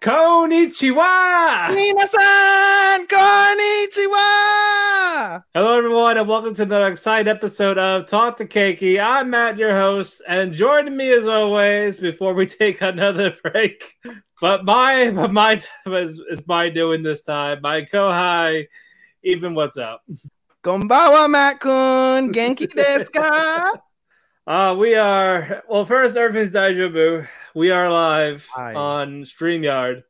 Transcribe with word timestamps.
Konnichiwa! 0.00 1.74
Minasan 1.74 3.08
konnichiwa! 3.08 4.22
Hello, 5.52 5.76
everyone, 5.76 6.16
and 6.16 6.28
welcome 6.28 6.54
to 6.54 6.62
another 6.62 6.86
exciting 6.86 7.26
episode 7.26 7.78
of 7.78 8.06
Talk 8.06 8.36
to 8.36 8.46
Keki. 8.46 9.02
I'm 9.02 9.30
Mat, 9.30 9.58
your 9.58 9.72
host, 9.72 10.22
and 10.28 10.52
joining 10.52 10.96
me 10.96 11.10
as 11.10 11.26
always 11.26 11.96
before 11.96 12.32
we 12.32 12.46
take 12.62 12.80
another 12.80 13.34
break. 13.42 13.96
But 14.40 14.64
my, 14.64 15.10
but 15.10 15.32
my 15.32 15.56
time 15.56 15.94
is, 15.94 16.22
is 16.30 16.46
my 16.46 16.68
doing 16.68 17.02
this 17.02 17.22
time. 17.22 17.58
My 17.60 17.82
kohai, 17.82 18.68
Ethan 19.24 19.56
what's 19.56 19.78
up? 19.78 20.04
Konbawa, 20.62 21.28
Mat-kun. 21.28 22.32
Genki 22.32 22.68
desu 22.68 23.14
ka? 23.14 23.72
Uh, 24.48 24.74
we 24.78 24.94
are 24.94 25.62
well. 25.68 25.84
First, 25.84 26.16
everything's 26.16 26.50
deja 26.54 26.88
vu. 26.88 27.22
We 27.54 27.70
are 27.70 27.90
live 27.90 28.48
Hi. 28.54 28.72
on 28.74 29.24
Streamyard. 29.24 30.04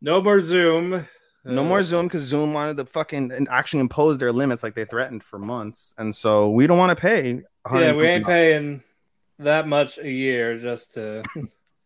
No 0.00 0.20
more 0.20 0.40
Zoom. 0.40 1.06
No 1.44 1.60
Uh, 1.62 1.64
more 1.64 1.82
Zoom 1.84 2.06
because 2.06 2.22
Zoom 2.22 2.52
wanted 2.52 2.78
to 2.78 2.84
fucking 2.84 3.30
and 3.30 3.46
actually 3.48 3.78
impose 3.80 4.18
their 4.18 4.32
limits 4.32 4.64
like 4.64 4.74
they 4.74 4.84
threatened 4.86 5.22
for 5.22 5.38
months. 5.38 5.94
And 5.98 6.16
so 6.16 6.50
we 6.50 6.66
don't 6.66 6.78
want 6.78 6.90
to 6.98 7.00
pay. 7.00 7.42
Yeah, 7.72 7.92
we 7.92 8.06
ain't 8.08 8.26
paying 8.26 8.82
that 9.38 9.68
much 9.68 9.98
a 9.98 10.10
year 10.10 10.58
just 10.58 10.94
to. 10.94 11.22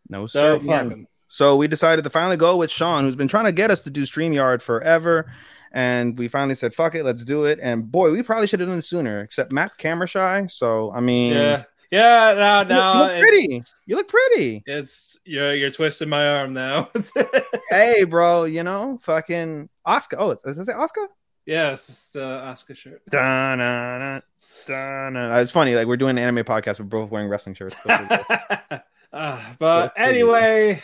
No, 0.08 0.26
So 0.26 0.58
sir. 0.58 0.64
fuck 0.66 0.92
'em. 0.92 1.06
So 1.28 1.54
we 1.56 1.68
decided 1.68 2.02
to 2.04 2.10
finally 2.10 2.38
go 2.38 2.56
with 2.56 2.70
Sean, 2.70 3.04
who's 3.04 3.14
been 3.14 3.28
trying 3.28 3.44
to 3.44 3.52
get 3.52 3.70
us 3.70 3.82
to 3.82 3.90
do 3.90 4.02
StreamYard 4.04 4.62
forever. 4.62 5.30
And 5.70 6.18
we 6.18 6.26
finally 6.28 6.56
said, 6.56 6.74
fuck 6.74 6.96
it, 6.96 7.04
let's 7.04 7.24
do 7.24 7.44
it. 7.44 7.60
And 7.62 7.92
boy, 7.92 8.10
we 8.10 8.22
probably 8.24 8.48
should 8.48 8.58
have 8.58 8.68
done 8.70 8.78
it 8.78 8.82
sooner, 8.82 9.20
except 9.20 9.52
Mat's 9.52 9.76
camera 9.76 10.08
shy. 10.08 10.46
So, 10.48 10.90
I 10.92 10.98
mean, 10.98 11.34
Yeah, 11.34 11.62
yeah. 11.90 12.34
No, 12.34 12.60
you, 12.62 12.68
no. 12.68 12.92
you 12.92 12.98
look 13.00 13.20
pretty. 13.20 13.62
You 13.86 13.96
look 13.96 14.08
pretty. 14.08 14.62
It's 14.66 15.18
you're 15.24 15.54
you're 15.54 15.70
twisting 15.70 16.08
my 16.08 16.26
arm 16.28 16.52
now. 16.52 16.88
hey, 17.70 18.04
bro, 18.04 18.44
you 18.44 18.62
know, 18.62 18.98
fucking 19.02 19.68
Oscar. 19.84 20.16
Oh, 20.18 20.34
does 20.34 20.58
it 20.58 20.64
say 20.64 20.72
Oscar? 20.72 21.08
yeah, 21.46 21.72
it's 21.72 21.86
just 21.86 22.16
uh, 22.16 22.42
Oscar 22.44 22.74
shirt. 22.74 23.02
Dun-dun-dun, 23.10 24.22
dun-dun. 24.66 25.38
It's 25.38 25.50
funny, 25.50 25.74
like 25.74 25.86
we're 25.86 25.96
doing 25.96 26.16
an 26.16 26.22
anime 26.22 26.44
podcast. 26.44 26.78
We're 26.78 26.86
both 26.86 27.10
wearing 27.10 27.28
wrestling 27.28 27.54
shirts. 27.54 27.76
Uh, 29.12 29.42
but 29.58 29.92
anyway, 29.96 30.80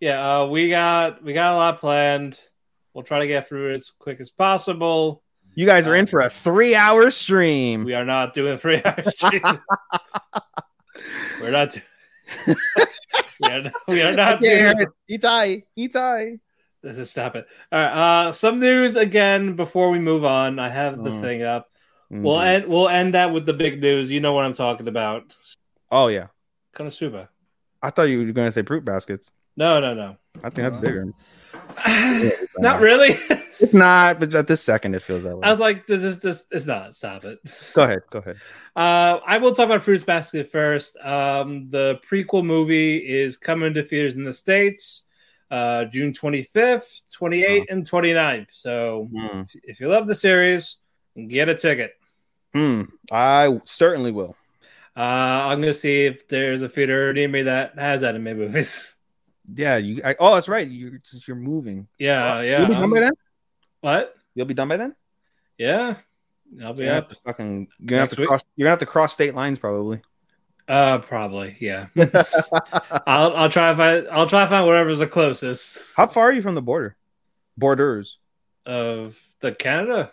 yeah, 0.00 0.40
uh, 0.40 0.46
we 0.46 0.68
got 0.68 1.22
we 1.22 1.32
got 1.32 1.54
a 1.54 1.56
lot 1.56 1.78
planned. 1.78 2.36
We'll 2.92 3.04
try 3.04 3.20
to 3.20 3.28
get 3.28 3.48
through 3.48 3.70
it 3.70 3.74
as 3.74 3.92
quick 4.00 4.18
as 4.18 4.32
possible. 4.32 5.22
You 5.58 5.66
guys 5.66 5.88
are 5.88 5.94
in 5.96 6.06
for 6.06 6.20
a 6.20 6.30
three-hour 6.30 7.10
stream. 7.10 7.82
We 7.82 7.92
are 7.94 8.04
not 8.04 8.32
doing 8.32 8.52
a 8.52 8.58
three 8.58 8.80
hour 8.84 9.02
stream. 9.16 9.42
We're 11.40 11.50
not. 11.50 11.70
Do- 11.72 11.80
we 13.40 13.50
are 13.50 13.62
not. 13.62 13.72
We 13.88 14.02
are 14.02 14.12
not 14.12 14.40
doing. 14.40 14.74
it. 14.78 15.20
Itai, 15.20 15.64
Itai. 15.76 16.38
This 16.80 16.96
is 16.98 17.10
stop 17.10 17.34
it. 17.34 17.48
All 17.72 17.80
right. 17.80 18.26
Uh, 18.28 18.30
some 18.32 18.60
news 18.60 18.94
again 18.94 19.56
before 19.56 19.90
we 19.90 19.98
move 19.98 20.24
on. 20.24 20.60
I 20.60 20.68
have 20.68 20.96
the 21.02 21.10
Mm. 21.10 21.20
thing 21.20 21.42
up. 21.42 21.66
We'll 22.08 22.36
Mhm. 22.36 22.46
end. 22.46 22.66
We'll 22.68 22.88
end 22.88 23.14
that 23.14 23.32
with 23.32 23.44
the 23.44 23.52
big 23.52 23.82
news. 23.82 24.12
You 24.12 24.20
know 24.20 24.34
what 24.34 24.44
I'm 24.44 24.52
talking 24.54 24.86
about. 24.86 25.34
Oh 25.90 26.06
yeah, 26.06 26.28
Konosuba. 26.76 27.26
I 27.82 27.90
thought 27.90 28.04
you 28.04 28.18
were 28.24 28.30
going 28.32 28.46
to 28.46 28.52
say 28.52 28.62
Fruits 28.62 28.84
Basket. 28.84 29.28
No, 29.56 29.80
no, 29.80 29.92
no. 29.92 30.16
I 30.36 30.50
think 30.50 30.68
that's 30.68 30.76
bigger. 30.76 31.06
not 32.58 32.80
really. 32.80 33.10
It's 33.30 33.74
not, 33.74 34.20
but 34.20 34.34
at 34.34 34.46
this 34.46 34.62
second, 34.62 34.94
it 34.94 35.02
feels 35.02 35.24
that 35.24 35.36
way. 35.36 35.46
I 35.46 35.50
was 35.50 35.60
like, 35.60 35.86
this 35.86 36.02
is 36.04 36.18
this. 36.20 36.46
It's 36.50 36.66
not. 36.66 36.94
Stop 36.94 37.24
it. 37.24 37.38
go 37.74 37.84
ahead, 37.84 38.00
go 38.10 38.18
ahead. 38.18 38.36
Uh, 38.76 39.20
I 39.26 39.38
will 39.38 39.54
talk 39.54 39.66
about 39.66 39.82
Fruits 39.82 40.04
Basket 40.04 40.50
first. 40.50 40.96
Um, 40.98 41.68
the 41.70 42.00
prequel 42.08 42.44
movie 42.44 42.96
is 42.96 43.36
coming 43.36 43.74
to 43.74 43.82
theaters 43.82 44.16
in 44.16 44.24
the 44.24 44.32
states, 44.32 45.04
uh, 45.50 45.84
June 45.86 46.12
25th, 46.12 47.02
28th, 47.18 47.66
and 47.70 47.84
29th. 47.88 48.48
So 48.52 49.08
Hmm. 49.12 49.42
if 49.64 49.80
you 49.80 49.88
love 49.88 50.06
the 50.06 50.14
series, 50.14 50.76
get 51.26 51.48
a 51.48 51.54
ticket. 51.54 51.92
Hmm. 52.54 52.82
I 53.10 53.60
certainly 53.64 54.12
will. 54.12 54.36
Uh, 54.96 55.00
I'm 55.00 55.60
gonna 55.60 55.72
see 55.74 56.06
if 56.06 56.26
there's 56.28 56.62
a 56.62 56.68
theater 56.68 57.12
near 57.12 57.28
me 57.28 57.42
that 57.42 57.78
has 57.78 58.02
anime 58.02 58.36
movies. 58.36 58.94
Yeah, 59.54 59.76
you. 59.78 60.02
I, 60.04 60.14
oh, 60.18 60.34
that's 60.34 60.48
right. 60.48 60.68
You're 60.68 61.00
you're 61.26 61.36
moving. 61.36 61.88
Yeah, 61.98 62.40
yeah. 62.42 62.58
You'll 62.58 62.68
be 62.68 62.74
done 62.74 62.84
um, 62.84 62.90
by 62.90 63.00
then. 63.00 63.12
what? 63.80 64.14
You'll 64.34 64.46
be 64.46 64.54
done 64.54 64.68
by 64.68 64.76
then. 64.76 64.94
Yeah, 65.56 65.96
I'll 66.62 66.74
be 66.74 66.84
You're 66.84 66.94
up. 66.94 67.12
fucking. 67.24 67.68
You're 67.78 67.86
gonna 67.86 68.00
have 68.00 68.10
to 68.10 68.20
week? 68.20 68.28
cross. 68.28 68.42
You're 68.56 68.66
gonna 68.66 68.72
have 68.72 68.78
to 68.80 68.86
cross 68.86 69.12
state 69.12 69.34
lines 69.34 69.58
probably. 69.58 70.02
Uh, 70.68 70.98
probably. 70.98 71.56
Yeah. 71.60 71.86
I'll 73.06 73.34
I'll 73.34 73.50
try 73.50 73.70
to 73.70 73.76
find 73.76 74.08
I'll 74.08 74.28
try 74.28 74.44
to 74.44 74.50
find 74.50 74.66
whatever's 74.66 74.98
the 74.98 75.06
closest 75.06 75.96
How 75.96 76.06
far 76.06 76.24
are 76.24 76.32
you 76.32 76.42
from 76.42 76.54
the 76.54 76.62
border? 76.62 76.94
Borders, 77.56 78.18
of 78.66 79.18
the 79.40 79.52
Canada. 79.52 80.12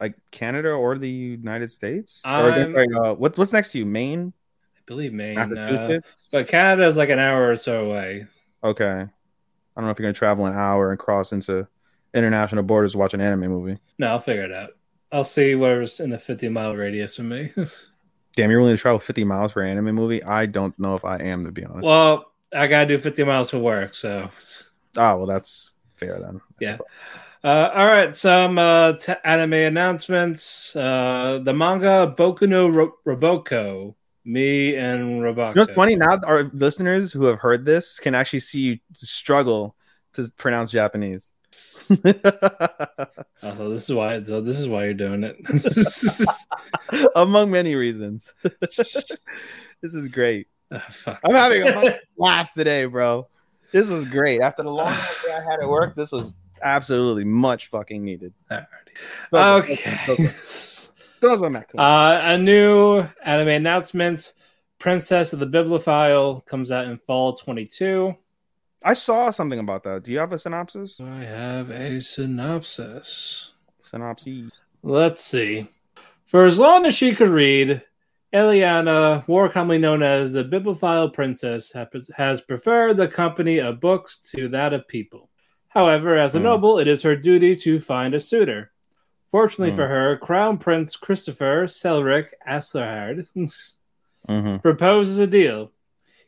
like 0.00 0.14
Canada 0.30 0.70
or 0.70 0.96
the 0.98 1.08
United 1.10 1.70
States? 1.70 2.20
Or 2.24 2.30
I'm- 2.30 2.72
like, 2.72 2.88
uh, 3.04 3.14
what's 3.14 3.38
what's 3.38 3.52
next 3.52 3.72
to 3.72 3.78
you? 3.78 3.86
Maine, 3.86 4.32
I 4.76 4.80
believe 4.86 5.12
Maine. 5.12 5.38
Uh, 5.38 6.00
but 6.32 6.48
Canada 6.48 6.86
is 6.86 6.96
like 6.96 7.10
an 7.10 7.18
hour 7.18 7.50
or 7.50 7.56
so 7.56 7.84
away. 7.84 8.26
Okay. 8.64 8.86
I 8.86 9.80
don't 9.80 9.84
know 9.86 9.90
if 9.90 9.98
you're 9.98 10.04
gonna 10.04 10.12
travel 10.12 10.46
an 10.46 10.54
hour 10.54 10.90
and 10.90 10.98
cross 10.98 11.32
into 11.32 11.66
international 12.14 12.62
borders 12.62 12.92
to 12.92 12.98
watch 12.98 13.14
an 13.14 13.20
anime 13.20 13.50
movie. 13.50 13.78
No, 13.98 14.08
I'll 14.08 14.20
figure 14.20 14.44
it 14.44 14.52
out. 14.52 14.70
I'll 15.10 15.24
see 15.24 15.54
where's 15.54 16.00
in 16.00 16.10
the 16.10 16.18
50 16.18 16.48
mile 16.48 16.74
radius 16.74 17.18
of 17.18 17.26
me. 17.26 17.52
Damn, 18.36 18.50
you're 18.50 18.60
willing 18.60 18.76
to 18.76 18.80
travel 18.80 18.98
50 18.98 19.24
miles 19.24 19.52
for 19.52 19.62
an 19.62 19.70
anime 19.70 19.94
movie? 19.94 20.22
I 20.24 20.46
don't 20.46 20.78
know 20.78 20.94
if 20.94 21.04
I 21.04 21.18
am, 21.18 21.44
to 21.44 21.52
be 21.52 21.64
honest. 21.64 21.84
well, 21.84 22.32
I 22.54 22.66
gotta 22.66 22.86
do 22.86 22.98
50 22.98 23.24
miles 23.24 23.50
for 23.50 23.58
work, 23.58 23.94
so. 23.94 24.30
oh, 24.96 25.16
well, 25.16 25.26
that's 25.26 25.74
fair 25.96 26.18
then. 26.18 26.36
I 26.36 26.54
Yeah. 26.60 26.78
Uh, 27.44 27.70
all 27.74 27.86
right, 27.86 28.16
some 28.16 28.56
uh, 28.56 28.92
t- 28.92 29.12
anime 29.24 29.54
announcements. 29.54 30.76
Uh, 30.76 31.40
the 31.42 31.52
manga 31.52 32.14
Boku 32.16 32.48
no 32.48 32.68
Ro- 32.68 32.94
Roboko. 33.04 33.94
Me 34.24 34.76
and 34.76 35.20
Roboko. 35.20 35.50
You 35.50 35.54
know 35.54 35.62
what's 35.62 35.72
funny? 35.72 35.96
Now 35.96 36.18
our 36.24 36.44
listeners 36.52 37.12
who 37.12 37.24
have 37.24 37.38
heard 37.38 37.64
this 37.64 37.98
can 37.98 38.14
actually 38.14 38.40
see 38.40 38.60
you 38.60 38.78
struggle 38.94 39.74
to 40.14 40.30
pronounce 40.36 40.70
Japanese. 40.70 41.30
So 41.50 41.94
uh-huh, 42.04 43.68
this 43.68 43.88
is 43.88 43.94
why. 43.94 44.22
So 44.22 44.40
this 44.40 44.58
is 44.58 44.68
why 44.68 44.84
you're 44.84 44.94
doing 44.94 45.24
it. 45.24 45.36
Among 47.16 47.50
many 47.50 47.74
reasons. 47.74 48.32
this 48.60 49.10
is 49.82 50.08
great. 50.08 50.46
Oh. 50.70 51.18
I'm 51.24 51.34
having 51.34 51.68
a 51.68 51.98
blast 52.16 52.54
today, 52.54 52.86
bro. 52.86 53.28
This 53.72 53.88
was 53.88 54.04
great. 54.04 54.40
After 54.40 54.62
the 54.62 54.70
long 54.70 54.94
day 55.26 55.32
I 55.32 55.42
had 55.42 55.60
at 55.60 55.68
work, 55.68 55.94
this 55.94 56.12
was 56.12 56.34
absolutely 56.62 57.24
much 57.24 57.66
fucking 57.66 58.02
needed. 58.02 58.32
Uh, 58.50 58.62
okay. 59.32 60.00
Those 60.06 60.91
are 61.24 61.50
my 61.50 61.64
Uh, 61.76 62.20
a 62.22 62.38
new 62.38 63.06
anime 63.24 63.48
announcement: 63.48 64.32
Princess 64.78 65.32
of 65.32 65.38
the 65.38 65.46
Bibliophile 65.46 66.40
comes 66.42 66.72
out 66.72 66.86
in 66.86 66.98
fall 66.98 67.34
22. 67.34 68.14
I 68.84 68.94
saw 68.94 69.30
something 69.30 69.60
about 69.60 69.84
that. 69.84 70.02
Do 70.02 70.10
you 70.10 70.18
have 70.18 70.32
a 70.32 70.38
synopsis? 70.38 70.98
I 71.00 71.22
have 71.24 71.70
a 71.70 72.00
synopsis. 72.00 73.52
Synopsis. 73.78 74.50
Let's 74.82 75.22
see. 75.24 75.68
For 76.26 76.44
as 76.46 76.58
long 76.58 76.86
as 76.86 76.94
she 76.94 77.12
could 77.14 77.28
read, 77.28 77.82
Eliana, 78.34 79.26
more 79.28 79.48
commonly 79.48 79.78
known 79.78 80.02
as 80.02 80.32
the 80.32 80.42
Bibliophile 80.42 81.10
Princess, 81.10 81.72
has 82.16 82.40
preferred 82.40 82.96
the 82.96 83.06
company 83.06 83.58
of 83.58 83.78
books 83.78 84.16
to 84.34 84.48
that 84.48 84.72
of 84.72 84.88
people. 84.88 85.28
However, 85.68 86.16
as 86.16 86.34
a 86.34 86.38
Hmm. 86.38 86.44
noble, 86.44 86.78
it 86.78 86.88
is 86.88 87.02
her 87.02 87.14
duty 87.14 87.54
to 87.56 87.78
find 87.78 88.14
a 88.14 88.20
suitor. 88.20 88.71
Fortunately 89.32 89.70
Hmm. 89.70 89.76
for 89.76 89.88
her, 89.88 90.16
Crown 90.18 90.58
Prince 90.58 90.94
Christopher 90.94 91.64
Selric 91.66 92.28
Aslerhard 92.46 93.26
Mm-hmm. 94.28 94.58
proposes 94.58 95.18
a 95.18 95.26
deal. 95.26 95.72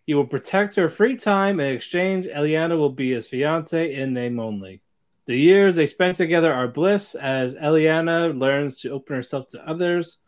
He 0.06 0.14
will 0.14 0.26
protect 0.26 0.74
her 0.74 0.88
free 0.88 1.14
time. 1.16 1.60
In 1.60 1.72
exchange, 1.74 2.26
Eliana 2.26 2.76
will 2.76 2.90
be 2.90 3.12
his 3.12 3.28
fiance 3.28 3.94
in 3.94 4.12
name 4.14 4.40
only. 4.40 4.80
The 5.26 5.36
years 5.36 5.76
they 5.76 5.86
spend 5.86 6.14
together 6.16 6.52
are 6.52 6.66
bliss 6.68 7.14
as 7.14 7.54
Eliana 7.54 8.36
learns 8.38 8.80
to 8.80 8.90
open 8.90 9.16
herself 9.16 9.46
to 9.50 9.66
others, 9.68 10.18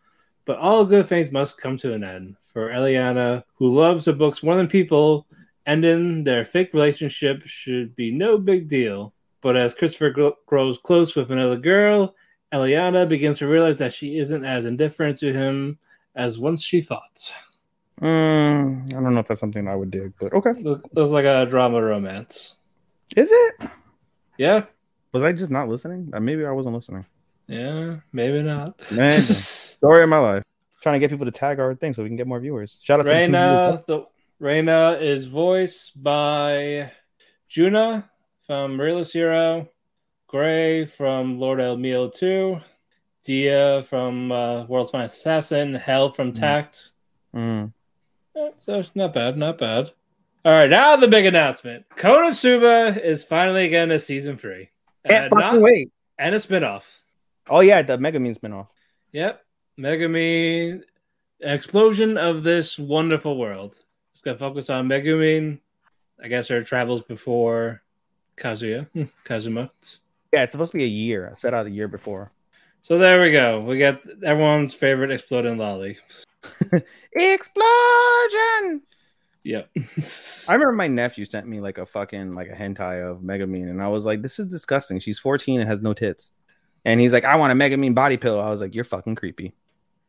but 0.44 0.58
all 0.58 0.84
good 0.86 1.06
things 1.06 1.32
must 1.32 1.60
come 1.60 1.76
to 1.78 1.92
an 1.92 2.04
end. 2.04 2.36
For 2.52 2.70
Eliana, 2.70 3.42
who 3.56 3.74
loves 3.74 4.04
her 4.06 4.12
books 4.12 4.42
more 4.42 4.54
than 4.54 4.68
people, 4.68 5.26
ending 5.66 6.24
their 6.24 6.44
fake 6.44 6.72
relationship 6.72 7.42
should 7.46 7.96
be 7.96 8.10
no 8.12 8.38
big 8.38 8.68
deal. 8.68 9.12
But 9.42 9.56
as 9.56 9.74
Christopher 9.74 10.10
gro- 10.10 10.36
grows 10.46 10.78
close 10.78 11.14
with 11.16 11.30
another 11.30 11.56
girl, 11.58 12.14
Eliana 12.52 13.08
begins 13.08 13.38
to 13.38 13.48
realize 13.48 13.78
that 13.78 13.92
she 13.92 14.18
isn't 14.18 14.44
as 14.44 14.66
indifferent 14.66 15.18
to 15.18 15.32
him 15.32 15.78
as 16.14 16.38
once 16.38 16.62
she 16.62 16.80
thought. 16.80 17.32
Mm, 18.00 18.90
I 18.90 19.00
don't 19.00 19.14
know 19.14 19.20
if 19.20 19.28
that's 19.28 19.40
something 19.40 19.66
I 19.68 19.74
would 19.74 19.90
dig, 19.90 20.12
but 20.20 20.32
okay. 20.32 20.52
Look, 20.60 20.84
it 20.84 20.98
was 20.98 21.10
like 21.10 21.24
a 21.24 21.46
drama 21.46 21.82
romance. 21.82 22.56
Is 23.16 23.30
it? 23.32 23.70
Yeah, 24.38 24.64
Was 25.12 25.22
I 25.22 25.32
just 25.32 25.50
not 25.50 25.68
listening? 25.68 26.10
Uh, 26.12 26.20
maybe 26.20 26.44
I 26.44 26.50
wasn't 26.50 26.74
listening. 26.74 27.06
yeah, 27.46 27.96
maybe 28.12 28.42
not. 28.42 28.78
Man, 28.90 29.10
story 29.20 30.02
of 30.02 30.08
my 30.10 30.18
life. 30.18 30.42
Trying 30.82 30.94
to 30.96 30.98
get 30.98 31.10
people 31.10 31.24
to 31.24 31.32
tag 31.32 31.58
our 31.58 31.74
thing 31.74 31.94
so 31.94 32.02
we 32.02 32.08
can 32.10 32.16
get 32.16 32.26
more 32.26 32.38
viewers. 32.38 32.78
Shout 32.82 33.00
out 33.00 33.04
to 33.04 33.08
the 33.08 33.14
two 33.14 33.26
viewers. 33.28 33.32
Reina, 33.32 33.84
the 33.86 34.06
Reina 34.38 34.98
is 35.00 35.26
voiced 35.26 36.00
by 36.02 36.92
Juna 37.48 38.10
from 38.46 38.78
Realist 38.78 39.14
Hero, 39.14 39.68
Gray 40.28 40.84
from 40.84 41.38
Lord 41.38 41.60
El-Melloi 41.60 42.12
2, 42.14 42.60
Dia 43.24 43.82
from 43.84 44.32
uh, 44.32 44.64
World's 44.66 44.90
Finest 44.90 45.18
Assassin, 45.18 45.74
Hell 45.74 46.10
from 46.10 46.32
Tact. 46.32 46.90
Mm. 47.34 47.72
Eh, 48.36 48.50
So 48.56 48.82
not 48.94 49.12
bad, 49.14 49.36
not 49.36 49.58
bad. 49.58 49.92
All 50.44 50.52
right, 50.52 50.70
now 50.70 50.94
the 50.96 51.08
big 51.08 51.26
announcement: 51.26 51.84
Konosuba 51.96 53.00
is 53.02 53.24
finally 53.24 53.68
getting 53.68 53.92
a 53.94 53.98
season 53.98 54.36
three, 54.36 54.70
Can't 55.08 55.32
Uh, 55.32 55.38
not- 55.38 55.60
wait. 55.60 55.90
and 56.18 56.34
a 56.34 56.38
spinoff. 56.38 56.82
Oh 57.48 57.60
yeah, 57.60 57.82
the 57.82 57.96
Megumin 57.98 58.36
spinoff. 58.38 58.68
Yep, 59.12 59.44
Megami, 59.78 60.82
explosion 61.40 62.16
of 62.16 62.42
this 62.44 62.78
wonderful 62.78 63.36
world. 63.38 63.74
It's 64.12 64.20
gonna 64.22 64.38
focus 64.38 64.70
on 64.70 64.88
Megumin. 64.88 65.58
I 66.22 66.28
guess 66.28 66.48
her 66.48 66.62
travels 66.62 67.02
before 67.02 67.82
Kazuya, 68.36 68.86
Kazuma. 69.24 69.70
Yeah, 70.36 70.42
it's 70.42 70.52
supposed 70.52 70.72
to 70.72 70.76
be 70.76 70.84
a 70.84 70.86
year. 70.86 71.30
I 71.30 71.34
set 71.34 71.54
out 71.54 71.64
a 71.64 71.70
year 71.70 71.88
before. 71.88 72.30
So 72.82 72.98
there 72.98 73.22
we 73.22 73.32
go. 73.32 73.62
We 73.62 73.78
got 73.78 74.02
everyone's 74.22 74.74
favorite 74.74 75.10
exploding 75.10 75.56
lolly. 75.56 75.96
Explosion! 77.12 78.82
Yep. 79.44 79.70
I 80.46 80.52
remember 80.52 80.72
my 80.72 80.88
nephew 80.88 81.24
sent 81.24 81.46
me 81.46 81.60
like 81.60 81.78
a 81.78 81.86
fucking 81.86 82.34
like 82.34 82.48
a 82.50 82.54
hentai 82.54 83.10
of 83.10 83.22
Megumin, 83.22 83.70
and 83.70 83.82
I 83.82 83.88
was 83.88 84.04
like, 84.04 84.20
"This 84.20 84.38
is 84.38 84.48
disgusting." 84.48 85.00
She's 85.00 85.18
14 85.18 85.58
and 85.58 85.70
has 85.70 85.80
no 85.80 85.94
tits, 85.94 86.32
and 86.84 87.00
he's 87.00 87.14
like, 87.14 87.24
"I 87.24 87.36
want 87.36 87.50
a 87.50 87.56
Megumin 87.56 87.94
body 87.94 88.18
pillow." 88.18 88.40
I 88.40 88.50
was 88.50 88.60
like, 88.60 88.74
"You're 88.74 88.84
fucking 88.84 89.14
creepy," 89.14 89.54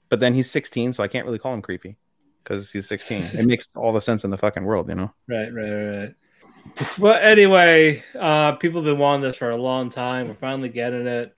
but 0.09 0.19
then 0.19 0.33
he's 0.33 0.51
16, 0.51 0.91
so 0.91 1.03
I 1.03 1.07
can't 1.07 1.25
really 1.25 1.39
call 1.39 1.53
him 1.53 1.62
creepy 1.62 1.95
because 2.44 2.69
he's 2.69 2.89
16. 2.89 3.39
it 3.39 3.45
makes 3.47 3.69
all 3.77 3.94
the 3.94 4.01
sense 4.01 4.25
in 4.25 4.30
the 4.30 4.38
fucking 4.38 4.65
world, 4.65 4.89
you 4.89 4.95
know. 4.95 5.13
Right, 5.30 5.53
right, 5.53 5.71
right, 5.71 6.15
right. 6.75 7.00
Well, 7.00 7.19
anyway, 7.22 8.04
uh, 8.18 8.54
people 8.54 8.81
have 8.81 8.86
been 8.86 8.98
wanting 9.00 9.22
this 9.24 9.38
for 9.38 9.50
a 9.50 9.58
long 9.58 9.90
time. 9.90 10.28
We're 10.28 10.36
finally 10.36 10.69
getting 10.69 11.08
it 11.08 11.36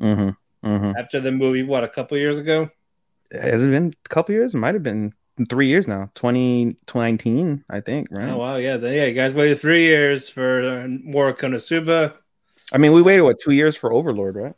Mm-hmm. 0.00 0.66
Mm-hmm. 0.68 0.92
after 0.98 1.20
the 1.20 1.32
movie. 1.32 1.62
What 1.62 1.84
a 1.84 1.88
couple 1.88 2.16
years 2.16 2.38
ago. 2.38 2.70
Has 3.32 3.62
it 3.62 3.70
been 3.70 3.92
a 4.04 4.08
couple 4.08 4.34
years? 4.34 4.54
It 4.54 4.58
might 4.58 4.74
have 4.74 4.82
been 4.82 5.12
three 5.48 5.68
years 5.68 5.86
now. 5.86 6.10
2019, 6.14 7.64
I 7.70 7.80
think. 7.80 8.08
Right. 8.10 8.30
Oh 8.30 8.38
wow, 8.38 8.56
yeah, 8.56 8.76
then, 8.76 8.92
yeah. 8.94 9.04
You 9.06 9.14
guys 9.14 9.34
waited 9.34 9.60
three 9.60 9.84
years 9.84 10.28
for 10.28 10.62
uh, 10.62 10.88
more 10.88 11.32
Konosuba. 11.34 12.14
I 12.72 12.78
mean, 12.78 12.92
we 12.92 13.02
waited 13.02 13.22
what 13.22 13.40
two 13.40 13.52
years 13.52 13.76
for 13.76 13.92
Overlord, 13.92 14.36
right? 14.36 14.54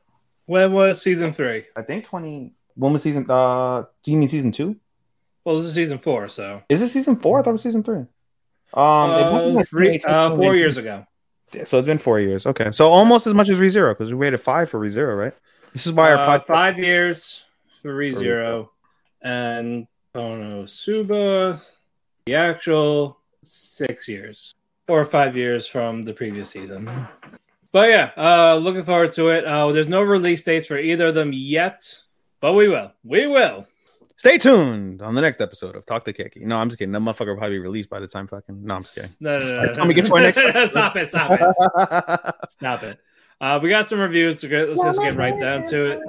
When 0.47 0.73
was 0.73 1.01
season 1.01 1.33
three? 1.33 1.65
I 1.77 1.83
think 1.83 2.05
20. 2.05 2.53
When 2.75 2.93
was 2.93 3.03
season? 3.03 3.27
Uh, 3.29 3.85
do 4.03 4.11
you 4.13 4.17
mean 4.17 4.29
season 4.29 4.53
two? 4.53 4.77
Well, 5.45 5.57
this 5.57 5.67
is 5.67 5.75
season 5.75 5.99
four, 5.99 6.29
so 6.29 6.63
Is 6.69 6.81
it 6.83 6.89
season 6.91 7.17
four? 7.17 7.39
I 7.39 7.43
thought 7.43 7.51
it 7.51 7.55
was 7.55 7.63
season 7.63 7.83
three. 7.83 8.05
Um, 8.75 9.11
uh, 9.59 9.65
three, 9.65 9.99
2018, 9.99 10.03
uh, 10.11 10.37
four 10.37 10.55
years 10.57 10.77
ago. 10.79 11.07
So 11.65 11.79
it's 11.79 11.87
been 11.87 11.99
four 11.99 12.19
years. 12.21 12.47
Okay, 12.47 12.71
so 12.73 12.89
almost 12.89 13.27
as 13.27 13.35
much 13.35 13.51
as 13.51 13.59
ReZero 13.59 13.93
because 13.93 14.11
we 14.13 14.19
waited 14.19 14.39
five 14.39 14.71
for 14.71 14.81
ReZero, 14.81 15.19
right? 15.19 15.35
This 15.73 15.87
is 15.87 15.93
why 15.93 16.13
our 16.13 16.19
Uh, 16.19 16.27
podcast. 16.39 16.47
five 16.47 16.79
years 16.79 17.45
for 17.83 17.89
For 17.91 17.95
ReZero 17.99 18.69
and 19.23 19.87
Konosuba, 20.15 21.61
the 22.27 22.35
actual 22.35 23.19
six 23.43 24.09
years 24.09 24.55
or 24.89 25.05
five 25.05 25.37
years 25.37 25.67
from 25.67 26.05
the 26.05 26.13
previous 26.15 26.49
season. 26.49 26.89
But 27.73 27.89
yeah, 27.89 28.11
uh, 28.17 28.57
looking 28.57 28.85
forward 28.85 29.13
to 29.13 29.29
it. 29.29 29.45
Uh, 29.45 29.73
there's 29.73 29.89
no 29.89 30.03
release 30.03 30.43
dates 30.45 30.67
for 30.67 30.79
either 30.79 31.07
of 31.09 31.15
them 31.15 31.33
yet, 31.33 31.91
but 32.41 32.53
we 32.53 32.69
will. 32.69 32.93
We 33.05 33.27
will. 33.27 33.67
Stay 34.17 34.39
tuned 34.39 35.03
on 35.03 35.15
the 35.15 35.21
next 35.21 35.41
episode 35.41 35.75
of 35.75 35.85
Talk 35.87 36.05
to 36.05 36.13
Keki. 36.13 36.43
No, 36.43 36.59
I'm 36.59 36.69
just 36.69 36.79
kidding. 36.79 36.93
That 36.93 37.01
motherfucker 37.01 37.29
will 37.29 37.37
probably 37.37 37.57
be 37.57 37.61
released 37.61 37.89
by 37.91 38.01
the 38.01 38.07
time 38.07 38.27
fucking. 38.27 38.65
No, 38.65 38.77
I'm 38.77 38.83
just 38.83 38.95
kidding. 38.95 39.11
No, 39.21 39.39
no, 39.39 39.65
no, 39.65 39.73
tell 39.73 39.87
me 39.87 39.95
get 39.95 40.07
to 40.07 40.15
our 40.15 40.21
next 40.21 40.39
stop 40.71 40.97
it! 40.97 41.09
Stop 41.09 41.31
it! 41.41 42.35
Stop 42.51 42.83
it! 42.85 42.99
Uh, 43.41 43.59
we 43.63 43.69
got 43.71 43.89
some 43.89 43.99
reviews 43.99 44.37
to 44.39 44.49
get. 44.49 44.69
Let's 44.69 44.83
just 44.83 45.01
get 45.01 45.17
right 45.17 45.39
down 45.39 45.65
to 45.71 45.85
it. 45.93 46.01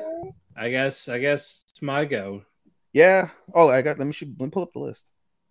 I 0.56 0.70
guess. 0.70 1.08
I 1.10 1.20
guess 1.20 1.64
it's 1.70 1.82
my 1.82 2.06
go. 2.06 2.44
yeah. 2.92 3.30
Oh, 3.54 3.70
I 3.70 3.82
got. 3.82 3.98
Let 3.98 4.06
me, 4.06 4.14
shoot, 4.14 4.30
let 4.40 4.46
me 4.46 4.52
pull 4.52 4.64
up 4.64 4.74
the 4.74 4.80
list. 4.80 5.10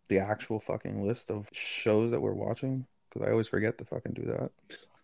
The 0.09 0.19
actual 0.19 0.61
fucking 0.61 1.07
list 1.07 1.31
of 1.31 1.49
shows 1.53 2.11
that 2.11 2.21
we're 2.21 2.35
watching 2.35 2.87
because 3.09 3.27
I 3.27 3.31
always 3.31 3.49
forget 3.49 3.79
to 3.79 3.85
fucking 3.85 4.13
do 4.13 4.25
that. 4.27 4.51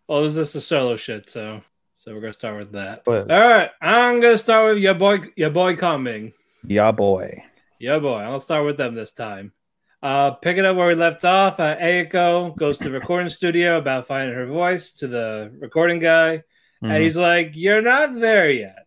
Well, 0.07 0.23
this 0.23 0.37
is 0.37 0.53
the 0.53 0.61
solo 0.61 0.97
shit, 0.97 1.29
so 1.31 1.63
so 1.95 2.15
we're 2.15 2.21
gonna 2.21 2.33
start 2.33 2.59
with 2.59 2.73
that. 2.73 3.05
But 3.05 3.31
All 3.31 3.41
right, 3.41 3.71
I'm 3.81 4.21
gonna 4.21 4.39
start 4.39 4.75
with 4.75 4.83
your 4.83 4.95
boy, 4.95 5.19
your 5.37 5.51
boy 5.51 5.77
Kongming. 5.77 6.33
Yeah, 6.67 6.93
boy. 6.93 7.43
Yeah, 7.79 7.99
boy. 7.99 8.19
I'll 8.19 8.41
start 8.41 8.65
with 8.67 8.77
them 8.77 8.95
this 8.95 9.13
time. 9.13 9.53
Uh, 10.03 10.33
picking 10.33 10.65
up 10.65 10.77
where 10.77 10.87
we 10.89 10.95
left 10.95 11.25
off, 11.25 11.59
uh, 11.61 11.77
Eiko 11.77 12.57
goes 12.57 12.79
to 12.79 12.85
the 12.85 12.93
recording 12.93 13.29
studio 13.29 13.79
about 13.79 14.07
finding 14.07 14.35
her 14.37 14.47
voice 14.47 14.93
to 14.95 15.09
the 15.09 15.53
recording 15.59 15.99
guy, 15.99 16.43
Mhm. 16.83 16.91
and 16.91 17.03
he's 17.03 17.17
like, 17.17 17.57
"You're 17.57 17.83
not 17.83 18.15
there 18.15 18.51
yet." 18.51 18.87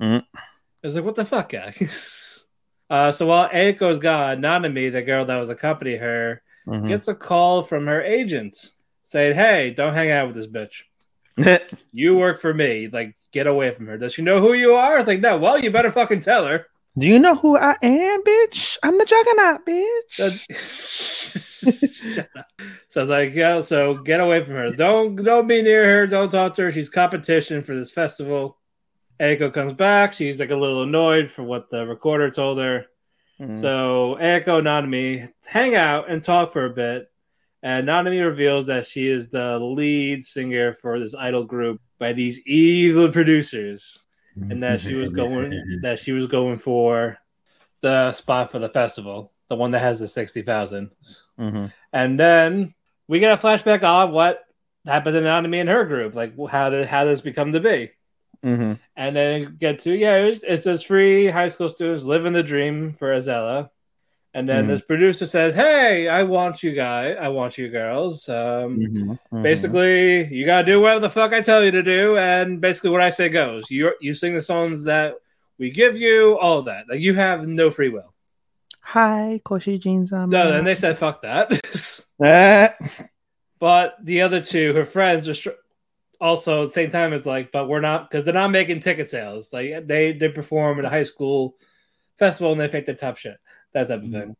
Mhm. 0.00 0.22
I 0.32 0.42
was 0.82 0.94
like, 0.96 1.04
"What 1.04 1.14
the 1.14 1.24
fuck, 1.24 1.50
guys?" 1.50 2.32
Uh, 2.88 3.10
so 3.10 3.26
while 3.26 3.48
Eiko's 3.48 3.98
gone, 3.98 4.40
Nanami, 4.40 4.92
the 4.92 5.02
girl 5.02 5.24
that 5.24 5.36
was 5.38 5.48
accompanying 5.50 5.98
her, 5.98 6.40
Mhm. 6.68 6.86
gets 6.86 7.08
a 7.08 7.16
call 7.16 7.64
from 7.64 7.86
her 7.88 8.00
agent 8.00 8.56
saying, 9.02 9.34
"Hey, 9.34 9.70
don't 9.72 9.92
hang 9.94 10.12
out 10.12 10.28
with 10.28 10.36
this 10.36 10.46
bitch. 10.46 10.82
You 11.92 12.16
work 12.16 12.40
for 12.40 12.52
me. 12.54 12.88
Like, 12.88 13.14
get 13.32 13.46
away 13.46 13.70
from 13.72 13.86
her. 13.86 13.98
Does 13.98 14.14
she 14.14 14.22
know 14.22 14.40
who 14.40 14.52
you 14.54 14.74
are?" 14.74 14.98
It's 14.98 15.08
like, 15.08 15.20
"No. 15.20 15.36
Well, 15.38 15.58
you 15.58 15.70
better 15.70 15.90
fucking 15.90 16.20
tell 16.20 16.46
her." 16.46 16.66
Do 16.98 17.06
you 17.06 17.18
know 17.18 17.34
who 17.34 17.58
I 17.58 17.76
am, 17.82 18.24
bitch? 18.24 18.78
I'm 18.82 18.96
the 18.96 19.04
Juggernaut, 19.04 19.66
bitch. 19.66 20.46
So 22.88 23.00
I 23.00 23.02
was 23.02 23.10
like, 23.10 23.34
yeah, 23.34 23.60
so 23.60 23.94
get 23.94 24.20
away 24.20 24.42
from 24.44 24.54
her. 24.54 24.70
Don't 24.70 25.16
don't 25.16 25.46
be 25.46 25.60
near 25.62 25.84
her. 25.84 26.06
Don't 26.06 26.30
talk 26.30 26.54
to 26.56 26.62
her. 26.62 26.70
She's 26.70 26.88
competition 26.88 27.62
for 27.62 27.74
this 27.74 27.90
festival. 27.90 28.56
Eiko 29.20 29.52
comes 29.52 29.72
back. 29.72 30.12
She's 30.12 30.38
like 30.38 30.50
a 30.50 30.56
little 30.56 30.82
annoyed 30.84 31.30
for 31.30 31.42
what 31.42 31.68
the 31.68 31.86
recorder 31.86 32.30
told 32.30 32.58
her. 32.58 32.86
Mhm. 33.40 33.58
So 33.58 34.16
Eiko 34.20 34.58
and 34.58 34.66
Nanami 34.66 35.30
hang 35.44 35.74
out 35.74 36.08
and 36.08 36.22
talk 36.22 36.52
for 36.52 36.64
a 36.64 36.70
bit. 36.70 37.10
And 37.66 37.88
Nanami 37.88 38.24
reveals 38.24 38.68
that 38.68 38.86
she 38.86 39.08
is 39.08 39.28
the 39.28 39.58
lead 39.58 40.24
singer 40.24 40.72
for 40.72 41.00
this 41.00 41.16
idol 41.16 41.42
group 41.42 41.80
by 41.98 42.12
these 42.12 42.46
evil 42.46 43.10
producers 43.10 43.98
and 44.36 44.62
that 44.62 44.80
she 44.80 44.94
was 44.94 45.10
going 45.10 45.50
that 45.82 45.98
she 45.98 46.12
was 46.12 46.28
going 46.28 46.58
for 46.58 47.18
the 47.80 48.12
spot 48.12 48.52
for 48.52 48.60
the 48.60 48.68
festival, 48.68 49.32
the 49.48 49.56
one 49.56 49.72
that 49.72 49.80
has 49.80 49.98
the 49.98 50.06
sixty 50.06 50.42
thousand. 50.42 50.92
Mhm. 51.40 51.72
And 51.92 52.20
then 52.20 52.72
we 53.08 53.18
get 53.18 53.36
a 53.36 53.42
flashback 53.42 53.82
of 53.82 54.10
what 54.12 54.44
happened 54.86 55.14
to 55.14 55.20
Nanami 55.20 55.58
and 55.58 55.68
her 55.68 55.84
group, 55.86 56.14
like 56.14 56.34
how 56.48 56.70
did 56.70 56.86
how 56.86 57.04
this 57.04 57.20
become 57.20 57.50
to 57.50 57.58
be. 57.58 57.90
Mhm. 58.44 58.78
And 58.94 59.16
then 59.16 59.56
get 59.58 59.80
to 59.80 59.92
yeah, 59.92 60.18
it's, 60.18 60.44
it's 60.44 60.62
those 60.62 60.84
three 60.84 61.26
high 61.26 61.48
school 61.48 61.68
students 61.68 62.04
living 62.04 62.32
the 62.32 62.44
dream 62.44 62.92
for 62.92 63.12
AZALEA. 63.12 63.70
And 64.36 64.46
then 64.46 64.64
Mhm. 64.64 64.68
this 64.68 64.82
producer 64.82 65.24
says, 65.24 65.54
"Hey, 65.54 66.08
I 66.08 66.22
want 66.22 66.62
you 66.62 66.72
guys, 66.72 67.16
I 67.18 67.28
want 67.28 67.56
you 67.56 67.70
girls. 67.70 68.28
Um, 68.28 68.78
Mhm. 68.78 69.18
Mhm. 69.32 69.42
Basically, 69.42 70.26
you 70.26 70.44
gotta 70.44 70.66
do 70.66 70.78
whatever 70.78 71.00
the 71.00 71.08
fuck 71.08 71.32
I 71.32 71.40
tell 71.40 71.64
you 71.64 71.70
to 71.70 71.82
do, 71.82 72.18
and 72.18 72.60
basically 72.60 72.90
what 72.90 73.00
I 73.00 73.08
say 73.08 73.30
goes. 73.30 73.70
You 73.70 73.94
you 74.02 74.12
sing 74.12 74.34
the 74.34 74.42
songs 74.42 74.84
that 74.84 75.14
we 75.58 75.70
give 75.70 75.98
you, 75.98 76.38
all 76.38 76.60
that. 76.62 76.84
Like 76.90 77.00
you 77.00 77.14
have 77.14 77.46
no 77.48 77.70
free 77.70 77.88
will. 77.88 78.12
Hi, 78.82 79.40
Koshi 79.44 79.80
jeans. 79.80 80.12
I'm 80.12 80.28
No, 80.28 80.52
and 80.52 80.66
they 80.66 80.74
said 80.74 80.98
fuck 80.98 81.22
that. 81.22 81.50
Eh. 82.22 82.68
but 83.58 83.94
the 84.04 84.20
other 84.22 84.40
two, 84.40 84.72
her 84.74 84.84
friends, 84.84 85.28
are 85.30 85.34
str- 85.34 85.50
also 86.20 86.62
at 86.64 86.66
the 86.66 86.72
same 86.72 86.90
time. 86.90 87.12
It's 87.14 87.26
like, 87.26 87.52
but 87.52 87.68
we're 87.68 87.80
not 87.80 88.10
because 88.10 88.24
they're 88.24 88.34
not 88.34 88.50
making 88.50 88.80
ticket 88.80 89.08
sales. 89.08 89.50
Like 89.52 89.86
they 89.86 90.12
they 90.12 90.28
perform 90.28 90.78
at 90.78 90.84
a 90.84 90.90
high 90.90 91.04
school 91.04 91.56
festival 92.18 92.52
and 92.52 92.60
they 92.60 92.68
fake 92.68 92.84
the 92.86 92.94
top 92.94 93.16
shit. 93.16 93.36
That 93.76 93.88
type 93.88 94.02
of 94.04 94.10
thing. 94.10 94.36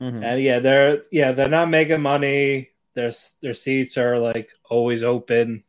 Mhm. 0.00 0.24
And 0.24 0.42
yeah, 0.42 0.58
they're 0.58 1.02
yeah 1.12 1.30
they're 1.30 1.48
not 1.48 1.70
making 1.70 2.02
money. 2.02 2.70
Their 2.94 3.12
their 3.40 3.54
seats 3.54 3.96
are 3.96 4.18
like 4.18 4.50
always 4.68 5.04
open. 5.04 5.62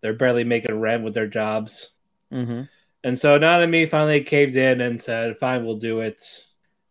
They're 0.00 0.12
barely 0.14 0.42
making 0.42 0.80
rent 0.80 1.04
with 1.04 1.14
their 1.14 1.28
jobs. 1.28 1.92
Mhm. 2.32 2.68
And 3.04 3.16
so 3.16 3.38
Nanami 3.38 3.88
finally 3.88 4.22
caved 4.22 4.56
in 4.56 4.80
and 4.80 5.00
said, 5.00 5.38
"Fine, 5.38 5.64
we'll 5.64 5.76
do 5.76 6.00
it." 6.00 6.20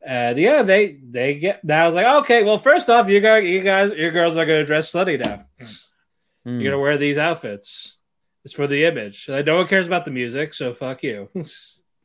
And 0.01 0.37
yeah, 0.37 0.61
they 0.61 0.99
they 1.03 1.35
get. 1.35 1.59
That 1.65 1.83
I 1.83 1.85
was 1.85 1.95
like, 1.95 2.05
okay, 2.23 2.45
well, 2.45 2.59
first 2.59 2.89
off, 2.89 3.09
you 3.09 3.19
guys, 3.19 3.43
you 3.43 3.59
guys, 3.59 3.91
your 3.91 4.11
girls 4.11 4.37
are 4.37 4.45
gonna 4.45 4.63
dress 4.63 4.89
slutty 4.89 5.19
now. 5.19 5.43
Mhm. 5.59 6.61
You're 6.61 6.71
gonna 6.71 6.81
wear 6.81 6.97
these 6.97 7.17
outfits. 7.17 7.97
It's 8.45 8.53
for 8.53 8.67
the 8.67 8.85
image. 8.85 9.27
Like, 9.27 9.45
no 9.45 9.57
one 9.57 9.67
cares 9.67 9.87
about 9.87 10.05
the 10.05 10.11
music, 10.11 10.53
so 10.53 10.73
fuck 10.73 11.03
you. 11.03 11.27
I 11.35 11.43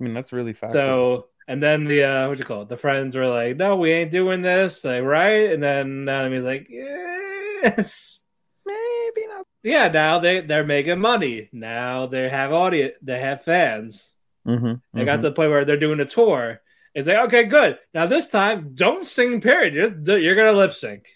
mean, 0.00 0.14
that's 0.14 0.32
really 0.32 0.52
fast. 0.52 0.72
so 0.72 1.28
and 1.48 1.62
then 1.62 1.84
the 1.84 2.04
uh 2.04 2.28
what 2.28 2.38
you 2.38 2.44
call 2.44 2.62
it? 2.62 2.68
The 2.68 2.76
friends 2.76 3.16
were 3.16 3.26
like, 3.28 3.56
"No, 3.56 3.76
we 3.76 3.92
ain't 3.92 4.10
doing 4.10 4.42
this." 4.42 4.84
Like, 4.84 5.02
right? 5.02 5.52
And 5.52 5.62
then 5.62 6.04
Nanami's 6.06 6.44
like, 6.44 6.68
"Yes." 6.70 8.20
maybe 8.66 9.26
not. 9.28 9.46
Yeah, 9.62 9.88
now 9.88 10.18
they 10.18 10.40
they're 10.40 10.64
making 10.64 11.00
money. 11.00 11.48
Now 11.52 12.06
they 12.06 12.28
have 12.28 12.52
audience. 12.52 12.94
They 13.02 13.18
have 13.18 13.42
fans. 13.44 14.16
Mhm. 14.46 14.80
They 14.92 15.04
got 15.04 15.16
to 15.16 15.28
the 15.28 15.32
point 15.32 15.50
where 15.50 15.64
they're 15.64 15.76
doing 15.76 16.00
a 16.00 16.04
tour. 16.04 16.60
It's 16.94 17.08
like, 17.08 17.18
okay, 17.26 17.44
good. 17.44 17.78
Now 17.94 18.06
this 18.06 18.28
time, 18.28 18.72
don't 18.74 19.06
sing. 19.06 19.40
Period. 19.40 20.06
You're, 20.06 20.18
you're 20.18 20.34
gonna 20.34 20.52
lip 20.52 20.74
sync. 20.74 21.06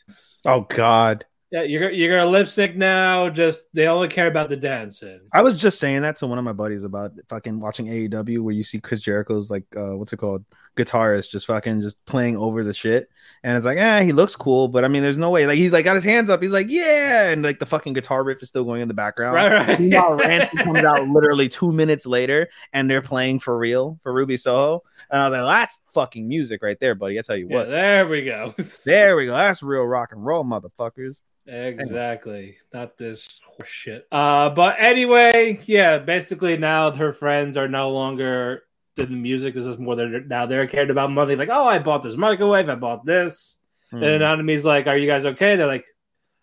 Oh 0.45 0.61
God. 0.63 1.25
You're 1.63 1.91
you're 1.91 2.17
gonna 2.17 2.31
lip 2.31 2.49
sync 2.49 2.77
now. 2.77 3.29
Just 3.29 3.67
they 3.73 3.87
only 3.87 4.09
care 4.09 4.27
about 4.27 4.49
the 4.49 4.57
dancing. 4.57 5.21
I 5.33 5.43
was 5.43 5.57
just 5.57 5.79
saying 5.79 6.03
that 6.03 6.17
to 6.17 6.27
one 6.27 6.39
of 6.39 6.45
my 6.45 6.53
buddies 6.53 6.85
about 6.85 7.13
fucking 7.29 7.61
watching 7.61 7.87
AEW, 7.87 8.41
where 8.41 8.55
you 8.55 8.65
see 8.65 8.81
Chris 8.81 9.01
Jericho's 9.01 9.51
like, 9.51 9.65
uh, 9.77 9.97
what's 9.97 10.13
it 10.13 10.19
called, 10.19 10.45
guitarist, 10.77 11.31
just 11.31 11.47
fucking 11.47 11.81
just 11.81 12.05
playing 12.07 12.37
over 12.37 12.63
the 12.63 12.75
shit, 12.75 13.11
and 13.43 13.57
it's 13.57 13.67
like, 13.67 13.79
eh, 13.79 14.03
he 14.05 14.13
looks 14.13 14.37
cool, 14.37 14.69
but 14.69 14.85
I 14.85 14.89
mean, 14.89 15.03
there's 15.03 15.19
no 15.19 15.31
way. 15.31 15.47
Like 15.47 15.57
he's 15.57 15.73
like 15.73 15.85
got 15.85 15.95
his 15.95 16.05
hands 16.05 16.31
up, 16.31 16.43
he's 16.43 16.53
like, 16.53 16.67
yeah, 16.69 17.31
and 17.31 17.43
like 17.43 17.59
the 17.59 17.67
fucking 17.67 17.93
guitar 17.93 18.23
riff 18.23 18.43
is 18.43 18.49
still 18.49 18.65
going 18.65 18.83
in 18.83 18.89
the 18.89 18.95
background. 18.95 19.35
Right, 19.35 19.79
right. 19.79 20.27
Rancid 20.27 20.59
comes 20.61 20.85
out 20.85 21.09
literally 21.09 21.49
two 21.49 21.73
minutes 21.73 22.07
later, 22.07 22.49
and 22.73 22.89
they're 22.89 23.03
playing 23.03 23.41
for 23.41 23.59
real 23.59 23.99
for 24.03 24.13
Ruby 24.13 24.37
Soho, 24.37 24.83
and 25.11 25.21
I 25.21 25.29
was 25.29 25.39
like, 25.39 25.67
that's 25.67 25.79
fucking 25.93 26.29
music 26.29 26.63
right 26.63 26.79
there, 26.79 26.95
buddy. 26.95 27.19
I 27.19 27.23
tell 27.23 27.37
you 27.37 27.49
Yeah, 27.49 27.57
what, 27.57 27.69
there 27.69 28.07
we 28.07 28.23
go. 28.25 28.55
there 28.85 29.17
we 29.17 29.27
go. 29.27 29.33
That's 29.33 29.63
real 29.63 29.85
rock 29.85 30.13
and 30.13 30.25
roll, 30.25 30.45
motherfuckers. 30.45 31.21
Exactly. 31.49 32.57
Not 32.73 32.99
this 32.99 33.41
shit. 33.65 34.07
Uh, 34.11 34.51
but 34.51 34.77
anyway, 34.79 35.61
yeah, 35.67 35.99
basically 35.99 36.57
now 36.57 36.91
her 36.91 37.13
friends 37.13 37.57
are 37.57 37.69
no 37.69 37.91
longer 37.91 38.65
in 38.99 39.11
the 39.11 39.17
music. 39.17 39.55
This 39.55 39.67
is 39.67 39.79
more 39.79 39.97
they're 39.97 40.21
now 40.21 40.47
they're 40.47 40.67
cared 40.67 40.91
about 40.91 41.11
money. 41.11 41.37
Like, 41.37 41.49
oh, 41.51 41.67
I 41.67 41.79
bought 41.79 42.03
this 42.03 42.17
microwave, 42.17 42.69
I 42.69 42.75
bought 42.75 43.05
this. 43.05 43.57
Hmm. 43.91 44.03
And 44.03 44.23
Nanami's 44.23 44.65
like, 44.65 44.87
Are 44.87 44.97
you 44.97 45.07
guys 45.07 45.25
okay? 45.27 45.57
They're 45.57 45.67
like, 45.67 45.87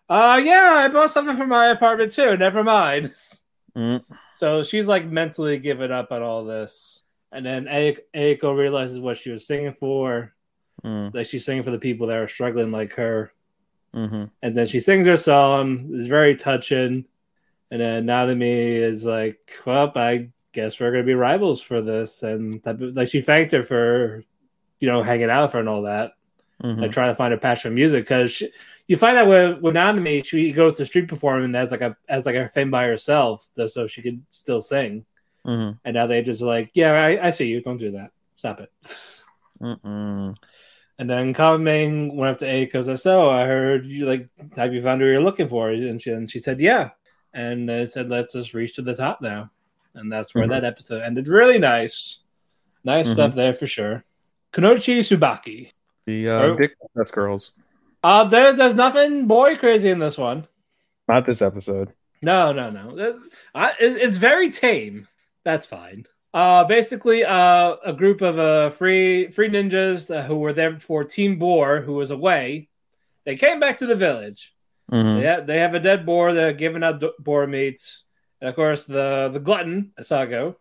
uh 0.08 0.40
yeah, 0.44 0.72
I 0.76 0.88
bought 0.88 1.10
something 1.10 1.36
for 1.36 1.46
my 1.46 1.68
apartment 1.68 2.12
too. 2.12 2.36
Never 2.36 2.62
mind. 2.64 3.12
Mm. 3.76 4.04
So 4.36 4.64
she's 4.64 4.88
like 4.88 5.06
mentally 5.06 5.58
giving 5.58 5.92
up 5.92 6.10
on 6.10 6.20
all 6.20 6.44
this. 6.44 7.04
And 7.30 7.46
then 7.46 7.68
A- 7.68 7.96
Eiko 8.14 8.56
realizes 8.56 8.98
what 8.98 9.16
she 9.16 9.30
was 9.30 9.46
singing 9.46 9.72
for. 9.74 10.34
Mm. 10.84 11.14
Like 11.14 11.26
she's 11.26 11.44
singing 11.44 11.62
for 11.62 11.70
the 11.70 11.78
people 11.78 12.08
that 12.08 12.16
are 12.16 12.26
struggling 12.26 12.72
like 12.72 12.92
her. 12.94 13.32
hmm 13.92 14.24
And 14.42 14.54
then 14.56 14.66
she 14.66 14.80
sings 14.80 15.06
her 15.06 15.16
song. 15.16 15.90
It's 15.92 16.08
very 16.08 16.34
touching. 16.34 17.04
And 17.70 17.80
then 17.80 18.06
Nanami 18.06 18.76
is 18.80 19.04
like, 19.06 19.38
"Well, 19.64 19.92
I 19.94 20.30
guess 20.54 20.80
we're 20.80 20.90
gonna 20.92 21.04
be 21.04 21.14
rivals 21.14 21.60
for 21.62 21.82
this." 21.82 22.22
And 22.22 22.62
type 22.62 22.80
of, 22.80 22.96
like 22.96 23.08
she 23.08 23.20
thanked 23.20 23.52
her 23.52 23.62
for, 23.64 24.24
you 24.80 24.88
know, 24.88 25.02
hanging 25.02 25.30
out 25.30 25.50
for 25.52 25.58
and 25.60 25.68
all 25.68 25.82
that. 25.82 26.12
hmm 26.62 26.80
Like 26.80 26.92
trying 26.92 27.10
to 27.10 27.14
find 27.16 27.32
her 27.32 27.38
passion 27.38 27.70
for 27.70 27.74
music 27.74 28.04
because 28.04 28.42
you 28.88 28.96
find 28.96 29.18
out 29.18 29.26
with 29.28 29.60
with 29.60 29.74
Nanami, 29.74 30.24
she 30.24 30.52
goes 30.52 30.74
to 30.74 30.86
street 30.86 31.08
performing 31.08 31.54
as 31.54 31.70
like 31.70 31.82
a 31.82 31.96
as 32.08 32.26
like 32.26 32.36
a 32.36 32.48
thing 32.48 32.70
by 32.70 32.86
herself, 32.86 33.42
so- 33.54 33.66
so 33.66 33.86
she 33.86 34.02
could 34.02 34.22
still 34.30 34.60
sing. 34.62 35.04
hmm 35.44 35.72
And 35.84 35.94
now 35.94 36.06
they 36.06 36.22
just 36.22 36.40
like, 36.42 36.70
"Yeah, 36.74 36.92
I, 36.92 37.26
I 37.28 37.30
see 37.30 37.46
you. 37.48 37.60
Don't 37.62 37.76
do 37.78 37.92
that. 37.92 38.10
Stop 38.36 38.60
it." 38.60 38.70
Mm-mm. 39.60 40.36
And 40.98 41.10
then 41.10 41.34
Kongming 41.34 42.14
went 42.14 42.32
up 42.32 42.38
to 42.38 42.46
A 42.46 42.64
because 42.64 42.88
I 42.88 42.94
so 42.94 43.30
I 43.30 43.44
heard 43.46 43.86
you 43.86 44.06
like 44.06 44.28
have 44.56 44.72
you 44.74 44.82
found 44.82 45.00
who 45.00 45.08
you're 45.08 45.22
looking 45.22 45.48
for? 45.48 45.70
And 45.70 46.00
she 46.00 46.10
and 46.12 46.30
she 46.30 46.38
said 46.38 46.60
yeah, 46.60 46.90
and 47.32 47.68
they 47.68 47.86
said 47.86 48.08
let's 48.10 48.32
just 48.34 48.54
reach 48.54 48.74
to 48.76 48.82
the 48.82 48.94
top 48.94 49.20
now, 49.20 49.50
and 49.94 50.10
that's 50.12 50.34
where 50.34 50.44
Mhm. 50.46 50.50
that 50.50 50.64
episode 50.64 51.02
ended. 51.02 51.28
Really 51.28 51.58
nice, 51.58 52.20
nice 52.84 53.08
Mhm. 53.08 53.12
stuff 53.14 53.34
there 53.34 53.52
for 53.52 53.66
sure. 53.66 54.04
Kunoichi 54.52 54.98
Tsubaki. 55.00 55.72
The 56.06 56.28
uh, 56.28 56.42
Oh. 56.42 56.56
Dick 56.56 56.72
That's 56.94 57.10
girls. 57.10 57.52
Uh 58.02 58.24
there 58.24 58.52
there's 58.52 58.74
nothing 58.74 59.26
boy 59.26 59.56
crazy 59.56 59.88
in 59.90 59.98
this 59.98 60.18
one. 60.18 60.46
Not 61.08 61.26
this 61.26 61.42
episode. 61.42 61.92
No, 62.22 62.52
no, 62.52 62.70
no. 62.70 62.96
That- 62.96 63.18
I, 63.54 63.72
it's, 63.80 63.96
it's 63.96 64.16
very 64.16 64.50
tame. 64.50 65.06
That's 65.44 65.66
fine. 65.66 66.06
Uh, 66.32 66.64
basically, 66.64 67.24
uh, 67.24 67.76
a 67.84 67.92
group 67.92 68.20
of 68.20 68.38
uh, 68.38 68.70
free 68.70 69.28
free 69.30 69.48
ninjas 69.48 70.14
uh, 70.14 70.22
who 70.22 70.36
were 70.36 70.52
there 70.52 70.80
for 70.80 71.04
Team 71.04 71.38
Boar, 71.38 71.80
who 71.80 71.92
was 71.94 72.10
away. 72.10 72.68
They 73.24 73.36
came 73.36 73.60
back 73.60 73.78
to 73.78 73.86
the 73.86 73.94
village. 73.94 74.52
Mhm. 74.90 75.20
They, 75.20 75.26
ha- 75.26 75.40
they 75.40 75.60
have 75.60 75.74
a 75.74 75.80
dead 75.80 76.04
boar. 76.04 76.32
They're 76.34 76.52
giving 76.52 76.82
out 76.82 77.00
d- 77.00 77.12
boar 77.18 77.46
meats. 77.46 78.02
And 78.40 78.48
of 78.50 78.56
course, 78.56 78.84
the 78.84 79.30
the 79.32 79.40
glutton 79.40 79.92
Asago 80.00 80.56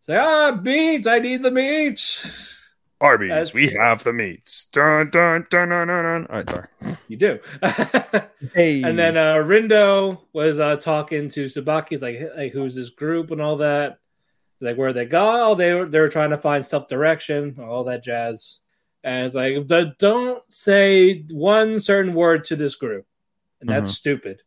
say, 0.00 0.16
"Ah, 0.16 0.52
meats! 0.60 1.06
I 1.06 1.18
need 1.18 1.42
the 1.42 1.50
meats." 1.50 2.56
Arby's, 3.02 3.30
As- 3.30 3.54
we 3.54 3.70
have 3.70 4.04
the 4.04 4.12
meats. 4.12 4.66
Dun 4.66 5.08
dun 5.10 5.46
dun 5.48 5.70
dun 5.70 5.88
dun. 5.88 6.04
dun. 6.04 6.26
All 6.28 6.36
right, 6.36 6.50
sorry. 6.50 6.68
You 7.08 7.16
do. 7.16 7.38
Hey, 8.54 8.82
And 8.82 8.98
then 8.98 9.16
uh, 9.18 9.34
Rindo 9.34 10.18
was 10.32 10.58
uh, 10.60 10.76
talking 10.76 11.28
to 11.30 11.44
Tsubaki's 11.44 12.00
like, 12.02 12.18
like 12.36 12.52
who's 12.52 12.74
this 12.74 12.88
group 12.90 13.30
and 13.30 13.40
all 13.40 13.58
that. 13.58 13.98
Like 14.62 14.76
where 14.76 14.92
they 14.94 15.04
go, 15.06 15.50
oh, 15.50 15.54
they 15.54 15.72
were 15.74 15.86
they 15.86 16.00
were 16.00 16.08
trying 16.08 16.30
to 16.30 16.38
find 16.38 16.64
self 16.64 16.88
direction, 16.88 17.56
all 17.60 17.84
that 17.84 18.02
jazz. 18.02 18.60
And 19.04 19.24
it's 19.26 19.34
like, 19.34 19.66
"D- 19.66 19.92
don't 19.98 20.42
say 20.52 21.24
one 21.30 21.80
certain 21.80 22.12
word 22.14 22.44
to 22.44 22.56
this 22.56 22.74
group, 22.76 23.06
and 23.60 23.70
that's 23.70 23.92
stupid. 23.92 24.42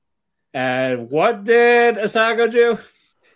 And 0.53 1.09
what 1.09 1.43
did 1.43 1.95
Asago 1.95 2.51
do? 2.51 2.77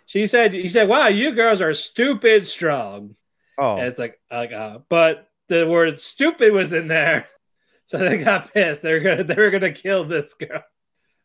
She 0.06 0.26
said, 0.26 0.52
"He 0.54 0.68
said, 0.68 0.88
wow, 0.88 1.08
you 1.08 1.32
girls 1.32 1.60
are 1.60 1.74
stupid 1.74 2.46
strong." 2.46 3.14
oh, 3.58 3.76
And 3.76 3.86
it's 3.88 3.98
like, 3.98 4.18
like, 4.30 4.52
uh, 4.52 4.78
but 4.88 5.28
the 5.48 5.66
word 5.68 5.98
"stupid" 5.98 6.52
was 6.52 6.72
in 6.72 6.88
there, 6.88 7.26
so 7.86 7.98
they 7.98 8.18
got 8.18 8.52
pissed. 8.54 8.82
They're 8.82 9.00
gonna, 9.00 9.24
they 9.24 9.34
were 9.34 9.50
gonna 9.50 9.72
kill 9.72 10.04
this 10.04 10.34
girl. 10.34 10.62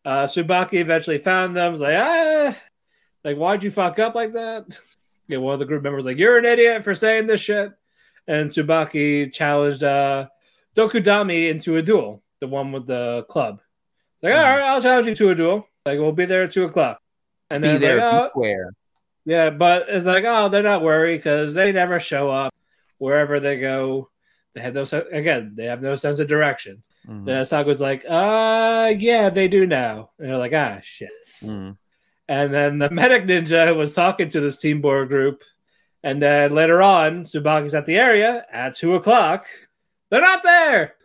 Uh, 0.04 0.24
Tsubaki 0.26 0.74
eventually 0.82 1.20
found 1.20 1.56
them. 1.56 1.72
Was 1.72 1.80
like, 1.82 1.98
ah, 1.98 2.58
like, 3.24 3.38
why'd 3.38 3.64
you 3.64 3.72
fuck 3.72 4.00
up 4.00 4.16
like 4.16 4.34
that? 4.34 4.66
Yeah, 5.30 5.38
one 5.38 5.54
of 5.54 5.60
the 5.60 5.66
group 5.66 5.84
members 5.84 6.00
was 6.04 6.06
like, 6.06 6.18
you're 6.18 6.38
an 6.38 6.44
idiot 6.44 6.84
for 6.84 6.94
saying 6.94 7.28
this 7.28 7.40
shit. 7.40 7.72
And 8.28 8.50
Tsubaki 8.50 9.32
challenged 9.32 9.82
uh, 9.82 10.28
Dokudami 10.76 11.50
into 11.50 11.78
a 11.78 11.82
duel, 11.82 12.22
the 12.42 12.48
one 12.48 12.74
with 12.74 12.88
the 12.88 13.26
club. 13.30 13.62
Like, 14.22 14.34
Mhm. 14.34 14.38
all 14.38 14.44
right, 14.44 14.62
I'll 14.68 14.82
challenge 14.82 15.08
you 15.08 15.16
to 15.16 15.30
a 15.30 15.36
duel. 15.36 15.68
Like, 15.86 16.00
we'll 16.00 16.14
be 16.14 16.26
there 16.26 16.44
at 16.44 16.52
two 16.52 16.64
o'clock. 16.64 17.00
And 17.50 17.62
be 17.62 17.68
then 17.70 17.82
there, 17.82 17.98
like, 17.98 18.32
oh, 18.36 18.70
yeah, 19.26 19.50
but 19.50 19.86
it's 19.90 20.06
like, 20.06 20.24
oh, 20.26 20.50
they're 20.50 20.64
not 20.64 20.82
worried 20.82 21.18
because 21.18 21.54
they 21.54 21.72
never 21.72 22.00
show 22.00 22.30
up 22.30 22.54
wherever 22.98 23.40
they 23.40 23.60
go. 23.60 24.10
They 24.54 24.62
have 24.62 24.74
no 24.74 24.86
sen- 24.86 25.08
again, 25.12 25.54
they 25.56 25.66
have 25.66 25.82
no 25.82 25.96
sense 25.96 26.20
of 26.20 26.28
direction. 26.28 26.84
Mhm. 27.08 27.26
The 27.26 27.32
Saku's 27.44 27.82
like, 27.82 28.06
uh, 28.08 28.94
yeah, 28.98 29.30
they 29.30 29.48
do 29.50 29.68
now. 29.68 30.12
And 30.20 30.30
they're 30.30 30.38
like, 30.38 30.54
ah, 30.54 30.80
shit. 30.82 31.12
Mhm. 31.44 31.78
And 32.30 32.54
then 32.54 32.80
the 32.80 32.90
medic 32.90 33.26
ninja 33.26 33.76
was 33.76 33.94
talking 33.94 34.30
to 34.30 34.40
this 34.40 34.60
team 34.60 34.80
board 34.80 35.10
group. 35.10 35.44
And 36.02 36.22
then 36.22 36.54
later 36.54 36.82
on, 36.82 37.24
Tsubaki's 37.26 37.76
at 37.76 37.86
the 37.86 37.98
area 37.98 38.46
at 38.52 38.76
two 38.76 38.96
o'clock. 38.96 39.46
They're 40.10 40.22
not 40.22 40.44
there. 40.44 40.96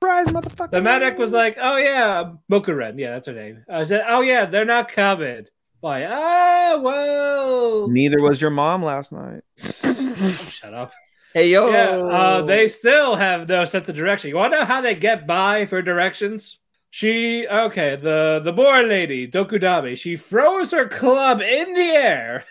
Surprise, 0.00 0.26
motherfucker! 0.28 0.70
The 0.70 0.80
medic 0.80 1.18
was 1.18 1.32
like, 1.32 1.56
oh, 1.60 1.76
yeah, 1.76 2.32
Mokuren. 2.50 2.98
Yeah, 2.98 3.10
that's 3.10 3.26
her 3.26 3.32
name. 3.32 3.64
I 3.68 3.82
said, 3.82 4.04
oh, 4.08 4.20
yeah, 4.20 4.46
they're 4.46 4.64
not 4.64 4.88
coming. 4.88 5.46
Why? 5.80 6.06
Ah, 6.08 6.78
well. 6.80 7.88
Neither 7.88 8.22
was 8.22 8.40
your 8.40 8.50
mom 8.50 8.82
last 8.84 9.12
night. 9.12 9.42
Shut 9.56 10.74
up. 10.74 10.92
Hey 11.34 11.50
yo, 11.50 11.70
Yeah, 11.70 11.98
uh, 11.98 12.42
they 12.42 12.68
still 12.68 13.14
have 13.14 13.48
no 13.48 13.64
sense 13.64 13.88
of 13.88 13.94
direction. 13.94 14.30
You 14.30 14.36
want 14.36 14.54
to 14.54 14.60
know 14.60 14.64
how 14.64 14.80
they 14.80 14.94
get 14.94 15.26
by 15.26 15.66
for 15.66 15.82
directions? 15.82 16.58
She 16.90 17.46
okay, 17.46 17.96
the 17.96 18.40
the 18.42 18.52
boar 18.52 18.82
lady 18.82 19.28
Dokudami. 19.28 19.96
She 19.98 20.16
throws 20.16 20.70
her 20.70 20.88
club 20.88 21.42
in 21.42 21.74
the 21.74 21.80
air, 21.80 22.44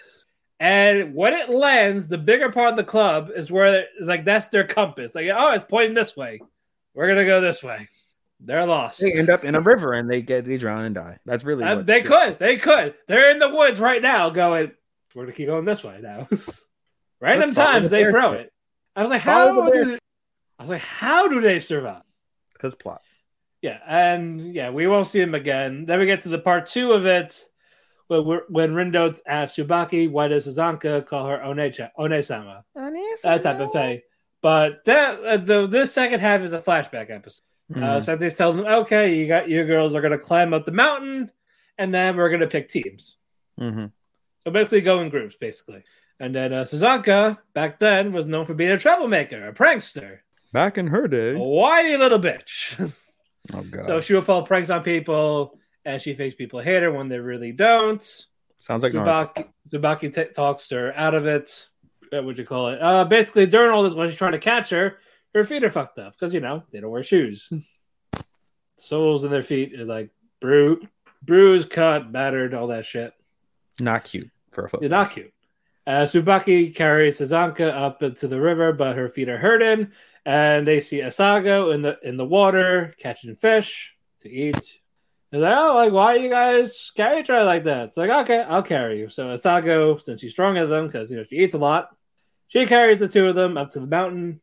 and 0.60 1.16
when 1.16 1.34
it 1.34 1.50
lands, 1.50 2.08
the 2.08 2.20
bigger 2.20 2.51
part 2.51 2.70
of 2.70 2.75
the 2.75 2.84
club 2.84 3.32
is 3.36 3.51
where 3.51 3.86
it's 4.00 4.08
like 4.08 4.24
that's 4.24 4.48
their 4.48 4.63
compass. 4.63 5.16
Like, 5.16 5.30
oh, 5.36 5.54
it's 5.54 5.66
pointing 5.66 5.96
this 5.96 6.16
way. 6.16 6.39
We're 6.98 7.08
gonna 7.08 7.25
go 7.25 7.39
this 7.42 7.62
way. 7.62 7.88
They're 8.39 8.66
lost. 8.66 9.01
they 9.01 9.13
end 9.13 9.30
up 9.30 9.44
in 9.44 9.54
a 9.54 9.62
river 9.62 9.94
and 9.94 10.10
they 10.10 10.24
get 10.24 10.46
they 10.46 10.58
drown 10.58 10.84
and 10.84 10.96
die. 10.96 11.20
That's 11.25 11.44
really 11.44 11.63
Uh, 11.63 11.84
they 11.84 12.01
could, 12.01 12.39
they 12.39 12.58
could. 12.58 12.96
They're 13.08 13.30
in 13.30 13.38
the 13.38 13.50
woods 13.50 13.80
right 13.80 14.01
now, 14.01 14.32
going. 14.32 14.72
We're 15.13 15.24
gonna 15.25 15.34
keep 15.34 15.46
going 15.46 15.63
this 15.63 15.84
way 15.84 16.00
now. 16.01 16.27
Random 17.22 17.50
Let's 17.50 17.58
times 17.58 17.89
the 17.92 17.98
they 17.98 18.10
throw 18.10 18.32
it. 18.32 18.51
I 18.96 19.04
was 19.04 19.12
like, 19.12 19.22
Follow 19.22 19.62
how 19.62 19.70
do 19.70 19.86
they, 19.86 20.00
I 20.58 20.63
was 20.63 20.72
like, 20.72 20.82
how 20.82 21.27
do 21.27 21.39
they 21.39 21.60
survive? 21.60 22.01
because 22.54 22.74
plot. 22.74 23.01
Yeah, 23.62 23.80
and 23.88 24.54
yeah, 24.54 24.72
we 24.72 24.88
won't 24.88 25.06
see 25.06 25.20
him 25.20 25.36
again. 25.36 25.86
Then 25.86 26.00
we 26.00 26.08
get 26.08 26.22
to 26.22 26.30
the 26.30 26.39
part 26.39 26.66
two 26.66 26.94
of 26.94 27.06
it, 27.06 27.48
when, 28.08 28.25
we're, 28.25 28.42
when 28.50 28.74
Rindo 28.74 29.20
asks 29.27 29.58
Tsubaki, 29.58 30.10
why 30.10 30.30
does 30.30 30.48
Sazanka 30.48 31.06
call 31.06 31.27
her 31.27 31.38
Onecha, 31.39 31.92
One-sama? 31.96 32.63
That 33.24 33.44
type 33.44 33.60
of 33.60 33.72
thing. 33.72 34.01
But 34.41 34.86
that 34.86 35.20
uh, 35.24 35.38
the 35.38 35.67
this 35.67 35.94
second 35.94 36.20
half 36.20 36.41
is 36.41 36.53
a 36.53 36.60
flashback 36.62 37.10
episode. 37.10 37.44
Uh, 37.75 37.79
Mhm. 37.98 38.03
Sensei's 38.03 38.36
telling 38.36 38.58
them, 38.58 38.65
okay, 38.65 39.15
you 39.15 39.27
got 39.27 39.50
your 39.50 39.65
girls 39.65 39.94
are 39.94 40.01
gonna 40.01 40.17
climb 40.17 40.53
up 40.53 40.65
the 40.65 40.72
mountain, 40.72 41.29
and 41.77 41.94
then 41.94 42.15
we're 42.15 42.29
gonna 42.29 42.48
pick 42.48 42.67
teams. 42.70 43.17
Mhm. 43.60 43.91
So 44.44 44.51
basically, 44.51 44.82
go 44.82 45.01
in 45.01 45.10
groups, 45.10 45.36
basically. 45.36 45.84
And 46.20 46.34
then 46.34 46.53
uh, 46.53 46.63
Sazanka 46.63 47.38
back 47.53 47.79
then 47.79 48.12
was 48.13 48.25
known 48.25 48.46
for 48.46 48.53
being 48.53 48.72
a 48.72 48.77
troublemaker, 48.77 49.48
a 49.50 49.53
prankster, 49.53 50.20
Back 50.53 50.77
in 50.77 50.88
her 50.88 51.08
day. 51.08 51.32
a 51.36 51.38
whiny 51.39 51.98
little 51.98 52.20
bitch. 52.20 52.75
Oh 53.53 53.62
god. 53.63 53.86
So 53.86 54.01
she 54.01 54.13
would 54.13 54.25
pull 54.25 54.44
pranks 54.44 54.70
on 54.70 54.84
people, 54.84 55.58
and 55.86 56.01
she 56.01 56.13
thinks 56.15 56.36
people 56.36 56.60
hate 56.60 56.84
her 56.84 56.91
when 56.91 57.08
they 57.08 57.17
really 57.20 57.53
don't. 57.53 58.01
Sounds 58.58 58.84
like 58.84 58.91
Naruto. 58.91 59.34
Tsubaki, 59.34 59.48
Tsubaki 60.10 60.13
t- 60.13 60.34
talks 60.34 60.70
her 60.72 60.91
out 60.98 61.13
of 61.13 61.27
it. 61.27 61.70
What 62.12 62.26
would 62.26 62.38
you 62.38 62.46
call 62.46 62.70
it? 62.70 62.82
Uh, 62.82 63.06
basically, 63.06 63.46
during 63.46 63.72
all 63.72 63.84
this, 63.84 63.94
when 63.94 64.10
she's 64.10 64.18
trying 64.18 64.34
to 64.34 64.40
catch 64.40 64.70
her, 64.70 64.98
her 65.34 65.44
feet 65.44 65.64
are 65.64 65.70
fucked 65.70 66.00
up 66.00 66.14
because 66.14 66.34
you 66.34 66.40
know 66.40 66.64
they 66.72 66.80
don't 66.80 66.92
wear 66.92 67.04
shoes. 67.04 67.52
Soles 68.78 69.24
in 69.24 69.32
their 69.32 69.42
feet 69.42 69.80
are 69.80 69.86
like 69.86 70.12
Bru- 70.40 70.88
bruised, 71.24 71.70
cut, 71.70 72.12
battered, 72.12 72.54
all 72.54 72.68
that 72.68 72.86
shit. 72.86 73.14
Not 73.80 74.04
cute 74.04 74.30
for 74.52 74.66
a 74.66 74.70
foot. 74.70 74.84
Not 74.84 75.12
cute. 75.12 75.34
Uh, 75.86 76.04
Tsubaki 76.04 76.76
carries 76.76 77.20
Sazanka 77.20 77.74
up 77.74 78.04
into 78.04 78.28
the 78.28 78.40
river, 78.40 78.74
but 78.74 78.98
her 78.98 79.08
feet 79.08 79.30
are 79.30 79.38
hurting, 79.38 79.92
and 80.26 80.68
they 80.68 80.80
see 80.80 81.00
Asago 81.00 81.74
in 81.74 81.82
the 81.82 81.98
in 82.04 82.18
the 82.18 82.26
water 82.26 82.94
catching 83.00 83.36
fish 83.36 83.96
to 84.20 84.30
eat. 84.30 84.80
They're 85.32 85.42
like, 85.42 85.58
"Oh, 85.58 85.76
like 85.76 85.92
why 85.94 86.16
are 86.16 86.18
you 86.18 86.30
guys 86.30 86.92
carry 86.96 87.20
each 87.20 87.30
other 87.30 87.46
like 87.46 87.64
that?" 87.64 87.88
It's 87.88 87.98
like, 87.98 88.10
"Okay, 88.10 88.42
I'll 88.42 88.64
carry 88.64 89.00
you." 89.00 89.10
So 89.10 89.28
Asago, 89.28 90.00
since 90.00 90.22
she's 90.22 90.32
stronger 90.34 90.62
than 90.62 90.70
them, 90.70 90.88
because 90.88 91.10
you 91.10 91.18
know 91.18 91.24
she 91.24 91.38
eats 91.38 91.56
a 91.56 91.58
lot, 91.58 91.96
she 92.48 92.66
carries 92.66 92.98
the 92.98 93.08
two 93.08 93.27
of 93.27 93.36
them 93.36 93.58
up 93.58 93.72
to 93.72 93.80
the 93.80 93.88
mountain, 93.88 94.42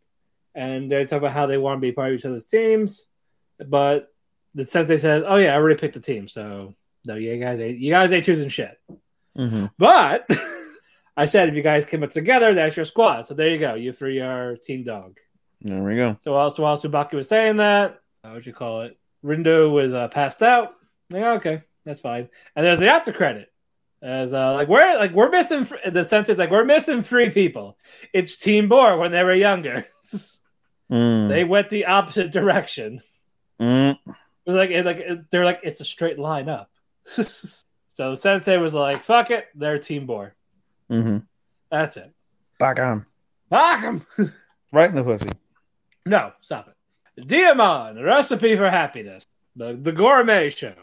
and 0.54 0.90
they 0.90 1.04
talk 1.04 1.18
about 1.18 1.32
how 1.32 1.46
they 1.46 1.58
want 1.58 1.78
to 1.78 1.80
be 1.80 1.92
part 1.92 2.12
of 2.12 2.18
each 2.18 2.24
other's 2.24 2.44
teams. 2.44 3.06
But 3.58 4.12
the 4.54 4.66
sensei 4.66 4.98
says, 4.98 5.24
"Oh 5.26 5.36
yeah, 5.36 5.52
I 5.52 5.56
already 5.56 5.78
picked 5.78 5.94
the 5.94 6.00
team, 6.00 6.28
so 6.28 6.74
no, 7.04 7.14
you 7.16 7.36
guys 7.38 7.60
ain't 7.60 7.78
you 7.78 7.90
guys 7.90 8.12
ain't 8.12 8.24
choosing 8.24 8.48
shit." 8.48 8.78
Mhm. 9.36 9.70
But 9.78 10.28
I 11.16 11.24
said 11.26 11.48
if 11.48 11.54
you 11.54 11.62
guys 11.62 11.84
came 11.86 12.02
up 12.02 12.10
together, 12.10 12.54
that's 12.54 12.76
your 12.76 12.84
squad. 12.84 13.26
So 13.26 13.34
there 13.34 13.48
you 13.48 13.58
go. 13.58 13.74
You 13.74 13.92
three 13.92 14.20
are 14.20 14.56
team 14.56 14.84
dog. 14.84 15.18
There 15.60 15.82
we 15.82 15.96
go. 15.96 16.18
So 16.20 16.34
while, 16.34 16.50
while 16.50 16.76
Tsubaki 16.76 17.14
was 17.14 17.28
saying 17.28 17.56
that, 17.56 18.00
uh, 18.22 18.30
what 18.30 18.44
you 18.44 18.52
call 18.52 18.82
it? 18.82 18.98
Rindo 19.24 19.72
was 19.72 19.94
uh, 19.94 20.08
passed 20.08 20.42
out. 20.42 20.74
Like, 21.10 21.22
oh, 21.22 21.32
okay, 21.34 21.62
that's 21.86 22.00
fine. 22.00 22.28
And 22.54 22.66
there's 22.66 22.80
the 22.80 22.90
after 22.90 23.12
credit. 23.12 23.50
As 24.04 24.34
uh, 24.34 24.52
like 24.52 24.68
we're 24.68 24.96
like 24.98 25.12
we're 25.12 25.30
missing 25.30 25.64
fr- 25.64 25.76
the 25.90 26.04
sentence 26.04 26.38
like 26.38 26.50
we're 26.50 26.62
missing 26.64 27.02
three 27.02 27.30
people. 27.30 27.78
It's 28.12 28.36
Team 28.36 28.68
Boar 28.68 28.98
when 28.98 29.10
they 29.12 29.24
were 29.24 29.34
younger. 29.34 29.84
Mm. 30.92 31.28
they 31.30 31.44
went 31.44 31.70
the 31.70 31.86
opposite 31.86 32.30
direction. 32.30 33.00
Mm. 33.58 33.96
It 34.44 34.52
like 34.52 34.68
it, 34.70 34.84
like 34.84 34.98
it- 34.98 35.30
they're 35.30 35.46
like 35.46 35.60
it's 35.62 35.80
a 35.80 35.84
straight 35.84 36.18
line 36.18 36.50
up. 36.50 36.70
so 37.06 38.14
sensei 38.14 38.58
was 38.58 38.74
like, 38.74 39.02
"Fuck 39.02 39.30
it, 39.30 39.46
they're 39.54 39.78
Team 39.78 40.04
Boar." 40.04 40.34
hmm 40.88 41.18
That's 41.70 41.96
it. 41.96 42.12
Back 42.58 42.78
on. 42.80 43.06
Fuck 43.48 43.82
'em. 43.82 44.06
Right 44.72 44.90
in 44.90 44.94
the 44.96 45.02
pussy. 45.04 45.30
No, 46.04 46.32
stop 46.42 46.68
it. 46.68 47.26
Deaimon, 47.26 48.04
recipe 48.04 48.54
for 48.54 48.68
happiness. 48.68 49.24
The 49.56 49.72
the 49.72 49.90
gourmet 49.92 50.50
show. 50.50 50.74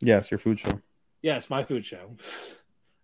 Yes, 0.00 0.28
your 0.32 0.38
food 0.38 0.58
show. 0.58 0.80
Yes, 1.22 1.50
my 1.50 1.62
food 1.64 1.84
show. 1.84 2.16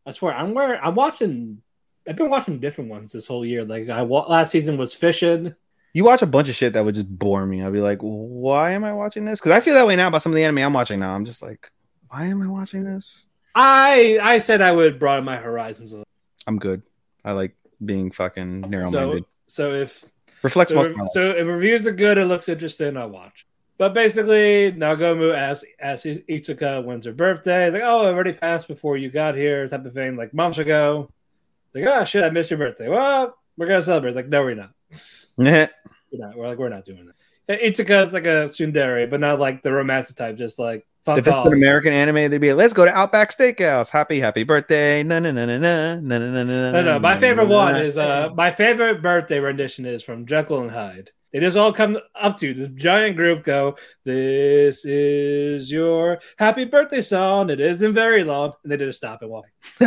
I 0.07 0.13
swear, 0.13 0.35
I'm 0.35 0.55
wearing. 0.55 0.81
I'm 0.83 0.95
watching. 0.95 1.63
I've 2.09 2.17
been 2.17 2.31
watching 2.31 2.59
different 2.59 2.91
ones 2.91 3.13
this 3.13 3.27
whole 3.27 3.45
year. 3.45 3.65
Like 3.65 3.89
I 3.89 4.03
last 4.03 4.51
season 4.51 4.77
was 4.77 4.95
fishing. 4.95 5.55
You 5.95 6.05
watch 6.05 6.23
a 6.23 6.27
bunch 6.27 6.49
of 6.49 6.55
shit 6.55 6.73
that 6.73 6.85
would 6.85 6.95
just 6.95 7.19
bore 7.19 7.45
me. 7.45 7.63
I'd 7.63 7.73
be 7.73 7.81
like, 7.81 7.99
why 8.01 8.71
am 8.71 8.83
I 8.83 8.93
watching 8.93 9.25
this? 9.27 9.41
Because 9.41 9.53
I 9.53 9.61
feel 9.61 9.75
that 9.75 9.87
way 9.87 9.95
now 9.95 10.09
about 10.09 10.23
some 10.23 10.33
of 10.33 10.37
the 10.37 10.45
anime 10.45 10.59
I'm 10.59 10.73
watching 10.73 10.99
now. 11.01 11.15
I'm 11.15 11.27
just 11.27 11.43
like, 11.43 11.71
why 12.09 12.25
am 12.27 12.43
I 12.43 12.47
watching 12.47 12.85
this? 12.85 13.27
I 13.55 14.19
I 14.23 14.39
said 14.39 14.63
I 14.63 14.73
would 14.73 14.99
broaden 14.99 15.25
my 15.25 15.37
horizons. 15.37 15.93
a 15.93 15.97
little. 15.97 16.09
I'm 16.47 16.59
good. 16.59 16.83
I 17.25 17.33
like 17.33 17.55
being 17.85 18.11
fucking 18.11 18.63
narrow 18.63 18.91
minded. 18.91 19.25
so 19.47 19.73
if 19.73 20.05
Reflects 20.43 20.73
so, 20.73 20.83
most 20.83 21.13
so 21.13 21.21
if 21.31 21.47
reviews 21.47 21.87
are 21.87 21.93
good, 21.93 22.19
it 22.19 22.25
looks 22.27 22.49
interesting. 22.49 22.97
I'll 22.97 23.11
watch. 23.11 23.47
But 23.79 23.95
basically, 23.95 24.73
Nagomu 24.73 25.35
asks 25.35 25.65
asks 25.81 26.07
Itsuka 26.07 26.85
when's 26.85 27.07
her 27.07 27.13
birthday. 27.13 27.65
He's 27.65 27.75
like, 27.75 27.83
"Oh, 27.85 28.07
it 28.07 28.11
already 28.11 28.33
passed 28.33 28.69
before 28.69 28.97
you 28.97 29.11
got 29.11 29.35
here," 29.35 29.67
type 29.69 29.85
of 29.85 29.95
thing, 29.95 30.17
like 30.17 30.33
months 30.35 30.59
ago. 30.59 31.11
Like, 31.75 31.85
"Oh 31.85 32.05
shit, 32.05 32.23
I 32.23 32.31
missed 32.31 32.51
your 32.51 32.59
birthday." 32.59 32.89
Well, 32.89 33.37
we're 33.57 33.67
gonna 33.67 33.83
celebrate. 33.83 34.11
It's 34.11 34.17
like, 34.17 34.29
no, 34.29 34.43
we're 34.43 34.55
not. 34.55 34.71
We're 35.39 35.69
not. 36.13 36.37
We're 36.37 36.47
like, 36.47 36.59
we're 36.59 36.69
not 36.69 36.85
doing 36.85 37.07
that. 37.07 37.61
Itsuka's 37.63 38.13
like 38.13 38.27
a 38.27 38.45
tsundere, 38.49 39.09
but 39.09 39.19
not 39.19 39.41
like 39.41 39.63
the 39.63 39.73
romantic 39.73 40.15
type. 40.15 40.37
Just 40.37 40.59
like 40.59 40.87
fuck 41.05 41.15
off. 41.15 41.19
if 41.19 41.27
it's 41.27 41.37
off. 41.37 41.47
an 41.47 41.55
American 41.55 41.95
anime, 41.95 42.31
they'd 42.31 42.39
be 42.39 42.53
like, 42.53 42.59
let's 42.59 42.75
go 42.75 42.85
to 42.85 42.91
Outback 42.91 43.35
Steakhouse. 43.35 43.89
Happy, 43.89 44.21
happy 44.21 44.43
birthday. 44.43 45.03
Na 45.03 45.21
na 45.21 45.31
na 45.31 45.47
na 45.47 45.57
na 45.57 45.95
na 45.95 46.19
na 46.19 46.19
na 46.19 46.45
na. 46.45 46.71
No, 46.73 46.83
no. 46.83 46.99
My 46.99 47.17
favorite 47.17 47.49
one 47.49 47.77
is 47.77 47.97
uh 47.97 48.29
my 48.35 48.51
favorite 48.51 49.01
birthday 49.01 49.41
rendition 49.41 49.87
is 49.87 50.03
from 50.03 50.27
Jekyll 50.27 50.61
and 50.61 50.71
Hyde. 50.71 51.11
They 51.33 51.41
just 51.41 51.57
all 51.57 51.73
come 51.73 51.99
up 52.15 52.39
to 52.39 52.49
you, 52.49 52.55
this 52.55 52.69
giant 52.75 53.17
group 53.17 53.43
go, 53.43 53.77
This 54.05 54.85
is 54.85 55.73
your 55.73 56.21
happy 56.39 56.67
birthday 56.67 57.01
song. 57.01 57.49
It 57.49 57.59
isn't 57.59 57.95
very 57.95 58.23
long. 58.23 58.53
And 58.63 58.73
they 58.73 58.77
just 58.77 58.99
stop 58.99 59.23
and 59.23 59.31
walk. 59.31 59.47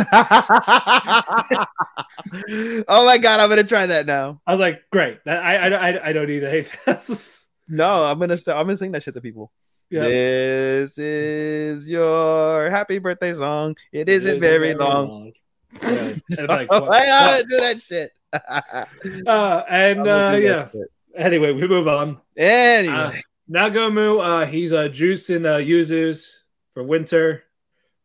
oh 2.88 3.04
my 3.06 3.18
god, 3.18 3.40
I'm 3.40 3.48
gonna 3.48 3.62
try 3.62 3.86
that 3.86 4.06
now. 4.06 4.40
I 4.46 4.52
was 4.52 4.60
like, 4.60 4.82
great. 4.90 5.20
I, 5.24 5.56
I 5.56 5.68
I 5.68 6.08
I 6.08 6.12
don't 6.12 6.26
need 6.26 6.40
to 6.40 6.50
hate 6.50 6.68
this. 6.84 7.46
No, 7.68 8.04
I'm 8.04 8.18
gonna 8.18 8.38
st- 8.38 8.56
I'm 8.56 8.66
gonna 8.66 8.76
sing 8.76 8.92
that 8.92 9.04
shit 9.04 9.14
to 9.14 9.20
people. 9.20 9.52
Yeah. 9.88 10.02
This 10.02 10.98
is 10.98 11.88
your 11.88 12.70
happy 12.70 12.98
birthday 12.98 13.34
song. 13.34 13.76
It 13.92 14.08
isn't 14.08 14.40
very 14.40 14.74
long. 14.74 15.32
Yeah. 15.80 16.14
And 16.38 16.48
like, 16.48 16.68
gotta 16.70 16.86
what? 16.86 17.48
do 17.48 17.60
that 17.60 17.82
shit. 17.82 18.10
Uh, 19.26 19.62
and 19.68 20.06
uh, 20.06 20.36
yeah. 20.38 20.68
shit. 20.70 20.90
Anyway, 21.16 21.52
we 21.52 21.66
move 21.66 21.88
on. 21.88 22.20
Anyway, 22.36 22.94
Uh, 22.94 23.12
Nagomu, 23.50 24.20
uh, 24.20 24.44
he's 24.46 24.72
uh, 24.72 24.88
juicing 24.88 25.46
uh, 25.46 25.58
yuzus 25.58 26.32
for 26.74 26.82
winter. 26.82 27.44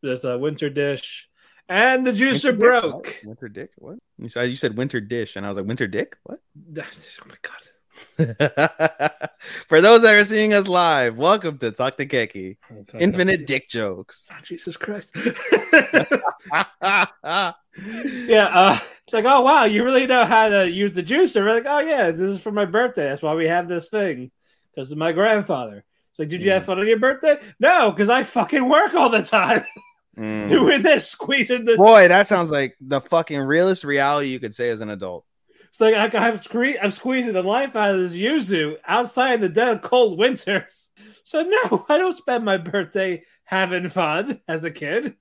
There's 0.02 0.24
a 0.24 0.38
winter 0.38 0.70
dish, 0.70 1.28
and 1.68 2.08
the 2.08 2.12
juicer 2.12 2.46
Winter 2.46 2.54
broke. 2.54 3.08
What? 3.08 3.26
Winter 3.26 3.50
dick? 3.50 3.72
What? 3.78 3.98
You 4.18 4.30
said 4.30 4.50
you 4.50 4.56
said 4.56 4.78
winter 4.78 5.02
dish, 5.02 5.36
and 5.36 5.46
I 5.46 5.50
was 5.50 5.58
like, 5.58 5.68
winter 5.68 5.88
dick? 5.88 6.18
What? 6.24 6.40
Oh 6.78 7.28
my 7.28 7.36
god! 7.42 8.18
For 9.68 9.82
those 9.82 10.02
that 10.04 10.16
are 10.16 10.24
seeing 10.24 10.54
us 10.54 10.68
live, 10.68 11.18
welcome 11.18 11.58
to 11.60 11.72
Talk 11.72 11.98
to 11.98 12.06
Keki. 12.06 12.58
Oh. 12.72 12.86
Infinite 13.00 13.46
dick 13.46 13.68
jokes. 13.70 14.28
Oh, 14.32 14.36
Jesus 14.42 14.78
Christ! 14.78 15.14
yeah, 17.78 18.46
uh, 18.46 18.80
it's 19.06 19.14
like, 19.14 19.26
oh 19.26 19.42
wow, 19.42 19.66
you 19.66 19.84
really 19.84 20.08
know 20.08 20.26
how 20.26 20.50
to 20.50 20.70
use 20.70 20.94
the 20.94 21.04
juicer. 21.04 21.44
We're 21.44 21.54
like, 21.54 21.66
oh 21.68 21.80
yeah, 21.80 22.12
this 22.12 22.30
is 22.30 22.42
for 22.42 22.52
my 22.52 22.66
birthday. 22.66 23.06
That's 23.06 23.22
why 23.22 23.34
we 23.34 23.48
have 23.48 23.68
this 23.68 23.90
thing 23.90 24.32
because 24.74 24.92
of 24.92 24.98
my 24.98 25.12
grandfather. 25.12 25.84
It's 26.12 26.20
like, 26.20 26.30
did 26.30 26.44
you 26.44 26.52
have 26.52 26.66
fun 26.66 26.80
on 26.80 26.88
your 26.88 27.00
birthday? 27.00 27.40
No, 27.60 27.92
because 27.92 28.10
I 28.10 28.24
fucking 28.24 28.68
work 28.68 28.94
all 28.94 29.10
the 29.10 29.24
time 29.24 29.66
Mm. 30.18 30.46
doing 30.46 30.82
this, 30.82 31.08
squeezing 31.08 31.64
the 31.64 31.78
Boy, 31.78 32.10
that 32.10 32.28
sounds 32.28 32.52
like 32.52 32.76
the 32.82 33.00
fucking 33.00 33.40
realest 33.40 33.86
reality 33.86 34.28
you 34.28 34.42
could 34.42 34.54
say 34.54 34.70
as 34.70 34.82
an 34.82 34.90
adult. 34.90 35.24
It's 35.70 35.80
like 35.80 35.96
I, 35.96 36.28
I'm, 36.28 36.38
sque- 36.38 36.78
I'm 36.82 36.92
squeezing 36.92 37.32
the 37.32 37.42
life 37.42 37.78
out 37.78 37.96
of 37.96 38.02
this 38.02 38.14
yuzu 38.14 38.76
outside 38.86 39.36
in 39.36 39.42
the 39.42 39.48
dead 39.48 39.82
cold 39.82 40.20
winters. 40.20 40.90
So 41.24 41.44
no, 41.44 41.86
I 41.88 41.98
don't 41.98 42.16
spend 42.16 42.44
my 42.44 42.58
birthday 42.58 43.24
having 43.46 43.88
fun 43.88 44.42
as 44.50 44.66
a 44.66 44.72
kid. 44.72 45.16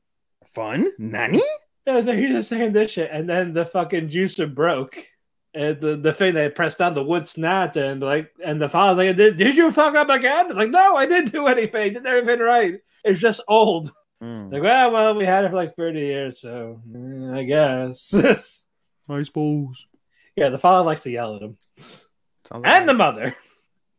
Fun? 0.55 0.91
Nani? 0.99 1.41
I 1.87 1.97
was 1.97 2.07
like, 2.07 2.19
you're 2.19 2.31
just 2.31 2.49
saying 2.49 2.73
this 2.73 2.93
shit, 2.93 3.11
and 3.13 3.29
then 3.29 3.53
the 3.53 3.65
fucking 3.65 4.09
juicer 4.09 4.53
broke. 4.53 4.97
And 5.53 5.81
the, 5.81 5.97
the 5.97 6.13
thing 6.13 6.35
they 6.35 6.49
pressed 6.49 6.79
down 6.79 6.95
the 6.95 7.03
wood 7.03 7.27
snapped, 7.27 7.77
and 7.77 8.01
like, 8.01 8.31
and 8.45 8.61
the 8.61 8.69
father's 8.69 9.05
like, 9.05 9.17
did, 9.17 9.37
did 9.37 9.57
you 9.57 9.73
fuck 9.73 9.97
up 9.97 10.09
again? 10.09 10.55
Like, 10.55 10.71
no, 10.71 10.95
I 10.97 11.07
didn't 11.07 11.33
do 11.33 11.47
anything. 11.49 11.95
Did 11.95 12.07
everything 12.07 12.41
right. 12.45 12.75
It's 13.05 13.19
just 13.19 13.41
old. 13.49 13.91
Mm. 14.23 14.53
Like, 14.53 14.63
well, 14.63 14.93
well, 14.93 15.15
we 15.17 15.25
had 15.25 15.45
it 15.45 15.49
for 15.51 15.57
like 15.57 15.75
30 15.75 15.99
years, 15.99 16.41
so 16.41 16.81
eh, 16.95 17.39
I 17.39 17.43
guess. 17.43 18.15
I 19.09 19.23
suppose. 19.23 19.87
yeah, 20.37 20.51
the 20.51 20.59
father 20.59 20.85
likes 20.85 21.03
to 21.03 21.11
yell 21.11 21.35
at 21.35 21.43
him, 21.43 21.57
Sounds 21.77 22.07
like 22.53 22.67
and 22.67 22.89
the 22.89 22.95
mother. 22.95 23.35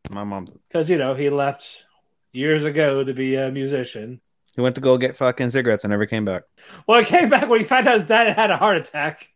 my 0.09 0.23
mom. 0.23 0.47
because 0.69 0.89
you 0.89 0.97
know 0.97 1.15
he 1.15 1.29
left 1.29 1.85
years 2.31 2.63
ago 2.63 3.03
to 3.03 3.13
be 3.13 3.35
a 3.35 3.51
musician. 3.51 4.21
He 4.55 4.61
went 4.61 4.75
to 4.75 4.81
go 4.81 4.97
get 4.97 5.15
fucking 5.17 5.49
cigarettes 5.51 5.83
and 5.83 5.91
never 5.91 6.05
came 6.05 6.25
back. 6.25 6.43
Well, 6.87 6.99
he 6.99 7.05
came 7.05 7.29
back 7.29 7.47
when 7.49 7.59
he 7.59 7.65
found 7.65 7.87
out 7.87 7.95
his 7.95 8.03
dad 8.05 8.35
had 8.35 8.51
a 8.51 8.57
heart 8.57 8.77
attack. 8.77 9.29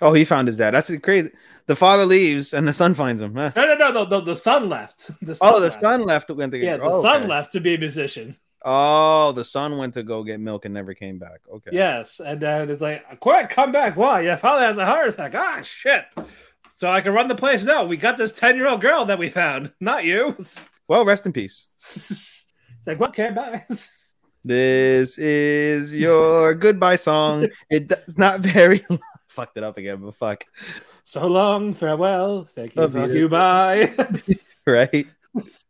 Oh, 0.00 0.12
he 0.12 0.24
found 0.24 0.46
his 0.48 0.56
dad. 0.56 0.72
That's 0.72 0.90
crazy. 1.02 1.30
The 1.66 1.74
father 1.76 2.06
leaves 2.06 2.52
and 2.52 2.68
the 2.68 2.72
son 2.72 2.94
finds 2.94 3.20
him. 3.20 3.34
Huh. 3.34 3.52
No, 3.56 3.66
no, 3.66 3.74
no, 3.74 3.90
no, 3.90 4.04
no 4.04 4.20
the 4.20 4.36
son 4.36 4.68
left. 4.68 5.10
The 5.22 5.34
son 5.34 5.52
Oh, 5.54 5.58
the 5.60 5.66
left. 5.66 5.80
son 5.80 6.02
left. 6.04 6.30
Went 6.30 6.52
to 6.52 6.58
get. 6.58 6.66
Yeah, 6.66 6.76
the 6.76 6.84
oh, 6.84 7.02
son 7.02 7.20
okay. 7.20 7.28
left 7.28 7.52
to 7.52 7.60
be 7.60 7.74
a 7.74 7.78
musician. 7.78 8.36
Oh, 8.64 9.32
the 9.32 9.44
son 9.44 9.78
went 9.78 9.94
to 9.94 10.02
go 10.02 10.22
get 10.24 10.40
milk 10.40 10.64
and 10.64 10.74
never 10.74 10.92
came 10.92 11.18
back. 11.18 11.40
Okay. 11.50 11.70
Yes, 11.72 12.20
and 12.24 12.40
then 12.40 12.68
it's 12.68 12.80
like, 12.80 13.20
quick, 13.20 13.50
come 13.50 13.70
back! 13.70 13.96
Why? 13.96 14.22
Your 14.22 14.36
father 14.36 14.64
has 14.64 14.78
a 14.78 14.84
heart 14.84 15.08
attack. 15.08 15.34
Ah, 15.36 15.60
shit! 15.62 16.04
So 16.74 16.90
I 16.90 17.00
can 17.00 17.12
run 17.12 17.28
the 17.28 17.36
place 17.36 17.64
now. 17.64 17.84
We 17.84 17.96
got 17.96 18.16
this 18.16 18.32
ten-year-old 18.32 18.80
girl 18.80 19.04
that 19.04 19.18
we 19.18 19.28
found, 19.28 19.72
not 19.80 20.04
you. 20.04 20.36
Well, 20.88 21.04
rest 21.04 21.26
in 21.26 21.34
peace. 21.34 21.66
it's 21.78 22.46
like, 22.86 22.98
well, 22.98 23.10
okay, 23.10 23.30
bye. 23.30 23.62
This 24.44 25.18
is 25.18 25.94
your 25.94 26.54
goodbye 26.64 26.96
song. 26.96 27.48
It 27.70 27.88
does 27.88 28.16
not 28.18 28.40
very. 28.40 28.84
Fucked 29.28 29.56
it 29.58 29.64
up 29.64 29.76
again, 29.78 29.98
but 30.00 30.16
fuck. 30.16 30.44
so 31.04 31.26
long, 31.26 31.72
farewell, 31.74 32.48
thank 32.54 32.74
you, 32.74 32.82
Love 32.82 32.92
fuck 32.94 33.08
you. 33.10 33.16
you, 33.16 33.28
bye. 33.28 33.92
Right? 34.66 35.06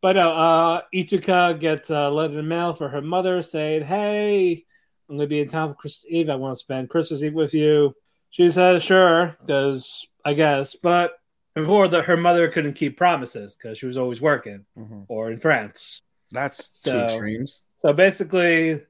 But 0.01 0.17
no, 0.17 0.33
uh, 0.33 0.81
Itsuka 0.95 1.59
gets 1.61 1.91
a 1.91 2.09
letter 2.11 2.33
in 2.33 2.37
the 2.39 2.43
mail 2.43 2.73
for 2.73 2.89
her 2.89 3.01
mother 3.03 3.43
saying, 3.43 3.83
Hey, 3.85 4.65
I'm 5.09 5.17
going 5.17 5.21
to 5.21 5.29
be 5.29 5.41
in 5.41 5.49
town 5.49 5.69
for 5.71 5.75
Christmas 5.75 6.07
Eve. 6.09 6.31
I 6.31 6.35
want 6.37 6.57
to 6.57 6.59
spend 6.59 6.89
Christmas 6.91 7.23
Eve 7.23 7.35
with 7.35 7.55
you. 7.55 7.95
She 8.31 8.49
says, 8.49 8.83
Sure, 8.83 9.37
because 9.41 10.07
I 10.25 10.35
guess. 10.35 10.75
But 10.75 11.13
before 11.55 11.87
that, 11.89 12.07
her 12.07 12.17
mother 12.17 12.49
couldn't 12.49 12.75
keep 12.75 12.97
promises 12.97 13.57
because 13.57 13.79
she 13.79 13.87
was 13.87 13.97
always 13.97 14.21
working 14.21 14.65
or 15.09 15.31
in 15.31 15.39
France. 15.39 16.01
That's 16.33 16.71
two 16.71 16.91
extremes. 16.91 17.61
So 17.79 17.93
basically, 17.93 18.83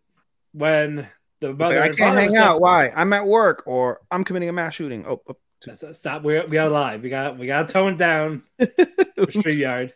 when 0.53 1.09
the 1.41 1.53
mother 1.53 1.81
like, 1.81 1.93
I 1.93 1.95
can't 1.95 2.19
hang 2.19 2.37
out. 2.37 2.61
Why? 2.61 2.93
I'm 2.95 3.13
at 3.13 3.27
work 3.27 3.63
or 3.67 4.01
I'm 4.11 4.25
committing 4.25 4.49
a 4.49 4.53
mass 4.53 4.75
shooting. 4.75 5.05
Oh, 5.07 5.21
oh. 5.29 5.37
Stop! 5.93 6.23
We 6.23 6.41
we 6.43 6.53
got 6.53 6.71
live. 6.71 7.03
We 7.03 7.11
got 7.11 7.37
we 7.37 7.49
got 7.49 7.67
to 7.67 7.73
tone 7.73 7.97
down 7.97 8.45
StreamYard. 8.61 9.93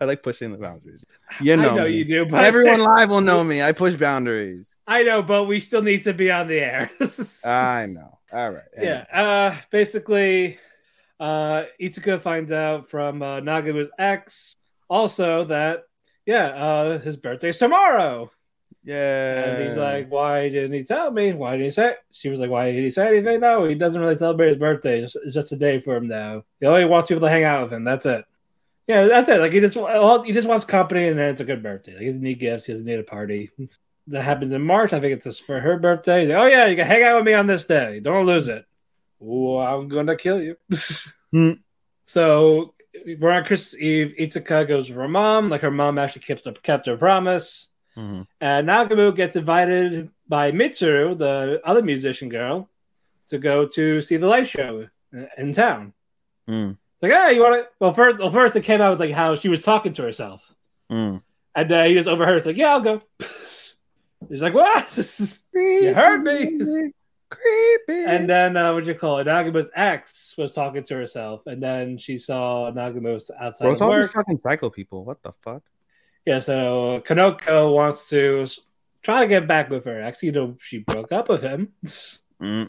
I 0.00 0.04
like 0.04 0.22
pushing 0.22 0.52
the 0.52 0.56
boundaries. 0.56 1.04
You 1.40 1.56
know, 1.56 1.70
I 1.70 1.74
know 1.74 1.84
you 1.84 2.04
do, 2.04 2.24
but 2.24 2.44
Everyone 2.44 2.80
live 2.96 3.10
will 3.10 3.20
know 3.20 3.42
me. 3.42 3.60
I 3.60 3.72
push 3.72 3.94
boundaries. 3.94 4.78
I 4.86 5.02
know, 5.02 5.20
but 5.20 5.44
we 5.44 5.58
still 5.60 5.82
need 5.82 6.04
to 6.04 6.14
be 6.14 6.30
on 6.30 6.46
the 6.46 6.60
air. 6.60 6.90
I 7.44 7.86
know. 7.86 8.18
All 8.32 8.50
right. 8.50 8.62
yeah. 8.80 9.04
Uh, 9.12 9.56
basically, 9.70 10.58
uh, 11.18 11.64
Itsuka 11.80 12.22
finds 12.22 12.52
out 12.52 12.88
from 12.88 13.20
uh, 13.20 13.40
Nagomu's 13.40 13.90
ex 13.98 14.54
also 14.88 15.44
that 15.44 15.84
yeah, 16.30 16.46
uh, 16.46 16.98
his 17.00 17.16
birthday's 17.16 17.58
tomorrow. 17.58 18.30
Yeah. 18.84 19.44
And 19.44 19.64
he's 19.64 19.76
like, 19.76 20.08
"Why 20.10 20.48
didn't 20.48 20.72
he 20.72 20.84
tell 20.84 21.10
me? 21.10 21.32
Why 21.32 21.52
didn't 21.52 21.64
he 21.64 21.70
say?" 21.70 21.96
She 22.12 22.28
was 22.28 22.40
like, 22.40 22.50
"Why 22.50 22.66
didn't 22.66 22.84
he 22.84 22.90
say 22.90 23.08
anything? 23.08 23.40
No, 23.40 23.64
he 23.64 23.74
doesn't 23.74 24.00
really 24.00 24.14
celebrate 24.14 24.48
his 24.48 24.56
birthday. 24.56 25.02
It's, 25.02 25.16
it's 25.16 25.34
just 25.34 25.52
a 25.52 25.56
day 25.56 25.80
for 25.80 25.96
him 25.96 26.06
now. 26.08 26.44
He 26.60 26.66
only 26.66 26.84
wants 26.84 27.08
people 27.08 27.22
to 27.22 27.28
hang 27.28 27.44
out 27.44 27.62
with 27.64 27.72
him. 27.72 27.84
That's 27.84 28.06
it. 28.06 28.24
Yeah, 28.86 29.06
that's 29.06 29.28
it. 29.28 29.40
Like 29.40 29.52
he 29.52 29.60
just 29.60 29.76
all- 29.76 30.22
he 30.22 30.32
just 30.32 30.48
wants 30.48 30.64
company, 30.64 31.08
and 31.08 31.18
then 31.18 31.30
it's 31.30 31.40
a 31.40 31.44
good 31.44 31.62
birthday. 31.62 31.92
Like, 31.92 32.00
he 32.02 32.06
doesn't 32.06 32.22
need 32.22 32.38
gifts. 32.38 32.66
He 32.66 32.72
doesn't 32.72 32.86
need 32.86 33.00
a 33.00 33.04
party. 33.04 33.50
That 34.06 34.22
happens 34.22 34.50
in 34.50 34.62
March. 34.62 34.92
I 34.92 34.98
think 34.98 35.12
it's 35.12 35.24
just 35.24 35.44
for 35.44 35.60
her 35.60 35.78
birthday. 35.78 36.20
He's 36.22 36.30
like, 36.30 36.38
"Oh 36.38 36.46
yeah, 36.46 36.66
you 36.66 36.74
can 36.74 36.86
hang 36.86 37.04
out 37.04 37.16
with 37.16 37.26
me 37.26 37.34
on 37.34 37.46
this 37.46 37.64
day. 37.66 38.00
Don't 38.00 38.26
lose 38.26 38.48
it. 38.48 38.64
Ooh, 39.22 39.58
I'm 39.58 39.86
gonna 39.88 40.16
kill 40.16 40.40
you." 40.42 40.56
Hmm. 41.32 41.52
So 42.06 42.74
we're 43.18 43.30
on 43.30 43.44
Christmas 43.44 43.80
Eve. 43.80 44.14
Itsuka 44.18 44.66
goes 44.66 44.88
with 44.88 44.98
her 44.98 45.08
mom. 45.08 45.48
Like 45.48 45.60
her 45.62 45.70
mom 45.70 45.98
actually 45.98 46.22
kept 46.22 46.46
up 46.46 46.62
kept 46.62 46.86
her 46.86 46.96
promise. 46.96 47.68
Mhm. 47.96 48.26
And 48.40 48.68
Nagomu 48.68 49.14
gets 49.14 49.36
invited 49.36 50.10
by 50.28 50.52
Mitsuru, 50.52 51.18
the 51.18 51.60
other 51.64 51.82
musician 51.82 52.28
girl, 52.28 52.68
to 53.28 53.38
go 53.38 53.66
to 53.66 54.00
see 54.00 54.16
the 54.16 54.26
light 54.28 54.46
show 54.48 54.88
in- 55.12 55.28
in 55.38 55.52
town. 55.52 55.92
Mm. 56.48 56.76
Like, 57.02 57.12
hey, 57.12 57.34
you 57.34 57.40
want 57.40 57.62
to? 57.62 57.68
Well, 57.80 57.92
first, 57.94 58.18
well, 58.18 58.30
first 58.30 58.54
it 58.56 58.62
came 58.62 58.80
out 58.80 58.90
with 58.90 59.00
like 59.00 59.12
how 59.14 59.34
she 59.34 59.48
was 59.48 59.60
talking 59.60 59.92
to 59.94 60.02
herself, 60.02 60.54
Mm. 60.90 61.22
and 61.54 61.72
uh, 61.72 61.84
he 61.84 61.94
just 61.94 62.08
overheard. 62.08 62.36
It's 62.36 62.46
like, 62.46 62.56
yeah, 62.56 62.70
I'll 62.72 62.80
go. 62.80 63.02
He's 63.18 64.42
like, 64.42 64.54
what? 64.54 64.86
You 65.54 65.94
heard 65.94 66.22
me. 66.22 66.92
Creepy. 67.30 68.04
and 68.04 68.28
then 68.28 68.56
uh, 68.56 68.72
what 68.74 68.84
you 68.84 68.94
call 68.94 69.18
it? 69.18 69.26
Nagomu's 69.26 69.70
ex 69.74 70.34
was 70.36 70.52
talking 70.52 70.82
to 70.84 70.94
herself, 70.94 71.46
and 71.46 71.62
then 71.62 71.96
she 71.96 72.18
saw 72.18 72.70
Nagomu 72.72 73.20
outside 73.40 73.64
Bro, 73.64 73.72
it's 73.72 73.82
all 73.82 73.96
these 73.96 74.10
fucking 74.10 74.38
psycho 74.38 74.68
people. 74.68 75.04
What 75.04 75.22
the 75.22 75.32
fuck? 75.32 75.62
Yeah, 76.26 76.40
so 76.40 77.02
Kanoko 77.06 77.74
wants 77.74 78.08
to 78.10 78.46
try 79.02 79.20
to 79.20 79.28
get 79.28 79.46
back 79.46 79.70
with 79.70 79.84
her. 79.84 80.02
Actually, 80.02 80.26
you 80.26 80.32
know, 80.32 80.56
she 80.60 80.78
broke 80.78 81.12
up 81.12 81.28
with 81.28 81.42
him. 81.42 81.72
Mm. 82.40 82.68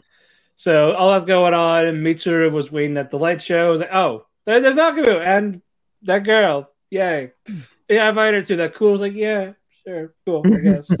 So 0.56 0.92
all 0.92 1.12
that's 1.12 1.24
going 1.24 1.54
on, 1.54 1.86
and 1.86 2.06
Mitsuru 2.06 2.50
was 2.50 2.70
waiting 2.70 2.96
at 2.96 3.10
the 3.10 3.18
light 3.18 3.42
show. 3.42 3.66
I 3.66 3.70
was 3.70 3.80
like, 3.80 3.92
oh, 3.92 4.26
there, 4.44 4.60
there's 4.60 4.76
Nagomu 4.76 5.20
and 5.20 5.62
that 6.02 6.24
girl. 6.24 6.70
Yay. 6.90 7.32
Yeah, 7.88 8.06
I 8.06 8.08
invited 8.08 8.38
her 8.38 8.46
to 8.46 8.56
that. 8.56 8.74
Cool. 8.74 8.88
I 8.88 8.92
was 8.92 9.00
like, 9.02 9.12
yeah, 9.12 9.52
sure, 9.86 10.14
cool, 10.26 10.42
I 10.44 10.58
guess. 10.58 10.86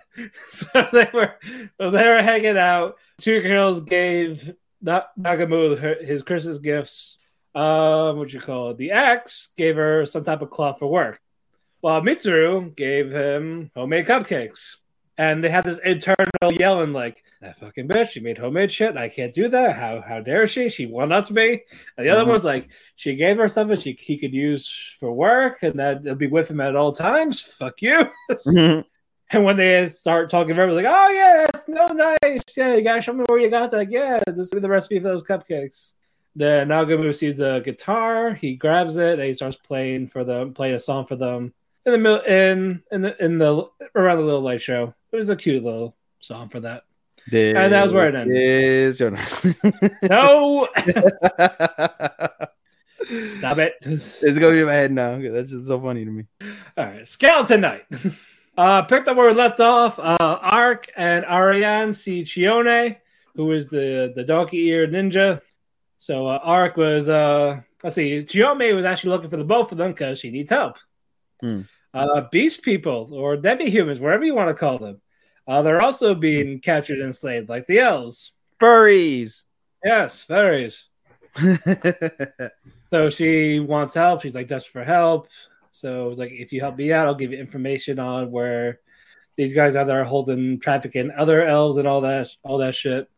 so 0.50 0.88
they 0.92 1.08
were 1.12 1.34
so 1.80 1.90
they 1.90 2.06
were 2.06 2.22
hanging 2.22 2.56
out. 2.56 2.96
Two 3.18 3.40
girls 3.42 3.80
gave 3.80 4.54
Na- 4.80 5.04
Nagomu 5.18 6.04
his 6.04 6.22
Christmas 6.22 6.58
gifts. 6.58 7.18
Um, 7.54 8.18
what 8.18 8.32
you 8.32 8.40
call 8.40 8.70
it? 8.70 8.78
The 8.78 8.90
ex 8.92 9.52
gave 9.56 9.76
her 9.76 10.04
some 10.06 10.24
type 10.24 10.42
of 10.42 10.50
cloth 10.50 10.78
for 10.78 10.86
work, 10.86 11.20
while 11.80 12.02
Mitsuru 12.02 12.74
gave 12.76 13.10
him 13.10 13.70
homemade 13.74 14.06
cupcakes. 14.06 14.76
And 15.18 15.42
they 15.42 15.48
had 15.48 15.64
this 15.64 15.78
internal 15.78 16.52
yelling 16.52 16.92
like, 16.92 17.24
"That 17.40 17.58
fucking 17.58 17.88
bitch! 17.88 18.10
She 18.10 18.20
made 18.20 18.36
homemade 18.36 18.70
shit. 18.70 18.96
I 18.96 19.08
can't 19.08 19.32
do 19.32 19.48
that. 19.48 19.74
How 19.74 20.00
how 20.02 20.20
dare 20.20 20.46
she? 20.46 20.68
She 20.68 20.86
one 20.86 21.08
to 21.08 21.32
me." 21.32 21.62
And 21.96 22.06
the 22.06 22.10
other 22.10 22.24
Mhm. 22.24 22.28
one's 22.28 22.44
like, 22.44 22.68
"She 22.96 23.16
gave 23.16 23.38
her 23.38 23.48
something 23.48 23.78
she 23.78 23.92
he 23.92 24.18
could 24.18 24.34
use 24.34 24.68
for 25.00 25.12
work, 25.12 25.62
and 25.62 25.78
that 25.80 26.02
it'll 26.02 26.16
be 26.16 26.26
with 26.26 26.50
him 26.50 26.60
at 26.60 26.76
all 26.76 26.92
times. 26.92 27.40
Fuck 27.40 27.80
you." 27.82 28.10
Mhm. 28.46 28.84
And 29.32 29.44
when 29.44 29.56
they 29.56 29.88
start 29.88 30.30
talking 30.30 30.54
it, 30.54 30.72
like, 30.72 30.86
oh 30.88 31.08
yeah, 31.08 31.46
it's 31.52 31.66
no 31.66 31.86
nice. 31.86 32.42
Yeah, 32.56 32.74
you 32.74 32.82
gotta 32.82 33.00
show 33.00 33.12
me 33.12 33.24
where 33.26 33.40
you 33.40 33.48
got 33.50 33.72
that. 33.72 33.90
Yeah, 33.90 34.20
this 34.26 34.52
is 34.52 34.60
the 34.62 34.68
recipe 34.68 35.00
for 35.00 35.08
those 35.08 35.24
cupcakes. 35.24 35.94
Then 36.36 36.68
Nagomu 36.68 37.12
sees 37.12 37.38
the 37.38 37.60
guitar, 37.60 38.34
he 38.34 38.54
grabs 38.54 38.98
it, 38.98 39.14
and 39.14 39.22
he 39.22 39.34
starts 39.34 39.56
playing 39.56 40.08
for 40.08 40.22
them, 40.22 40.52
playing 40.54 40.74
a 40.74 40.78
song 40.78 41.06
for 41.06 41.16
them 41.16 41.54
in 41.86 41.92
the 41.92 41.98
middle, 41.98 42.20
in 42.20 42.82
in 42.90 43.00
the 43.00 43.24
in 43.24 43.38
the 43.38 43.68
around 43.94 44.18
the 44.18 44.24
little 44.24 44.42
light 44.42 44.60
show. 44.60 44.92
It 45.12 45.16
was 45.16 45.30
a 45.30 45.36
cute 45.36 45.64
little 45.64 45.96
song 46.20 46.48
for 46.48 46.60
that. 46.60 46.82
And 47.32 47.72
that 47.72 47.82
was 47.82 47.92
where 47.92 48.08
it 48.08 48.14
ended. 48.14 48.36
Is 48.36 49.00
your... 49.00 49.10
No, 50.02 50.68
stop 53.38 53.58
it. 53.58 53.74
It's 53.82 54.38
gonna 54.38 54.52
be 54.52 54.60
in 54.60 54.66
my 54.66 54.72
head 54.74 54.92
now. 54.92 55.18
That's 55.18 55.50
just 55.50 55.66
so 55.66 55.80
funny 55.80 56.04
to 56.04 56.10
me. 56.10 56.24
All 56.76 56.84
right, 56.84 57.06
Skeleton 57.06 57.62
Knight. 57.62 57.84
Uh, 58.56 58.82
picked 58.82 59.08
up 59.08 59.16
where 59.16 59.28
we 59.28 59.34
left 59.34 59.60
off. 59.60 59.98
Uh, 59.98 60.16
Arc 60.20 60.88
and 60.96 61.24
Ariane 61.24 61.92
see 61.92 62.22
Chiome, 62.22 62.96
who 63.34 63.52
is 63.52 63.68
the 63.68 64.12
the 64.14 64.24
donkey 64.24 64.68
eared 64.68 64.92
ninja. 64.92 65.40
So 65.98 66.26
uh, 66.26 66.38
Arc 66.42 66.76
was 66.76 67.08
uh, 67.08 67.60
let's 67.82 67.96
see, 67.96 68.22
Chiome 68.22 68.74
was 68.74 68.84
actually 68.84 69.10
looking 69.10 69.30
for 69.30 69.36
the 69.36 69.44
both 69.44 69.72
of 69.72 69.78
them 69.78 69.92
because 69.92 70.18
she 70.18 70.30
needs 70.30 70.50
help. 70.50 70.76
Hmm. 71.40 71.62
Uh, 71.96 72.28
beast 72.30 72.62
people 72.62 73.08
or 73.12 73.36
demi 73.36 73.70
humans, 73.70 74.00
whatever 74.00 74.24
you 74.24 74.34
want 74.34 74.48
to 74.48 74.54
call 74.54 74.78
them, 74.78 75.00
uh, 75.48 75.62
they're 75.62 75.82
also 75.82 76.14
being 76.14 76.60
captured 76.60 76.98
and 76.98 77.08
enslaved, 77.08 77.48
like 77.48 77.66
the 77.66 77.78
elves. 77.78 78.32
Furries. 78.60 79.42
Yes, 79.84 80.22
fairies. 80.22 80.88
So 82.86 83.10
she 83.10 83.60
wants 83.60 83.94
help. 83.94 84.22
She's 84.22 84.34
like 84.34 84.48
desperate 84.48 84.84
for 84.84 84.84
help. 84.84 85.28
So 85.72 86.06
it 86.06 86.08
was 86.08 86.18
like, 86.18 86.30
if 86.32 86.52
you 86.52 86.60
help 86.60 86.76
me 86.76 86.92
out, 86.92 87.06
I'll 87.06 87.14
give 87.14 87.32
you 87.32 87.38
information 87.38 87.98
on 87.98 88.30
where 88.30 88.80
these 89.36 89.52
guys 89.52 89.76
are 89.76 89.84
that 89.84 89.94
are 89.94 90.04
holding 90.04 90.58
trafficking 90.58 91.10
other 91.10 91.44
elves 91.44 91.76
and 91.76 91.86
all 91.86 92.00
that, 92.02 92.28
all 92.42 92.58
that 92.58 92.74
shit. 92.74 93.10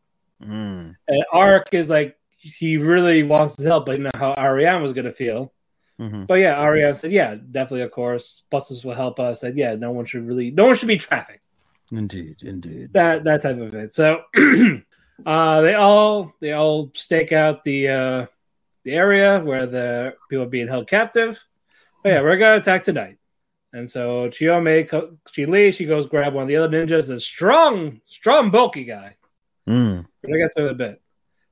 Mm. 0.42 0.96
And 1.06 1.24
Arc 1.32 1.72
is 1.72 1.88
like, 1.88 2.16
he 2.38 2.76
really 2.76 3.22
wants 3.22 3.56
to 3.56 3.64
help, 3.64 3.86
but 3.86 3.98
you 3.98 4.04
know 4.04 4.10
how 4.14 4.34
Ariane 4.38 4.82
was 4.82 4.92
gonna 4.92 5.12
feel. 5.12 5.52
Mhm. 6.00 6.26
But 6.26 6.34
yeah, 6.34 6.60
Ariane 6.60 6.94
said, 6.94 7.10
yeah, 7.10 7.34
definitely, 7.34 7.82
of 7.82 7.90
course, 7.90 8.42
buses 8.50 8.84
will 8.84 8.94
help 8.94 9.18
us. 9.18 9.42
And 9.42 9.56
yeah, 9.56 9.74
no 9.74 9.90
one 9.90 10.04
should 10.04 10.26
really, 10.26 10.50
no 10.50 10.66
one 10.66 10.76
should 10.76 10.88
be 10.88 10.96
trafficked. 10.96 11.42
Indeed, 11.90 12.42
indeed. 12.42 12.92
That 12.92 13.24
that 13.24 13.42
type 13.42 13.58
of 13.58 13.74
it. 13.74 13.90
So 13.92 14.22
uh, 15.26 15.60
they 15.60 15.74
all 15.74 16.32
they 16.40 16.52
all 16.52 16.90
stake 16.94 17.32
out 17.32 17.64
the 17.64 17.88
uh, 17.88 18.26
the 18.84 18.94
area 18.94 19.40
where 19.40 19.66
the 19.66 20.14
people 20.28 20.44
are 20.44 20.48
being 20.48 20.68
held 20.68 20.86
captive. 20.86 21.42
But 22.02 22.10
yeah, 22.10 22.22
we're 22.22 22.36
gonna 22.36 22.60
attack 22.60 22.82
tonight. 22.82 23.16
And 23.72 23.90
so 23.90 24.28
Chiome, 24.28 24.88
co- 24.88 25.16
she 25.30 25.46
leaves. 25.46 25.76
She 25.76 25.84
goes 25.84 26.06
grab 26.06 26.34
one 26.34 26.42
of 26.42 26.48
the 26.48 26.56
other 26.56 26.86
ninjas. 26.86 27.08
This 27.08 27.24
strong, 27.24 28.00
strong, 28.06 28.50
bulky 28.50 28.84
guy. 28.84 29.16
Mm. 29.68 30.06
We're 30.22 30.28
gonna 30.28 30.38
get 30.38 30.52
to 30.56 30.62
it 30.62 30.66
in 30.66 30.70
a 30.70 30.74
bit. 30.74 31.02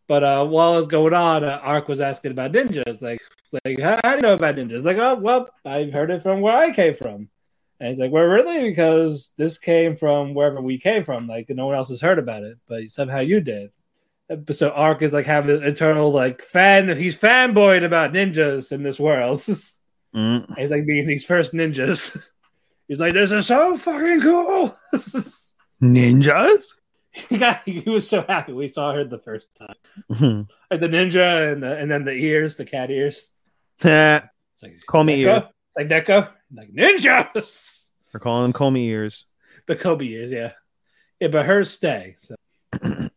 But 0.06 0.22
uh, 0.22 0.46
while 0.46 0.74
it 0.74 0.76
was 0.76 0.86
going 0.86 1.14
on, 1.14 1.44
uh, 1.44 1.60
Arc 1.62 1.88
was 1.88 2.00
asking 2.00 2.30
about 2.30 2.52
ninjas. 2.52 3.02
Like, 3.02 3.20
like 3.64 3.80
how, 3.80 4.00
how 4.02 4.10
do 4.12 4.16
you 4.16 4.22
know 4.22 4.34
about 4.34 4.56
ninjas? 4.56 4.84
Like, 4.84 4.98
oh, 4.98 5.14
well, 5.16 5.48
I've 5.64 5.92
heard 5.92 6.10
it 6.10 6.22
from 6.22 6.40
where 6.40 6.56
I 6.56 6.72
came 6.72 6.94
from. 6.94 7.28
And 7.78 7.88
he's 7.88 7.98
like, 7.98 8.10
well, 8.10 8.24
really? 8.24 8.68
Because 8.70 9.32
this 9.36 9.58
came 9.58 9.96
from 9.96 10.32
wherever 10.34 10.60
we 10.60 10.78
came 10.78 11.04
from. 11.04 11.26
Like, 11.26 11.48
no 11.50 11.66
one 11.66 11.76
else 11.76 11.90
has 11.90 12.00
heard 12.00 12.18
about 12.18 12.42
it, 12.42 12.58
but 12.66 12.88
somehow 12.88 13.20
you 13.20 13.40
did. 13.40 13.70
So 14.50 14.70
Arc 14.70 15.02
is 15.02 15.12
like 15.12 15.26
having 15.26 15.48
this 15.48 15.60
internal 15.60 16.10
like 16.10 16.42
fan. 16.42 16.88
He's 16.96 17.16
fanboyed 17.16 17.84
about 17.84 18.12
ninjas 18.12 18.72
in 18.72 18.82
this 18.82 18.98
world. 18.98 19.42
Mm. 20.14 20.56
he's 20.56 20.70
like 20.70 20.86
being 20.86 21.06
these 21.06 21.26
first 21.26 21.52
ninjas. 21.52 22.30
He's 22.88 23.00
like, 23.00 23.12
this 23.12 23.32
is 23.32 23.46
so 23.46 23.76
fucking 23.76 24.22
cool. 24.22 24.74
Ninjas? 25.82 26.64
he 27.12 27.38
got 27.38 27.62
he 27.66 27.80
was 27.80 28.08
so 28.08 28.24
happy 28.26 28.52
we 28.52 28.68
saw 28.68 28.94
her 28.94 29.04
the 29.04 29.18
first 29.18 29.48
time. 29.58 29.74
Mhm. 30.10 30.48
Like 30.70 30.80
the 30.80 30.88
ninja 30.88 31.52
and 31.52 31.62
the 31.62 31.76
and 31.76 31.90
then 31.90 32.04
the 32.04 32.12
ears, 32.12 32.56
the 32.56 32.64
cat 32.64 32.90
ears. 32.90 33.28
It's 33.78 34.62
like 34.62 34.80
Call 34.86 35.04
me 35.04 35.20
ear. 35.22 35.48
It's 35.76 35.76
like 35.76 35.88
Neko. 35.88 36.30
Like 36.54 36.72
ninjas. 36.72 37.88
We're 38.14 38.20
calling 38.20 38.44
them 38.44 38.52
Comey 38.52 38.86
ears. 38.86 39.26
The 39.66 39.76
Kobe 39.76 40.06
ears, 40.06 40.30
yeah. 40.32 40.52
Yeah, 41.20 41.28
but 41.28 41.44
hers 41.44 41.70
stay. 41.70 42.14
So 42.18 42.34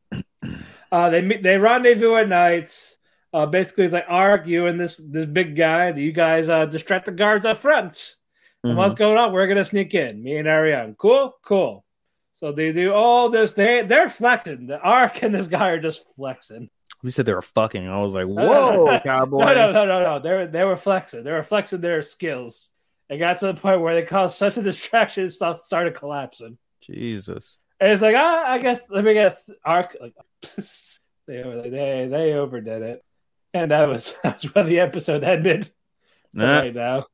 uh 0.92 1.10
they 1.10 1.22
meet 1.22 1.44
they 1.44 1.58
rendezvous 1.58 2.16
at 2.16 2.28
nights. 2.28 2.98
Uh 3.32 3.46
basically 3.46 3.86
it's 3.86 3.94
like 3.94 4.06
Arc, 4.10 4.48
you 4.48 4.66
and 4.68 4.80
this 4.80 4.98
this 4.98 5.26
big 5.26 5.56
guy, 5.56 5.94
you 5.94 6.12
guys 6.12 6.50
uh 6.50 6.66
distract 6.66 7.06
the 7.06 7.12
guards 7.12 7.46
up 7.46 7.60
front. 7.60 8.16
Mhm. 8.66 8.76
what's 8.76 8.96
going 8.96 9.18
on? 9.18 9.32
We're 9.32 9.48
gonna 9.48 9.64
sneak 9.64 9.94
in. 9.94 10.22
Me 10.24 10.38
and 10.38 10.48
Ariane. 10.48 10.96
Cool, 10.98 11.34
cool. 11.46 11.86
So 12.34 12.52
they 12.52 12.72
do 12.74 12.94
all 12.94 13.30
this. 13.30 13.54
They 13.54 13.84
they're 13.84 14.10
flexing. 14.10 14.68
The 14.68 14.80
Arc 14.82 15.24
and 15.24 15.34
this 15.34 15.48
guy 15.48 15.70
are 15.70 15.80
just 15.80 16.04
flexing. 16.16 16.70
You 17.02 17.12
said 17.12 17.26
they 17.26 17.34
were 17.34 17.42
fucking. 17.42 17.88
I 17.88 18.02
was 18.02 18.14
like, 18.14 18.26
whoa, 18.28 19.00
cowboy. 19.06 19.40
No, 19.40 19.54
no, 19.54 19.72
no, 19.72 19.86
no, 19.86 20.04
no. 20.04 20.20
They 20.20 20.34
were 20.34 20.48
they 20.48 20.64
were 20.64 20.76
flexing. 20.76 21.24
They 21.24 21.32
were 21.32 21.44
flexing 21.44 21.82
their 21.82 22.02
skills 22.02 22.72
It 23.10 23.18
got 23.18 23.40
to 23.40 23.48
the 23.48 23.54
point 23.54 23.82
where 23.82 23.94
they 23.94 24.04
caused 24.04 24.38
such 24.38 24.58
a 24.58 24.62
distraction, 24.62 25.30
stuff 25.30 25.64
started 25.64 25.96
collapsing. 25.96 26.58
Jesus. 26.82 27.58
And 27.80 27.92
it's 27.92 28.02
like, 28.02 28.16
ah, 28.18 28.52
I 28.52 28.58
guess 28.58 28.90
let 28.90 29.06
me 29.06 29.14
guess, 29.14 29.50
arc 29.64 29.96
like 30.02 30.14
they 31.28 31.42
they 31.70 32.08
they 32.10 32.34
overdid 32.34 32.82
it, 32.82 33.06
and 33.54 33.72
that 33.72 33.88
was 33.88 34.14
that's 34.24 34.44
where 34.54 34.66
the 34.66 34.80
episode 34.82 35.24
ended. 35.24 35.70
Nah, 36.34 36.60
Right 36.60 36.76
now, 36.76 37.08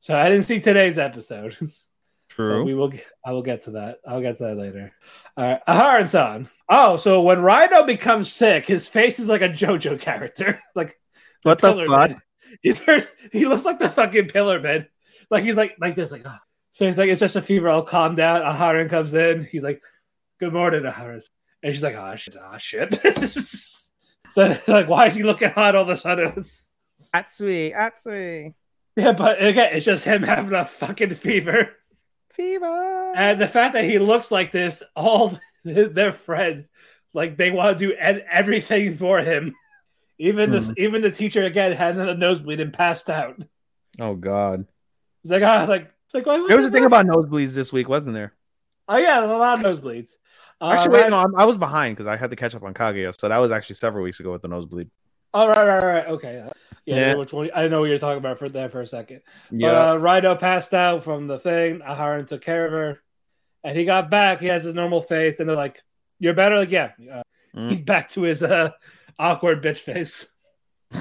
so 0.00 0.14
I 0.14 0.28
didn't 0.28 0.44
see 0.44 0.60
today's 0.60 0.98
episode. 0.98 1.56
But 2.36 2.64
we 2.64 2.74
will. 2.74 2.92
I 3.24 3.32
will 3.32 3.42
get 3.42 3.62
to 3.62 3.72
that. 3.72 3.98
I'll 4.06 4.20
get 4.20 4.38
to 4.38 4.44
that 4.44 4.56
later. 4.56 4.92
All 5.36 5.44
right, 5.44 5.60
Aharen-san. 5.68 6.48
Oh, 6.68 6.96
so 6.96 7.22
when 7.22 7.40
Rhino 7.42 7.84
becomes 7.84 8.32
sick, 8.32 8.66
his 8.66 8.88
face 8.88 9.20
is 9.20 9.28
like 9.28 9.42
a 9.42 9.48
JoJo 9.48 10.00
character. 10.00 10.60
like 10.74 10.98
What 11.42 11.60
the 11.60 11.72
Pillar 11.72 11.86
fuck? 11.86 12.10
Man. 12.10 12.22
He 12.62 12.72
turns. 12.72 13.06
He 13.32 13.46
looks 13.46 13.64
like 13.64 13.78
the 13.78 13.88
fucking 13.88 14.28
Pillar 14.28 14.60
Man. 14.60 14.88
Like 15.30 15.44
he's 15.44 15.56
like 15.56 15.76
like 15.78 15.96
this. 15.96 16.12
Like 16.12 16.22
ah. 16.24 16.40
so 16.72 16.86
he's 16.86 16.98
like 16.98 17.08
it's 17.08 17.20
just 17.20 17.36
a 17.36 17.42
fever. 17.42 17.68
I'll 17.68 17.82
calm 17.82 18.14
down. 18.14 18.42
Aharen 18.42 18.88
comes 18.88 19.14
in. 19.14 19.44
He's 19.44 19.62
like, 19.62 19.80
"Good 20.40 20.52
morning, 20.52 20.82
Aharen," 20.82 21.24
and 21.62 21.74
she's 21.74 21.82
like, 21.82 21.96
"Ah 21.96 22.14
shit, 22.16 22.36
ah 22.40 22.56
shit." 22.56 22.94
so 24.30 24.56
like, 24.66 24.88
why 24.88 25.06
is 25.06 25.14
he 25.14 25.22
looking 25.22 25.50
hot 25.50 25.76
all 25.76 25.82
of 25.82 25.88
a 25.88 25.96
sudden? 25.96 26.32
Atsui, 27.14 27.74
Atsui. 27.74 28.54
yeah, 28.96 29.12
but 29.12 29.42
again, 29.42 29.70
it's 29.72 29.86
just 29.86 30.04
him 30.04 30.22
having 30.22 30.54
a 30.54 30.64
fucking 30.64 31.14
fever. 31.14 31.76
Fever. 32.34 33.12
And 33.16 33.40
the 33.40 33.48
fact 33.48 33.74
that 33.74 33.84
he 33.84 33.98
looks 33.98 34.30
like 34.30 34.52
this, 34.52 34.82
all 34.96 35.38
their 35.64 36.12
friends, 36.12 36.68
like 37.12 37.36
they 37.36 37.50
want 37.50 37.78
to 37.78 37.86
do 37.88 37.94
ed- 37.98 38.24
everything 38.30 38.96
for 38.96 39.20
him. 39.20 39.54
Even 40.18 40.50
this, 40.52 40.70
even 40.76 41.02
the 41.02 41.10
teacher 41.10 41.42
again 41.42 41.72
had 41.72 41.96
a 41.98 42.14
nosebleed 42.14 42.60
and 42.60 42.72
passed 42.72 43.10
out. 43.10 43.40
oh 44.00 44.14
god. 44.14 44.66
He's 45.22 45.32
like, 45.32 45.42
ah, 45.42 45.64
like, 45.68 45.90
it's 46.06 46.14
like, 46.14 46.24
There 46.24 46.56
was 46.56 46.66
a 46.66 46.70
thing 46.70 46.84
about 46.84 47.06
nosebleeds 47.06 47.54
this 47.54 47.72
week, 47.72 47.88
wasn't 47.88 48.14
there? 48.14 48.32
Oh 48.88 48.96
yeah, 48.96 49.20
there's 49.20 49.32
a 49.32 49.36
lot 49.36 49.64
of 49.64 49.64
nosebleeds. 49.78 50.12
Uh, 50.60 50.70
Actually, 50.70 50.98
wait, 50.98 51.10
no, 51.10 51.16
I'm- 51.18 51.34
I 51.36 51.44
was 51.46 51.56
behind 51.56 51.96
because 51.96 52.06
I 52.06 52.16
had 52.16 52.30
to 52.30 52.36
catch 52.36 52.54
up 52.54 52.62
on 52.62 52.74
Kaguya, 52.74 53.12
so 53.18 53.28
that 53.28 53.38
was 53.38 53.50
actually 53.50 53.76
several 53.76 54.04
weeks 54.04 54.20
ago 54.20 54.30
with 54.30 54.42
the 54.42 54.48
nosebleed. 54.48 54.88
Oh 55.34 55.48
right, 55.48 55.66
right, 55.66 55.84
right. 55.84 56.06
Okay, 56.06 56.34
yeah. 56.34 56.50
Yeah. 56.86 57.14
Which 57.14 57.32
one? 57.32 57.50
I 57.54 57.62
didn't 57.62 57.70
know 57.72 57.80
what 57.80 57.86
you 57.86 57.92
were 57.92 57.98
talking 57.98 58.18
about 58.18 58.38
for 58.38 58.48
there 58.48 58.68
for 58.68 58.80
a 58.82 58.86
second. 58.86 59.22
Yeah. 59.50 59.68
But, 59.72 59.88
uh, 59.88 59.96
Rhino 59.98 60.34
passed 60.36 60.74
out 60.74 61.02
from 61.02 61.26
the 61.26 61.38
thing. 61.38 61.80
Aharen 61.80 62.26
took 62.26 62.42
care 62.42 62.66
of 62.66 62.72
her, 62.72 63.02
and 63.64 63.76
he 63.76 63.84
got 63.84 64.10
back. 64.10 64.40
He 64.40 64.46
has 64.46 64.64
his 64.64 64.74
normal 64.74 65.00
face, 65.00 65.40
and 65.40 65.48
they're 65.48 65.56
like, 65.56 65.82
"You're 66.18 66.34
better." 66.34 66.56
Like, 66.58 66.70
yeah, 66.70 66.92
uh, 67.12 67.22
Mm. 67.56 67.70
he's 67.70 67.80
back 67.80 68.10
to 68.10 68.22
his 68.22 68.42
uh, 68.42 68.70
awkward 69.18 69.62
bitch 69.62 69.78
face. 69.78 70.26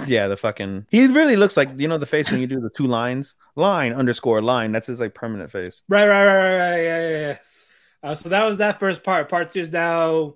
yeah, 0.08 0.28
the 0.28 0.38
fucking. 0.38 0.88
He 0.89 1.06
really 1.08 1.36
looks 1.36 1.58
like 1.58 1.69
you 1.80 1.88
know 1.88 1.98
the 1.98 2.06
face 2.06 2.32
when 2.32 2.39
you 2.39 2.48
do 2.48 2.60
the 2.62 2.69
two 2.69 2.88
lines, 2.88 3.36
line 3.56 3.93
underscore 3.93 4.41
line. 4.41 4.72
That's 4.72 4.88
his 4.88 5.00
like 5.00 5.13
permanent 5.13 5.52
face. 5.52 5.82
Right, 5.89 6.08
right, 6.08 6.26
right, 6.26 6.38
right, 6.38 6.58
right. 6.58 6.84
Yeah, 6.84 7.10
yeah, 7.10 7.19
yeah. 7.19 7.38
Uh, 8.10 8.15
so 8.15 8.30
that 8.30 8.43
was 8.46 8.58
that 8.60 8.80
first 8.80 9.04
part. 9.04 9.30
Part 9.30 9.52
two 9.52 9.60
is 9.62 9.69
now 9.72 10.36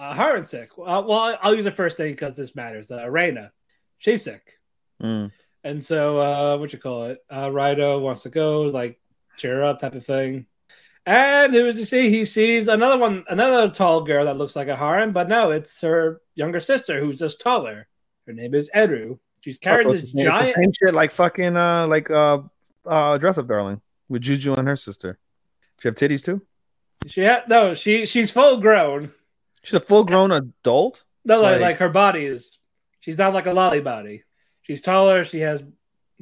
uh, 0.00 0.42
sick. 0.42 0.70
Uh, 0.78 1.02
well, 1.06 1.38
I'll- 1.42 1.54
use 1.54 1.64
the 1.64 1.72
first 1.72 1.96
thing 1.96 2.12
because 2.12 2.36
this 2.36 2.54
matters. 2.54 2.90
Uh, 2.90 3.08
Reina, 3.08 3.52
she's 3.98 4.22
sick, 4.22 4.58
Mm. 5.02 5.30
and 5.64 5.84
so 5.84 6.18
uh, 6.20 6.56
what 6.58 6.72
you 6.72 6.78
call 6.78 7.04
it? 7.06 7.18
Uh, 7.32 7.50
Rhino 7.50 7.98
wants 8.00 8.22
to 8.22 8.30
go, 8.30 8.62
like 8.62 8.98
cheer 9.36 9.56
her 9.56 9.64
up, 9.64 9.78
type 9.80 9.94
of 9.94 10.04
thing. 10.04 10.46
And 11.06 11.54
it 11.54 11.62
was 11.62 11.78
you 11.78 11.86
see, 11.86 12.10
he 12.10 12.24
sees 12.24 12.68
another 12.68 12.98
one, 12.98 13.24
another 13.28 13.70
tall 13.70 14.02
girl 14.02 14.26
that 14.26 14.36
looks 14.36 14.54
like 14.54 14.68
a 14.68 14.76
Haran, 14.76 15.12
but 15.12 15.28
no, 15.28 15.50
it's 15.50 15.80
her 15.80 16.20
younger 16.34 16.60
sister 16.60 17.00
who's 17.00 17.18
just 17.18 17.40
taller. 17.40 17.88
Her 18.26 18.32
name 18.34 18.54
is 18.54 18.70
Eru. 18.74 19.18
She's 19.40 19.58
carrying 19.58 19.88
Oh, 19.88 19.92
this 19.94 20.02
it's 20.04 20.12
the 20.12 20.24
giant. 20.24 20.48
same 20.54 20.72
shit 20.72 20.92
like 20.94 21.10
fucking 21.12 21.56
uh 21.56 21.86
like 21.88 22.10
uh 22.10 22.40
uh 22.86 23.16
dress 23.16 23.38
up 23.38 23.48
darling 23.48 23.80
with 24.10 24.20
Juju 24.22 24.52
and 24.54 24.68
her 24.68 24.76
sister. 24.76 25.18
She 25.80 25.88
have 25.88 25.94
titties 25.94 26.22
too. 26.24 26.42
She 27.06 27.22
had 27.22 27.48
no, 27.48 27.72
she 27.72 28.04
she's 28.04 28.30
full 28.30 28.58
grown. 28.58 29.10
She's 29.62 29.74
a 29.74 29.80
full 29.80 30.04
grown 30.04 30.30
adult. 30.32 31.04
No, 31.24 31.40
like, 31.40 31.52
Like- 31.52 31.60
like 31.60 31.76
her 31.78 31.88
body 31.88 32.24
is. 32.24 32.58
She's 33.00 33.18
not 33.18 33.32
like 33.34 33.46
a 33.46 33.52
lolly 33.52 33.80
body. 33.80 34.24
She's 34.62 34.82
taller. 34.82 35.24
She 35.24 35.40
has 35.40 35.62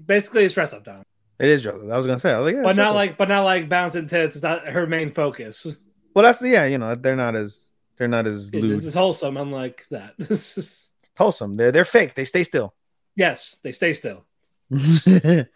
basically 0.03 0.45
a 0.45 0.51
stress 0.51 0.73
up 0.73 0.85
down, 0.85 1.03
It 1.41 1.49
is. 1.49 1.67
I 1.67 1.73
was 1.73 2.07
gonna 2.07 2.19
say, 2.19 2.33
I 2.33 2.39
was 2.39 2.47
like, 2.47 2.55
yeah, 2.57 2.63
but 2.63 2.77
not 2.77 2.89
up. 2.89 2.95
like 2.95 3.17
but 3.19 3.29
not 3.29 3.43
like 3.45 3.69
bouncing 3.69 4.07
tits. 4.07 4.37
It's 4.37 4.43
not 4.43 4.67
her 4.69 4.87
main 4.87 5.11
focus. 5.13 5.67
Well, 6.15 6.23
that's 6.25 6.41
yeah, 6.43 6.65
you 6.67 6.79
know, 6.79 6.95
they're 6.95 7.17
not 7.17 7.37
as 7.37 7.67
they're 7.97 8.09
not 8.09 8.27
as 8.27 8.51
This 8.51 8.63
lewd. 8.63 8.83
is 8.85 8.95
wholesome, 8.95 9.37
unlike 9.37 9.87
that. 9.91 10.15
This 10.19 10.57
is 10.59 10.89
wholesome. 11.17 11.55
They're 11.55 11.73
they're 11.73 11.85
fake. 11.85 12.15
They 12.15 12.25
stay 12.25 12.45
still. 12.45 12.75
yes, 13.17 13.57
they 13.63 13.73
stay 13.73 13.93
still. 13.93 14.25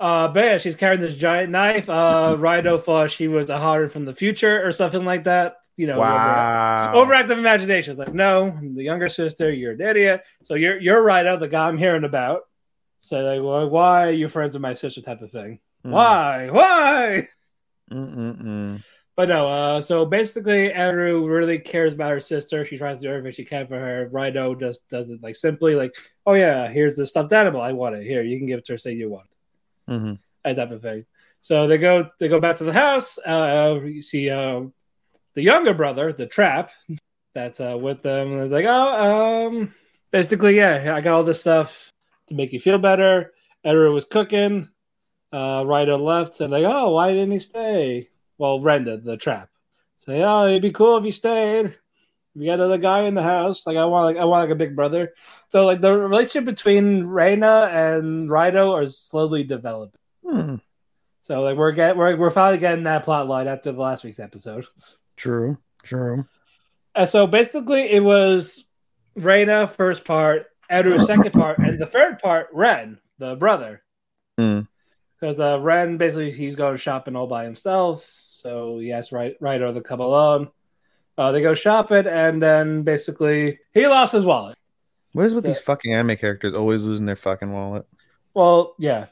Uh, 0.00 0.26
but 0.28 0.44
yeah, 0.44 0.58
she's 0.58 0.74
carrying 0.74 1.00
this 1.00 1.14
giant 1.14 1.50
knife. 1.52 1.88
Uh, 1.88 2.34
Rhino 2.38 2.76
thought 2.76 3.10
she 3.10 3.28
was 3.28 3.50
a 3.50 3.58
hotter 3.58 3.88
from 3.88 4.04
the 4.04 4.14
future 4.14 4.66
or 4.66 4.72
something 4.72 5.04
like 5.04 5.24
that. 5.24 5.56
You 5.76 5.86
know, 5.86 5.98
wow. 5.98 6.92
overactive 6.94 7.38
imagination. 7.38 7.92
It's 7.92 7.98
like, 7.98 8.14
no, 8.14 8.48
I'm 8.48 8.74
the 8.74 8.82
younger 8.82 9.08
sister. 9.08 9.50
You're 9.50 9.72
an 9.72 9.80
idiot. 9.80 10.22
So 10.42 10.54
you're 10.54 10.78
you're 10.78 11.02
Rhino, 11.02 11.38
the 11.38 11.48
guy 11.48 11.68
I'm 11.68 11.78
hearing 11.78 12.04
about. 12.04 12.42
So 13.00 13.18
like, 13.18 13.42
well, 13.42 13.68
why 13.68 14.08
are 14.08 14.12
you 14.12 14.28
friends 14.28 14.54
with 14.54 14.62
my 14.62 14.74
sister? 14.74 15.00
Type 15.00 15.22
of 15.22 15.30
thing. 15.30 15.60
Mm. 15.84 15.90
Why? 15.90 16.48
Why? 16.50 17.28
Mm-mm-mm. 17.90 18.82
But 19.14 19.28
no, 19.28 19.46
uh, 19.46 19.80
so 19.80 20.06
basically, 20.06 20.72
Andrew 20.72 21.28
really 21.28 21.58
cares 21.58 21.92
about 21.92 22.12
her 22.12 22.20
sister. 22.20 22.64
She 22.64 22.78
tries 22.78 22.98
to 22.98 23.02
do 23.02 23.10
everything 23.10 23.32
she 23.32 23.44
can 23.44 23.66
for 23.66 23.78
her. 23.78 24.08
Rhino 24.10 24.54
just 24.54 24.88
does 24.88 25.10
it 25.10 25.22
like 25.22 25.36
simply, 25.36 25.74
like, 25.74 25.94
oh 26.26 26.32
yeah, 26.32 26.68
here's 26.68 26.96
the 26.96 27.04
stuffed 27.06 27.32
animal. 27.32 27.60
I 27.60 27.72
want 27.72 27.96
it. 27.96 28.04
Here, 28.04 28.22
you 28.22 28.38
can 28.38 28.46
give 28.46 28.60
it 28.60 28.64
to 28.66 28.74
her. 28.74 28.78
Say 28.78 28.92
you 28.92 29.10
want 29.10 29.26
it. 29.26 29.92
Mhm. 29.92 30.18
That 30.44 30.56
type 30.56 30.70
of 30.70 30.80
thing. 30.80 31.04
So 31.42 31.66
they 31.66 31.76
go, 31.76 32.08
they 32.18 32.28
go 32.28 32.40
back 32.40 32.56
to 32.56 32.64
the 32.64 32.72
house. 32.72 33.18
Uh, 33.18 33.80
you 33.84 34.00
see 34.00 34.30
uh, 34.30 34.62
the 35.34 35.42
younger 35.42 35.74
brother, 35.74 36.12
the 36.12 36.26
trap, 36.26 36.70
that's 37.34 37.60
uh, 37.60 37.76
with 37.80 38.02
them. 38.02 38.32
And 38.32 38.42
it's 38.42 38.52
like, 38.52 38.66
oh, 38.66 39.48
um, 39.48 39.74
basically, 40.10 40.56
yeah, 40.56 40.94
I 40.94 41.00
got 41.00 41.14
all 41.14 41.24
this 41.24 41.40
stuff 41.40 41.90
to 42.28 42.34
make 42.34 42.52
you 42.52 42.60
feel 42.60 42.78
better. 42.78 43.32
Edward 43.64 43.92
was 43.92 44.04
cooking. 44.04 44.68
Uh, 45.32 45.64
Rhino 45.64 45.96
left, 45.96 46.40
and 46.42 46.52
like, 46.52 46.64
oh, 46.64 46.90
why 46.90 47.12
didn't 47.12 47.30
he 47.30 47.38
stay? 47.38 48.10
Well, 48.36 48.60
Renda, 48.60 49.02
the 49.02 49.16
trap. 49.16 49.48
Say, 50.04 50.22
oh, 50.22 50.46
it'd 50.46 50.62
be 50.62 50.72
cool 50.72 50.98
if 50.98 51.04
you 51.04 51.12
stayed. 51.12 51.78
We 52.34 52.46
got 52.46 52.54
another 52.54 52.78
guy 52.78 53.02
in 53.02 53.14
the 53.14 53.22
house. 53.22 53.66
Like 53.66 53.76
I 53.76 53.84
want, 53.86 54.06
like 54.06 54.16
I 54.20 54.24
want, 54.24 54.48
like 54.48 54.54
a 54.54 54.58
big 54.58 54.76
brother. 54.76 55.14
So, 55.48 55.64
like 55.64 55.80
the 55.80 55.96
relationship 55.96 56.44
between 56.44 57.04
Reina 57.04 57.68
and 57.72 58.28
Rido 58.28 58.72
are 58.72 58.86
slowly 58.86 59.44
developing. 59.44 60.00
Hmm. 60.26 60.56
So, 61.22 61.42
like 61.42 61.56
we're 61.56 61.72
get, 61.72 61.96
we're 61.96 62.16
we're 62.16 62.30
finally 62.30 62.58
getting 62.58 62.84
that 62.84 63.04
plot 63.04 63.28
line 63.28 63.48
after 63.48 63.72
the 63.72 63.80
last 63.80 64.04
week's 64.04 64.18
episode. 64.18 64.66
True. 65.22 65.56
True. 65.84 66.26
And 66.96 67.08
so, 67.08 67.28
basically, 67.28 67.90
it 67.90 68.02
was 68.02 68.64
Reina 69.14 69.68
first 69.68 70.04
part, 70.04 70.46
Edu 70.70 71.00
second 71.06 71.32
part, 71.32 71.58
and 71.58 71.78
the 71.78 71.86
third 71.86 72.18
part, 72.18 72.48
Ren, 72.52 72.98
the 73.18 73.36
brother. 73.36 73.82
Hmm. 74.36 74.60
Because 75.20 75.38
uh, 75.38 75.60
Ren 75.60 75.96
basically 75.98 76.32
he's 76.32 76.56
going 76.56 76.76
shopping 76.76 77.14
all 77.14 77.28
by 77.28 77.44
himself, 77.44 78.10
so 78.30 78.78
he 78.80 78.88
has 78.88 79.12
right 79.12 79.36
Rhino 79.40 79.72
to 79.72 79.80
come 79.80 80.00
along. 80.00 80.50
Uh, 81.16 81.30
they 81.30 81.40
go 81.40 81.54
shopping, 81.54 82.08
and 82.08 82.42
then 82.42 82.82
basically 82.82 83.60
he 83.72 83.86
lost 83.86 84.12
his 84.12 84.24
wallet. 84.24 84.58
What 85.12 85.26
is 85.26 85.34
with 85.34 85.44
So- 85.44 85.48
these 85.48 85.60
fucking 85.60 85.94
anime 85.94 86.16
characters 86.16 86.54
always 86.54 86.84
losing 86.84 87.06
their 87.06 87.14
fucking 87.14 87.52
wallet? 87.52 87.86
Well, 88.34 88.74
yeah, 88.78 89.06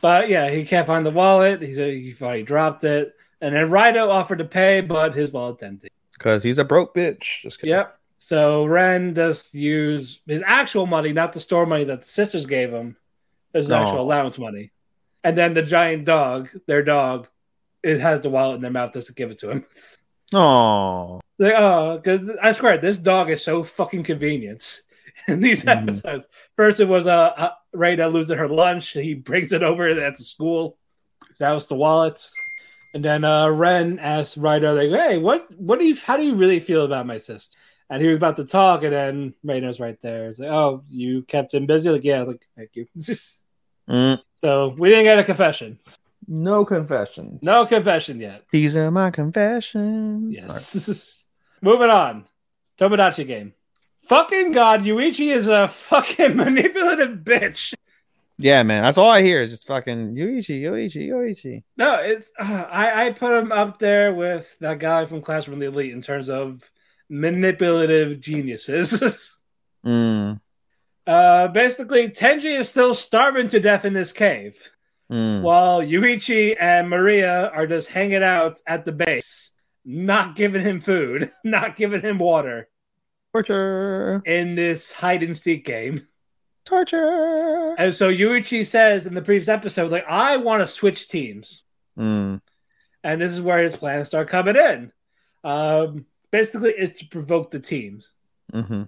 but 0.00 0.28
yeah, 0.30 0.48
he 0.48 0.64
can't 0.64 0.86
find 0.86 1.04
the 1.04 1.10
wallet. 1.10 1.60
He's 1.60 1.76
he 1.76 2.12
thought 2.12 2.36
he 2.36 2.42
dropped 2.44 2.84
it, 2.84 3.12
and 3.42 3.54
then 3.54 3.70
Rhino 3.70 4.08
offered 4.08 4.38
to 4.38 4.44
pay, 4.46 4.80
but 4.80 5.14
his 5.14 5.30
wallet's 5.32 5.62
empty. 5.62 5.88
Because 6.14 6.42
he's 6.42 6.56
a 6.58 6.64
broke 6.64 6.94
bitch. 6.94 7.42
Just 7.42 7.58
kidding. 7.60 7.74
Yep. 7.74 7.98
So 8.18 8.64
Ren 8.64 9.14
just 9.14 9.52
used 9.52 10.20
his 10.26 10.42
actual 10.46 10.86
money, 10.86 11.12
not 11.12 11.32
the 11.34 11.40
store 11.40 11.66
money 11.66 11.84
that 11.84 12.00
the 12.02 12.06
sisters 12.06 12.46
gave 12.46 12.70
him. 12.72 12.96
His 13.52 13.68
No. 13.68 13.82
actual 13.82 14.00
allowance 14.00 14.38
money, 14.38 14.72
and 15.24 15.36
then 15.36 15.52
the 15.52 15.62
giant 15.62 16.06
dog, 16.06 16.48
their 16.66 16.82
dog, 16.82 17.28
it 17.82 18.00
has 18.00 18.22
the 18.22 18.30
wallet 18.30 18.56
in 18.56 18.62
their 18.62 18.70
mouth 18.70 18.92
doesn't 18.92 19.14
give 19.18 19.30
it 19.30 19.38
to 19.40 19.50
him. 19.50 19.66
Oh. 20.34 21.20
Like, 21.38 21.52
oh, 21.54 21.98
because 22.02 22.30
I 22.40 22.52
swear 22.52 22.78
this 22.78 22.96
dog 22.96 23.28
is 23.28 23.44
so 23.44 23.62
fucking 23.62 24.04
convenient. 24.04 24.80
In 25.28 25.40
these 25.42 25.64
Mhm. 25.66 25.82
episodes, 25.82 26.26
first 26.56 26.80
it 26.80 26.88
was 26.88 27.06
uh, 27.06 27.32
uh 27.36 27.50
Reina 27.74 28.08
losing 28.08 28.38
her 28.38 28.48
lunch. 28.48 28.88
He 28.92 29.12
brings 29.14 29.52
it 29.52 29.62
over 29.62 29.86
at 29.88 30.16
the 30.16 30.24
school. 30.24 30.78
That 31.38 31.52
was 31.52 31.66
the 31.66 31.74
wallet. 31.74 32.26
And 32.94 33.04
then 33.04 33.24
uh 33.24 33.48
Ren 33.48 33.98
asked 33.98 34.36
Ryder, 34.36 34.72
like, 34.72 34.90
hey, 34.90 35.18
what 35.18 35.50
what 35.58 35.78
do 35.78 35.86
you 35.86 35.96
how 35.96 36.16
do 36.16 36.24
you 36.24 36.34
really 36.34 36.60
feel 36.60 36.84
about 36.84 37.06
my 37.06 37.18
sister? 37.18 37.56
And 37.90 38.00
he 38.00 38.08
was 38.08 38.16
about 38.16 38.36
to 38.36 38.44
talk, 38.44 38.84
and 38.84 38.92
then 38.92 39.34
Reina's 39.44 39.78
right 39.80 40.00
there. 40.00 40.28
It's 40.28 40.38
like, 40.38 40.50
oh, 40.50 40.82
you 40.88 41.22
kept 41.22 41.52
him 41.52 41.66
busy? 41.66 41.90
Like, 41.90 42.04
yeah, 42.04 42.22
like, 42.22 42.46
thank 42.56 42.70
you. 42.74 42.86
Mm. 43.88 44.22
so 44.36 44.72
we 44.78 44.90
didn't 44.90 45.04
get 45.04 45.18
a 45.18 45.24
confession. 45.24 45.76
No 46.28 46.64
confessions. 46.64 47.40
No 47.42 47.66
confession 47.66 48.20
yet. 48.20 48.44
These 48.52 48.76
are 48.76 48.90
my 48.92 49.10
confessions. 49.10 50.32
Yes. 50.32 51.24
Moving 51.62 51.90
on. 51.90 52.24
Tomodachi 52.78 53.26
game. 53.26 53.54
Fucking 54.02 54.52
God, 54.52 54.82
Yuichi 54.82 55.32
is 55.34 55.48
a 55.48 55.68
fucking 55.68 56.36
manipulative 56.36 57.18
bitch. 57.18 57.74
Yeah, 58.42 58.62
man. 58.64 58.82
That's 58.82 58.98
all 58.98 59.08
I 59.08 59.22
hear 59.22 59.40
is 59.40 59.50
just 59.50 59.66
fucking 59.66 60.14
Yuichi, 60.14 60.60
Yuichi, 60.60 61.08
Yuichi. 61.08 61.62
No, 61.76 61.94
it's 61.94 62.32
uh, 62.38 62.66
I 62.68 63.06
I 63.06 63.10
put 63.12 63.38
him 63.38 63.52
up 63.52 63.78
there 63.78 64.12
with 64.12 64.56
that 64.58 64.80
guy 64.80 65.06
from 65.06 65.20
Class 65.20 65.44
from 65.44 65.60
the 65.60 65.66
Elite 65.66 65.92
in 65.92 66.02
terms 66.02 66.28
of 66.28 66.68
manipulative 67.08 68.20
geniuses. 68.20 69.36
Mm, 69.84 70.40
uh, 71.08 71.48
basically, 71.48 72.08
Tenji 72.08 72.56
is 72.56 72.68
still 72.68 72.94
starving 72.94 73.48
to 73.48 73.58
death 73.58 73.84
in 73.84 73.92
this 73.92 74.12
cave, 74.12 74.56
mm. 75.10 75.42
while 75.42 75.82
Yuichi 75.82 76.56
and 76.56 76.88
Maria 76.88 77.48
are 77.48 77.66
just 77.66 77.88
hanging 77.88 78.22
out 78.22 78.60
at 78.64 78.84
the 78.84 78.92
base, 78.92 79.50
not 79.84 80.36
giving 80.36 80.62
him 80.62 80.80
food, 80.80 81.32
not 81.44 81.74
giving 81.74 82.00
him 82.00 82.18
water 82.18 82.68
Torture, 83.32 84.22
in 84.24 84.54
this 84.54 84.92
hide 84.92 85.24
and 85.24 85.36
seek 85.36 85.64
game. 85.64 86.06
And 87.78 87.94
so 87.94 88.10
Yuichi 88.12 88.64
says 88.66 89.06
in 89.06 89.14
the 89.14 89.22
previous 89.22 89.48
episode, 89.48 89.90
like, 89.92 90.06
I 90.08 90.36
want 90.38 90.60
to 90.60 90.66
switch 90.66 91.08
teams. 91.08 91.62
Mm, 91.98 92.40
And 93.04 93.20
this 93.20 93.32
is 93.32 93.40
where 93.40 93.62
his 93.62 93.76
plans 93.76 94.08
start 94.08 94.28
coming 94.28 94.56
in. 94.56 94.92
Um, 95.44 96.06
basically, 96.30 96.70
it's 96.76 96.98
to 97.00 97.06
provoke 97.06 97.50
the 97.50 97.60
teams 97.60 98.08
mm-hmm, 98.52 98.84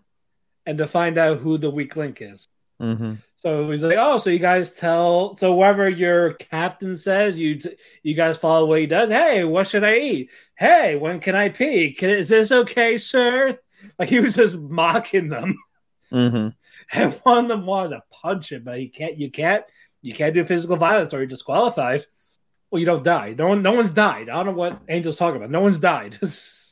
and 0.67 0.79
to 0.79 0.87
find 0.87 1.19
out 1.19 1.39
who 1.39 1.59
the 1.59 1.71
weak 1.71 1.97
link 1.97 2.19
is. 2.23 2.47
mm-hmm. 2.81 3.15
So 3.37 3.71
he's 3.71 3.85
like, 3.85 3.99
"Oh, 4.01 4.17
so 4.17 4.31
you 4.31 4.39
guys 4.39 4.73
tell 4.73 5.37
so 5.37 5.53
whatever 5.53 5.87
your 5.89 6.33
captain 6.35 6.97
says, 6.97 7.37
you 7.37 7.59
t- 7.59 7.77
you 8.03 8.15
guys 8.15 8.39
follow 8.39 8.65
what 8.65 8.81
he 8.81 8.87
does. 8.87 9.11
Hey, 9.11 9.45
what 9.45 9.69
should 9.69 9.85
I 9.85 9.97
eat? 9.99 10.31
Hey, 10.57 10.97
when 10.97 11.21
can 11.21 11.35
I 11.37 11.51
pee? 11.51 11.93
Can, 11.93 12.09
is 12.09 12.31
this 12.31 12.51
okay, 12.53 12.97
sir?" 12.97 13.59
Like 13.99 14.09
he 14.09 14.21
was 14.21 14.37
just 14.37 14.57
mocking 14.57 15.29
them, 15.29 15.59
Mm-hmm. 16.11 16.49
and 16.93 17.13
one 17.23 17.45
of 17.45 17.49
them 17.49 17.67
wanted 17.67 17.91
to 17.91 18.03
punch 18.11 18.53
him, 18.53 18.63
but 18.65 18.79
he 18.79 18.89
can't. 18.89 19.19
You 19.19 19.31
can't. 19.31 19.65
You 20.03 20.13
can't 20.13 20.35
do 20.35 20.45
physical 20.45 20.77
violence, 20.77 21.15
or 21.15 21.19
you're 21.19 21.27
disqualified. 21.27 22.05
Well, 22.71 22.81
you 22.81 22.87
don't 22.87 23.05
die. 23.05 23.35
No 23.39 23.49
one. 23.49 23.63
No 23.63 23.73
one's 23.73 23.93
died. 23.93 24.29
I 24.29 24.43
don't 24.43 24.47
know 24.47 24.53
what 24.53 24.81
Angel's 24.89 25.17
talking 25.17 25.37
about. 25.37 25.51
No 25.51 25.61
one's 25.61 25.81
died. 25.81 26.19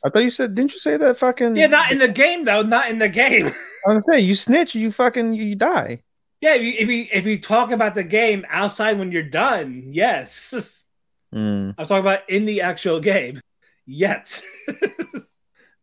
I 0.05 0.09
thought 0.09 0.23
you 0.23 0.29
said, 0.29 0.53
didn't 0.53 0.73
you 0.73 0.79
say 0.79 0.97
that 0.97 1.17
fucking? 1.17 1.55
yeah, 1.55 1.67
not 1.67 1.91
in 1.91 1.97
the 1.97 2.09
game 2.09 2.43
though. 2.43 2.61
Not 2.61 2.89
in 2.89 2.99
the 2.99 3.09
game. 3.09 3.47
I 3.87 3.93
was 3.93 4.03
gonna 4.03 4.17
say 4.17 4.19
you 4.19 4.35
snitch, 4.35 4.75
you 4.75 4.91
fucking, 4.91 5.33
you 5.33 5.55
die. 5.55 6.01
yeah, 6.41 6.55
if 6.55 6.61
you, 6.61 6.73
if 6.77 6.89
you 6.89 7.07
if 7.11 7.25
you 7.25 7.39
talk 7.39 7.71
about 7.71 7.95
the 7.95 8.03
game 8.03 8.45
outside 8.49 8.99
when 8.99 9.11
you're 9.11 9.23
done, 9.23 9.83
yes. 9.87 10.85
Mm. 11.33 11.73
I'm 11.77 11.85
talking 11.85 11.97
about 11.97 12.29
in 12.29 12.45
the 12.45 12.61
actual 12.61 12.99
game. 12.99 13.41
Yet. 13.85 14.41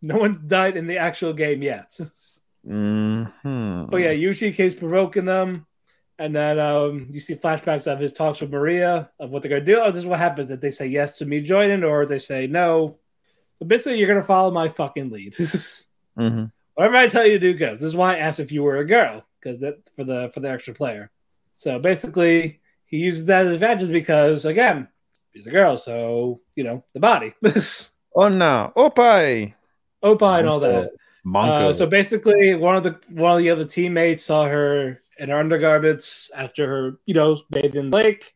no 0.03 0.17
one's 0.17 0.39
died 0.39 0.77
in 0.77 0.87
the 0.87 0.99
actual 0.99 1.33
game 1.33 1.63
yet. 1.63 1.99
Mm-hmm. 2.67 3.87
But 3.87 3.97
yeah, 3.99 4.13
Yuichi 4.13 4.55
keeps 4.55 4.75
provoking 4.75 5.25
them. 5.25 5.67
And 6.19 6.37
then 6.37 6.59
um, 6.59 7.07
you 7.11 7.19
see 7.19 7.35
flashbacks 7.35 7.91
of 7.91 7.99
his 7.99 8.13
talks 8.13 8.43
with 8.43 8.51
Maria 8.51 9.11
of 9.19 9.31
what 9.31 9.41
they're 9.41 9.49
going 9.49 9.65
to 9.65 9.73
do. 9.73 9.81
Oh, 9.81 9.91
this 9.91 10.01
is 10.01 10.07
what 10.07 10.19
happens 10.19 10.51
that 10.51 10.61
they 10.61 10.71
say 10.71 10.87
yes 10.87 11.17
to 11.19 11.25
me 11.25 11.41
joining 11.41 11.83
or 11.83 12.05
they 12.05 12.19
say 12.19 12.47
no. 12.47 12.99
So 13.59 13.67
basically, 13.67 13.99
you're 13.99 14.09
going 14.09 14.21
to 14.21 14.27
follow 14.27 14.51
my 14.51 14.69
fucking 14.69 15.11
lead. 15.11 15.35
Mm-hmm. 16.19 16.47
Whatever 16.75 16.97
I 16.97 17.09
tell 17.09 17.25
you 17.25 17.35
to 17.35 17.39
do 17.39 17.55
goes. 17.55 17.79
This 17.79 17.87
is 17.87 17.97
why 17.97 18.15
I 18.15 18.19
asked 18.19 18.41
if 18.41 18.53
you 18.53 18.63
were 18.63 18.79
a 18.79 18.85
girl 18.85 19.25
because 19.39 19.61
that 19.61 19.79
for 19.97 20.05
the 20.05 20.31
for 20.35 20.41
the 20.41 20.51
extra 20.51 20.75
player. 20.75 21.11
So 21.57 21.79
basically, 21.79 22.61
he 22.87 22.99
uses 22.99 23.27
that 23.27 23.47
as 23.47 23.53
advantage 23.53 23.91
because 23.91 24.45
again, 24.45 24.89
he's 25.33 25.47
a 25.47 25.51
girl, 25.51 25.77
so 25.77 26.41
you 26.57 26.65
know 26.65 26.85
the 26.93 27.01
body, 27.01 27.33
Oh 28.15 28.29
no, 28.29 28.73
Opai. 28.77 29.55
Opa 30.03 30.41
and 30.41 30.49
all 30.49 30.61
that. 30.61 30.91
Monko. 31.27 31.69
Uh, 31.69 31.73
so 31.73 31.87
basically, 31.87 32.55
one 32.55 32.77
of 32.77 32.83
the 32.83 32.99
one 33.09 33.33
of 33.33 33.39
the 33.39 33.51
other 33.51 33.65
teammates 33.65 34.25
saw 34.25 34.47
her 34.47 35.03
in 35.19 35.29
her 35.29 35.39
undergarments 35.39 36.31
after 36.35 36.67
her, 36.67 36.99
you 37.07 37.15
know, 37.15 37.39
bathed 37.51 37.77
in 37.77 37.91
the 37.91 37.97
lake. 37.97 38.35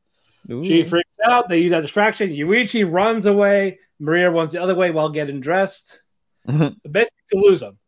Ooh. 0.51 0.63
She 0.65 0.83
freaks 0.85 1.17
out. 1.25 1.49
They 1.49 1.61
use 1.61 1.71
that 1.71 1.81
distraction. 1.81 2.31
Yuichi 2.31 2.91
runs 2.91 3.25
away. 3.27 3.79
Maria 3.99 4.31
runs 4.31 4.53
the 4.53 4.61
other 4.63 4.75
way 4.75 4.91
while 4.91 5.09
getting 5.09 5.41
dressed. 5.41 6.03
Basically, 6.47 7.23
to 7.31 7.37
lose 7.39 7.61
them, 7.61 7.79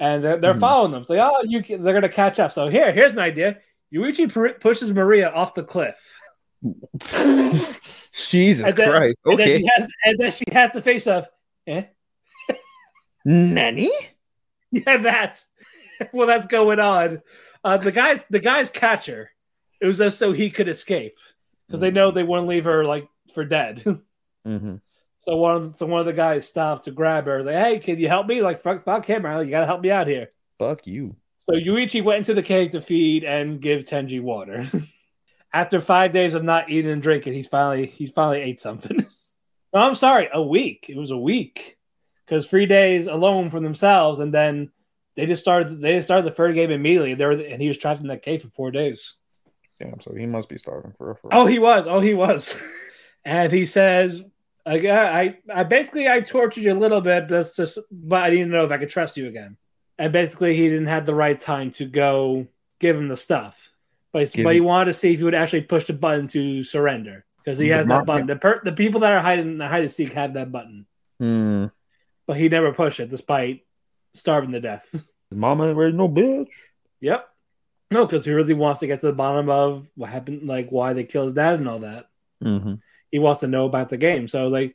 and 0.00 0.24
they're, 0.24 0.38
they're 0.38 0.54
Mhm. 0.54 0.60
following 0.60 0.92
them. 0.92 1.02
It's 1.02 1.10
like, 1.10 1.18
oh, 1.20 1.42
you 1.44 1.62
they're 1.62 1.92
gonna 1.92 2.08
catch 2.08 2.38
up. 2.40 2.52
So 2.52 2.68
here, 2.68 2.90
here's 2.92 3.12
an 3.12 3.18
idea. 3.18 3.58
Yuichi 3.94 4.32
pr- 4.32 4.58
pushes 4.58 4.90
Maria 4.92 5.30
off 5.30 5.52
the 5.54 5.62
cliff, 5.62 6.00
Jesus 8.30 8.66
And 8.66 8.76
then- 8.76 8.88
Christ. 8.90 9.18
and 9.26 9.38
then 9.38 9.46
Okay. 9.48 9.58
she 9.58 9.68
has, 9.76 9.88
and 10.04 10.18
then 10.18 10.32
she 10.32 10.44
has 10.52 10.70
the 10.72 10.82
face 10.82 11.06
of, 11.06 11.28
eh, 11.66 11.84
Nanny? 13.24 13.90
yeah, 14.72 14.98
that's 14.98 15.46
well, 16.12 16.26
that's 16.26 16.46
going 16.46 16.80
on. 16.80 17.22
Uh, 17.64 17.76
the 17.76 17.92
guys, 17.92 18.24
the 18.30 18.40
guys 18.40 18.70
catch 18.70 19.06
her. 19.06 19.30
It 19.80 19.86
was 19.86 19.98
just 19.98 20.18
so 20.18 20.32
he 20.32 20.50
could 20.50 20.68
escape 20.68 21.16
because 21.66 21.80
they 21.80 21.90
know 21.90 22.10
they 22.10 22.22
wouldn't 22.22 22.48
leave 22.48 22.64
her 22.64 22.84
like 22.84 23.08
for 23.34 23.44
dead. 23.44 23.84
Mm-hmm. 24.46 24.76
So 25.18 25.36
one, 25.36 25.56
of, 25.56 25.76
so 25.76 25.86
one 25.86 25.98
of 25.98 26.06
the 26.06 26.12
guys 26.12 26.46
stopped 26.46 26.84
to 26.84 26.92
grab 26.92 27.26
her. 27.26 27.42
Like, 27.42 27.56
hey, 27.56 27.78
can 27.80 27.98
you 27.98 28.06
help 28.06 28.28
me? 28.28 28.42
Like, 28.42 28.62
fuck, 28.62 28.84
fuck 28.84 29.04
him, 29.06 29.22
man. 29.22 29.44
You 29.44 29.50
gotta 29.50 29.66
help 29.66 29.80
me 29.80 29.90
out 29.90 30.06
here. 30.06 30.28
Fuck 30.56 30.86
you. 30.86 31.16
So 31.40 31.54
Yuichi 31.54 32.04
went 32.04 32.18
into 32.18 32.34
the 32.34 32.44
cave 32.44 32.70
to 32.70 32.80
feed 32.80 33.24
and 33.24 33.60
give 33.60 33.82
Tenji 33.82 34.22
water. 34.22 34.70
After 35.52 35.80
five 35.80 36.12
days 36.12 36.34
of 36.34 36.44
not 36.44 36.70
eating 36.70 36.92
and 36.92 37.02
drinking, 37.02 37.32
he's 37.32 37.48
finally 37.48 37.86
he's 37.86 38.10
finally 38.10 38.40
ate 38.40 38.60
something. 38.60 38.98
no, 39.74 39.80
I'm 39.80 39.96
sorry, 39.96 40.28
a 40.32 40.40
week. 40.40 40.86
It 40.88 40.96
was 40.96 41.10
a 41.10 41.18
week 41.18 41.75
because 42.26 42.48
three 42.48 42.66
days 42.66 43.06
alone 43.06 43.50
from 43.50 43.62
themselves, 43.62 44.18
and 44.18 44.34
then 44.34 44.70
they 45.14 45.26
just 45.26 45.42
started. 45.42 45.80
They 45.80 46.00
started 46.00 46.26
the 46.26 46.34
third 46.34 46.54
game 46.54 46.70
immediately. 46.70 47.14
They 47.14 47.24
were, 47.24 47.32
and 47.32 47.62
he 47.62 47.68
was 47.68 47.78
trapped 47.78 48.00
in 48.00 48.08
that 48.08 48.22
cave 48.22 48.42
for 48.42 48.50
four 48.50 48.70
days. 48.70 49.14
Damn, 49.78 50.00
so 50.00 50.14
he 50.14 50.26
must 50.26 50.48
be 50.48 50.58
starving 50.58 50.92
for 50.96 51.14
for 51.16 51.32
Oh, 51.32 51.46
he 51.46 51.58
was. 51.58 51.86
Oh, 51.86 52.00
he 52.00 52.14
was. 52.14 52.56
and 53.24 53.52
he 53.52 53.66
says, 53.66 54.24
I, 54.64 54.74
I, 54.88 55.38
I 55.52 55.62
basically 55.64 56.08
I 56.08 56.20
tortured 56.20 56.62
you 56.62 56.72
a 56.72 56.74
little 56.74 57.00
bit, 57.00 57.28
just, 57.28 57.56
just, 57.56 57.78
but 57.90 58.22
I 58.22 58.30
didn't 58.30 58.50
know 58.50 58.64
if 58.64 58.72
I 58.72 58.78
could 58.78 58.90
trust 58.90 59.16
you 59.16 59.28
again. 59.28 59.56
And 59.98 60.12
basically, 60.12 60.56
he 60.56 60.68
didn't 60.68 60.86
have 60.86 61.06
the 61.06 61.14
right 61.14 61.38
time 61.38 61.70
to 61.72 61.86
go 61.86 62.46
give 62.80 62.96
him 62.96 63.08
the 63.08 63.16
stuff, 63.16 63.70
but 64.12 64.30
Give 64.32 64.44
but 64.44 64.54
he 64.54 64.60
wanted 64.60 64.86
to 64.86 64.94
see 64.94 65.12
if 65.12 65.18
he 65.18 65.24
would 65.24 65.34
actually 65.34 65.62
push 65.62 65.86
the 65.86 65.92
button 65.92 66.26
to 66.28 66.62
surrender 66.62 67.24
because 67.42 67.58
he 67.58 67.68
has 67.68 67.86
that 67.86 68.04
button. 68.04 68.26
The 68.26 68.36
per, 68.36 68.60
the 68.62 68.72
people 68.72 69.00
that 69.00 69.12
are 69.12 69.20
hiding 69.20 69.56
the 69.56 69.68
hide 69.68 69.82
and 69.82 69.90
seek 69.90 70.12
have 70.12 70.34
that 70.34 70.52
button, 70.52 70.86
Hmm. 71.18 71.66
But 72.26 72.36
he 72.36 72.48
never 72.48 72.72
pushed 72.72 73.00
it 73.00 73.10
despite 73.10 73.64
starving 74.14 74.52
to 74.52 74.60
death. 74.60 74.94
Mama 75.30 75.68
ain't 75.68 75.76
ready 75.76 75.92
no 75.92 76.08
bitch. 76.08 76.48
Yep. 77.00 77.28
No, 77.90 78.04
because 78.06 78.24
he 78.24 78.32
really 78.32 78.54
wants 78.54 78.80
to 78.80 78.86
get 78.86 79.00
to 79.00 79.06
the 79.06 79.12
bottom 79.12 79.48
of 79.48 79.86
what 79.94 80.10
happened, 80.10 80.46
like 80.48 80.70
why 80.70 80.92
they 80.92 81.04
killed 81.04 81.26
his 81.26 81.34
dad 81.34 81.54
and 81.60 81.68
all 81.68 81.80
that. 81.80 82.06
Mm-hmm. 82.44 82.74
he 83.10 83.18
wants 83.18 83.40
to 83.40 83.46
know 83.46 83.64
about 83.66 83.88
the 83.88 83.96
game. 83.96 84.28
So 84.28 84.48
like 84.48 84.74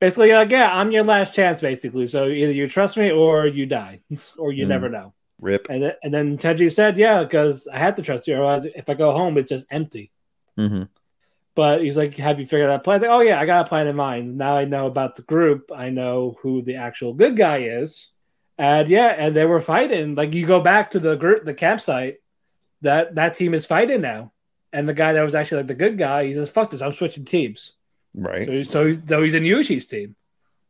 basically 0.00 0.32
like 0.32 0.50
yeah, 0.50 0.74
I'm 0.74 0.90
your 0.90 1.04
last 1.04 1.34
chance 1.34 1.60
basically. 1.60 2.06
So 2.06 2.26
either 2.26 2.52
you 2.52 2.66
trust 2.68 2.96
me 2.96 3.10
or 3.10 3.46
you 3.46 3.66
die 3.66 4.00
or 4.38 4.52
you 4.52 4.64
Mm. 4.64 4.68
never 4.68 4.88
know. 4.88 5.12
Rip. 5.40 5.68
And 5.70 5.82
then, 5.84 5.92
and 6.02 6.12
then 6.12 6.36
Tenji 6.38 6.72
said, 6.72 6.98
"Yeah, 6.98 7.22
because 7.22 7.68
I 7.68 7.78
had 7.78 7.94
to 7.96 8.02
trust 8.02 8.26
you. 8.26 8.34
Otherwise, 8.34 8.64
if 8.64 8.88
I 8.88 8.94
go 8.94 9.12
home, 9.12 9.38
it's 9.38 9.48
just 9.50 9.68
empty." 9.70 10.10
Mm-hmm. 10.58 10.82
But 11.58 11.82
he's 11.82 11.96
like, 11.96 12.14
"Have 12.18 12.38
you 12.38 12.46
figured 12.46 12.70
out 12.70 12.76
a 12.76 12.84
plan?" 12.84 13.00
Like, 13.00 13.10
oh 13.10 13.18
yeah, 13.18 13.40
I 13.40 13.44
got 13.44 13.66
a 13.66 13.68
plan 13.68 13.88
in 13.88 13.96
mind. 13.96 14.38
Now 14.38 14.56
I 14.56 14.64
know 14.64 14.86
about 14.86 15.16
the 15.16 15.22
group. 15.22 15.72
I 15.74 15.90
know 15.90 16.36
who 16.40 16.62
the 16.62 16.76
actual 16.76 17.14
good 17.14 17.36
guy 17.36 17.58
is. 17.82 18.12
And 18.58 18.88
yeah, 18.88 19.08
and 19.08 19.34
they 19.34 19.44
were 19.44 19.58
fighting. 19.60 20.14
Like 20.14 20.34
you 20.36 20.46
go 20.46 20.60
back 20.60 20.90
to 20.90 21.00
the 21.00 21.16
group, 21.16 21.44
the 21.44 21.54
campsite. 21.54 22.18
That 22.82 23.16
that 23.16 23.34
team 23.34 23.54
is 23.54 23.66
fighting 23.66 24.00
now. 24.02 24.30
And 24.72 24.88
the 24.88 24.94
guy 24.94 25.14
that 25.14 25.22
was 25.24 25.34
actually 25.34 25.62
like 25.62 25.66
the 25.66 25.74
good 25.74 25.98
guy, 25.98 26.26
he 26.26 26.34
says, 26.34 26.48
"Fuck 26.48 26.70
this! 26.70 26.80
I'm 26.80 26.92
switching 26.92 27.24
teams." 27.24 27.72
Right. 28.14 28.46
So, 28.46 28.52
he's- 28.52 28.70
so 28.70 28.86
he's 28.86 29.02
so 29.08 29.22
he's 29.24 29.34
in 29.34 29.42
Yuichi's 29.42 29.86
team, 29.86 30.14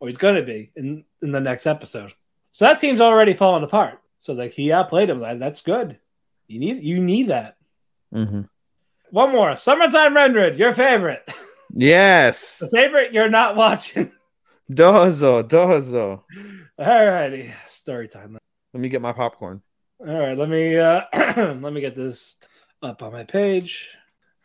or 0.01 0.09
he's 0.09 0.17
going 0.17 0.37
to 0.37 0.43
be 0.43 0.71
in 0.75 1.05
in 1.21 1.33
the 1.33 1.41
next 1.41 1.67
episode. 1.67 2.15
So 2.53 2.65
that 2.65 2.79
team's 2.81 3.03
already 3.03 3.35
falling 3.35 3.63
apart. 3.63 4.01
So 4.21 4.33
like 4.33 4.53
he 4.53 4.73
outplayed 4.73 5.11
him. 5.11 5.21
That, 5.21 5.39
that's 5.39 5.61
good. 5.61 5.99
You 6.47 6.61
need 6.61 6.83
you 6.83 6.99
need 7.03 7.29
that. 7.29 7.59
Mm-hmm. 8.15 8.43
One 9.11 9.33
more. 9.33 9.57
Summertime 9.57 10.15
Render. 10.15 10.53
Your 10.53 10.73
favorite. 10.73 11.29
Yes. 11.73 12.59
the 12.61 12.69
favorite 12.69 13.13
you're 13.13 13.31
not 13.31 13.57
watching. 13.57 14.11
Dozo, 14.71 15.43
dozo. 15.43 16.23
All 16.79 17.07
righty. 17.07 17.53
Story 17.67 18.09
time. 18.09 18.37
Let 18.75 18.81
me 18.81 18.89
get 18.89 19.01
my 19.03 19.13
popcorn. 19.13 19.63
All 20.01 20.07
right. 20.07 20.37
Let 20.37 20.49
me 20.49 20.77
uh 20.77 21.03
let 21.15 21.73
me 21.73 21.81
get 21.81 21.95
this 21.95 22.37
up 22.83 23.03
on 23.03 23.13
my 23.13 23.25
page. 23.25 23.89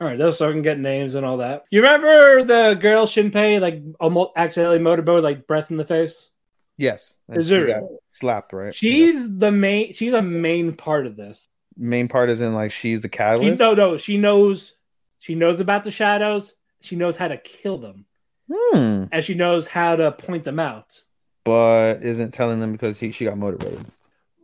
All 0.01 0.07
right, 0.07 0.17
just 0.17 0.39
so 0.39 0.49
I 0.49 0.51
can 0.51 0.63
get 0.63 0.79
names 0.79 1.15
and 1.15 1.25
all 1.25 1.37
that. 1.37 1.63
You 1.71 1.81
remember 1.81 2.43
the 2.43 2.73
girl 2.73 3.05
Shinpei 3.05 3.61
like 3.61 3.81
almost 4.01 4.31
accidentally 4.35 4.79
motorboat 4.79 5.23
like 5.23 5.47
breast 5.47 5.71
in 5.71 5.77
the 5.77 5.85
face? 5.85 6.29
Yes. 6.77 7.19
And 7.29 7.37
Is 7.37 7.47
she 7.47 7.53
there- 7.55 7.67
got 7.67 7.83
slapped, 8.09 8.51
right? 8.53 8.73
She's 8.75 9.37
the 9.37 9.51
main. 9.51 9.93
She's 9.93 10.13
a 10.13 10.21
main 10.21 10.73
part 10.75 11.05
of 11.05 11.15
this. 11.15 11.45
Main 11.77 12.07
part 12.07 12.29
is 12.29 12.41
in 12.41 12.53
like 12.53 12.71
she's 12.71 13.01
the 13.01 13.07
She, 13.07 13.17
catalyst. 13.17 13.59
no, 13.59 13.73
no, 13.73 13.97
she 13.97 14.17
knows. 14.17 14.73
She 15.19 15.35
knows 15.35 15.59
about 15.59 15.83
the 15.83 15.91
shadows. 15.91 16.53
She 16.81 16.95
knows 16.95 17.15
how 17.17 17.29
to 17.29 17.37
kill 17.37 17.77
them, 17.77 18.05
Hmm. 18.51 19.05
and 19.11 19.23
she 19.23 19.33
knows 19.35 19.67
how 19.67 19.95
to 19.95 20.11
point 20.11 20.43
them 20.43 20.59
out. 20.59 21.03
But 21.45 22.03
isn't 22.03 22.33
telling 22.33 22.59
them 22.59 22.71
because 22.73 22.99
he, 22.99 23.11
she 23.11 23.25
got 23.25 23.37
motivated. 23.37 23.85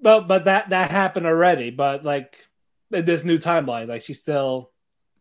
But 0.02 0.28
but 0.28 0.46
that 0.46 0.70
that 0.70 0.92
happened 0.92 1.26
already. 1.26 1.70
But 1.72 2.04
like 2.06 2.48
in 2.92 3.06
this 3.06 3.24
new 3.24 3.38
timeline, 3.38 3.88
like 3.88 4.02
she's 4.02 4.20
still 4.20 4.72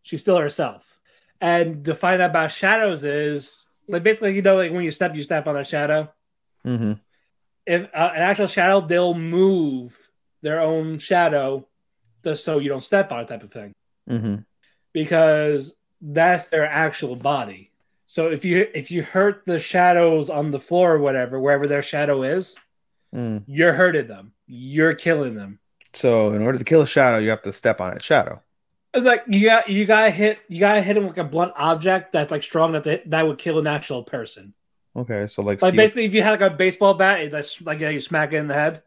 She's 0.01 0.21
still 0.21 0.37
herself. 0.37 0.97
And 1.41 1.85
to 1.85 1.93
find 1.93 2.21
out 2.21 2.31
about 2.31 2.51
shadows 2.51 3.03
is 3.03 3.63
like 3.87 4.01
basically, 4.03 4.35
you 4.35 4.41
know, 4.41 4.55
like 4.55 4.71
when 4.71 4.83
you 4.83 4.91
step, 4.91 5.13
you 5.15 5.21
step 5.23 5.45
on 5.45 5.55
a 5.57 5.63
shadow. 5.63 6.11
Mm-hmm. 6.65 6.93
If 7.65 7.83
uh, 7.93 8.11
an 8.15 8.21
actual 8.21 8.47
shadow, 8.47 8.81
they'll 8.81 9.13
move 9.13 9.95
their 10.41 10.61
own 10.61 10.99
shadow 10.99 11.67
just 12.23 12.43
so 12.45 12.59
you 12.59 12.69
don't 12.69 12.81
step 12.83 13.11
on 13.11 13.21
it, 13.21 13.27
type 13.27 13.43
of 13.43 13.51
thing. 13.51 13.73
Mm-hmm. 14.09 14.35
because 14.93 15.75
that's 16.01 16.47
their 16.49 16.65
actual 16.65 17.15
body. 17.15 17.71
So 18.07 18.27
if 18.29 18.43
you 18.43 18.67
if 18.73 18.89
you 18.89 19.03
hurt 19.03 19.43
the 19.45 19.59
shadows 19.59 20.29
on 20.31 20.49
the 20.51 20.59
floor 20.59 20.95
or 20.95 20.99
whatever, 20.99 21.39
wherever 21.39 21.67
their 21.67 21.83
shadow 21.83 22.23
is, 22.23 22.55
Mm. 23.13 23.43
you're 23.47 23.73
hurting 23.73 24.05
them. 24.07 24.33
You're 24.45 24.93
killing 24.93 25.33
them. 25.33 25.57
So 25.93 26.31
in 26.33 26.43
order 26.43 26.59
to 26.59 26.63
kill 26.63 26.81
a 26.83 26.87
shadow, 26.87 27.17
you 27.17 27.31
have 27.31 27.41
to 27.41 27.51
step 27.51 27.81
on 27.81 27.95
its 27.95 28.05
shadow. 28.05 28.39
It's 28.93 29.05
like 29.05 29.23
you 29.27 29.45
got 29.47 29.67
you 29.67 29.85
gotta 29.87 30.11
hit 30.11 30.37
you 30.47 30.59
gotta 30.59 30.81
hit 30.81 30.93
them 30.93 31.07
with 31.07 31.17
like 31.17 31.25
a 31.25 31.29
blunt 31.29 31.53
object 31.57 32.11
that's 32.13 32.29
like 32.31 32.43
strong 32.43 32.69
enough 32.71 32.83
to, 32.83 33.01
that 33.07 33.25
would 33.27 33.37
kill 33.39 33.57
an 33.59 33.65
actual 33.67 34.03
person. 34.03 34.53
Okay, 34.95 35.25
so 35.27 35.41
like, 35.41 35.61
Like 35.61 35.71
Steve- 35.71 35.77
basically, 35.77 36.05
if 36.05 36.13
you 36.13 36.21
had 36.23 36.39
like 36.39 36.51
a 36.51 36.55
baseball 36.55 36.93
bat, 36.95 37.31
that's 37.31 37.59
like 37.61 37.79
yeah, 37.79 37.89
you 37.89 38.01
smack 38.01 38.31
it 38.33 38.37
in 38.37 38.47
the 38.47 38.53
head, 38.55 38.83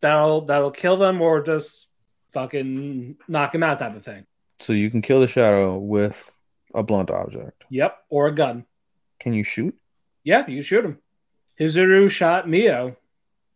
that'll 0.00 0.42
that'll 0.42 0.70
kill 0.70 0.96
them 0.96 1.20
or 1.20 1.42
just 1.42 1.87
fucking 2.32 3.16
knock 3.28 3.54
him 3.54 3.62
out 3.62 3.78
type 3.78 3.96
of 3.96 4.04
thing. 4.04 4.26
so 4.58 4.72
you 4.72 4.90
can 4.90 5.02
kill 5.02 5.20
the 5.20 5.28
shadow 5.28 5.76
with 5.78 6.30
a 6.74 6.82
blunt 6.82 7.10
object. 7.10 7.64
Yep, 7.70 7.96
or 8.10 8.26
a 8.28 8.34
gun. 8.34 8.64
Can 9.20 9.32
you 9.32 9.44
shoot? 9.44 9.74
Yeah, 10.24 10.46
you 10.46 10.62
shoot 10.62 10.84
him. 10.84 10.98
Hizuru 11.58 12.10
shot 12.10 12.48
Mio, 12.48 12.96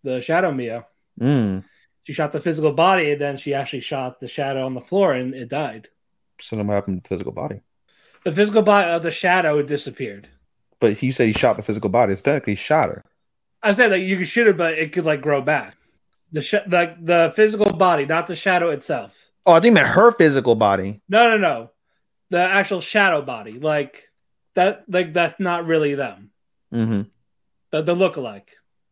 the 0.02 0.20
shadow 0.20 0.50
Mio. 0.52 0.86
Mm. 1.20 1.64
She 2.04 2.12
shot 2.12 2.32
the 2.32 2.40
physical 2.40 2.72
body, 2.72 3.12
and 3.12 3.20
then 3.20 3.36
she 3.36 3.54
actually 3.54 3.80
shot 3.80 4.18
the 4.18 4.26
shadow 4.28 4.66
on 4.66 4.74
the 4.74 4.80
floor, 4.80 5.12
and 5.12 5.34
it 5.34 5.48
died. 5.48 5.88
So 6.40 6.56
then 6.56 6.66
what 6.66 6.74
happened 6.74 7.04
to 7.04 7.08
the 7.08 7.14
physical 7.14 7.32
body? 7.32 7.60
The 8.24 8.32
physical 8.32 8.62
body 8.62 8.90
of 8.90 9.02
the 9.02 9.10
shadow 9.10 9.62
disappeared. 9.62 10.28
But 10.80 11.00
you 11.02 11.12
said 11.12 11.28
he 11.28 11.32
shot 11.32 11.56
the 11.56 11.62
physical 11.62 11.90
body. 11.90 12.12
It's 12.12 12.22
technically 12.22 12.56
shot 12.56 12.88
her. 12.88 13.04
I 13.62 13.70
said 13.72 13.88
that 13.92 14.00
you 14.00 14.16
could 14.16 14.26
shoot 14.26 14.46
her, 14.48 14.52
but 14.52 14.74
it 14.74 14.92
could 14.92 15.04
like 15.04 15.20
grow 15.20 15.40
back. 15.40 15.76
The 16.32 16.42
sh- 16.42 16.66
the 16.66 16.96
the 17.00 17.32
physical 17.36 17.72
body, 17.72 18.06
not 18.06 18.26
the 18.26 18.36
shadow 18.36 18.70
itself. 18.70 19.30
Oh, 19.44 19.52
I 19.52 19.60
think 19.60 19.74
meant 19.74 19.88
her 19.88 20.12
physical 20.12 20.54
body. 20.54 21.02
No, 21.08 21.28
no, 21.28 21.36
no. 21.36 21.70
The 22.30 22.38
actual 22.38 22.80
shadow 22.80 23.20
body, 23.22 23.58
like 23.58 24.08
that, 24.54 24.84
like 24.88 25.12
that's 25.12 25.38
not 25.38 25.66
really 25.66 25.94
them. 25.94 26.30
Mm-hmm. 26.72 27.00
The 27.70 27.82
the 27.82 27.94
lookalike. 27.94 28.48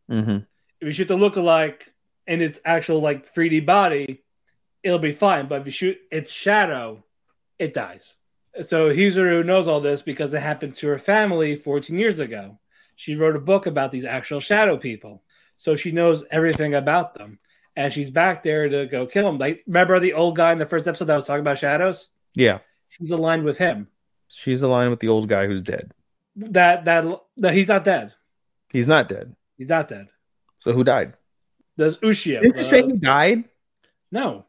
Mm-hmm. 0.09 0.37
If 0.81 0.87
you 0.87 0.91
shoot 0.91 1.07
the 1.07 1.17
lookalike 1.17 1.83
and 2.27 2.41
its 2.41 2.59
actual 2.65 3.01
like 3.01 3.33
3D 3.33 3.65
body, 3.65 4.23
it'll 4.83 4.99
be 4.99 5.11
fine. 5.11 5.47
But 5.47 5.61
if 5.61 5.65
you 5.67 5.71
shoot 5.71 5.97
its 6.11 6.31
shadow, 6.31 7.03
it 7.57 7.73
dies. 7.73 8.15
So 8.61 8.89
Hizuru 8.89 9.45
knows 9.45 9.67
all 9.67 9.79
this 9.79 10.01
because 10.01 10.33
it 10.33 10.41
happened 10.41 10.75
to 10.77 10.87
her 10.87 10.97
family 10.97 11.55
14 11.55 11.97
years 11.97 12.19
ago. 12.19 12.59
She 12.95 13.15
wrote 13.15 13.35
a 13.35 13.39
book 13.39 13.65
about 13.65 13.91
these 13.91 14.05
actual 14.05 14.39
shadow 14.41 14.77
people. 14.77 15.23
So 15.61 15.75
she 15.75 15.91
knows 15.91 16.23
everything 16.31 16.73
about 16.73 17.13
them. 17.13 17.37
And 17.75 17.93
she's 17.93 18.09
back 18.09 18.41
there 18.41 18.67
to 18.67 18.87
go 18.87 19.05
kill 19.05 19.25
them. 19.25 19.37
Like, 19.37 19.63
remember 19.67 19.99
the 19.99 20.13
old 20.13 20.35
guy 20.35 20.51
in 20.51 20.57
the 20.57 20.65
first 20.65 20.87
episode 20.87 21.05
that 21.05 21.15
was 21.15 21.23
talking 21.25 21.41
about 21.41 21.59
shadows? 21.59 22.09
Yeah. 22.33 22.59
She's 22.89 23.11
aligned 23.11 23.43
with 23.43 23.59
him. 23.59 23.87
She's 24.27 24.63
aligned 24.63 24.89
with 24.89 25.01
the 25.01 25.09
old 25.09 25.29
guy 25.29 25.45
who's 25.45 25.61
dead. 25.61 25.93
That 26.35 26.85
that, 26.85 27.05
that 27.37 27.53
he's 27.53 27.67
not 27.67 27.85
dead. 27.85 28.11
He's 28.73 28.87
not 28.87 29.07
dead. 29.07 29.35
He's 29.55 29.69
not 29.69 29.87
dead. 29.87 30.07
So 30.57 30.71
who 30.71 30.83
died? 30.83 31.13
Does 31.77 31.97
Ushio. 31.97 32.41
Didn't 32.41 32.57
you 32.57 32.63
say 32.63 32.81
uh, 32.81 32.87
he 32.87 32.93
died? 32.97 33.43
no. 34.11 34.45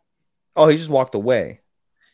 Oh, 0.57 0.69
he 0.69 0.79
just 0.79 0.89
walked 0.91 1.15
away. 1.15 1.61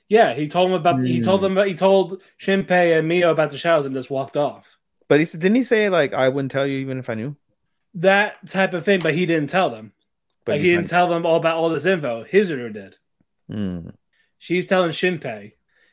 Yeah, 0.08 0.34
he 0.34 0.48
told 0.48 0.70
him 0.70 0.74
about. 0.76 1.02
He 1.02 1.18
Hmm. 1.18 1.24
told 1.24 1.40
them. 1.42 1.56
He 1.66 1.74
told 1.74 2.20
Shinpei 2.40 2.98
and 2.98 3.06
Mio 3.06 3.30
about 3.30 3.50
the 3.50 3.58
shadows 3.58 3.84
and 3.84 3.94
just 3.94 4.10
walked 4.10 4.36
off. 4.36 4.76
But 5.08 5.20
he 5.20 5.26
didn't 5.26 5.54
he 5.56 5.62
say 5.64 5.88
like 5.88 6.12
I 6.14 6.28
wouldn't 6.28 6.50
tell 6.50 6.66
you 6.66 6.78
even 6.78 6.98
if 6.98 7.08
I 7.10 7.14
knew? 7.14 7.36
That 7.94 8.46
type 8.48 8.74
of 8.74 8.84
thing, 8.84 9.00
but 9.00 9.14
he 9.14 9.26
didn't 9.26 9.50
tell 9.50 9.70
them. 9.70 9.92
But 10.44 10.52
like 10.52 10.60
he 10.62 10.70
didn't 10.70 10.88
tell 10.88 11.08
them 11.08 11.26
all 11.26 11.36
about 11.36 11.56
all 11.56 11.68
this 11.68 11.86
info. 11.86 12.24
Hizuru 12.24 12.72
did. 12.72 12.96
Mm. 13.50 13.94
She's 14.38 14.66
telling 14.66 14.90
Shinpei 14.90 15.52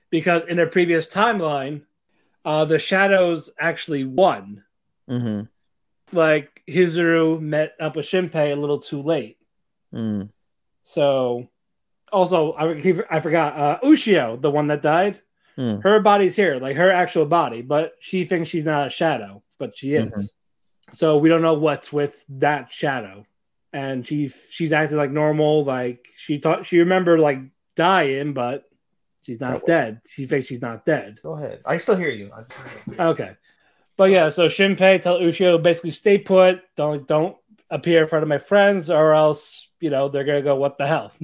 because 0.09 0.45
in 0.45 0.55
their 0.57 0.67
previous 0.67 1.11
timeline, 1.11 1.81
uh, 2.43 2.65
the 2.65 2.79
shadows 2.79 3.49
actually 3.59 4.03
won. 4.03 4.63
hmm 5.07 5.41
Like 6.11 6.61
Hizuru 6.67 7.39
met 7.41 7.73
up 7.79 7.95
with 7.95 8.05
Shinpei 8.05 8.53
a 8.53 8.55
little 8.55 8.79
too 8.79 9.01
late. 9.01 9.37
Mm. 9.93 10.29
So, 10.83 11.49
also 12.11 12.53
I, 12.53 12.75
I 13.09 13.19
forgot 13.19 13.57
uh, 13.57 13.79
Ushio, 13.83 14.39
the 14.39 14.51
one 14.51 14.67
that 14.67 14.81
died. 14.81 15.21
Hmm. 15.55 15.79
Her 15.79 16.01
body's 16.01 16.35
here, 16.35 16.57
like 16.57 16.75
her 16.75 16.91
actual 16.91 17.25
body, 17.25 17.61
but 17.61 17.93
she 17.99 18.25
thinks 18.25 18.49
she's 18.49 18.65
not 18.65 18.87
a 18.87 18.89
shadow, 18.89 19.41
but 19.57 19.75
she 19.77 19.95
is. 19.95 20.05
Mhm. 20.05 20.29
So 20.95 21.17
we 21.17 21.29
don't 21.29 21.41
know 21.41 21.53
what's 21.55 21.91
with 21.91 22.23
that 22.29 22.71
shadow, 22.71 23.25
and 23.73 24.05
she 24.05 24.29
she's 24.49 24.71
acting 24.73 24.97
like 24.97 25.11
normal. 25.11 25.63
Like 25.63 26.07
she 26.17 26.37
thought 26.39 26.65
she 26.65 26.79
remembered 26.79 27.19
like 27.19 27.39
dying, 27.75 28.33
but 28.33 28.63
she's 29.21 29.39
not 29.41 29.61
Oh. 29.61 29.65
dead. 29.67 30.01
She 30.09 30.25
thinks 30.25 30.47
she's 30.47 30.61
not 30.61 30.85
dead. 30.85 31.19
Go 31.21 31.33
ahead. 31.33 31.61
I 31.65 31.77
still 31.77 31.95
hear 31.97 32.09
you. 32.11 32.31
Okay, 32.99 33.31
but 33.97 34.09
yeah, 34.11 34.29
so 34.29 34.47
Shinpei 34.47 35.01
tell 35.01 35.19
Ushio 35.19 35.51
to 35.53 35.57
basically 35.57 35.91
stay 35.91 36.17
put. 36.17 36.61
Don't 36.77 37.07
don't 37.07 37.35
appear 37.69 38.03
in 38.03 38.07
front 38.07 38.23
of 38.23 38.29
my 38.29 38.37
friends, 38.37 38.89
or 38.89 39.13
else 39.13 39.67
you 39.81 39.89
know 39.89 40.07
they're 40.09 40.23
gonna 40.23 40.41
go 40.41 40.55
what 40.55 40.77
the 40.77 40.87
hell. 40.87 41.11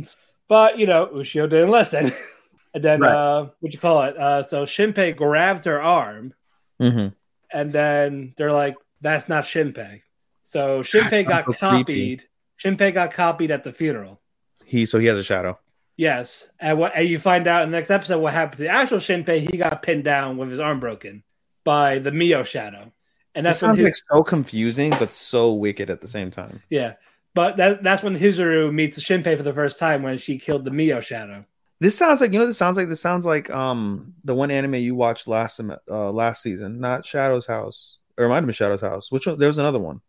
But 0.49 0.77
you 0.77 0.85
know 0.85 1.07
Ushio 1.13 1.49
didn't 1.49 1.69
listen, 1.71 2.11
and 2.73 2.83
then 2.83 2.99
Right. 2.99 3.15
uh, 3.15 3.47
what 3.61 3.71
you 3.73 3.79
call 3.79 4.01
it? 4.03 4.17
Uh, 4.17 4.43
so 4.43 4.65
Shinpei 4.65 5.15
grabbed 5.15 5.63
her 5.63 5.81
arm, 5.81 6.33
hmm 6.79 7.07
and 7.53 7.71
then 7.73 8.33
they're 8.37 8.51
like, 8.51 8.75
"That's 9.01 9.27
not 9.27 9.43
Shinpei." 9.43 10.01
So 10.43 10.81
Shinpei 10.81 11.27
got 11.27 11.45
so 11.45 11.53
copied. 11.53 12.23
Shinpei 12.63 12.93
got 12.93 13.11
copied 13.11 13.51
at 13.51 13.63
the 13.63 13.73
funeral. 13.73 14.21
He 14.65 14.85
so 14.85 14.99
he 14.99 15.07
has 15.07 15.17
a 15.17 15.23
shadow. 15.23 15.59
Yes, 15.97 16.49
and 16.59 16.79
what 16.79 16.93
and 16.95 17.07
you 17.07 17.19
find 17.19 17.47
out 17.47 17.63
in 17.63 17.71
the 17.71 17.77
next 17.77 17.91
episode 17.91 18.19
what 18.19 18.33
happened 18.33 18.57
to 18.57 18.63
the 18.63 18.69
actual 18.69 18.97
Shinpei. 18.99 19.39
He 19.51 19.57
got 19.57 19.81
pinned 19.81 20.03
down 20.03 20.37
with 20.37 20.49
his 20.49 20.59
arm 20.59 20.79
broken 20.79 21.23
by 21.63 21.99
the 21.99 22.11
Mio 22.11 22.43
shadow, 22.43 22.91
and 23.35 23.45
That 23.45 23.49
that's 23.51 23.59
sounds 23.59 23.77
his, 23.77 23.85
like 23.85 23.95
so 24.11 24.23
confusing, 24.23 24.91
but 24.91 25.11
so 25.11 25.53
wicked 25.53 25.89
at 25.89 26.01
the 26.01 26.07
same 26.07 26.31
time. 26.31 26.61
yeah. 26.69 26.93
But 27.33 27.57
that 27.57 27.81
that's 27.81 28.03
when 28.03 28.17
Hizuru 28.17 28.73
meets 28.73 28.99
Shinpei 28.99 29.37
for 29.37 29.43
the 29.43 29.53
first 29.53 29.79
time 29.79 30.03
when 30.03 30.17
she 30.17 30.37
killed 30.37 30.65
the 30.65 30.71
Mio 30.71 30.99
shadow. 31.01 31.45
This 31.79 31.97
sounds 31.97 32.19
like 32.19 32.33
you 32.33 32.39
know. 32.39 32.45
This 32.45 32.57
sounds 32.57 32.77
like 32.77 32.89
this 32.89 32.99
sounds 33.01 33.25
like 33.25 33.49
um 33.49 34.13
the 34.23 34.35
one 34.35 34.51
anime 34.51 34.75
you 34.75 34.95
watched 34.95 35.27
last 35.27 35.59
uh 35.59 36.11
last 36.11 36.41
season, 36.43 36.79
not 36.79 37.05
Shadow's 37.05 37.45
House, 37.47 37.97
or 38.21 38.25
it 38.25 38.29
might 38.29 38.35
have 38.35 38.45
been 38.45 38.53
Shadow's 38.53 38.81
House. 38.81 39.11
Which 39.11 39.27
one? 39.27 39.37
There 39.39 39.47
was 39.47 39.57
another 39.57 39.79
one. 39.79 40.01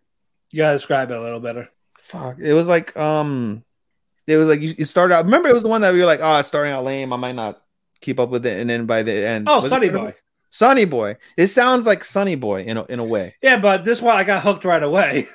You 0.52 0.58
gotta 0.58 0.74
describe 0.76 1.10
it 1.10 1.16
a 1.16 1.20
little 1.20 1.40
better. 1.40 1.68
Fuck. 2.00 2.38
It 2.38 2.52
was 2.52 2.68
like 2.68 2.96
um, 2.96 3.64
it 4.26 4.36
was 4.36 4.48
like 4.48 4.60
you, 4.60 4.74
you 4.78 4.84
started 4.84 5.14
out. 5.14 5.24
Remember, 5.24 5.48
it 5.48 5.54
was 5.54 5.62
the 5.62 5.68
one 5.68 5.80
that 5.80 5.92
we 5.92 6.00
were 6.00 6.06
like, 6.06 6.20
oh, 6.22 6.38
it's 6.38 6.48
starting 6.48 6.72
out 6.72 6.84
lame. 6.84 7.12
I 7.12 7.16
might 7.16 7.34
not 7.34 7.62
keep 8.00 8.20
up 8.20 8.28
with 8.30 8.44
it, 8.46 8.60
and 8.60 8.68
then 8.68 8.86
by 8.86 9.02
the 9.02 9.12
end, 9.12 9.48
Oh, 9.48 9.60
was 9.60 9.68
Sunny 9.70 9.88
Sunny 9.88 9.98
Boy. 9.98 10.14
Sunny 10.50 10.84
Boy. 10.84 11.16
It 11.36 11.46
sounds 11.46 11.86
like 11.86 12.04
Sunny 12.04 12.34
Boy 12.34 12.62
in 12.64 12.76
a, 12.76 12.84
in 12.84 12.98
a 12.98 13.04
way. 13.04 13.36
Yeah, 13.42 13.58
but 13.58 13.84
this 13.84 14.02
one 14.02 14.16
I 14.16 14.24
got 14.24 14.42
hooked 14.42 14.64
right 14.64 14.82
away. 14.82 15.28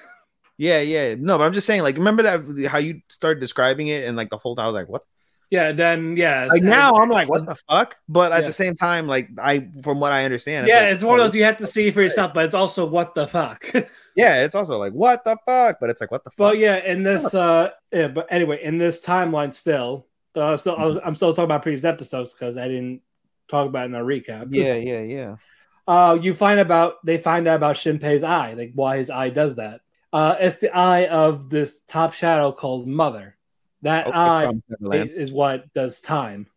Yeah, 0.60 0.80
yeah. 0.80 1.14
No, 1.18 1.38
but 1.38 1.44
I'm 1.46 1.54
just 1.54 1.68
saying, 1.68 1.84
like, 1.84 1.98
remember 1.98 2.24
that 2.24 2.68
how 2.68 2.80
you 2.80 3.02
started 3.10 3.40
describing 3.40 3.90
it, 3.90 4.06
and 4.06 4.18
like 4.18 4.32
the 4.32 4.38
whole 4.38 4.56
time 4.56 4.66
I 4.66 4.68
was 4.68 4.74
like, 4.74 4.90
what? 4.90 5.06
Yeah, 5.50 5.72
then 5.72 6.18
yeah. 6.18 6.48
Like 6.50 6.64
now 6.64 6.94
I'm 6.96 7.10
like, 7.10 7.30
what 7.30 7.46
the 7.46 7.56
fuck? 7.70 7.98
But 8.10 8.32
at 8.32 8.42
Yeah. 8.42 8.48
the 8.48 8.54
same 8.54 8.76
time, 8.76 9.08
like 9.08 9.30
I, 9.40 9.70
from 9.84 10.00
what 10.00 10.12
I 10.12 10.26
understand, 10.26 10.68
yeah, 10.68 10.82
like, 10.82 10.94
it's 10.94 11.04
one 11.04 11.20
of 11.20 11.26
those 11.26 11.36
you 11.36 11.44
have 11.44 11.58
to 11.58 11.68
see 11.68 11.90
for 11.92 12.02
yourself, 12.02 12.34
but 12.34 12.46
it's 12.46 12.56
also 12.56 12.86
what 12.86 13.16
the 13.16 13.28
fuck. 13.28 13.66
Yeah, 14.16 14.44
it's 14.44 14.56
also 14.56 14.78
like, 14.78 14.94
what 14.94 15.24
the 15.24 15.38
fuck? 15.46 15.78
But 15.80 15.90
it's 15.90 16.02
like, 16.02 16.12
what 16.12 16.24
the 16.24 16.32
fuck? 16.32 16.40
Well, 16.40 16.56
yeah, 16.56 16.78
in 16.84 17.04
this, 17.04 17.34
uh, 17.34 17.70
yeah, 17.94 18.08
but 18.08 18.28
anyway, 18.32 18.62
in 18.64 18.78
this 18.78 19.06
timeline, 19.06 19.54
still, 19.54 20.08
uh, 20.36 20.58
still, 20.58 20.76
I 20.76 20.86
was, 20.86 21.00
I'm 21.06 21.16
still 21.16 21.32
talking 21.34 21.46
about 21.46 21.62
previous 21.64 21.86
episodes 21.86 22.34
because 22.34 22.58
I 22.58 22.68
didn't 22.68 23.02
talk 23.48 23.68
about 23.68 23.84
it 23.84 23.86
in 23.86 23.92
the 23.94 24.00
recap. 24.00 24.48
yeah, 24.52 24.74
yeah, 24.74 25.02
yeah. 25.02 25.36
uh, 25.88 26.18
you 26.22 26.34
find 26.34 26.60
about 26.60 26.96
they 27.06 27.18
find 27.18 27.48
out 27.48 27.56
about 27.56 27.78
Shinpei's 27.78 28.24
eye, 28.24 28.54
like 28.54 28.72
why 28.76 28.98
his 28.98 29.10
eye 29.10 29.30
does 29.30 29.56
that. 29.56 29.82
Uh, 30.12 30.36
it's 30.40 30.58
the 30.58 30.76
eye 30.76 31.08
of 31.08 31.50
this 31.50 31.82
top 31.82 32.12
shadow 32.14 32.52
called 32.52 32.88
Mother. 32.88 33.37
That 33.84 34.08
Okay, 34.08 34.18
eye 34.18 34.52
Neverland. 34.70 35.12
is 35.12 35.32
what 35.32 35.72
does 35.74 36.02
time, 36.02 36.48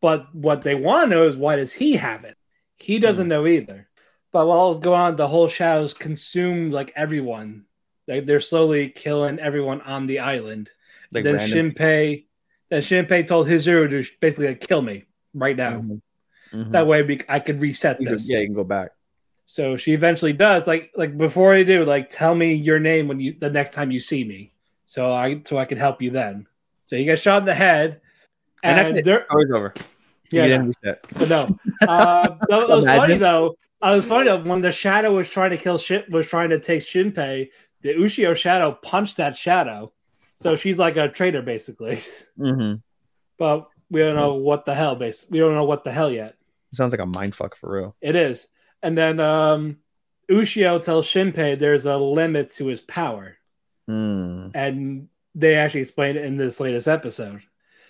but 0.00 0.32
what 0.34 0.62
they 0.62 0.74
want 0.76 1.10
to 1.10 1.16
know 1.16 1.26
is 1.26 1.36
why 1.36 1.56
does 1.56 1.72
he 1.72 1.94
have 1.94 2.24
it? 2.24 2.36
He 2.76 2.98
doesn't 3.00 3.24
Hmm. 3.26 3.30
know 3.30 3.46
either. 3.46 3.88
But 4.30 4.46
while 4.46 4.70
it's 4.70 4.80
going 4.80 5.00
on, 5.00 5.16
the 5.16 5.26
whole 5.26 5.48
shadows 5.48 5.94
consume 5.94 6.70
like 6.70 6.92
everyone. 6.94 7.64
Like 8.06 8.26
they're 8.26 8.40
slowly 8.40 8.90
killing 8.90 9.38
everyone 9.38 9.80
on 9.82 10.06
the 10.06 10.20
island. 10.20 10.70
like 11.10 11.24
then 11.24 11.36
random- 11.36 11.70
Shinpei, 11.72 12.26
then 12.68 12.82
Shinpei 12.82 13.26
told 13.26 13.48
Hizuru 13.48 13.88
to 13.90 14.10
basically 14.20 14.48
like, 14.48 14.60
kill 14.60 14.82
me 14.82 15.06
right 15.32 15.56
now. 15.56 15.80
Mhm. 15.80 16.00
Mhm. 16.52 16.72
That 16.72 16.86
way 16.86 17.02
we, 17.02 17.20
I 17.30 17.40
could 17.40 17.62
reset 17.62 17.96
can- 17.96 18.04
this. 18.06 18.28
yeah, 18.28 18.40
you 18.40 18.46
can 18.48 18.54
go 18.54 18.64
back. 18.64 18.90
So 19.46 19.78
she 19.78 19.94
eventually 19.94 20.34
does. 20.34 20.66
Like 20.66 20.90
like 20.94 21.16
before 21.16 21.54
I 21.54 21.62
do, 21.62 21.86
like 21.86 22.10
tell 22.10 22.34
me 22.34 22.52
your 22.52 22.78
name 22.78 23.08
when 23.08 23.18
you 23.20 23.32
the 23.32 23.48
next 23.48 23.72
time 23.72 23.90
you 23.90 24.00
see 24.00 24.22
me. 24.22 24.52
So 24.84 25.10
I 25.10 25.40
so 25.46 25.56
I 25.56 25.64
can 25.64 25.78
help 25.78 26.02
you 26.02 26.10
then. 26.10 26.46
So 26.88 26.96
he 26.96 27.04
gets 27.04 27.20
shot 27.22 27.42
in 27.42 27.44
the 27.46 27.54
head. 27.54 28.00
And 28.64 28.78
And, 28.78 28.96
that's 28.96 29.06
it. 29.06 29.26
Story's 29.28 29.50
over. 29.52 29.74
Yeah, 30.30 30.44
he 30.44 30.48
no. 30.48 30.56
didn't 30.56 30.66
reset. 30.82 31.06
But 31.18 31.28
no, 31.28 31.86
uh, 31.86 32.36
it 32.50 32.68
was 32.68 32.84
funny 32.86 33.16
though. 33.18 33.56
It 33.82 33.90
was 33.90 34.06
funny 34.06 34.24
though 34.28 34.42
when 34.42 34.62
the 34.62 34.72
shadow 34.72 35.12
was 35.14 35.28
trying 35.30 35.50
to 35.50 35.56
kill 35.58 35.76
Shin, 35.78 36.04
was 36.10 36.26
trying 36.26 36.50
to 36.50 36.58
take 36.58 36.82
Shinpei. 36.82 37.50
The 37.82 37.94
Ushio 37.94 38.34
shadow 38.34 38.72
punched 38.82 39.18
that 39.18 39.36
shadow, 39.36 39.92
so 40.34 40.56
she's 40.56 40.78
like 40.78 40.96
a 40.96 41.08
traitor 41.08 41.42
basically. 41.42 41.98
hmm 42.36 42.74
but 43.38 43.68
we 43.90 44.00
don't 44.00 44.16
know 44.16 44.34
what 44.34 44.64
the 44.64 44.74
hell. 44.74 44.96
Base, 44.96 45.24
we 45.30 45.38
don't 45.38 45.54
know 45.54 45.64
what 45.64 45.84
the 45.84 45.92
hell 45.92 46.10
yet. 46.10 46.34
Sounds 46.72 46.92
like 46.92 47.00
a 47.00 47.06
mind 47.06 47.34
fuck 47.36 47.54
for 47.54 47.70
real. 47.70 47.96
It 48.00 48.16
is, 48.16 48.48
and 48.82 48.98
then 48.98 49.20
um, 49.20 49.76
Ushio 50.30 50.82
tells 50.82 51.06
Shinpei 51.06 51.58
there's 51.58 51.86
a 51.86 51.96
limit 51.96 52.50
to 52.56 52.66
his 52.66 52.80
power, 52.80 53.36
Mm. 53.88 54.50
and 54.54 55.08
they 55.38 55.54
actually 55.54 55.80
explain 55.80 56.16
it 56.16 56.24
in 56.24 56.36
this 56.36 56.60
latest 56.60 56.88
episode. 56.88 57.40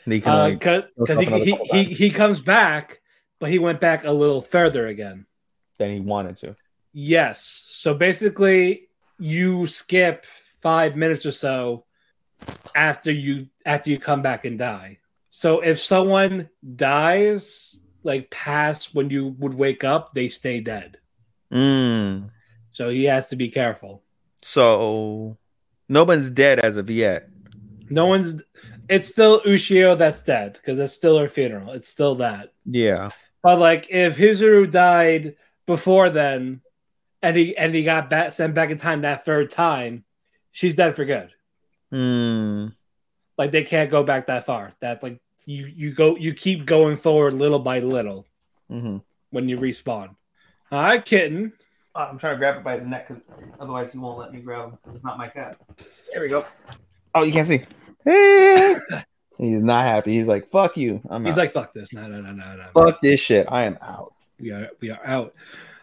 He 0.04 0.20
can 0.20 0.32
only- 0.32 0.56
Because 0.56 1.18
look 1.18 1.42
he, 1.42 1.56
he, 1.70 1.84
he, 1.84 1.94
he 1.94 2.10
comes 2.10 2.40
back, 2.40 3.00
but 3.38 3.50
he 3.50 3.58
went 3.58 3.80
back 3.80 4.04
a 4.04 4.12
little 4.12 4.42
further 4.42 4.86
again. 4.86 5.26
than 5.78 5.92
he 5.92 6.00
wanted 6.00 6.36
to. 6.36 6.56
Yes. 6.92 7.66
So 7.70 7.94
basically, 7.94 8.88
you 9.18 9.66
skip 9.66 10.26
five 10.60 10.96
minutes 10.96 11.24
or 11.26 11.32
so 11.32 11.84
after 12.74 13.12
you 13.12 13.48
after 13.64 13.90
you 13.90 13.98
come 13.98 14.22
back 14.22 14.44
and 14.44 14.58
die. 14.58 14.98
So 15.30 15.60
if 15.60 15.80
someone 15.80 16.48
dies 16.76 17.76
like 18.02 18.30
past 18.30 18.94
when 18.94 19.10
you 19.10 19.36
would 19.38 19.54
wake 19.54 19.84
up, 19.84 20.14
they 20.14 20.28
stay 20.28 20.60
dead. 20.60 20.98
Mm. 21.52 22.30
So 22.72 22.88
he 22.88 23.04
has 23.04 23.28
to 23.28 23.36
be 23.36 23.50
careful. 23.50 24.02
So 24.42 25.36
no 25.88 26.04
one's 26.04 26.30
dead 26.30 26.58
as 26.60 26.76
of 26.76 26.90
yet. 26.90 27.28
No 27.90 28.06
one's. 28.06 28.42
It's 28.88 29.08
still 29.08 29.40
Ushio 29.42 29.96
that's 29.96 30.22
dead 30.22 30.54
because 30.54 30.78
it's 30.78 30.92
still 30.92 31.18
her 31.18 31.28
funeral. 31.28 31.72
It's 31.72 31.88
still 31.88 32.16
that. 32.16 32.52
Yeah. 32.64 33.10
But 33.42 33.58
like, 33.58 33.88
if 33.90 34.16
Hizuru 34.16 34.70
died 34.70 35.36
before 35.66 36.10
then, 36.10 36.60
and 37.22 37.36
he 37.36 37.56
and 37.56 37.74
he 37.74 37.84
got 37.84 38.10
back 38.10 38.32
sent 38.32 38.54
back 38.54 38.70
in 38.70 38.78
time 38.78 39.02
that 39.02 39.24
third 39.24 39.50
time, 39.50 40.04
she's 40.52 40.74
dead 40.74 40.94
for 40.94 41.04
good. 41.04 41.30
Mm. 41.92 42.74
Like 43.36 43.50
they 43.50 43.64
can't 43.64 43.90
go 43.90 44.02
back 44.02 44.26
that 44.26 44.46
far. 44.46 44.72
That's 44.80 45.02
like 45.02 45.20
you 45.46 45.66
you 45.66 45.92
go 45.92 46.16
you 46.16 46.34
keep 46.34 46.66
going 46.66 46.96
forward 46.96 47.34
little 47.34 47.58
by 47.58 47.80
little 47.80 48.26
hmm 48.68 48.98
when 49.30 49.48
you 49.48 49.56
respawn. 49.56 50.16
Hi, 50.70 50.98
kitten. 50.98 51.52
I'm 51.94 52.18
trying 52.18 52.34
to 52.34 52.38
grab 52.38 52.56
it 52.56 52.64
by 52.64 52.76
his 52.76 52.86
neck 52.86 53.08
because 53.08 53.24
otherwise 53.58 53.92
he 53.92 53.98
won't 53.98 54.18
let 54.18 54.32
me 54.32 54.40
grab 54.40 54.66
him 54.66 54.70
because 54.70 54.94
it's 54.94 55.04
not 55.04 55.18
my 55.18 55.28
cat. 55.28 55.58
There 56.12 56.22
we 56.22 56.28
go. 56.28 56.44
Oh, 57.14 57.24
you 57.24 57.32
can't 57.32 57.48
see. 57.48 57.64
He's 59.38 59.62
not 59.62 59.84
happy. 59.84 60.12
He's 60.14 60.26
like, 60.26 60.48
"Fuck 60.50 60.76
you." 60.76 61.00
I'm 61.08 61.24
He's 61.24 61.34
out. 61.34 61.38
like, 61.38 61.52
fuck 61.52 61.72
this. 61.72 61.92
No, 61.94 62.02
no, 62.08 62.20
no, 62.20 62.32
no, 62.32 62.56
no. 62.56 62.64
"Fuck 62.74 63.00
this 63.00 63.20
shit." 63.20 63.46
I 63.50 63.64
am 63.64 63.78
out. 63.80 64.12
we 64.40 64.50
are 64.50 64.68
we 64.80 64.90
are 64.90 65.00
out. 65.04 65.34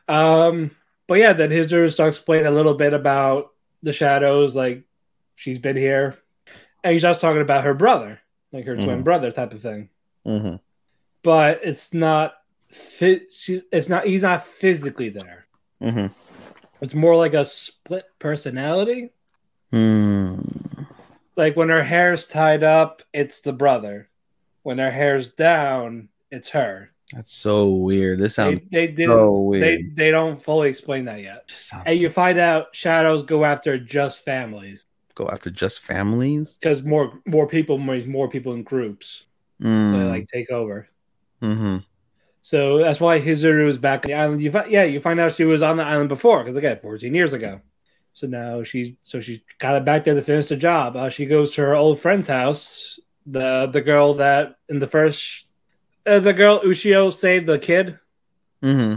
Um, 0.07 0.71
but 1.07 1.19
yeah, 1.19 1.33
then 1.33 1.49
Hizuru 1.49 1.91
starts 1.91 2.17
explaining 2.17 2.47
a 2.47 2.51
little 2.51 2.73
bit 2.73 2.93
about 2.93 3.51
the 3.81 3.93
shadows, 3.93 4.55
like 4.55 4.83
she's 5.35 5.57
been 5.59 5.77
here, 5.77 6.15
and 6.83 6.93
he 6.93 6.99
starts 6.99 7.19
talking 7.19 7.41
about 7.41 7.63
her 7.63 7.73
brother, 7.73 8.19
like 8.51 8.65
her 8.65 8.75
twin 8.75 9.01
Mhm. 9.01 9.03
brother 9.03 9.31
type 9.31 9.53
of 9.53 9.61
thing. 9.61 9.89
Mm-hmm. 10.25 10.55
But 11.23 11.61
it's 11.63 11.93
not 11.93 12.35
fit. 12.69 13.31
She's 13.33 13.61
it's 13.71 13.87
not. 13.89 14.05
He's 14.05 14.23
not 14.23 14.45
physically 14.45 15.09
there. 15.09 15.45
Mm-hmm. 15.81 16.07
It's 16.81 16.93
more 16.93 17.15
like 17.15 17.33
a 17.33 17.45
split 17.45 18.03
personality. 18.19 19.11
Mm. 19.71 20.64
Like 21.35 21.55
when 21.55 21.69
her 21.69 21.83
hair's 21.83 22.25
tied 22.25 22.63
up, 22.63 23.01
it's 23.13 23.41
the 23.41 23.53
brother. 23.53 24.09
When 24.63 24.77
her 24.77 24.91
hair's 24.91 25.31
down, 25.31 26.09
it's 26.31 26.49
her. 26.49 26.91
That's 27.13 27.31
so 27.31 27.69
weird. 27.75 28.19
This 28.19 28.35
They, 28.35 28.43
sounds 28.43 28.61
they 28.71 28.87
didn't. 28.87 29.09
so 29.15 29.41
weird. 29.41 29.63
They 29.63 29.81
they 29.93 30.11
don't 30.11 30.41
fully 30.41 30.69
explain 30.69 31.05
that 31.05 31.21
yet. 31.21 31.51
And 31.85 31.99
you 31.99 32.09
find 32.09 32.39
out 32.39 32.75
shadows 32.75 33.23
go 33.23 33.45
after 33.45 33.77
just 33.77 34.23
families 34.25 34.85
go 35.13 35.29
after 35.29 35.49
just 35.49 35.79
families. 35.79 36.57
because 36.59 36.83
more 36.83 37.21
more 37.25 37.47
people 37.47 37.77
means 37.77 38.05
more 38.05 38.27
people 38.27 38.53
in 38.53 38.63
groups. 38.63 39.25
They 39.59 39.67
Mm. 39.69 40.09
like 40.09 40.27
take 40.27 40.49
over. 40.51 40.89
mm-hmm. 41.41 41.77
So 42.41 42.79
that's 42.79 42.99
why 42.99 43.19
Hizuru 43.21 43.67
is 43.69 43.77
back 43.77 44.03
on 44.05 44.07
the 44.09 44.13
island. 44.13 44.41
You 44.41 44.51
find, 44.51 44.69
yeah, 44.69 44.83
you 44.83 44.99
find 44.99 45.19
out 45.19 45.33
she 45.33 45.45
was 45.45 45.63
on 45.63 45.77
the 45.77 45.83
island 45.83 46.09
before 46.09 46.43
because 46.43 46.57
again, 46.57 46.79
14 46.81 47.13
years 47.15 47.33
ago. 47.33 47.61
So 48.15 48.27
now 48.27 48.63
she's 48.63 48.93
so 49.03 49.19
she's 49.19 49.41
got 49.59 49.75
it 49.75 49.83
back 49.85 50.05
there 50.05 50.15
to 50.15 50.21
finish 50.21 50.47
the 50.47 50.55
job. 50.55 50.95
Uh, 50.95 51.09
she 51.09 51.25
goes 51.25 51.51
to 51.51 51.61
her 51.61 51.75
old 51.75 51.99
friend's 51.99 52.27
house. 52.27 52.97
The 53.27 53.67
the 53.71 53.81
girl 53.81 54.15
that 54.15 54.55
in 54.69 54.79
the 54.79 54.87
first 54.87 55.45
uh, 56.05 56.19
the 56.19 56.33
girl 56.33 56.61
Ushio 56.61 57.11
saved 57.13 57.45
the 57.45 57.59
kid. 57.59 57.99
Mm-hmm. 58.63 58.95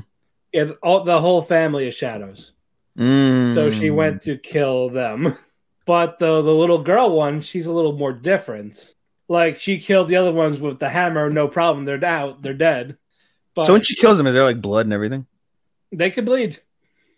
Yeah, 0.53 0.71
all 0.83 1.03
the 1.03 1.21
whole 1.21 1.43
family 1.43 1.89
is 1.89 1.95
shadows. 1.95 2.53
Mm. 2.97 3.55
So 3.55 3.73
she 3.73 3.91
went 3.91 4.23
to 4.23 4.39
kill 4.39 4.89
them. 4.89 5.37
But 5.85 6.19
the 6.19 6.43
the 6.43 6.55
little 6.55 6.83
girl 6.83 7.17
one, 7.17 7.41
she's 7.41 7.65
a 7.65 7.73
little 7.73 7.95
more 7.95 8.13
different. 8.13 8.95
Like 9.27 9.59
she 9.59 9.79
killed 9.79 10.09
the 10.09 10.17
other 10.17 10.33
ones 10.33 10.61
with 10.61 10.79
the 10.79 10.91
hammer, 10.91 11.31
no 11.31 11.49
problem. 11.49 11.87
They're 11.87 12.05
out, 12.05 12.43
they're 12.43 12.53
dead. 12.53 12.99
But 13.55 13.67
So 13.67 13.73
when 13.73 13.81
she 13.81 13.97
kills 13.97 14.19
them, 14.19 14.27
is 14.27 14.35
there 14.35 14.45
like 14.45 14.61
blood 14.61 14.85
and 14.85 14.93
everything? 14.93 15.27
they 15.91 16.11
could 16.11 16.27
bleed. 16.27 16.61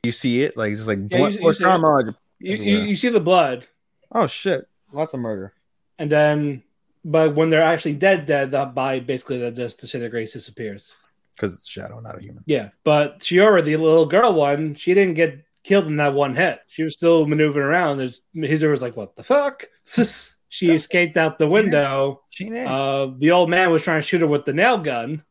You 0.03 0.12
see 0.12 0.42
it, 0.42 0.57
like 0.57 0.74
just 0.74 0.86
like 0.86 0.98
Yeah, 1.11 1.18
blood 1.18 1.32
you- 1.34 1.40
you 1.46 1.53
see 1.53 1.62
trauma. 1.64 2.16
You, 2.38 2.57
you, 2.57 2.96
see 2.96 3.11
the 3.11 3.20
blood, 3.20 3.66
Oh 4.12 4.26
shit! 4.26 4.66
Lots 4.92 5.12
of 5.12 5.20
murder. 5.20 5.53
and 5.98 6.11
then 6.11 6.62
but 7.05 7.34
when 7.34 7.51
they're 7.51 7.62
actually 7.62 7.94
dead, 7.94 8.24
dead, 8.26 8.51
the 8.51 8.64
body 8.66 9.01
basically 9.01 9.38
that 9.38 9.57
just 9.57 9.78
disintegrates, 9.80 10.32
disappears. 10.32 10.92
Because 11.34 11.55
it's 11.55 11.68
shadow, 11.68 12.01
not 12.01 12.18
a 12.18 12.20
human. 12.22 12.42
Yeah, 12.46 12.70
but 12.84 13.20
Shiori, 13.20 13.62
the 13.64 13.76
little 13.76 14.05
girl 14.07 14.32
one, 14.34 14.74
she 14.74 14.92
didn't 14.94 15.14
get 15.14 15.42
killed 15.64 15.86
in 15.86 15.96
that 15.96 16.12
one 16.14 16.34
hit. 16.34 16.61
She 16.68 16.82
was 16.82 16.94
still 16.94 17.26
maneuvering 17.26 17.66
around. 17.66 18.14
Hizuru 18.34 18.70
was 18.70 18.82
like, 18.82 18.96
"What 18.96 19.16
the 19.16 19.22
fuck?" 19.22 19.66
she 20.48 20.72
escaped 20.72 21.16
out 21.18 21.38
the 21.38 21.48
window. 21.48 22.22
She 22.30 22.48
did. 22.48 22.66
Uh, 22.66 23.12
the 23.18 23.30
old 23.32 23.51
man 23.51 23.70
was 23.70 23.82
trying 23.82 24.01
to 24.01 24.07
shoot 24.07 24.22
her 24.22 24.26
with 24.26 24.44
the 24.46 24.53
nail 24.55 24.78
gun, 24.78 25.22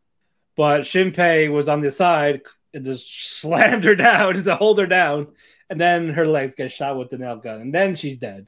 but 0.56 0.82
Shinpei 0.82 1.52
was 1.52 1.68
on 1.70 1.82
the 1.82 1.92
side 1.92 2.42
and 2.74 2.86
just 2.86 3.40
slammed 3.40 3.84
her 3.84 3.96
down 3.96 4.44
to 4.44 4.56
hold 4.56 4.80
her 4.80 4.88
down. 4.88 5.28
And 5.70 5.80
then 5.80 6.10
her 6.10 6.26
legs 6.26 6.56
get 6.56 6.72
shot 6.72 6.98
with 6.98 7.10
the 7.10 7.18
nail 7.20 7.36
gun, 7.38 7.62
and 7.62 7.74
then 7.74 7.96
she's 7.96 8.18
dead. 8.18 8.48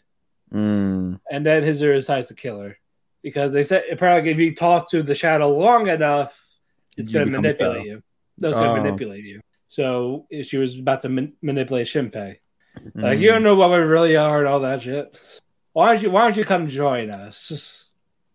mm. 0.51 1.19
And 1.29 1.45
then 1.45 1.63
Hizuru 1.63 1.95
decides 1.95 2.27
to 2.27 2.33
kill 2.33 2.59
her 2.59 2.77
because 3.21 3.53
they 3.53 3.63
said 3.63 3.83
apparently 3.91 4.31
if 4.31 4.37
you 4.39 4.55
talk 4.55 4.89
to 4.91 5.03
the 5.03 5.13
shadow 5.15 5.49
long 5.55 5.87
enough, 5.87 6.35
it's 6.97 7.09
going 7.09 7.25
to 7.27 7.31
manipulate 7.31 7.85
you. 7.85 8.01
That's 8.39 8.55
going 8.55 8.71
Oh. 8.71 8.75
to 8.77 8.81
manipulate 8.81 9.23
you. 9.23 9.41
So 9.69 10.25
she 10.43 10.57
was 10.57 10.77
about 10.79 11.01
to 11.01 11.09
man- 11.09 11.33
manipulate 11.41 11.87
Shinpei. 11.87 12.37
Like 12.95 13.19
Mm. 13.19 13.21
you 13.21 13.27
don't 13.29 13.43
know 13.43 13.55
what 13.55 13.69
we 13.69 13.77
really 13.77 14.15
are 14.15 14.39
and 14.39 14.47
all 14.47 14.61
that 14.61 14.81
shit. 14.81 15.41
Why 15.73 15.93
don't 15.93 16.01
you 16.03 16.09
Why 16.09 16.23
don't 16.23 16.35
you 16.37 16.43
come 16.43 16.67
join 16.67 17.11
us? 17.11 17.91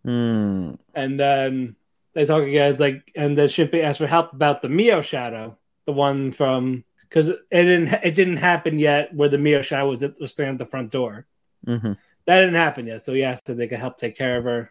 Mm. 0.07 0.79
And 0.95 1.19
then 1.21 1.77
they 2.15 2.25
talk 2.25 2.45
again. 2.45 2.71
It's 2.73 2.81
like, 2.81 3.11
and 3.17 3.37
then 3.37 3.49
Shinpei 3.49 3.83
asks 3.83 3.99
for 3.99 4.07
help 4.07 4.33
about 4.33 4.63
the 4.63 4.69
Mio 4.69 5.03
shadow, 5.03 5.59
the 5.87 5.93
one 5.93 6.33
from 6.33 6.85
because 7.09 7.29
it 7.29 7.39
didn't 7.51 7.89
it 8.05 8.15
didn't 8.15 8.37
happen 8.37 8.79
yet 8.79 9.15
where 9.15 9.29
the 9.29 9.39
Mio 9.39 9.63
shadow 9.63 9.89
was 9.89 10.05
was 10.21 10.33
standing 10.33 10.55
at 10.55 10.59
the 10.59 10.67
front 10.67 10.91
door. 10.91 11.27
hmm 11.65 11.93
That 12.27 12.41
didn't 12.41 12.55
happen 12.55 12.87
yet, 12.87 13.03
so 13.03 13.15
he 13.15 13.25
asked 13.25 13.49
if 13.49 13.57
they 13.57 13.69
could 13.69 13.79
help 13.79 13.97
take 13.97 14.17
care 14.17 14.37
of 14.37 14.45
her. 14.45 14.71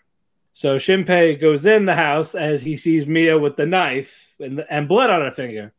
So 0.53 0.77
Shinpei 0.77 1.39
goes 1.39 1.65
in 1.65 1.85
the 1.85 1.95
house 1.95 2.35
as 2.35 2.61
he 2.61 2.77
sees 2.77 3.07
Mio 3.07 3.37
with 3.39 3.57
the 3.57 3.65
knife 3.65 4.27
and, 4.39 4.65
and 4.69 4.87
blood 4.87 5.09
on 5.09 5.21
her 5.21 5.31
finger. 5.31 5.73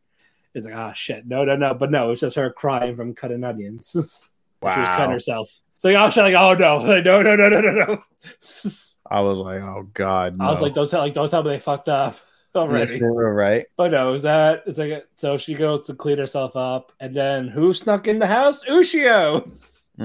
He's 0.53 0.65
like, 0.65 0.75
"Ah, 0.75 0.93
shit, 0.93 1.27
no, 1.27 1.45
no, 1.45 1.57
no!" 1.57 1.75
But 1.75 1.91
no, 1.91 2.11
it's 2.11 2.23
just 2.23 2.37
her 2.37 2.51
crying 2.51 2.97
from 2.97 3.15
cutting 3.15 3.45
onions. 3.45 3.95
wow. 4.61 4.71
she 4.75 4.81
was 4.81 4.89
cutting 4.89 5.13
herself. 5.13 5.61
So 5.77 5.91
oh 5.91 6.11
shit, 6.11 6.25
like, 6.25 6.35
"Oh 6.35 6.55
no, 6.59 6.79
no, 6.79 7.23
no, 7.23 7.37
no, 7.37 7.49
no, 7.49 7.61
no, 7.61 7.71
no!" 7.73 8.03
I 9.11 9.21
was 9.21 9.39
like, 9.39 9.63
oh 9.63 9.89
god. 9.95 10.37
I 10.41 10.51
was 10.51 10.61
like, 10.61 10.75
"Don't 10.75 10.91
tell, 10.91 11.01
like, 11.01 11.15
don't 11.15 11.31
tell 11.31 11.43
me 11.43 11.51
they 11.51 11.59
fucked 11.59 11.89
up 11.89 12.19
already." 12.57 13.01
right? 13.03 13.67
But 13.77 13.91
no, 13.93 14.15
is 14.15 14.23
that 14.23 14.63
it's 14.67 14.79
like 14.79 15.07
so 15.17 15.37
she 15.39 15.55
goes 15.55 15.83
to 15.83 15.95
clean 15.95 16.19
herself 16.19 16.57
up, 16.57 16.93
and 17.01 17.15
then 17.15 17.49
who 17.49 17.73
snuck 17.75 18.09
in 18.09 18.19
the 18.19 18.27
house? 18.27 18.65
Ushio. 18.65 19.47
Mm, 19.99 20.05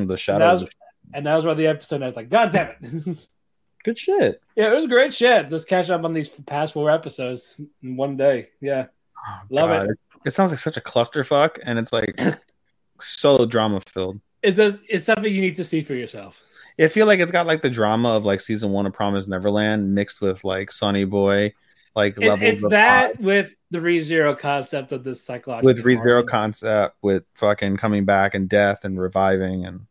And 0.00 0.10
that 0.10 0.18
shadows. 0.18 0.62
was, 0.62 0.70
and 1.14 1.26
that 1.26 1.34
was 1.36 1.44
where 1.44 1.54
the 1.54 1.66
episode. 1.66 2.02
I 2.02 2.06
was 2.06 2.16
like, 2.16 2.28
God 2.30 2.52
damn 2.52 2.70
it! 2.80 3.28
Good 3.84 3.98
shit. 3.98 4.42
yeah, 4.56 4.72
it 4.72 4.74
was 4.74 4.86
great 4.88 5.14
shit. 5.14 5.48
Just 5.48 5.68
catch 5.68 5.90
up 5.90 6.02
on 6.04 6.12
these 6.12 6.28
past 6.28 6.72
four 6.72 6.90
episodes 6.90 7.60
in 7.82 7.96
one 7.96 8.16
day. 8.16 8.48
Yeah, 8.60 8.86
Oh, 9.28 9.38
Love 9.50 9.70
God. 9.70 9.90
it. 9.90 9.98
It 10.24 10.30
sounds 10.32 10.50
like 10.50 10.58
such 10.60 10.76
a 10.76 10.80
clusterfuck, 10.80 11.58
and 11.62 11.78
it's 11.78 11.92
like 11.92 12.20
so 13.00 13.46
drama 13.46 13.80
filled. 13.86 14.20
it's 14.42 14.56
just, 14.56 14.78
it's 14.88 15.04
something 15.04 15.32
you 15.32 15.40
need 15.40 15.56
to 15.56 15.64
see 15.64 15.82
for 15.82 15.94
yourself. 15.94 16.42
I 16.80 16.88
feel 16.88 17.06
like 17.06 17.20
it's 17.20 17.32
got 17.32 17.46
like 17.46 17.62
the 17.62 17.70
drama 17.70 18.10
of 18.10 18.24
like 18.24 18.40
season 18.40 18.70
one 18.70 18.86
of 18.86 18.92
Promise 18.92 19.28
Neverland 19.28 19.94
mixed 19.94 20.20
with 20.20 20.42
like 20.44 20.70
Sunny 20.72 21.04
Boy, 21.04 21.54
like 21.96 22.16
It- 22.18 22.28
levels 22.28 22.52
it's 22.52 22.62
of 22.64 22.70
that 22.70 23.18
with 23.20 23.52
the 23.70 23.78
ReZero 23.78 24.38
concept 24.38 24.92
of 24.92 25.02
this 25.02 25.24
psychological 25.24 25.66
with 25.66 25.82
ReZero 25.84 25.98
horror. 25.98 26.22
concept 26.22 26.96
with 27.02 27.24
fucking 27.34 27.78
coming 27.78 28.04
back 28.04 28.34
and 28.34 28.48
death 28.48 28.84
and 28.84 29.00
reviving 29.00 29.64
and 29.66 29.86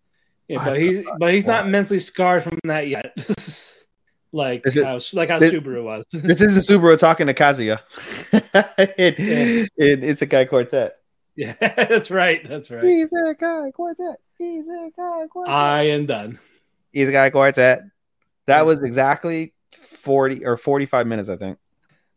Yeah, 0.47 0.63
but 0.63 0.79
he's 0.79 1.03
but 1.19 1.33
he's 1.33 1.45
not 1.47 1.67
mentally 1.67 1.99
scarred 1.99 2.43
from 2.43 2.59
that 2.65 2.87
yet. 2.87 3.13
like 4.31 4.61
Is 4.65 4.77
it- 4.77 4.85
how 4.85 4.99
like 5.13 5.29
how 5.29 5.39
this- 5.39 5.51
Subaru 5.53 5.83
was. 5.83 6.05
this 6.13 6.39
is 6.41 6.55
a 6.55 6.61
Subaru 6.73 6.97
talking 6.97 7.27
to 7.27 7.33
Kazuma. 7.33 7.81
in, 8.97 9.15
Yeah. 9.17 9.65
in 9.77 10.01
Isekai 10.01 10.47
Quartet. 10.47 10.97
yeah, 11.35 11.53
that's 11.59 12.11
right. 12.11 12.47
That's 12.47 12.69
right. 12.71 12.83
Isekai 12.83 13.73
Quartet. 13.73 14.17
Isekai 14.39 15.29
Quartet. 15.29 15.53
I 15.53 15.81
am 15.87 16.05
done. 16.05 16.39
Isekai 16.95 17.31
Quartet. 17.31 17.81
That 18.47 18.65
was 18.65 18.81
exactly 18.83 19.53
40 19.73 20.45
or 20.45 20.55
45 20.55 21.07
minutes, 21.07 21.29
I 21.29 21.35
think. 21.37 21.57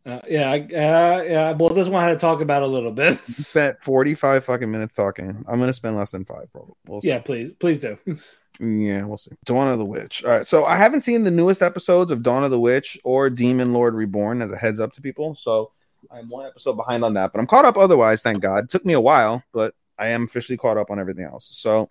Uh, 0.06 0.20
yeah, 0.28 0.50
I- 0.50 0.60
uh, 0.60 1.22
yeah. 1.22 1.52
Well, 1.52 1.70
this 1.70 1.88
one 1.88 2.02
I 2.02 2.06
had 2.08 2.14
to 2.14 2.18
talk 2.18 2.40
about 2.40 2.62
a 2.62 2.66
little 2.66 2.92
bit. 2.92 3.18
Spent 3.24 3.80
45 3.82 4.44
fucking 4.44 4.70
minutes 4.70 4.94
talking. 4.94 5.44
I'm 5.46 5.58
gonna 5.60 5.72
spend 5.72 5.96
less 5.96 6.10
than 6.12 6.24
five, 6.24 6.50
probably. 6.52 6.74
We'll 6.86 7.00
yeah, 7.02 7.18
please, 7.18 7.52
please 7.58 7.78
do. 7.78 7.98
Yeah, 8.60 9.04
we'll 9.04 9.16
see. 9.18 9.30
Dawn 9.44 9.68
of 9.68 9.78
the 9.78 9.84
Witch. 9.84 10.24
All 10.24 10.32
right. 10.32 10.44
So 10.44 10.64
I 10.64 10.74
haven't 10.74 11.02
seen 11.02 11.22
the 11.22 11.30
newest 11.30 11.62
episodes 11.62 12.10
of 12.10 12.24
Dawn 12.24 12.42
of 12.42 12.50
the 12.50 12.58
Witch 12.58 12.98
or 13.04 13.30
Demon 13.30 13.72
Lord 13.72 13.94
Reborn 13.94 14.42
as 14.42 14.50
a 14.50 14.56
heads 14.56 14.80
up 14.80 14.92
to 14.94 15.00
people. 15.00 15.36
So 15.36 15.70
I'm 16.10 16.28
one 16.28 16.44
episode 16.46 16.72
behind 16.72 17.04
on 17.04 17.14
that, 17.14 17.30
but 17.32 17.38
I'm 17.38 17.46
caught 17.46 17.64
up 17.64 17.76
otherwise, 17.78 18.20
thank 18.20 18.40
God. 18.40 18.64
It 18.64 18.70
took 18.70 18.84
me 18.84 18.94
a 18.94 19.00
while, 19.00 19.44
but 19.52 19.74
I 19.96 20.08
am 20.08 20.24
officially 20.24 20.56
caught 20.56 20.76
up 20.76 20.90
on 20.90 20.98
everything 20.98 21.24
else. 21.24 21.48
So 21.52 21.88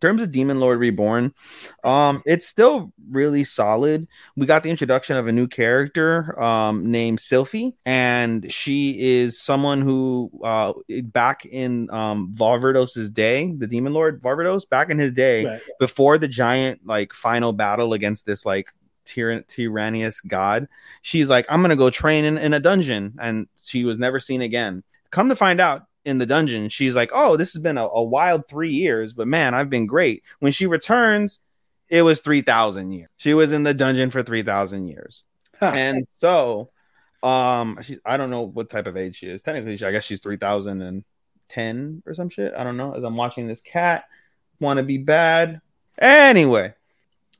terms 0.00 0.22
of 0.22 0.30
Demon 0.30 0.60
Lord 0.60 0.78
Reborn, 0.78 1.32
um, 1.84 2.22
it's 2.26 2.46
still 2.46 2.92
really 3.10 3.44
solid. 3.44 4.06
We 4.36 4.46
got 4.46 4.62
the 4.62 4.70
introduction 4.70 5.16
of 5.16 5.26
a 5.26 5.32
new 5.32 5.46
character 5.46 6.40
um, 6.42 6.90
named 6.90 7.18
Sylphie, 7.18 7.74
and 7.84 8.50
she 8.52 8.98
is 9.20 9.40
someone 9.40 9.82
who 9.82 10.30
uh, 10.44 10.72
back 11.04 11.44
in 11.46 11.90
um, 11.90 12.32
Varvatos's 12.34 13.10
day, 13.10 13.52
the 13.52 13.66
Demon 13.66 13.92
Lord 13.92 14.22
Varverdos, 14.22 14.68
back 14.68 14.90
in 14.90 14.98
his 14.98 15.12
day, 15.12 15.44
Right. 15.44 15.60
before 15.80 16.18
the 16.18 16.28
giant 16.28 16.86
like 16.86 17.12
final 17.12 17.52
battle 17.52 17.92
against 17.92 18.26
this 18.26 18.44
like 18.46 18.68
tyran- 19.06 19.46
tyrannous 19.48 20.20
god 20.20 20.68
she's 21.00 21.30
like 21.30 21.46
i'm 21.48 21.62
gonna 21.62 21.74
go 21.76 21.88
train 21.88 22.26
in, 22.26 22.36
in 22.36 22.52
a 22.52 22.60
dungeon 22.60 23.14
and 23.18 23.48
she 23.58 23.84
was 23.84 23.98
never 23.98 24.20
seen 24.20 24.42
again 24.42 24.82
come 25.10 25.30
to 25.30 25.34
find 25.36 25.60
out 25.62 25.86
in 26.08 26.18
the 26.18 26.26
dungeon 26.26 26.68
she's 26.68 26.94
like 26.94 27.10
oh 27.12 27.36
this 27.36 27.52
has 27.52 27.62
been 27.62 27.78
a, 27.78 27.86
a 27.86 28.02
wild 28.02 28.48
three 28.48 28.72
years 28.72 29.12
but 29.12 29.28
man 29.28 29.54
i've 29.54 29.70
been 29.70 29.86
great. 29.86 30.22
When 30.38 30.52
she 30.52 30.66
returns 30.66 31.40
it 31.88 32.02
was 32.02 32.20
3000 32.20 32.92
years. 32.92 33.08
She 33.16 33.32
was 33.32 33.50
in 33.50 33.62
the 33.62 33.72
dungeon 33.72 34.10
for 34.10 34.22
3000 34.22 34.88
years. 34.88 35.24
Huh. 35.58 35.72
and 35.74 36.06
so 36.14 36.70
um 37.22 37.78
she, 37.82 37.98
i 38.04 38.16
don't 38.16 38.30
know 38.30 38.42
what 38.42 38.70
type 38.70 38.86
of 38.86 38.96
age 38.96 39.16
she 39.16 39.28
is. 39.28 39.42
Technically 39.42 39.76
she, 39.76 39.84
i 39.84 39.90
guess 39.90 40.04
she's 40.04 40.20
3010 40.20 42.02
or 42.06 42.14
some 42.14 42.28
shit. 42.28 42.54
I 42.56 42.64
don't 42.64 42.76
know. 42.76 42.94
As 42.94 43.04
i'm 43.04 43.16
watching 43.16 43.46
this 43.46 43.60
cat 43.60 44.04
want 44.60 44.78
to 44.78 44.82
be 44.82 44.98
bad. 44.98 45.60
Anyway 46.00 46.74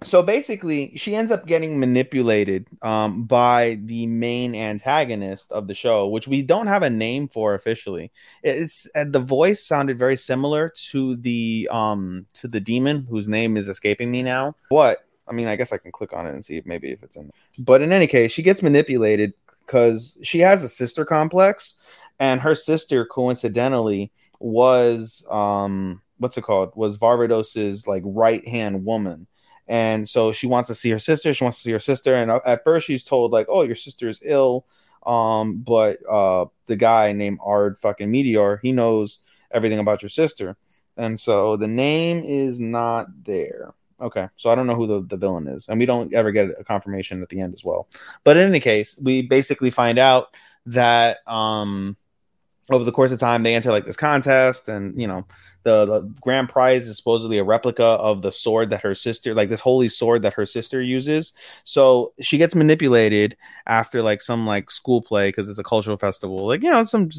so 0.02 0.22
basically 0.22 0.96
she 0.96 1.16
ends 1.16 1.30
up 1.30 1.46
getting 1.46 1.80
manipulated 1.80 2.66
um, 2.82 3.24
by 3.24 3.78
the 3.84 4.06
main 4.06 4.54
antagonist 4.54 5.50
of 5.50 5.66
the 5.66 5.74
show 5.74 6.06
which 6.08 6.28
we 6.28 6.42
don't 6.42 6.68
have 6.68 6.82
a 6.82 6.90
name 6.90 7.28
for 7.28 7.54
officially. 7.54 8.12
It's 8.42 8.88
uh, 8.94 9.04
the 9.08 9.20
voice 9.20 9.64
sounded 9.64 9.98
very 9.98 10.16
similar 10.16 10.72
to 10.90 11.16
the 11.16 11.68
um 11.70 12.26
to 12.34 12.48
the 12.48 12.60
demon 12.60 13.06
whose 13.10 13.28
name 13.28 13.56
is 13.56 13.68
escaping 13.68 14.10
me 14.10 14.22
now 14.22 14.54
what 14.68 15.04
i 15.26 15.32
mean 15.32 15.48
i 15.48 15.56
guess 15.56 15.72
i 15.72 15.78
can 15.78 15.92
click 15.92 16.12
on 16.12 16.26
it 16.26 16.34
and 16.34 16.44
see 16.44 16.56
if 16.56 16.66
maybe 16.66 16.90
if 16.90 17.02
it's 17.02 17.16
in 17.16 17.24
there. 17.24 17.64
but 17.64 17.82
in 17.82 17.92
any 17.92 18.06
case 18.06 18.30
she 18.30 18.42
gets 18.42 18.62
manipulated 18.62 19.32
because 19.66 20.16
she 20.22 20.38
has 20.38 20.62
a 20.62 20.68
sister 20.68 21.04
complex 21.04 21.74
and 22.18 22.40
her 22.40 22.54
sister 22.54 23.04
coincidentally 23.04 24.10
was 24.40 25.24
um 25.30 26.00
what's 26.18 26.36
it 26.36 26.42
called? 26.42 26.72
Was 26.74 26.98
varvatos's 26.98 27.86
like 27.86 28.02
right 28.04 28.46
hand 28.46 28.84
woman 28.84 29.26
and 29.68 30.08
so 30.08 30.32
she 30.32 30.46
wants 30.46 30.66
to 30.68 30.74
see 30.74 30.90
her 30.90 30.98
sister 30.98 31.32
she 31.34 31.44
wants 31.44 31.58
to 31.58 31.64
see 31.64 31.72
her 31.72 31.78
sister. 31.78 32.14
And 32.14 32.30
uh, 32.30 32.40
at 32.44 32.64
first 32.64 32.86
she's 32.86 33.04
told 33.04 33.32
like 33.32 33.46
oh 33.48 33.62
your 33.62 33.76
sister 33.76 34.08
is 34.08 34.20
ill. 34.24 34.66
Um 35.06 35.58
but 35.58 35.98
uh 36.08 36.46
the 36.66 36.76
guy 36.76 37.12
named 37.12 37.38
ard 37.42 37.78
fucking 37.78 38.10
meteor 38.10 38.58
he 38.62 38.72
knows 38.72 39.18
everything 39.50 39.78
about 39.78 40.02
your 40.02 40.08
sister. 40.08 40.56
And 40.96 41.18
so 41.18 41.56
the 41.56 41.68
name 41.68 42.24
is 42.24 42.58
not 42.58 43.06
there. 43.24 43.74
Okay 44.00 44.28
so 44.36 44.48
i 44.48 44.54
don't 44.54 44.66
know 44.66 44.76
who 44.76 44.86
the, 44.86 45.02
the 45.02 45.16
villain 45.16 45.48
is 45.48 45.66
and 45.68 45.78
we 45.78 45.86
don't 45.86 46.14
ever 46.14 46.30
get 46.30 46.50
a 46.58 46.64
confirmation 46.64 47.22
at 47.22 47.28
the 47.28 47.40
end 47.40 47.52
as 47.54 47.64
well. 47.64 47.88
But 48.24 48.36
in 48.36 48.48
any 48.48 48.60
case 48.60 48.98
we 49.00 49.22
basically 49.22 49.70
find 49.70 49.98
out 49.98 50.34
that 50.66 51.18
um 51.26 51.96
over 52.70 52.84
the 52.84 52.92
course 52.92 53.12
of 53.12 53.18
time 53.18 53.42
they 53.42 53.54
enter 53.54 53.70
like 53.70 53.86
this 53.86 53.96
contest 53.96 54.68
and 54.68 55.00
you 55.00 55.06
know 55.06 55.26
the, 55.68 55.86
the 55.86 56.00
grand 56.20 56.48
prize 56.48 56.88
is 56.88 56.96
supposedly 56.96 57.38
a 57.38 57.44
replica 57.44 57.84
of 57.84 58.22
the 58.22 58.32
sword 58.32 58.70
that 58.70 58.80
her 58.80 58.94
sister 58.94 59.34
like 59.34 59.50
this 59.50 59.60
holy 59.60 59.88
sword 59.88 60.22
that 60.22 60.32
her 60.34 60.46
sister 60.46 60.80
uses. 60.80 61.32
So 61.64 62.12
she 62.20 62.38
gets 62.38 62.54
manipulated 62.54 63.36
after 63.66 64.02
like 64.02 64.22
some 64.22 64.46
like 64.46 64.70
school 64.70 65.02
play 65.02 65.28
because 65.28 65.48
it's 65.48 65.58
a 65.58 65.64
cultural 65.64 65.96
festival. 65.96 66.46
Like 66.46 66.62
you 66.62 66.70
know 66.70 66.82
some 66.84 67.10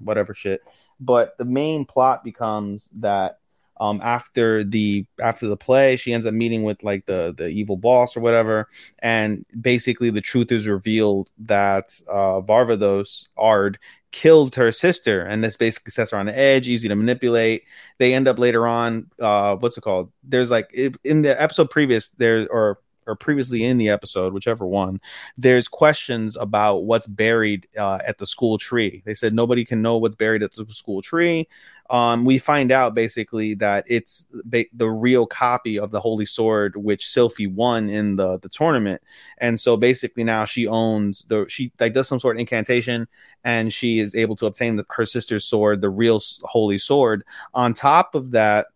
whatever 0.00 0.34
shit. 0.34 0.62
But 1.00 1.38
the 1.38 1.44
main 1.44 1.84
plot 1.84 2.24
becomes 2.24 2.90
that 2.96 3.38
um 3.78 4.00
after 4.02 4.64
the 4.64 5.04
after 5.20 5.46
the 5.48 5.56
play 5.56 5.96
she 5.96 6.14
ends 6.14 6.24
up 6.24 6.32
meeting 6.32 6.62
with 6.62 6.82
like 6.82 7.04
the 7.04 7.34
the 7.36 7.46
evil 7.46 7.76
boss 7.76 8.16
or 8.16 8.20
whatever. 8.20 8.68
And 8.98 9.46
basically 9.58 10.10
the 10.10 10.20
truth 10.20 10.50
is 10.52 10.66
revealed 10.66 11.30
that 11.38 11.98
uh 12.08 12.40
varvatos 12.40 13.28
ard 13.36 13.78
killed 14.16 14.54
her 14.54 14.72
sister 14.72 15.20
and 15.20 15.44
this 15.44 15.58
basically 15.58 15.90
sets 15.90 16.10
her 16.10 16.16
on 16.16 16.24
the 16.24 16.38
edge 16.38 16.68
easy 16.68 16.88
to 16.88 16.96
manipulate. 16.96 17.64
They 17.98 18.14
end 18.14 18.26
up 18.26 18.38
later 18.38 18.66
on 18.66 19.10
uh 19.20 19.56
what's 19.56 19.76
it 19.76 19.82
called? 19.82 20.10
There's 20.24 20.50
like 20.50 20.72
in 21.04 21.20
the 21.20 21.40
episode 21.40 21.68
previous 21.68 22.08
there 22.08 22.48
or 22.50 22.78
or 23.06 23.16
previously 23.16 23.64
in 23.64 23.78
the 23.78 23.88
episode 23.88 24.32
whichever 24.32 24.66
one 24.66 25.00
there's 25.36 25.68
questions 25.68 26.36
about 26.36 26.84
what's 26.84 27.06
buried 27.06 27.68
uh, 27.76 27.98
at 28.06 28.18
the 28.18 28.26
school 28.26 28.58
tree. 28.58 29.02
They 29.04 29.14
said 29.14 29.34
nobody 29.34 29.64
can 29.64 29.82
know 29.82 29.98
what's 29.98 30.16
buried 30.16 30.42
at 30.42 30.52
the 30.52 30.66
school 30.68 31.02
tree. 31.02 31.48
Um, 31.88 32.24
we 32.24 32.38
find 32.38 32.72
out 32.72 32.94
basically 32.94 33.54
that 33.54 33.84
it's 33.86 34.26
ba- 34.44 34.64
the 34.72 34.90
real 34.90 35.26
copy 35.26 35.78
of 35.78 35.92
the 35.92 36.00
holy 36.00 36.26
sword 36.26 36.76
which 36.76 37.04
Sylphie 37.04 37.52
won 37.52 37.88
in 37.88 38.16
the 38.16 38.38
the 38.38 38.48
tournament. 38.48 39.02
And 39.38 39.60
so 39.60 39.76
basically 39.76 40.24
now 40.24 40.44
she 40.44 40.66
owns 40.66 41.24
the 41.28 41.46
she 41.48 41.72
like 41.78 41.94
does 41.94 42.08
some 42.08 42.18
sort 42.18 42.36
of 42.36 42.40
incantation 42.40 43.06
and 43.44 43.72
she 43.72 44.00
is 44.00 44.14
able 44.14 44.34
to 44.36 44.46
obtain 44.46 44.76
the, 44.76 44.84
her 44.90 45.06
sister's 45.06 45.44
sword 45.44 45.80
the 45.80 45.90
real 45.90 46.20
holy 46.42 46.78
sword. 46.78 47.24
On 47.54 47.72
top 47.72 48.14
of 48.14 48.32
that 48.32 48.66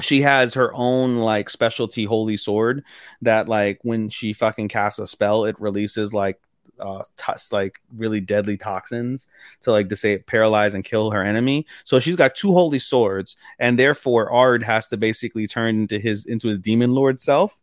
she 0.00 0.22
has 0.22 0.54
her 0.54 0.72
own 0.74 1.18
like 1.18 1.48
specialty 1.48 2.04
holy 2.04 2.36
sword 2.36 2.84
that 3.22 3.48
like 3.48 3.78
when 3.82 4.08
she 4.08 4.32
fucking 4.32 4.68
casts 4.68 4.98
a 4.98 5.06
spell 5.06 5.44
it 5.44 5.60
releases 5.60 6.12
like 6.12 6.40
uh 6.80 7.02
t- 7.16 7.32
like 7.52 7.78
really 7.96 8.20
deadly 8.20 8.56
toxins 8.56 9.30
to 9.60 9.70
like 9.70 9.88
to 9.88 9.96
say 9.96 10.18
paralyze 10.18 10.74
and 10.74 10.84
kill 10.84 11.10
her 11.12 11.22
enemy. 11.22 11.66
So 11.84 12.00
she's 12.00 12.16
got 12.16 12.34
two 12.34 12.52
holy 12.52 12.80
swords 12.80 13.36
and 13.58 13.78
therefore 13.78 14.30
ard 14.32 14.64
has 14.64 14.88
to 14.88 14.96
basically 14.96 15.46
turn 15.46 15.76
into 15.76 15.98
his 15.98 16.24
into 16.24 16.48
his 16.48 16.58
demon 16.58 16.92
lord 16.92 17.20
self 17.20 17.60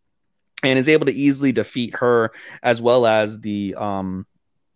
and 0.63 0.79
is 0.79 0.87
able 0.87 1.07
to 1.07 1.13
easily 1.13 1.51
defeat 1.51 1.95
her 1.95 2.31
as 2.63 2.81
well 2.81 3.05
as 3.05 3.39
the 3.41 3.75
um 3.75 4.25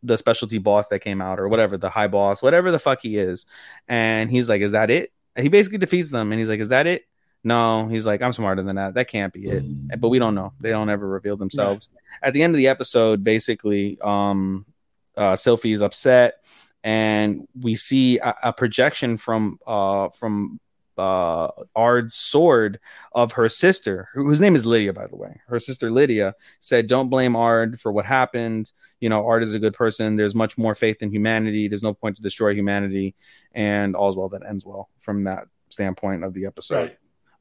the 0.04 0.18
specialty 0.18 0.58
boss 0.58 0.90
that 0.90 1.00
came 1.00 1.22
out 1.22 1.40
or 1.40 1.48
whatever 1.48 1.78
the 1.78 1.90
high 1.90 2.08
boss 2.08 2.44
whatever 2.44 2.72
the 2.72 2.80
fuck 2.80 3.02
he 3.02 3.18
is. 3.18 3.46
And 3.88 4.30
he's 4.30 4.50
like 4.50 4.62
is 4.62 4.74
that 4.74 4.92
it? 4.92 5.14
He 5.38 5.48
basically 5.48 5.78
defeats 5.78 6.12
them 6.12 6.34
and 6.34 6.40
he's 6.40 6.50
like 6.50 6.60
is 6.60 6.70
that 6.70 6.88
it 6.88 7.06
no 7.46 7.88
he's 7.88 8.06
like 8.06 8.22
i'm 8.22 8.34
smarter 8.34 8.64
than 8.64 8.76
that. 8.76 8.96
That 8.96 9.08
can't 9.08 9.32
be 9.32 9.46
it. 9.46 9.64
But 10.02 10.10
we 10.10 10.20
don't 10.20 10.36
know. 10.36 10.52
They 10.60 10.72
don't 10.72 10.90
ever 10.90 11.08
reveal 11.08 11.38
themselves. 11.38 11.90
At 12.22 12.34
the 12.34 12.44
end 12.44 12.54
of 12.54 12.58
the 12.58 12.68
episode 12.68 13.24
basically 13.24 13.98
um 14.02 14.66
uh 15.16 15.36
sylphie's 15.36 15.82
upset 15.82 16.44
and 16.84 17.48
we 17.60 17.76
see 17.76 18.18
a, 18.20 18.36
a 18.44 18.54
projection 18.54 19.18
from 19.18 19.60
uh 19.66 20.10
from 20.10 20.60
uh 20.98 21.50
ard's 21.76 22.16
sword 22.16 22.80
of 23.12 23.34
her 23.34 23.50
sister 23.50 24.08
whose 24.14 24.40
name 24.40 24.56
is 24.56 24.66
lydia 24.66 24.94
by 24.94 25.06
the 25.06 25.16
way. 25.16 25.40
Her 25.48 25.60
sister 25.60 25.92
lydia 25.92 26.34
said 26.60 26.88
don't 26.88 27.10
blame 27.10 27.36
ard 27.36 27.80
for 27.80 27.92
what 27.92 28.06
happened. 28.06 28.72
You 29.00 29.10
know 29.10 29.26
ard 29.26 29.44
is 29.44 29.54
a 29.54 29.60
good 29.60 29.74
person. 29.74 30.16
There's 30.16 30.36
much 30.36 30.58
more 30.58 30.74
faith 30.74 30.98
in 31.02 31.12
humanity. 31.12 31.68
There's 31.68 31.84
no 31.84 31.94
point 31.94 32.16
to 32.16 32.22
destroy 32.24 32.56
humanity. 32.56 33.14
And 33.54 33.96
all's 33.96 34.18
well 34.18 34.30
that 34.30 34.44
ends 34.48 34.66
well 34.66 34.90
from 35.00 35.26
that 35.26 35.48
standpoint 35.70 36.24
of 36.24 36.34
the 36.34 36.46
episode. 36.46 36.76
Right. 36.76 36.98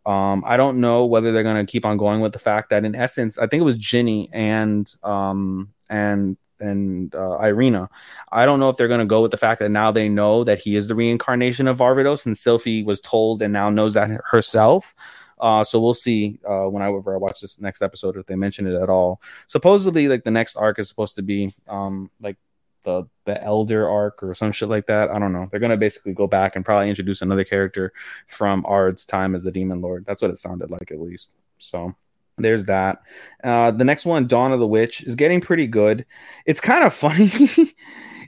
Um, 0.07 0.43
I 0.47 0.57
don't 0.57 0.81
know 0.81 1.07
whether 1.07 1.33
they're 1.33 1.43
going 1.43 1.65
to 1.65 1.71
keep 1.71 1.87
on 1.87 1.97
going 1.97 2.21
with 2.21 2.33
the 2.33 2.39
fact 2.39 2.71
that, 2.71 2.85
in 2.85 2.95
essence, 2.95 3.39
I 3.39 3.47
think 3.47 3.61
it 3.61 3.65
was 3.65 3.79
Ginny 3.79 4.29
and 4.33 4.91
um, 5.03 5.73
and 5.89 6.37
and 6.61 7.15
uh, 7.15 7.39
Irina. 7.39 7.89
I 8.31 8.47
don't 8.47 8.61
know 8.61 8.69
if 8.69 8.77
they're 8.77 8.89
going 8.89 9.01
to 9.01 9.07
go 9.07 9.23
with 9.23 9.31
the 9.31 9.37
fact 9.37 9.61
that 9.61 9.71
now 9.71 9.91
they 9.91 10.09
know 10.09 10.45
that 10.45 10.59
he 10.59 10.77
is 10.77 10.89
the 10.89 10.95
reincarnation 10.95 11.69
of 11.69 11.79
Varvatos, 11.79 12.27
and 12.27 12.35
Sylphie 12.35 12.85
was 12.85 13.01
told 13.01 13.43
and 13.43 13.53
now 13.53 13.71
knows 13.71 13.95
that 13.95 14.11
herself. 14.27 14.95
Uh, 15.39 15.65
so 15.65 15.81
we'll 15.81 15.95
see 15.95 16.39
uh, 16.49 16.65
whenever 16.65 17.15
I 17.15 17.19
watch 17.19 17.41
this 17.41 17.61
next 17.61 17.83
episode 17.83 18.17
if 18.17 18.27
they 18.27 18.37
mention 18.37 18.67
it 18.67 18.81
at 18.81 18.89
all. 18.89 19.21
Supposedly, 19.47 20.09
like 20.09 20.25
the 20.25 20.31
next 20.31 20.57
arc 20.57 20.79
is 20.79 20.89
supposed 20.89 21.17
to 21.17 21.23
be 21.23 21.53
um, 21.69 22.11
like 22.21 22.37
the 22.85 23.05
the 23.24 23.43
elder 23.43 23.89
arc 23.89 24.22
or 24.22 24.35
some 24.35 24.53
shit 24.53 24.68
like 24.68 24.87
that. 24.87 25.11
I 25.11 25.18
don't 25.18 25.32
know. 25.32 25.49
They're 25.51 25.61
gonna 25.61 25.76
basically 25.76 26.12
go 26.14 26.26
back 26.26 26.57
and 26.57 26.64
probably 26.64 26.89
introduce 26.91 27.22
another 27.22 27.45
character 27.45 27.93
from 28.28 28.64
Ard's 28.66 29.07
time 29.07 29.35
as 29.35 29.45
the 29.45 29.53
demon 29.53 29.80
lord. 29.80 30.05
That's 30.07 30.22
what 30.22 30.30
it 30.30 30.39
sounded 30.39 30.70
like 30.70 30.91
at 30.91 31.01
least. 31.01 31.35
So 31.59 31.95
There's 32.39 32.64
that. 32.66 33.03
Uh, 33.43 33.70
the 33.70 33.85
next 33.85 34.05
one, 34.07 34.26
Dawn 34.26 34.53
of 34.53 34.61
the 34.61 34.66
Witch, 34.66 35.03
is 35.05 35.14
getting 35.14 35.41
pretty 35.41 35.66
good. 35.68 36.05
It's 36.47 36.61
kind 36.61 36.85
of 36.85 36.93
funny. 36.95 37.30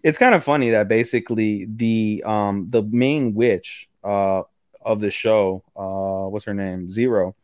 it's 0.03 0.19
kind 0.19 0.35
of 0.35 0.45
funny 0.45 0.71
that 0.71 0.89
basically 0.89 1.67
the 1.69 2.23
um 2.27 2.69
the 2.69 2.83
main 2.83 3.35
witch 3.35 3.89
uh 4.05 4.43
of 4.83 5.01
the 5.01 5.11
show, 5.11 5.65
uh, 5.77 6.29
what's 6.31 6.45
her 6.45 6.55
name? 6.55 6.91
Zero. 6.91 7.35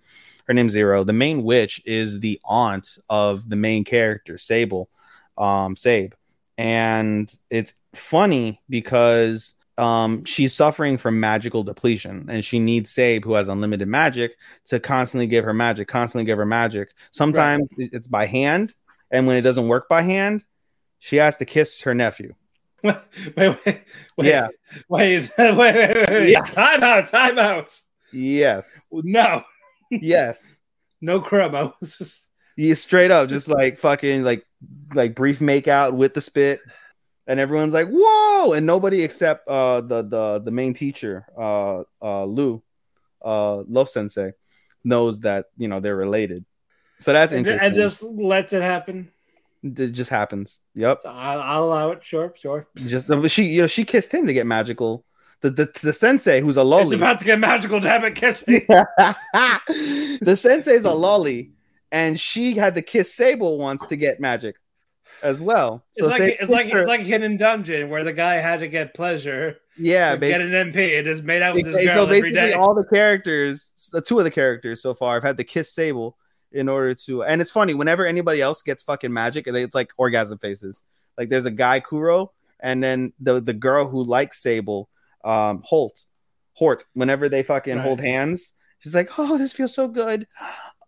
Her 0.46 0.54
name's 0.54 0.72
Zero. 0.72 1.04
The 1.04 1.12
main 1.12 1.42
witch 1.42 1.82
is 1.84 2.20
the 2.20 2.40
aunt 2.44 2.98
of 3.08 3.48
the 3.48 3.56
main 3.56 3.84
character, 3.84 4.38
Sable, 4.38 4.88
um, 5.36 5.76
Sabe, 5.76 6.12
and 6.62 7.34
it's 7.50 7.74
funny 7.92 8.62
because 8.68 9.54
um, 9.78 10.24
she's 10.24 10.54
suffering 10.54 10.96
from 10.96 11.18
magical 11.18 11.64
depletion 11.64 12.28
and 12.30 12.44
she 12.44 12.60
needs 12.60 12.88
Sabe, 12.88 13.24
who 13.24 13.34
has 13.34 13.48
unlimited 13.48 13.88
magic, 13.88 14.36
to 14.66 14.78
constantly 14.78 15.26
give 15.26 15.44
her 15.44 15.52
magic, 15.52 15.88
constantly 15.88 16.24
give 16.24 16.38
her 16.38 16.46
magic. 16.46 16.90
Sometimes 17.10 17.66
right. 17.76 17.90
it's 17.92 18.06
by 18.06 18.26
hand, 18.26 18.74
and 19.10 19.26
when 19.26 19.34
it 19.34 19.40
doesn't 19.42 19.66
work 19.66 19.88
by 19.88 20.02
hand, 20.02 20.44
she 21.00 21.16
has 21.16 21.36
to 21.38 21.44
kiss 21.44 21.80
her 21.80 21.96
nephew. 21.96 22.32
wait, 22.84 22.96
wait, 23.36 23.58
wait, 23.66 23.84
yeah. 24.18 24.46
Wait, 24.88 25.30
wait, 25.36 25.56
wait, 25.56 25.74
wait, 25.74 26.10
wait. 26.10 26.28
Yeah. 26.30 26.42
Time 26.42 26.82
out, 26.82 27.08
time 27.08 27.38
out. 27.38 27.76
Yes. 28.12 28.86
No. 28.90 29.42
yes. 29.90 30.58
No 31.00 31.20
crap. 31.20 31.54
I 31.54 31.72
was 31.80 31.98
just 31.98 32.28
Yeah, 32.57 32.74
straight 32.74 33.11
up, 33.11 33.28
just 33.28 33.48
like 33.48 33.78
fucking 33.78 34.24
like 34.24 34.46
like 34.94 35.14
brief 35.14 35.40
make 35.40 35.68
out 35.68 35.94
with 35.94 36.14
the 36.14 36.20
spit, 36.20 36.61
and 37.26 37.40
everyone's 37.40 37.72
like, 37.72 37.88
"Whoa!" 37.88 38.53
And 38.53 38.66
nobody 38.66 39.03
except 39.03 39.48
uh 39.48 39.80
the 39.80 40.03
the 40.03 40.40
the 40.44 40.50
main 40.50 40.74
teacher, 40.74 41.26
uh 41.38 41.82
uh 42.03 42.24
Lou, 42.24 42.62
uh 43.24 43.57
Lo 43.68 43.84
Sensei, 43.84 44.32
knows 44.84 45.20
that 45.20 45.46
you 45.57 45.68
know 45.68 45.80
they're 45.80 45.96
related. 45.96 46.44
So 46.98 47.12
that's 47.12 47.32
interesting. 47.32 47.64
and 47.64 47.74
just 47.74 48.03
lets 48.03 48.53
it 48.53 48.62
happen. 48.62 49.11
it 49.62 49.88
just 49.88 50.11
happens. 50.11 50.59
Yep. 50.74 51.00
So 51.03 51.09
I'll, 51.09 51.40
I'll 51.40 51.64
allow 51.64 51.90
it. 51.90 52.05
Sure, 52.05 52.32
sure. 52.36 52.68
Just 52.76 53.11
she 53.30 53.44
you 53.46 53.62
know 53.62 53.66
she 53.66 53.84
kissed 53.84 54.12
him 54.12 54.26
to 54.26 54.32
get 54.32 54.46
magical. 54.46 55.05
The 55.40 55.50
the, 55.50 55.80
the 55.82 55.92
sensei 55.92 56.40
who's 56.40 56.57
a 56.57 56.62
lolly. 56.62 56.94
It's 56.94 56.94
about 56.94 57.18
to 57.18 57.24
get 57.24 57.40
magical. 57.40 57.80
Damn 57.80 58.05
it, 58.05 58.14
kiss 58.14 58.46
me. 58.46 58.64
the 58.68 60.36
sensei's 60.38 60.84
a 60.84 60.92
lolly, 60.92 61.50
and 61.93 62.18
she 62.18 62.55
had 62.57 62.74
to 62.74 62.82
kiss 62.82 63.14
Sable 63.14 63.59
once 63.59 63.86
to 63.86 63.95
get 63.97 64.18
magic 64.18 64.57
as 65.22 65.38
well. 65.38 65.84
It's 65.95 66.07
like 66.09 66.22
it's 66.40 66.51
like 66.51 66.70
her- 66.72 66.80
it's 66.80 66.88
like 66.88 67.03
hidden 67.03 67.36
dungeon 67.36 67.88
where 67.90 68.03
the 68.03 68.12
guy 68.12 68.34
had 68.36 68.59
to 68.61 68.66
get 68.68 68.93
pleasure, 68.95 69.59
yeah, 69.78 70.16
get 70.16 70.40
an 70.40 70.72
MP, 70.72 70.76
It 70.76 71.07
is 71.07 71.22
made 71.22 71.43
out 71.43 71.55
with 71.55 71.66
this 71.66 71.76
girl 71.84 71.95
so 71.95 72.07
basically, 72.07 72.32
day. 72.32 72.55
all 72.55 72.74
the 72.74 72.84
characters, 72.84 73.70
the 73.93 74.01
two 74.01 74.18
of 74.18 74.24
the 74.24 74.30
characters 74.32 74.82
so 74.82 74.95
far, 74.95 75.14
have 75.14 75.22
had 75.22 75.36
to 75.36 75.45
kiss 75.45 75.72
Sable 75.72 76.16
in 76.51 76.68
order 76.68 76.95
to. 76.95 77.22
And 77.24 77.40
it's 77.40 77.51
funny 77.53 77.72
whenever 77.74 78.05
anybody 78.05 78.40
else 78.43 78.62
gets 78.62 78.82
fucking 78.82 79.12
magic, 79.12 79.47
it's 79.47 79.74
like 79.74 79.93
orgasm 79.97 80.38
faces. 80.38 80.82
Like 81.16 81.28
there's 81.28 81.47
a 81.47 81.51
guy 81.51 81.78
Kudo, 81.80 82.28
and 82.61 82.82
then 82.82 83.12
the 83.20 83.40
the 83.40 83.53
girl 83.55 83.86
who 83.88 84.03
likes 84.03 84.43
Sable, 84.43 84.88
um, 85.24 85.62
Holt, 85.64 86.05
Hort. 86.55 86.84
Whenever 86.95 87.28
they 87.28 87.43
fucking 87.43 87.76
Right. 87.76 87.84
hold 87.86 88.01
hands, 88.01 88.53
she's 88.80 88.95
like, 88.95 89.11
"Oh, 89.18 89.38
this 89.38 89.53
feels 89.53 89.74
so 89.74 89.86
good." 89.88 90.26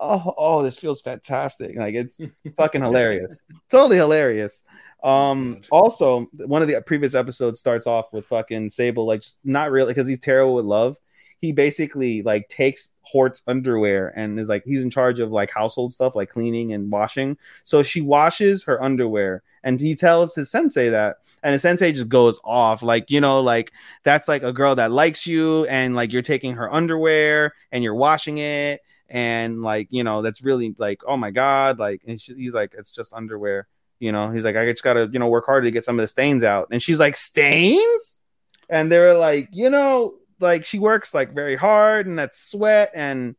Oh, 0.01 0.34
oh, 0.36 0.62
this 0.62 0.76
feels 0.76 1.01
fantastic. 1.01 1.76
Like 1.76 1.95
it's 1.95 2.20
fucking 2.57 2.82
hilarious. 2.82 3.40
Totally 3.70 3.97
hilarious. 3.97 4.64
Um, 5.03 5.61
also, 5.70 6.26
one 6.32 6.62
of 6.62 6.68
the 6.68 6.80
previous 6.80 7.14
episodes 7.14 7.61
starts 7.61 7.86
off 7.86 8.12
with 8.12 8.26
fucking 8.26 8.70
Sable, 8.70 9.07
like 9.07 9.20
just 9.20 9.38
not 9.45 9.70
really 9.70 9.92
because 9.92 10.09
he's 10.09 10.20
terrible 10.20 10.55
with 10.55 10.64
love. 10.64 10.99
He 11.40 11.53
basically 11.53 12.22
like 12.22 12.49
takes 12.49 12.90
Hort's 13.03 13.42
underwear 13.47 14.12
and 14.16 14.40
is 14.40 14.49
like 14.49 14.64
he's 14.64 14.82
in 14.82 14.90
charge 14.90 15.20
of 15.20 15.30
like 15.30 15.51
household 15.51 15.92
stuff 15.92 16.14
like 16.14 16.30
cleaning 16.30 16.72
and 16.72 16.90
washing. 16.90 17.36
So 17.64 17.82
she 17.82 18.01
washes 18.01 18.64
her 18.64 18.82
underwear 18.82 19.42
and 19.64 19.80
he 19.80 19.97
tells 19.97 20.34
his 20.34 20.51
sensei 20.51 20.90
that 20.90 21.16
and 21.42 21.55
his 21.55 21.62
sensei 21.62 21.90
just 21.90 22.09
goes 22.09 22.38
off 22.45 22.82
like 22.82 23.11
you 23.11 23.20
know 23.20 23.40
like 23.40 23.72
that's 24.05 24.28
like 24.28 24.42
a 24.42 24.53
girl 24.53 24.74
that 24.76 24.92
likes 24.92 25.26
you 25.26 25.64
and 25.66 25.97
like 25.97 26.12
you're 26.12 26.22
taking 26.22 26.55
her 26.55 26.72
underwear 26.72 27.55
and 27.72 27.82
you're 27.82 27.95
washing 27.95 28.38
it 28.38 28.82
and 29.14 29.62
like 29.62 29.86
you 29.90 30.02
know 30.02 30.20
that's 30.20 30.42
really 30.42 30.74
like 30.76 31.00
oh 31.06 31.16
my 31.16 31.30
god 31.30 31.78
like 31.78 32.02
and 32.06 32.20
she, 32.20 32.34
he's 32.34 32.52
like 32.52 32.74
it's 32.76 32.90
just 32.90 33.14
underwear 33.14 33.68
you 34.00 34.12
know? 34.12 34.30
He's 34.30 34.44
like 34.44 34.56
i 34.56 34.70
just 34.70 34.82
gotta 34.82 35.08
you 35.10 35.18
know 35.18 35.28
work 35.28 35.46
hard 35.46 35.64
to 35.64 35.70
get 35.70 35.84
some 35.84 35.98
of 35.98 36.02
the 36.02 36.08
stains 36.08 36.42
out. 36.44 36.68
And 36.70 36.82
she's 36.82 36.98
like 36.98 37.16
stains? 37.16 38.20
And 38.68 38.90
they're 38.92 39.16
like 39.16 39.48
you 39.52 39.70
know 39.70 40.14
like 40.40 40.64
she 40.66 40.78
works 40.78 41.14
like 41.14 41.32
very 41.32 41.56
hard 41.56 42.06
and 42.06 42.18
that's 42.18 42.50
sweat 42.50 42.90
and 42.94 43.36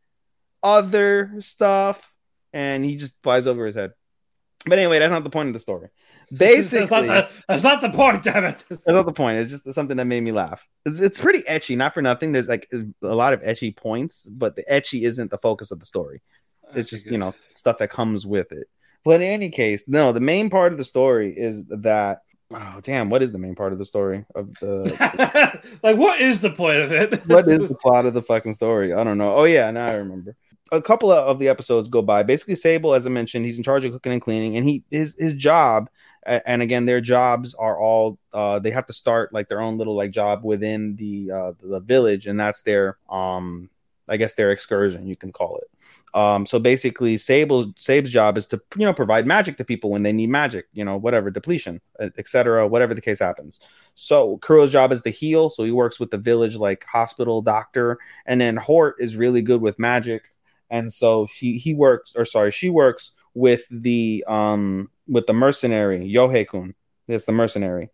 other 0.62 1.34
stuff. 1.38 2.12
And 2.52 2.84
he 2.84 2.96
just 2.96 3.22
flies 3.22 3.46
over 3.46 3.66
his 3.66 3.76
head. 3.76 3.92
But 4.64 4.78
anyway 4.78 4.98
that's 4.98 5.10
not 5.10 5.24
the 5.24 5.30
point 5.30 5.48
of 5.48 5.52
the 5.52 5.60
story 5.60 5.88
basically 6.32 6.86
that's 6.86 6.90
not, 6.90 7.28
the, 7.28 7.42
that's 7.48 7.62
not 7.62 7.80
the 7.80 7.90
point. 7.90 8.22
Damn 8.22 8.44
it. 8.44 8.64
that's 8.68 8.86
not 8.86 9.06
the 9.06 9.12
point. 9.12 9.38
It's 9.38 9.50
just 9.50 9.72
something 9.74 9.96
that 9.96 10.06
made 10.06 10.22
me 10.22 10.32
laugh. 10.32 10.66
It's, 10.84 11.00
it's 11.00 11.20
pretty 11.20 11.42
ecchi, 11.42 11.76
not 11.76 11.94
for 11.94 12.02
nothing. 12.02 12.32
There's 12.32 12.48
like 12.48 12.70
a 12.72 13.14
lot 13.14 13.32
of 13.32 13.42
ecchi 13.42 13.76
points, 13.76 14.26
but 14.26 14.56
the 14.56 14.64
ecchi 14.70 15.02
isn't 15.06 15.30
the 15.30 15.38
focus 15.38 15.70
of 15.70 15.80
the 15.80 15.86
story. 15.86 16.22
Ah, 16.66 16.72
it's 16.74 16.90
just 16.90 17.06
you 17.06 17.18
know 17.18 17.34
stuff 17.52 17.78
that 17.78 17.90
comes 17.90 18.26
with 18.26 18.52
it. 18.52 18.68
But 19.04 19.20
in 19.20 19.28
any 19.28 19.50
case, 19.50 19.84
no. 19.86 20.12
The 20.12 20.20
main 20.20 20.50
part 20.50 20.72
of 20.72 20.78
the 20.78 20.84
story 20.84 21.32
is 21.36 21.64
that. 21.66 22.22
Oh 22.52 22.78
damn! 22.80 23.10
What 23.10 23.22
is 23.22 23.32
the 23.32 23.38
main 23.38 23.56
part 23.56 23.72
of 23.72 23.80
the 23.80 23.84
story 23.84 24.24
of 24.36 24.54
the? 24.60 25.60
like, 25.82 25.96
what 25.96 26.20
is 26.20 26.40
the 26.40 26.50
point 26.50 26.78
of 26.78 26.92
it? 26.92 27.26
what 27.26 27.46
is 27.48 27.68
the 27.68 27.74
plot 27.74 28.06
of 28.06 28.14
the 28.14 28.22
fucking 28.22 28.54
story? 28.54 28.92
I 28.92 29.02
don't 29.02 29.18
know. 29.18 29.34
Oh 29.34 29.44
yeah, 29.44 29.68
now 29.72 29.86
I 29.86 29.94
remember. 29.94 30.36
A 30.72 30.82
couple 30.82 31.12
of, 31.12 31.38
the 31.38 31.48
episodes 31.48 31.88
go 31.88 32.02
by. 32.02 32.22
Basically, 32.24 32.56
Sable, 32.56 32.94
as 32.94 33.06
I 33.06 33.08
mentioned, 33.08 33.44
he's 33.44 33.56
in 33.56 33.62
charge 33.62 33.84
of 33.84 33.92
cooking 33.92 34.12
and 34.12 34.22
cleaning, 34.22 34.56
and 34.56 34.68
he 34.68 34.82
his 34.90 35.14
his 35.18 35.34
job. 35.34 35.88
And 36.24 36.60
again, 36.60 36.86
their 36.86 37.00
jobs 37.00 37.54
are 37.54 37.78
all 37.80 38.18
uh, 38.32 38.58
they 38.58 38.72
have 38.72 38.86
to 38.86 38.92
start 38.92 39.32
like 39.32 39.48
their 39.48 39.60
own 39.60 39.78
little 39.78 39.94
like 39.94 40.10
job 40.10 40.42
within 40.42 40.96
the 40.96 41.30
uh, 41.30 41.52
the 41.62 41.78
village, 41.80 42.26
and 42.26 42.38
that's 42.38 42.62
their 42.62 42.98
um 43.08 43.70
I 44.08 44.16
guess 44.16 44.34
their 44.34 44.52
excursion, 44.52 45.06
you 45.06 45.16
can 45.16 45.32
call 45.32 45.56
it. 45.56 46.18
Um, 46.18 46.46
so 46.46 46.58
basically, 46.58 47.16
Sable 47.16 47.72
Sabe's 47.76 48.10
job 48.10 48.38
is 48.38 48.46
to 48.48 48.60
you 48.76 48.86
know 48.86 48.94
provide 48.94 49.26
magic 49.26 49.56
to 49.58 49.64
people 49.64 49.90
when 49.90 50.02
they 50.02 50.12
need 50.12 50.28
magic, 50.28 50.66
you 50.72 50.84
know 50.84 50.96
whatever 50.96 51.30
depletion, 51.30 51.80
etc. 52.00 52.66
Whatever 52.68 52.94
the 52.94 53.00
case 53.00 53.18
happens. 53.18 53.58
So 53.94 54.38
Kudo's 54.38 54.72
job 54.72 54.92
is 54.92 55.02
to 55.02 55.10
heal, 55.10 55.50
so 55.50 55.64
he 55.64 55.72
works 55.72 55.98
with 55.98 56.10
the 56.10 56.18
village 56.18 56.56
like 56.56 56.84
hospital 56.84 57.42
doctor, 57.42 57.98
and 58.24 58.40
then 58.40 58.56
Hort 58.56 58.96
is 59.00 59.16
really 59.16 59.42
good 59.42 59.60
with 59.60 59.78
magic, 59.78 60.30
and 60.70 60.92
so 60.92 61.26
she 61.26 61.58
he 61.58 61.74
works 61.74 62.12
or 62.16 62.24
sorry 62.24 62.50
she 62.50 62.70
works 62.70 63.12
with 63.34 63.62
the 63.70 64.24
um 64.26 64.90
with 65.06 65.26
the 65.26 65.32
mercenary 65.32 66.10
Yohei-kun. 66.10 66.74
That's 67.06 67.26
the 67.26 67.32
mercenary. 67.32 67.90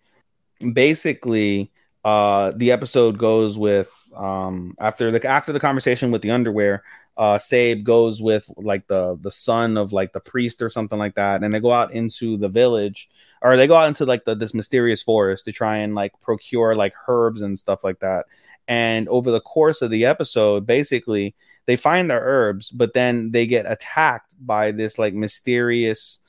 Basically, 0.72 1.72
uh 2.04 2.52
the 2.56 2.72
episode 2.72 3.18
goes 3.18 3.58
with 3.58 3.92
um 4.16 4.74
after 4.80 5.10
the 5.10 5.24
after 5.26 5.52
the 5.52 5.60
conversation 5.60 6.10
with 6.10 6.22
the 6.22 6.30
underwear 6.30 6.82
uh 7.16 7.38
Sabe 7.38 7.84
goes 7.84 8.20
with 8.22 8.48
like 8.56 8.86
the 8.86 9.16
the 9.20 9.30
son 9.30 9.76
of 9.76 9.92
like 9.92 10.12
the 10.12 10.20
priest 10.20 10.62
or 10.62 10.70
something 10.70 10.98
like 10.98 11.14
that 11.14 11.44
and 11.44 11.52
they 11.52 11.60
go 11.60 11.70
out 11.70 11.92
into 11.92 12.36
the 12.38 12.48
village 12.48 13.08
or 13.40 13.56
they 13.56 13.66
go 13.66 13.76
out 13.76 13.88
into 13.88 14.04
like 14.04 14.24
the 14.24 14.34
this 14.34 14.54
mysterious 14.54 15.02
forest 15.02 15.44
to 15.44 15.52
try 15.52 15.78
and 15.78 15.94
like 15.94 16.12
procure 16.20 16.74
like 16.74 16.94
herbs 17.06 17.42
and 17.42 17.58
stuff 17.58 17.84
like 17.84 18.00
that 18.00 18.26
and 18.72 19.08
over 19.08 19.30
the 19.30 19.40
course 19.40 19.82
of 19.82 19.90
the 19.90 20.04
episode 20.04 20.66
basically 20.66 21.34
they 21.66 21.76
find 21.76 22.08
their 22.08 22.22
herbs 22.22 22.70
but 22.70 22.94
then 22.94 23.30
they 23.32 23.46
get 23.46 23.70
attacked 23.70 24.34
by 24.40 24.70
this 24.70 24.98
like 24.98 25.14
mysterious 25.14 26.22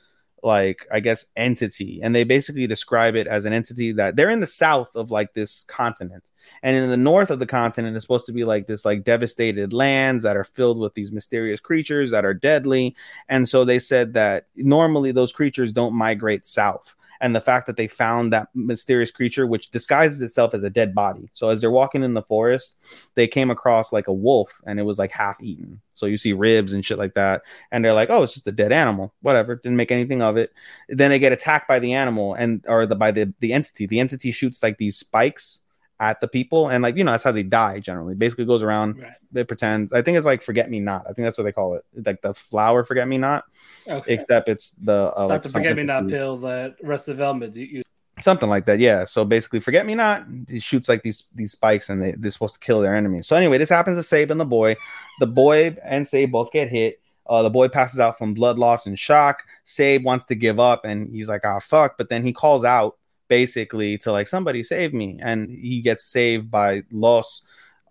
like 0.44 0.86
I 0.92 1.00
guess 1.00 1.26
entity. 1.36 2.02
And 2.04 2.14
they 2.14 2.26
basically 2.26 2.68
describe 2.68 3.16
it 3.16 3.28
as 3.28 3.46
an 3.46 3.54
entity 3.54 3.94
that 3.94 4.16
they're 4.16 4.30
in 4.30 4.42
the 4.42 4.48
south 4.48 4.96
of 4.96 5.10
like 5.10 5.34
this 5.34 5.64
continent. 5.68 6.30
And 6.62 6.76
in 6.76 6.90
the 6.90 6.98
north 6.98 7.32
of 7.32 7.40
the 7.40 7.46
continent 7.46 7.96
is 7.96 8.04
supposed 8.04 8.26
to 8.26 8.34
be 8.34 8.44
like 8.44 8.68
this 8.68 8.84
like 8.84 9.06
devastated 9.06 9.72
lands 9.72 10.24
that 10.24 10.36
are 10.36 10.44
filled 10.44 10.80
with 10.80 10.94
these 10.94 11.14
mysterious 11.14 11.62
creatures 11.62 12.12
that 12.12 12.26
are 12.26 12.34
deadly. 12.34 12.96
And 13.30 13.48
so 13.48 13.64
they 13.64 13.80
said 13.80 14.14
that 14.14 14.48
normally 14.56 15.14
those 15.14 15.32
creatures 15.32 15.72
don't 15.72 15.94
migrate 15.94 16.46
south 16.46 16.96
and 17.24 17.34
the 17.34 17.42
fact 17.42 17.66
that 17.68 17.78
they 17.78 17.88
found 17.88 18.34
that 18.34 18.50
mysterious 18.54 19.10
creature 19.10 19.48
which 19.48 19.72
disguises 19.72 20.22
itself 20.22 20.54
as 20.54 20.62
a 20.62 20.70
dead 20.70 20.94
body. 20.94 21.30
So 21.34 21.50
as 21.50 21.62
they're 21.62 21.72
walking 21.72 22.04
in 22.04 22.14
the 22.14 22.22
forest 22.22 22.78
they 23.16 23.28
came 23.28 23.50
across 23.50 23.92
like 23.92 24.08
a 24.08 24.14
wolf 24.14 24.52
and 24.68 24.80
it 24.80 24.84
was 24.84 25.00
like 25.00 25.12
half 25.12 25.42
eaten. 25.42 25.82
So 25.96 26.06
you 26.06 26.18
see 26.18 26.34
ribs 26.34 26.74
and 26.74 26.86
shit 26.86 26.98
like 26.98 27.14
that 27.16 27.42
and 27.72 27.84
they're 27.84 27.94
like 27.94 28.10
oh 28.12 28.22
it's 28.22 28.34
just 28.34 28.48
a 28.48 28.52
dead 28.52 28.72
animal. 28.72 29.14
Whatever. 29.22 29.56
Didn't 29.56 29.78
make 29.78 29.92
anything 29.92 30.22
of 30.22 30.38
it. 30.38 30.52
Then 30.90 31.10
they 31.10 31.18
get 31.18 31.32
attacked 31.32 31.68
by 31.68 31.80
the 31.80 31.94
animal 31.94 32.36
and 32.36 32.64
or 32.68 32.86
the 32.86 32.96
by 32.96 33.12
the 33.12 33.34
the 33.40 33.54
entity. 33.54 33.88
The 33.88 34.02
entity 34.02 34.30
shoots 34.30 34.62
like 34.62 34.78
these 34.78 34.98
spikes 34.98 35.63
at 36.08 36.20
the 36.22 36.28
people 36.28 36.62
and 36.72 36.80
like 36.86 36.96
you 36.98 37.04
know 37.06 37.12
that's 37.12 37.24
how 37.24 37.32
they 37.32 37.44
die 37.62 37.80
generally 37.80 38.16
basically 38.24 38.46
goes 38.54 38.62
around 38.68 38.90
Right. 39.00 39.14
it 39.42 39.48
pretends 39.48 39.92
i 39.94 40.02
think 40.02 40.18
it's 40.18 40.26
like 40.32 40.42
forget 40.42 40.68
me 40.70 40.80
not 40.80 41.02
i 41.10 41.14
think 41.14 41.24
that's 41.26 41.38
what 41.38 41.46
they 41.46 41.52
call 41.60 41.70
it 41.78 41.84
like 42.06 42.22
the 42.22 42.34
flower 42.34 42.84
forget 42.84 43.08
me 43.08 43.18
not 43.18 43.44
Okay. 43.88 44.14
except 44.14 44.46
it's 44.54 44.72
the 44.90 45.00
uh, 45.18 45.22
It's 45.24 45.30
like 45.30 45.42
to 45.44 45.50
forget 45.50 45.76
me 45.76 45.84
not 45.84 46.08
pill 46.08 46.38
that 46.50 46.76
rest 46.84 47.08
of 47.08 47.16
development 47.16 47.56
you 47.56 47.82
something 48.22 48.50
like 48.56 48.66
that 48.66 48.80
yeah 48.80 49.06
so 49.06 49.24
basically 49.36 49.60
forget 49.60 49.86
me 49.86 49.96
not 49.96 50.26
he 50.48 50.60
shoots 50.60 50.88
like 50.90 51.02
these 51.04 51.20
these 51.40 51.52
spikes 51.54 51.90
and 51.90 52.02
they, 52.02 52.12
they're 52.20 52.32
supposed 52.32 52.56
to 52.56 52.60
kill 52.68 52.80
their 52.82 52.96
enemies 52.96 53.26
so 53.28 53.36
anyway 53.36 53.58
this 53.58 53.70
happens 53.78 53.98
to 53.98 54.04
Sabe 54.04 54.30
and 54.32 54.40
the 54.40 54.46
boy 54.60 54.76
the 55.20 55.28
boy 55.28 55.76
and 55.84 56.06
Sabe 56.08 56.32
both 56.32 56.52
get 56.52 56.68
hit 56.80 57.00
Uh, 57.26 57.42
the 57.48 57.50
boy 57.60 57.68
passes 57.70 58.00
out 58.04 58.18
from 58.18 58.34
blood 58.34 58.58
loss 58.60 58.86
and 58.86 59.00
shock. 59.00 59.38
Save 59.64 60.04
wants 60.04 60.26
to 60.28 60.36
give 60.36 60.60
up, 60.60 60.84
and 60.84 61.08
he's 61.16 61.30
like, 61.34 61.46
"Ah, 61.52 61.60
fuck!" 61.60 61.92
But 61.98 62.10
then 62.12 62.22
he 62.28 62.34
calls 62.34 62.64
out 62.78 62.98
basically 63.34 63.98
to 63.98 64.12
like 64.12 64.28
somebody 64.28 64.62
save 64.62 64.94
me, 64.94 65.18
and 65.20 65.50
he 65.50 65.82
gets 65.82 66.04
saved 66.06 66.52
by 66.52 66.84
Los, 66.92 67.42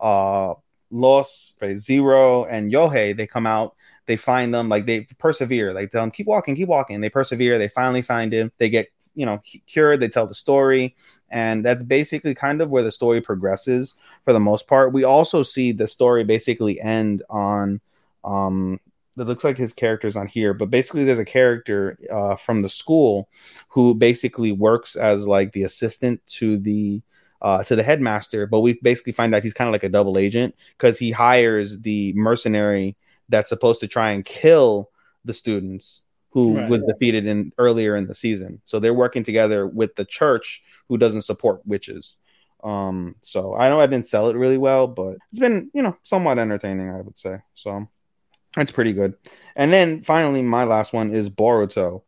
uh, 0.00 0.54
Los 0.92 1.56
Zero 1.74 2.44
and 2.44 2.70
Yohei. 2.70 3.16
They 3.16 3.26
come 3.26 3.48
out. 3.48 3.74
They 4.06 4.14
find 4.14 4.54
them 4.54 4.68
like 4.68 4.86
they 4.86 5.00
persevere. 5.18 5.74
Like 5.74 5.90
tell 5.90 6.02
them 6.02 6.12
keep 6.12 6.28
walking, 6.28 6.54
keep 6.54 6.68
walking. 6.68 7.00
They 7.00 7.08
persevere. 7.08 7.58
They 7.58 7.66
finally 7.66 8.02
find 8.02 8.32
him. 8.32 8.52
They 8.58 8.68
get 8.68 8.86
you 9.16 9.26
know 9.26 9.42
cured. 9.66 9.98
They 9.98 10.08
tell 10.08 10.28
the 10.28 10.34
story, 10.46 10.94
and 11.28 11.64
that's 11.64 11.82
basically 11.82 12.36
kind 12.36 12.60
of 12.62 12.70
where 12.70 12.84
the 12.84 12.92
story 12.92 13.20
progresses 13.20 13.94
for 14.24 14.32
the 14.32 14.46
most 14.50 14.68
part. 14.68 14.92
We 14.92 15.02
also 15.02 15.42
see 15.42 15.72
the 15.72 15.88
story 15.88 16.22
basically 16.22 16.80
end 16.80 17.24
on 17.28 17.80
um 18.22 18.78
it 19.18 19.24
looks 19.24 19.44
like 19.44 19.58
his 19.58 19.72
character's 19.72 20.16
on 20.16 20.26
here, 20.26 20.54
but 20.54 20.70
basically 20.70 21.04
there's 21.04 21.18
a 21.18 21.24
character 21.24 21.98
uh, 22.10 22.36
from 22.36 22.62
the 22.62 22.68
school 22.68 23.28
who 23.68 23.94
basically 23.94 24.52
works 24.52 24.96
as 24.96 25.26
like 25.26 25.52
the 25.52 25.64
assistant 25.64 26.26
to 26.26 26.58
the 26.58 27.02
uh, 27.42 27.62
to 27.64 27.76
the 27.76 27.82
headmaster. 27.82 28.46
But 28.46 28.60
we 28.60 28.78
basically 28.82 29.12
find 29.12 29.34
out 29.34 29.42
he's 29.42 29.52
kind 29.52 29.68
of 29.68 29.72
like 29.72 29.82
a 29.82 29.88
double 29.88 30.16
agent 30.16 30.54
because 30.78 30.98
he 30.98 31.10
hires 31.10 31.80
the 31.80 32.12
mercenary 32.14 32.96
that's 33.28 33.48
supposed 33.48 33.80
to 33.80 33.88
try 33.88 34.12
and 34.12 34.24
kill 34.24 34.90
the 35.24 35.34
students 35.34 36.00
who 36.30 36.56
right, 36.56 36.68
was 36.68 36.82
defeated 36.84 37.26
in 37.26 37.52
earlier 37.58 37.96
in 37.96 38.06
the 38.06 38.14
season. 38.14 38.62
So 38.64 38.80
they're 38.80 38.94
working 38.94 39.22
together 39.22 39.66
with 39.66 39.94
the 39.96 40.06
church 40.06 40.62
who 40.88 40.96
doesn't 40.96 41.22
support 41.22 41.60
witches. 41.66 42.16
Um, 42.64 43.16
so 43.20 43.54
I 43.54 43.68
know 43.68 43.80
I 43.80 43.86
didn't 43.86 44.06
sell 44.06 44.30
it 44.30 44.36
really 44.36 44.56
well, 44.56 44.86
but 44.86 45.16
it's 45.30 45.40
been 45.40 45.70
you 45.74 45.82
know 45.82 45.96
somewhat 46.02 46.38
entertaining, 46.38 46.90
I 46.90 47.00
would 47.02 47.18
say. 47.18 47.38
So 47.54 47.88
that's 48.56 48.70
pretty 48.70 48.92
good. 48.92 49.14
And 49.56 49.72
then 49.72 50.02
finally, 50.02 50.42
my 50.42 50.64
last 50.64 50.92
one 50.92 51.14
is 51.14 51.30
Boruto. 51.30 52.02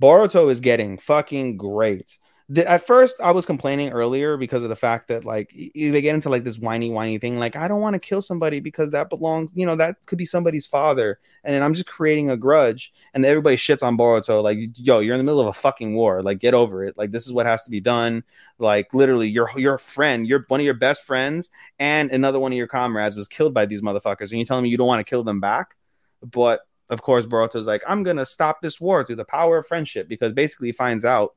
Boruto 0.00 0.50
is 0.50 0.60
getting 0.60 0.98
fucking 0.98 1.56
great. 1.56 2.18
The, 2.50 2.66
at 2.66 2.86
first, 2.86 3.20
I 3.20 3.32
was 3.32 3.44
complaining 3.44 3.90
earlier 3.90 4.38
because 4.38 4.62
of 4.62 4.70
the 4.70 4.76
fact 4.76 5.08
that 5.08 5.26
like 5.26 5.52
they 5.54 6.00
get 6.00 6.14
into 6.14 6.30
like 6.30 6.44
this 6.44 6.58
whiny, 6.58 6.90
whiny 6.90 7.18
thing. 7.18 7.38
Like 7.38 7.56
I 7.56 7.68
don't 7.68 7.82
want 7.82 7.92
to 7.92 7.98
kill 7.98 8.22
somebody 8.22 8.58
because 8.60 8.92
that 8.92 9.10
belongs, 9.10 9.50
you 9.54 9.66
know, 9.66 9.76
that 9.76 9.96
could 10.06 10.16
be 10.16 10.24
somebody's 10.24 10.64
father, 10.64 11.18
and 11.44 11.62
I'm 11.62 11.74
just 11.74 11.88
creating 11.88 12.30
a 12.30 12.38
grudge. 12.38 12.94
And 13.12 13.26
everybody 13.26 13.56
shits 13.56 13.82
on 13.82 13.98
Boruto. 13.98 14.42
Like, 14.42 14.58
yo, 14.76 15.00
you're 15.00 15.14
in 15.14 15.18
the 15.18 15.24
middle 15.24 15.42
of 15.42 15.48
a 15.48 15.52
fucking 15.52 15.94
war. 15.94 16.22
Like, 16.22 16.38
get 16.38 16.54
over 16.54 16.84
it. 16.84 16.96
Like, 16.96 17.10
this 17.10 17.26
is 17.26 17.34
what 17.34 17.44
has 17.44 17.64
to 17.64 17.70
be 17.70 17.80
done. 17.80 18.24
Like, 18.58 18.94
literally, 18.94 19.28
your 19.28 19.50
your 19.56 19.76
friend, 19.76 20.26
your 20.26 20.46
one 20.48 20.60
of 20.60 20.64
your 20.64 20.72
best 20.72 21.04
friends, 21.04 21.50
and 21.78 22.10
another 22.10 22.38
one 22.38 22.52
of 22.52 22.56
your 22.56 22.66
comrades 22.66 23.14
was 23.14 23.28
killed 23.28 23.52
by 23.52 23.66
these 23.66 23.82
motherfuckers, 23.82 24.30
and 24.30 24.38
you're 24.38 24.46
telling 24.46 24.62
me 24.64 24.70
you 24.70 24.78
don't 24.78 24.86
want 24.86 25.00
to 25.00 25.10
kill 25.10 25.22
them 25.22 25.40
back? 25.40 25.74
But 26.22 26.60
of 26.90 27.02
course, 27.02 27.26
Boruto's 27.26 27.66
like, 27.66 27.82
I'm 27.86 28.02
gonna 28.02 28.26
stop 28.26 28.60
this 28.60 28.80
war 28.80 29.04
through 29.04 29.16
the 29.16 29.24
power 29.24 29.58
of 29.58 29.66
friendship 29.66 30.08
because 30.08 30.32
basically 30.32 30.68
he 30.68 30.72
finds 30.72 31.04
out 31.04 31.34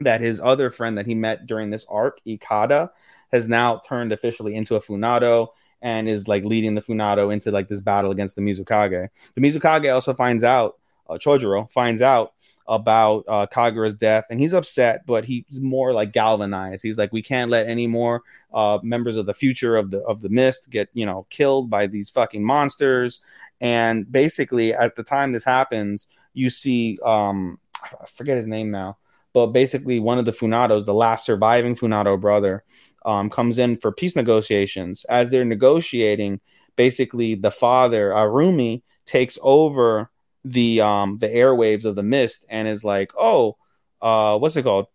that 0.00 0.20
his 0.20 0.40
other 0.40 0.70
friend 0.70 0.96
that 0.98 1.06
he 1.06 1.14
met 1.14 1.46
during 1.46 1.70
this 1.70 1.86
arc, 1.88 2.20
Ikada, 2.26 2.90
has 3.32 3.48
now 3.48 3.80
turned 3.86 4.12
officially 4.12 4.54
into 4.54 4.76
a 4.76 4.80
Funato 4.80 5.48
and 5.82 6.08
is 6.08 6.26
like 6.28 6.44
leading 6.44 6.74
the 6.74 6.82
Funato 6.82 7.32
into 7.32 7.50
like 7.50 7.68
this 7.68 7.80
battle 7.80 8.10
against 8.10 8.36
the 8.36 8.42
Mizukage. 8.42 9.08
The 9.34 9.40
Mizukage 9.40 9.92
also 9.92 10.14
finds 10.14 10.44
out, 10.44 10.78
uh, 11.08 11.14
Chojuro 11.14 11.70
finds 11.70 12.02
out 12.02 12.32
about 12.66 13.24
uh, 13.28 13.46
Kagura's 13.46 13.94
death, 13.94 14.24
and 14.30 14.38
he's 14.38 14.52
upset, 14.52 15.06
but 15.06 15.24
he's 15.24 15.60
more 15.60 15.92
like 15.92 16.12
galvanized. 16.12 16.82
He's 16.82 16.98
like, 16.98 17.12
we 17.12 17.22
can't 17.22 17.50
let 17.50 17.66
any 17.66 17.86
more 17.86 18.22
uh, 18.52 18.78
members 18.82 19.16
of 19.16 19.24
the 19.24 19.32
future 19.32 19.76
of 19.76 19.90
the 19.90 20.00
of 20.00 20.20
the 20.20 20.28
mist 20.28 20.68
get 20.68 20.90
you 20.92 21.06
know 21.06 21.26
killed 21.30 21.70
by 21.70 21.86
these 21.86 22.10
fucking 22.10 22.44
monsters. 22.44 23.20
And 23.60 24.10
basically, 24.10 24.72
at 24.72 24.96
the 24.96 25.02
time 25.02 25.32
this 25.32 25.44
happens, 25.44 26.06
you 26.32 26.50
see, 26.50 26.98
um, 27.04 27.58
I 27.82 28.06
forget 28.14 28.36
his 28.36 28.46
name 28.46 28.70
now, 28.70 28.98
but 29.32 29.48
basically, 29.48 30.00
one 30.00 30.18
of 30.18 30.24
the 30.24 30.32
Funatos, 30.32 30.84
the 30.84 30.94
last 30.94 31.26
surviving 31.26 31.74
Funato 31.76 32.16
brother, 32.20 32.64
um, 33.04 33.30
comes 33.30 33.58
in 33.58 33.76
for 33.76 33.92
peace 33.92 34.16
negotiations. 34.16 35.04
As 35.08 35.30
they're 35.30 35.44
negotiating, 35.44 36.40
basically, 36.76 37.34
the 37.34 37.50
father, 37.50 38.10
Arumi, 38.10 38.82
takes 39.06 39.38
over 39.42 40.10
the 40.44 40.80
um 40.80 41.18
the 41.18 41.28
airwaves 41.28 41.84
of 41.84 41.96
the 41.96 42.02
mist 42.02 42.44
and 42.48 42.68
is 42.68 42.84
like, 42.84 43.12
oh, 43.18 43.56
uh, 44.00 44.38
what's 44.38 44.56
it 44.56 44.62
called? 44.62 44.86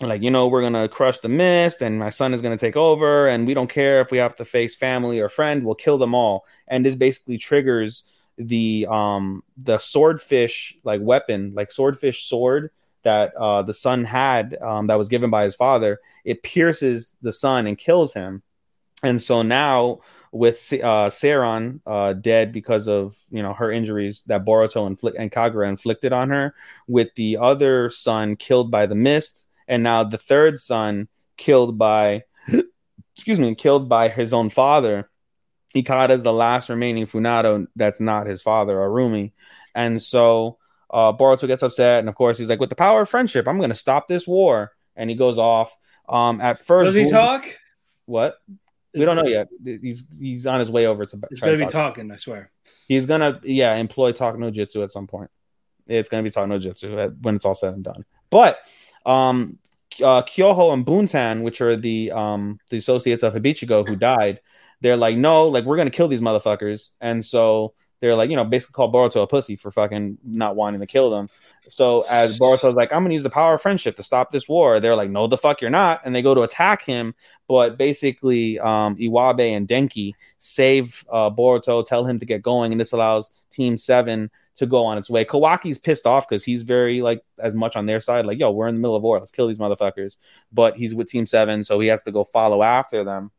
Like 0.00 0.22
you 0.22 0.30
know 0.30 0.46
we're 0.46 0.62
gonna 0.62 0.88
crush 0.88 1.18
the 1.18 1.28
mist 1.28 1.82
and 1.82 1.98
my 1.98 2.10
son 2.10 2.32
is 2.32 2.40
gonna 2.40 2.56
take 2.56 2.76
over 2.76 3.28
and 3.28 3.46
we 3.46 3.54
don't 3.54 3.70
care 3.70 4.00
if 4.00 4.10
we 4.10 4.18
have 4.18 4.36
to 4.36 4.44
face 4.44 4.76
family 4.76 5.18
or 5.18 5.28
friend 5.28 5.64
we'll 5.64 5.74
kill 5.74 5.98
them 5.98 6.14
all. 6.14 6.46
And 6.68 6.84
this 6.86 6.94
basically 6.94 7.38
triggers 7.38 8.04
the 8.36 8.86
um 8.88 9.42
the 9.56 9.78
swordfish 9.78 10.78
like 10.84 11.00
weapon 11.02 11.52
like 11.54 11.72
swordfish 11.72 12.26
sword 12.26 12.70
that 13.02 13.34
uh 13.34 13.62
the 13.62 13.74
son 13.74 14.04
had 14.04 14.56
um 14.62 14.86
that 14.86 14.98
was 14.98 15.08
given 15.08 15.30
by 15.30 15.44
his 15.44 15.56
father. 15.56 16.00
It 16.24 16.42
pierces 16.42 17.14
the 17.20 17.32
son 17.32 17.66
and 17.66 17.76
kills 17.76 18.14
him. 18.14 18.42
And 19.02 19.20
so 19.20 19.42
now 19.42 20.00
with 20.30 20.58
uh 20.74 21.10
Seiran 21.10 21.80
uh 21.86 22.12
dead 22.12 22.52
because 22.52 22.86
of 22.86 23.16
you 23.30 23.42
know 23.42 23.52
her 23.54 23.72
injuries 23.72 24.22
that 24.26 24.44
Boruto 24.44 24.86
and 24.86 25.32
Kagura 25.32 25.68
inflicted 25.68 26.12
on 26.12 26.30
her 26.30 26.54
with 26.86 27.12
the 27.16 27.38
other 27.38 27.90
son 27.90 28.36
killed 28.36 28.70
by 28.70 28.86
the 28.86 28.94
mist 28.94 29.46
and 29.68 29.82
now 29.82 30.02
the 30.02 30.18
third 30.18 30.56
son 30.56 31.08
killed 31.36 31.78
by 31.78 32.24
excuse 33.14 33.38
me 33.38 33.54
killed 33.54 33.88
by 33.88 34.08
his 34.08 34.32
own 34.32 34.50
father 34.50 35.08
ikada 35.74 36.10
is 36.10 36.22
the 36.22 36.32
last 36.32 36.68
remaining 36.68 37.06
funato 37.06 37.66
that's 37.76 38.00
not 38.00 38.26
his 38.26 38.42
father 38.42 38.76
arumi 38.76 39.32
and 39.74 40.02
so 40.02 40.58
uh, 40.90 41.12
boruto 41.12 41.46
gets 41.46 41.62
upset 41.62 42.00
and 42.00 42.08
of 42.08 42.14
course 42.14 42.38
he's 42.38 42.48
like 42.48 42.60
with 42.60 42.70
the 42.70 42.74
power 42.74 43.02
of 43.02 43.08
friendship 43.08 43.46
i'm 43.46 43.58
going 43.58 43.70
to 43.70 43.76
stop 43.76 44.08
this 44.08 44.26
war 44.26 44.72
and 44.96 45.10
he 45.10 45.16
goes 45.16 45.38
off 45.38 45.76
um 46.08 46.40
at 46.40 46.58
first 46.58 46.86
does 46.86 46.94
he 46.94 47.10
talk 47.10 47.44
what 48.06 48.38
we 48.94 49.04
don't 49.04 49.16
know 49.16 49.26
yet. 49.26 49.48
He's 49.64 50.04
he's 50.18 50.46
on 50.46 50.60
his 50.60 50.70
way 50.70 50.86
over 50.86 51.04
to. 51.06 51.20
He's 51.28 51.40
going 51.40 51.58
to 51.58 51.64
be 51.64 51.70
talk. 51.70 51.94
talking. 51.94 52.10
I 52.10 52.16
swear. 52.16 52.50
He's 52.86 53.06
gonna 53.06 53.40
yeah 53.44 53.74
employ 53.74 54.12
talk 54.12 54.38
no 54.38 54.50
jitsu 54.50 54.82
at 54.82 54.90
some 54.90 55.06
point. 55.06 55.30
It's 55.86 56.08
going 56.08 56.22
to 56.22 56.28
be 56.28 56.32
talk 56.32 56.48
no 56.48 56.58
jitsu 56.58 57.14
when 57.22 57.36
it's 57.36 57.44
all 57.44 57.54
said 57.54 57.74
and 57.74 57.84
done. 57.84 58.04
But 58.30 58.58
um, 59.08 59.58
uh, 60.02 60.22
Kyoho 60.22 60.72
and 60.72 60.86
Buntan, 60.86 61.42
which 61.42 61.60
are 61.60 61.76
the 61.76 62.12
um, 62.12 62.60
the 62.68 62.76
associates 62.76 63.22
of 63.22 63.34
Hibichigo 63.34 63.88
who 63.88 63.96
died, 63.96 64.40
they're 64.80 64.96
like, 64.96 65.16
no, 65.16 65.48
like 65.48 65.64
we're 65.64 65.76
gonna 65.76 65.90
kill 65.90 66.08
these 66.08 66.20
motherfuckers, 66.20 66.90
and 67.00 67.24
so 67.24 67.74
they're 68.00 68.14
like, 68.14 68.30
you 68.30 68.36
know, 68.36 68.44
basically 68.44 68.74
call 68.74 68.92
Boruto 68.92 69.22
a 69.22 69.26
pussy 69.26 69.56
for 69.56 69.72
fucking 69.72 70.18
not 70.22 70.54
wanting 70.54 70.80
to 70.80 70.86
kill 70.86 71.10
them. 71.10 71.28
So 71.68 72.04
as 72.08 72.38
Boruto's 72.38 72.76
like, 72.76 72.92
I'm 72.92 73.02
gonna 73.02 73.14
use 73.14 73.24
the 73.24 73.30
power 73.30 73.54
of 73.54 73.62
friendship 73.62 73.96
to 73.96 74.02
stop 74.02 74.30
this 74.30 74.48
war, 74.48 74.78
they're 74.78 74.94
like, 74.94 75.10
no, 75.10 75.26
the 75.26 75.38
fuck 75.38 75.60
you're 75.60 75.70
not, 75.70 76.02
and 76.04 76.14
they 76.14 76.22
go 76.22 76.34
to 76.34 76.42
attack 76.42 76.84
him, 76.84 77.14
but 77.48 77.78
basically, 77.78 78.58
um, 78.60 78.94
Iwabe 78.96 79.56
and 79.56 79.66
Denki 79.66 80.12
save 80.38 81.04
uh, 81.10 81.30
Boruto, 81.30 81.84
tell 81.84 82.04
him 82.04 82.18
to 82.20 82.26
get 82.26 82.42
going, 82.42 82.72
and 82.72 82.80
this 82.80 82.92
allows 82.92 83.30
Team 83.50 83.78
Seven 83.78 84.30
to 84.58 84.66
go 84.66 84.84
on 84.84 84.98
its 84.98 85.08
way. 85.08 85.24
Kawaki's 85.24 85.78
pissed 85.78 86.06
off 86.06 86.28
because 86.28 86.44
he's 86.44 86.62
very 86.62 87.00
like 87.00 87.22
as 87.38 87.54
much 87.54 87.76
on 87.76 87.86
their 87.86 88.00
side, 88.00 88.26
like, 88.26 88.38
yo, 88.38 88.50
we're 88.50 88.68
in 88.68 88.74
the 88.74 88.80
middle 88.80 88.96
of 88.96 89.02
war, 89.02 89.18
let's 89.18 89.30
kill 89.30 89.48
these 89.48 89.58
motherfuckers. 89.58 90.16
But 90.52 90.76
he's 90.76 90.94
with 90.94 91.08
Team 91.08 91.26
Seven, 91.26 91.64
so 91.64 91.80
he 91.80 91.88
has 91.88 92.02
to 92.02 92.12
go 92.12 92.24
follow 92.24 92.62
after 92.62 93.04
them. 93.04 93.30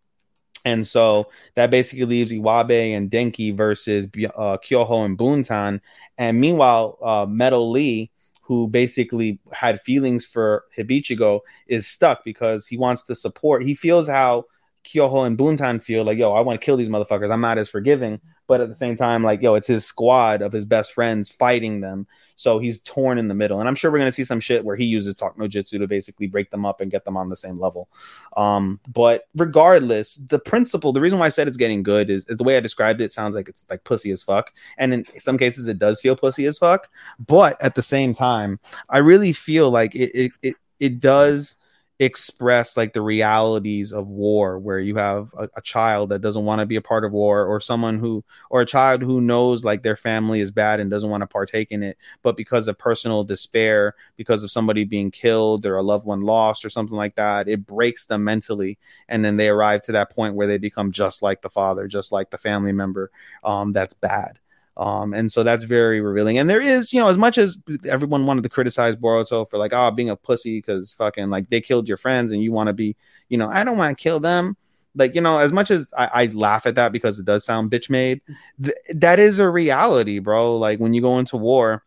And 0.66 0.86
so 0.86 1.30
that 1.56 1.72
basically 1.72 2.06
leaves 2.06 2.32
Iwabe 2.32 2.96
and 2.96 3.10
Denki 3.10 3.56
versus 3.56 4.06
uh, 4.06 4.58
Kyoho 4.58 5.06
and 5.06 5.18
Buntan. 5.18 5.80
And 6.18 6.40
meanwhile, 6.40 6.98
uh, 7.02 7.26
Metal 7.26 7.72
Lee, 7.72 8.12
who 8.42 8.68
basically 8.68 9.40
had 9.54 9.80
feelings 9.82 10.26
for 10.26 10.66
Hibichigo, 10.78 11.42
is 11.68 11.88
stuck 11.88 12.24
because 12.26 12.68
he 12.68 12.78
wants 12.78 13.06
to 13.06 13.16
support. 13.16 13.64
He 13.64 13.74
feels 13.74 14.08
how 14.08 14.46
Kyoho 14.86 15.26
and 15.26 15.38
Buntan 15.38 15.82
feel 15.82 16.04
like, 16.04 16.18
yo, 16.18 16.34
I 16.34 16.42
want 16.42 16.60
to 16.60 16.66
kill 16.66 16.76
these 16.78 16.90
motherfuckers. 16.90 17.32
I'm 17.32 17.42
not 17.42 17.58
as 17.58 17.70
forgiving 17.70 18.20
but 18.50 18.62
at 18.62 18.68
the 18.68 18.74
same 18.74 18.96
time, 18.96 19.24
like, 19.24 19.44
yo, 19.44 19.54
it's 19.54 19.68
his 19.68 19.86
squad 19.86 20.42
of 20.42 20.52
his 20.52 20.66
best 20.66 20.92
friends 20.92 21.30
fighting 21.30 21.82
them. 21.82 22.08
So 22.36 22.58
he's 22.58 22.82
torn 22.82 23.20
in 23.20 23.28
the 23.28 23.36
middle. 23.36 23.60
And 23.60 23.70
I'm 23.70 23.76
sure 23.76 23.92
we're 23.92 24.00
gonna 24.00 24.12
see 24.12 24.26
some 24.26 24.40
shit 24.40 24.66
where 24.66 24.76
he 24.76 24.86
uses 24.86 25.16
talk 25.16 25.38
no 25.38 25.48
jitsu 25.48 25.78
to 25.78 25.88
basically 25.88 26.26
break 26.26 26.50
them 26.50 26.66
up 26.66 26.82
and 26.82 26.90
get 26.90 27.06
them 27.06 27.16
on 27.16 27.30
the 27.30 27.36
same 27.36 27.60
level. 27.60 27.90
Um, 28.36 28.80
but 28.92 29.26
regardless, 29.36 30.16
the 30.16 30.40
principle, 30.40 30.92
the 30.92 31.00
reason 31.00 31.20
why 31.20 31.28
I 31.28 31.30
said 31.30 31.48
it's 31.48 31.58
getting 31.58 31.84
good 31.84 32.10
is, 32.10 32.26
the 32.26 32.44
way 32.44 32.58
I 32.58 32.60
described 32.60 33.02
it 33.02 33.14
sounds 33.14 33.36
like 33.36 33.50
it's 33.50 33.68
like 33.70 33.84
pussy 33.84 34.10
as 34.10 34.24
fuck. 34.24 34.52
And 34.80 34.96
in 34.96 35.06
some 35.20 35.38
cases 35.38 35.68
it 35.68 35.78
does 35.78 36.02
feel 36.02 36.16
pussy 36.16 36.48
as 36.48 36.58
fuck. 36.58 36.90
But 37.20 37.62
at 37.62 37.76
the 37.76 37.84
same 37.84 38.16
time, 38.16 38.60
I 38.90 38.98
really 38.98 39.32
feel 39.32 39.70
like 39.70 39.94
it 39.94 40.10
it 40.16 40.32
it, 40.42 40.56
it 40.80 41.00
does 41.00 41.56
express 42.00 42.78
like 42.78 42.94
the 42.94 43.02
realities 43.02 43.92
of 43.92 44.08
war 44.08 44.58
where 44.58 44.80
you 44.80 44.96
have 44.96 45.34
a, 45.38 45.50
a 45.58 45.62
child 45.62 46.10
that 46.10 46.22
doesn't 46.22 46.46
want 46.46 46.60
to 46.60 46.66
be 46.66 46.78
a 46.78 46.82
part 46.82 47.04
of 47.04 47.12
war 47.12 47.46
or 47.46 47.60
someone 47.60 48.00
who 48.00 48.24
or 48.50 48.62
a 48.62 48.66
child 48.66 49.02
who 49.02 49.20
knows 49.20 49.66
like 49.66 49.84
their 49.84 49.98
family 49.98 50.40
is 50.40 50.50
bad 50.50 50.80
and 50.80 50.90
doesn't 50.90 51.10
want 51.10 51.22
to 51.22 51.28
partake 51.28 51.72
in 51.72 51.84
it 51.84 51.98
but 52.22 52.38
because 52.38 52.70
of 52.70 52.78
personal 52.78 53.26
despair 53.26 53.96
because 54.16 54.44
of 54.44 54.52
somebody 54.52 54.86
being 54.86 55.12
killed 55.12 55.66
or 55.66 55.76
a 55.76 55.84
loved 55.84 56.06
one 56.06 56.22
lost 56.22 56.64
or 56.64 56.70
something 56.70 56.96
like 56.96 57.16
that 57.16 57.50
it 57.50 57.66
breaks 57.68 58.06
them 58.06 58.24
mentally. 58.24 58.78
And 59.10 59.24
then 59.24 59.36
they 59.36 59.50
arrive 59.50 59.82
to 59.84 59.92
that 59.94 60.12
point 60.12 60.36
where 60.36 60.48
they 60.48 60.58
become 60.58 60.92
just 60.92 61.22
like 61.22 61.42
the 61.42 61.50
father 61.50 61.88
just 61.88 62.14
like 62.14 62.30
the 62.30 62.38
family 62.38 62.72
member 62.72 63.12
um, 63.44 63.74
that's 63.74 63.94
bad 63.94 64.40
Um, 64.80 65.14
and 65.14 65.30
so 65.30 65.44
that's 65.44 65.66
very 65.66 66.00
revealing. 66.00 66.38
And 66.38 66.50
there 66.50 66.62
is, 66.62 66.94
you 66.94 67.02
know, 67.02 67.10
as 67.10 67.18
much 67.18 67.38
as 67.38 67.62
everyone 67.86 68.26
wanted 68.26 68.44
to 68.44 68.50
criticize 68.50 68.96
Boruto 68.96 69.48
for 69.50 69.58
like, 69.58 69.74
oh, 69.74 69.92
being 69.92 70.10
a 70.10 70.16
pussy 70.16 70.60
because 70.60 70.94
fucking 70.94 71.30
like 71.30 71.50
they 71.50 71.60
killed 71.60 71.90
your 71.90 71.98
friends 71.98 72.32
and 72.32 72.42
you 72.42 72.54
want 72.54 72.68
to 72.68 72.74
be, 72.74 72.96
you 73.28 73.38
know, 73.38 73.50
I 73.50 73.66
don't 73.66 73.78
want 73.78 73.96
to 73.96 74.02
kill 74.02 74.22
them. 74.22 74.56
Like, 74.96 75.16
you 75.16 75.22
know, 75.22 75.40
as 75.40 75.52
much 75.52 75.70
as 75.70 75.90
I, 75.98 76.10
I 76.14 76.26
laugh 76.28 76.66
at 76.66 76.76
that 76.76 76.94
because 76.94 77.20
it 77.20 77.26
does 77.26 77.44
sound 77.44 77.70
bitch 77.70 77.90
made, 77.90 78.22
th- 78.64 78.78
that 78.96 79.20
is 79.20 79.40
a 79.40 79.50
reality, 79.50 80.20
bro. 80.20 80.58
Like 80.58 80.80
when 80.80 80.94
you 80.94 81.02
go 81.02 81.20
into 81.20 81.36
war, 81.36 81.84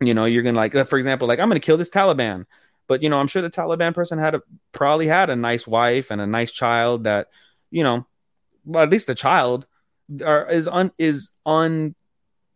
you 0.00 0.14
know, 0.14 0.24
you're 0.24 0.44
gonna 0.44 0.56
like, 0.56 0.72
for 0.88 0.98
example, 0.98 1.26
like 1.26 1.40
I'm 1.40 1.48
gonna 1.48 1.58
kill 1.58 1.78
this 1.78 1.90
Taliban. 1.90 2.46
But 2.86 3.02
you 3.02 3.08
know, 3.08 3.18
I'm 3.18 3.26
sure 3.26 3.42
the 3.42 3.50
Taliban 3.50 3.92
person 3.92 4.20
had 4.20 4.36
a 4.36 4.42
probably 4.70 5.08
had 5.08 5.30
a 5.30 5.36
nice 5.36 5.66
wife 5.66 6.12
and 6.12 6.20
a 6.20 6.28
nice 6.28 6.52
child 6.52 7.04
that, 7.04 7.28
you 7.72 7.82
know, 7.82 8.06
well, 8.64 8.84
at 8.84 8.90
least 8.90 9.08
the 9.08 9.16
child 9.16 9.66
are, 10.24 10.48
is 10.48 10.68
un 10.68 10.92
is 10.96 11.32
un 11.44 11.96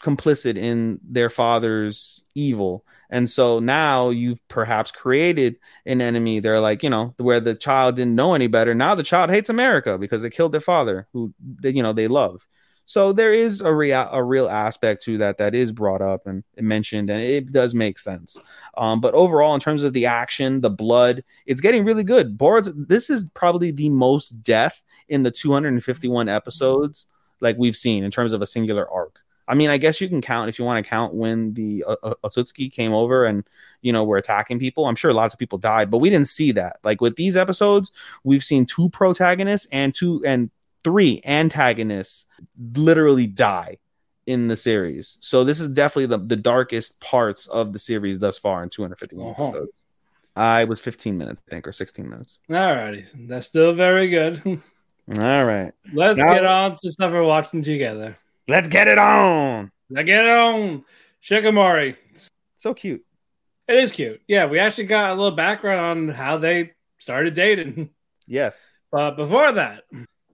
complicit 0.04 0.56
in 0.56 1.00
their 1.02 1.30
father's 1.30 2.22
evil. 2.34 2.84
And 3.10 3.28
so 3.28 3.58
now 3.58 4.10
you've 4.10 4.46
perhaps 4.48 4.90
created 4.90 5.56
an 5.86 6.00
enemy. 6.00 6.40
They're 6.40 6.60
like, 6.60 6.82
you 6.82 6.90
know, 6.90 7.14
where 7.16 7.40
the 7.40 7.54
child 7.54 7.96
didn't 7.96 8.14
know 8.14 8.34
any 8.34 8.46
better. 8.46 8.74
Now 8.74 8.94
the 8.94 9.02
child 9.02 9.30
hates 9.30 9.48
America 9.48 9.98
because 9.98 10.22
they 10.22 10.30
killed 10.30 10.52
their 10.52 10.60
father, 10.60 11.08
who 11.12 11.32
they, 11.60 11.70
you 11.70 11.82
know 11.82 11.92
they 11.92 12.08
love. 12.08 12.46
So 12.86 13.14
there 13.14 13.32
is 13.32 13.62
a 13.62 13.74
real 13.74 14.08
a 14.12 14.22
real 14.22 14.48
aspect 14.48 15.02
to 15.04 15.16
that 15.18 15.38
that 15.38 15.54
is 15.54 15.72
brought 15.72 16.02
up 16.02 16.26
and 16.26 16.44
mentioned, 16.60 17.08
and 17.08 17.22
it 17.22 17.50
does 17.50 17.74
make 17.74 17.98
sense. 17.98 18.36
Um, 18.76 19.00
but 19.00 19.14
overall, 19.14 19.54
in 19.54 19.60
terms 19.60 19.82
of 19.82 19.94
the 19.94 20.04
action, 20.04 20.60
the 20.60 20.68
blood, 20.68 21.24
it's 21.46 21.62
getting 21.62 21.84
really 21.84 22.04
good. 22.04 22.36
Boruto, 22.36 22.74
this 22.76 23.08
is 23.08 23.30
probably 23.32 23.70
the 23.70 23.88
most 23.88 24.42
death 24.42 24.82
in 25.08 25.22
the 25.22 25.30
251 25.30 26.28
episodes 26.28 27.06
like 27.40 27.56
we've 27.58 27.76
seen 27.76 28.04
in 28.04 28.10
terms 28.10 28.32
of 28.32 28.42
a 28.42 28.46
singular 28.46 28.90
arc. 28.90 29.23
I 29.46 29.54
mean, 29.54 29.70
I 29.70 29.76
guess 29.76 30.00
you 30.00 30.08
can 30.08 30.20
count 30.20 30.48
if 30.48 30.58
you 30.58 30.64
want 30.64 30.84
to 30.84 30.88
count 30.88 31.14
when 31.14 31.54
the 31.54 31.84
uh, 31.86 31.96
uh, 32.02 32.14
Otsutsuki 32.24 32.72
came 32.72 32.92
over 32.92 33.24
and 33.24 33.44
you 33.82 33.92
know 33.92 34.04
were 34.04 34.16
attacking 34.16 34.58
people. 34.58 34.86
I'm 34.86 34.96
sure 34.96 35.12
lots 35.12 35.34
of 35.34 35.38
people 35.38 35.58
died, 35.58 35.90
but 35.90 35.98
we 35.98 36.10
didn't 36.10 36.28
see 36.28 36.52
that. 36.52 36.78
Like 36.82 37.00
with 37.00 37.16
these 37.16 37.36
episodes, 37.36 37.92
we've 38.22 38.44
seen 38.44 38.66
two 38.66 38.88
protagonists 38.90 39.66
and 39.70 39.94
two 39.94 40.22
and 40.24 40.50
three 40.82 41.20
antagonists 41.24 42.26
literally 42.74 43.26
die 43.26 43.78
in 44.26 44.48
the 44.48 44.56
series. 44.56 45.18
So 45.20 45.44
this 45.44 45.60
is 45.60 45.68
definitely 45.68 46.06
the, 46.06 46.18
the 46.18 46.36
darkest 46.36 47.00
parts 47.00 47.46
of 47.46 47.72
the 47.72 47.78
series 47.78 48.18
thus 48.18 48.38
far 48.38 48.62
in 48.62 48.70
251 48.70 49.30
uh-huh. 49.30 49.44
episodes. 49.44 49.72
I 50.36 50.64
was 50.64 50.80
15 50.80 51.16
minutes, 51.16 51.40
I 51.46 51.50
think, 51.50 51.68
or 51.68 51.72
16 51.72 52.08
minutes. 52.08 52.38
All 52.50 52.56
righty. 52.56 53.04
That's 53.14 53.46
still 53.46 53.74
very 53.74 54.08
good. 54.08 54.42
All 54.46 55.44
right. 55.44 55.72
Let's 55.92 56.18
now, 56.18 56.34
get 56.34 56.44
on 56.44 56.76
to 56.76 56.90
stuff 56.90 57.12
we're 57.12 57.22
watching 57.22 57.62
together. 57.62 58.16
Let's 58.48 58.68
get 58.68 58.88
it 58.88 58.98
on. 58.98 59.70
Let's 59.90 60.06
get 60.06 60.24
it 60.24 60.30
on. 60.30 60.84
Shikimori. 61.22 61.96
So 62.58 62.74
cute. 62.74 63.04
It 63.66 63.76
is 63.76 63.92
cute. 63.92 64.20
Yeah, 64.28 64.46
we 64.46 64.58
actually 64.58 64.84
got 64.84 65.10
a 65.10 65.14
little 65.14 65.36
background 65.36 65.80
on 65.80 66.14
how 66.14 66.36
they 66.38 66.72
started 66.98 67.34
dating. 67.34 67.90
Yes. 68.26 68.74
But 68.90 69.16
before 69.16 69.52
that, 69.52 69.84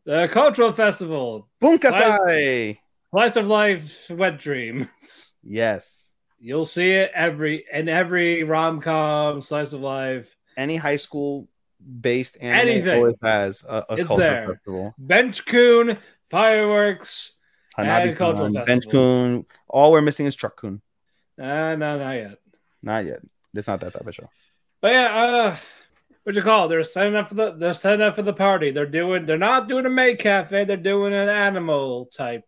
the 0.05 0.29
cultural 0.29 0.73
festival. 0.73 1.49
Bunkasai. 1.63 2.79
Slice 3.11 3.37
of 3.37 3.47
life 3.47 4.11
wet 4.11 4.39
dreams. 4.39 5.35
Yes. 5.43 6.13
You'll 6.39 6.65
see 6.65 6.93
it 6.93 7.11
every 7.15 7.65
in 7.73 7.89
every 7.89 8.45
rom 8.45 8.81
com, 8.81 9.43
slice 9.43 9.73
of 9.73 9.81
life. 9.81 10.37
Any 10.57 10.77
high 10.77 10.97
school 10.97 11.49
based 12.01 12.37
anime 12.41 12.69
Anything. 12.69 12.99
always 12.99 13.17
has 13.23 13.65
a, 13.69 13.85
a 13.89 13.95
it's 13.97 14.17
there. 14.17 14.47
festival. 14.55 14.95
Bench-kun, 14.99 15.99
fireworks, 16.31 17.33
Hanabi 17.85 18.17
cultural 18.17 18.53
Bench-kun. 18.65 19.47
All 19.69 19.93
we're 19.93 20.01
missing 20.01 20.27
is 20.27 20.35
Truck-kun. 20.35 20.81
Uh, 21.39 21.77
no, 21.77 21.99
not 21.99 22.13
yet. 22.13 22.39
Not 22.83 23.05
yet. 23.07 23.21
It's 23.55 23.69
not 23.69 23.81
that 23.81 23.93
type 23.93 24.07
of 24.07 24.15
show. 24.15 24.29
But 24.81 24.93
yeah, 24.93 25.15
uh, 25.15 25.57
what 26.23 26.35
you 26.35 26.43
call? 26.43 26.67
It? 26.67 26.69
They're 26.69 26.83
setting 26.83 27.17
up 27.17 27.29
for 27.29 27.35
the 27.35 27.53
they're 27.53 27.75
setting 27.75 28.03
up 28.03 28.15
for 28.15 28.23
the 28.23 28.33
party. 28.33 28.71
They're 28.71 28.87
doing 28.87 29.27
they're 29.27 29.39
not 29.39 29.69
doing 29.69 29.87
a 29.87 29.91
maid 29.91 30.19
cafe. 30.19 30.65
They're 30.65 30.77
doing 30.77 31.13
an 31.13 31.29
animal 31.29 32.07
type. 32.07 32.45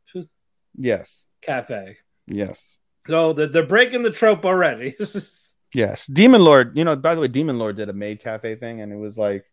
Yes. 0.74 1.26
Cafe. 1.42 1.96
Yes. 2.26 2.76
So 3.06 3.32
they're, 3.32 3.48
they're 3.48 3.66
breaking 3.66 4.02
the 4.02 4.10
trope 4.10 4.44
already. 4.44 4.94
yes. 5.74 6.06
Demon 6.06 6.44
Lord. 6.44 6.76
You 6.76 6.84
know, 6.84 6.96
by 6.96 7.14
the 7.14 7.20
way, 7.20 7.28
Demon 7.28 7.58
Lord 7.58 7.76
did 7.76 7.88
a 7.88 7.92
maid 7.92 8.20
cafe 8.20 8.56
thing, 8.56 8.80
and 8.80 8.92
it 8.92 8.96
was 8.96 9.18
like 9.18 9.44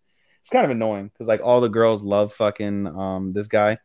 it's 0.41 0.51
kind 0.51 0.65
of 0.65 0.71
annoying 0.71 1.07
because 1.07 1.27
like 1.27 1.41
all 1.43 1.61
the 1.61 1.69
girls 1.69 2.03
love 2.03 2.33
fucking 2.33 2.87
um 2.87 3.33
this 3.33 3.47
guy, 3.47 3.77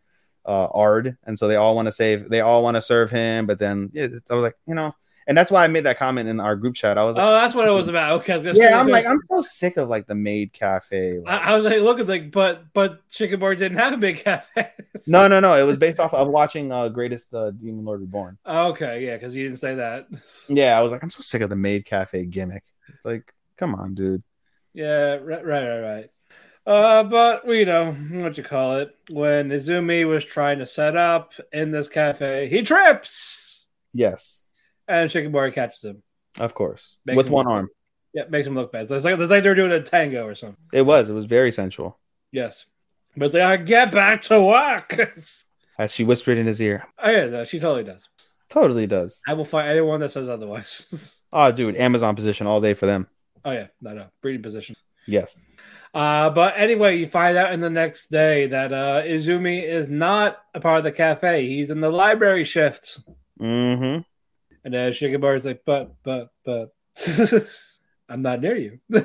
uh 0.47 0.68
Ard, 0.72 1.16
and 1.24 1.38
so 1.38 1.49
they 1.49 1.57
all 1.57 1.74
want 1.74 1.86
to 1.86 1.92
save. 1.92 2.28
They 2.28 2.40
all 2.40 2.62
want 2.62 2.76
to 2.76 2.82
serve 2.82 3.11
him, 3.11 3.47
but 3.47 3.59
then 3.59 3.90
yeah, 3.92 4.09
I 4.30 4.34
was 4.34 4.42
like, 4.42 4.57
you 4.66 4.74
know 4.74 4.95
and 5.26 5.36
that's 5.36 5.51
why 5.51 5.64
I 5.64 5.68
made 5.68 5.84
that 5.84 5.99
comment 5.99 6.28
in 6.28 6.38
our 6.38 6.55
group 6.55 6.74
chat. 6.74 6.99
I 6.99 7.05
was 7.05 7.16
like, 7.16 7.24
"Oh, 7.24 7.32
that's 7.32 7.55
what 7.55 7.66
it 7.66 7.70
was 7.70 7.88
about." 7.88 8.20
Okay, 8.20 8.40
yeah, 8.55 8.78
I'm 8.78 8.88
like, 8.88 9.07
I'm 9.07 9.20
so 9.30 9.40
sick 9.40 9.76
of 9.76 9.88
like 9.88 10.07
the 10.07 10.14
maid 10.14 10.53
cafe. 10.53 11.18
Like, 11.18 11.28
I, 11.28 11.53
I, 11.53 11.57
was 11.57 11.64
like, 11.64 11.80
"Look, 11.80 11.99
it's 11.99 12.09
like, 12.09 12.30
but 12.30 12.72
but 12.74 13.07
Shikimori 13.09 13.57
didn't 13.57 13.78
have 13.78 13.95
a 13.95 13.97
big 13.97 14.18
cafe." 14.18 14.68
no, 15.07 15.26
no, 15.26 15.40
no. 15.40 15.57
It 15.57 15.62
was 15.62 15.78
based 15.78 15.99
off 15.99 16.12
of 16.12 16.28
watching 16.28 16.70
uh, 16.72 16.88
Greatest 16.88 17.34
uh, 17.34 17.53
Demon 17.53 17.84
Lord 17.84 18.01
Reborn. 18.01 18.38
okay, 18.47 19.05
yeah, 19.05 19.16
because 19.16 19.34
you 19.34 19.45
didn't 19.45 19.61
say 19.61 19.76
that. 19.76 20.09
yeah, 20.49 20.78
I 20.78 20.82
was 20.82 20.92
like, 20.92 21.03
I'm 21.03 21.11
so 21.11 21.22
sick 21.22 21.40
of 21.40 21.51
the 21.51 21.57
maid 21.57 21.86
cafe 21.86 22.26
gimmick. 22.26 22.64
It's 22.88 23.05
like, 23.05 23.32
come 23.57 23.74
on, 23.74 23.95
dude. 23.95 24.22
Yeah, 24.74 25.14
right, 25.14 25.45
right, 25.45 25.66
right, 25.68 25.80
right. 25.80 26.11
Uh, 26.67 27.03
but 27.05 27.47
you 27.47 27.67
know 27.67 27.93
what 27.93 28.39
you 28.39 28.45
call 28.45 28.77
it 28.79 28.95
when 29.11 29.51
Izumi 29.51 30.09
was 30.09 30.25
trying 30.25 30.59
to 30.61 30.67
set 30.67 30.97
up 30.97 31.33
in 31.53 31.71
this 31.71 31.89
cafe, 31.89 32.49
he 32.49 32.62
trips. 32.62 33.67
Yes 33.93 34.45
and 34.89 35.11
Shikimori 35.11 35.53
catches 35.53 35.85
him. 35.85 36.03
Of 36.39 36.55
course, 36.55 36.97
makes 37.05 37.17
with 37.17 37.31
one 37.31 37.47
arm. 37.47 37.69
Yeah, 38.12 38.25
makes 38.29 38.47
him 38.47 38.55
look 38.55 38.73
bad. 38.73 38.89
So 38.89 38.97
it's 38.97 39.05
like 39.05 39.19
it's 39.19 39.31
like 39.31 39.43
they're 39.43 39.55
doing 39.55 39.73
a 39.73 39.81
tango 39.81 40.27
or 40.27 40.35
something. 40.35 40.62
It 40.73 40.83
was. 40.83 41.11
It 41.11 41.15
was 41.15 41.27
very 41.27 41.53
sensual. 41.53 41.99
Yes, 42.33 42.67
but 43.17 43.33
they 43.33 43.41
are 43.41 43.57
get 43.57 43.93
back 43.93 44.23
to 44.23 44.41
work. 44.41 45.12
As 45.79 45.93
she 45.93 46.05
whispered 46.05 46.39
in 46.39 46.47
his 46.47 46.61
ear. 46.61 46.87
Oh 46.99 47.11
yeah, 47.11 47.27
no, 47.27 47.45
she 47.45 47.61
totally 47.61 47.85
does. 47.85 48.09
Totally 48.49 48.87
does. 48.87 49.21
I 49.27 49.35
will 49.35 49.45
find 49.45 49.69
anyone 49.69 50.01
that 50.01 50.11
says 50.11 50.29
otherwise. 50.29 51.21
oh, 51.33 51.51
dude, 51.53 51.77
Amazon 51.77 52.15
position 52.15 52.47
all 52.47 52.61
day 52.61 52.75
for 52.75 52.87
them. 52.87 53.09
Oh 53.45 53.53
yeah, 53.53 53.69
no, 53.81 53.95
no, 53.95 54.07
breeding 54.23 54.43
position. 54.43 54.77
Yes. 55.07 55.39
Uh, 55.95 56.28
but 56.30 56.55
anyway, 56.57 56.99
you 56.99 57.07
find 57.07 57.36
out 57.36 57.53
in 57.53 57.61
the 57.61 57.70
next 57.70 58.11
day 58.11 58.49
that 58.49 58.72
uh, 58.72 59.03
Izumi 59.03 59.62
is 59.62 59.88
not 59.88 60.38
a 60.53 60.61
part 60.61 60.78
of 60.78 60.84
the 60.84 60.92
cafe. 60.92 61.47
He's 61.47 61.70
in 61.70 61.80
the 61.80 61.90
library 61.90 62.42
shift. 62.42 62.99
Mm-hmm. 63.40 64.01
And 64.64 64.74
uh, 64.74 64.78
is 64.78 65.47
like, 65.47 65.62
but, 65.64 65.95
but, 66.03 66.30
but, 66.45 66.74
I'm 68.09 68.22
not 68.22 68.40
near 68.40 68.57
you. 68.57 68.80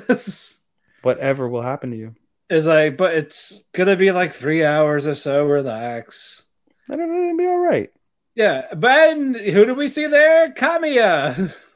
Whatever 1.02 1.48
will 1.48 1.62
happen 1.62 1.90
to 1.92 1.96
you. 1.96 2.14
Is 2.48 2.66
like, 2.66 2.96
but 2.96 3.14
it's 3.14 3.62
gonna 3.72 3.94
be 3.94 4.10
like 4.10 4.34
three 4.34 4.64
hours 4.64 5.06
or 5.06 5.14
so. 5.14 5.46
Relax. 5.46 6.42
It'll 6.90 7.36
be 7.36 7.46
all 7.46 7.60
right. 7.60 7.90
Yeah, 8.34 8.74
but 8.74 9.16
who 9.16 9.66
do 9.66 9.74
we 9.74 9.88
see 9.88 10.06
there? 10.06 10.52
Kamiya. 10.52 11.56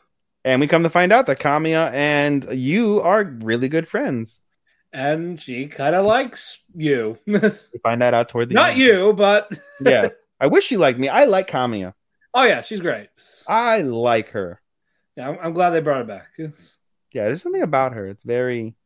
And 0.46 0.60
we 0.60 0.66
come 0.66 0.82
to 0.82 0.90
find 0.90 1.10
out 1.10 1.24
that 1.24 1.38
Kamiya 1.38 1.90
and 1.94 2.52
you 2.52 3.00
are 3.00 3.24
really 3.24 3.66
good 3.66 3.88
friends. 3.88 4.42
And 4.94 5.40
she 5.40 5.66
kind 5.66 5.96
of 5.96 6.06
likes 6.06 6.62
you. 6.74 7.18
we 7.26 7.40
find 7.82 8.00
that 8.00 8.14
out 8.14 8.28
toward 8.28 8.48
the 8.48 8.54
Not 8.54 8.70
end. 8.70 8.78
you, 8.78 9.12
but 9.12 9.52
yeah. 9.80 10.10
I 10.40 10.46
wish 10.46 10.64
she 10.64 10.76
liked 10.76 11.00
me. 11.00 11.08
I 11.08 11.24
like 11.24 11.50
Kamiya. 11.50 11.94
Oh 12.32 12.44
yeah, 12.44 12.62
she's 12.62 12.80
great. 12.80 13.08
I 13.48 13.82
like 13.82 14.30
her. 14.30 14.60
Yeah, 15.16 15.30
I'm, 15.30 15.38
I'm 15.42 15.52
glad 15.52 15.70
they 15.70 15.80
brought 15.80 15.98
her 15.98 16.04
back. 16.04 16.28
It's... 16.38 16.76
Yeah, 17.12 17.24
there's 17.24 17.42
something 17.42 17.62
about 17.62 17.92
her. 17.92 18.06
It's 18.06 18.22
very 18.22 18.76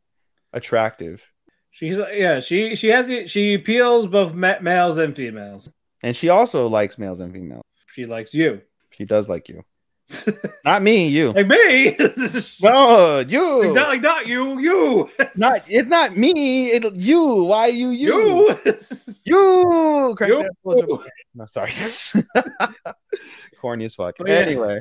attractive. 0.53 1.23
She's 1.71 1.99
yeah, 1.99 2.41
she 2.41 2.75
she 2.75 2.89
has 2.89 3.31
she 3.31 3.55
appeals 3.55 4.07
both 4.07 4.35
males 4.35 4.97
and 4.97 5.15
females. 5.15 5.71
And 6.03 6.17
she 6.17 6.29
also 6.29 6.69
likes 6.69 6.99
males 6.99 7.21
and 7.21 7.33
females. 7.33 7.63
She 7.87 8.07
likes 8.07 8.35
you. 8.35 8.63
She 8.91 9.05
does 9.05 9.29
like 9.29 9.49
you. 9.49 9.63
not 10.65 10.83
me, 10.83 11.09
you. 11.09 11.33
Like 11.33 11.49
me. 11.49 11.97
no, 12.63 13.19
you. 13.21 13.65
Like 13.65 13.75
not 13.75 13.89
like 13.89 14.01
not 14.01 14.27
you, 14.27 14.59
you. 14.59 15.11
not 15.37 15.61
it's 15.69 15.89
not 15.89 16.17
me. 16.17 16.71
It 16.71 16.95
you. 16.95 17.45
Why 17.45 17.67
you 17.67 17.91
you? 17.91 18.57
You. 19.25 20.17
you. 20.17 20.17
you. 20.21 21.05
No, 21.35 21.47
sorry. 21.47 21.73
Corny 23.61 23.85
as 23.85 23.95
fuck. 23.95 24.17
Oh, 24.21 24.25
yeah. 24.27 24.35
Anyway. 24.35 24.81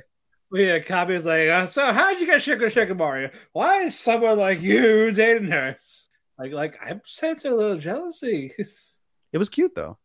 Well, 0.50 0.62
yeah, 0.62 0.80
Copy's 0.80 1.26
like, 1.26 1.50
uh, 1.50 1.66
so 1.66 1.92
how'd 1.92 2.22
you 2.22 2.26
get 2.26 2.40
Shiko 2.40 2.68
Shikimori? 2.68 3.34
Why 3.52 3.84
is 3.84 4.00
someone 4.00 4.38
like 4.38 4.62
you 4.62 5.12
dating 5.12 5.52
her? 5.52 5.78
Like, 6.40 6.54
like 6.54 6.78
I'm 6.82 7.02
sensing 7.04 7.52
a 7.52 7.56
little 7.56 7.78
jealousy. 7.78 8.54
it 8.58 9.38
was 9.38 9.50
cute 9.50 9.76
though. 9.76 9.98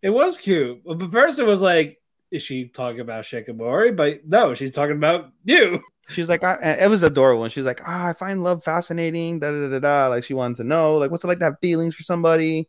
It 0.00 0.10
was 0.10 0.38
cute. 0.38 0.82
But 0.84 1.12
first 1.12 1.38
it 1.38 1.44
was 1.44 1.60
like, 1.60 1.99
is 2.30 2.42
she 2.42 2.68
talking 2.68 3.00
about 3.00 3.24
Shikimori? 3.24 3.96
But 3.96 4.26
no, 4.26 4.54
she's 4.54 4.72
talking 4.72 4.96
about 4.96 5.32
you. 5.44 5.80
She's 6.08 6.28
like, 6.28 6.42
I, 6.42 6.78
it 6.80 6.90
was 6.90 7.02
adorable. 7.02 7.44
And 7.44 7.52
she's 7.52 7.64
like, 7.64 7.80
ah, 7.86 8.06
oh, 8.06 8.08
I 8.08 8.12
find 8.12 8.42
love 8.42 8.64
fascinating. 8.64 9.38
Da, 9.38 9.50
da 9.50 9.68
da 9.68 9.78
da. 9.78 10.06
Like 10.08 10.24
she 10.24 10.34
wanted 10.34 10.56
to 10.58 10.64
know, 10.64 10.96
like, 10.96 11.10
what's 11.10 11.22
it 11.22 11.28
like 11.28 11.38
to 11.38 11.44
have 11.44 11.60
feelings 11.60 11.94
for 11.94 12.02
somebody? 12.02 12.68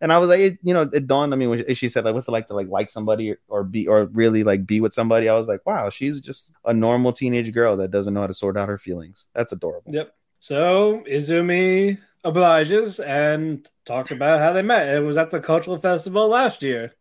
And 0.00 0.12
I 0.12 0.18
was 0.18 0.28
like, 0.28 0.40
it, 0.40 0.58
you 0.62 0.74
know, 0.74 0.82
it 0.92 1.06
dawned 1.06 1.32
on 1.32 1.38
me 1.38 1.46
when 1.46 1.74
she 1.74 1.88
said 1.88 2.04
like, 2.04 2.14
"What's 2.14 2.28
it 2.28 2.32
like 2.32 2.48
to 2.48 2.54
like 2.54 2.68
like 2.68 2.90
somebody 2.90 3.30
or, 3.30 3.38
or 3.48 3.64
be 3.64 3.86
or 3.86 4.04
really 4.04 4.44
like 4.44 4.66
be 4.66 4.80
with 4.80 4.92
somebody?" 4.92 5.26
I 5.28 5.34
was 5.34 5.48
like, 5.48 5.64
"Wow, 5.64 5.88
she's 5.88 6.20
just 6.20 6.54
a 6.66 6.74
normal 6.74 7.12
teenage 7.14 7.50
girl 7.52 7.78
that 7.78 7.90
doesn't 7.90 8.12
know 8.12 8.20
how 8.20 8.26
to 8.26 8.34
sort 8.34 8.58
out 8.58 8.68
her 8.68 8.76
feelings. 8.76 9.26
That's 9.34 9.52
adorable." 9.52 9.94
Yep. 9.94 10.14
So 10.40 11.02
Izumi 11.08 11.98
obliges 12.24 13.00
and 13.00 13.66
talks 13.86 14.10
about 14.10 14.40
how 14.40 14.52
they 14.52 14.62
met. 14.62 14.94
It 14.94 15.00
was 15.00 15.16
at 15.16 15.30
the 15.30 15.40
cultural 15.40 15.78
festival 15.78 16.28
last 16.28 16.62
year. 16.62 16.92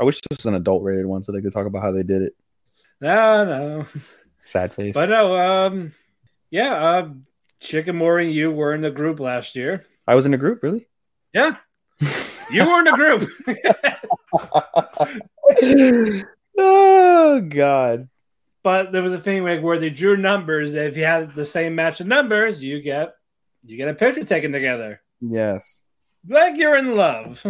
I 0.00 0.04
wish 0.04 0.20
this 0.20 0.38
was 0.38 0.46
an 0.46 0.54
adult 0.54 0.82
rated 0.82 1.06
one 1.06 1.22
so 1.22 1.32
they 1.32 1.40
could 1.40 1.52
talk 1.52 1.66
about 1.66 1.82
how 1.82 1.92
they 1.92 2.02
did 2.02 2.22
it. 2.22 2.34
No, 3.00 3.44
no. 3.44 3.86
Sad 4.40 4.74
face. 4.74 4.94
But 4.94 5.08
no, 5.08 5.36
um, 5.36 5.92
yeah, 6.50 6.74
uh, 6.74 7.10
Shikimori 7.60 8.24
and 8.24 8.34
you 8.34 8.50
were 8.50 8.74
in 8.74 8.80
the 8.80 8.90
group 8.90 9.20
last 9.20 9.54
year. 9.54 9.84
I 10.06 10.14
was 10.14 10.26
in 10.26 10.34
a 10.34 10.38
group, 10.38 10.62
really? 10.62 10.86
Yeah. 11.32 11.56
You 12.50 12.68
were 12.68 12.80
in 12.80 12.88
a 12.88 12.92
group. 12.92 13.30
oh 16.58 17.40
God. 17.40 18.08
But 18.62 18.92
there 18.92 19.02
was 19.02 19.14
a 19.14 19.20
thing 19.20 19.42
like 19.42 19.62
where 19.62 19.78
they 19.78 19.90
drew 19.90 20.16
numbers. 20.16 20.74
If 20.74 20.96
you 20.96 21.04
had 21.04 21.34
the 21.34 21.44
same 21.44 21.74
match 21.74 22.00
of 22.00 22.06
numbers, 22.06 22.62
you 22.62 22.82
get 22.82 23.14
you 23.64 23.76
get 23.76 23.88
a 23.88 23.94
picture 23.94 24.24
taken 24.24 24.52
together. 24.52 25.00
Yes. 25.20 25.82
Like 26.28 26.56
you're 26.56 26.76
in 26.76 26.94
love. 26.94 27.44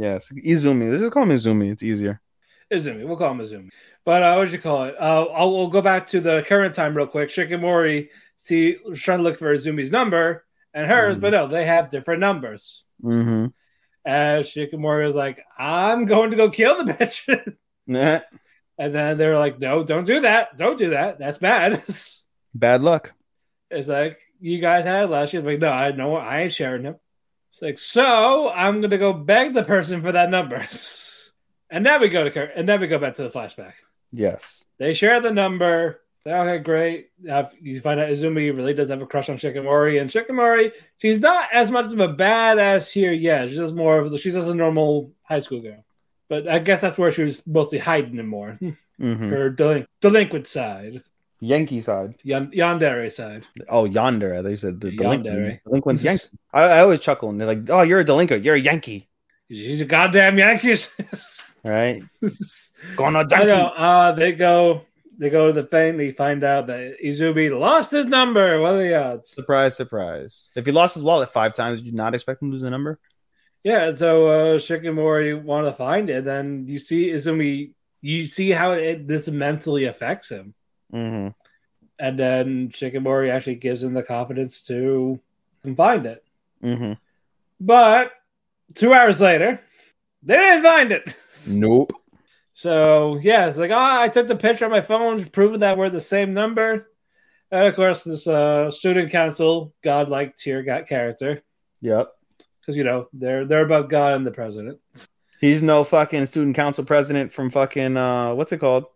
Yes. 0.00 0.30
Izumi. 0.32 0.90
Let's 0.90 1.02
just 1.02 1.12
call 1.12 1.22
him 1.24 1.30
Izumi. 1.30 1.72
It's 1.72 1.82
easier. 1.82 2.20
Izumi. 2.72 3.06
We'll 3.06 3.16
call 3.16 3.32
him 3.32 3.38
Izumi. 3.38 3.70
But 4.04 4.22
uh, 4.22 4.32
what 4.34 4.40
would 4.44 4.52
you 4.52 4.58
call 4.58 4.84
it? 4.84 4.94
Uh, 4.98 5.24
I'll 5.34 5.52
we'll 5.54 5.68
go 5.68 5.80
back 5.82 6.06
to 6.08 6.20
the 6.20 6.44
current 6.46 6.74
time 6.74 6.96
real 6.96 7.06
quick. 7.06 7.28
Shikimori 7.30 8.08
see 8.36 8.76
trying 8.94 9.18
to 9.18 9.24
look 9.24 9.38
for 9.38 9.54
Izumi's 9.54 9.90
number 9.90 10.44
and 10.72 10.86
hers, 10.86 11.16
Mhm. 11.16 11.20
but 11.20 11.30
no, 11.30 11.46
they 11.46 11.64
have 11.66 11.90
different 11.90 12.20
numbers. 12.20 12.84
Mm-hmm. 13.02 13.46
And 14.04 14.44
Shikimori 14.44 15.04
was 15.04 15.14
like, 15.14 15.44
"I'm 15.58 16.06
going 16.06 16.30
to 16.30 16.36
go 16.36 16.50
kill 16.50 16.82
the 16.84 16.92
bitch," 16.92 17.54
Nah. 17.86 18.20
and 18.78 18.94
then 18.94 19.18
they're 19.18 19.38
like, 19.38 19.58
"No, 19.58 19.82
don't 19.84 20.04
do 20.06 20.20
that. 20.20 20.56
Don't 20.56 20.78
do 20.78 20.90
that. 20.90 21.18
That's 21.18 21.38
bad." 21.38 21.82
Bad 22.54 22.82
luck. 22.82 23.12
it's 23.70 23.88
like 23.88 24.18
you 24.40 24.58
guys 24.58 24.84
had 24.86 25.04
it 25.04 25.10
last 25.10 25.32
year. 25.32 25.42
Like, 25.42 25.58
no, 25.60 25.70
I 25.70 25.92
know 25.92 26.16
I 26.16 26.40
ain't 26.42 26.52
sharing 26.52 26.82
him. 26.84 26.96
It's 27.50 27.62
like, 27.62 27.78
so 27.78 28.50
I'm 28.50 28.80
gonna 28.80 28.98
go 28.98 29.12
beg 29.12 29.54
the 29.54 29.62
person 29.64 30.02
for 30.02 30.12
that 30.12 30.30
number. 30.30 30.66
and 31.70 31.84
now 31.84 31.98
we 31.98 32.08
go 32.08 32.24
to 32.24 32.30
Kurt, 32.30 32.52
and 32.54 32.68
then 32.68 32.80
we 32.80 32.86
go 32.86 32.98
back 32.98 33.14
to 33.16 33.22
the 33.22 33.30
flashback. 33.30 33.74
Yes. 34.12 34.64
They 34.78 34.94
share 34.94 35.20
the 35.20 35.32
number. 35.32 36.00
They're 36.24 36.40
okay, 36.42 36.62
great. 36.62 37.10
Uh, 37.30 37.44
you 37.60 37.80
find 37.80 38.00
out 38.00 38.10
Izumi 38.10 38.54
really 38.54 38.74
does 38.74 38.90
have 38.90 39.00
a 39.00 39.06
crush 39.06 39.28
on 39.30 39.36
Shikimori, 39.36 40.00
and 40.00 40.10
Shikimori, 40.10 40.72
she's 40.98 41.20
not 41.20 41.48
as 41.52 41.70
much 41.70 41.86
of 41.86 42.00
a 42.00 42.08
badass 42.08 42.92
here 42.92 43.12
yet. 43.12 43.48
She's 43.48 43.56
just 43.56 43.74
more 43.74 43.98
of 43.98 44.10
the, 44.10 44.18
she's 44.18 44.34
just 44.34 44.48
a 44.48 44.54
normal 44.54 45.12
high 45.22 45.40
school 45.40 45.60
girl. 45.60 45.84
But 46.28 46.46
I 46.46 46.58
guess 46.58 46.82
that's 46.82 46.98
where 46.98 47.12
she 47.12 47.22
was 47.22 47.46
mostly 47.46 47.78
hiding 47.78 48.18
it 48.18 48.24
more. 48.24 48.58
Mm-hmm. 49.00 49.30
Her 49.30 49.50
delin- 49.52 49.86
delinquent 50.00 50.48
side, 50.48 51.04
Yankee 51.40 51.80
side. 51.80 52.14
Yan- 52.24 52.50
yandere 52.50 53.10
side. 53.12 53.44
Oh, 53.68 53.84
yonder. 53.84 54.42
They 54.42 54.56
said 54.56 54.80
the 54.80 54.88
Yandere. 54.90 54.96
delinquent. 55.24 55.60
Delinquent 55.64 56.02
Yankee. 56.02 56.28
I, 56.52 56.62
I 56.62 56.80
always 56.80 57.00
chuckle 57.00 57.28
and 57.30 57.40
they're 57.40 57.46
like, 57.48 57.68
"Oh, 57.70 57.82
you're 57.82 58.00
a 58.00 58.04
delinquent. 58.04 58.44
You're 58.44 58.56
a 58.56 58.60
Yankee." 58.60 59.08
She's 59.50 59.80
a 59.80 59.84
goddamn 59.84 60.36
Yankees. 60.38 60.92
All 61.64 61.70
right. 61.70 62.02
Gonna 62.96 63.20
I 63.20 63.22
Yankee. 63.30 63.46
know. 63.46 63.66
Uh, 63.68 64.12
they 64.12 64.32
go. 64.32 64.82
They 65.20 65.30
go 65.30 65.48
to 65.48 65.52
the 65.52 65.66
thing. 65.66 65.96
They 65.96 66.10
find 66.12 66.44
out 66.44 66.68
that 66.68 66.96
Izumi 67.04 67.56
lost 67.58 67.90
his 67.90 68.06
number. 68.06 68.60
What 68.60 68.74
are 68.74 68.82
the 68.82 68.94
odds? 68.94 69.30
Surprise, 69.30 69.76
surprise. 69.76 70.42
If 70.54 70.64
he 70.66 70.70
lost 70.72 70.94
his 70.94 71.02
wallet 71.02 71.28
five 71.32 71.54
times, 71.54 71.80
did 71.80 71.86
you 71.86 71.92
not 71.92 72.14
expect 72.14 72.40
him 72.40 72.48
to 72.50 72.52
lose 72.52 72.62
the 72.62 72.70
number? 72.70 73.00
Yeah. 73.64 73.94
So 73.96 74.26
uh, 74.28 74.58
Shikimori 74.58 75.42
want 75.42 75.66
to 75.66 75.72
find 75.72 76.08
it. 76.08 76.24
Then 76.24 76.66
you 76.68 76.78
see 76.78 77.08
Izumi. 77.10 77.72
You 78.00 78.26
see 78.28 78.50
how 78.50 78.72
it, 78.72 79.08
this 79.08 79.26
mentally 79.28 79.86
affects 79.86 80.28
him, 80.30 80.54
Mm-hmm. 80.92 81.28
and 81.98 82.18
then 82.18 82.68
Shikimori 82.70 83.30
actually 83.30 83.56
gives 83.56 83.82
him 83.82 83.92
the 83.94 84.02
confidence 84.02 84.62
to 84.62 85.20
find 85.76 86.06
it. 86.06 86.24
Mm-hmm. 86.62 86.92
But 87.60 88.12
two 88.74 88.94
hours 88.94 89.20
later, 89.20 89.60
they 90.22 90.36
didn't 90.36 90.62
find 90.62 90.92
it. 90.92 91.14
Nope. 91.46 91.92
So 92.52 93.18
yeah, 93.22 93.46
it's 93.46 93.56
like, 93.56 93.70
oh, 93.70 93.76
I 93.76 94.08
took 94.08 94.26
the 94.28 94.34
picture 94.36 94.64
on 94.64 94.70
my 94.72 94.80
phone, 94.80 95.24
proving 95.26 95.60
that 95.60 95.78
we're 95.78 95.88
the 95.90 96.00
same 96.00 96.34
number. 96.34 96.90
And 97.50 97.66
of 97.66 97.74
course, 97.76 98.02
this 98.02 98.26
uh, 98.26 98.70
student 98.70 99.10
council, 99.12 99.72
godlike 99.84 100.36
tier 100.36 100.62
got 100.62 100.86
character, 100.88 101.42
Yep. 101.80 102.08
because 102.60 102.76
you 102.76 102.82
know 102.84 103.08
they're 103.12 103.44
they're 103.46 103.64
above 103.64 103.88
God 103.88 104.14
and 104.14 104.26
the 104.26 104.32
president. 104.32 104.80
He's 105.40 105.62
no 105.62 105.84
fucking 105.84 106.26
student 106.26 106.56
council 106.56 106.84
president 106.84 107.32
from 107.32 107.50
fucking 107.50 107.96
uh 107.96 108.34
what's 108.34 108.50
it 108.52 108.58
called? 108.58 108.86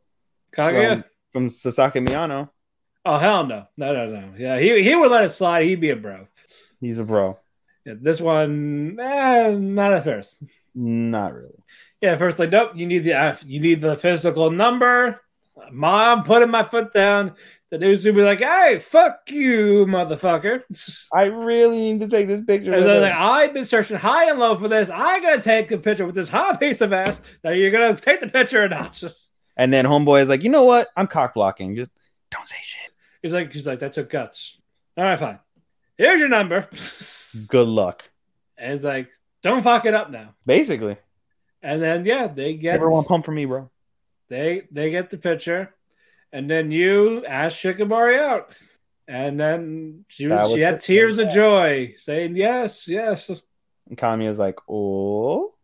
Kaguya? 0.54 1.02
From, 1.02 1.04
from 1.32 1.50
Sasaki 1.50 2.00
Miyano. 2.00 2.50
Oh 3.04 3.18
hell 3.18 3.46
no, 3.46 3.66
no 3.76 3.92
no 3.92 4.06
no. 4.06 4.34
Yeah, 4.38 4.58
he 4.58 4.82
he 4.82 4.94
would 4.94 5.10
let 5.10 5.24
it 5.24 5.30
slide. 5.30 5.64
He'd 5.64 5.80
be 5.80 5.90
a 5.90 5.96
bro. 5.96 6.28
He's 6.80 6.98
a 6.98 7.04
bro. 7.04 7.38
Yeah, 7.84 7.94
this 8.00 8.20
one, 8.20 8.96
eh, 9.00 9.50
not 9.50 9.92
at 9.92 10.04
first. 10.04 10.44
Not 10.74 11.34
really. 11.34 11.64
Yeah, 12.00 12.16
first 12.16 12.38
like 12.38 12.50
nope. 12.50 12.72
You 12.74 12.86
need 12.86 13.04
the 13.04 13.14
uh, 13.14 13.36
you 13.44 13.60
need 13.60 13.80
the 13.80 13.96
physical 13.96 14.50
number. 14.50 15.20
Mom 15.70 16.24
putting 16.24 16.50
my 16.50 16.64
foot 16.64 16.92
down. 16.92 17.34
The 17.70 17.78
news 17.78 18.04
would 18.04 18.14
be 18.14 18.22
like, 18.22 18.40
"Hey, 18.40 18.78
fuck 18.78 19.22
you, 19.30 19.86
motherfucker." 19.86 20.62
I 21.12 21.24
really 21.24 21.78
need 21.78 22.00
to 22.00 22.08
take 22.08 22.28
this 22.28 22.44
picture. 22.44 22.74
And 22.74 22.84
like, 22.84 23.12
I've 23.12 23.54
been 23.54 23.64
searching 23.64 23.96
high 23.96 24.30
and 24.30 24.38
low 24.38 24.54
for 24.56 24.68
this. 24.68 24.90
I 24.90 25.20
gotta 25.20 25.42
take 25.42 25.72
a 25.72 25.78
picture 25.78 26.06
with 26.06 26.14
this 26.14 26.28
hot 26.28 26.60
piece 26.60 26.82
of 26.82 26.92
ass. 26.92 27.20
Now 27.42 27.50
you're 27.50 27.70
gonna 27.70 27.96
take 27.96 28.20
the 28.20 28.28
picture 28.28 28.62
or 28.62 28.68
not? 28.68 28.92
Just 28.92 29.30
and 29.62 29.72
then 29.72 29.84
homeboy 29.84 30.22
is 30.22 30.28
like, 30.28 30.42
you 30.42 30.50
know 30.50 30.64
what? 30.64 30.88
I'm 30.96 31.06
cock 31.06 31.34
blocking. 31.34 31.76
Just 31.76 31.92
don't 32.32 32.48
say 32.48 32.56
shit. 32.62 32.90
he's 33.22 33.32
like, 33.32 33.52
he's 33.52 33.64
like, 33.64 33.78
that 33.78 33.92
took 33.92 34.10
guts. 34.10 34.58
All 34.96 35.04
right, 35.04 35.16
fine. 35.16 35.38
Here's 35.96 36.18
your 36.18 36.28
number. 36.28 36.68
Good 37.46 37.68
luck. 37.68 38.02
and 38.58 38.72
it's 38.74 38.82
like, 38.82 39.12
don't 39.40 39.62
fuck 39.62 39.84
it 39.84 39.94
up 39.94 40.10
now. 40.10 40.34
Basically. 40.46 40.96
And 41.62 41.80
then 41.80 42.04
yeah, 42.04 42.26
they 42.26 42.54
get 42.54 42.74
Everyone 42.74 43.04
pump 43.04 43.24
for 43.24 43.30
me, 43.30 43.44
bro. 43.44 43.70
they 44.28 44.66
they 44.72 44.90
get 44.90 45.10
the 45.10 45.18
picture, 45.18 45.72
and 46.32 46.50
then 46.50 46.72
you 46.72 47.24
ask 47.24 47.56
Shikimori 47.56 48.18
out. 48.18 48.58
And 49.06 49.38
then 49.38 50.04
she 50.08 50.26
was, 50.26 50.54
she 50.54 50.60
had 50.60 50.80
tears 50.80 51.18
of 51.18 51.30
joy, 51.30 51.94
saying 51.98 52.34
yes, 52.34 52.88
yes. 52.88 53.28
And 53.88 53.96
Kamiya's 53.96 54.40
like, 54.40 54.58
oh. 54.68 55.54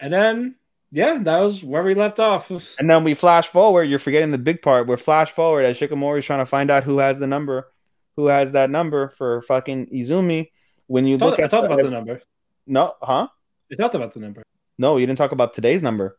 And 0.00 0.12
then 0.12 0.56
yeah, 0.92 1.18
that 1.18 1.38
was 1.40 1.62
where 1.64 1.82
we 1.82 1.94
left 1.94 2.20
off. 2.20 2.50
And 2.78 2.88
then 2.90 3.04
we 3.04 3.14
flash 3.14 3.48
forward. 3.48 3.84
You're 3.84 3.98
forgetting 3.98 4.30
the 4.30 4.38
big 4.38 4.62
part. 4.62 4.86
We're 4.86 4.96
flash 4.96 5.30
forward 5.30 5.64
as 5.64 5.78
Shikimori 5.78 6.18
is 6.18 6.24
trying 6.24 6.40
to 6.40 6.46
find 6.46 6.70
out 6.70 6.84
who 6.84 6.98
has 6.98 7.18
the 7.18 7.26
number, 7.26 7.72
who 8.16 8.26
has 8.26 8.52
that 8.52 8.70
number 8.70 9.08
for 9.10 9.42
fucking 9.42 9.86
Izumi. 9.88 10.50
When 10.86 11.06
you 11.06 11.16
I, 11.16 11.18
thought, 11.18 11.30
look 11.30 11.40
I 11.40 11.48
talked 11.48 11.68
the- 11.68 11.74
about 11.74 11.84
the 11.84 11.90
number. 11.90 12.22
no, 12.66 12.94
huh? 13.02 13.28
I 13.72 13.74
talked 13.74 13.94
about 13.96 14.14
the 14.14 14.20
number. 14.20 14.42
No, 14.78 14.96
you 14.98 15.06
didn't 15.06 15.18
talk 15.18 15.32
about 15.32 15.54
today's 15.54 15.82
number. 15.82 16.18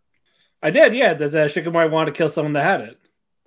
I 0.61 0.71
did, 0.71 0.93
yeah. 0.93 1.13
Does 1.13 1.33
uh, 1.35 1.45
Shikimori 1.45 1.89
want 1.89 2.07
to 2.07 2.13
kill 2.13 2.27
someone 2.27 2.53
that 2.53 2.63
had 2.63 2.81
it? 2.81 2.99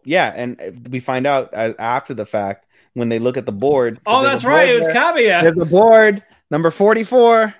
Yeah, 0.04 0.32
and 0.34 0.88
we 0.90 1.00
find 1.00 1.26
out 1.26 1.52
as, 1.52 1.74
after 1.78 2.14
the 2.14 2.24
fact 2.24 2.66
when 2.94 3.08
they 3.10 3.18
look 3.18 3.36
at 3.36 3.44
the 3.44 3.52
board. 3.52 4.00
Oh, 4.06 4.22
that's 4.22 4.42
board 4.42 4.54
right. 4.54 4.68
It 4.70 4.74
was 4.76 4.84
there. 4.84 4.94
Kamiya. 4.94 5.42
There's 5.42 5.68
a 5.68 5.70
board 5.70 6.22
number 6.50 6.70
forty-four, 6.70 7.54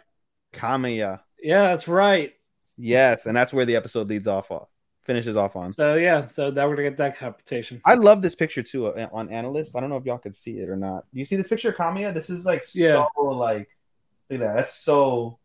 Kamiya. 0.55 1.21
Yeah, 1.43 1.65
that's 1.69 1.87
right. 1.89 2.33
Yes, 2.81 3.27
and 3.27 3.37
that's 3.37 3.53
where 3.53 3.65
the 3.65 3.77
episode 3.77 4.09
leads 4.09 4.27
off. 4.27 4.51
Off 4.51 4.69
finishes 5.11 5.37
off 5.37 5.57
on. 5.57 5.73
So 5.73 5.97
yeah, 5.97 6.27
so 6.27 6.51
now 6.51 6.69
we're 6.69 6.77
gonna 6.77 6.91
get 6.91 6.99
that 6.99 7.19
competition. 7.19 7.81
I 7.85 7.95
love 7.95 8.23
this 8.23 8.35
picture 8.35 8.63
too 8.63 8.87
uh, 8.87 9.09
on 9.13 9.29
AniList. 9.29 9.75
I 9.75 9.81
don't 9.81 9.91
know 9.91 9.97
if 9.97 10.05
y'all 10.05 10.19
could 10.19 10.35
see 10.35 10.59
it 10.59 10.69
or 10.69 10.77
not. 10.77 11.05
You 11.13 11.25
see 11.25 11.37
this 11.37 11.49
picture 11.49 11.71
of 11.71 11.77
Kamiya? 11.77 12.15
This 12.15 12.31
is 12.31 12.45
like 12.45 12.65
Yeah. 12.75 13.07
so 13.17 13.25
like 13.25 13.69
look 14.29 14.41
at 14.41 14.47
that. 14.47 14.57
That's 14.57 14.75
so 14.75 15.39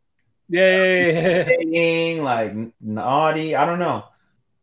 Yeah, 0.49 1.47
yeah, 1.49 1.49
yeah, 1.61 2.21
like 2.21 2.53
naughty. 2.79 3.55
I 3.55 3.65
don't 3.65 3.79
know. 3.79 4.05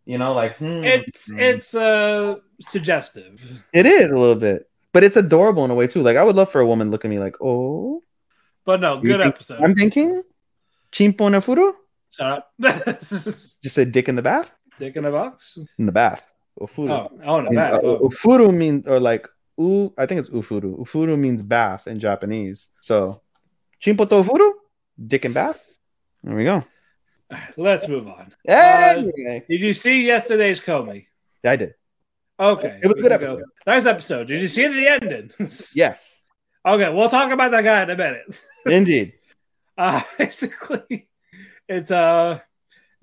You 0.04 0.18
know, 0.18 0.34
like 0.34 0.56
hmm. 0.58 0.84
It's 0.84 1.30
it's 1.32 1.74
uh 1.74 2.36
suggestive. 2.68 3.42
it 3.72 3.86
is 3.86 4.10
a 4.10 4.16
little 4.16 4.36
bit, 4.36 4.68
but 4.92 5.04
it's 5.04 5.16
adorable 5.16 5.64
in 5.64 5.70
a 5.70 5.74
way 5.74 5.86
too. 5.88 6.02
Like 6.02 6.16
I 6.16 6.24
would 6.24 6.36
love 6.36 6.50
for 6.50 6.60
a 6.60 6.66
woman 6.66 6.86
to 6.88 6.90
look 6.92 7.04
at 7.04 7.10
me 7.10 7.18
like, 7.18 7.36
oh, 7.40 8.02
But 8.64 8.80
no, 8.80 9.00
good 9.00 9.20
episode. 9.20 9.60
I'm 9.60 9.74
thinking 9.74 10.22
chimpo 10.92 11.30
na 11.30 11.40
furu. 11.40 11.72
Shut 11.72 11.81
up. 12.20 12.50
Just 12.60 13.78
a 13.78 13.84
dick 13.84 14.08
in 14.08 14.16
the 14.16 14.22
bath. 14.22 14.54
Dick 14.78 14.96
in 14.96 15.04
a 15.04 15.10
box. 15.10 15.58
In 15.78 15.86
the 15.86 15.92
bath. 15.92 16.32
Ufuru. 16.60 16.90
Oh, 16.90 17.10
oh, 17.24 17.38
in 17.40 17.46
And, 17.46 17.56
bath. 17.56 17.74
uh, 17.74 17.86
Oh. 17.86 18.08
Ufuru 18.08 18.54
means 18.54 18.86
or 18.86 19.00
like 19.00 19.28
u. 19.58 19.92
I 19.96 20.06
think 20.06 20.20
it's 20.20 20.28
ufuru. 20.30 20.78
Ufuru 20.78 21.18
means 21.18 21.42
bath 21.42 21.86
in 21.86 21.98
Japanese. 21.98 22.68
So 22.80 23.22
chimpo 23.82 24.08
to 24.08 24.16
ufuru, 24.22 24.52
dick 25.06 25.24
in 25.24 25.32
bath. 25.32 25.78
There 26.22 26.36
we 26.36 26.44
go. 26.44 26.62
Let's 27.56 27.88
move 27.88 28.08
on. 28.08 28.34
Hey, 28.46 29.42
Did 29.48 29.60
you 29.62 29.72
see 29.72 30.06
yesterday's 30.06 30.60
Komi? 30.60 31.06
I 31.44 31.56
did. 31.56 31.74
Okay, 32.38 32.80
It 32.82 32.86
was 32.86 32.98
a 32.98 33.02
good 33.02 33.10
can 33.12 33.20
go- 33.20 33.26
episode. 33.34 33.42
Nice 33.66 33.86
episode. 33.86 34.26
Did 34.28 34.40
you 34.42 34.48
see 34.48 34.66
the 34.68 34.86
ending? 34.88 35.30
Yes, 35.74 36.24
Okay, 36.66 36.92
we'll 36.92 37.08
talk 37.08 37.30
about 37.32 37.50
that 37.52 37.64
guy 37.64 37.82
in 37.82 37.90
a 37.90 37.96
minute. 37.96 38.44
indeed. 38.66 39.12
Uh, 39.78 40.02
basically, 40.18 41.08
it's 41.68 41.90
uh 41.90 42.40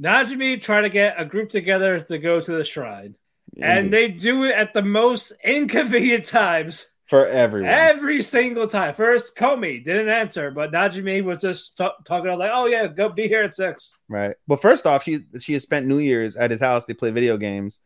Najimi 0.02 0.62
trying 0.62 0.84
to 0.84 0.90
get 0.90 1.20
a 1.20 1.26
group 1.26 1.50
together 1.50 2.00
to 2.00 2.18
go 2.18 2.40
to 2.40 2.52
the 2.52 2.64
shrine. 2.64 3.16
And 3.62 3.92
they 3.92 4.08
do 4.10 4.46
it 4.46 4.54
at 4.56 4.74
the 4.74 4.82
most 4.82 5.34
inconvenient 5.44 6.24
times 6.26 6.88
for 7.08 7.28
everyone. 7.28 7.70
every 7.70 8.22
single 8.22 8.68
time. 8.68 8.94
First, 8.94 9.36
Komi 9.36 9.84
didn't 9.84 10.08
answer, 10.08 10.52
but 10.52 10.72
Najimi 10.72 11.24
was 11.24 11.42
just 11.42 11.76
ta- 11.78 11.96
talking 12.06 12.28
about 12.28 12.40
like, 12.40 12.52
"Oh 12.54 12.68
yeah, 12.68 12.88
go 12.88 13.10
be 13.10 13.28
here 13.28 13.44
at 13.44 13.54
six. 13.54 13.98
right. 14.08 14.36
Well, 14.48 14.58
first 14.58 14.86
off, 14.86 15.04
she 15.04 15.26
she 15.40 15.54
has 15.54 15.64
spent 15.64 15.88
New 15.88 15.98
Year's 16.00 16.36
at 16.38 16.52
his 16.52 16.62
house. 16.62 16.86
They 16.86 16.94
play 16.94 17.12
video 17.12 17.36
games, 17.36 17.80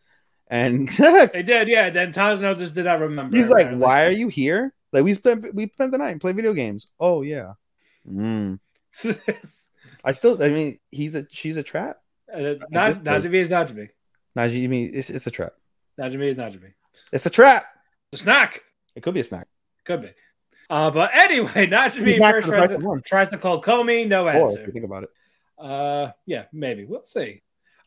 and 0.47 0.89
They 1.33 1.41
did, 1.43 1.69
yeah. 1.69 1.89
Then 1.89 2.11
Tadano 2.11 2.55
just 2.57 2.75
did 2.75 2.85
not 2.85 2.99
remember. 2.99 3.35
he's 3.37 3.49
like, 3.49 3.61
apparently. 3.61 3.85
"Why 3.85 4.05
are 4.05 4.11
you 4.11 4.27
here? 4.27 4.73
Like 4.91 5.05
we 5.05 5.13
spent 5.15 5.55
we 5.55 5.69
spent 5.69 5.91
the 5.93 5.97
night 5.97 6.11
and 6.11 6.21
play 6.21 6.33
video 6.33 6.53
games. 6.53 6.87
Oh 6.99 7.21
yeah. 7.23 7.53
Mm. 8.07 8.59
I 10.03 10.11
still. 10.11 10.41
I 10.41 10.49
mean, 10.49 10.79
he's 10.91 11.15
a 11.15 11.25
she's 11.31 11.57
a 11.57 11.63
trap. 11.63 11.97
Uh, 12.31 12.55
Naj- 12.73 13.03
Najimi 13.03 13.35
is 13.35 13.49
Najimi. 13.51 13.89
Najimi, 14.37 14.69
mean 14.69 14.91
it's 14.93 15.09
it's 15.09 15.27
a 15.27 15.31
trap. 15.31 15.53
Najimi 15.99 16.27
is 16.31 16.37
Najimi. 16.37 16.73
It's 17.11 17.25
a 17.25 17.29
trap. 17.29 17.65
A 18.13 18.17
snack 18.17 18.61
It 18.95 19.01
could 19.03 19.13
be 19.13 19.19
a 19.21 19.23
snack. 19.23 19.47
could 19.85 20.01
be. 20.01 20.09
Uh, 20.69 20.89
but 20.91 21.11
anyway, 21.13 21.67
Najimi 21.67 22.19
first 22.19 22.47
tries 22.47 22.69
to, 22.71 23.01
tries 23.05 23.29
to 23.29 23.37
call 23.37 23.61
Komi, 23.61 24.07
no 24.07 24.25
Or 24.25 24.29
if 24.29 24.35
you 24.35 24.43
answer. 24.59 24.71
think 24.71 24.85
about 24.85 25.03
it. 25.03 25.09
Uh, 25.59 26.11
yeah, 26.25 26.45
maybe 26.51 26.85
we'll 26.85 27.03
see. 27.03 27.41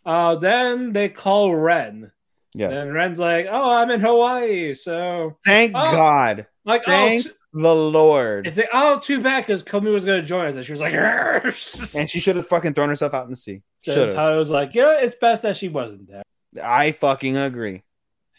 Uh, 0.04 0.36
then 0.36 0.92
they 0.92 1.08
call 1.08 1.54
Ren, 1.54 2.12
Yes. 2.54 2.72
and 2.72 2.94
Ren's 2.94 3.18
like, 3.18 3.46
"Oh, 3.50 3.70
I'm 3.72 3.90
in 3.90 4.00
Hawaii, 4.00 4.72
so 4.74 5.36
Thank 5.44 5.72
Oh. 5.74 5.90
God. 5.90 6.46
like, 6.64 6.84
Thank 6.84 7.26
oh, 7.26 7.30
the 7.62 7.74
Lord. 7.74 8.46
it's 8.46 8.56
like, 8.56 8.68
oh, 8.72 8.98
too 8.98 9.20
bad 9.20 9.40
because 9.46 9.64
Komi 9.64 9.92
was 9.92 10.04
going 10.04 10.20
to 10.20 10.26
join 10.26 10.46
us, 10.46 10.56
and 10.56 10.64
she 10.64 10.72
was 10.72 10.80
like, 10.80 10.92
And 11.94 12.08
she 12.08 12.20
should 12.20 12.36
have 12.36 12.46
fucking 12.46 12.74
thrown 12.74 12.88
herself 12.88 13.14
out 13.14 13.24
in 13.24 13.30
the 13.30 13.36
sea. 13.36 13.62
so 13.82 13.92
Should 13.92 14.06
have. 14.08 14.14
Tyler 14.14 14.36
was 14.38 14.50
like, 14.50 14.74
yeah, 14.74 14.98
it's 15.00 15.14
best 15.14 15.42
that 15.42 15.56
she 15.56 15.68
wasn't 15.68 16.08
there. 16.08 16.22
I 16.62 16.92
fucking 16.92 17.36
agree. 17.36 17.82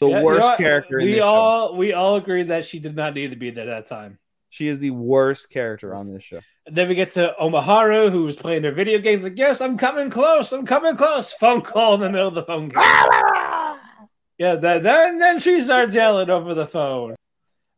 The 0.00 0.08
Yeah, 0.08 0.18
you 0.20 0.24
worst 0.24 0.40
know 0.42 0.48
what? 0.50 0.58
character 0.58 0.98
in 1.00 1.06
We 1.06 1.10
this 1.12 1.20
show. 1.20 1.26
all 1.26 1.76
we 1.76 1.92
all 1.92 2.16
agree 2.16 2.44
that 2.44 2.64
she 2.64 2.78
did 2.78 2.94
not 2.94 3.14
need 3.14 3.30
to 3.30 3.36
be 3.36 3.50
there 3.50 3.68
at 3.68 3.84
that 3.84 3.86
time. 3.86 4.18
She 4.50 4.68
is 4.68 4.78
the 4.78 4.90
worst 4.92 5.50
character 5.50 5.94
on 5.94 6.10
this 6.12 6.22
show. 6.22 6.40
And 6.66 6.74
then 6.76 6.88
we 6.88 6.94
get 6.94 7.10
to 7.12 7.34
Omoharu, 7.40 8.10
who 8.10 8.22
was 8.24 8.36
playing 8.36 8.62
their 8.62 8.72
video 8.72 8.98
games. 8.98 9.22
Like, 9.24 9.36
yes, 9.38 9.60
I'm 9.60 9.76
coming 9.76 10.08
close. 10.10 10.52
I'm 10.52 10.64
coming 10.66 10.96
close. 10.96 11.32
Phone 11.34 11.60
call 11.62 11.94
in 11.94 12.00
the 12.00 12.10
middle 12.10 12.28
of 12.28 12.34
the 12.34 12.44
phone 12.44 12.68
game. 12.68 12.76
Ah! 12.78 13.78
yeah, 14.38 14.54
then 14.56 14.82
then 14.82 15.18
then 15.18 15.38
she 15.40 15.60
starts 15.60 15.94
yelling 15.94 16.30
over 16.30 16.54
the 16.54 16.66
phone. 16.66 17.14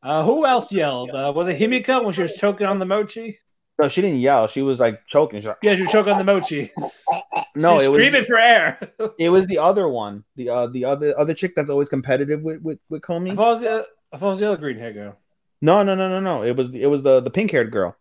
Uh, 0.03 0.25
who 0.25 0.47
else 0.47 0.73
yelled? 0.73 1.11
Uh, 1.11 1.33
was 1.35 1.49
it 1.49 1.59
Himiko 1.59 2.05
when 2.05 2.15
she 2.15 2.23
was 2.23 2.35
choking 2.35 2.67
on 2.67 2.79
the 2.79 2.87
mochi? 2.87 3.37
No, 3.81 3.89
she 3.89 4.03
didn't 4.03 4.19
yell. 4.19 4.47
She 4.47 4.63
was 4.63 4.79
like 4.79 5.01
choking. 5.07 5.41
She's 5.41 5.47
like, 5.47 5.59
Yeah, 5.63 5.75
she 5.75 5.83
was 5.83 5.91
choking 5.91 6.13
on 6.13 6.19
the 6.19 6.25
mochi. 6.25 6.71
no, 7.55 7.79
She's 7.79 7.87
it 7.87 7.89
was 7.89 7.97
screaming 7.99 8.25
for 8.25 8.39
air. 8.39 8.79
it 9.19 9.31
was 9.31 9.47
the 9.47 9.59
other 9.59 9.89
one. 9.89 10.25
The 10.37 10.51
uh 10.51 10.67
the 10.67 10.85
other 10.85 11.19
other 11.19 11.35
chick 11.35 11.55
that's 11.55 11.71
always 11.71 11.89
competitive 11.89 12.43
with 12.43 12.61
with, 12.63 12.79
with 12.91 13.03
I 13.09 13.13
Komi. 13.13 13.35
thought 13.35 13.47
it 13.47 13.51
was 13.51 13.61
the, 13.61 13.87
I 14.13 14.17
thought 14.19 14.27
it 14.27 14.31
was 14.31 14.39
the 14.41 14.47
other 14.49 14.57
green 14.59 14.79
hair 14.79 14.93
girl. 14.93 15.17
No, 15.63 15.83
no, 15.83 15.95
no, 15.95 16.09
no, 16.09 16.21
no. 16.21 16.43
It 16.43 16.57
was 16.57 16.75
it 16.75 16.87
was 16.87 17.03
the 17.03 17.21
the 17.21 17.31
pink 17.31 17.51
haired 17.51 17.71
girl. 17.71 17.97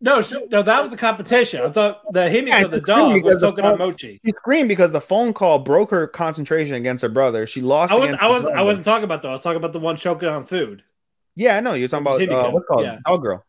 No, 0.00 0.20
she, 0.20 0.44
no, 0.46 0.62
that 0.64 0.82
was 0.82 0.90
the 0.90 0.96
competition. 0.96 1.60
I 1.62 1.70
thought 1.70 2.12
the 2.12 2.22
Himiko, 2.22 2.48
Yeah, 2.48 2.66
the 2.66 2.80
dog, 2.80 3.22
was 3.22 3.40
the 3.40 3.46
choking 3.46 3.64
on 3.64 3.78
mochi. 3.78 4.20
She 4.24 4.32
screamed 4.32 4.68
because 4.68 4.90
the 4.90 5.00
phone 5.00 5.32
call 5.32 5.60
broke 5.60 5.92
her 5.92 6.08
concentration 6.08 6.74
against 6.74 7.02
her 7.02 7.08
brother. 7.08 7.46
She 7.46 7.60
lost. 7.60 7.92
I 7.92 7.96
was 7.96 8.10
I 8.20 8.26
was 8.26 8.44
I 8.46 8.62
wasn't 8.62 8.84
talking 8.84 9.04
about 9.04 9.22
that. 9.22 9.28
I 9.28 9.32
was 9.32 9.42
talking 9.42 9.58
about 9.58 9.72
the 9.72 9.78
one 9.78 9.96
choking 9.96 10.28
on 10.28 10.44
food. 10.44 10.82
Yeah, 11.34 11.56
I 11.56 11.60
know 11.60 11.74
you're 11.74 11.88
talking 11.88 12.06
about 12.06 12.46
uh, 12.46 12.50
what's 12.50 12.66
called 12.66 12.84
yeah. 12.84 12.98
girl. 13.18 13.44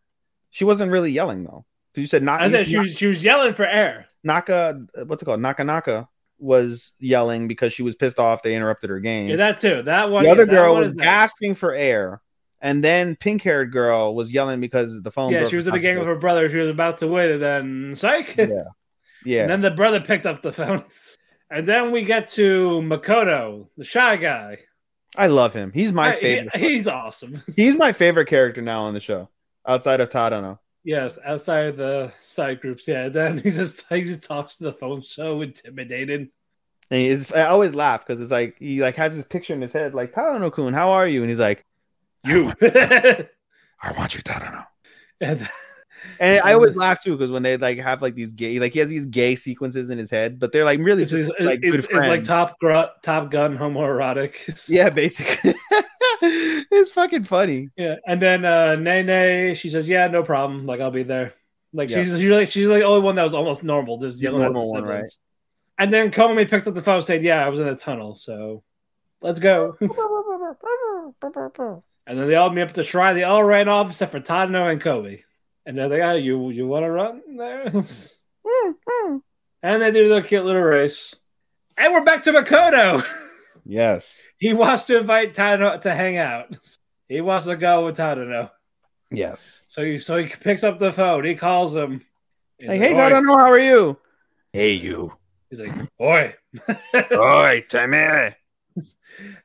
She 0.50 0.64
wasn't 0.64 0.92
really 0.92 1.12
yelling 1.12 1.44
though, 1.44 1.66
because 1.92 2.02
you 2.02 2.08
said 2.08 2.24
not. 2.24 2.42
I 2.42 2.50
said 2.50 2.68
she 2.68 2.78
was 2.78 2.96
she 2.96 3.08
was 3.08 3.24
yelling 3.24 3.54
for 3.54 3.66
air. 3.66 4.08
Naka. 4.24 4.86
What's 5.06 5.22
it 5.22 5.26
called? 5.26 5.42
Naka 5.42 5.64
Naka 5.64 6.08
was 6.40 6.94
yelling 7.00 7.48
because 7.48 7.74
she 7.74 7.84
was 7.84 7.96
pissed 7.96 8.20
off 8.20 8.44
they 8.44 8.56
interrupted 8.56 8.90
her 8.90 9.00
game. 9.00 9.30
Yeah, 9.30 9.38
that 9.38 9.58
too. 9.58 9.82
That 9.82 10.12
one. 10.12 10.24
the 10.24 10.30
other 10.30 10.46
yeah, 10.46 10.52
girl 10.52 10.78
was 10.78 11.00
asking 11.00 11.56
for 11.56 11.74
air, 11.74 12.22
and 12.62 12.84
then 12.84 13.16
pink 13.16 13.42
haired 13.42 13.72
girl 13.72 14.14
was 14.14 14.32
yelling 14.32 14.60
because 14.62 15.02
the 15.02 15.12
phone. 15.12 15.32
Yeah, 15.32 15.48
she 15.48 15.56
was 15.56 15.68
in 15.68 15.74
the 15.74 15.80
game 15.80 15.98
with 15.98 16.08
her 16.08 16.16
brother. 16.16 16.50
She 16.50 16.58
was 16.58 16.70
about 16.70 17.00
to 17.00 17.08
win, 17.08 17.32
and 17.32 17.42
then 17.42 17.96
psych. 17.96 18.36
Yeah, 18.38 18.48
yeah. 19.26 19.42
And 19.42 19.52
then 19.52 19.62
the 19.62 19.72
brother 19.72 20.00
picked 20.00 20.26
up 20.26 20.42
the 20.42 20.54
phone. 20.54 20.84
And 21.50 21.68
then 21.68 21.92
we 21.92 22.04
get 22.04 22.30
to 22.30 22.82
Makoto, 22.84 23.68
the 23.78 23.84
shy 23.84 24.16
guy. 24.16 24.58
I 25.16 25.28
love 25.28 25.54
him. 25.54 25.72
He's 25.74 25.92
my 25.94 26.10
I- 26.10 26.16
he- 26.16 26.22
favorite. 26.22 26.56
he's 26.58 26.88
awesome. 26.88 27.42
He's 27.56 27.76
my 27.78 27.92
favorite 27.94 28.28
character 28.28 28.62
now 28.62 28.84
on 28.84 28.94
the 28.94 29.00
show, 29.00 29.30
outside 29.68 30.00
of 30.02 30.10
Tadano. 30.10 30.60
Yes, 30.84 31.18
outside 31.24 31.68
of 31.68 31.78
the 31.78 32.12
side 32.22 32.60
groups. 32.62 32.88
Yeah. 32.88 33.08
Then 33.10 33.38
he 33.38 33.50
just 33.52 33.86
he 33.90 34.04
just 34.04 34.24
talks 34.24 34.58
to 34.58 34.64
the 34.66 34.74
phone, 34.74 35.02
so 35.04 35.42
intimidating. 35.42 36.30
And 36.92 37.00
he's, 37.00 37.32
I 37.32 37.44
always 37.48 37.74
laugh 37.74 38.06
because 38.06 38.22
it's 38.22 38.32
like 38.32 38.58
he 38.60 38.82
like 38.82 38.96
has 38.98 39.16
his 39.16 39.26
picture 39.26 39.54
in 39.54 39.62
his 39.62 39.72
head, 39.72 39.94
like 39.96 40.12
Tadano 40.14 40.52
Kun, 40.52 40.74
how 40.74 40.92
are 40.92 41.08
you? 41.08 41.22
And 41.22 41.30
he's 41.30 41.40
like, 41.40 41.64
You. 42.26 42.52
I 42.62 43.92
want 43.98 44.16
you, 44.16 44.22
Tadano. 44.22 44.66
and 45.22 45.48
And 46.20 46.42
I 46.44 46.54
always 46.54 46.76
laugh 46.76 47.04
too 47.04 47.18
because 47.18 47.32
when 47.32 47.44
they 47.44 47.58
like 47.58 47.80
have 47.80 48.02
like 48.02 48.16
these 48.16 48.32
gay, 48.32 48.60
like 48.60 48.74
he 48.74 48.80
has 48.80 48.90
these 48.90 49.06
gay 49.06 49.36
sequences 49.36 49.90
in 49.90 49.98
his 49.98 50.10
head, 50.10 50.40
but 50.40 50.52
they're 50.52 50.66
like 50.66 50.80
really 50.80 51.04
it's, 51.04 51.12
just 51.12 51.32
it's, 51.32 51.46
like 51.46 51.62
good 51.62 51.76
it's, 51.76 51.86
it's 51.86 51.94
like 51.94 52.24
Top 52.24 52.60
Gru- 52.60 52.86
Top 53.02 53.32
Gun 53.32 53.58
homoerotic. 53.58 54.68
yeah, 54.70 54.90
basically, 54.90 55.54
it's 56.22 56.92
fucking 56.92 57.24
funny. 57.24 57.70
Yeah, 57.76 57.96
and 58.08 58.22
then 58.22 58.46
uh 58.46 58.76
Nene, 58.76 59.56
she 59.56 59.70
says, 59.70 59.90
"Yeah, 59.90 60.08
no 60.08 60.24
problem. 60.24 60.66
Like 60.66 60.82
I'll 60.82 60.92
be 60.92 61.04
there." 61.04 61.34
Like 61.74 61.90
Yeah. 61.90 62.04
she's 62.04 62.14
she's 62.14 62.30
like 62.30 62.48
she's 62.48 62.70
like 62.70 62.82
the 62.82 62.86
only 62.86 63.02
one 63.02 63.16
that 63.16 63.24
was 63.24 63.34
almost 63.34 63.64
normal, 63.64 63.98
just 64.00 64.18
The 64.18 64.24
yelling 64.24 64.44
at 64.44 64.50
the 64.50 64.54
normal 64.54 64.72
one, 64.72 64.84
siblings. 64.84 65.20
And 65.80 65.92
then 65.92 66.12
Komi 66.12 66.48
picks 66.50 66.68
up 66.68 66.76
the 66.76 66.84
phone, 66.84 67.02
saying, 67.02 67.24
"Yeah, 67.24 67.44
I 67.44 67.50
was 67.50 67.60
in 67.60 67.68
a 67.68 67.76
tunnel, 67.76 68.16
so 68.16 68.64
let's 69.22 69.40
go." 69.40 69.76
and 69.82 69.94
then 72.20 72.28
they 72.28 72.36
all 72.36 72.52
meet 72.52 72.62
up 72.62 72.70
at 72.70 72.76
the 72.76 72.84
shrine. 72.84 73.16
They 73.16 73.24
all 73.24 73.44
ran 73.44 73.68
off 73.68 73.90
except 73.90 74.12
for 74.12 74.20
Tadano 74.20 74.72
and 74.72 74.80
Kobe. 74.80 75.24
And 75.66 75.78
they're 75.78 75.88
like, 75.88 76.02
"Oh, 76.02 76.16
you 76.16 76.50
you 76.50 76.68
want 76.68 76.84
to 76.86 76.92
run 76.92 77.22
there?" 77.38 77.70
Hmm, 78.46 78.72
hmm. 78.86 79.18
and 79.64 79.82
they 79.82 79.92
do 79.92 80.10
their 80.10 80.22
cute 80.22 80.44
little 80.44 80.62
race. 80.62 81.16
And 81.78 81.94
we're 81.94 82.04
back 82.04 82.24
to 82.24 82.34
Makoto. 82.34 83.02
yes, 83.66 84.22
he 84.38 84.52
wants 84.54 84.86
to 84.88 84.98
invite 84.98 85.34
Tadano 85.34 85.80
to 85.82 85.94
hang 85.96 86.18
out. 86.18 86.54
He 87.08 87.22
wants 87.22 87.46
to 87.46 87.56
go 87.56 87.86
with 87.86 87.96
Tadano. 87.98 88.52
yes. 89.12 89.64
So 89.70 89.84
he 89.86 89.98
so 89.98 90.18
he 90.18 90.28
picks 90.28 90.66
up 90.66 90.78
the 90.78 90.92
phone. 90.92 91.24
He 91.24 91.36
calls 91.36 91.74
him. 91.74 92.02
He's 92.60 92.68
Like, 92.68 92.82
like, 92.82 92.90
hey, 92.90 92.96
"Oi." 92.96 92.98
Tadano, 93.10 93.40
how 93.40 93.50
are 93.52 93.60
you? 93.60 93.98
Hey, 94.52 94.72
you. 94.74 95.14
He's 95.50 95.62
like, 95.62 95.72
"Oi!" 96.02 96.36
Oi, 97.14 97.66
Tammy. 97.70 98.36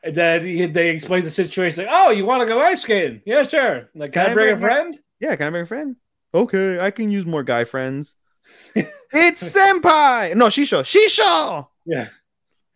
and 0.03 0.15
then 0.15 0.45
he, 0.45 0.67
they 0.67 0.91
explains 0.91 1.25
the 1.25 1.31
situation. 1.31 1.85
Like, 1.85 1.95
"Oh, 1.95 2.11
you 2.11 2.27
want 2.27 2.41
to 2.43 2.49
go 2.49 2.61
ice 2.61 2.83
skating? 2.83 3.23
Yeah, 3.25 3.45
sure. 3.45 3.89
Like, 3.95 4.13
can, 4.13 4.31
I 4.31 4.35
bring 4.35 4.57
a 4.57 4.59
friend?" 4.59 4.99
Yeah, 5.21 5.37
can 5.37 5.47
I 5.47 5.51
bring 5.51 5.63
a 5.63 5.67
friend? 5.67 5.95
Okay, 6.35 6.79
I 6.79 6.91
can 6.91 7.11
use 7.11 7.27
more 7.27 7.43
guy 7.43 7.65
friends. 7.65 8.15
it's 8.75 9.55
Senpai. 9.55 10.35
No, 10.37 10.47
Shisho. 10.47 10.83
Shisho. 10.83 11.67
Yeah, 11.85 12.09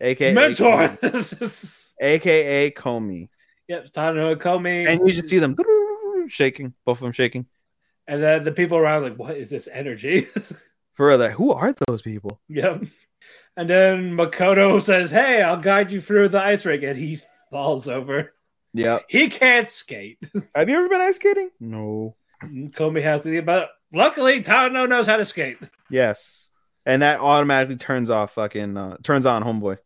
AKA 0.00 0.32
mentor. 0.34 0.98
AKA 2.00 2.70
Komi. 2.76 3.28
yep, 3.68 3.84
and 3.94 4.40
Komi. 4.40 4.88
And 4.88 5.08
you 5.08 5.14
should 5.14 5.28
see 5.28 5.38
them 5.38 5.56
shaking, 6.28 6.74
both 6.84 6.98
of 6.98 7.02
them 7.02 7.12
shaking. 7.12 7.46
And 8.06 8.22
then 8.22 8.44
the 8.44 8.52
people 8.52 8.78
around 8.78 9.02
like, 9.02 9.18
"What 9.18 9.36
is 9.36 9.50
this 9.50 9.68
energy?" 9.70 10.26
For 10.94 11.16
like, 11.16 11.32
who 11.32 11.52
are 11.52 11.74
those 11.86 12.02
people? 12.02 12.40
yep. 12.48 12.84
And 13.56 13.68
then 13.68 14.16
Makoto 14.16 14.80
says, 14.82 15.10
"Hey, 15.10 15.42
I'll 15.42 15.60
guide 15.60 15.92
you 15.92 16.00
through 16.00 16.28
the 16.30 16.40
ice 16.42 16.64
rink," 16.66 16.82
and 16.82 16.98
he 16.98 17.18
falls 17.50 17.88
over. 17.88 18.34
Yeah. 18.74 19.00
He 19.08 19.28
can't 19.28 19.68
skate. 19.70 20.18
Have 20.54 20.68
you 20.68 20.76
ever 20.76 20.88
been 20.88 21.00
ice 21.02 21.16
skating? 21.16 21.50
No. 21.60 22.16
Komi 22.42 23.02
has 23.02 23.22
to, 23.22 23.42
but 23.42 23.70
luckily 23.92 24.42
Tadano 24.42 24.88
knows 24.88 25.06
how 25.06 25.16
to 25.16 25.24
skate. 25.24 25.58
Yes. 25.90 26.50
And 26.84 27.02
that 27.02 27.20
automatically 27.20 27.76
turns 27.76 28.10
off 28.10 28.34
fucking 28.34 28.76
uh, 28.76 28.96
turns 29.02 29.26
on 29.26 29.44
homeboy. 29.44 29.78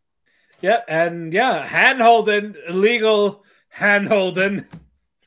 Yep, 0.61 0.85
and 0.87 1.33
yeah, 1.33 1.65
hand 1.65 2.01
holding, 2.01 2.55
illegal 2.67 3.43
hand 3.69 4.07
holding. 4.07 4.65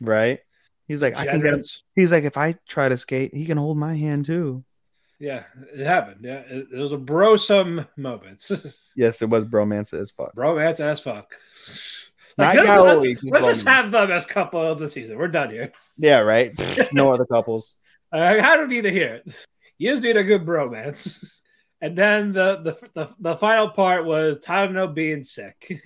Right? 0.01 0.41
He's 0.89 1.01
like, 1.01 1.17
I 1.17 1.25
can 1.25 1.41
get 1.41 1.55
him. 1.55 1.63
He's 1.95 2.11
like, 2.11 2.25
if 2.25 2.37
I 2.37 2.57
try 2.67 2.89
to 2.89 2.97
skate, 2.97 3.33
he 3.33 3.45
can 3.45 3.57
hold 3.59 3.79
my 3.79 3.95
hand 3.95 4.25
too. 4.25 4.65
Yeah, 5.21 5.45
it 5.73 5.87
happened. 5.87 6.21
Yeah, 6.23 6.41
it, 6.41 6.69
it 6.73 6.79
was 6.79 6.93
a 6.93 6.99
brosome 6.99 7.87
moments. 7.97 8.51
Yes, 8.97 9.23
it 9.23 9.31
was 9.31 9.45
bromance 9.45 9.95
as 9.95 10.11
fuck. 10.11 10.33
Romance 10.35 10.81
as 10.81 10.99
fuck. 11.01 11.35
Not 12.39 12.55
let's, 12.57 12.69
yaoi, 12.69 12.97
let's- 13.05 13.21
just 13.21 13.33
let's 13.33 13.47
just 13.47 13.67
have 13.67 13.91
them 13.91 14.11
as 14.11 14.27
couple 14.27 14.61
of 14.61 14.79
the 14.79 14.89
season. 14.89 15.19
We're 15.19 15.29
done 15.29 15.51
here. 15.51 15.73
Yeah, 15.99 16.21
right. 16.21 16.53
no 16.93 17.13
other 17.13 17.27
couples. 17.27 17.75
I, 18.13 18.39
I 18.41 18.57
don't 18.57 18.69
need 18.69 18.83
to 18.83 18.91
hear 18.91 19.15
it. 19.27 19.47
You 19.79 19.93
just 19.93 20.03
need 20.03 20.17
a 20.17 20.25
good 20.25 20.45
bromance. 20.45 21.37
And 21.83 21.97
then 21.97 22.33
the 22.35 22.57
the 22.57 22.89
the, 22.93 23.15
the 23.21 23.37
final 23.37 23.71
part 23.71 24.05
was 24.05 24.39
Tadano 24.39 24.93
being 24.93 25.23
sick. 25.23 25.81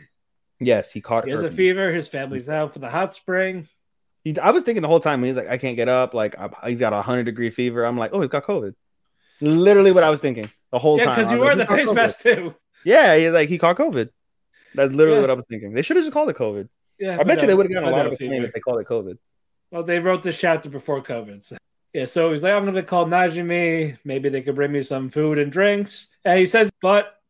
Yes, 0.58 0.90
he 0.90 1.00
caught. 1.00 1.24
He 1.24 1.30
has 1.30 1.42
a 1.44 1.50
fever. 1.52 1.92
His 1.92 2.08
family's 2.08 2.48
out 2.50 2.72
for 2.72 2.80
the 2.80 2.90
hot 2.90 3.14
spring. 3.14 3.68
He, 4.24 4.36
I 4.36 4.50
was 4.50 4.64
thinking 4.64 4.82
the 4.82 4.88
whole 4.88 4.98
time 4.98 5.20
when 5.20 5.28
he's 5.28 5.36
like, 5.36 5.48
I 5.48 5.56
can't 5.56 5.76
get 5.76 5.88
up. 5.88 6.12
Like 6.12 6.34
I, 6.36 6.70
he's 6.70 6.80
got 6.80 6.92
a 6.92 7.00
hundred 7.00 7.26
degree 7.26 7.50
fever. 7.50 7.84
I'm 7.84 7.96
like, 7.96 8.10
oh, 8.12 8.20
he's 8.20 8.28
got 8.30 8.44
COVID. 8.44 8.74
Literally 9.40 9.92
what 9.92 10.02
I 10.02 10.10
was 10.10 10.18
thinking. 10.20 10.50
the 10.72 10.80
whole 10.80 10.98
Yeah, 10.98 11.04
time. 11.04 11.16
because 11.16 11.30
you 11.30 11.38
wore 11.38 11.54
like, 11.54 11.58
the 11.68 11.76
face 11.76 11.88
COVID." 11.88 11.94
mask 11.94 12.20
too. 12.22 12.54
Yeah, 12.84 13.16
he, 13.16 13.30
like 13.30 13.48
he 13.48 13.58
caught 13.58 13.76
COVID. 13.76 14.08
That's 14.74 14.92
literally 14.92 15.16
Yeah. 15.18 15.20
what 15.22 15.30
I 15.30 15.34
was 15.34 15.44
thinking. 15.48 15.72
They 15.72 15.82
should 15.82 15.96
have 15.96 16.05
just 16.05 16.12
called 16.12 16.30
it 16.30 16.36
COVID. 16.36 16.68
Yeah, 16.98 17.18
I 17.18 17.24
bet 17.24 17.40
you 17.40 17.46
they 17.46 17.55
would 17.55 17.66
have 17.66 17.72
gotten 17.72 17.88
a 17.88 17.92
lot 17.96 18.06
of 18.06 18.12
acclaim 18.12 18.44
if 18.44 18.52
they 18.52 18.60
called 18.60 18.80
it 18.80 18.86
COVID. 18.86 19.18
Well, 19.70 19.82
they 19.82 19.98
wrote 19.98 20.22
this 20.22 20.38
chapter 20.38 20.68
before 20.68 21.02
COVID. 21.02 21.42
So. 21.42 21.56
Yeah, 21.92 22.06
so 22.06 22.30
he's 22.30 22.42
like, 22.42 22.52
I'm 22.52 22.62
going 22.64 22.74
to 22.74 22.82
call 22.82 23.06
Najimi. 23.06 23.98
Maybe 24.05 24.28
they 24.28 24.42
could 24.42 24.55
bring 24.55 24.72
me 24.72 24.82
some 24.82 25.10
food 25.10 25.38
and 25.38 25.51
drinks. 25.51 26.09
And 26.24 26.38
he 26.38 26.46
says, 26.46 26.70
but 26.80 27.20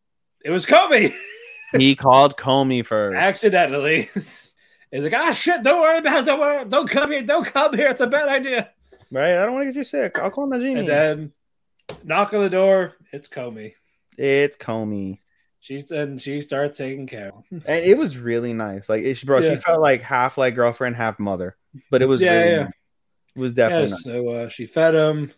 it 0.44 0.50
was 0.50 0.66
Komi. 0.66 1.14
he 1.78 1.94
called 1.94 2.36
Komi 2.36 2.84
first. 2.84 3.16
accidentally. 3.18 4.10
he's 4.14 4.52
like, 4.92 5.12
ah, 5.12 5.32
shit, 5.32 5.62
don't 5.62 5.80
worry 5.80 5.98
about 5.98 6.22
it. 6.22 6.26
Don't 6.26 6.40
worry. 6.40 6.64
Don't 6.66 6.88
come 6.88 7.12
here. 7.12 7.22
Don't 7.22 7.46
come 7.46 7.74
here. 7.76 7.88
It's 7.88 8.00
a 8.00 8.06
bad 8.06 8.28
idea. 8.28 8.70
Right? 9.12 9.32
I 9.36 9.44
don't 9.44 9.52
want 9.54 9.62
to 9.62 9.72
get 9.72 9.76
you 9.78 9.84
sick. 9.84 10.18
I'll 10.18 10.30
call 10.30 10.46
Najimi. 10.48 10.78
And 10.80 10.88
then 10.88 11.32
knock 12.02 12.32
on 12.32 12.42
the 12.42 12.50
door. 12.50 12.94
It's 13.12 13.28
Komi. 13.28 13.74
it's 14.18 14.56
Komi. 14.56 15.18
She's 15.64 15.90
and 15.90 16.20
she 16.20 16.42
starts 16.42 16.76
taking 16.76 17.06
care. 17.06 17.32
And 17.50 17.62
it 17.66 17.96
was 17.96 18.18
really 18.18 18.52
nice. 18.52 18.86
Like, 18.86 19.02
it, 19.02 19.24
bro, 19.24 19.38
Yeah. 19.40 19.54
she 19.54 19.56
felt 19.62 19.80
like 19.80 20.02
half 20.02 20.36
like 20.36 20.54
girlfriend, 20.54 20.94
half 20.96 21.18
mother. 21.18 21.56
But 21.90 22.02
it 22.02 22.06
was 22.06 22.20
Yeah, 22.20 22.32
really 22.38 22.50
yeah. 22.50 22.62
nice. 22.64 22.72
It 23.34 23.38
was 23.38 23.52
Yeah, 23.52 23.68
definitely 23.68 23.90
nice. 23.92 24.02
so 24.02 24.28
uh, 24.28 24.48
she 24.50 24.66
fed 24.66 24.94
him, 24.94 25.32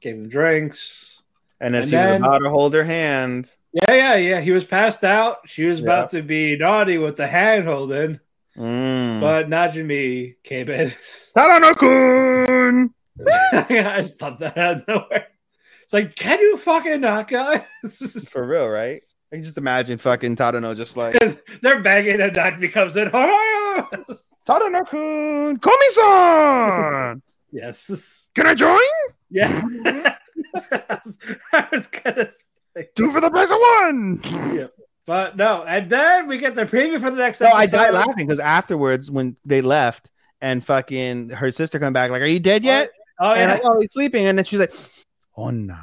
gave 0.00 0.16
him 0.16 0.28
drinks. 0.28 1.22
And 1.60 1.72
then 1.72 1.82
and 1.82 1.90
she 1.90 1.94
was 1.96 2.16
about 2.16 2.38
to 2.38 2.50
hold 2.50 2.74
her 2.74 2.82
hand. 2.82 3.54
Yeah, 3.72 3.94
yeah, 3.94 4.14
yeah. 4.16 4.40
He 4.40 4.50
was 4.50 4.64
passed 4.64 5.04
out. 5.04 5.48
She 5.48 5.64
was 5.66 5.78
about 5.78 6.10
to 6.10 6.22
be 6.22 6.56
naughty 6.56 6.98
with 6.98 7.16
the 7.16 7.28
hand 7.28 7.66
holding, 7.66 8.18
Mm. 8.58 9.20
but 9.20 9.48
Najimi 9.48 10.34
came 10.42 10.68
in. 10.68 10.88
Tadano-kun! 11.36 12.90
I 13.52 13.94
just 14.00 14.18
thought 14.18 14.40
that 14.40 14.58
out 14.58 14.76
of 14.78 14.88
nowhere. 14.88 15.28
It's 15.84 15.92
like, 15.92 16.16
can 16.16 16.40
you 16.40 16.56
fucking 16.56 17.00
not, 17.02 17.28
guys? 17.28 17.62
For 18.30 18.44
real, 18.44 18.68
right? 18.68 19.00
I 19.32 19.36
can 19.36 19.44
just 19.44 19.58
imagine 19.58 19.98
fucking 19.98 20.34
Tadano 20.36 20.76
just 20.76 20.96
like 20.96 21.14
They're 21.62 21.80
banging 21.80 22.20
and 22.20 22.32
Najimi 22.32 22.72
comes 22.72 22.96
in. 22.96 23.08
Tadano-kun! 24.46 25.58
Komi-san! 25.58 27.22
yes. 27.52 28.28
Can 28.34 28.46
I 28.46 28.54
join? 28.54 28.78
Yeah. 29.30 29.62
I 29.84 30.98
was, 31.04 31.18
I 31.52 31.68
was 31.70 31.86
gonna 31.86 32.28
say. 32.76 32.88
Two 32.96 33.10
for 33.12 33.20
the 33.20 33.30
price 33.30 33.50
of 33.50 33.58
one. 33.58 34.68
But 35.06 35.36
no, 35.36 35.64
and 35.64 35.90
then 35.90 36.26
we 36.28 36.38
get 36.38 36.54
the 36.54 36.66
preview 36.66 37.00
for 37.00 37.10
the 37.10 37.16
next 37.16 37.40
episode. 37.40 37.54
No, 37.56 37.60
I 37.60 37.66
died 37.66 37.94
laughing 37.94 38.26
because 38.26 38.38
afterwards, 38.38 39.10
when 39.10 39.36
they 39.44 39.60
left 39.60 40.10
and 40.40 40.64
fucking 40.64 41.30
her 41.30 41.50
sister 41.50 41.78
come 41.80 41.92
back, 41.92 42.10
like, 42.12 42.22
"Are 42.22 42.26
you 42.26 42.38
dead 42.38 42.62
yet?" 42.64 42.90
Oh, 43.18 43.28
oh 43.28 43.32
And 43.32 43.40
yeah. 43.40 43.52
like, 43.54 43.62
"Oh, 43.64 43.80
he's 43.80 43.92
sleeping." 43.92 44.26
And 44.26 44.38
then 44.38 44.44
she's 44.44 44.60
like, 44.60 44.72
"Oh 45.36 45.50
no!" 45.50 45.78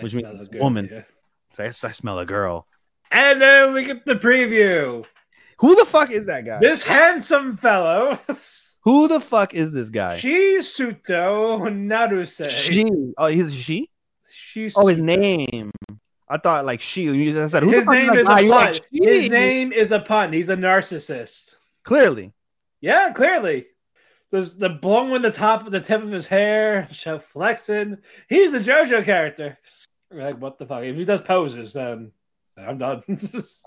Which 0.00 0.12
means 0.14 0.48
woman. 0.54 0.86
idea. 0.86 1.06
So 1.54 1.62
I, 1.64 1.68
I 1.68 1.92
smell 1.92 2.18
a 2.18 2.26
girl. 2.26 2.66
And 3.10 3.40
then 3.40 3.72
we 3.72 3.84
get 3.84 4.04
the 4.04 4.16
preview. 4.16 5.04
Who 5.58 5.74
the 5.76 5.84
fuck 5.84 6.10
is 6.10 6.26
that 6.26 6.44
guy? 6.44 6.58
This 6.60 6.84
handsome 6.84 7.56
fellow, 7.56 8.18
Who 8.82 9.08
the 9.08 9.18
fuck 9.20 9.52
is 9.52 9.72
this 9.72 9.90
guy? 9.90 10.16
Shisuto 10.16 11.60
Naruse. 11.60 12.48
She. 12.50 12.86
Oh, 13.18 13.26
he's 13.26 13.52
she. 13.52 13.90
Shisuto. 14.24 14.74
Oh, 14.76 14.86
his 14.86 14.98
name. 14.98 15.72
I 16.28 16.38
thought 16.38 16.64
like 16.64 16.80
she. 16.80 17.32
Just 17.32 17.52
said 17.52 17.64
His 17.64 17.86
name 17.86 18.12
is 18.14 18.26
a 18.26 18.30
pun. 18.30 18.48
like. 18.48 18.80
His 18.92 19.28
name 19.28 19.72
is 19.72 19.90
a 19.90 19.98
pun. 19.98 20.32
He's 20.32 20.48
a 20.50 20.56
narcissist. 20.56 21.56
Clearly. 21.82 22.32
Yeah, 22.80 23.10
clearly. 23.12 23.66
There's 24.30 24.54
the 24.54 24.68
blowing 24.68 25.14
in 25.14 25.22
the 25.22 25.32
top 25.32 25.66
of 25.66 25.72
the 25.72 25.80
tip 25.80 26.02
of 26.02 26.10
his 26.10 26.26
hair, 26.26 26.86
show 26.90 27.18
flexing. 27.18 27.98
He's 28.28 28.52
the 28.52 28.58
JoJo 28.58 29.04
character. 29.04 29.58
Like, 30.08 30.38
what 30.40 30.56
the 30.56 30.66
fuck? 30.66 30.84
If 30.84 30.94
he 30.94 31.04
does 31.04 31.20
poses, 31.20 31.72
then 31.72 32.12
I'm 32.58 32.78
done. 32.78 33.02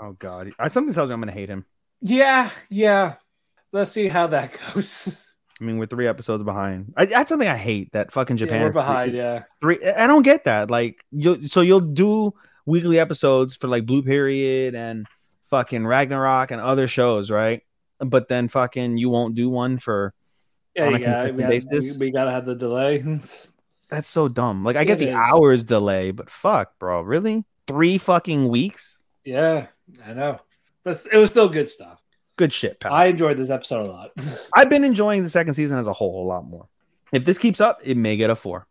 Oh 0.02 0.14
god. 0.14 0.52
I, 0.57 0.68
something 0.70 0.94
tells 0.94 1.10
me 1.10 1.14
I'm 1.14 1.20
gonna 1.22 1.32
hate 1.32 1.49
him. 1.49 1.66
yeah, 2.02 2.49
yeah. 2.70 3.16
Let's 3.72 3.91
see 3.91 4.07
how 4.07 4.28
that 4.28 4.57
goes. 4.74 5.26
I 5.60 5.64
mean, 5.64 5.78
we're 5.78 5.86
three 5.88 6.07
episodes 6.07 6.41
behind. 6.44 6.94
I, 6.95 7.06
that's 7.06 7.30
something 7.30 7.48
I 7.48 7.57
hate. 7.57 7.91
That 7.91 8.11
fucking 8.14 8.38
Japan. 8.38 8.61
Yeah, 8.61 8.66
we're 8.68 8.72
behind, 8.72 9.14
yeah. 9.14 9.44
Three. 9.61 9.84
I 9.86 10.07
don't 10.07 10.24
get 10.24 10.45
that. 10.45 10.72
Like, 10.72 11.03
you. 11.11 11.48
So 11.48 11.61
you'll 11.61 11.82
do 11.82 12.34
weekly 12.66 12.98
episodes 12.99 13.57
for 13.57 13.68
like 13.68 13.86
Blue 13.86 14.02
Period 14.02 14.74
and 14.74 15.06
fucking 15.49 15.86
Ragnarok 15.86 16.52
and 16.52 16.61
other 16.61 16.88
shows, 16.88 17.30
right? 17.30 17.61
But 17.99 18.30
then 18.30 18.48
fucking 18.48 18.98
you 18.98 19.10
won't 19.10 19.36
do 19.36 19.49
one 19.49 19.78
for. 19.78 20.14
Yeah, 20.76 20.86
a 20.86 20.91
we, 20.91 20.99
consistent 20.99 21.38
got, 21.40 21.49
basis? 21.49 21.99
we, 21.99 22.07
we 22.07 22.11
gotta 22.11 22.32
have 22.32 22.45
the 22.45 22.56
delay. 22.56 22.99
That's 23.90 24.07
so 24.07 24.28
dumb. 24.30 24.64
Like, 24.64 24.76
I 24.78 24.84
get 24.86 25.02
It 25.02 25.06
the 25.06 25.10
is. 25.10 25.16
hours 25.16 25.64
delay, 25.64 26.11
but 26.11 26.30
fuck, 26.30 26.78
bro, 26.80 27.02
really? 27.02 27.44
Three 27.69 27.97
fucking 27.99 28.49
weeks? 28.49 28.97
yeah, 29.23 29.67
I 30.05 30.13
know. 30.13 30.39
But 30.83 31.05
it 31.11 31.17
was 31.17 31.29
still 31.29 31.47
good 31.49 31.69
stuff. 31.69 32.01
Good 32.35 32.51
shit, 32.51 32.79
pal. 32.79 32.91
I 32.91 33.05
enjoyed 33.05 33.37
this 33.37 33.49
episode 33.49 33.85
a 33.85 33.91
lot. 33.91 34.11
I've 34.55 34.69
been 34.69 34.83
enjoying 34.83 35.23
the 35.23 35.29
second 35.29 35.53
season 35.53 35.77
as 35.77 35.87
a 35.87 35.93
whole 35.93 36.25
a 36.25 36.27
lot 36.27 36.45
more. 36.45 36.67
If 37.11 37.25
this 37.25 37.37
keeps 37.37 37.61
up, 37.61 37.79
it 37.83 37.95
may 37.97 38.17
get 38.17 38.29
a 38.29 38.35
four. 38.35 38.65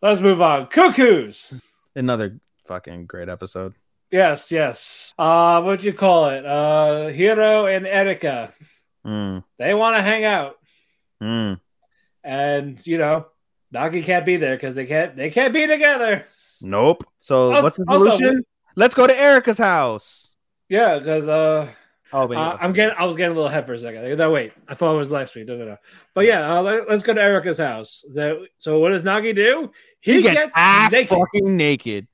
Let's 0.00 0.20
move 0.20 0.40
on. 0.40 0.66
Cuckoos. 0.68 1.52
Another 1.94 2.40
fucking 2.66 3.06
great 3.06 3.28
episode. 3.28 3.74
Yes, 4.10 4.50
yes. 4.50 5.12
Uh 5.18 5.60
what 5.62 5.80
do 5.80 5.86
you 5.86 5.92
call 5.92 6.30
it? 6.30 6.46
Uh 6.46 7.08
Hiro 7.08 7.66
and 7.66 7.86
Erika. 7.86 8.54
Mm, 9.06 9.44
They 9.58 9.74
want 9.74 9.96
to 9.96 10.02
hang 10.02 10.24
out. 10.24 10.56
mm. 11.22 11.60
And 12.24 12.86
you 12.86 12.96
know, 12.98 13.26
Nagi 13.74 14.02
can't 14.04 14.26
be 14.26 14.36
there 14.36 14.56
because 14.56 14.74
they 14.74 14.86
can't 14.86 15.16
they 15.16 15.30
can't 15.30 15.52
be 15.52 15.66
together. 15.66 16.26
Nope. 16.62 17.04
So 17.20 17.52
Also- 17.52 17.62
what's 17.62 17.76
the 17.76 17.84
also, 17.88 18.04
solution? 18.10 18.44
Let's 18.76 18.94
go 18.94 19.06
to 19.06 19.16
Erika's 19.16 19.58
house. 19.58 20.34
Yeah, 20.68 20.98
because 20.98 21.28
uh 21.28 21.68
Oh, 22.12 22.26
Uh, 22.32 22.58
I'm 22.60 22.72
getting. 22.72 22.96
I 22.98 23.04
was 23.04 23.14
getting 23.14 23.30
a 23.32 23.34
little 23.36 23.48
head 23.48 23.66
for 23.66 23.74
a 23.74 23.78
second. 23.78 24.16
No, 24.18 24.32
wait. 24.32 24.52
I 24.66 24.74
thought 24.74 24.94
it 24.94 24.98
was 24.98 25.12
last 25.12 25.36
week. 25.36 25.46
No, 25.46 25.56
no, 25.56 25.64
no. 25.64 25.76
But 26.12 26.26
yeah, 26.26 26.56
uh, 26.58 26.60
let, 26.60 26.88
us 26.88 27.04
go 27.04 27.14
to 27.14 27.22
Erika's 27.22 27.58
house. 27.58 28.04
The- 28.12 28.48
so 28.58 28.80
what 28.80 28.88
does 28.88 29.04
Nagi 29.04 29.32
do? 29.32 29.70
he, 30.00 30.14
He, 30.14 30.22
gets, 30.22 30.34
gets 30.34 30.52
ass 30.56 30.90
naked. 30.90 31.08
fucking 31.16 31.56
naked, 31.56 32.08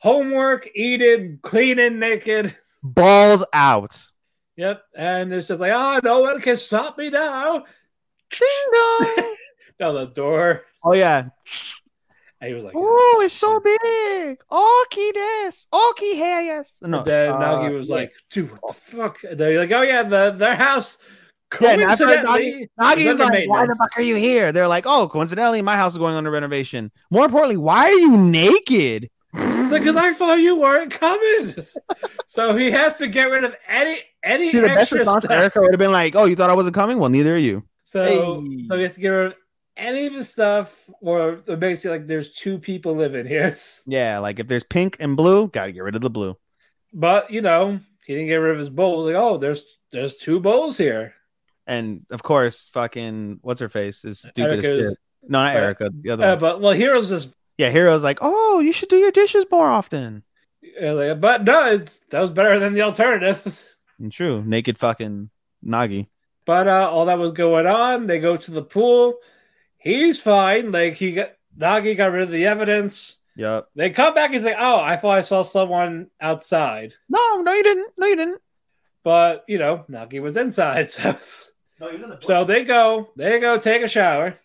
homework, 0.00 0.68
eating, 0.74 1.38
cleaning, 1.42 1.98
naked. 1.98 2.54
balls 2.82 3.42
out. 3.54 3.98
Yep. 4.56 4.82
And 4.94 5.32
it's 5.32 5.48
just 5.48 5.60
like, 5.62 5.72
oh, 5.74 6.00
no 6.04 6.20
one 6.20 6.42
can 6.42 6.58
stop 6.58 6.98
me 6.98 7.08
now. 7.08 7.64
No, 9.80 9.92
the 9.94 10.10
door. 10.14 10.64
Oh 10.82 10.92
yeah. 10.92 11.28
And 12.40 12.48
he 12.48 12.54
was 12.54 12.64
like, 12.64 12.74
Oh, 12.76 13.20
it's 13.24 13.34
so 13.34 13.60
big. 13.60 14.40
Oki 14.50 15.12
this. 15.12 15.66
Oki 15.72 16.16
hair 16.16 16.42
yes. 16.42 16.76
No. 16.80 16.98
And 16.98 17.06
then 17.06 17.32
uh, 17.32 17.38
Nagi 17.38 17.74
was 17.74 17.88
yeah. 17.88 17.96
like, 17.96 18.12
dude, 18.30 18.50
what 18.60 18.76
the 18.76 18.80
fuck? 18.96 19.18
And 19.24 19.38
they're 19.38 19.58
like, 19.58 19.72
oh 19.72 19.82
yeah, 19.82 20.02
the 20.02 20.30
their 20.30 20.54
house. 20.54 20.98
Yeah, 21.60 21.70
and 21.70 21.82
after 21.82 22.06
that, 22.06 22.26
Coincidentally, 22.26 22.70
Nagi 22.78 22.96
is 22.98 23.06
is 23.06 23.20
under 23.20 23.34
like, 23.34 23.48
why 23.48 23.66
the 23.66 23.74
fuck 23.74 23.96
are 23.96 24.02
you 24.02 24.16
here? 24.16 24.52
They're 24.52 24.68
like, 24.68 24.84
oh, 24.86 25.08
coincidentally, 25.08 25.62
my 25.62 25.76
house 25.76 25.92
is 25.92 25.98
going 25.98 26.14
under 26.14 26.30
renovation. 26.30 26.92
More 27.10 27.24
importantly, 27.24 27.56
why 27.56 27.86
are 27.86 27.92
you 27.92 28.16
naked? 28.18 29.08
It's 29.34 29.72
like, 29.72 29.82
because 29.82 29.96
I 29.96 30.12
thought 30.12 30.40
you 30.40 30.60
weren't 30.60 30.90
coming. 30.90 31.54
so 32.26 32.54
he 32.54 32.70
has 32.70 32.96
to 32.98 33.08
get 33.08 33.30
rid 33.30 33.44
of 33.44 33.54
any 33.66 34.00
any 34.22 34.52
Dude, 34.52 34.64
the 34.64 34.68
best 34.68 34.80
extra 34.82 34.98
response 34.98 35.24
stuff. 35.24 35.32
Erika 35.32 35.60
would 35.60 35.72
have 35.72 35.78
been 35.78 35.92
like, 35.92 36.14
oh, 36.14 36.26
you 36.26 36.36
thought 36.36 36.50
I 36.50 36.54
wasn't 36.54 36.74
coming? 36.74 36.98
Well, 36.98 37.10
neither 37.10 37.34
are 37.34 37.38
you. 37.38 37.64
So, 37.84 38.04
Hey. 38.04 38.64
so 38.66 38.76
he 38.76 38.82
has 38.82 38.92
to 38.94 39.00
get 39.00 39.08
rid 39.08 39.26
of 39.28 39.34
any 39.78 40.06
of 40.06 40.12
his 40.14 40.28
stuff, 40.28 40.74
or 41.00 41.36
basically 41.36 41.98
like 41.98 42.06
there's 42.06 42.32
two 42.32 42.58
people 42.58 42.94
living 42.94 43.26
here. 43.26 43.54
Yeah, 43.86 44.18
like 44.18 44.38
if 44.38 44.46
there's 44.48 44.64
pink 44.64 44.96
and 45.00 45.16
blue, 45.16 45.48
gotta 45.48 45.72
get 45.72 45.82
rid 45.82 45.94
of 45.94 46.02
the 46.02 46.10
blue. 46.10 46.36
But 46.92 47.30
you 47.30 47.40
know, 47.40 47.80
he 48.04 48.14
didn't 48.14 48.28
get 48.28 48.36
rid 48.36 48.52
of 48.52 48.58
his 48.58 48.70
bowls. 48.70 49.06
Like, 49.06 49.14
oh, 49.14 49.38
there's 49.38 49.64
there's 49.92 50.16
two 50.16 50.40
bowls 50.40 50.76
here. 50.76 51.14
And 51.66 52.06
of 52.10 52.22
course, 52.22 52.68
fucking 52.72 53.38
what's 53.42 53.60
her 53.60 53.68
face 53.68 54.04
is 54.04 54.20
stupid 54.20 54.58
as 54.60 54.64
shit. 54.64 54.98
No, 55.22 55.40
not 55.40 55.56
uh, 55.56 55.58
Erika. 55.58 55.90
The 56.00 56.10
other 56.10 56.24
Uh, 56.24 56.30
one. 56.30 56.38
but 56.40 56.60
well, 56.60 56.74
Hiro's 56.74 57.08
just. 57.08 57.34
Yeah, 57.58 57.70
Hiro's 57.70 58.02
like, 58.04 58.18
oh, 58.22 58.60
you 58.60 58.72
should 58.72 58.88
do 58.88 58.96
your 58.96 59.10
dishes 59.10 59.44
more 59.50 59.68
often. 59.68 60.22
like, 60.80 61.20
but 61.20 61.44
no, 61.44 61.66
it's, 61.72 62.00
that 62.10 62.20
was 62.20 62.30
better 62.30 62.58
than 62.58 62.72
the 62.74 62.82
alternatives. 62.82 63.74
And 64.00 64.12
true, 64.12 64.44
naked 64.46 64.78
fucking 64.78 65.28
Nagi. 65.66 66.06
But 66.46 66.68
uh, 66.68 66.88
all 66.88 67.06
that 67.06 67.18
was 67.18 67.32
going 67.32 67.66
on. 67.66 68.06
They 68.06 68.20
go 68.20 68.36
to 68.36 68.50
the 68.52 68.62
pool. 68.62 69.16
He's 69.88 70.20
fine. 70.20 70.70
Like 70.72 70.94
he 70.94 71.12
got 71.12 71.32
Nagi 71.58 71.96
got 71.96 72.12
rid 72.12 72.22
of 72.24 72.30
the 72.30 72.46
evidence. 72.46 73.16
Yep. 73.36 73.68
They 73.74 73.90
come 73.90 74.14
back. 74.14 74.32
He's 74.32 74.44
like, 74.44 74.56
"Oh, 74.58 74.80
I 74.80 74.96
thought 74.96 75.16
I 75.16 75.22
saw 75.22 75.42
someone 75.42 76.08
outside." 76.20 76.94
No, 77.08 77.40
no, 77.40 77.52
you 77.52 77.62
didn't. 77.62 77.92
No, 77.96 78.06
you 78.06 78.16
didn't. 78.16 78.40
But 79.04 79.44
you 79.48 79.58
know, 79.58 79.84
Nagi 79.90 80.20
was 80.20 80.36
inside. 80.36 80.88
So, 81.00 81.16
so 82.18 82.44
they 82.44 82.64
go. 82.64 83.10
They 83.16 83.38
go 83.38 83.56
take 83.56 83.82
a 83.82 83.88
shower. 83.88 84.36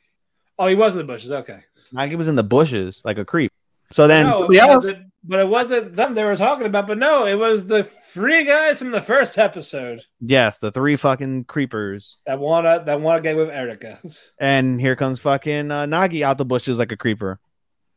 Oh, 0.59 0.67
he 0.67 0.75
was 0.75 0.93
in 0.93 0.99
the 0.99 1.03
bushes. 1.03 1.31
Okay. 1.31 1.61
Nagi 1.91 2.15
was 2.15 2.27
in 2.27 2.35
the 2.35 2.43
bushes 2.43 3.01
like 3.03 3.17
a 3.17 3.25
creep. 3.25 3.51
So 3.91 4.07
then 4.07 4.27
No, 4.27 4.37
somebody 4.37 4.59
else. 4.59 4.85
it- 4.85 4.97
but 5.23 5.39
it 5.39 5.47
wasn't 5.47 5.93
them 5.95 6.13
they 6.13 6.23
were 6.23 6.35
talking 6.35 6.65
about. 6.65 6.87
But 6.87 6.97
no, 6.97 7.25
it 7.25 7.35
was 7.35 7.67
the 7.67 7.83
three 7.83 8.43
guys 8.45 8.79
from 8.79 8.91
the 8.91 9.01
first 9.01 9.37
episode 9.37 10.01
Yes, 10.19 10.59
the 10.59 10.71
three 10.71 10.95
fucking 10.95 11.45
creepers. 11.45 12.17
that 12.25 12.39
wanna 12.39 12.83
that 12.85 13.01
wanna 13.01 13.21
get 13.21 13.35
with 13.37 13.49
Erika. 13.49 13.99
And 14.39 14.79
here 14.79 14.95
comes 14.95 15.19
fucking 15.19 15.71
uh, 15.71 15.85
Nagi 15.85 16.21
out 16.23 16.37
the 16.37 16.45
bushes 16.45 16.77
like 16.79 16.91
a 16.91 16.97
creeper. 16.97 17.39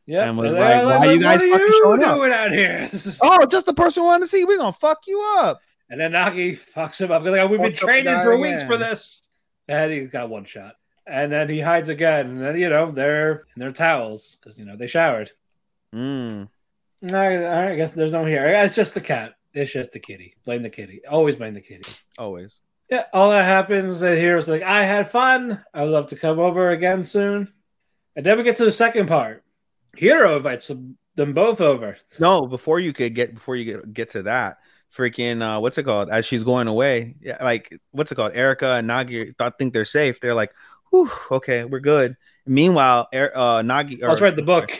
Yeah, 0.05 0.27
And 0.29 0.37
was 0.37 0.53
they're 0.53 0.85
like, 0.85 1.01
"Why 1.01 1.11
you 1.11 1.19
guys 1.19 1.41
what 1.41 1.49
are 1.49 1.51
fucking 1.59 1.67
you 1.67 1.81
showing 1.83 2.03
up?" 2.03 2.15
doing 2.15 2.31
out 2.31 2.51
here? 2.51 2.89
Oh, 3.21 3.45
just 3.45 3.65
the 3.65 3.73
person 3.73 4.03
we 4.03 4.07
wanted 4.07 4.25
to 4.25 4.27
see. 4.29 4.45
We're 4.45 4.57
gonna 4.57 4.71
fuck 4.71 4.99
you 5.05 5.21
up. 5.39 5.59
And 5.89 5.99
then 5.99 6.11
Nagi 6.13 6.57
fucks 6.57 6.99
him 7.01 7.11
up. 7.11 7.23
Like, 7.23 7.49
We've 7.49 7.61
been 7.61 7.73
training 7.73 8.19
for 8.21 8.37
weeks 8.37 8.63
for 8.63 8.77
this. 8.77 9.21
And 9.69 9.91
he's 9.91 10.09
got 10.09 10.29
one 10.29 10.45
shot. 10.45 10.75
And 11.05 11.31
then 11.31 11.47
he 11.49 11.59
hides 11.61 11.87
again. 11.89 12.27
And 12.27 12.41
then, 12.41 12.57
you 12.59 12.69
know, 12.69 12.91
they're 12.91 13.43
in 13.55 13.59
their 13.61 13.71
towels 13.71 14.37
because, 14.41 14.57
you 14.57 14.65
know, 14.65 14.75
they 14.75 14.87
showered. 14.87 15.31
Mm. 15.95 16.49
I, 17.11 17.71
I 17.71 17.75
guess 17.75 17.93
there's 17.93 18.13
no 18.13 18.25
here. 18.25 18.45
It's 18.47 18.75
just 18.75 18.93
the 18.93 19.01
cat. 19.01 19.33
It's 19.53 19.71
just 19.71 19.91
the 19.91 19.99
kitty. 19.99 20.35
Blame 20.45 20.63
the 20.63 20.69
kitty. 20.69 21.01
Always 21.09 21.35
blame 21.35 21.53
the 21.53 21.61
kitty. 21.61 21.89
Always. 22.17 22.59
Yeah, 22.89 23.03
all 23.13 23.31
that 23.31 23.43
happens. 23.43 24.01
And 24.01 24.17
here's 24.17 24.47
like, 24.47 24.61
I 24.63 24.83
had 24.83 25.09
fun. 25.09 25.63
I'd 25.73 25.83
love 25.89 26.07
to 26.07 26.15
come 26.15 26.39
over 26.39 26.69
again 26.71 27.03
soon. 27.03 27.51
And 28.15 28.25
then 28.25 28.37
we 28.37 28.43
get 28.43 28.55
to 28.57 28.65
the 28.65 28.71
second 28.71 29.07
part. 29.07 29.43
Hiro 29.95 30.37
invites 30.37 30.67
them, 30.67 31.33
both 31.33 31.59
over. 31.61 31.97
No, 32.19 32.45
before 32.47 32.79
you 32.79 32.93
could 32.93 33.13
get 33.15 33.33
before 33.33 33.55
you 33.55 33.65
get 33.65 33.93
get 33.93 34.09
to 34.11 34.23
that, 34.23 34.57
freaking 34.95 35.41
uh 35.41 35.59
what's 35.59 35.77
it 35.77 35.83
called? 35.83 36.09
As 36.09 36.25
she's 36.25 36.43
going 36.43 36.67
away, 36.67 37.15
yeah, 37.21 37.43
like 37.43 37.75
what's 37.91 38.11
it 38.11 38.15
called? 38.15 38.33
Erika 38.35 38.73
and 38.73 38.87
Nagi 38.89 39.35
thought 39.37 39.57
think 39.57 39.73
they're 39.73 39.85
safe. 39.85 40.19
They're 40.19 40.35
like, 40.35 40.51
Whew, 40.91 41.09
okay, 41.31 41.63
we're 41.65 41.79
good. 41.79 42.15
Meanwhile, 42.45 43.07
Er- 43.13 43.31
uh 43.35 43.61
Nagi 43.61 44.01
Let's 44.01 44.21
or- 44.21 44.25
read 44.25 44.35
the 44.35 44.43
book. 44.43 44.71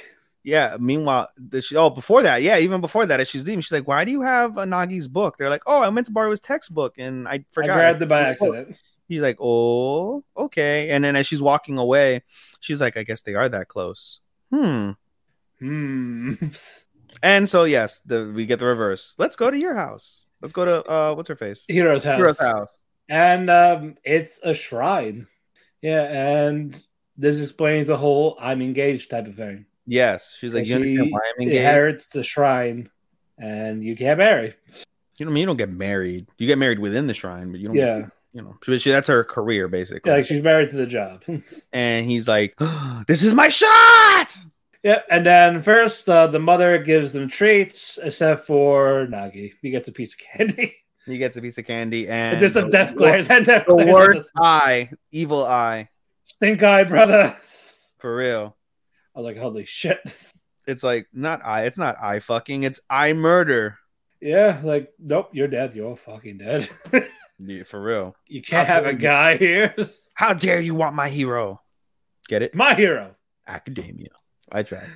Yeah. 0.47 0.77
Meanwhile, 0.79 1.27
the, 1.35 1.61
she, 1.61 1.75
oh, 1.75 1.89
before 1.89 2.23
that, 2.23 2.41
yeah, 2.41 2.57
even 2.57 2.79
before 2.79 3.05
that, 3.05 3.19
as 3.19 3.27
she's 3.27 3.45
leaving, 3.45 3.59
she's 3.59 3.73
like, 3.73 3.85
"Why 3.85 4.05
do 4.05 4.11
you 4.11 4.21
have 4.21 4.57
a 4.57 4.65
Nagi's 4.65 5.09
book?" 5.09 5.35
They're 5.37 5.49
like, 5.49 5.63
"Oh, 5.67 5.83
I 5.83 5.89
meant 5.89 6.07
to 6.07 6.13
borrow 6.13 6.31
his 6.31 6.39
textbook 6.39 6.95
and 6.97 7.27
I 7.27 7.43
forgot." 7.51 7.71
I 7.71 7.75
grabbed 7.75 8.01
it 8.01 8.07
by 8.07 8.21
accident. 8.21 8.77
He's 9.09 9.21
like, 9.21 9.39
"Oh, 9.41 10.23
okay." 10.37 10.89
And 10.91 11.03
then 11.03 11.17
as 11.17 11.27
she's 11.27 11.41
walking 11.41 11.77
away, 11.77 12.23
she's 12.61 12.79
like, 12.79 12.95
"I 12.95 13.03
guess 13.03 13.23
they 13.23 13.35
are 13.35 13.49
that 13.49 13.67
close." 13.67 14.21
Hmm. 14.49 14.91
Hmm. 15.59 16.33
And 17.23 17.49
so 17.49 17.63
yes, 17.63 17.99
the 17.99 18.31
we 18.33 18.45
get 18.45 18.59
the 18.59 18.65
reverse. 18.65 19.15
Let's 19.17 19.35
go 19.35 19.49
to 19.49 19.57
your 19.57 19.75
house. 19.75 20.25
Let's 20.41 20.53
go 20.53 20.65
to 20.65 20.89
uh, 20.89 21.13
what's 21.15 21.29
her 21.29 21.35
face? 21.35 21.65
Hiro's 21.69 22.03
house. 22.03 22.17
Hiro's 22.17 22.39
house. 22.39 22.79
and 23.09 23.49
um, 23.49 23.95
it's 24.03 24.39
a 24.43 24.53
shrine. 24.53 25.25
Yeah, 25.81 26.03
and 26.03 26.79
this 27.17 27.41
explains 27.41 27.87
the 27.87 27.97
whole 27.97 28.37
"I'm 28.39 28.61
engaged" 28.61 29.09
type 29.09 29.25
of 29.25 29.35
thing. 29.35 29.65
Yes, 29.87 30.35
she's 30.37 30.53
like, 30.53 30.67
"You 30.67 30.75
understand 30.75 31.11
why 31.11 31.19
I'm 31.25 31.41
engaged?" 31.41 31.57
Inherits 31.59 32.07
the 32.09 32.23
shrine, 32.23 32.89
and 33.39 33.83
you 33.83 33.95
can't 33.95 34.17
marry. 34.17 34.53
You 35.17 35.25
know, 35.25 35.31
I 35.31 35.33
mean, 35.33 35.41
you 35.41 35.45
don't 35.47 35.57
get 35.57 35.71
married. 35.71 36.27
You 36.37 36.45
get 36.45 36.57
married 36.59 36.79
within 36.79 37.07
the 37.07 37.13
shrine, 37.13 37.51
but 37.51 37.59
you 37.59 37.67
don't. 37.67 37.75
Yeah, 37.77 37.99
get, 38.01 38.09
you 38.33 38.41
know, 38.43 38.57
she, 38.63 38.77
she- 38.79 38.91
that's 38.91 39.07
her 39.07 39.23
career 39.23 39.67
basically. 39.67 40.11
yeah, 40.11 40.17
like 40.17 40.25
she's 40.25 40.41
married 40.43 40.69
to 40.71 40.75
the 40.75 40.85
job. 40.85 41.23
and 41.73 42.05
he's 42.05 42.27
like, 42.27 42.55
"This 43.07 43.23
is 43.23 43.33
my 43.33 43.47
shot." 43.49 44.35
Yep. 44.83 45.05
and 45.09 45.25
then 45.25 45.61
first 45.61 46.07
uh, 46.07 46.27
the 46.27 46.39
mother 46.39 46.77
gives 46.77 47.11
them 47.13 47.27
treats, 47.29 47.97
except 48.01 48.45
for 48.45 49.07
Nagi. 49.09 49.53
He 49.61 49.69
gets 49.71 49.87
a 49.87 49.91
piece 49.93 50.13
of 50.13 50.19
candy, 50.19 50.75
He 51.05 51.17
gets 51.17 51.37
a 51.37 51.41
piece 51.41 51.57
of 51.57 51.65
candy 51.65 52.07
and 52.09 52.39
just 52.41 52.53
some 52.55 52.69
death 52.69 52.93
glares 52.95 53.29
and 53.29 53.45
death 53.45 53.65
The 53.67 53.73
glares. 53.73 53.93
worst 53.95 54.31
eye, 54.37 54.89
evil 55.11 55.45
eye, 55.45 55.87
Stink 56.25 56.61
eye, 56.61 56.83
brother. 56.83 57.35
for 57.99 58.15
real. 58.15 58.56
I 59.17 59.19
was 59.19 59.25
like, 59.25 59.37
holy 59.37 59.65
shit. 59.65 59.99
It's 60.67 60.83
like 60.83 61.07
not 61.13 61.45
I, 61.45 61.63
It's 61.63 61.77
not 61.77 61.95
I 62.03 62.19
fucking. 62.19 62.63
It's 62.63 62.81
I 62.89 63.13
murder. 63.13 63.77
Yeah, 64.19 64.59
like 64.61 64.91
nope, 64.99 65.29
you're 65.31 65.47
dead. 65.47 65.73
You're 65.73 65.95
fucking 65.95 66.37
dead. 66.39 66.69
Yeah, 67.39 67.63
for 67.63 67.79
real. 67.81 68.15
you 68.27 68.41
can't 68.41 68.67
have 68.67 68.87
a 68.87 68.93
guy 68.93 69.37
here. 69.37 69.75
How 70.15 70.33
dare 70.33 70.59
you 70.59 70.73
want 70.73 70.95
my 70.95 71.07
hero? 71.07 71.61
Get 72.27 72.41
it? 72.41 72.55
My 72.55 72.73
hero. 72.73 73.15
Academia. 73.47 74.09
I 74.51 74.63
tried. 74.63 74.89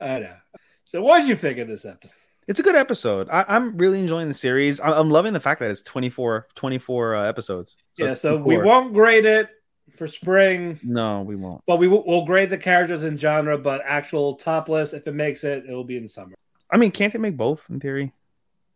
I 0.00 0.18
know. 0.18 0.34
So, 0.82 1.02
what 1.02 1.20
did 1.20 1.28
you 1.28 1.36
think 1.36 1.58
of 1.58 1.68
this 1.68 1.84
episode? 1.84 2.18
It's 2.48 2.58
a 2.58 2.64
good 2.64 2.74
episode. 2.74 3.28
I, 3.30 3.44
I'm 3.46 3.78
really 3.78 4.00
enjoying 4.00 4.26
the 4.26 4.34
series. 4.34 4.80
I, 4.80 4.98
I'm 4.98 5.08
loving 5.08 5.32
the 5.34 5.40
fact 5.40 5.60
that 5.60 5.70
it's 5.70 5.82
24, 5.82 6.48
24 6.56 7.14
uh, 7.14 7.28
episodes. 7.28 7.76
yeah, 7.96 8.10
it's 8.10 8.20
so 8.20 8.36
we 8.36 8.58
won't 8.58 8.92
grade 8.92 9.24
it 9.24 9.48
for 9.96 10.06
spring. 10.06 10.78
No, 10.82 11.22
we 11.22 11.36
won't. 11.36 11.62
But 11.66 11.76
we 11.76 11.88
will 11.88 12.04
we'll 12.06 12.24
grade 12.24 12.50
the 12.50 12.58
characters 12.58 13.04
in 13.04 13.16
genre, 13.16 13.58
but 13.58 13.82
actual 13.84 14.34
top 14.34 14.68
list, 14.68 14.94
if 14.94 15.06
it 15.06 15.14
makes 15.14 15.44
it, 15.44 15.64
it 15.68 15.72
will 15.72 15.84
be 15.84 15.96
in 15.96 16.08
summer. 16.08 16.34
I 16.70 16.76
mean, 16.76 16.90
can't 16.90 17.14
it 17.14 17.20
make 17.20 17.36
both 17.36 17.68
in 17.70 17.80
theory? 17.80 18.12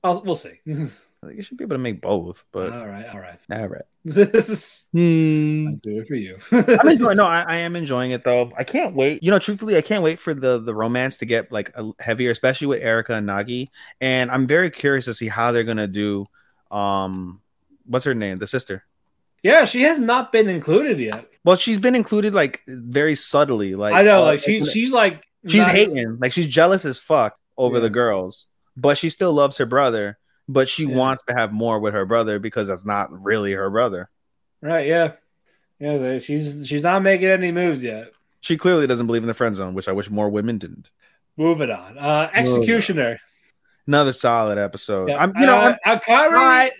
I'll, 0.04 0.22
we'll 0.22 0.34
see. 0.34 0.60
I 1.20 1.26
think 1.26 1.40
it 1.40 1.44
should 1.44 1.58
be 1.58 1.64
able 1.64 1.74
to 1.74 1.82
make 1.82 2.00
both, 2.00 2.44
but 2.52 2.72
all 2.72 2.86
right, 2.86 3.06
all 3.12 3.18
right. 3.18 3.38
all 3.50 3.66
right. 3.66 3.82
This 4.04 4.48
is 4.48 4.84
Hmm. 4.92 5.68
I'll 5.68 5.74
do 5.74 6.00
it 6.00 6.06
for 6.06 6.14
you. 6.14 6.38
I'm 6.52 6.88
enjoying. 6.88 7.16
No, 7.16 7.24
I, 7.26 7.44
I 7.46 7.56
am 7.56 7.74
enjoying 7.74 8.12
it 8.12 8.22
though. 8.22 8.52
I 8.56 8.62
can't 8.62 8.94
wait. 8.94 9.22
You 9.22 9.32
know, 9.32 9.40
truthfully, 9.40 9.76
I 9.76 9.80
can't 9.80 10.04
wait 10.04 10.20
for 10.20 10.32
the 10.32 10.58
the 10.58 10.74
romance 10.74 11.18
to 11.18 11.26
get 11.26 11.50
like 11.50 11.72
a, 11.74 11.90
heavier, 11.98 12.30
especially 12.30 12.68
with 12.68 12.82
Erika 12.82 13.14
and 13.14 13.28
Nagi. 13.28 13.68
And 14.00 14.30
I'm 14.30 14.46
very 14.46 14.70
curious 14.70 15.06
to 15.06 15.14
see 15.14 15.28
how 15.28 15.50
they're 15.50 15.64
gonna 15.64 15.88
do. 15.88 16.26
Um, 16.70 17.40
what's 17.84 18.04
her 18.04 18.14
name? 18.14 18.38
The 18.38 18.46
sister. 18.46 18.84
Yeah, 19.42 19.64
she 19.64 19.82
has 19.82 19.98
not 19.98 20.32
been 20.32 20.48
included 20.48 20.98
yet. 20.98 21.26
Well, 21.44 21.56
she's 21.56 21.78
been 21.78 21.94
included 21.94 22.34
like 22.34 22.60
very 22.66 23.14
subtly. 23.14 23.74
Like 23.74 23.94
I 23.94 24.02
know, 24.02 24.22
uh, 24.22 24.26
like 24.26 24.40
she's 24.40 24.70
she's 24.70 24.92
like 24.92 25.22
she's 25.46 25.62
not- 25.66 25.70
hating, 25.70 26.18
like 26.20 26.32
she's 26.32 26.46
jealous 26.46 26.84
as 26.84 26.98
fuck 26.98 27.38
over 27.56 27.76
Yeah. 27.76 27.82
the 27.82 27.90
girls, 27.90 28.46
but 28.76 28.98
she 28.98 29.08
still 29.08 29.32
loves 29.32 29.56
her 29.58 29.66
brother. 29.66 30.18
But 30.50 30.68
she 30.68 30.84
Yeah. 30.86 30.96
wants 30.96 31.24
to 31.24 31.34
have 31.34 31.52
more 31.52 31.78
with 31.78 31.92
her 31.94 32.06
brother 32.06 32.38
because 32.38 32.68
that's 32.68 32.86
not 32.86 33.08
really 33.12 33.52
her 33.52 33.68
brother. 33.70 34.08
right. 34.62 34.86
Yeah, 34.86 35.12
yeah. 35.78 36.18
She's 36.18 36.66
she's 36.66 36.82
not 36.82 37.02
making 37.02 37.28
any 37.28 37.52
moves 37.52 37.82
yet. 37.82 38.12
She 38.40 38.56
clearly 38.56 38.86
doesn't 38.86 39.06
believe 39.06 39.22
in 39.22 39.28
the 39.28 39.34
friend 39.34 39.54
zone, 39.54 39.74
which 39.74 39.88
I 39.88 39.92
wish 39.92 40.08
more 40.10 40.28
women 40.30 40.58
didn't. 40.58 40.90
Moving 41.36 41.70
on. 41.70 41.98
Uh, 41.98 42.30
Executioner. 42.32 43.20
Another 43.88 44.12
solid 44.12 44.58
episode. 44.58 45.08
Yeah. 45.08 45.20
I'm, 45.22 45.32
you 45.34 45.46
know, 45.46 45.56
uh, 45.56 45.76
I'm- 45.84 45.98
Akari 45.98 46.36
I- 46.36 46.70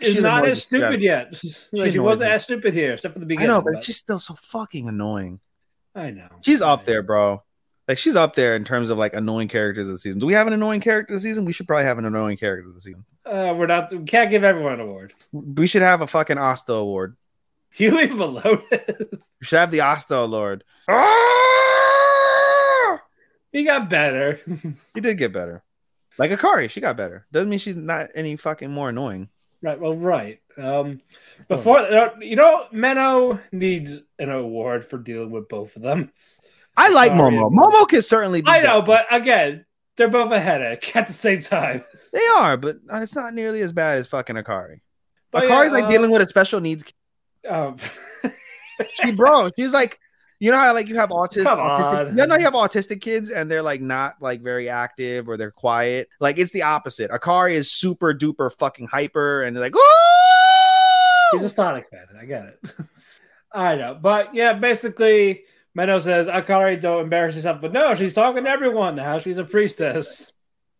is 0.00 0.12
she's 0.14 0.22
not 0.22 0.46
as 0.46 0.62
stupid 0.62 1.02
yet. 1.02 1.34
like, 1.72 1.92
she 1.92 1.98
wasn't 1.98 2.28
me. 2.30 2.34
as 2.34 2.44
stupid 2.44 2.72
here, 2.72 2.92
except 2.94 3.12
for 3.14 3.18
the 3.18 3.26
I 3.26 3.28
beginning. 3.28 3.48
know, 3.48 3.60
but 3.60 3.74
but- 3.74 3.84
she's 3.84 3.96
still 3.98 4.20
so 4.20 4.34
fucking 4.34 4.88
annoying. 4.88 5.40
I 5.94 6.10
know. 6.12 6.28
She's 6.42 6.62
up 6.62 6.84
there, 6.86 7.02
bro. 7.02 7.42
Like 7.88 7.98
she's 7.98 8.14
up 8.16 8.34
there 8.36 8.54
in 8.56 8.64
terms 8.64 8.88
of 8.90 8.96
like 8.96 9.12
annoying 9.14 9.48
characters 9.48 9.88
of 9.88 9.94
the 9.94 9.98
season. 9.98 10.20
Do 10.20 10.26
we 10.26 10.34
have 10.34 10.46
an 10.46 10.52
annoying 10.52 10.80
character 10.80 11.12
this 11.12 11.24
season? 11.24 11.44
We 11.44 11.52
should 11.52 11.66
probably 11.66 11.84
have 11.84 11.98
an 11.98 12.04
annoying 12.04 12.36
character 12.38 12.68
of 12.68 12.74
the 12.76 12.80
season. 12.80 13.04
Uh, 13.26 13.54
we're 13.58 13.66
not. 13.66 13.92
We 13.92 14.04
can't 14.04 14.30
give 14.30 14.44
everyone 14.44 14.74
an 14.74 14.80
award. 14.80 15.12
We 15.32 15.66
should 15.66 15.82
have 15.82 16.00
a 16.00 16.06
fucking 16.06 16.38
Asta 16.38 16.72
award. 16.74 17.16
You 17.74 17.90
leave 17.96 18.10
him 18.10 18.20
alone. 18.20 18.62
We 18.70 18.78
should 19.42 19.58
have 19.58 19.70
the 19.72 19.80
Asta 19.80 20.14
award. 20.16 20.62
Ah! 21.52 23.00
he 23.50 23.64
got 23.64 23.88
better. 23.90 24.40
He 24.94 25.00
did 25.00 25.18
get 25.18 25.32
better. 25.32 25.62
Like 26.18 26.30
Akari, 26.30 26.70
she 26.70 26.80
got 26.80 26.96
better. 26.96 27.26
Doesn't 27.32 27.48
mean 27.48 27.58
she's 27.58 27.76
not 27.76 28.10
any 28.14 28.36
fucking 28.36 28.70
more 28.70 28.90
annoying. 28.90 29.28
right. 29.62 29.80
Well, 29.80 29.96
right. 29.96 30.40
Um, 30.58 31.00
before 31.48 31.80
you 32.20 32.36
know, 32.36 32.66
Menou 32.72 33.40
needs 33.52 34.02
an 34.18 34.30
award 34.30 34.84
for 34.84 34.98
dealing 34.98 35.30
with 35.30 35.48
both 35.48 35.76
of 35.76 35.82
them. 35.82 36.10
I 36.76 36.90
like 36.90 37.12
Sorry, 37.12 37.34
Momo. 37.34 37.50
Momo 37.50 37.88
can 37.88 38.02
certainly. 38.02 38.42
I 38.46 38.60
know, 38.60 38.82
but 38.82 39.06
again, 39.10 39.64
they're 39.96 40.08
both 40.08 40.32
a 40.32 40.40
headache 40.40 40.94
at 40.96 41.06
the 41.06 41.12
same 41.12 41.40
time. 41.40 41.84
they 42.12 42.26
are, 42.38 42.56
but 42.56 42.78
it's 42.92 43.14
not 43.14 43.34
nearly 43.34 43.62
as 43.62 43.72
bad 43.72 43.98
as 43.98 44.06
fucking 44.06 44.36
Akari. 44.36 44.80
But 45.30 45.44
Akari's 45.44 45.72
yeah, 45.72 45.78
like 45.78 45.84
uh, 45.84 45.90
dealing 45.90 46.10
with 46.10 46.22
a 46.22 46.28
special 46.28 46.60
needs 46.60 46.84
Um, 47.48 47.76
she 49.02 49.12
bro 49.12 49.50
she's 49.56 49.72
like 49.72 49.98
you 50.42 50.50
know 50.50 50.58
how 50.58 50.74
like 50.74 50.88
you 50.88 50.96
have 50.96 51.10
autistic, 51.10 51.44
Come 51.44 51.60
on. 51.60 52.18
you 52.18 52.26
know 52.26 52.34
you 52.36 52.44
have 52.44 52.54
autistic 52.54 53.00
kids 53.00 53.30
and 53.30 53.48
they're 53.48 53.62
like 53.62 53.80
not 53.80 54.16
like 54.20 54.42
very 54.42 54.68
active 54.68 55.28
or 55.28 55.36
they're 55.36 55.52
quiet 55.52 56.08
like 56.18 56.36
it's 56.38 56.50
the 56.52 56.62
opposite 56.62 57.10
akari 57.12 57.52
is 57.54 57.70
super 57.72 58.12
duper 58.12 58.50
fucking 58.58 58.88
hyper 58.88 59.44
and 59.44 59.54
they're 59.56 59.62
like! 59.62 59.74
He's 61.32 61.44
a 61.44 61.48
Sonic 61.48 61.88
fan. 61.90 62.06
I 62.20 62.24
get 62.26 62.44
it. 62.44 62.58
I 63.52 63.76
know, 63.76 63.98
but 64.00 64.34
yeah, 64.34 64.52
basically, 64.54 65.44
Menou 65.78 66.00
says 66.02 66.26
Akari 66.26 66.80
don't 66.80 67.04
embarrass 67.04 67.36
yourself, 67.36 67.60
but 67.60 67.72
no, 67.72 67.94
she's 67.94 68.12
talking 68.14 68.44
to 68.44 68.50
everyone 68.50 68.96
now. 68.96 69.18
She's 69.18 69.38
a 69.38 69.44
priestess. 69.44 70.32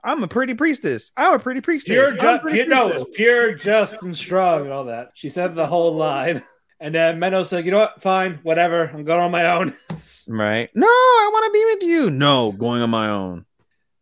i'm 0.05 0.22
a 0.24 0.28
pretty 0.28 0.52
priestess 0.55 1.12
i'm 1.16 1.34
a 1.34 1.39
pretty 1.39 1.60
priestess 1.60 1.93
Pure, 1.94 2.12
ju- 2.16 2.40
pure 2.51 2.66
no, 2.66 2.89
priestess. 2.89 3.02
it's 3.09 3.16
pure, 3.16 3.55
just, 3.55 4.02
and 4.02 4.16
strong, 4.16 4.62
and 4.62 4.72
all 4.72 4.86
that. 4.86 5.12
She 5.14 5.28
said 5.28 5.55
the 5.55 5.66
whole 5.66 5.94
line, 5.94 6.43
and 6.82 6.94
then 6.94 7.18
Menou 7.18 7.46
said, 7.46 7.64
"You 7.64 7.70
know 7.70 7.78
what? 7.78 8.02
Fine, 8.02 8.40
whatever. 8.42 8.90
I'm 8.92 9.04
going 9.04 9.20
on 9.20 9.30
my 9.30 9.46
own." 9.46 9.72
right 10.28 10.68
no 10.74 10.86
i 10.86 11.30
want 11.32 11.44
to 11.46 11.52
be 11.52 11.64
with 11.74 11.82
you 11.82 12.10
no 12.10 12.52
going 12.52 12.80
on 12.82 12.90
my 12.90 13.09
own 13.09 13.44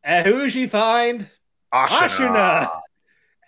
and 0.05 0.27
who 0.27 0.49
she 0.51 0.67
find? 0.67 1.29
Ashina. 1.73 2.09
Ashina. 2.09 2.71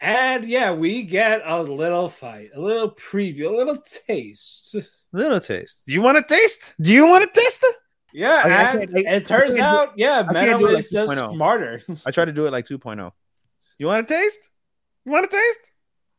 And 0.01 0.45
yeah, 0.45 0.73
we 0.73 1.03
get 1.05 1.43
a 1.45 1.63
little 1.63 2.09
fight, 2.09 2.51
a 2.57 2.61
little 2.61 2.91
preview, 2.91 3.47
a 3.53 3.57
little 3.57 3.79
taste. 4.07 4.75
little 5.13 5.41
taste 5.41 5.83
do 5.87 5.93
you 5.93 6.01
want 6.03 6.17
to 6.19 6.25
taste 6.35 6.75
do 6.81 6.93
you 6.93 7.07
want 7.07 7.23
to 7.25 7.41
taste 7.41 7.63
it 7.65 7.77
Yeah, 8.13 8.43
I- 8.45 8.49
I 8.49 8.71
and 8.73 8.95
can't- 8.95 9.07
I- 9.09 9.11
it 9.17 9.27
turns 9.27 9.55
I 9.55 9.57
can't 9.57 9.57
do- 9.57 9.63
out, 9.63 9.93
yeah, 9.97 10.25
I 10.29 10.33
Menno 10.33 10.55
is 10.57 10.63
like 10.63 10.89
just 10.91 11.13
2.0. 11.13 11.35
smarter. 11.35 11.83
i 12.07 12.11
try 12.11 12.25
to 12.25 12.33
do 12.33 12.47
it 12.47 12.53
like 12.53 12.65
2.0 12.65 13.13
you 13.79 13.87
want 13.87 14.07
to 14.09 14.15
taste 14.15 14.49
you 15.05 15.13
want 15.13 15.29
to 15.31 15.37
taste 15.37 15.72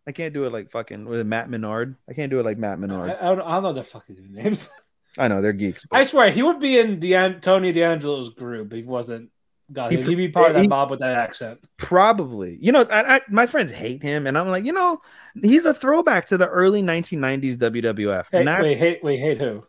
I 0.05 0.11
can't 0.11 0.33
do 0.33 0.43
it 0.45 0.51
like 0.51 0.71
fucking 0.71 1.05
with 1.05 1.25
Matt 1.25 1.49
Menard. 1.49 1.95
I 2.09 2.13
can't 2.13 2.29
do 2.29 2.39
it 2.39 2.45
like 2.45 2.57
Matt 2.57 2.73
I, 2.73 2.81
Menard. 2.81 3.11
I, 3.11 3.35
don't, 3.35 3.41
I 3.41 3.53
don't 3.53 3.63
know 3.63 3.73
their 3.73 3.83
fucking 3.83 4.17
names. 4.31 4.69
I 5.17 5.27
know 5.27 5.41
they're 5.41 5.53
geeks. 5.53 5.85
but- 5.89 5.97
I 5.97 6.03
swear 6.03 6.31
he 6.31 6.41
would 6.43 6.59
be 6.59 6.79
in 6.79 6.99
the 6.99 7.37
Tony 7.41 7.71
D'Angelo's 7.71 8.29
group 8.29 8.73
he 8.73 8.83
wasn't. 8.83 9.29
God, 9.71 9.91
he, 9.91 10.01
he'd 10.01 10.15
be 10.15 10.27
part 10.27 10.49
of 10.49 10.55
that 10.55 10.63
he- 10.63 10.67
mob 10.67 10.91
with 10.91 10.99
that 10.99 11.17
accent. 11.17 11.59
Probably. 11.77 12.57
You 12.61 12.71
know, 12.71 12.81
I, 12.83 13.15
I, 13.15 13.21
my 13.29 13.47
friends 13.47 13.71
hate 13.71 14.03
him, 14.03 14.27
and 14.27 14.37
I'm 14.37 14.49
like, 14.49 14.65
you 14.65 14.73
know, 14.73 15.01
he's 15.41 15.65
a 15.65 15.73
throwback 15.73 16.25
to 16.27 16.37
the 16.37 16.47
early 16.47 16.83
1990s 16.83 17.55
WWF. 17.55 18.25
Hey, 18.31 18.39
and 18.39 18.47
that, 18.47 18.61
wait, 18.61 18.77
hate, 18.77 19.03
wait, 19.03 19.19
hate 19.19 19.37
who? 19.39 19.63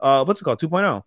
uh, 0.00 0.24
what's 0.24 0.40
it 0.40 0.44
called? 0.44 0.60
2.0. 0.60 1.02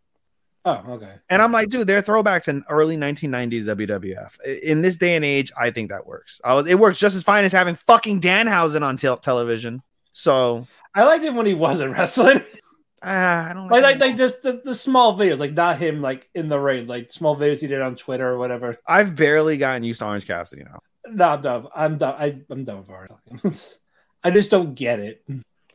Oh, 0.66 0.82
okay. 0.94 1.14
And 1.30 1.44
I'm 1.44 1.52
like, 1.52 1.70
dude, 1.70 1.86
they're 1.86 2.02
throwbacks 2.02 2.48
in 2.48 2.64
early 2.70 2.98
1990s 2.98 3.66
WWF. 3.66 4.42
In 4.64 4.82
this 4.82 4.98
day 4.98 5.16
and 5.16 5.24
age, 5.24 5.52
I 5.56 5.70
think 5.70 5.90
that 5.90 6.08
works. 6.08 6.42
I 6.44 6.56
was, 6.56 6.66
it 6.66 6.80
works 6.80 6.98
just 6.98 7.16
as 7.16 7.22
fine 7.22 7.46
as 7.46 7.52
having 7.52 7.76
fucking 7.76 8.20
Danhausen 8.20 8.82
on 8.82 8.98
tel- 8.98 9.18
television. 9.18 9.84
So, 10.14 10.66
I 10.96 11.04
liked 11.04 11.24
him 11.24 11.36
when 11.36 11.46
he 11.46 11.54
wasn't 11.54 11.94
wrestling. 11.94 12.42
ah, 13.04 13.50
I 13.50 13.54
don't 13.54 13.68
like, 13.70 13.84
like, 13.84 14.00
like 14.00 14.18
just 14.18 14.42
the, 14.42 14.62
the 14.66 14.74
small 14.74 15.16
videos, 15.16 15.38
like 15.38 15.54
not 15.54 15.78
him, 15.78 16.02
like 16.02 16.30
in 16.34 16.50
the 16.50 16.60
ring, 16.60 16.88
like 16.88 17.12
small 17.12 17.36
videos 17.36 17.62
he 17.62 17.68
did 17.68 17.82
on 17.82 17.96
Twitter 17.96 18.28
or 18.28 18.40
whatever. 18.40 18.80
I've 18.88 19.16
barely 19.16 19.58
gotten 19.58 19.84
used 19.84 20.00
to 20.00 20.08
Orange 20.08 20.26
Cassidy 20.26 20.64
now. 20.64 20.80
No, 21.08 21.26
I'm 21.26 21.42
done. 21.42 21.68
I'm 21.76 21.98
done. 22.00 22.16
I, 22.18 22.42
I'm 22.50 22.64
done 22.64 22.78
with 22.80 22.90
Orange. 22.90 23.62
I 24.24 24.32
just 24.32 24.50
don't 24.50 24.74
get 24.74 25.00
it. 25.00 25.24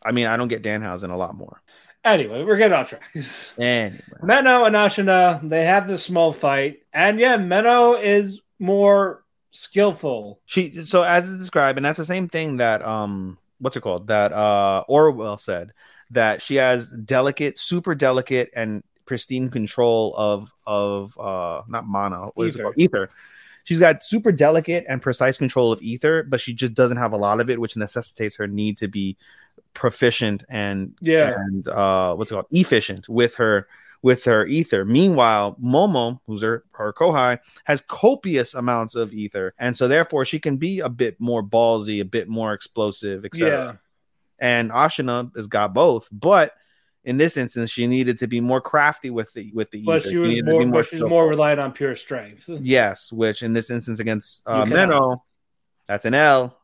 I 0.04 0.10
mean, 0.10 0.26
I 0.26 0.36
don't 0.36 0.48
get 0.48 0.64
Danhausen 0.64 1.12
a 1.12 1.16
lot 1.16 1.36
more. 1.36 1.62
Anyway, 2.04 2.42
we're 2.44 2.56
getting 2.56 2.72
off 2.72 2.88
track. 2.88 3.02
Anyway. 3.58 4.00
Menou 4.22 4.66
and 4.66 4.76
Ashina, 4.76 5.46
they 5.46 5.64
have 5.64 5.86
this 5.86 6.02
small 6.02 6.32
fight, 6.32 6.80
and 6.92 7.20
yeah, 7.20 7.36
Menou 7.36 8.02
is 8.02 8.40
more 8.58 9.22
skillful. 9.50 10.40
She 10.46 10.84
so 10.84 11.02
as 11.02 11.30
it's 11.30 11.38
described, 11.38 11.78
and 11.78 11.84
that's 11.84 11.98
the 11.98 12.04
same 12.04 12.28
thing 12.28 12.56
that 12.58 12.82
um 12.84 13.38
what's 13.58 13.76
it 13.76 13.82
called? 13.82 14.06
That 14.06 14.32
uh 14.32 14.84
Orwell 14.88 15.36
said 15.36 15.72
that 16.12 16.40
she 16.40 16.56
has 16.56 16.88
delicate, 16.90 17.58
super 17.58 17.94
delicate 17.94 18.50
and 18.54 18.82
pristine 19.04 19.50
control 19.50 20.14
of 20.16 20.50
of 20.66 21.18
uh 21.18 21.62
not 21.68 21.84
mana, 21.86 22.28
what 22.34 22.46
is 22.46 22.54
it 22.54 22.58
Ether. 22.58 22.62
called? 22.62 22.74
Ether. 22.78 23.10
She's 23.64 23.78
got 23.78 24.02
super 24.02 24.32
delicate 24.32 24.84
and 24.88 25.00
precise 25.02 25.38
control 25.38 25.72
of 25.72 25.80
ether, 25.82 26.22
but 26.22 26.40
she 26.40 26.54
just 26.54 26.74
doesn't 26.74 26.96
have 26.96 27.12
a 27.12 27.16
lot 27.16 27.40
of 27.40 27.50
it, 27.50 27.60
which 27.60 27.76
necessitates 27.76 28.36
her 28.36 28.46
need 28.46 28.78
to 28.78 28.88
be 28.88 29.16
proficient 29.74 30.42
and 30.48 30.94
Yeah. 31.00 31.34
and 31.36 31.68
uh 31.68 32.14
what's 32.14 32.30
it 32.30 32.34
called 32.34 32.46
efficient 32.50 33.08
with 33.08 33.36
her 33.36 33.68
with 34.02 34.24
her 34.24 34.46
ether. 34.46 34.84
Meanwhile, 34.84 35.56
Momo, 35.62 36.20
who's 36.26 36.42
her 36.42 36.64
her 36.72 36.92
kohai, 36.92 37.38
has 37.64 37.82
copious 37.82 38.54
amounts 38.54 38.94
of 38.94 39.12
ether, 39.12 39.54
and 39.58 39.76
so 39.76 39.86
therefore 39.86 40.24
she 40.24 40.38
can 40.40 40.56
be 40.56 40.80
a 40.80 40.88
bit 40.88 41.20
more 41.20 41.42
ballsy, 41.44 42.00
a 42.00 42.04
bit 42.04 42.28
more 42.28 42.52
explosive, 42.54 43.24
etc. 43.26 43.48
Yeah, 43.48 43.72
And 44.38 44.70
Ashina 44.70 45.34
has 45.36 45.46
got 45.46 45.74
both, 45.74 46.08
but 46.10 46.54
in 47.04 47.16
this 47.16 47.36
instance, 47.36 47.70
she 47.70 47.86
needed 47.86 48.18
to 48.18 48.26
be 48.26 48.40
more 48.40 48.60
crafty 48.60 49.10
with 49.10 49.32
the 49.32 49.50
with 49.52 49.70
the 49.70 49.82
but 49.82 50.00
ether. 50.00 50.10
she 50.10 50.16
was 50.18 50.34
to 50.34 50.42
more, 50.42 50.66
but 50.66 50.86
she's 50.86 51.02
more 51.02 51.28
reliant 51.28 51.60
on 51.60 51.72
pure 51.72 51.96
strength. 51.96 52.48
Yes, 52.60 53.10
which 53.10 53.42
in 53.42 53.52
this 53.52 53.70
instance 53.70 54.00
against 54.00 54.42
uh. 54.46 54.64
Menou, 54.64 55.20
that's 55.86 56.04
an 56.04 56.14
L. 56.14 56.58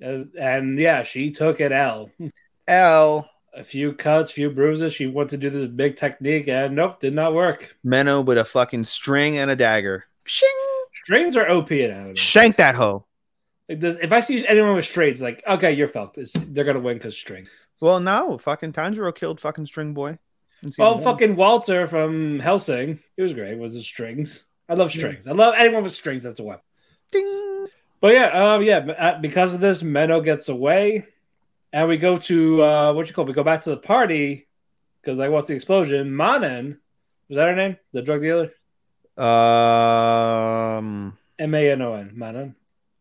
As- 0.00 0.26
and 0.38 0.78
yeah, 0.78 1.02
she 1.02 1.30
took 1.30 1.60
it 1.60 1.72
L. 1.72 2.10
L. 2.68 3.30
A 3.54 3.64
few 3.64 3.94
cuts, 3.94 4.30
few 4.30 4.50
bruises. 4.50 4.92
She 4.92 5.06
wanted 5.06 5.40
to 5.40 5.50
do 5.50 5.50
this 5.50 5.68
big 5.68 5.96
technique, 5.96 6.46
and 6.48 6.76
nope, 6.76 7.00
did 7.00 7.14
not 7.14 7.32
work. 7.32 7.74
Menou 7.86 8.24
with 8.24 8.36
a 8.36 8.44
fucking 8.44 8.84
string 8.84 9.38
and 9.38 9.50
a 9.50 9.56
dagger. 9.56 10.04
Shing! 10.24 10.48
Strings 10.92 11.36
are 11.36 11.48
OP 11.48 11.72
in 11.72 11.90
anime. 11.90 12.14
Shank 12.16 12.56
that 12.56 12.74
hoe. 12.74 13.06
Like 13.68 13.80
this, 13.80 13.96
if 14.00 14.12
I 14.12 14.20
see 14.20 14.46
anyone 14.46 14.74
with 14.74 14.84
strings, 14.84 15.22
like 15.22 15.42
okay, 15.46 15.72
you're 15.72 15.88
fucked. 15.88 16.18
It's, 16.18 16.32
they're 16.32 16.64
gonna 16.64 16.80
win 16.80 16.98
because 16.98 17.16
string. 17.16 17.46
Well, 17.80 18.00
no, 18.00 18.38
fucking 18.38 18.72
Tanjiro 18.72 19.14
killed 19.14 19.40
fucking 19.40 19.66
String 19.66 19.92
Boy. 19.94 20.18
Well, 20.78 20.94
one. 20.94 21.04
fucking 21.04 21.36
Walter 21.36 21.86
from 21.86 22.40
Hellsing, 22.40 22.98
he 23.16 23.22
was 23.22 23.34
great. 23.34 23.58
Was 23.58 23.74
his 23.74 23.84
strings? 23.86 24.46
I 24.68 24.74
love 24.74 24.90
strings. 24.90 25.26
I 25.26 25.32
love 25.32 25.54
anyone 25.56 25.82
with 25.84 25.94
strings. 25.94 26.22
That's 26.24 26.40
a 26.40 26.42
weapon. 26.42 26.62
Ding. 27.12 27.66
But 28.00 28.14
yeah, 28.14 28.54
um, 28.54 28.62
yeah. 28.62 28.78
uh, 28.78 29.18
Because 29.20 29.54
of 29.54 29.60
this, 29.60 29.82
Menou 29.82 30.24
gets 30.24 30.48
away, 30.48 31.06
and 31.72 31.88
we 31.88 31.98
go 31.98 32.16
to 32.18 32.62
uh, 32.62 32.92
what 32.94 33.06
you 33.08 33.14
call? 33.14 33.24
We 33.26 33.32
go 33.32 33.44
back 33.44 33.60
to 33.62 33.70
the 33.70 33.76
party 33.76 34.48
because 35.00 35.18
like, 35.18 35.30
what's 35.30 35.46
the 35.48 35.54
explosion? 35.54 36.10
Manen, 36.10 36.78
was 37.28 37.36
that 37.36 37.48
her 37.48 37.54
name? 37.54 37.76
The 37.92 38.02
drug 38.02 38.22
dealer. 38.22 38.50
Um, 39.18 41.16
M 41.38 41.54
A 41.54 41.70
N 41.70 41.82
O 41.82 41.94
N. 41.94 42.12
Manen. 42.16 42.54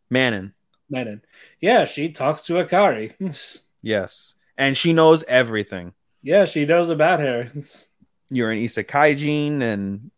Manon. 0.09 0.53
Manen. 0.91 1.21
Yeah, 1.59 1.85
she 1.85 2.11
talks 2.11 2.43
to 2.43 2.53
Akari. 2.53 3.13
Yes, 3.81 4.33
and 4.57 4.75
she 4.77 4.93
knows 4.93 5.23
everything. 5.27 5.93
yeah, 6.21 6.45
she 6.45 6.65
knows 6.65 6.89
about 6.89 7.19
her. 7.19 7.49
You're 8.29 8.51
an 8.51 8.57
isekai 8.59 9.17
gene, 9.17 9.61
and 9.61 10.09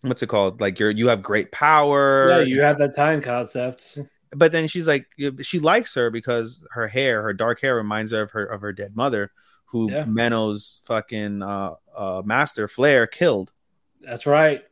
what's 0.00 0.22
it 0.22 0.26
called? 0.28 0.60
Like 0.60 0.80
you're 0.80 0.90
you 0.90 1.08
have 1.08 1.22
great 1.22 1.52
power. 1.52 2.28
Yeah, 2.30 2.40
you 2.40 2.60
have 2.62 2.78
that 2.78 2.96
time 2.96 3.20
concept. 3.20 3.98
but 4.34 4.50
then 4.50 4.66
she's 4.66 4.88
like 4.88 5.06
she 5.42 5.58
likes 5.60 5.94
her 5.94 6.10
because 6.10 6.60
her 6.72 6.88
hair 6.88 7.22
her 7.22 7.32
dark 7.32 7.60
hair 7.60 7.76
reminds 7.76 8.10
her 8.10 8.22
of 8.22 8.30
her 8.32 8.44
of 8.46 8.60
her 8.62 8.72
dead 8.72 8.96
mother 8.96 9.30
who 9.66 9.90
Yeah. 9.92 10.04
Menou's 10.06 10.80
fucking 10.84 11.42
uh, 11.42 11.74
uh 11.96 12.22
master 12.24 12.66
Flare 12.66 13.06
killed 13.06 13.52
That's 14.00 14.26
right. 14.26 14.64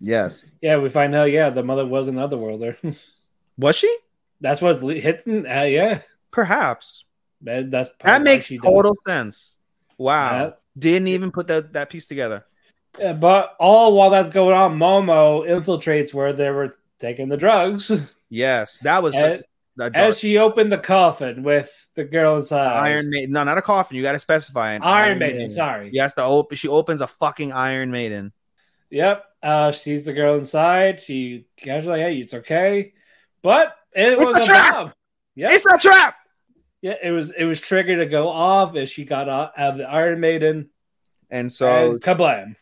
yes 0.00 0.50
Yeah, 0.62 0.78
we 0.78 0.88
find 0.88 1.14
out. 1.14 1.30
Yeah, 1.30 1.50
the 1.50 1.62
mother 1.62 1.84
was 1.84 2.08
an 2.08 2.14
otherworlder. 2.14 2.76
was 3.58 3.76
she 3.76 3.94
That's 4.40 4.62
what's 4.62 4.80
hitting. 4.80 5.46
Uh, 5.46 5.62
yeah, 5.64 6.00
perhaps 6.30 7.04
that, 7.42 7.70
that's 7.70 7.90
that 8.04 8.22
makes 8.22 8.48
total 8.62 8.96
sense 9.06 9.56
wow 9.98 10.30
Yeah. 10.46 10.50
didn't 10.78 11.08
even 11.08 11.30
put 11.30 11.46
that 11.48 11.72
that 11.72 11.90
piece 11.90 12.06
together 12.06 12.44
Yeah, 12.98 13.12
but 13.14 13.54
all 13.60 13.94
while 13.94 14.10
that's 14.10 14.30
going 14.30 14.54
on, 14.54 14.78
Momo 14.78 15.46
infiltrates 15.48 16.12
where 16.12 16.32
they 16.32 16.50
were 16.50 16.72
taking 16.98 17.28
the 17.28 17.36
drugs. 17.36 18.16
yes 18.28 18.78
that 18.82 19.02
was 19.02 19.14
and, 19.14 19.42
that 19.76 19.94
as 19.96 20.18
she 20.18 20.36
opened 20.36 20.70
the 20.70 20.78
coffin 20.78 21.42
with 21.42 21.88
the 21.94 22.04
girl 22.04 22.36
inside. 22.36 22.88
Iron 22.90 23.08
Maiden 23.08 23.32
no 23.32 23.44
not 23.44 23.56
a 23.58 23.62
coffin 23.62 23.96
you 23.96 24.02
got 24.02 24.12
to 24.12 24.18
specify 24.18 24.72
an 24.72 24.82
Iron 24.82 25.18
Maiden, 25.18 25.48
sorry. 25.48 25.90
yes 25.92 26.12
the 26.14 26.22
open 26.24 26.56
she 26.56 26.68
opens 26.68 27.00
a 27.00 27.06
fucking 27.06 27.52
Iron 27.52 27.90
Maiden 27.90 28.32
Yep. 28.92 29.24
Uh, 29.40 29.70
she 29.70 29.78
sees 29.80 30.04
the 30.04 30.12
girl 30.12 30.36
inside. 30.36 31.00
She 31.00 31.46
casually, 31.56 32.00
hey, 32.00 32.18
it's 32.18 32.34
okay. 32.34 32.92
But 33.40 33.76
it 33.94 34.18
It's 34.18 34.26
was 34.26 34.36
a 34.36 34.42
trap! 34.44 34.94
Yep. 35.36 35.50
it's 35.52 35.64
a 35.66 35.78
trap 35.78 36.16
Yeah, 36.82 36.96
it 37.02 37.10
was 37.10 37.30
it 37.30 37.44
was 37.44 37.60
triggered 37.60 37.98
to 37.98 38.06
go 38.06 38.28
off 38.28 38.74
as 38.76 38.90
she 38.90 39.04
got 39.04 39.28
out 39.28 39.52
of 39.58 39.76
the 39.76 39.88
Iron 39.88 40.20
Maiden. 40.20 40.70
and 41.30 41.52
so 41.52 41.92
and 41.92 42.00
kablam. 42.00 42.56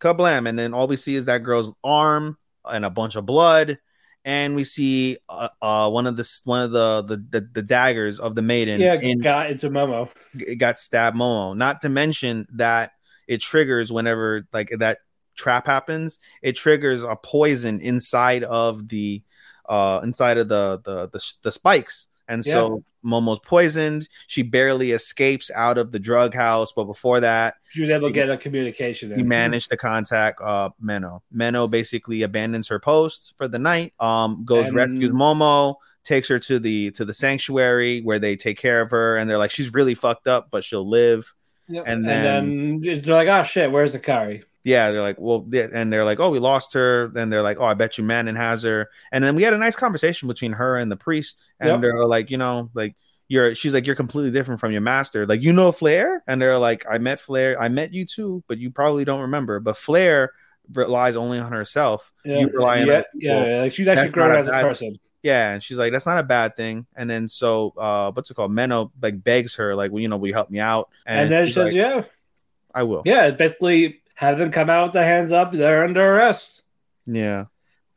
kablam 0.00 0.48
and 0.48 0.58
then 0.58 0.74
all 0.74 0.88
we 0.88 0.96
see 0.96 1.14
is 1.14 1.26
that 1.26 1.42
girl's 1.42 1.72
arm 1.84 2.36
and 2.64 2.84
a 2.84 2.90
bunch 2.90 3.16
of 3.16 3.24
blood 3.26 3.78
and 4.24 4.54
we 4.54 4.64
see 4.64 5.16
uh, 5.28 5.48
uh 5.62 5.88
one 5.88 6.06
of 6.06 6.16
the 6.16 6.40
one 6.44 6.62
of 6.62 6.72
the 6.72 7.02
the, 7.02 7.16
the, 7.16 7.48
the 7.52 7.62
daggers 7.62 8.20
of 8.20 8.34
the 8.34 8.42
maiden 8.42 8.80
Yeah, 8.80 8.94
in, 8.94 9.20
got 9.20 9.50
into 9.50 9.70
Momo. 9.70 10.10
it 10.34 10.56
got 10.56 10.78
stabbed 10.78 11.16
momo 11.16 11.56
not 11.56 11.82
to 11.82 11.88
mention 11.88 12.46
that 12.54 12.92
it 13.26 13.40
triggers 13.40 13.90
whenever 13.90 14.46
like 14.52 14.70
that 14.78 14.98
trap 15.36 15.66
happens 15.66 16.18
it 16.42 16.56
triggers 16.56 17.02
a 17.02 17.16
poison 17.16 17.80
inside 17.80 18.44
of 18.44 18.88
the 18.88 19.22
uh 19.68 20.00
inside 20.02 20.36
of 20.36 20.48
the 20.48 20.80
the 20.84 21.08
the, 21.08 21.34
the 21.42 21.52
spikes 21.52 22.08
and 22.28 22.44
so 22.44 22.84
momo's 23.04 23.38
poisoned 23.40 24.08
she 24.26 24.42
barely 24.42 24.92
escapes 24.92 25.50
out 25.54 25.78
of 25.78 25.90
the 25.92 25.98
drug 25.98 26.34
house 26.34 26.72
but 26.74 26.84
before 26.84 27.20
that 27.20 27.54
She 27.70 27.80
was 27.80 27.90
able 27.90 28.08
to 28.08 28.12
get 28.12 28.28
a 28.30 28.36
communication. 28.36 29.14
he 29.16 29.22
managed 29.22 29.70
to 29.70 29.76
contact 29.76 30.40
uh 30.42 30.70
Menou. 30.82 31.20
Menou 31.34 31.70
basically 31.70 32.22
abandons 32.22 32.68
her 32.68 32.78
post 32.78 33.34
for 33.38 33.48
the 33.48 33.58
night, 33.58 33.94
um, 34.00 34.44
goes 34.44 34.66
And- 34.68 34.76
rescues 34.76 35.10
Momo, 35.10 35.76
takes 36.04 36.28
her 36.28 36.38
to 36.40 36.58
the 36.58 36.90
to 36.92 37.04
the 37.04 37.14
sanctuary 37.14 38.00
where 38.02 38.18
they 38.18 38.34
take 38.36 38.58
care 38.58 38.80
of 38.80 38.90
her, 38.90 39.16
and 39.16 39.28
they're 39.28 39.38
like, 39.38 39.50
she's 39.50 39.72
really 39.74 39.94
fucked 39.94 40.26
up, 40.26 40.48
but 40.50 40.64
she'll 40.64 40.88
live. 40.88 41.32
Yep. 41.68 41.84
and 41.86 42.06
and 42.06 42.82
then 42.82 43.00
they're 43.02 43.14
like, 43.14 43.28
oh 43.28 43.44
shit, 43.44 43.70
where's 43.70 43.94
Akari? 43.94 44.42
Yeah, 44.62 44.90
they're 44.90 45.02
like, 45.02 45.16
well, 45.18 45.46
yeah, 45.50 45.68
and 45.72 45.92
they're 45.92 46.04
like, 46.04 46.20
oh, 46.20 46.30
we 46.30 46.38
lost 46.38 46.74
her. 46.74 47.08
Then 47.08 47.30
they're 47.30 47.42
like, 47.42 47.56
oh, 47.60 47.64
I 47.64 47.74
bet 47.74 47.96
you 47.96 48.04
Manon 48.04 48.36
has 48.36 48.62
her. 48.62 48.90
And 49.10 49.24
then 49.24 49.34
we 49.34 49.42
had 49.42 49.54
a 49.54 49.58
nice 49.58 49.74
conversation 49.76 50.28
between 50.28 50.52
her 50.52 50.76
and 50.76 50.90
the 50.92 50.96
priest, 50.96 51.40
and 51.58 51.70
Yep. 51.70 51.80
they're 51.80 52.06
like, 52.06 52.30
you 52.30 52.36
know, 52.36 52.70
like 52.74 52.94
you're. 53.28 53.54
She's 53.54 53.72
like, 53.72 53.86
you're 53.86 53.96
completely 53.96 54.30
different 54.32 54.60
from 54.60 54.72
your 54.72 54.82
master. 54.82 55.26
Like, 55.26 55.40
you 55.40 55.52
know, 55.52 55.72
Flare, 55.72 56.22
and 56.26 56.42
they're 56.42 56.58
like, 56.58 56.84
I 56.90 56.98
met 56.98 57.20
Flare. 57.20 57.60
I 57.60 57.68
met 57.68 57.94
you 57.94 58.04
too, 58.04 58.42
but 58.48 58.58
you 58.58 58.70
probably 58.70 59.04
don't 59.06 59.22
remember. 59.22 59.60
But 59.60 59.76
Flare 59.78 60.32
relies 60.74 61.16
only 61.16 61.38
on 61.38 61.52
herself. 61.52 62.12
Yeah, 62.24 62.40
You 62.40 62.48
rely 62.48 62.82
on 62.82 62.86
yeah, 62.88 63.02
yeah, 63.14 63.60
like 63.62 63.72
she's 63.72 63.88
actually 63.88 64.10
grown 64.10 64.34
as 64.36 64.46
a 64.46 64.50
bad- 64.50 64.62
person. 64.64 64.98
Yeah, 65.22 65.52
and 65.52 65.62
she's 65.62 65.76
like, 65.76 65.92
that's 65.92 66.06
not 66.06 66.18
a 66.18 66.22
bad 66.22 66.56
thing. 66.56 66.86
And 66.96 67.08
then 67.10 67.28
so, 67.28 67.74
uh, 67.76 68.10
what's 68.12 68.30
it 68.30 68.34
called? 68.34 68.52
Menou 68.52 68.90
like 69.02 69.22
begs 69.22 69.56
her, 69.56 69.74
like, 69.74 69.90
well, 69.90 70.00
you 70.00 70.08
know, 70.08 70.16
will 70.16 70.28
you 70.28 70.32
help 70.34 70.48
me 70.50 70.60
out? 70.60 70.88
And, 71.04 71.30
then 71.30 71.46
she 71.46 71.52
says, 71.52 71.66
like, 71.66 71.74
yeah, 71.74 72.04
I 72.74 72.84
will. 72.84 73.02
yeah. 73.04 73.30
Basically 73.30 74.00
have 74.20 74.36
them 74.36 74.50
come 74.50 74.68
out 74.68 74.84
with 74.88 74.92
their 74.92 75.06
hands 75.06 75.32
up. 75.32 75.50
They're 75.50 75.82
under 75.82 76.02
arrest. 76.16 76.62
Yeah. 77.06 77.46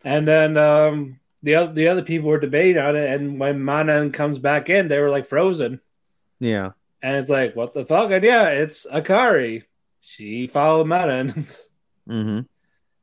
And 0.06 0.26
then 0.26 0.56
um, 0.56 1.20
the 1.42 1.56
other 1.56 1.74
the 1.74 1.90
other 1.90 2.02
people 2.02 2.30
were 2.30 2.40
debating 2.40 2.82
on 2.82 2.96
it. 2.96 3.10
And 3.12 3.38
when 3.42 3.62
Manan 3.62 4.14
comes 4.14 4.40
back 4.40 4.70
in, 4.70 4.88
they 4.88 5.00
were 5.00 5.10
like 5.10 5.26
frozen. 5.26 5.82
Yeah. 6.40 6.72
And 7.02 7.18
it's 7.18 7.30
like, 7.30 7.58
what 7.58 7.74
the 7.74 7.86
fuck? 7.86 8.10
And 8.12 8.24
yeah, 8.24 8.48
it's 8.52 8.88
Akari. 8.90 9.64
she 10.00 10.48
followed 10.48 10.90
and 10.90 11.34
Mm-hmm. 12.10 12.40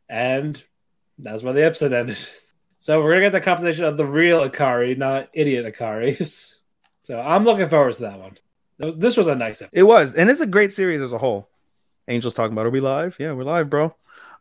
and 0.08 0.64
that's 1.18 1.42
where 1.42 1.52
the 1.52 1.64
episode 1.64 1.92
ended. 1.92 2.16
So 2.82 3.02
we're 3.02 3.10
gonna 3.10 3.26
get 3.26 3.32
the 3.32 3.42
conversation 3.42 3.84
of 3.84 3.98
the 3.98 4.06
real 4.06 4.48
Akari, 4.48 4.96
not 4.96 5.28
idiot 5.34 5.66
Akaris. 5.66 6.56
So 7.02 7.20
I'm 7.20 7.44
looking 7.44 7.68
forward 7.68 7.94
to 7.96 8.02
that 8.02 8.18
one. 8.18 8.38
This 8.78 9.18
was 9.18 9.26
a 9.28 9.34
nice 9.34 9.60
episode. 9.60 9.78
It 9.78 9.82
was, 9.82 10.14
and 10.14 10.30
it's 10.30 10.40
a 10.40 10.46
great 10.46 10.72
series 10.72 11.02
as 11.02 11.12
a 11.12 11.18
whole. 11.18 11.49
Angels 12.10 12.34
talking 12.34 12.52
about, 12.52 12.66
are 12.66 12.70
we 12.70 12.80
live? 12.80 13.16
Yeah, 13.18 13.32
we're 13.32 13.44
live, 13.44 13.70
bro. 13.70 13.94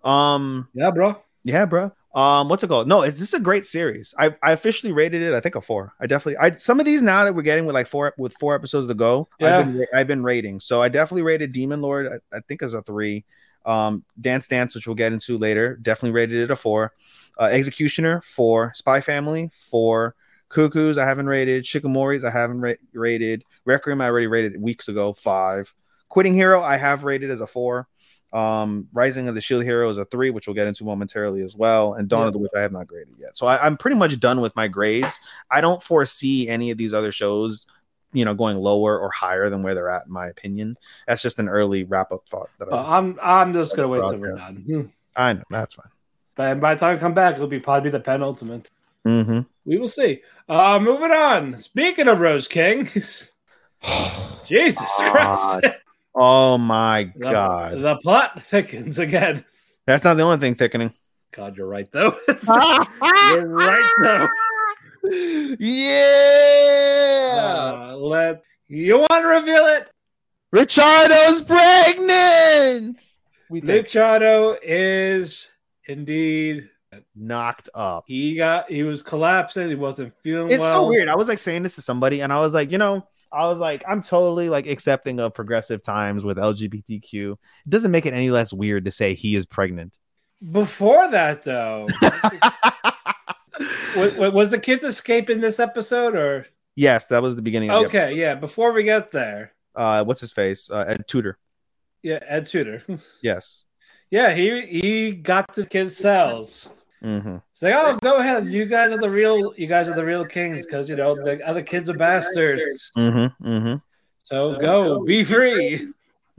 Um, 0.03 0.67
Yeah, 0.73 0.91
bro. 0.91 1.21
yeah, 1.43 1.65
bro. 1.65 1.91
Um, 2.15 2.49
what's 2.49 2.63
it 2.63 2.67
called? 2.67 2.87
No, 2.87 3.03
it's 3.03 3.19
this 3.19 3.27
is 3.29 3.33
a 3.35 3.39
great 3.39 3.65
series. 3.67 4.15
I 4.17 4.35
I 4.41 4.51
officially 4.53 4.91
rated 4.91 5.21
it. 5.21 5.33
I 5.35 5.39
think 5.39 5.53
a 5.53 5.61
four. 5.61 5.93
I 5.99 6.07
definitely. 6.07 6.37
I 6.37 6.51
some 6.53 6.79
of 6.79 6.85
these 6.87 7.03
now 7.03 7.23
that 7.23 7.35
we're 7.35 7.43
getting 7.43 7.67
with 7.67 7.75
like 7.75 7.85
four 7.85 8.13
with 8.17 8.33
four 8.39 8.55
episodes 8.55 8.87
to 8.87 8.95
go. 8.95 9.27
Yeah. 9.39 9.59
I've 9.59 9.65
been 9.65 9.85
I've 9.93 10.07
been 10.07 10.23
rating. 10.23 10.59
So 10.59 10.81
I 10.81 10.89
definitely 10.89 11.21
rated 11.21 11.51
Demon 11.51 11.81
Lord. 11.81 12.07
I, 12.33 12.37
I 12.37 12.39
think 12.47 12.63
as 12.63 12.73
a 12.73 12.81
three. 12.81 13.25
Um, 13.65 14.03
Dance 14.19 14.47
Dance, 14.47 14.73
which 14.73 14.87
we'll 14.87 14.95
get 14.95 15.13
into 15.13 15.37
later, 15.37 15.75
definitely 15.75 16.15
rated 16.15 16.39
it 16.39 16.49
a 16.51 16.55
four. 16.55 16.93
Uh, 17.39 17.45
Executioner 17.45 18.21
four. 18.21 18.73
Spy 18.75 19.01
Family 19.01 19.51
four. 19.53 20.15
Cuckoos 20.49 20.97
I 20.97 21.05
haven't 21.05 21.27
rated. 21.27 21.63
Shikimori's 21.63 22.23
I 22.23 22.31
haven't 22.31 22.61
ra- 22.61 22.73
rated. 22.93 23.43
Requiem 23.65 24.01
I 24.01 24.07
already 24.07 24.25
rated 24.25 24.59
weeks 24.59 24.87
ago 24.87 25.13
five. 25.13 25.71
Quitting 26.09 26.33
Hero 26.33 26.61
I 26.61 26.77
have 26.77 27.03
rated 27.03 27.31
as 27.31 27.41
a 27.41 27.47
four. 27.47 27.87
Um, 28.31 28.87
Rising 28.93 29.27
of 29.27 29.33
the 29.33 29.41
Shield 29.41 29.63
Hero 29.63 29.89
is 29.89 29.97
a 29.97 30.05
three, 30.05 30.29
which 30.29 30.47
we'll 30.47 30.53
get 30.53 30.67
into 30.67 30.83
momentarily 30.83 31.41
as 31.41 31.55
well. 31.55 31.93
And 31.95 32.07
Dawn 32.07 32.21
Yeah. 32.21 32.27
of 32.27 32.33
the 32.33 32.39
Witch 32.39 32.51
I 32.55 32.61
have 32.61 32.71
not 32.71 32.85
graded 32.87 33.15
yet. 33.19 33.35
So 33.35 33.47
I, 33.47 33.65
I'm 33.65 33.75
pretty 33.75 33.95
much 33.97 34.19
done 34.19 34.39
with 34.41 34.55
my 34.55 34.67
grades. 34.67 35.19
I 35.49 35.61
don't 35.61 35.81
foresee 35.81 36.47
any 36.47 36.69
of 36.69 36.77
these 36.77 36.93
other 36.93 37.11
shows, 37.11 37.65
you 38.13 38.25
know, 38.25 38.35
going 38.35 38.57
lower 38.57 38.99
or 38.99 39.09
higher 39.09 39.49
than 39.49 39.63
where 39.63 39.73
they're 39.73 39.89
at, 39.89 40.05
in 40.05 40.11
my 40.13 40.27
opinion. 40.27 40.75
That's 41.07 41.23
just 41.23 41.39
an 41.39 41.49
early 41.49 41.85
wrap 41.85 42.11
up 42.11 42.27
thought 42.29 42.49
that 42.59 42.67
I, 42.67 42.71
Uh, 42.71 42.81
was- 42.83 42.91
I'm 42.91 43.19
I'm 43.21 43.53
just 43.53 43.75
gonna 43.75 43.87
wait 43.87 44.01
till 44.01 44.17
we're 44.19 44.35
done. 44.35 44.91
I 45.15 45.33
know 45.33 45.41
that's 45.49 45.73
fine. 45.73 45.89
But 46.35 46.59
by 46.59 46.75
the 46.75 46.79
time 46.79 46.97
I 46.97 46.99
come 46.99 47.13
back, 47.15 47.33
it'll 47.35 47.47
be 47.47 47.59
probably 47.59 47.89
the 47.89 47.99
penultimate. 47.99 48.69
Mm-hmm. 49.07 49.39
We 49.65 49.77
will 49.79 49.87
see. 49.87 50.21
Uh 50.47 50.77
moving 50.79 51.11
on. 51.11 51.57
Speaking 51.57 52.07
of 52.07 52.19
Rose 52.19 52.47
King, 52.47 52.85
Jesus 54.45 54.81
God. 54.99 55.61
Christ. 55.61 55.75
Oh 56.15 56.57
my 56.57 57.11
The, 57.15 57.31
god, 57.31 57.73
the 57.81 57.95
plot 57.97 58.41
thickens 58.41 58.99
again. 58.99 59.45
that's 59.85 60.03
not 60.03 60.15
the 60.15 60.23
only 60.23 60.37
thing 60.37 60.55
thickening. 60.55 60.93
God, 61.31 61.55
you're 61.57 61.67
right 61.67 61.89
though. 61.91 62.15
you're 62.27 63.47
right 63.47 63.93
though. 64.01 64.27
yeah, 66.19 67.89
Uh, 67.91 67.95
let 67.97 68.41
you 68.67 68.97
want 68.97 69.11
to 69.11 69.27
reveal 69.27 69.65
it? 69.65 69.89
Ricardo's 70.53 71.41
pregnant. 71.41 72.99
We 73.49 73.61
Luke 73.61 73.85
Chado 73.87 74.57
is 74.61 75.51
indeed. 75.87 76.69
knocked 77.15 77.69
up. 77.73 78.03
He 78.07 78.35
got. 78.35 78.69
He 78.71 78.83
was 78.83 79.01
collapsing. 79.03 79.69
He 79.69 79.75
wasn't 79.75 80.13
feeling 80.23 80.49
It's 80.51 80.59
well. 80.61 80.81
so 80.83 80.87
weird. 80.87 81.07
I 81.07 81.15
was 81.15 81.27
like 81.27 81.37
saying 81.39 81.63
this 81.63 81.75
to 81.75 81.81
somebody, 81.81 82.21
and 82.21 82.33
I 82.33 82.39
was 82.39 82.53
like, 82.53 82.71
you 82.71 82.77
know, 82.79 83.07
I 83.31 83.47
was 83.47 83.59
like, 83.59 83.83
I'm 83.87 84.01
totally 84.01 84.49
like 84.49 84.67
accepting 84.67 85.19
of 85.19 85.33
progressive 85.33 85.83
times 85.83 86.23
with 86.23 86.37
LGBTQ. 86.37 87.33
It 87.33 87.69
doesn't 87.69 87.91
make 87.91 88.05
it 88.05 88.13
any 88.13 88.31
less 88.31 88.51
weird 88.51 88.85
to 88.85 88.91
say 88.91 89.13
he 89.13 89.35
is 89.35 89.45
pregnant. 89.45 89.97
Before 90.51 91.07
that, 91.09 91.43
though, 91.43 91.87
was, 93.95 94.33
was 94.33 94.51
the 94.51 94.59
kids 94.59 94.83
escape 94.83 95.29
in 95.29 95.41
this 95.41 95.59
episode 95.59 96.15
or? 96.15 96.47
yes, 96.75 97.07
that 97.07 97.21
was 97.21 97.35
the 97.35 97.41
beginning. 97.41 97.69
Of 97.69 97.81
the 97.81 97.87
Okay, 97.87 98.15
yeah. 98.15 98.35
Before 98.35 98.71
we 98.71 98.83
get 98.83 99.11
there, 99.11 99.53
uh, 99.75 100.03
what's 100.05 100.21
his 100.21 100.31
face? 100.31 100.71
Uh, 100.71 100.85
Ed 100.87 101.07
Tudor. 101.07 101.37
yeah, 102.01 102.19
Ed 102.25 102.45
Tudor. 102.45 102.83
Yes. 103.21 103.65
yeah, 104.09 104.33
he 104.33 104.65
he 104.65 105.11
got 105.11 105.53
the 105.53 105.65
kids' 105.65 105.97
cells. 105.97 106.69
Mm-hmm. 107.03 107.37
It's 107.53 107.61
like, 107.61 107.73
oh, 107.75 107.97
go 108.01 108.17
ahead. 108.17 108.47
You 108.47 108.65
guys 108.65 108.91
are 108.91 108.97
the 108.97 109.09
real. 109.09 109.53
You 109.55 109.67
guys 109.67 109.87
are 109.87 109.95
the 109.95 110.03
real 110.05 110.25
kings 110.25 110.65
because 110.65 110.89
you 110.89 110.95
know 110.95 111.15
the 111.15 111.45
other 111.47 111.63
kids 111.63 111.89
are 111.89 111.93
bastards. 111.97 112.91
Mm-hmm. 112.97 113.47
Mm-hmm. 113.47 113.75
So 114.25 114.59
go, 114.59 115.03
be 115.05 115.23
free. 115.23 115.87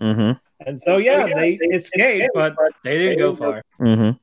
Mm-hmm. 0.00 0.32
And 0.66 0.80
so 0.80 0.98
yeah, 0.98 1.26
they 1.26 1.54
escaped, 1.72 2.30
but 2.34 2.54
they 2.84 2.98
didn't 2.98 3.18
go 3.18 3.34
far. 3.34 3.62
Mm-hmm. 3.80 4.16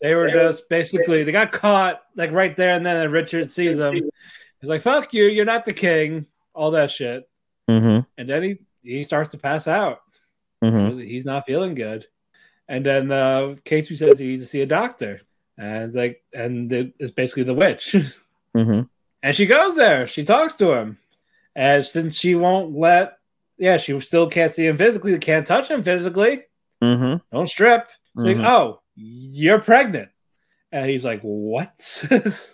They 0.00 0.14
were 0.14 0.30
just 0.30 0.68
basically 0.68 1.22
they 1.24 1.32
got 1.32 1.52
caught 1.52 2.02
like 2.16 2.32
right 2.32 2.56
there, 2.56 2.74
and 2.74 2.84
then 2.84 3.10
Richard 3.10 3.50
sees 3.50 3.78
them. 3.78 3.94
He's 4.60 4.70
like, 4.70 4.80
"Fuck 4.82 5.12
you! 5.14 5.24
You're 5.26 5.44
not 5.44 5.64
the 5.64 5.72
king." 5.72 6.26
All 6.54 6.72
that 6.72 6.90
shit, 6.90 7.28
Mm-hmm. 7.70 8.00
and 8.18 8.28
then 8.28 8.42
he 8.42 8.58
he 8.82 9.02
starts 9.04 9.30
to 9.30 9.38
pass 9.38 9.66
out. 9.68 10.00
He's 10.60 11.24
not 11.24 11.46
feeling 11.46 11.74
good, 11.74 12.06
and 12.68 12.84
then 12.84 13.10
uh, 13.10 13.54
Casey 13.64 13.96
says 13.96 14.18
he 14.18 14.28
needs 14.28 14.42
to 14.42 14.48
see 14.48 14.60
a 14.60 14.66
doctor, 14.66 15.22
and 15.58 15.84
it's 15.84 15.96
like, 15.96 16.22
and 16.32 16.72
it's 16.72 17.10
basically 17.10 17.42
the 17.44 17.54
witch, 17.54 17.94
Mm-hmm. 18.56 18.82
and 19.22 19.36
she 19.36 19.46
goes 19.46 19.74
there. 19.76 20.06
She 20.06 20.24
talks 20.24 20.54
to 20.56 20.72
him, 20.72 20.98
and 21.54 21.84
since 21.84 22.18
she 22.18 22.34
won't 22.34 22.76
let, 22.76 23.18
yeah, 23.58 23.76
she 23.76 23.98
still 24.00 24.28
can't 24.28 24.52
see 24.52 24.66
him 24.66 24.76
physically, 24.76 25.18
can't 25.18 25.46
touch 25.46 25.70
him 25.70 25.82
physically. 25.82 26.42
Mm-hmm. 26.82 27.18
Don't 27.34 27.46
strip. 27.48 27.88
It's 28.16 28.24
like, 28.24 28.36
Mhm. 28.36 28.46
oh, 28.46 28.80
you're 28.94 29.60
pregnant. 29.60 30.08
And 30.72 30.88
he's 30.90 31.04
like, 31.04 31.20
what? 31.22 32.04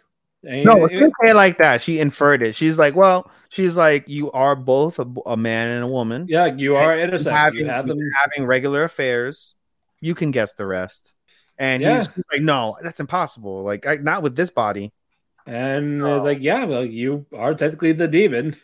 No, 0.45 0.87
she 0.87 0.95
didn't 0.95 1.15
say 1.25 1.33
like 1.33 1.59
that. 1.59 1.83
She 1.83 1.99
inferred 1.99 2.43
it. 2.45 2.57
She's 2.57 2.79
like, 2.79 2.95
well, 2.95 3.29
she's 3.49 3.77
like, 3.77 4.05
you 4.09 4.31
are 4.31 4.55
both 4.55 5.01
a, 5.01 5.07
a 5.27 5.37
man 5.37 5.69
and 5.71 5.85
a 5.85 5.89
woman. 5.89 6.27
yeah, 6.29 6.47
you 6.47 6.77
are 6.77 6.97
innocent. 6.97 7.35
having, 7.35 7.59
You 7.59 7.67
have 7.67 7.89
them. 7.89 7.99
having 8.25 8.47
regular 8.47 8.85
affairs. 8.85 9.57
You 10.01 10.15
can 10.15 10.31
guess 10.31 10.53
the 10.53 10.65
rest. 10.65 11.15
And 11.59 11.83
Yeah. 11.83 11.99
he's 11.99 12.09
like, 12.33 12.43
no, 12.43 12.77
that's 12.83 13.01
impossible. 13.01 13.63
Like, 13.65 13.87
I, 13.87 13.97
not 13.97 14.23
with 14.23 14.37
this 14.37 14.51
body. 14.51 14.93
And 15.47 16.03
Oh. 16.03 16.17
it's 16.17 16.25
like, 16.25 16.39
yeah, 16.41 16.65
well, 16.65 16.85
you 16.85 17.27
are 17.33 17.55
technically 17.55 17.93
the 17.93 18.07
demon. 18.09 18.55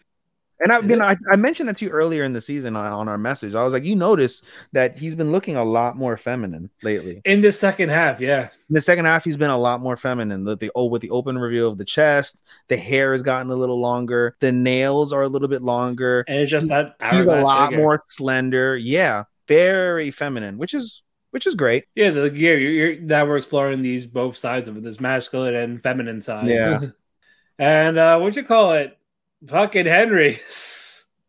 And 0.60 0.70
I, 0.72 0.78
you 0.78 0.90
Yeah. 0.90 0.96
know, 0.96 1.04
I, 1.06 1.16
I 1.32 1.36
mentioned 1.36 1.68
that 1.68 1.78
to 1.78 1.86
you 1.86 1.90
earlier 1.90 2.22
in 2.22 2.32
the 2.32 2.40
season 2.40 2.76
on, 2.76 2.86
on 2.86 3.08
our 3.08 3.18
message. 3.18 3.56
I 3.56 3.64
was 3.64 3.72
like, 3.72 3.82
you 3.84 3.96
notice 3.96 4.40
that 4.72 4.96
he's 4.96 5.16
been 5.16 5.32
looking 5.32 5.56
a 5.56 5.64
lot 5.64 5.96
more 5.96 6.16
feminine 6.16 6.70
lately. 6.82 7.20
In 7.24 7.40
the 7.40 7.50
second 7.50 7.88
half, 7.88 8.20
yeah. 8.20 8.42
In 8.68 8.74
the 8.74 8.80
second 8.80 9.06
half, 9.06 9.24
he's 9.24 9.36
been 9.36 9.50
a 9.50 9.58
lot 9.58 9.80
more 9.80 9.96
feminine. 9.96 10.44
The, 10.44 10.56
the 10.56 10.70
oh, 10.76 10.86
with 10.86 11.02
the 11.02 11.10
open 11.10 11.36
reveal 11.38 11.68
of 11.68 11.78
the 11.78 11.84
chest, 11.84 12.46
the 12.68 12.76
hair 12.76 13.10
has 13.12 13.22
gotten 13.22 13.50
a 13.50 13.56
little 13.56 13.80
longer, 13.80 14.36
the 14.38 14.52
nails 14.52 15.12
are 15.12 15.22
a 15.22 15.28
little 15.28 15.48
bit 15.48 15.62
longer. 15.62 16.24
And 16.28 16.38
it's 16.38 16.52
just 16.52 16.68
that 16.68 16.94
He's 17.10 17.26
a 17.26 17.40
lot 17.40 17.70
figure. 17.70 17.82
more 17.82 18.00
slender. 18.06 18.76
Yeah, 18.76 19.24
very 19.48 20.12
feminine, 20.12 20.56
which 20.56 20.72
is 20.72 21.02
which 21.34 21.48
is 21.48 21.56
great. 21.56 21.84
Yeah, 21.96 22.10
the 22.10 22.30
gear. 22.30 22.56
You're, 22.56 22.70
you're, 22.92 23.00
now 23.00 23.26
we're 23.26 23.36
exploring 23.38 23.82
these 23.82 24.06
both 24.06 24.36
sides 24.36 24.68
of 24.68 24.76
it, 24.76 24.84
this 24.84 25.00
masculine 25.00 25.56
and 25.56 25.82
feminine 25.82 26.20
side. 26.20 26.46
Yeah. 26.46 26.80
and 27.58 27.98
uh 27.98 28.20
what 28.20 28.36
you 28.36 28.44
call 28.44 28.72
it? 28.74 28.96
Fucking 29.44 29.84
Henry. 29.86 30.38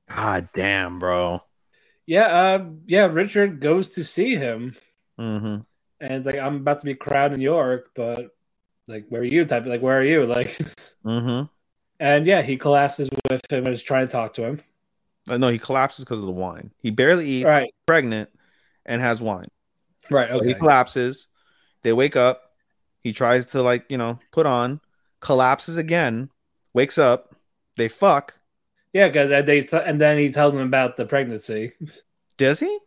God 0.07 0.49
damn, 0.53 0.99
bro. 0.99 1.41
yeah, 2.05 2.25
uh, 2.27 2.65
yeah. 2.85 3.07
Richard 3.07 3.59
goes 3.59 3.89
to 3.95 4.03
see 4.03 4.35
him. 4.35 4.75
Mm-hmm. 5.19 5.61
and 6.01 6.13
it's 6.13 6.25
like 6.27 6.37
I'm 6.37 6.57
about 6.57 6.79
to 6.81 6.85
be 6.85 6.93
crowned 6.93 7.33
in 7.33 7.41
York, 7.41 7.89
but 7.95 8.29
like 8.87 9.05
where 9.09 9.21
are 9.21 9.25
you? 9.25 9.43
Type 9.43 9.65
like 9.65 9.81
where 9.81 9.99
are 9.99 10.03
you? 10.03 10.25
Like, 10.27 10.49
Mm-hmm. 11.03 11.45
and 11.99 12.27
yeah, 12.27 12.43
he 12.43 12.57
collapses 12.57 13.09
with 13.31 13.41
him 13.51 13.65
and 13.65 13.73
is 13.73 13.81
trying 13.81 14.05
to 14.07 14.11
talk 14.11 14.33
to 14.35 14.43
him. 14.45 14.61
Uh, 15.27 15.37
no, 15.37 15.49
he 15.49 15.57
collapses 15.57 16.05
because 16.05 16.19
of 16.19 16.27
the 16.27 16.31
wine. 16.31 16.69
He 16.77 16.91
barely 16.91 17.27
eats, 17.27 17.45
Right, 17.45 17.73
pregnant, 17.87 18.29
and 18.85 19.01
has 19.01 19.21
wine. 19.23 19.47
Right, 20.11 20.29
So 20.29 20.37
okay. 20.37 20.47
he 20.49 20.53
collapses. 20.53 21.27
They 21.83 21.93
wake 21.93 22.15
up. 22.15 22.41
He 23.03 23.13
tries 23.13 23.47
to 23.47 23.61
like 23.61 23.85
you 23.89 23.97
know 23.97 24.19
put 24.31 24.45
on, 24.45 24.81
collapses 25.19 25.77
again, 25.77 26.29
wakes 26.73 26.97
up. 26.97 27.35
They 27.77 27.87
fuck. 27.87 28.33
yeah, 28.93 29.07
because 29.09 29.45
they 29.45 29.67
and 29.85 29.99
then 30.01 30.17
he 30.17 30.31
tells 30.31 30.53
him 30.53 30.61
about 30.61 30.97
the 30.97 31.05
pregnancy. 31.05 31.73
Does 32.37 32.59
he? 32.59 32.79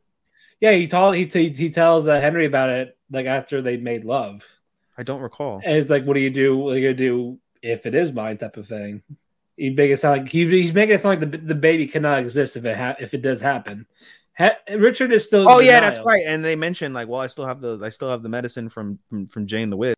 yeah, 0.60 0.72
he 0.72 0.86
told 0.88 1.14
he 1.14 1.24
he, 1.26 1.50
he 1.50 1.70
tells 1.70 2.08
uh, 2.08 2.20
Henry 2.20 2.46
about 2.46 2.70
it 2.70 2.96
like 3.10 3.26
after 3.26 3.62
they 3.62 3.76
made 3.76 4.04
love, 4.04 4.44
I 4.96 5.02
don't 5.02 5.20
recall. 5.20 5.60
and 5.64 5.76
it's 5.76 5.90
like, 5.90 6.04
what 6.04 6.14
do 6.14 6.20
you 6.20 6.30
do? 6.30 6.56
What 6.56 6.74
are 6.74 6.78
you 6.78 6.88
gonna 6.88 6.94
do 6.94 7.38
if 7.62 7.86
it 7.86 7.94
is 7.94 8.12
mine? 8.12 8.38
Type 8.38 8.56
of 8.56 8.66
thing. 8.66 9.02
He 9.56 9.70
make 9.70 9.90
it 9.90 9.98
sound 9.98 10.20
like 10.22 10.28
he, 10.28 10.48
he's 10.48 10.72
making 10.72 10.94
it 10.96 11.00
sound 11.00 11.20
like 11.20 11.30
the 11.30 11.38
the 11.38 11.54
baby 11.54 11.86
cannot 11.86 12.20
exist 12.20 12.56
if 12.56 12.64
it 12.64 12.76
ha- 12.76 12.96
if 13.00 13.14
it 13.14 13.22
does 13.22 13.40
happen. 13.40 13.86
Ha- 14.38 14.56
Richard 14.76 15.12
is 15.12 15.26
still. 15.26 15.46
Oh 15.48 15.60
yeah, 15.60 15.80
that's 15.80 15.98
right. 16.04 16.22
And 16.24 16.44
they 16.44 16.56
mentioned 16.56 16.94
like, 16.94 17.08
well, 17.08 17.20
I 17.20 17.26
still 17.26 17.46
have 17.46 17.60
the 17.60 17.78
I 17.82 17.90
still 17.90 18.10
have 18.10 18.22
the 18.22 18.28
medicine 18.28 18.68
from 18.68 18.98
from, 19.10 19.26
from 19.26 19.46
Jane 19.46 19.70
the 19.70 19.76
Witch. 19.76 19.96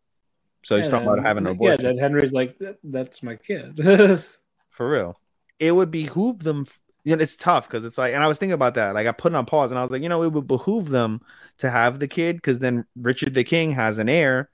So 0.62 0.76
he's 0.76 0.86
Yeah, 0.86 0.90
talking 0.90 1.08
about 1.08 1.22
having 1.24 1.46
an 1.46 1.52
Yeah, 1.52 1.52
abortion 1.52 1.86
then 1.86 1.98
Henry's 1.98 2.32
like, 2.32 2.58
"That- 2.58 2.78
that's 2.84 3.22
my 3.22 3.36
kid. 3.36 3.78
for 4.70 4.90
real. 4.90 5.18
It 5.58 5.72
would 5.72 5.90
behoove 5.90 6.42
them. 6.42 6.66
You 7.04 7.16
know, 7.16 7.22
it's 7.22 7.36
tough 7.36 7.66
because 7.66 7.84
it's 7.84 7.96
like, 7.96 8.12
and 8.12 8.22
I 8.22 8.28
was 8.28 8.38
thinking 8.38 8.52
about 8.54 8.74
that. 8.74 8.94
Like, 8.94 9.06
I 9.06 9.12
put 9.12 9.32
it 9.32 9.36
on 9.36 9.46
pause, 9.46 9.70
and 9.72 9.78
I 9.78 9.82
was 9.82 9.90
like, 9.90 10.02
you 10.02 10.08
know, 10.08 10.22
it 10.22 10.32
would 10.32 10.46
behoove 10.46 10.88
them 10.90 11.20
to 11.58 11.70
have 11.70 11.98
the 11.98 12.08
kid 12.08 12.36
because 12.36 12.58
then 12.58 12.84
Richard 12.94 13.32
the 13.34 13.44
King 13.44 13.72
has 13.72 13.98
an 13.98 14.08
heir. 14.08 14.50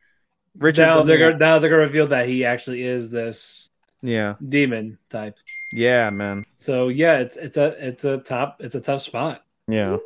Richard, 0.56 0.82
now 0.82 1.02
they're 1.02 1.18
gonna, 1.18 1.38
now 1.38 1.58
they're 1.58 1.70
gonna 1.70 1.82
reveal 1.82 2.06
that 2.08 2.28
he 2.28 2.44
actually 2.44 2.82
is 2.82 3.10
this 3.10 3.68
yeah, 4.02 4.34
demon 4.48 4.98
type. 5.10 5.36
yeah, 5.72 6.10
man, 6.10 6.44
So 6.56 6.88
yeah, 6.88 7.18
it's 7.18 7.36
it's 7.36 7.56
a 7.56 7.88
it's 7.88 8.04
a 8.04 8.18
top 8.18 8.58
it's 8.60 8.74
a 8.74 8.80
tough 8.80 9.02
spot. 9.02 9.45
Yeah. 9.68 9.96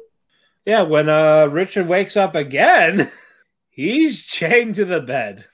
Yeah, 0.67 0.83
when 0.83 1.09
uh 1.09 1.47
Richard 1.47 1.87
wakes 1.89 2.17
up 2.17 2.35
again, 2.35 3.11
he's 3.71 4.25
chained 4.27 4.75
to 4.77 4.85
the 4.85 5.01
bed. 5.01 5.45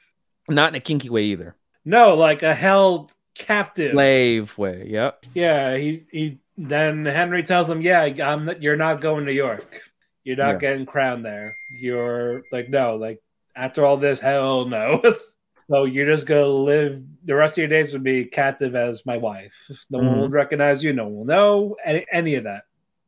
Not 0.48 0.70
in 0.70 0.74
a 0.76 0.80
kinky 0.80 1.08
way 1.10 1.24
either. 1.24 1.56
No, 1.84 2.14
like 2.14 2.42
a 2.42 2.54
held 2.54 3.12
captive. 3.34 3.92
Slave 3.92 4.56
way. 4.58 4.86
Yep. 4.88 5.24
Yeah, 5.34 5.76
he 5.76 6.02
he. 6.10 6.38
Then 6.58 7.04
Henry 7.04 7.42
tells 7.42 7.68
him, 7.70 7.82
"Yeah, 7.82 8.02
I'm. 8.02 8.50
You're 8.60 8.76
not 8.76 9.00
going 9.00 9.26
to 9.26 9.32
York. 9.32 9.80
You're 10.24 10.36
not 10.36 10.54
Yeah. 10.54 10.58
getting 10.58 10.86
crowned 10.86 11.24
there. 11.24 11.52
You're 11.80 12.42
like 12.50 12.68
no, 12.68 12.96
like 12.96 13.20
after 13.54 13.84
all 13.84 13.96
this, 13.98 14.20
hell 14.20 14.64
no. 14.64 15.02
so 15.70 15.84
you're 15.84 16.06
just 16.06 16.26
gonna 16.26 16.46
live 16.46 17.02
the 17.24 17.34
rest 17.34 17.54
of 17.54 17.58
your 17.58 17.68
days 17.68 17.92
would 17.92 18.02
be 18.02 18.24
captive 18.24 18.74
as 18.74 19.04
my 19.06 19.18
wife. 19.18 19.54
No 19.90 19.98
one 19.98 20.06
Mhm. 20.08 20.20
will 20.20 20.28
recognize 20.30 20.82
you. 20.82 20.92
No 20.92 21.04
one 21.04 21.14
will 21.16 21.24
know 21.26 21.76
any, 21.84 22.06
any 22.12 22.34
of 22.36 22.44
that." 22.44 22.62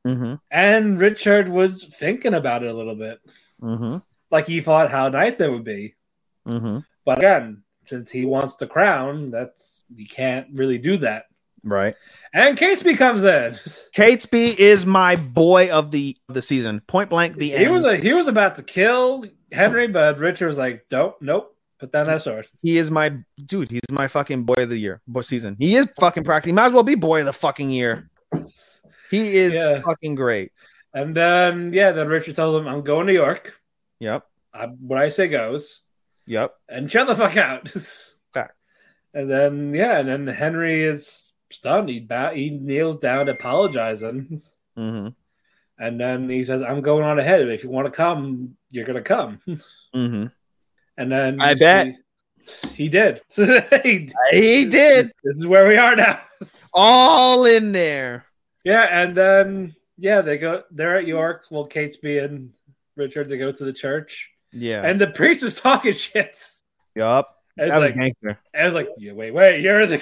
Mm-hmm. 0.09 0.35
And 0.51 1.01
Richard 1.01 1.49
was 1.49 1.85
thinking 1.85 2.35
about 2.35 2.63
it 2.63 2.71
a 2.71 2.75
little 2.75 2.95
bit, 2.97 3.21
Mm-hmm. 3.61 3.99
like 4.31 4.47
he 4.47 4.61
thought 4.61 4.91
how 4.91 5.09
nice 5.09 5.37
that 5.37 5.51
would 5.51 5.65
be. 5.65 5.95
Mm-hmm. 6.47 6.79
But 7.05 7.19
again, 7.19 7.63
since 7.87 8.11
he 8.11 8.25
wants 8.25 8.57
the 8.57 8.67
crown, 8.67 9.31
that's 9.31 9.85
he 9.95 10.07
can't 10.07 10.47
really 10.53 10.79
do 10.79 10.99
that. 10.99 11.25
Right. 11.65 11.95
And 12.33 12.57
Casey 12.57 12.95
comes 12.95 13.25
in. 13.25 13.53
Catesby 13.97 14.57
is 14.59 14.87
my 14.87 15.17
boy 15.17 15.71
of 15.71 15.91
the 15.91 16.17
the 16.29 16.41
season. 16.43 16.81
Point 16.87 17.11
blank. 17.11 17.37
The 17.37 17.51
He 17.51 17.57
end. 17.65 17.73
was 17.75 17.85
a, 17.85 17.97
he 17.97 18.13
was 18.13 18.29
about 18.29 18.57
to 18.57 18.63
kill 18.63 19.25
Henry, 19.51 19.89
but 19.89 20.19
Richard 20.21 20.47
was 20.47 20.59
like, 20.59 20.87
"Don't, 20.89 21.21
nope, 21.21 21.57
put 21.81 21.91
down 21.91 22.07
that 22.07 22.23
sword." 22.23 22.47
he 22.63 22.79
is 22.79 22.91
my 22.91 23.13
dude. 23.45 23.71
He's 23.71 23.81
my 23.91 24.07
fucking 24.07 24.45
boy 24.45 24.63
of 24.63 24.69
the 24.71 24.79
year, 24.79 25.01
boy 25.09 25.23
season. 25.23 25.57
He 25.59 25.75
is 25.75 25.89
fucking 25.99 26.23
practically. 26.25 26.53
Might 26.53 26.67
as 26.67 26.73
well 26.75 26.85
be 26.85 26.95
boy 26.95 27.21
of 27.21 27.27
the 27.27 27.33
fucking 27.33 27.71
year. 27.71 28.09
He 29.11 29.37
is 29.37 29.55
Yeah. 29.55 29.81
fucking 29.81 30.15
great. 30.15 30.53
And 30.95 31.15
then 31.15 31.73
yeah, 31.73 31.93
then 31.93 32.09
Richard 32.09 32.35
tells 32.37 32.61
him, 32.61 32.67
"I'm 32.69 32.83
going 32.83 33.07
to 33.07 33.13
York. 33.13 33.55
Yep. 34.01 34.25
I, 34.55 34.67
what 34.67 34.99
I 34.99 35.09
say 35.11 35.29
goes, 35.29 35.83
Yep. 36.27 36.55
and 36.69 36.91
shut 36.91 37.07
the 37.07 37.15
fuck 37.17 37.37
out." 37.37 37.69
Fact. 38.35 38.55
And 39.15 39.31
then 39.31 39.75
yeah, 39.75 39.99
and 39.99 40.09
then 40.09 40.27
Henry 40.27 40.83
is 40.85 41.33
stunned. 41.51 41.89
He 41.89 42.07
he 42.35 42.51
kneels 42.51 42.99
down, 42.99 43.29
apologizing, 43.29 44.41
Mm-hmm. 44.77 45.09
and 45.79 46.01
then 46.01 46.29
he 46.29 46.43
says, 46.45 46.63
"I'm 46.63 46.81
going 46.83 47.05
on 47.05 47.19
ahead. 47.19 47.49
If 47.49 47.65
you 47.65 47.71
want 47.71 47.87
to 47.87 47.91
come, 47.93 48.57
you're 48.71 48.87
gonna 48.87 49.03
come." 49.03 49.41
Mm-hmm. 49.95 50.27
And 50.99 51.13
then 51.13 51.41
I 51.41 51.55
bet. 51.55 51.87
see- 52.45 52.75
he 52.75 52.89
did. 52.89 53.21
he, 53.83 54.09
He 54.31 54.65
did 54.67 55.07
This 55.25 55.37
is 55.39 55.47
where 55.47 55.67
we 55.69 55.77
are 55.77 55.95
now. 55.97 56.21
all 56.75 57.45
in 57.45 57.73
there. 57.73 58.25
Yeah, 58.65 58.83
and 59.03 59.15
then 59.15 59.75
yeah, 59.97 60.21
they 60.21 60.39
go. 60.39 60.63
They're 60.71 60.97
at 60.97 61.07
York. 61.07 61.45
Well, 61.51 61.67
Catesby 61.69 62.23
and 62.25 62.55
Richard 62.97 63.29
they 63.29 63.39
go 63.39 63.53
to 63.53 63.65
the 63.65 63.73
church, 63.73 64.31
Yeah. 64.53 64.83
and 64.85 65.01
the 65.01 65.07
priest 65.09 65.43
was 65.43 65.61
talking 65.61 65.93
shit. 66.05 66.37
yup. 66.95 67.35
It's 67.57 67.73
was 67.75 67.81
like. 67.91 68.37
I 68.55 68.65
was 68.65 68.75
like, 68.75 68.89
yeah, 68.99 69.13
wait, 69.13 69.33
wait, 69.33 69.61
you're 69.63 69.87
the. 69.87 69.97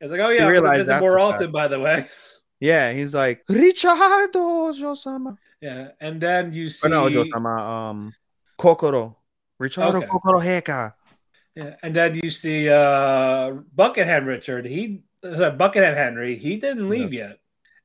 It's 0.00 0.10
like, 0.10 0.20
oh 0.20 0.28
yeah, 0.28 0.52
gonna 0.52 0.76
visit 0.76 1.00
more 1.00 1.18
often. 1.18 1.50
By 1.50 1.68
the 1.68 1.80
way. 1.80 2.06
Yeah, 2.58 2.94
he's 2.94 3.12
like 3.12 3.42
Richardo 3.50 4.72
Josama. 4.72 5.36
Yeah, 5.60 5.88
and 6.00 6.18
then 6.18 6.54
you 6.54 6.70
see. 6.70 6.88
No, 6.88 7.04
Josama. 7.10 7.58
Um, 7.60 8.14
Kokoro. 8.56 9.16
Richardo 9.58 9.98
Okay. 9.98 10.06
Kokoro 10.06 10.40
Heka. 10.40 10.94
Yeah, 11.54 11.74
and 11.82 11.94
then 11.94 12.14
you 12.22 12.30
see 12.30 12.68
uh 12.70 13.50
Buckingham 13.74 14.24
Richard. 14.24 14.64
He 14.64 15.02
uh, 15.22 15.50
Buckingham 15.50 15.94
Henry. 15.96 16.36
He 16.36 16.56
didn't 16.56 16.88
leave 16.88 17.12
yet, 17.12 17.38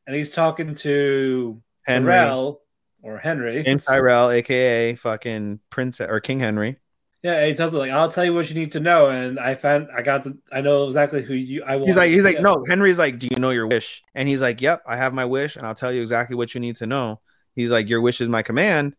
and 0.08 0.16
he's 0.16 0.32
talking 0.32 0.76
to 0.76 1.62
Henry. 1.84 2.14
Tyrell 2.14 2.62
or 3.02 3.18
Henry. 3.18 3.64
And 3.66 3.82
Tyrell, 3.82 4.30
aka 4.32 4.96
fucking 4.96 5.60
Prince 5.70 6.02
or 6.02 6.20
King 6.20 6.40
Henry. 6.40 6.78
Yeah, 7.24 7.34
and 7.34 7.50
he 7.50 7.54
tells 7.54 7.72
him 7.72 7.80
like, 7.80 7.92
"I'll 7.92 8.12
tell 8.12 8.26
you 8.26 8.34
what 8.34 8.50
you 8.50 8.56
need 8.56 8.72
to 8.72 8.80
know." 8.80 9.10
And 9.10 9.40
I 9.40 9.54
found 9.54 9.90
I 9.96 10.02
got 10.02 10.24
the 10.24 10.38
I 10.52 10.62
know 10.62 10.86
exactly 10.88 11.22
who 11.22 11.36
you. 11.36 11.64
I 11.64 11.76
want. 11.76 11.88
He's 11.88 11.96
like, 11.96 12.12
he's 12.12 12.24
like, 12.24 12.42
no. 12.42 12.66
Henry's 12.68 12.98
like, 12.98 13.20
do 13.20 13.28
you 13.30 13.38
know 13.38 13.52
your 13.52 13.68
wish? 13.68 14.02
And 14.16 14.28
he's 14.28 14.42
like, 14.42 14.60
yep, 14.60 14.82
I 14.88 14.98
have 14.98 15.14
my 15.14 15.26
wish, 15.26 15.56
and 15.56 15.66
I'll 15.68 15.76
tell 15.76 15.92
you 15.92 16.02
exactly 16.02 16.36
what 16.36 16.56
you 16.56 16.60
need 16.62 16.78
to 16.78 16.88
know. 16.88 17.20
He's 17.56 17.70
like, 17.70 17.88
your 17.90 18.02
wish 18.02 18.22
is 18.22 18.28
my 18.28 18.42
command. 18.42 18.96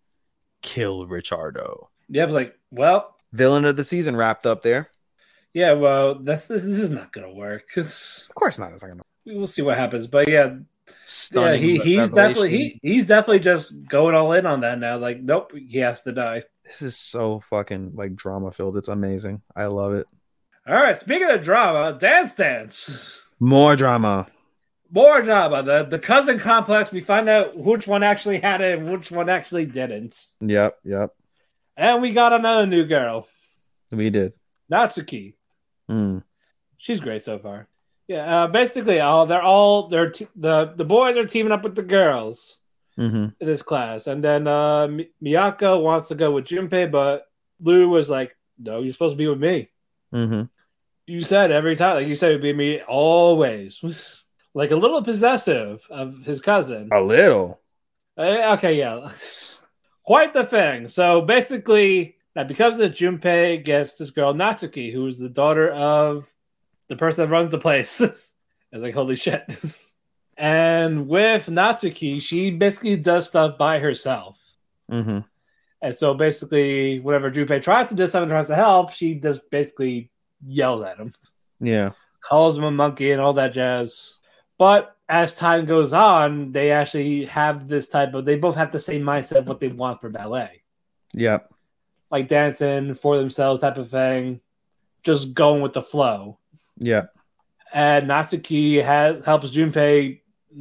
Kill 0.62 1.06
Richardo. 1.08 1.90
Yeah, 2.08 2.22
I 2.22 2.26
was 2.26 2.34
like, 2.34 2.56
well, 2.70 3.16
Villain 3.32 3.64
of 3.64 3.76
the 3.76 3.84
season 3.84 4.14
wrapped 4.14 4.46
up 4.46 4.62
there. 4.62 4.90
yeah, 5.52 5.72
well, 5.72 6.14
that's 6.14 6.46
this, 6.46 6.62
this 6.62 6.78
is 6.78 6.90
not 6.92 7.12
gonna 7.12 7.32
work 7.32 7.64
because 7.66 8.26
Of 8.28 8.36
course 8.36 8.56
not. 8.56 8.72
It's 8.72 8.82
not 8.82 8.88
gonna 8.90 9.02
we'll 9.26 9.48
see 9.48 9.62
what 9.62 9.76
happens. 9.76 10.06
But 10.06 10.28
yeah, 10.28 10.54
yeah, 11.32 11.54
he, 11.54 11.78
he's 11.78 12.10
definitely 12.10 12.50
he, 12.50 12.80
he's 12.82 13.06
definitely 13.06 13.40
just 13.40 13.86
going 13.88 14.14
all 14.14 14.32
in 14.32 14.46
on 14.46 14.60
that 14.60 14.78
now. 14.78 14.98
Like, 14.98 15.20
nope, 15.20 15.52
he 15.54 15.78
has 15.78 16.02
to 16.02 16.12
die. 16.12 16.44
This 16.64 16.82
is 16.82 16.96
so 16.96 17.40
fucking 17.40 17.92
like 17.94 18.14
drama 18.14 18.52
filled. 18.52 18.76
It's 18.76 18.88
amazing. 18.88 19.42
I 19.54 19.66
love 19.66 19.94
it. 19.94 20.06
All 20.66 20.74
right, 20.74 20.96
speaking 20.96 21.28
of 21.28 21.42
drama, 21.42 21.98
dance 21.98 22.34
dance. 22.34 23.26
More 23.40 23.74
drama. 23.74 24.28
More 24.90 25.22
drama. 25.22 25.62
The 25.62 25.84
the 25.84 25.98
cousin 25.98 26.38
complex. 26.38 26.92
We 26.92 27.00
find 27.00 27.28
out 27.28 27.56
which 27.56 27.86
one 27.86 28.02
actually 28.02 28.38
had 28.38 28.60
it 28.60 28.78
and 28.78 28.92
which 28.92 29.10
one 29.10 29.28
actually 29.28 29.66
didn't. 29.66 30.16
Yep, 30.40 30.78
yep. 30.84 31.10
And 31.76 32.02
we 32.02 32.12
got 32.12 32.32
another 32.32 32.66
new 32.66 32.84
girl, 32.84 33.26
We 33.90 34.10
did. 34.10 34.34
Natsuki. 34.70 35.34
Mm. 35.90 36.22
She's 36.78 37.00
great 37.00 37.22
so 37.22 37.38
far. 37.38 37.68
Yeah, 38.12 38.42
uh, 38.42 38.46
basically, 38.46 39.00
all 39.00 39.24
they're 39.24 39.42
all 39.42 39.88
they're 39.88 40.10
te- 40.10 40.28
the 40.36 40.74
the 40.76 40.84
boys 40.84 41.16
are 41.16 41.24
teaming 41.24 41.50
up 41.50 41.64
with 41.64 41.74
the 41.74 41.82
girls 41.82 42.58
hmm 42.94 43.28
in 43.40 43.46
this 43.46 43.62
class, 43.62 44.06
and 44.06 44.22
then 44.22 44.46
uh, 44.46 44.86
Mi- 44.86 45.08
Miyako 45.24 45.82
wants 45.82 46.08
to 46.08 46.14
go 46.14 46.30
with 46.30 46.44
Junpei, 46.44 46.90
but 46.90 47.24
Lou 47.58 47.88
was 47.88 48.10
like, 48.10 48.36
"No, 48.58 48.82
you're 48.82 48.92
supposed 48.92 49.14
to 49.14 49.16
be 49.16 49.28
with 49.28 49.40
me." 49.40 49.70
hmm 50.12 50.42
You 51.06 51.22
said 51.22 51.50
every 51.52 51.74
time, 51.74 51.94
like 51.94 52.06
you 52.06 52.14
said, 52.14 52.32
it'd 52.32 52.42
be 52.42 52.52
me 52.52 52.82
always, 52.82 53.80
like 54.54 54.72
a 54.72 54.76
little 54.76 55.02
possessive 55.02 55.86
of 55.88 56.22
his 56.26 56.38
cousin. 56.38 56.90
A 56.92 57.00
little. 57.00 57.62
Uh, 58.18 58.56
okay, 58.58 58.74
yeah, 58.76 59.08
quite 60.04 60.34
the 60.34 60.44
thing. 60.44 60.86
So 60.86 61.22
basically, 61.22 62.16
now 62.36 62.44
because 62.44 62.78
of 62.78 62.90
Junpei 62.90 63.64
gets 63.64 63.94
this 63.94 64.10
girl 64.10 64.34
Natsuki, 64.34 64.92
who 64.92 65.06
is 65.06 65.16
the 65.16 65.30
daughter 65.30 65.70
of 65.70 66.31
the 66.92 66.98
person 66.98 67.24
that 67.24 67.32
runs 67.32 67.50
the 67.50 67.58
place. 67.58 68.00
it's 68.02 68.32
like 68.72 68.92
holy 68.94 69.16
shit. 69.16 69.42
and 70.36 71.08
with 71.08 71.46
Natsuki, 71.46 72.20
she 72.20 72.50
basically 72.50 72.96
does 72.96 73.26
stuff 73.28 73.56
by 73.56 73.78
herself. 73.78 74.38
hmm 74.90 75.20
And 75.80 75.94
so 75.94 76.12
basically, 76.12 77.00
whenever 77.00 77.30
Junpei 77.30 77.62
tries 77.62 77.88
to 77.88 77.94
do 77.94 78.06
something, 78.06 78.28
tries 78.28 78.48
to 78.48 78.54
help, 78.54 78.92
she 78.92 79.14
just 79.14 79.40
basically 79.50 80.10
yells 80.44 80.82
at 80.82 80.98
him, 80.98 81.14
Yeah. 81.60 81.92
calls 82.20 82.58
him 82.58 82.64
a 82.64 82.70
monkey, 82.70 83.12
and 83.12 83.22
all 83.22 83.32
that 83.34 83.54
jazz. 83.54 84.16
But 84.58 84.94
as 85.08 85.34
time 85.34 85.64
goes 85.64 85.94
on, 85.94 86.52
they 86.52 86.72
actually 86.72 87.24
have 87.24 87.68
this 87.68 87.88
type 87.88 88.12
of. 88.12 88.26
They 88.26 88.36
both 88.36 88.56
have 88.56 88.70
the 88.70 88.78
same 88.78 89.02
mindset 89.02 89.36
of 89.38 89.48
what 89.48 89.60
they 89.60 89.68
want 89.68 90.02
for 90.02 90.10
ballet, 90.10 90.62
Yep. 91.14 91.50
like 92.10 92.28
dancing 92.28 92.94
for 92.94 93.16
themselves, 93.16 93.62
type 93.62 93.78
of 93.78 93.88
thing, 93.88 94.40
just 95.04 95.32
going 95.32 95.62
with 95.62 95.72
the 95.72 95.82
flow. 95.82 96.38
Yep. 96.78 97.14
And 97.72 98.08
Natsuki 98.08 98.82
has 98.82 99.24
helps 99.24 99.50
Junpei 99.50 100.20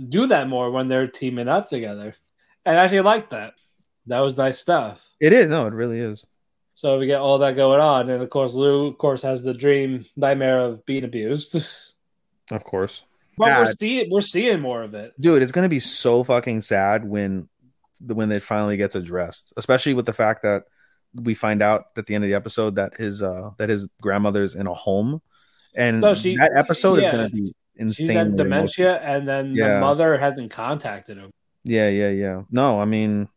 do 0.09 0.27
that 0.27 0.47
more 0.47 0.71
when 0.71 0.87
they're 0.87 1.07
teaming 1.07 1.47
up 1.49 1.67
together, 1.67 2.15
and 2.65 2.77
I 2.79 2.83
actually 2.83 3.01
like 3.01 3.29
that. 3.31 3.53
That 4.07 4.19
was 4.19 4.37
nice 4.37 4.59
stuff. 4.59 5.01
It 5.19 5.33
is. 5.33 5.49
No, 5.49 5.67
it 5.67 5.73
really 5.73 5.99
is. 5.99 6.25
So 6.75 6.97
we 6.97 7.05
get 7.05 7.19
all 7.19 7.37
that 7.39 7.55
going 7.55 7.81
on, 7.81 8.09
and 8.09 8.23
of 8.23 8.29
course, 8.29 8.53
Lou, 8.53 8.87
of 8.87 8.97
course, 8.97 9.21
has 9.23 9.43
the 9.43 9.53
dream 9.53 10.05
nightmare 10.15 10.59
of 10.59 10.85
being 10.85 11.03
abused. 11.03 11.55
Of 12.51 12.65
course. 12.65 13.03
but 13.37 13.47
we're 13.57 13.71
seeing 13.79 14.09
we're 14.11 14.19
seeing 14.19 14.59
more 14.59 14.83
of 14.83 14.93
it. 14.93 15.13
dude 15.21 15.41
it's 15.41 15.53
gonna 15.53 15.69
be 15.69 15.79
so 15.79 16.21
fucking 16.21 16.59
sad 16.59 17.05
when 17.05 17.47
when 18.01 18.29
it 18.29 18.43
finally 18.43 18.75
gets 18.75 18.93
addressed 18.93 19.53
especially 19.55 19.93
with 19.93 20.05
the 20.05 20.11
fact 20.11 20.43
that 20.43 20.63
we 21.13 21.33
find 21.33 21.61
out 21.61 21.85
at 21.95 22.07
the 22.07 22.15
end 22.15 22.25
of 22.25 22.29
the 22.29 22.35
episode 22.35 22.75
that 22.75 22.97
his 22.97 23.23
uh 23.23 23.51
that 23.57 23.69
his 23.69 23.87
grandmother's 24.01 24.55
in 24.55 24.67
a 24.67 24.73
home 24.73 25.21
and 25.75 26.01
No, 26.01 26.13
she- 26.13 26.37
that 26.37 26.51
episode 26.55 26.99
yeah. 27.01 27.07
is 27.09 27.11
gonna 27.15 27.29
be 27.29 27.37
She's 27.77 27.99
insane 27.99 28.15
had 28.17 28.35
dementia, 28.37 28.97
and 28.99 29.27
then 29.27 29.55
Yeah. 29.55 29.75
the 29.75 29.79
mother 29.79 30.17
hasn't 30.17 30.51
contacted 30.51 31.17
him. 31.17 31.31
yeah 31.63 31.89
yeah 31.89 32.09
yeah 32.09 32.41
no 32.51 32.79
i 32.79 32.85
mean 32.85 33.27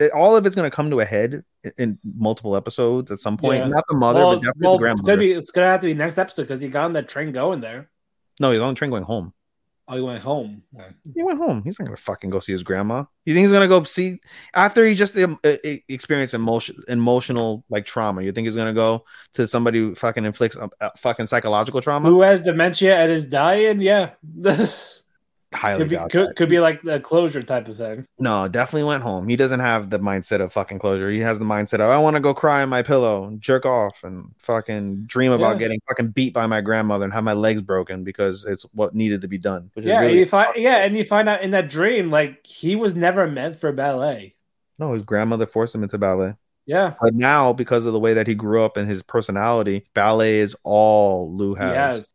it, 0.00 0.10
all 0.12 0.36
of 0.36 0.44
it's 0.46 0.56
gonna 0.56 0.70
come 0.70 0.90
to 0.90 1.00
a 1.00 1.04
head 1.04 1.44
in, 1.62 1.72
in 1.78 1.98
multiple 2.16 2.56
episodes 2.56 3.10
at 3.10 3.18
some 3.18 3.36
point 3.36 3.60
Yeah. 3.60 3.68
not 3.68 3.84
the 3.88 3.96
mother 3.96 4.20
well, 4.20 4.30
but 4.36 4.42
definitely 4.42 4.62
well, 4.66 4.72
the 4.72 4.76
it's 4.76 4.80
grandmother 5.00 5.16
be 5.18 5.32
it's 5.32 5.50
gonna 5.50 5.66
have 5.68 5.80
to 5.82 5.86
be 5.86 5.94
next 5.94 6.18
episode 6.18 6.42
because 6.42 6.60
he 6.60 6.68
got 6.68 6.86
on 6.86 6.92
that 6.94 7.08
train 7.08 7.32
going 7.32 7.60
there. 7.60 7.88
no 8.40 8.50
he's 8.50 8.60
on 8.60 8.74
the 8.74 8.78
train 8.78 8.90
going 8.90 9.04
home 9.04 9.32
Oh, 9.86 9.96
he 9.96 10.00
went 10.00 10.22
home. 10.22 10.62
He 11.14 11.22
went 11.22 11.38
home. 11.38 11.62
He's 11.62 11.78
not 11.78 11.84
gonna 11.84 11.96
fucking 11.98 12.30
go 12.30 12.40
see 12.40 12.52
his 12.52 12.62
grandma. 12.62 13.04
You 13.26 13.34
think 13.34 13.44
he's 13.44 13.52
gonna 13.52 13.68
go 13.68 13.82
see 13.82 14.18
after 14.54 14.86
he 14.86 14.94
just 14.94 15.16
um, 15.18 15.38
uh, 15.44 15.56
uh, 15.64 15.76
experienced 15.88 16.32
emotion, 16.32 16.76
emotional 16.88 17.64
like 17.68 17.84
trauma? 17.84 18.22
You 18.22 18.32
think 18.32 18.46
he's 18.46 18.56
gonna 18.56 18.72
go 18.72 19.04
to 19.34 19.46
somebody 19.46 19.80
who 19.80 19.94
fucking 19.94 20.24
inflicts 20.24 20.56
a, 20.56 20.70
uh, 20.80 20.90
fucking 20.96 21.26
psychological 21.26 21.82
trauma? 21.82 22.08
Who 22.08 22.22
has 22.22 22.40
dementia 22.40 22.96
and 22.96 23.12
is 23.12 23.26
dying? 23.26 23.82
Yeah, 23.82 24.12
this 24.22 25.03
highly 25.54 25.80
Could 25.80 25.88
be, 25.90 25.96
could, 26.10 26.36
could 26.36 26.48
be 26.48 26.60
like 26.60 26.82
the 26.82 27.00
closure 27.00 27.42
type 27.42 27.68
of 27.68 27.76
thing. 27.76 28.06
No, 28.18 28.48
definitely 28.48 28.88
went 28.88 29.02
home. 29.02 29.28
He 29.28 29.36
doesn't 29.36 29.60
have 29.60 29.90
the 29.90 29.98
mindset 29.98 30.40
of 30.40 30.52
fucking 30.52 30.78
closure. 30.78 31.10
He 31.10 31.20
has 31.20 31.38
the 31.38 31.44
mindset 31.44 31.74
of 31.74 31.90
I 31.90 31.98
want 31.98 32.16
to 32.16 32.20
go 32.20 32.34
cry 32.34 32.62
on 32.62 32.68
my 32.68 32.82
pillow, 32.82 33.24
and 33.24 33.40
jerk 33.40 33.64
off, 33.64 34.04
and 34.04 34.32
fucking 34.38 35.04
dream 35.06 35.32
about 35.32 35.54
Yeah. 35.54 35.58
getting 35.60 35.80
fucking 35.88 36.08
beat 36.08 36.34
by 36.34 36.46
my 36.46 36.60
grandmother 36.60 37.04
and 37.04 37.12
have 37.12 37.24
my 37.24 37.32
legs 37.32 37.62
broken 37.62 38.04
because 38.04 38.44
it's 38.44 38.62
what 38.72 38.94
needed 38.94 39.20
to 39.22 39.28
be 39.28 39.38
done. 39.38 39.70
Yeah, 39.76 40.00
really 40.00 40.18
you 40.18 40.26
find 40.26 40.56
yeah, 40.56 40.84
and 40.84 40.96
you 40.96 41.04
find 41.04 41.28
out 41.28 41.42
in 41.42 41.52
that 41.52 41.70
dream 41.70 42.10
like 42.10 42.44
he 42.46 42.76
was 42.76 42.94
never 42.94 43.26
meant 43.26 43.56
for 43.56 43.72
ballet. 43.72 44.34
no, 44.78 44.92
his 44.92 45.02
grandmother 45.02 45.46
forced 45.46 45.74
him 45.74 45.82
into 45.84 45.98
ballet. 45.98 46.34
Yeah, 46.66 46.94
But 46.98 47.14
now, 47.14 47.52
because 47.52 47.84
of 47.84 47.92
the 47.92 48.00
way 48.00 48.14
that 48.14 48.26
he 48.26 48.34
grew 48.34 48.64
up 48.64 48.78
and 48.78 48.88
his 48.88 49.02
personality, 49.02 49.86
ballet 49.92 50.38
is 50.38 50.56
all 50.64 51.30
Lou 51.36 51.54
has. 51.54 51.74
yes, 51.74 52.08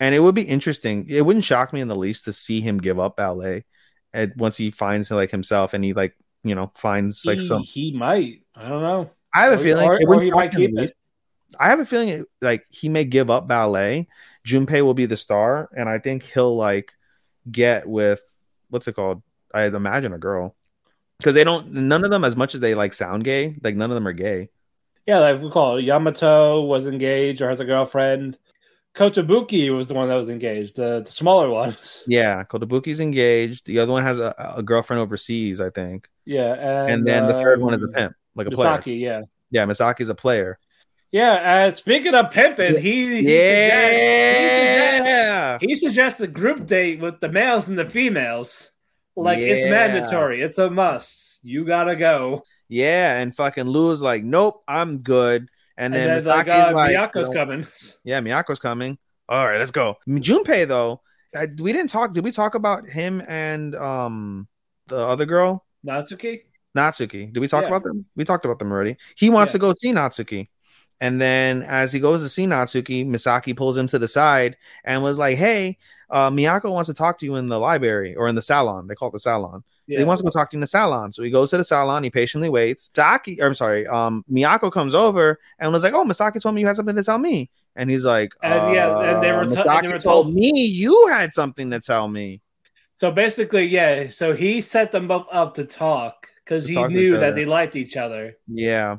And 0.00 0.14
it 0.14 0.18
would 0.20 0.34
be 0.34 0.42
interesting. 0.42 1.06
It 1.08 1.22
wouldn't 1.24 1.44
shock 1.44 1.72
me 1.72 1.80
in 1.80 1.88
the 1.88 1.96
least 1.96 2.26
to 2.26 2.32
see 2.32 2.60
him 2.60 2.78
give 2.78 2.98
up 3.00 3.16
ballet, 3.16 3.64
and 4.12 4.32
once 4.36 4.56
he 4.56 4.70
finds 4.70 5.10
like 5.10 5.30
himself 5.30 5.72
and 5.74 5.82
he 5.84 5.92
like 5.94 6.14
you 6.44 6.54
know 6.54 6.70
finds 6.74 7.24
like 7.24 7.38
he, 7.38 7.46
some. 7.46 7.62
he 7.62 7.92
might. 7.92 8.42
I 8.54 8.68
don't 8.68 8.82
know. 8.82 9.10
I 9.34 9.44
have 9.44 9.52
a 9.52 9.56
Or- 9.56 9.58
feeling. 9.58 9.86
or- 9.88 9.98
or 10.16 10.20
he 10.22 10.30
might 10.30 10.52
keep 10.52 10.76
it. 10.78 10.92
I 11.58 11.68
have 11.68 11.78
a 11.80 11.84
feeling 11.86 12.08
it, 12.08 12.26
like 12.42 12.64
he 12.70 12.88
may 12.88 13.04
give 13.04 13.30
up 13.30 13.46
ballet. 13.48 14.08
Junpei 14.46 14.82
will 14.82 14.94
be 14.94 15.06
the 15.06 15.16
star, 15.16 15.68
and 15.76 15.88
I 15.88 15.98
think 15.98 16.24
he'll 16.24 16.56
like 16.56 16.92
get 17.50 17.88
with 17.88 18.20
what's 18.68 18.88
it 18.88 18.94
called? 18.96 19.22
I 19.54 19.64
imagine 19.66 20.12
a 20.12 20.18
girl 20.18 20.54
because 21.18 21.34
they 21.34 21.44
don't. 21.44 21.72
None 21.72 22.04
of 22.04 22.10
them, 22.10 22.24
as 22.24 22.36
much 22.36 22.54
as 22.54 22.60
they 22.60 22.74
like 22.74 22.92
sound 22.92 23.24
gay, 23.24 23.56
like 23.62 23.76
none 23.76 23.90
of 23.90 23.94
them 23.94 24.06
are 24.08 24.12
gay. 24.12 24.50
Yeah, 25.06 25.20
like 25.20 25.40
we 25.40 25.48
call 25.50 25.76
it, 25.76 25.82
Yamato 25.84 26.62
was 26.62 26.86
engaged 26.88 27.40
or 27.40 27.48
has 27.48 27.60
a 27.60 27.64
girlfriend. 27.64 28.36
Kotobuki 28.96 29.74
was 29.76 29.88
the 29.88 29.94
one 29.94 30.08
that 30.08 30.14
was 30.14 30.30
engaged, 30.30 30.76
the, 30.76 31.02
the 31.04 31.10
smaller 31.10 31.50
ones. 31.62 32.02
Yeah, 32.06 32.42
Kotobuki's 32.44 32.98
engaged. 32.98 33.66
The 33.66 33.78
other 33.78 33.92
one 33.92 34.02
has 34.02 34.18
a, 34.18 34.34
a 34.56 34.62
girlfriend 34.62 35.00
overseas, 35.00 35.60
I 35.60 35.70
think, 35.70 36.08
Yeah, 36.24 36.54
and, 36.54 36.90
and, 36.90 37.06
then 37.06 37.26
the 37.26 37.34
third 37.34 37.60
one 37.60 37.74
is 37.74 37.82
a 37.82 37.86
um, 37.86 37.92
pimp, 37.92 38.16
like 38.34 38.46
a 38.46 38.50
player. 38.50 38.78
Misaki, 38.78 39.00
yeah. 39.00 39.22
Yeah, 39.50 39.66
Misaki's 39.66 40.08
a 40.08 40.14
player. 40.14 40.58
Yeah, 41.12 41.66
uh, 41.66 41.70
speaking 41.70 42.14
of 42.14 42.30
pimping, 42.30 42.78
he, 42.78 43.06
he 43.06 43.22
suggests, 43.22 45.08
Yeah, 45.08 45.58
he 45.60 45.76
suggests 45.76 46.20
a 46.20 46.26
group 46.26 46.66
date 46.66 46.98
with 47.00 47.20
the 47.20 47.28
males 47.28 47.68
and 47.68 47.78
the 47.78 47.86
females. 47.86 48.72
Like 49.14 49.38
it's 49.38 49.70
mandatory, 49.70 50.42
it's 50.42 50.58
a 50.58 50.68
must. 50.68 51.40
You 51.42 51.64
gotta 51.64 51.96
go. 51.96 52.42
yeah, 52.68 53.18
and 53.18 53.34
fucking 53.36 53.64
Lou's 53.64 54.02
like, 54.02 54.24
nope, 54.24 54.62
I'm 54.66 54.98
good. 54.98 55.48
And 55.78 55.94
And 55.94 55.94
then, 55.94 56.18
then, 56.18 56.24
like, 56.24 56.48
uh, 56.48 56.72
like, 56.74 56.96
Miyako's 56.96 57.28
you 57.28 57.34
know, 57.34 57.40
coming. 57.40 57.66
Yeah, 58.04 58.20
Miyako's 58.20 58.58
coming. 58.58 58.98
All 59.28 59.46
right, 59.46 59.58
let's 59.58 59.70
go. 59.70 59.96
Junpei 60.08 60.66
though, 60.66 61.02
I, 61.34 61.46
we 61.58 61.72
didn't 61.72 61.90
talk. 61.90 62.12
Did 62.14 62.24
we 62.24 62.30
talk 62.30 62.54
about 62.54 62.88
him 62.88 63.22
and 63.26 63.74
um 63.74 64.48
the 64.86 64.98
other 64.98 65.26
girl, 65.26 65.64
Natsuki? 65.86 66.42
Natsuki? 66.76 67.32
Did 67.32 67.40
we 67.40 67.48
talk 67.48 67.62
Yeah. 67.62 67.68
about 67.68 67.82
them? 67.82 68.06
We 68.14 68.24
talked 68.24 68.44
about 68.44 68.58
them 68.58 68.70
already. 68.70 68.96
He 69.16 69.30
wants 69.30 69.50
Yeah. 69.50 69.54
to 69.54 69.58
go 69.58 69.74
see 69.74 69.92
Natsuki. 69.92 70.48
And 71.00 71.20
then 71.20 71.62
as 71.62 71.92
he 71.92 72.00
goes 72.00 72.22
to 72.22 72.28
see 72.28 72.46
Natsuki, 72.46 73.06
Misaki 73.06 73.54
pulls 73.56 73.76
him 73.76 73.86
to 73.88 73.98
the 73.98 74.08
side 74.08 74.56
and 74.84 75.02
was 75.02 75.18
like, 75.18 75.36
Hey, 75.36 75.78
uh, 76.08 76.30
Miyako 76.30 76.70
wants 76.70 76.86
to 76.88 76.94
talk 76.94 77.18
to 77.18 77.26
you 77.26 77.34
in 77.34 77.48
the 77.48 77.58
library 77.58 78.14
or 78.14 78.28
in 78.28 78.34
the 78.34 78.42
salon. 78.42 78.86
They 78.86 78.94
call 78.94 79.08
it 79.08 79.12
the 79.12 79.18
salon. 79.20 79.64
Yeah. 79.88 79.98
He 79.98 80.04
wants 80.04 80.20
to 80.20 80.24
go 80.24 80.30
talk 80.30 80.50
to 80.50 80.56
in 80.56 80.60
the 80.60 80.66
salon. 80.66 81.12
So 81.12 81.22
he 81.22 81.30
goes 81.30 81.50
to 81.50 81.58
the 81.58 81.64
salon, 81.64 82.02
he 82.02 82.10
patiently 82.10 82.48
waits. 82.48 82.90
Saki, 82.94 83.40
or 83.40 83.46
I'm 83.46 83.54
sorry, 83.54 83.86
um, 83.86 84.24
Miyako 84.30 84.72
comes 84.72 84.94
over 84.94 85.38
and 85.58 85.72
was 85.72 85.82
like, 85.84 85.94
Oh, 85.94 86.04
Misaki 86.04 86.40
told 86.42 86.54
me 86.54 86.60
you 86.62 86.66
had 86.66 86.76
something 86.76 86.96
to 86.96 87.04
tell 87.04 87.18
me. 87.18 87.50
And 87.76 87.88
he's 87.88 88.04
like, 88.04 88.32
And 88.42 88.74
yeah, 88.74 88.98
and 88.98 89.22
they 89.22 89.30
were 89.32 89.40
"Uh, 89.42 89.48
t- 89.48 89.54
Misaki 89.56 89.82
they 89.82 89.88
were 89.88 89.98
told 89.98 90.26
told- 90.26 90.34
me 90.34 90.50
you 90.66 91.06
had 91.08 91.32
something 91.32 91.70
to 91.70 91.80
tell 91.80 92.08
me. 92.08 92.40
So 92.96 93.10
basically, 93.12 93.66
yeah. 93.66 94.08
So 94.08 94.34
he 94.34 94.60
set 94.60 94.90
them 94.90 95.06
both 95.06 95.26
up 95.30 95.54
to 95.54 95.64
talk 95.64 96.26
because 96.44 96.66
he 96.66 96.74
talk 96.74 96.90
knew 96.90 97.18
that 97.18 97.34
they 97.34 97.44
liked 97.44 97.76
each 97.76 97.96
other. 97.96 98.36
Yeah. 98.48 98.96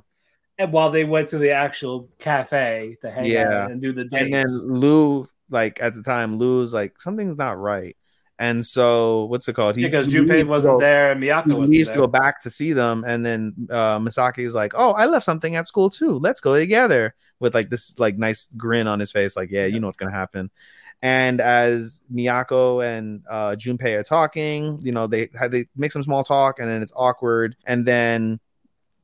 And 0.60 0.72
while 0.72 0.90
they 0.92 1.04
went 1.04 1.30
to 1.30 1.38
the 1.38 1.52
actual 1.52 2.10
cafe 2.20 2.96
to 3.02 3.12
hang 3.12 3.26
Yeah. 3.26 3.64
out 3.64 3.72
and 3.72 3.82
do 3.82 3.92
the 3.94 4.06
dates. 4.06 4.24
And 4.24 4.34
then 4.34 4.46
Lou, 4.48 5.28
like 5.50 5.82
at 5.82 5.94
the 5.96 6.04
time, 6.04 6.38
Lou's 6.38 6.74
like, 6.74 7.02
something's 7.02 7.38
not 7.38 7.58
right. 7.60 7.96
And 8.40 8.66
so 8.66 9.26
what's 9.26 9.48
it 9.48 9.54
called? 9.54 9.76
He, 9.76 9.84
because 9.86 10.08
he 10.08 10.14
Junpei 10.14 10.46
wasn't 10.46 10.76
go- 10.76 10.80
there 10.80 11.12
and 11.12 11.22
Miyako 11.22 11.68
leaves 11.68 11.90
there. 11.90 11.96
to 11.98 12.02
go 12.04 12.08
back 12.08 12.42
to 12.42 12.52
see 12.52 12.72
them, 12.74 13.04
and 13.08 13.26
then 13.26 13.54
uh, 13.70 13.98
Misaki 13.98 14.46
is 14.46 14.54
like, 14.54 14.74
"Oh, 14.76 14.92
I 14.92 15.08
left 15.08 15.26
something 15.26 15.56
at 15.56 15.68
school 15.68 15.90
too. 15.90 16.20
Let's 16.20 16.42
go 16.42 16.58
together." 16.58 17.16
With 17.40 17.54
like 17.54 17.70
this 17.70 17.98
like 18.00 18.18
nice 18.18 18.48
grin 18.58 18.88
on 18.88 19.00
his 19.00 19.12
face, 19.12 19.36
like, 19.36 19.50
"Yeah, 19.52 19.66
you 19.66 19.80
know 19.80 19.88
what's 19.88 19.98
gonna 19.98 20.12
happen." 20.12 20.52
And 21.02 21.40
as 21.42 22.02
Miyako 22.14 22.84
and 22.84 23.24
uh, 23.30 23.52
Junpei 23.52 23.96
are 24.00 24.04
talking, 24.04 24.80
you 24.82 24.92
know, 24.92 25.08
they 25.08 25.30
they 25.50 25.66
make 25.76 25.92
some 25.92 26.04
small 26.04 26.24
talk, 26.24 26.60
and 26.60 26.70
then 26.70 26.82
it's 26.82 26.94
awkward, 26.96 27.56
and 27.66 27.86
then 27.86 28.40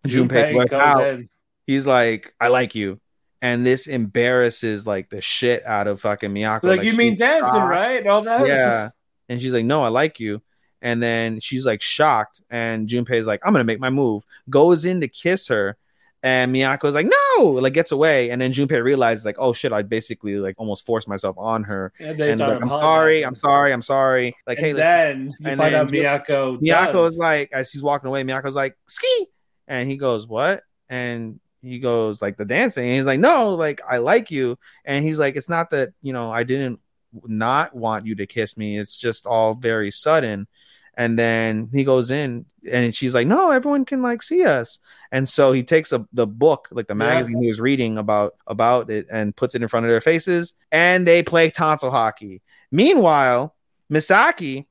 Junpei, 0.06 0.54
goes 0.54 0.70
goes 0.70 0.82
out. 0.82 1.08
in. 1.08 1.30
He's 1.66 1.88
like, 1.88 2.34
"I 2.40 2.48
like 2.50 2.76
you," 2.76 3.00
and 3.42 3.66
this 3.66 3.88
embarrasses 3.88 4.86
like 4.88 5.10
the 5.10 5.22
shit 5.22 5.66
out 5.66 5.88
of 5.88 6.02
fucking 6.02 6.32
Miyako. 6.32 6.64
Like, 6.64 6.84
you 6.84 6.94
mean 6.94 7.16
dancing, 7.16 7.62
right? 7.62 8.06
All 8.06 8.22
that. 8.24 8.48
Yeah. 8.48 8.90
And 9.30 9.42
she's 9.42 9.54
like, 9.54 9.66
No, 9.66 9.84
I 9.84 9.90
like 9.90 10.20
you. 10.20 10.42
And 10.82 11.02
then 11.02 11.40
she's 11.40 11.66
like 11.66 11.82
shocked. 11.82 12.42
And 12.50 12.88
Junpei's 12.88 13.26
like, 13.26 13.42
I'm 13.46 13.54
gonna 13.54 13.64
make 13.64 13.80
my 13.80 13.90
move. 13.90 14.26
Goes 14.50 14.86
in 14.86 15.02
to 15.02 15.08
kiss 15.08 15.48
her. 15.48 15.78
And 16.26 16.56
Miyako's 16.56 16.94
like, 16.94 17.06
no, 17.38 17.48
like 17.48 17.74
gets 17.74 17.92
away. 17.92 18.30
And 18.30 18.42
then 18.42 18.54
Junpei 18.54 18.82
realizes, 18.82 19.26
like, 19.26 19.36
oh 19.40 19.52
shit, 19.52 19.74
I 19.74 19.82
basically 19.82 20.38
like 20.38 20.56
almost 20.58 20.86
forced 20.86 21.06
myself 21.06 21.38
on 21.38 21.64
her. 21.64 21.92
And 22.00 22.18
they 22.18 22.32
And 22.32 22.40
like, 22.40 22.62
I'm 22.62 22.70
sorry, 22.70 23.26
I'm 23.26 23.36
sorry, 23.36 23.74
I'm 23.74 23.82
sorry. 23.82 24.34
Like, 24.48 24.58
And 24.58 24.66
hey, 24.68 24.74
like, 24.74 24.78
then 24.78 25.34
you 25.40 25.52
and 25.52 25.58
find 25.58 25.74
then 25.74 25.82
out 25.82 25.92
Miyako. 25.92 26.62
Miyako's 26.62 26.94
does. 26.94 27.18
like, 27.18 27.50
as 27.52 27.72
he's 27.72 27.84
walking 27.84 28.08
away, 28.08 28.24
Miyako's 28.24 28.56
like, 28.56 28.78
ski. 28.88 29.28
And 29.68 29.90
he 29.90 29.98
goes, 29.98 30.26
What? 30.26 30.64
And 30.88 31.42
he 31.62 31.80
goes, 31.80 32.22
like 32.22 32.38
the 32.38 32.46
dancing. 32.46 32.86
And 32.86 32.94
he's 32.96 33.06
like, 33.06 33.20
No, 33.20 33.56
like 33.56 33.82
I 33.86 33.98
like 33.98 34.32
you. 34.32 34.58
And 34.86 35.04
he's 35.06 35.20
like, 35.20 35.36
It's 35.36 35.50
not 35.50 35.72
that, 35.72 35.90
you 36.02 36.14
know, 36.14 36.32
I 36.32 36.44
didn't 36.44 36.80
not 37.26 37.76
want 37.76 38.06
you 38.06 38.16
to 38.16 38.26
kiss 38.28 38.58
me. 38.58 38.78
It's 38.78 38.98
just 38.98 39.26
all 39.26 39.54
very 39.56 39.92
sudden. 39.92 40.48
And 40.96 41.18
then 41.18 41.70
he 41.74 41.84
goes 41.84 42.12
in 42.12 42.46
and 42.72 42.94
she's 42.94 43.14
like, 43.16 43.26
No, 43.28 43.50
everyone 43.52 43.84
can 43.86 44.02
like 44.02 44.22
see 44.22 44.44
us. 44.46 44.78
And 45.12 45.28
so 45.28 45.52
he 45.52 45.64
takes 45.64 45.92
a, 45.92 46.08
the 46.14 46.28
book, 46.28 46.68
like 46.72 46.88
the 46.88 46.94
Yeah. 46.94 46.98
magazine 47.10 47.42
he 47.42 47.48
was 47.48 47.60
reading 47.60 47.98
about 47.98 48.36
about 48.46 48.90
it, 48.92 49.08
and 49.12 49.36
puts 49.36 49.56
it 49.56 49.62
in 49.64 49.68
front 49.68 49.86
of 49.86 49.90
their 49.90 50.02
faces, 50.02 50.54
and 50.72 51.08
they 51.08 51.24
play 51.24 51.50
tonsil 51.50 51.90
hockey. 51.92 52.42
Meanwhile, 52.72 53.56
Misaki 53.92 54.66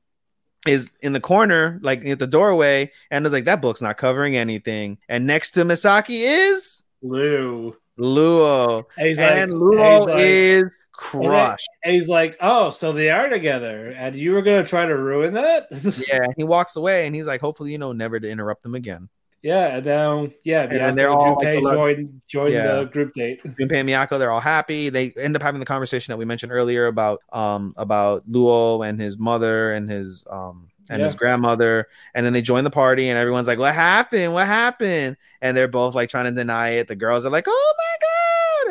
is 0.65 0.91
in 1.01 1.11
the 1.11 1.19
corner, 1.19 1.77
like 1.81 2.05
at 2.05 2.19
the 2.19 2.27
doorway, 2.27 2.91
and 3.11 3.25
is 3.25 3.33
like, 3.33 3.45
that 3.45 3.61
book's 3.61 3.81
not 3.81 3.97
covering 3.97 4.37
anything. 4.37 4.97
And 5.09 5.27
next 5.27 5.51
to 5.51 5.65
Misaki 5.65 6.21
is 6.21 6.83
Lou. 7.01 7.75
Luo. 7.99 8.85
And 8.97 9.17
like, 9.17 9.31
and 9.37 9.53
Luo 9.53 10.07
like- 10.07 10.19
is 10.19 10.63
crushed. 10.93 11.67
and 11.83 11.93
he's 11.93 12.07
like, 12.07 12.37
oh, 12.39 12.69
so 12.69 12.93
they 12.93 13.09
are 13.09 13.29
together, 13.29 13.91
and 13.91 14.15
you 14.15 14.31
were 14.31 14.41
gonna 14.41 14.63
try 14.65 14.85
to 14.85 14.95
ruin 14.97 15.33
that? 15.33 15.67
Yeah, 16.07 16.27
he 16.37 16.43
walks 16.43 16.75
away 16.75 17.05
and 17.05 17.15
he's 17.15 17.25
like, 17.25 17.41
hopefully, 17.41 17.71
you 17.71 17.77
know, 17.77 17.91
never 17.93 18.19
to 18.19 18.27
interrupt 18.29 18.63
them 18.63 18.75
again. 18.75 19.09
yeah. 19.41 19.75
And 19.77 19.85
then 19.85 20.33
yeah, 20.45 20.65
then 20.67 20.79
Miyako 20.79 20.95
they're 20.95 21.09
all, 21.09 21.35
like, 21.35 21.37
Junpei 21.47 21.63
the- 21.63 21.71
join 21.75 22.21
join 22.27 22.51
Yeah. 22.51 22.75
the 22.75 22.83
group 22.85 23.13
date. 23.13 23.43
Junpei 23.59 23.73
and 23.79 23.89
Miyako, 23.89 24.17
they're 24.19 24.31
all 24.31 24.39
happy. 24.39 24.89
They 24.89 25.11
end 25.17 25.35
up 25.35 25.41
having 25.41 25.59
the 25.59 25.65
conversation 25.65 26.11
that 26.11 26.17
we 26.17 26.25
mentioned 26.25 26.51
earlier 26.51 26.87
about 26.87 27.19
um 27.33 27.73
about 27.77 28.29
Luo 28.29 28.87
and 28.87 28.99
his 29.01 29.17
mother 29.17 29.73
and 29.73 29.89
his 29.89 30.23
um 30.29 30.69
and 30.89 31.01
his 31.01 31.15
grandmother, 31.15 31.87
and 32.13 32.25
then 32.25 32.33
they 32.33 32.41
join 32.41 32.65
the 32.65 32.69
party, 32.69 33.07
and 33.07 33.17
everyone's 33.17 33.47
like, 33.47 33.57
"What 33.57 33.73
happened? 33.73 34.33
What 34.33 34.47
happened?" 34.47 35.15
And 35.41 35.55
they're 35.55 35.69
both 35.69 35.95
like 35.95 36.09
trying 36.09 36.25
to 36.25 36.31
deny 36.31 36.71
it. 36.71 36.89
The 36.89 36.95
girls 36.97 37.25
are 37.25 37.29
like, 37.29 37.45
"Oh 37.47 37.73
my 37.77 37.97
god!" 38.01 38.09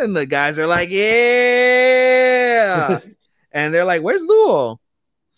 And 0.02 0.16
the 0.16 0.26
guys 0.26 0.58
are 0.58 0.66
like, 0.66 0.90
"Yeah!" 1.92 2.98
and 3.52 3.74
they're 3.74 3.84
like, 3.84 4.02
"Where's 4.02 4.22
Luo?" 4.22 4.78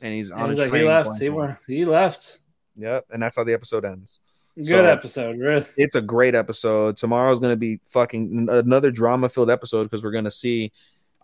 And 0.01 0.13
he's 0.13 0.31
on 0.31 0.41
And 0.41 0.51
he's 0.51 0.59
like, 0.59 0.73
he 0.73 0.83
left. 0.83 1.19
He, 1.21 1.29
were, 1.31 1.59
he 1.67 1.85
left. 1.85 2.41
Yep, 2.77 3.07
and 3.11 3.23
that's 3.23 3.37
how 3.37 3.45
the 3.45 3.55
episode 3.55 3.85
ends. 3.85 4.21
Good 4.57 4.67
So- 4.67 4.85
episode, 4.85 5.39
really. 5.39 5.65
it's 5.77 5.95
a 5.95 6.03
great 6.03 6.35
episode. 6.35 6.97
Tomorrow's 6.97 7.41
going 7.41 7.53
to 7.53 7.57
be 7.57 7.81
fucking 7.85 8.49
another 8.51 8.91
drama 8.91 9.29
filled 9.29 9.51
episode 9.51 9.85
because 9.85 10.05
we're 10.05 10.11
going 10.13 10.25
to 10.25 10.31
see, 10.31 10.73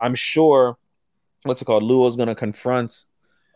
I'm 0.01 0.15
sure, 0.15 0.79
what's 1.43 1.61
it 1.61 1.65
called? 1.67 1.83
Luo's 1.83 2.17
going 2.17 2.29
to 2.29 2.35
confront 2.35 3.05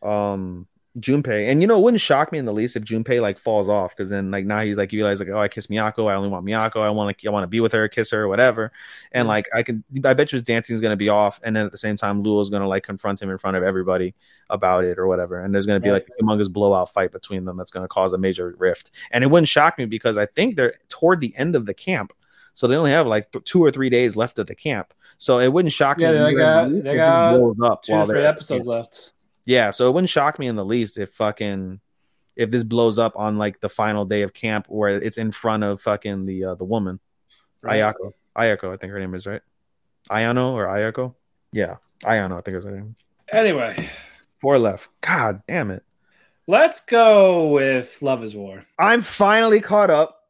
um 0.03 0.67
Junpei. 1.01 1.51
And 1.51 1.61
you 1.61 1.67
know, 1.67 1.77
it 1.79 1.83
wouldn't 1.83 2.01
shock 2.01 2.31
me 2.31 2.39
in 2.39 2.45
the 2.45 2.53
least 2.53 2.77
if 2.77 2.85
Junpei 2.85 3.21
like 3.21 3.37
falls 3.39 3.69
off 3.69 3.97
because 3.97 4.11
then 4.11 4.31
like 4.31 4.45
now 4.45 4.61
he's 4.61 4.77
like 4.77 4.93
you 4.93 5.01
realize 5.01 5.19
like 5.19 5.29
oh 5.29 5.39
I 5.39 5.49
kiss 5.49 5.67
Miyako 5.67 6.09
I 6.09 6.15
only 6.15 6.29
want 6.29 6.47
Miyako 6.47 6.77
I 6.83 6.91
want 6.91 7.19
to 7.19 7.29
I 7.29 7.33
want 7.33 7.43
to 7.43 7.49
be 7.49 7.59
with 7.59 7.73
her 7.73 7.89
kiss 7.89 8.13
her 8.13 8.23
or 8.23 8.29
whatever. 8.29 8.71
And 9.11 9.27
like 9.27 9.49
I 9.53 9.65
can 9.65 9.83
I 10.05 10.15
bet 10.15 10.31
you 10.31 10.37
his 10.37 10.45
dancing 10.45 10.75
is 10.75 10.81
gonna 10.81 10.95
be 10.97 11.09
off 11.09 11.41
and 11.43 11.57
then 11.57 11.67
at 11.67 11.73
the 11.73 11.79
same 11.79 11.97
time 11.97 12.23
Luo's 12.23 12.49
gonna 12.49 12.69
like 12.69 12.85
confront 12.85 13.21
him 13.21 13.29
in 13.29 13.39
front 13.39 13.57
of 13.57 13.65
everybody 13.65 14.15
about 14.51 14.85
it 14.85 14.99
or 14.99 15.09
whatever. 15.09 15.41
And 15.43 15.53
there's 15.53 15.67
gonna 15.67 15.81
be 15.81 15.91
like 15.91 16.07
a 16.19 16.23
humongous 16.23 16.53
blowout 16.53 16.93
fight 16.93 17.11
between 17.11 17.45
them 17.45 17.57
that's 17.57 17.73
gonna 17.73 17.89
cause 17.89 18.13
a 18.13 18.19
major 18.19 18.55
rift. 18.59 18.93
And 19.11 19.25
it 19.25 19.29
wouldn't 19.29 19.49
shock 19.49 19.79
me 19.79 19.87
because 19.87 20.17
I 20.17 20.27
think 20.27 20.55
they're 20.55 20.75
toward 20.89 21.21
the 21.21 21.35
end 21.37 21.57
of 21.57 21.67
the 21.67 21.75
camp. 21.75 22.13
So 22.55 22.69
they 22.69 22.77
only 22.77 22.93
have 22.93 23.09
like 23.09 23.33
th- 23.33 23.45
two 23.45 23.65
or 23.65 23.73
three 23.73 23.91
days 23.91 24.15
left 24.15 24.39
of 24.39 24.47
the 24.47 24.55
camp. 24.55 24.95
So 25.19 25.41
it 25.41 25.53
wouldn't 25.53 25.73
shock 25.73 25.99
Yeah, 25.99 26.13
me 26.13 26.19
they 26.19 26.35
got- 26.35 26.71
they 26.83 26.97
got 26.97 27.35
up 27.65 27.83
Two 27.83 27.95
or 27.95 28.07
three 28.07 28.15
they're 28.15 28.17
at 28.19 28.23
the 28.23 28.29
episodes 28.29 28.67
left. 28.67 29.11
Yeah, 29.47 29.71
so 29.71 29.89
it 29.89 29.95
wouldn't 29.95 30.11
shock 30.11 30.39
me 30.39 30.47
in 30.47 30.57
the 30.57 30.65
least 30.65 30.99
if 30.99 31.13
fucking 31.13 31.81
if 32.37 32.51
this 32.51 32.65
blows 32.65 32.99
up 32.99 33.13
on 33.17 33.37
like 33.37 33.61
the 33.61 33.69
final 33.69 34.05
day 34.05 34.23
of 34.23 34.33
camp 34.33 34.67
where 34.69 34.91
it's 34.91 35.19
in 35.19 35.31
front 35.31 35.63
of 35.65 35.81
fucking 35.83 36.27
the 36.27 36.45
uh, 36.45 36.55
the 36.55 36.65
woman 36.65 36.99
Ayako. 37.65 38.13
Ayako, 38.37 38.75
I 38.75 38.77
think 38.77 38.93
her 38.93 38.99
name 38.99 39.15
is 39.15 39.27
right. 39.27 39.43
Ayano 40.11 40.53
or 40.53 40.67
Ayako? 40.67 41.15
Yeah, 41.53 41.77
Ayano, 42.03 42.39
I 42.39 42.41
think 42.41 42.57
is 42.59 42.65
her 42.65 42.71
name. 42.71 42.97
Anyway, 43.31 43.89
Four 44.37 44.59
left. 44.59 44.89
God 45.01 45.43
damn 45.49 45.71
it. 45.71 45.83
let's 46.47 46.81
go 46.83 47.49
with 47.49 48.03
Love 48.03 48.23
is 48.23 48.37
War. 48.37 48.65
I'm 48.79 49.01
finally 49.01 49.61
caught 49.61 49.91
up. 49.91 50.21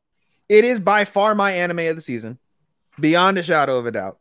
It 0.48 0.64
is 0.64 0.78
by 0.78 1.04
far 1.04 1.34
my 1.34 1.52
anime 1.52 1.80
of 1.80 1.96
the 1.96 2.02
season, 2.02 2.38
beyond 3.00 3.38
a 3.38 3.42
shadow 3.42 3.78
of 3.78 3.86
a 3.86 3.90
doubt. 3.90 4.18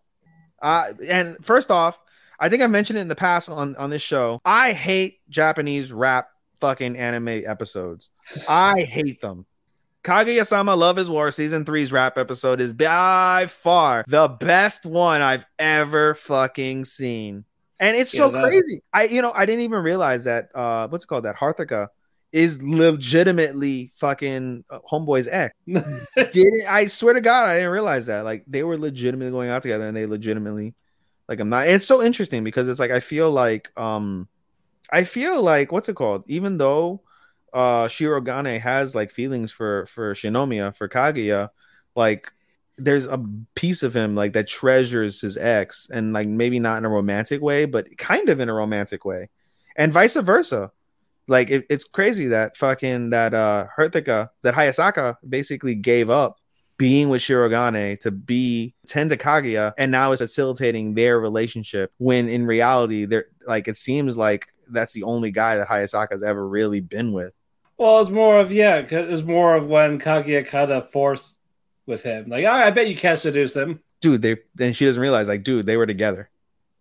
Uh, 0.62 0.94
and 1.06 1.38
first 1.44 1.70
off, 1.70 2.00
I 2.40 2.50
think 2.50 2.62
I 2.64 2.68
mentioned 2.68 3.00
it 3.00 3.04
in 3.04 3.08
the 3.08 3.16
past 3.16 3.50
on 3.50 3.76
on 3.76 3.90
this 3.90 4.02
show. 4.02 4.42
I 4.46 4.74
hate 4.74 5.20
Japanese 5.30 5.92
rap 5.92 6.30
fucking 6.60 6.96
anime 6.98 7.44
episodes. 7.46 8.10
I 8.50 8.82
hate 8.84 9.22
them. 9.22 9.46
Kaguya-sama 10.04 10.76
Love 10.76 11.00
is 11.00 11.10
War 11.10 11.32
season 11.32 11.64
three's 11.64 11.92
rap 11.92 12.18
episode 12.18 12.60
is 12.60 12.74
by 12.74 13.48
far 13.50 14.04
the 14.08 14.28
best 14.28 14.86
one 14.86 15.22
I've 15.22 15.46
ever 15.58 16.14
fucking 16.16 16.84
seen. 16.86 17.46
And 17.80 17.96
it's 17.96 18.12
so 18.12 18.30
that- 18.30 18.44
crazy. 18.44 18.82
I 18.94 19.06
you 19.06 19.22
know, 19.22 19.32
I 19.34 19.46
didn't 19.46 19.62
even 19.62 19.82
realize 19.82 20.26
that 20.26 20.50
uh 20.54 20.88
what's 20.90 21.06
it 21.06 21.08
called 21.08 21.24
that 21.26 21.38
Harthaka 21.38 21.88
is 22.34 22.62
legitimately 22.64 23.92
fucking 23.96 24.64
uh, 24.70 24.80
homeboy's 24.92 25.28
ex. 25.28 25.54
Didn't 25.68 26.66
I 26.68 26.88
swear 26.88 27.14
to 27.14 27.22
God 27.22 27.48
I 27.48 27.56
didn't 27.58 27.72
realize 27.72 28.08
that. 28.08 28.26
Like 28.26 28.44
they 28.48 28.64
were 28.64 28.78
legitimately 28.78 29.32
going 29.32 29.50
out 29.50 29.62
together 29.62 29.88
and 29.88 29.96
they 29.96 30.06
legitimately 30.06 30.74
like 31.28 31.40
I'm 31.40 31.50
not 31.50 31.68
it's 31.68 31.86
so 31.86 32.04
interesting 32.04 32.44
because 32.44 32.68
it's 32.68 32.80
like 32.80 32.92
I 32.92 33.00
feel 33.00 33.32
like 33.32 33.72
um 33.80 34.28
I 34.92 35.04
feel 35.04 35.42
like 35.42 35.72
what's 35.72 35.90
it 35.90 35.96
called? 35.96 36.24
Even 36.28 36.58
though 36.58 37.02
uh 37.54 37.86
Shirogane 37.86 38.60
has 38.60 38.96
like 38.96 39.12
feelings 39.12 39.52
for 39.52 39.86
for 39.86 40.14
Shinomiya, 40.14 40.76
for 40.76 40.90
Kaguya, 40.90 41.50
like 41.96 42.32
there's 42.78 43.06
a 43.06 43.24
piece 43.56 43.84
of 43.84 43.96
him 43.96 44.16
like 44.16 44.34
that 44.34 44.48
treasures 44.48 45.22
his 45.22 45.38
ex 45.38 45.88
and 45.92 46.12
like 46.12 46.28
maybe 46.28 46.60
not 46.60 46.78
in 46.78 46.86
a 46.86 46.90
romantic 46.90 47.42
way, 47.42 47.66
but 47.66 47.98
kind 47.98 48.30
of 48.30 48.40
in 48.40 48.50
a 48.50 48.54
romantic 48.54 49.06
way. 49.06 49.30
And 49.76 49.94
vice 49.94 50.16
versa. 50.16 50.72
Like 51.28 51.50
it, 51.50 51.66
it's 51.70 51.86
crazy 51.86 52.28
that 52.28 52.58
fucking 52.58 53.12
that 53.12 53.34
uh 53.34 53.68
Herthika, 53.78 54.30
that 54.42 54.56
Hayasaka 54.56 55.18
basically 55.28 55.76
gave 55.76 56.10
up 56.10 56.38
being 56.78 57.10
with 57.10 57.22
Shirogane 57.22 58.00
to 58.02 58.12
be 58.12 58.74
tend 58.88 59.10
to 59.12 59.18
Kaguya 59.18 59.74
and 59.78 59.92
now 59.92 60.12
is 60.12 60.20
facilitating 60.20 60.94
their 60.94 61.20
relationship 61.20 61.92
when 61.98 62.28
in 62.28 62.46
reality 62.46 63.06
they're 63.06 63.28
like 63.46 63.68
it 63.68 63.78
seems 63.78 64.18
like 64.18 64.48
that's 64.70 64.94
the 64.94 65.04
only 65.04 65.32
guy 65.32 65.58
that 65.58 65.68
Hayasaka's 65.68 66.24
ever 66.24 66.48
really 66.48 66.80
been 66.80 67.12
with. 67.12 67.34
Well, 67.78 68.00
it's 68.00 68.10
more 68.10 68.40
of 68.40 68.52
yeah. 68.52 68.86
It's 68.90 69.24
more 69.24 69.56
of 69.56 69.68
when 69.68 70.00
Kaguya 70.00 70.46
kind 70.46 70.72
of 70.72 70.92
forced 70.92 71.38
with 71.86 72.04
him. 72.04 72.30
Like, 72.30 72.46
"Ah, 72.46 72.66
I 72.66 72.72
bet 72.72 72.88
you 72.88 72.96
can't 72.96 73.20
seduce 73.20 73.56
him. 73.56 73.82
Dude, 74.02 74.22
they 74.22 74.38
then 74.56 74.74
she 74.74 74.86
doesn't 74.86 75.02
realize 75.02 75.28
like 75.28 75.44
dude, 75.44 75.66
they 75.66 75.78
were 75.78 75.86
together. 75.86 76.30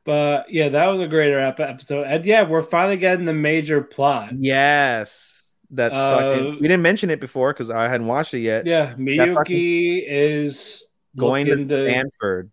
But 0.05 0.51
yeah, 0.51 0.69
that 0.71 0.87
was 0.87 1.01
a 1.01 1.07
great 1.07 1.33
ep- 1.33 1.61
episode. 1.61 2.05
And 2.05 2.25
yeah, 2.25 2.43
we're 2.43 2.63
finally 2.63 2.97
getting 2.97 3.25
the 3.25 3.35
major 3.35 3.81
plot. 3.81 4.33
Yes. 4.37 5.32
That 5.73 5.93
Uh, 5.93 6.19
fucking 6.19 6.55
we 6.61 6.69
didn't 6.69 6.83
mention 6.83 7.09
it 7.11 7.19
before 7.21 7.53
because 7.53 7.71
I 7.71 7.89
hadn't 7.89 8.07
watched 8.07 8.35
it 8.35 8.41
yet. 8.41 8.67
Yeah, 8.67 8.95
Miyuki 8.95 10.05
is 10.07 10.85
Going 11.17 11.47
to 11.47 11.61
Stanford, 11.61 12.51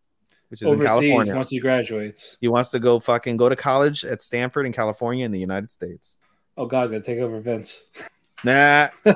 which 0.50 0.62
is 0.62 0.72
in 0.72 0.80
California. 0.84 1.36
once 1.36 1.50
he 1.50 1.60
graduates. 1.60 2.38
He 2.42 2.48
wants 2.48 2.72
to 2.72 2.80
go 2.80 3.00
fucking 3.00 3.38
go 3.38 3.48
to 3.50 3.56
college 3.56 4.04
at 4.04 4.22
Stanford 4.22 4.66
in 4.66 4.74
California 4.74 5.26
in 5.26 5.32
the 5.32 5.40
United 5.40 5.72
States. 5.72 6.18
Oh, 6.58 6.66
God's 6.66 6.92
gonna 6.92 7.04
take 7.04 7.20
over 7.20 7.40
Vince. 7.40 7.84
Nah, 8.46 8.88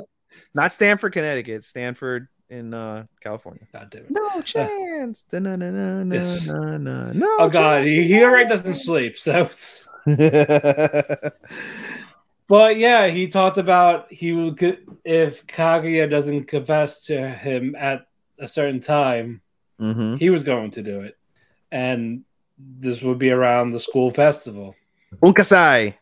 not 0.53 0.73
Stanford, 0.73 1.13
Connecticut. 1.13 1.63
Stanford 1.63 2.27
in 2.49 2.73
uh, 2.73 3.05
California. 3.21 3.65
God 3.71 3.89
damn 3.89 4.01
it. 4.01 4.11
No 4.11 4.41
chance. 4.45 5.23
Da-na-na-na-na-na-na. 5.23 6.13
Yes. 6.13 6.45
No. 6.47 7.37
Oh 7.39 7.47
God, 7.47 7.85
he, 7.85 8.03
he 8.03 8.21
already 8.21 8.49
doesn't 8.49 8.75
sleep. 8.75 9.15
So, 9.17 9.49
it's... 9.49 9.87
but 12.53 12.71
yeah, 12.77 13.07
he 13.17 13.23
talked 13.27 13.57
about 13.65 13.97
he 14.19 14.29
would 14.37 14.55
if 15.03 15.31
Kaguya 15.47 16.05
doesn't 16.15 16.43
confess 16.55 16.91
to 17.07 17.15
him 17.45 17.75
at 17.89 17.99
a 18.45 18.47
certain 18.47 18.79
time, 18.79 19.41
Mhm. 19.81 20.19
he 20.23 20.29
was 20.29 20.43
going 20.43 20.69
to 20.77 20.81
do 20.91 20.95
it, 21.07 21.15
and 21.71 22.23
this 22.85 23.01
would 23.01 23.17
be 23.17 23.31
around 23.37 23.71
the 23.71 23.79
school 23.87 24.09
festival, 24.23 24.75
Unkasai. 25.27 25.95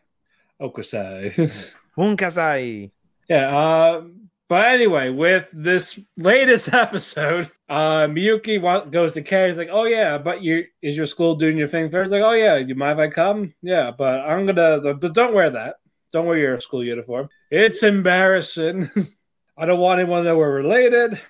Okusai. 0.60 1.20
Unkasai. 1.98 2.90
yeah. 3.28 3.46
Uh, 3.58 4.02
but 4.48 4.62
anyway, 4.76 5.08
with 5.08 5.48
this 5.52 5.98
latest 6.18 6.66
episode, 6.84 7.50
uh, 7.68 8.04
Miyuki 8.14 8.60
wa- 8.60 8.84
goes 8.84 9.12
to 9.14 9.22
Kei. 9.22 9.48
He's 9.48 9.56
like, 9.62 9.70
"Oh 9.72 9.84
yeah, 9.98 10.18
but 10.18 10.42
you 10.42 10.64
is 10.82 10.96
your 10.96 11.06
school 11.06 11.34
doing 11.36 11.56
your 11.56 11.68
thing 11.68 11.90
first? 11.90 12.10
Like, 12.12 12.22
oh 12.22 12.32
yeah, 12.44 12.56
you 12.58 12.74
mind 12.74 12.98
if 13.00 13.04
I 13.06 13.08
come? 13.22 13.54
Yeah, 13.62 13.90
but 13.96 14.20
I'm 14.20 14.44
gonna. 14.46 14.94
But 14.94 15.14
don't 15.14 15.34
wear 15.34 15.48
that. 15.50 15.76
Don't 16.12 16.26
wear 16.26 16.38
your 16.38 16.60
school 16.60 16.84
uniform. 16.84 17.28
It's 17.50 17.82
embarrassing. 17.82 18.90
I 19.58 19.66
don't 19.66 19.80
want 19.80 20.00
anyone 20.00 20.22
to 20.24 20.30
know 20.30 20.36
we're 20.38 20.54
related." 20.54 21.20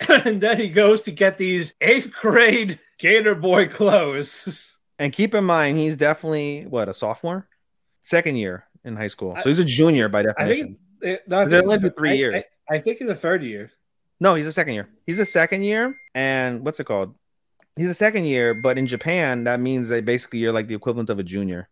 and 0.08 0.40
then 0.40 0.58
he 0.58 0.68
goes 0.70 1.02
to 1.02 1.12
get 1.12 1.38
these 1.38 1.74
eighth 1.80 2.10
grade 2.12 2.80
Gator 2.98 3.34
Boy 3.34 3.68
clothes. 3.68 4.70
And 4.96 5.12
keep 5.12 5.34
in 5.34 5.42
mind, 5.42 5.76
he's 5.78 5.96
definitely 5.96 6.66
what 6.68 6.88
a 6.88 6.94
sophomore, 6.94 7.48
second 8.04 8.36
year 8.36 8.64
in 8.84 8.94
high 8.94 9.08
school. 9.08 9.36
So 9.42 9.48
he's 9.48 9.58
a 9.58 9.64
junior 9.64 10.08
by 10.08 10.20
I 10.20 10.22
definition. 10.22 10.78
think 11.00 11.20
it, 11.26 11.32
I 11.34 11.42
Is 11.42 11.52
it 11.52 11.56
think 11.62 11.72
only 11.72 11.90
three 11.90 12.10
I- 12.10 12.12
years? 12.12 12.34
I, 12.70 12.76
I 12.76 12.78
think 12.78 13.00
it's 13.00 13.08
the 13.08 13.16
third 13.16 13.42
year. 13.42 13.72
No, 14.20 14.36
he's 14.36 14.46
a 14.46 14.52
second 14.52 14.74
year. 14.74 14.88
He's 15.04 15.18
a 15.18 15.26
second 15.26 15.62
year, 15.62 15.96
and 16.14 16.64
what's 16.64 16.78
it 16.78 16.84
called? 16.84 17.12
He's 17.74 17.88
a 17.90 17.94
second 17.94 18.26
year, 18.26 18.54
but 18.54 18.78
in 18.78 18.86
Japan, 18.86 19.42
that 19.44 19.58
means 19.58 19.88
that 19.88 20.04
basically 20.04 20.38
you're 20.38 20.52
like 20.52 20.68
the 20.68 20.76
equivalent 20.76 21.10
of 21.10 21.18
a 21.18 21.24
junior. 21.24 21.68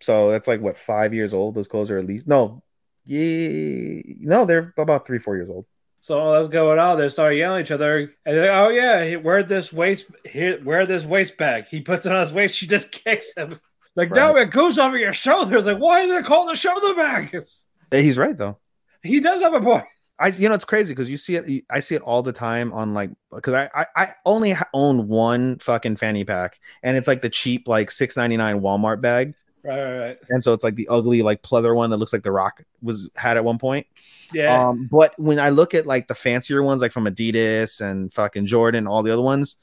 So 0.00 0.30
that's 0.30 0.48
like 0.48 0.60
what 0.60 0.78
five 0.78 1.12
years 1.12 1.34
old. 1.34 1.54
Those 1.54 1.68
clothes 1.68 1.90
are 1.90 1.98
at 1.98 2.06
least 2.06 2.26
no, 2.26 2.62
yeah, 3.04 4.02
no, 4.20 4.44
they're 4.44 4.72
about 4.76 5.06
three, 5.06 5.18
four 5.18 5.36
years 5.36 5.48
old. 5.48 5.66
So 6.00 6.18
all 6.18 6.32
that's 6.32 6.48
going 6.48 6.78
on. 6.78 6.98
They 6.98 7.08
start 7.08 7.36
yelling 7.36 7.60
at 7.60 7.66
each 7.66 7.70
other. 7.70 7.98
And 7.98 8.36
they're 8.36 8.52
like, 8.52 8.66
oh 8.66 8.68
yeah, 8.68 9.16
wear 9.16 9.42
this 9.42 9.72
waist 9.72 10.06
here, 10.24 10.60
wear 10.62 10.86
this 10.86 11.04
waist 11.04 11.36
bag. 11.36 11.66
He 11.68 11.80
puts 11.80 12.06
it 12.06 12.12
on 12.12 12.20
his 12.20 12.32
waist. 12.32 12.54
She 12.54 12.66
just 12.66 12.92
kicks 13.04 13.34
him. 13.36 13.58
Like, 13.96 14.12
no, 14.12 14.36
it 14.36 14.50
goes 14.52 14.78
over 14.78 14.96
your 14.96 15.12
shoulders. 15.12 15.66
Like, 15.66 15.78
why 15.78 16.02
is 16.02 16.10
it 16.12 16.24
called 16.24 16.52
a 16.52 16.56
shoulder 16.56 16.94
bag? 16.94 17.36
He's 17.90 18.16
right 18.18 18.36
though. 18.36 18.58
He 19.02 19.20
does 19.20 19.40
have 19.40 19.54
a 19.54 19.60
point. 19.60 19.84
I 20.20 20.28
you 20.28 20.48
know 20.48 20.54
it's 20.54 20.64
crazy 20.64 20.92
because 20.92 21.10
you 21.10 21.16
see 21.16 21.36
it. 21.36 21.64
I 21.70 21.80
see 21.80 21.94
it 21.94 22.02
all 22.02 22.22
the 22.22 22.32
time 22.32 22.72
on 22.72 22.92
like 22.92 23.10
because 23.32 23.54
I, 23.54 23.70
I 23.74 23.86
I 23.96 24.14
only 24.26 24.56
own 24.74 25.08
one 25.08 25.58
fucking 25.58 25.96
fanny 25.96 26.24
pack, 26.24 26.58
and 26.82 26.96
it's 26.96 27.08
like 27.08 27.22
the 27.22 27.30
cheap 27.30 27.68
like 27.68 27.90
six 27.90 28.16
ninety 28.16 28.36
nine 28.36 28.60
Walmart 28.60 29.00
bag, 29.00 29.34
Right, 29.68 29.82
right, 29.82 29.98
right. 29.98 30.18
and 30.30 30.42
so 30.42 30.54
it's 30.54 30.64
like 30.64 30.76
the 30.76 30.88
ugly 30.88 31.20
like 31.20 31.42
pleather 31.42 31.76
one 31.76 31.90
that 31.90 31.98
looks 31.98 32.12
like 32.14 32.22
the 32.22 32.32
Rock 32.32 32.64
was 32.80 33.10
had 33.16 33.36
at 33.36 33.44
one 33.44 33.58
point. 33.58 33.86
Yeah. 34.32 34.68
Um, 34.68 34.88
but 34.90 35.12
when 35.18 35.38
I 35.38 35.50
look 35.50 35.74
at 35.74 35.86
like 35.86 36.08
the 36.08 36.14
fancier 36.14 36.62
ones, 36.62 36.80
like 36.80 36.92
from 36.92 37.04
Adidas 37.04 37.82
and 37.82 38.10
fucking 38.12 38.46
Jordan, 38.46 38.86
all 38.86 39.02
the 39.02 39.12
other 39.12 39.20
ones, 39.20 39.56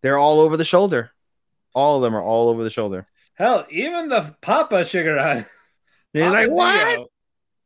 they're 0.00 0.18
all 0.18 0.38
over 0.38 0.56
the 0.56 0.64
shoulder. 0.64 1.10
All 1.74 1.96
of 1.96 2.02
them 2.02 2.14
are 2.14 2.22
all 2.22 2.50
over 2.50 2.62
the 2.62 2.70
shoulder. 2.70 3.08
Hell, 3.34 3.66
even 3.68 4.08
the 4.08 4.36
Papa 4.40 4.82
Shirogane. 4.82 5.44
They're 6.12 6.30
like, 6.30 6.50
what? 6.50 7.08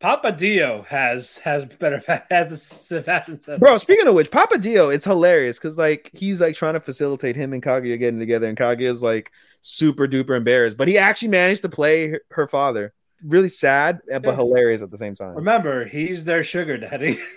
Papa 0.03 0.33
Dio 0.33 0.83
has 0.89 1.39
has 1.39 1.65
better 1.65 2.03
has 2.31 2.91
a. 2.91 3.59
Bro, 3.59 3.79
speaking 3.79 4.09
of 4.09 4.15
which, 4.15 4.33
Papa 4.33 4.59
Dio, 4.59 4.89
it's 4.89 5.05
hilarious 5.05 5.59
because 5.61 5.79
like 5.79 6.11
he's 6.13 6.41
like 6.41 6.57
trying 6.57 6.75
to 6.75 6.81
facilitate 6.81 7.37
him 7.37 7.53
and 7.53 7.63
Kaguya 7.63 7.97
getting 8.01 8.19
together, 8.19 8.49
and 8.49 8.59
Kaguya 8.59 8.91
is 8.91 9.01
like 9.01 9.31
super 9.61 10.09
duper 10.09 10.37
embarrassed, 10.37 10.77
but 10.77 10.89
he 10.89 10.99
actually 10.99 11.29
managed 11.29 11.63
to 11.63 11.69
play 11.69 12.09
her, 12.09 12.21
her 12.33 12.47
father. 12.49 12.93
Really 13.25 13.49
sad, 13.49 14.01
eh, 14.11 14.19
but 14.19 14.31
Yeah. 14.31 14.37
hilarious 14.39 14.83
at 14.83 14.91
the 14.91 14.99
same 14.99 15.15
time. 15.15 15.37
Remember, 15.37 15.85
he's 15.85 16.25
their 16.25 16.43
sugar 16.45 16.77
daddy. 16.77 17.19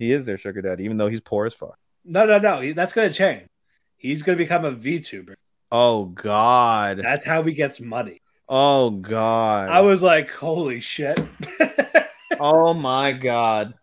He 0.00 0.12
is 0.12 0.24
their 0.24 0.38
sugar 0.38 0.62
daddy, 0.62 0.84
even 0.84 0.96
though 0.96 1.08
he's 1.08 1.20
poor 1.20 1.44
as 1.46 1.54
fuck. 1.54 1.76
no, 2.04 2.24
no, 2.24 2.38
no. 2.38 2.60
He, 2.60 2.70
that's 2.70 2.92
going 2.92 3.08
to 3.08 3.14
change. 3.14 3.48
He's 3.96 4.22
going 4.22 4.38
to 4.38 4.44
become 4.44 4.64
a 4.64 4.70
VTuber. 4.70 5.34
Oh 5.72 6.04
God. 6.04 6.98
That's 6.98 7.26
how 7.26 7.42
he 7.42 7.52
gets 7.52 7.80
money. 7.80 8.20
Oh 8.48 8.90
God. 8.90 9.70
I 9.70 9.80
was 9.80 10.00
like, 10.00 10.30
holy 10.30 10.78
shit. 10.78 11.18
oh 12.40 12.74
my 12.74 13.12
God. 13.12 13.74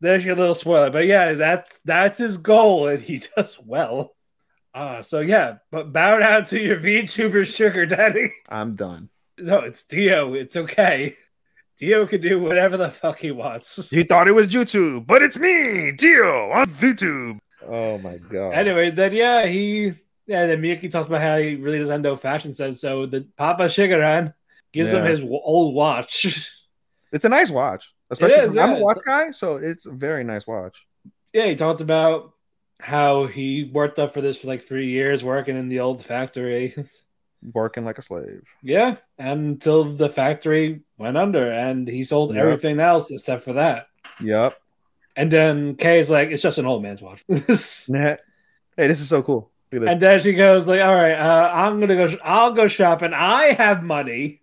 There's 0.00 0.24
your 0.24 0.34
little 0.34 0.54
spoiler. 0.54 0.90
But 0.90 1.06
yeah, 1.06 1.34
that's 1.34 1.80
that's 1.80 2.18
his 2.18 2.36
goal, 2.36 2.88
and 2.88 3.00
he 3.00 3.22
does 3.36 3.58
well. 3.64 4.14
Uh, 4.74 5.02
so 5.02 5.20
yeah, 5.20 5.58
but 5.70 5.92
bow 5.92 6.18
down 6.18 6.44
to 6.46 6.58
your 6.58 6.78
VTuber 6.78 7.46
sugar 7.46 7.86
daddy. 7.86 8.32
I'm 8.48 8.74
done. 8.74 9.10
No, 9.38 9.58
it's 9.58 9.84
Dio. 9.84 10.34
It's 10.34 10.56
okay. 10.56 11.16
Dio 11.78 12.06
can 12.06 12.20
do 12.20 12.40
whatever 12.40 12.76
the 12.76 12.90
fuck 12.90 13.18
he 13.18 13.30
wants. 13.30 13.90
He 13.90 14.04
thought 14.04 14.28
it 14.28 14.32
was 14.32 14.48
YouTube, 14.48 15.06
but 15.06 15.22
it's 15.22 15.36
me, 15.36 15.92
Dio, 15.92 16.50
on 16.52 16.66
YouTube. 16.66 17.38
Oh 17.66 17.98
my 17.98 18.18
god. 18.18 18.50
Anyway, 18.52 18.90
then 18.90 19.12
yeah, 19.12 19.46
he 19.46 19.92
yeah, 20.26 20.46
then 20.46 20.62
Miyuki 20.62 20.90
talks 20.90 21.06
about 21.08 21.20
how 21.20 21.38
he 21.38 21.56
really 21.56 21.78
doesn't 21.78 21.92
have 21.92 22.02
no 22.02 22.16
fashion 22.16 22.52
sense. 22.52 22.80
So 22.80 23.06
the 23.06 23.26
Papa 23.36 23.64
Shirogane 23.64 24.32
gives 24.72 24.92
him 24.92 25.04
his 25.04 25.20
w- 25.20 25.40
old 25.42 25.74
watch. 25.74 26.48
It's 27.12 27.24
a 27.24 27.28
nice 27.28 27.50
watch, 27.50 27.92
especially 28.10 28.40
is, 28.40 28.56
I'm 28.56 28.76
a 28.76 28.80
watch 28.80 28.98
guy, 29.04 29.30
so 29.32 29.56
it's 29.56 29.86
a 29.86 29.92
very 29.92 30.24
nice 30.24 30.46
watch. 30.46 30.86
yeah, 31.32 31.46
he 31.46 31.56
talked 31.56 31.80
about 31.82 32.32
how 32.80 33.26
he 33.26 33.70
worked 33.72 33.98
up 33.98 34.12
for 34.14 34.20
this 34.22 34.38
for 34.38 34.48
like 34.48 34.62
three 34.62 34.88
years, 34.88 35.22
working 35.22 35.56
in 35.56 35.68
the 35.68 35.80
old 35.80 36.04
factory. 36.04 36.74
Working 37.54 37.84
like 37.84 37.98
a 37.98 38.02
slave. 38.02 38.44
yeah, 38.62 38.98
until 39.18 39.82
the 39.96 40.08
factory 40.08 40.82
went 40.96 41.16
under, 41.16 41.50
and 41.50 41.88
he 41.88 42.04
sold 42.04 42.32
Yep. 42.32 42.38
everything 42.40 42.78
else 42.78 43.10
except 43.10 43.42
for 43.42 43.54
that. 43.54 43.88
Yep. 44.20 44.56
And 45.16 45.28
then 45.28 45.74
Kei's 45.74 46.08
like, 46.08 46.30
"It's 46.30 46.40
just 46.42 46.58
an 46.58 46.66
old 46.66 46.84
man's 46.84 47.02
watch." 47.02 47.24
Hey, 47.88 48.16
this 48.76 49.00
is 49.00 49.08
so 49.08 49.22
cool. 49.24 49.50
Look 49.72 49.78
at 49.78 49.80
this. 49.80 49.90
And 49.90 50.00
then 50.00 50.20
she 50.20 50.34
goes 50.34 50.68
like, 50.68 50.80
"All 50.82 50.94
right, 50.94 51.14
uh, 51.18 51.50
I'm 51.52 51.80
gonna 51.80 51.96
go. 51.96 52.16
I'll 52.22 52.52
go 52.52 52.68
shopping. 52.68 53.12
I 53.12 53.46
have 53.54 53.82
money 53.82 54.40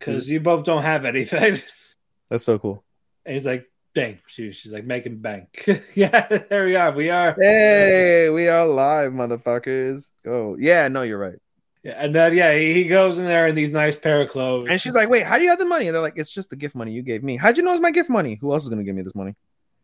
because 0.00 0.28
you 0.28 0.40
both 0.40 0.64
don't 0.64 0.82
have 0.82 1.04
anything." 1.04 1.58
That's 2.32 2.44
so 2.44 2.58
cool. 2.58 2.82
and 3.26 3.34
he's 3.34 3.44
like, 3.44 3.66
"Dang!" 3.94 4.18
She, 4.26 4.52
she's 4.52 4.72
like 4.72 4.86
making 4.86 5.18
bank. 5.18 5.68
yeah, 5.94 6.26
there 6.48 6.64
we 6.64 6.76
are. 6.76 6.90
We 6.90 7.10
are. 7.10 7.36
Hey, 7.38 8.30
we 8.30 8.48
are 8.48 8.66
live, 8.66 9.12
motherfuckers. 9.12 10.10
Oh, 10.26 10.56
yeah, 10.58 10.88
no, 10.88 11.02
you're 11.02 11.18
right. 11.18 11.36
Yeah, 11.82 11.92
and 11.98 12.14
then 12.14 12.34
yeah, 12.34 12.54
he, 12.56 12.72
he 12.72 12.84
goes 12.88 13.18
in 13.18 13.26
there 13.26 13.48
in 13.48 13.54
these 13.54 13.70
nice 13.70 13.96
pair 13.96 14.22
of 14.22 14.30
clothes. 14.30 14.68
And 14.70 14.80
she's 14.80 14.94
like, 14.94 15.10
wait, 15.10 15.24
how 15.24 15.36
do 15.36 15.44
you 15.44 15.50
have 15.50 15.58
the 15.58 15.66
money? 15.66 15.88
And 15.88 15.94
they're 15.94 16.00
like, 16.00 16.14
it's 16.16 16.32
just 16.32 16.48
the 16.48 16.56
gift 16.56 16.74
money 16.74 16.92
you 16.92 17.02
gave 17.02 17.22
me. 17.22 17.36
How'd 17.36 17.58
you 17.58 17.62
know 17.62 17.72
it's 17.72 17.82
my 17.82 17.90
gift 17.90 18.08
money? 18.08 18.38
Who 18.40 18.50
else 18.54 18.62
is 18.62 18.70
going 18.70 18.78
to 18.78 18.84
give 18.84 18.94
me 18.94 19.02
this 19.02 19.14
money? 19.14 19.34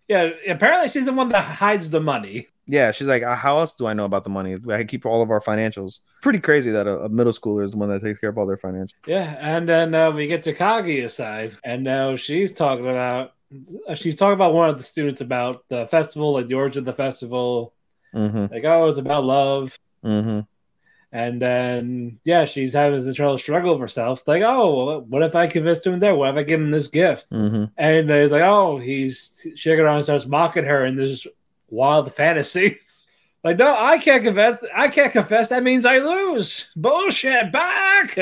"Yeah." 0.09 0.31
Apparently, 0.49 0.89
she's 0.89 1.05
the 1.05 1.13
one 1.13 1.29
that 1.31 1.45
hides 1.45 1.91
the 1.91 2.01
money. 2.01 2.49
Yeah, 2.67 2.91
she's 2.91 3.07
like, 3.07 3.23
"Uh, 3.23 3.35
how 3.35 3.59
else 3.59 3.75
do 3.75 3.87
I 3.87 3.95
know 3.95 4.05
about 4.05 4.25
the 4.25 4.31
money? 4.31 4.57
I 4.71 4.85
keep 4.85 5.07
all 5.07 5.23
of 5.23 5.31
our 5.31 5.41
financials. 5.41 6.01
Pretty 6.23 6.41
crazy 6.41 6.71
that 6.71 6.87
a, 6.87 7.01
a 7.01 7.09
middle 7.09 7.33
schooler 7.33 7.65
is 7.65 7.73
the 7.73 7.79
one 7.79 7.89
that 7.91 8.03
takes 8.03 8.19
care 8.19 8.31
of 8.31 8.39
all 8.39 8.47
their 8.47 8.57
financials. 8.57 8.95
Yeah, 9.07 9.37
and 9.41 9.69
then 9.69 9.95
uh, 9.95 10.11
we 10.11 10.27
get 10.27 10.43
to 10.45 10.55
Kaguya's 10.55 11.15
side, 11.15 11.55
and 11.65 11.85
now 11.85 12.17
she's 12.17 12.53
talking 12.53 12.89
about 12.89 13.33
uh, 13.89 13.95
she's 13.95 14.17
talking 14.17 14.35
about 14.35 14.55
one 14.55 14.69
of 14.69 14.77
the 14.77 14.83
students 14.83 15.21
about 15.21 15.65
the 15.69 15.87
festival, 15.87 16.33
like 16.33 16.49
the 16.49 16.55
origin 16.55 16.81
of 16.81 16.85
the 16.85 16.93
festival. 16.93 17.73
Mm-hmm. 18.15 18.53
Like, 18.53 18.65
oh, 18.65 18.89
it's 18.89 18.99
about 18.99 19.25
love. 19.25 19.79
Mm-hmm. 20.05 20.41
And 21.11 21.41
then, 21.41 22.21
yeah, 22.25 22.45
she's 22.45 22.75
having 22.75 22.99
this 22.99 23.07
internal 23.07 23.39
struggle 23.39 23.73
with 23.73 23.81
herself. 23.81 24.29
Like, 24.29 24.43
oh, 24.43 25.01
what 25.09 25.23
if 25.23 25.35
I 25.35 25.47
convinced 25.47 25.87
him 25.87 25.99
there? 26.01 26.15
What 26.15 26.31
if 26.31 26.37
I 26.37 26.43
give 26.43 26.61
him 26.61 26.71
this 26.71 26.89
gift? 26.89 27.31
Mm-hmm. 27.31 27.65
And 27.79 28.11
he's 28.11 28.31
like, 28.31 28.43
oh, 28.43 28.77
he's 28.79 29.47
shaking 29.57 29.81
around 29.85 29.97
and 29.97 30.05
starts 30.05 30.27
mocking 30.27 30.65
her 30.65 30.85
in 30.85 30.97
this 30.97 31.27
wild 31.71 32.13
fantasies. 32.17 33.09
Like, 33.43 33.57
no, 33.57 33.75
I 33.75 33.99
can't 33.99 34.23
confess. 34.23 34.65
I 34.75 34.89
can't 34.89 35.13
confess. 35.13 35.49
That 35.49 35.63
means 35.63 35.87
I 35.87 35.99
lose. 35.99 36.69
Bullshit. 36.77 37.53
Back. 37.53 38.15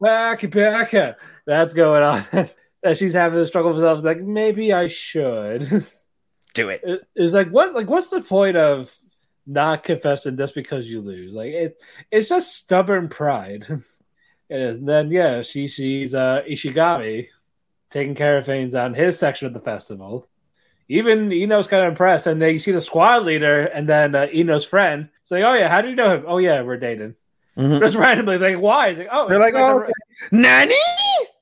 Back, 0.00 0.50
back. 0.50 1.18
That's 1.46 1.74
going 1.74 2.02
on. 2.02 2.24
that 2.82 2.98
she's 2.98 3.14
having 3.14 3.38
this 3.38 3.48
struggle 3.48 3.72
with 3.72 3.80
herself. 3.80 4.04
Like, 4.04 4.20
maybe 4.20 4.72
I 4.72 4.86
should. 4.86 5.62
Do 6.54 6.68
it. 6.68 6.82
It- 6.84 7.08
it's 7.16 7.32
like 7.32 7.48
what 7.48 7.74
like 7.74 7.88
what's 7.88 8.10
the 8.10 8.20
point 8.20 8.56
of 8.56 8.94
not 9.46 9.84
confessing 9.84 10.36
just 10.36 10.54
because 10.54 10.90
you 10.90 11.00
lose 11.00 11.34
like 11.34 11.52
it 11.52 11.82
it's 12.10 12.28
just 12.30 12.54
stubborn 12.56 13.08
pride 13.08 13.66
and 14.50 14.88
then 14.88 15.10
yeah 15.10 15.42
she 15.42 15.68
sees 15.68 16.14
uh 16.14 16.42
ishigami 16.48 17.26
taking 17.90 18.14
care 18.14 18.38
of 18.38 18.46
things 18.46 18.74
on 18.74 18.94
his 18.94 19.18
section 19.18 19.46
of 19.46 19.52
the 19.54 19.60
festival 19.60 20.26
even 20.88 21.28
iino's 21.30 21.66
kind 21.66 21.82
of 21.82 21.88
impressed 21.88 22.26
and 22.26 22.40
then 22.40 22.52
you 22.52 22.58
see 22.58 22.72
the 22.72 22.80
squad 22.80 23.24
leader 23.24 23.66
and 23.66 23.88
then 23.88 24.14
uh, 24.14 24.26
iino's 24.34 24.64
friend 24.64 25.08
it's 25.22 25.30
like 25.30 25.44
oh 25.44 25.52
yeah 25.54 25.68
how 25.68 25.80
do 25.82 25.88
you 25.90 25.96
know 25.96 26.14
him 26.16 26.24
oh 26.26 26.38
yeah 26.38 26.62
we're 26.62 26.76
dating 26.78 27.14
Mhm. 27.56 27.78
just 27.80 27.94
randomly 28.04 28.38
like 28.38 28.58
why 28.58 28.88
it's 28.88 28.98
like 28.98 29.08
oh 29.12 29.28
They're 29.28 29.38
like, 29.38 29.52
the 29.54 29.60
oh, 29.60 29.78
right- 29.78 29.92
Nanny? 30.32 30.74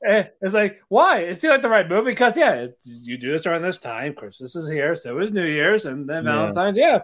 Eh, 0.05 0.25
It's 0.43 0.53
like, 0.53 0.81
why? 0.89 1.21
It 1.21 1.37
seemed 1.37 1.53
like 1.53 1.63
the 1.63 1.69
right 1.69 1.89
move 1.89 2.05
because, 2.07 2.37
yeah, 2.37 2.55
it's, 2.55 2.87
you 3.05 3.17
do 3.17 3.31
this 3.31 3.47
around 3.47 3.63
this 3.63 3.79
time. 3.79 4.13
Christmas 4.15 4.57
is 4.57 4.69
here, 4.69 4.95
so 4.97 5.19
is 5.21 5.31
New 5.31 5.45
Year's, 5.47 5.87
and 5.87 6.09
then 6.11 6.25
Yeah. 6.25 6.33
Valentine's. 6.53 6.77
Yeah. 6.77 7.03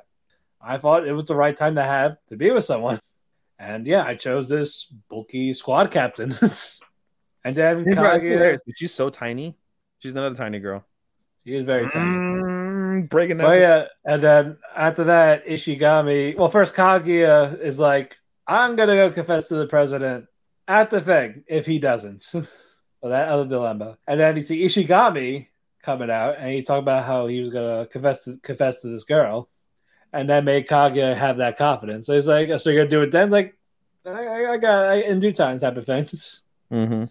I 0.61 0.79
thought 0.79 1.07
it 1.07 1.13
was 1.13 1.27
the 1.27 1.37
right 1.37 1.57
time 1.57 1.77
to 1.77 1.83
have 1.83 2.17
to 2.29 2.37
be 2.37 2.51
with 2.51 2.65
someone. 2.65 3.01
And 3.59 3.87
yeah, 3.87 4.05
I 4.05 4.15
chose 4.15 4.49
this 4.49 4.85
bulky 5.09 5.53
squad 5.53 5.91
captain. 5.91 6.31
and 7.45 7.57
then 7.57 7.85
Kaguya, 7.85 8.59
She's 8.77 8.95
so 8.95 9.11
tiny. 9.11 9.57
She's 9.99 10.13
another 10.13 10.37
tiny 10.37 10.61
girl. 10.61 10.85
she 11.45 11.55
is 11.55 11.65
very 11.65 11.89
tiny. 11.91 12.17
Mm, 12.17 13.09
breaking 13.09 13.39
that. 13.39 13.53
yeah, 13.55 13.87
and 14.05 14.23
then 14.23 14.59
after 14.77 15.05
that, 15.05 15.47
Ishigami. 15.47 16.37
Well, 16.37 16.49
first 16.49 16.75
Kaguya 16.75 17.61
is 17.61 17.81
like, 17.81 18.17
"I'm 18.47 18.77
gonna 18.77 18.95
go 18.95 19.11
confess 19.11 19.49
to 19.49 19.57
the 19.57 19.67
president 19.67 20.27
at 20.69 20.91
the 20.91 21.01
thing 21.01 21.43
if 21.49 21.67
he 21.67 21.79
doesn't." 21.81 22.23
so 22.23 22.45
that 23.03 23.29
other 23.29 23.47
dilemma, 23.47 23.99
and 24.07 24.21
then 24.21 24.37
you 24.37 24.43
see 24.43 24.65
Ishigami 24.65 25.49
coming 25.83 26.11
out, 26.11 26.37
and 26.39 26.53
he 26.53 26.63
talked 26.63 26.83
about 26.83 27.05
how 27.05 27.27
he 27.27 27.41
was 27.41 27.49
gonna 27.49 27.87
confess 27.87 28.25
to 28.25 28.39
confess 28.43 28.83
to 28.83 28.89
this 28.89 29.05
girl, 29.05 29.49
and 30.13 30.29
that 30.31 30.45
made 30.45 30.67
Kaguya 30.67 31.15
have 31.15 31.39
that 31.39 31.57
confidence. 31.57 32.07
So 32.07 32.15
he's 32.15 32.29
like, 32.29 32.49
"So 32.61 32.71
you're 32.71 32.81
gonna 32.85 32.91
do 32.91 33.03
it 33.03 33.11
then?" 33.11 33.31
Like, 33.31 33.57
I, 34.07 34.11
I- 34.11 34.53
I 34.53 34.57
got 34.57 34.87
I, 34.87 34.95
in 34.97 35.21
due 35.21 35.33
time 35.33 35.59
type 35.59 35.77
of 35.77 35.87
things. 35.87 36.43
Mm-hmm. 36.73 37.05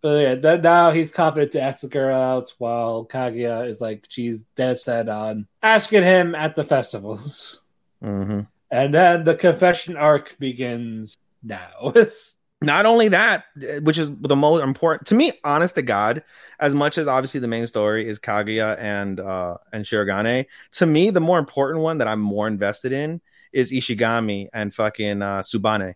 But 0.00 0.22
yeah, 0.22 0.34
th- 0.36 0.62
now 0.62 0.92
he's 0.92 1.10
confident 1.10 1.52
to 1.52 1.60
ask 1.60 1.80
the 1.80 1.88
girl 1.88 2.16
out, 2.16 2.54
while 2.58 3.04
Kaguya 3.04 3.68
is 3.68 3.80
like, 3.80 4.04
she's 4.08 4.42
dead 4.54 4.78
set 4.78 5.08
on 5.08 5.48
asking 5.62 6.04
him 6.04 6.34
at 6.34 6.54
the 6.54 6.64
festivals. 6.64 7.62
Mm-hmm. 8.02 8.42
And 8.70 8.94
then 8.94 9.24
the 9.24 9.34
confession 9.34 9.96
arc 9.96 10.38
begins 10.38 11.16
now. 11.42 11.92
Not 12.60 12.86
only 12.86 13.08
that, 13.08 13.44
which 13.82 13.98
is 13.98 14.10
the 14.10 14.34
most 14.34 14.64
important 14.64 15.06
to 15.08 15.14
me, 15.14 15.32
honest 15.44 15.76
to 15.76 15.82
God, 15.82 16.24
as 16.58 16.74
much 16.74 16.98
as 16.98 17.06
obviously 17.06 17.38
the 17.38 17.46
main 17.46 17.68
story 17.68 18.08
is 18.08 18.18
Kaguya 18.18 18.76
and 18.78 19.20
uh 19.20 19.58
and 19.72 19.84
Shirogane, 19.84 20.46
to 20.72 20.86
me, 20.86 21.10
the 21.10 21.20
more 21.20 21.38
important 21.38 21.84
one 21.84 21.98
that 21.98 22.08
I'm 22.08 22.20
more 22.20 22.48
invested 22.48 22.90
in 22.90 23.20
is 23.52 23.70
Ishigami 23.70 24.48
and 24.52 24.74
fucking 24.74 25.22
uh 25.22 25.40
Tsubame. 25.42 25.94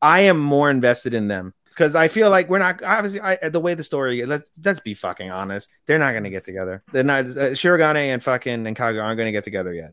I 0.00 0.20
am 0.20 0.38
more 0.38 0.70
invested 0.70 1.12
in 1.12 1.28
them 1.28 1.52
because 1.68 1.94
I 1.94 2.08
feel 2.08 2.30
like 2.30 2.48
we're 2.48 2.58
not 2.58 2.82
obviously 2.82 3.20
I, 3.20 3.50
the 3.50 3.60
way 3.60 3.74
the 3.74 3.84
story. 3.84 4.24
Let's 4.24 4.50
let's 4.64 4.80
be 4.80 4.94
fucking 4.94 5.30
honest. 5.30 5.70
They're 5.84 5.98
not 5.98 6.14
gonna 6.14 6.30
get 6.30 6.44
together. 6.44 6.82
They're 6.92 7.04
not. 7.04 7.26
Uh, 7.26 7.52
Shirogane 7.52 8.14
and 8.14 8.22
fucking 8.22 8.66
and 8.66 8.74
Kaguya 8.74 9.04
aren't 9.04 9.18
gonna 9.18 9.32
get 9.32 9.44
together 9.44 9.74
yet. 9.74 9.92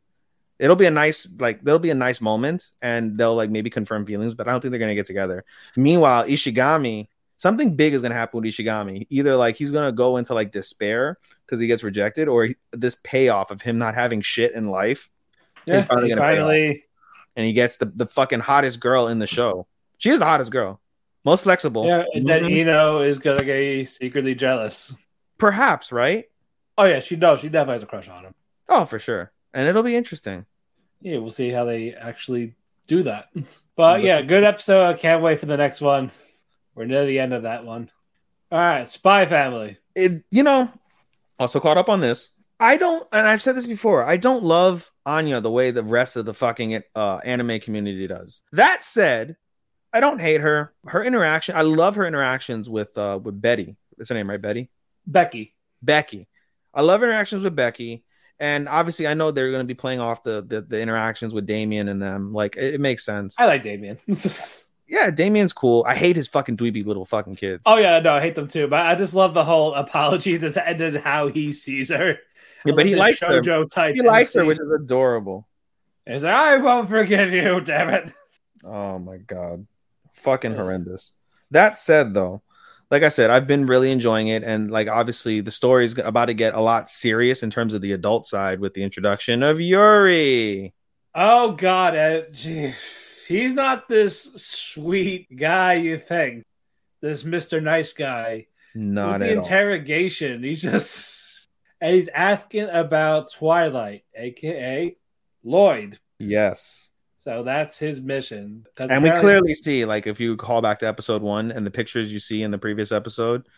It'll 0.60 0.76
be 0.76 0.86
a 0.88 0.92
nice 0.92 1.28
like 1.40 1.62
there'll 1.64 1.80
be 1.80 1.92
a 1.92 1.96
nice 1.96 2.20
moment 2.22 2.72
and 2.82 3.18
they'll 3.18 3.36
like 3.36 3.50
maybe 3.52 3.70
confirm 3.70 4.06
feelings, 4.06 4.34
but 4.34 4.48
I 4.48 4.52
don't 4.52 4.62
think 4.62 4.72
they're 4.72 4.80
gonna 4.80 4.96
get 4.96 5.06
together. 5.06 5.46
Meanwhile, 5.76 6.26
Ishigami, 6.26 7.08
something 7.38 7.76
big 7.76 7.94
is 7.94 8.02
gonna 8.02 8.16
happen 8.16 8.42
with 8.42 8.52
Ishigami. 8.52 9.06
Either 9.10 9.36
like 9.36 9.56
he's 9.56 9.70
gonna 9.72 9.92
go 9.92 10.18
into 10.18 10.34
like 10.34 10.52
despair 10.52 11.18
because 11.46 11.60
he 11.60 11.68
gets 11.68 11.84
rejected, 11.84 12.28
or 12.28 12.46
he, 12.46 12.56
this 12.72 12.98
payoff 13.04 13.52
of 13.52 13.62
him 13.62 13.78
not 13.78 13.94
having 13.96 14.22
shit 14.22 14.54
in 14.54 14.66
life, 14.70 15.10
yeah, 15.66 15.82
finally 15.84 16.10
he 16.10 16.16
finally, 16.16 16.84
and 17.36 17.46
he 17.46 17.54
gets 17.54 17.78
the 17.78 17.86
the 17.86 18.08
fucking 18.08 18.40
hottest 18.40 18.80
girl 18.80 19.08
in 19.08 19.20
the 19.20 19.28
show. 19.28 19.68
She 20.00 20.10
is 20.10 20.18
the 20.20 20.26
hottest 20.26 20.52
girl, 20.52 20.82
most 21.24 21.44
flexible. 21.44 21.86
yeah, 21.86 22.04
and 22.14 22.26
then 22.26 22.44
Mhm. 22.44 22.50
Iino 22.52 23.02
is 23.02 23.20
gonna 23.20 23.44
get 23.44 23.88
secretly 23.88 24.34
jealous. 24.34 24.94
perhaps 25.38 25.92
right. 25.92 26.26
Oh 26.80 26.86
yeah, 26.86 27.00
she 27.00 27.16
knows. 27.16 27.42
She 27.42 27.50
definitely 27.50 27.74
has 27.76 27.84
a 27.84 27.88
crush 27.88 28.10
on 28.10 28.26
him. 28.26 28.34
Oh, 28.70 28.86
for 28.86 28.98
sure, 29.00 29.32
and 29.58 29.68
it'll 29.68 29.84
be 29.84 29.96
interesting. 29.96 30.46
Yeah, 31.02 31.18
we'll 31.18 31.32
see 31.32 31.50
how 31.50 31.66
they 31.66 31.94
actually 31.94 32.56
do 32.88 33.04
that. 33.04 33.30
But 33.76 34.02
yeah, 34.04 34.22
good 34.22 34.44
episode. 34.44 34.84
I 34.86 34.94
can't 34.94 35.22
wait 35.22 35.40
for 35.40 35.46
the 35.48 35.58
next 35.58 35.82
one. 35.82 36.10
We're 36.74 36.86
near 36.86 37.06
the 37.06 37.20
end 37.20 37.34
of 37.34 37.44
that 37.44 37.64
one. 37.66 37.92
All 38.52 38.58
right, 38.60 38.88
Spy 38.88 39.26
Family. 39.26 39.78
it 39.94 40.24
you 40.32 40.44
know 40.44 40.72
also 41.40 41.60
caught 41.60 41.78
up 41.78 41.90
on 41.90 42.02
this 42.02 42.30
i 42.60 42.78
don't 42.78 43.08
and 43.12 43.28
i've 43.28 43.42
said 43.44 43.56
this 43.56 43.68
before 43.68 44.04
i 44.04 44.18
don't 44.18 44.42
love 44.44 44.92
anya 45.06 45.40
the 45.40 45.52
way 45.52 45.70
the 45.70 45.84
rest 45.84 46.16
of 46.16 46.26
the 46.26 46.34
fucking 46.34 46.82
uh 46.96 47.20
anime 47.24 47.60
community 47.60 48.08
does 48.08 48.42
that 48.54 48.84
said 48.84 49.36
i 49.94 50.00
don't 50.00 50.20
hate 50.20 50.42
her 50.42 50.74
her 50.88 51.04
interaction 51.04 51.56
i 51.56 51.62
love 51.62 51.94
her 51.94 52.06
interactions 52.08 52.68
with 52.68 52.98
uh 52.98 53.20
with 53.22 53.40
betty 53.40 53.76
that's 53.98 54.10
her 54.10 54.16
name 54.16 54.28
right 54.30 54.42
betty 54.42 54.72
Becky. 55.06 55.54
becky 55.84 56.28
i 56.74 56.82
love 56.82 57.04
interactions 57.04 57.44
with 57.44 57.56
becky 57.56 58.04
and 58.40 58.68
obviously 58.70 59.08
i 59.08 59.14
know 59.14 59.32
they're 59.32 59.52
going 59.52 59.64
to 59.64 59.68
be 59.68 59.74
playing 59.74 60.00
off 60.00 60.24
the, 60.24 60.44
the 60.48 60.62
the 60.62 60.80
interactions 60.80 61.34
with 61.34 61.46
damian 61.46 61.88
and 61.88 62.02
them 62.02 62.34
like 62.34 62.56
it, 62.56 62.76
it 62.76 62.82
makes 62.82 63.04
sense 63.06 63.36
I 63.40 63.46
like 63.46 63.64
Damian. 63.64 63.98
yeah 64.88 65.10
damian's 65.12 65.54
cool 65.54 65.84
i 65.88 65.96
hate 65.96 66.16
his 66.16 66.28
fucking 66.28 66.58
dweeby 66.58 66.86
little 66.86 67.06
fucking 67.06 67.36
kids 67.36 67.64
oh 67.66 67.78
yeah, 67.78 68.00
no, 68.00 68.14
I 68.14 68.22
hate 68.22 68.36
them 68.36 68.48
too. 68.48 68.68
But 68.68 68.86
I 68.86 68.96
just 68.96 69.14
love 69.14 69.34
the 69.34 69.44
whole 69.44 69.74
apology 69.74 70.38
that's 70.38 70.58
ended 70.58 70.96
how 70.98 71.28
he 71.28 71.52
sees 71.52 71.90
her. 71.90 72.20
Yeah, 72.66 72.74
but 72.74 72.86
he 72.86 72.96
likes 72.96 73.22
her. 73.22 73.42
Type. 73.66 73.96
he 73.96 74.02
likes 74.02 74.34
her 74.34 74.46
which 74.46 74.60
is 74.60 74.72
adorable 74.72 75.48
He's 76.08 76.24
like, 76.24 76.34
I 76.34 76.58
won't 76.58 76.90
forgive 76.90 77.34
you, 77.34 77.60
damn 77.62 77.90
it. 77.90 78.12
Oh 78.64 78.98
my 78.98 79.18
god. 79.18 79.68
Fucking 80.14 80.56
horrendous. 80.56 81.14
That 81.52 81.78
said 81.78 82.14
though, 82.14 82.42
like 82.90 83.04
I 83.04 83.10
said, 83.10 83.30
I've 83.30 83.48
been 83.48 83.66
really 83.66 83.92
enjoying 83.92 84.30
it 84.30 84.44
and 84.44 84.72
like 84.72 84.88
obviously 84.88 85.42
the 85.42 85.52
story 85.52 85.86
is 85.86 85.98
about 85.98 86.26
to 86.26 86.34
get 86.34 86.54
a 86.56 86.62
lot 86.62 86.90
serious 86.90 87.44
in 87.44 87.50
terms 87.50 87.74
of 87.74 87.82
the 87.82 87.92
adult 87.92 88.26
side 88.26 88.60
with 88.60 88.74
the 88.74 88.84
introduction 88.84 89.44
of 89.44 89.60
Yuri. 89.60 90.74
Oh 91.14 91.52
god, 91.54 91.96
eh, 91.96 92.22
gee. 92.32 92.74
he's 93.28 93.54
not 93.54 93.90
this 93.90 94.24
sweet 94.36 95.36
guy 95.36 95.74
you 95.76 95.98
think. 95.98 96.44
this 97.02 97.24
Mr. 97.24 97.62
Nice 97.62 97.94
Guy. 97.94 98.48
Not 98.76 99.14
With 99.14 99.22
the 99.22 99.32
at 99.32 99.38
all. 99.38 99.44
interrogation, 99.44 100.44
he's 100.44 100.62
just 100.62 101.48
and 101.82 101.96
he's 101.96 102.10
asking 102.10 102.70
about 102.70 103.32
Twilight, 103.34 104.04
aka 104.16 104.96
Lloyd. 105.44 105.98
Yes. 106.20 106.87
So 107.28 107.44
that's 107.44 107.78
his 107.78 108.00
mission. 108.00 108.66
And 108.80 109.04
we 109.04 109.12
clearly 109.12 109.54
see, 109.54 109.84
like, 109.84 110.08
if 110.08 110.18
you 110.18 110.38
call 110.38 110.62
back 110.62 110.80
to 110.80 110.88
episode 110.88 111.22
one 111.22 111.52
and 111.52 111.66
the 111.66 111.72
pictures 111.72 112.10
you 112.14 112.20
see 112.20 112.42
in 112.42 112.52
the 112.52 112.58
previous 112.58 112.90
episode, 112.94 113.50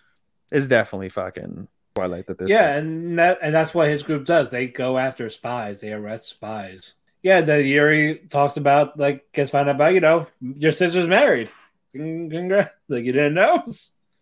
is 0.52 0.68
definitely 0.68 1.10
fucking 1.10 1.68
Twilight 1.94 2.26
that 2.26 2.40
they're 2.40 2.48
yeah, 2.48 2.74
seeing. 2.74 2.88
and 2.88 3.20
that 3.20 3.38
and 3.44 3.54
that's 3.54 3.76
what 3.76 3.88
his 3.88 4.02
group 4.02 4.26
does. 4.26 4.50
They 4.50 4.66
go 4.66 4.98
after 4.98 5.30
spies. 5.30 5.82
They 5.82 5.94
arrest 5.94 6.30
spies. 6.30 6.96
Yeah, 7.22 7.42
then 7.42 7.64
Yuri 7.64 8.26
talks 8.32 8.58
about 8.58 8.98
like 8.98 9.32
gets 9.34 9.52
found 9.52 9.70
out 9.70 9.76
about 9.76 9.94
you 9.94 10.00
know 10.00 10.26
your 10.42 10.72
sister's 10.72 11.08
married. 11.08 11.52
Congrats. 11.92 12.74
Like 12.88 13.04
you 13.04 13.12
didn't 13.12 13.36
know. 13.36 13.64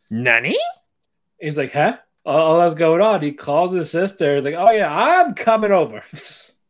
Nani? 0.10 0.57
He's 1.40 1.57
like, 1.57 1.72
huh? 1.72 1.99
All, 2.26 2.38
all 2.38 2.60
that's 2.60 2.76
going 2.76 2.99
on. 2.99 3.22
He 3.22 3.32
calls 3.32 3.72
his 3.72 3.90
sister. 3.90 4.36
He's 4.36 4.44
like, 4.44 4.56
oh 4.56 4.72
yeah, 4.72 4.94
I'm 4.94 5.36
coming 5.36 5.72
over. 5.72 6.03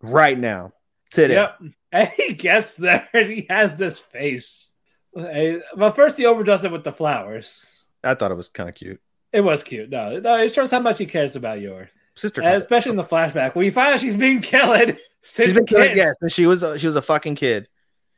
Right 0.04 0.38
now. 0.38 0.74
Today. 1.10 1.34
Yep. 1.34 1.60
And 1.92 2.10
he 2.10 2.34
gets 2.34 2.76
there 2.76 3.08
and 3.14 3.30
he 3.30 3.48
has 3.50 3.78
this 3.78 4.00
face. 4.00 4.72
But 5.14 5.96
first 5.96 6.18
he 6.18 6.26
overdoes 6.26 6.64
it 6.66 6.72
with 6.72 6.84
the 6.84 6.92
flowers. 6.92 7.86
I 8.04 8.14
thought 8.14 8.32
it 8.32 8.36
was 8.36 8.50
kind 8.50 8.70
of 8.70 8.76
cute. 8.76 9.02
It 9.32 9.42
was 9.42 9.64
cute. 9.64 9.90
No, 9.90 10.20
no, 10.20 10.42
it 10.42 10.54
shows 10.54 10.72
how 10.72 10.80
much 10.80 10.98
he 10.98 11.06
cares 11.06 11.36
about 11.36 11.62
your 11.62 11.90
Sister. 12.16 12.42
Especially 12.42 12.92
in 12.92 12.98
the 12.98 13.04
flashback 13.04 13.54
when 13.54 13.66
you 13.66 13.72
find 13.72 13.94
out 13.94 14.00
she's 14.00 14.16
being 14.16 14.42
killed. 14.42 14.98
Since 15.22 15.58
She's 15.58 15.66
been 15.66 15.98
yes, 15.98 16.16
and 16.22 16.32
she 16.32 16.46
was 16.48 16.64
a, 16.64 16.80
she 16.80 16.88
was 16.88 16.96
a 16.96 17.02
fucking 17.02 17.36
kid. 17.36 17.68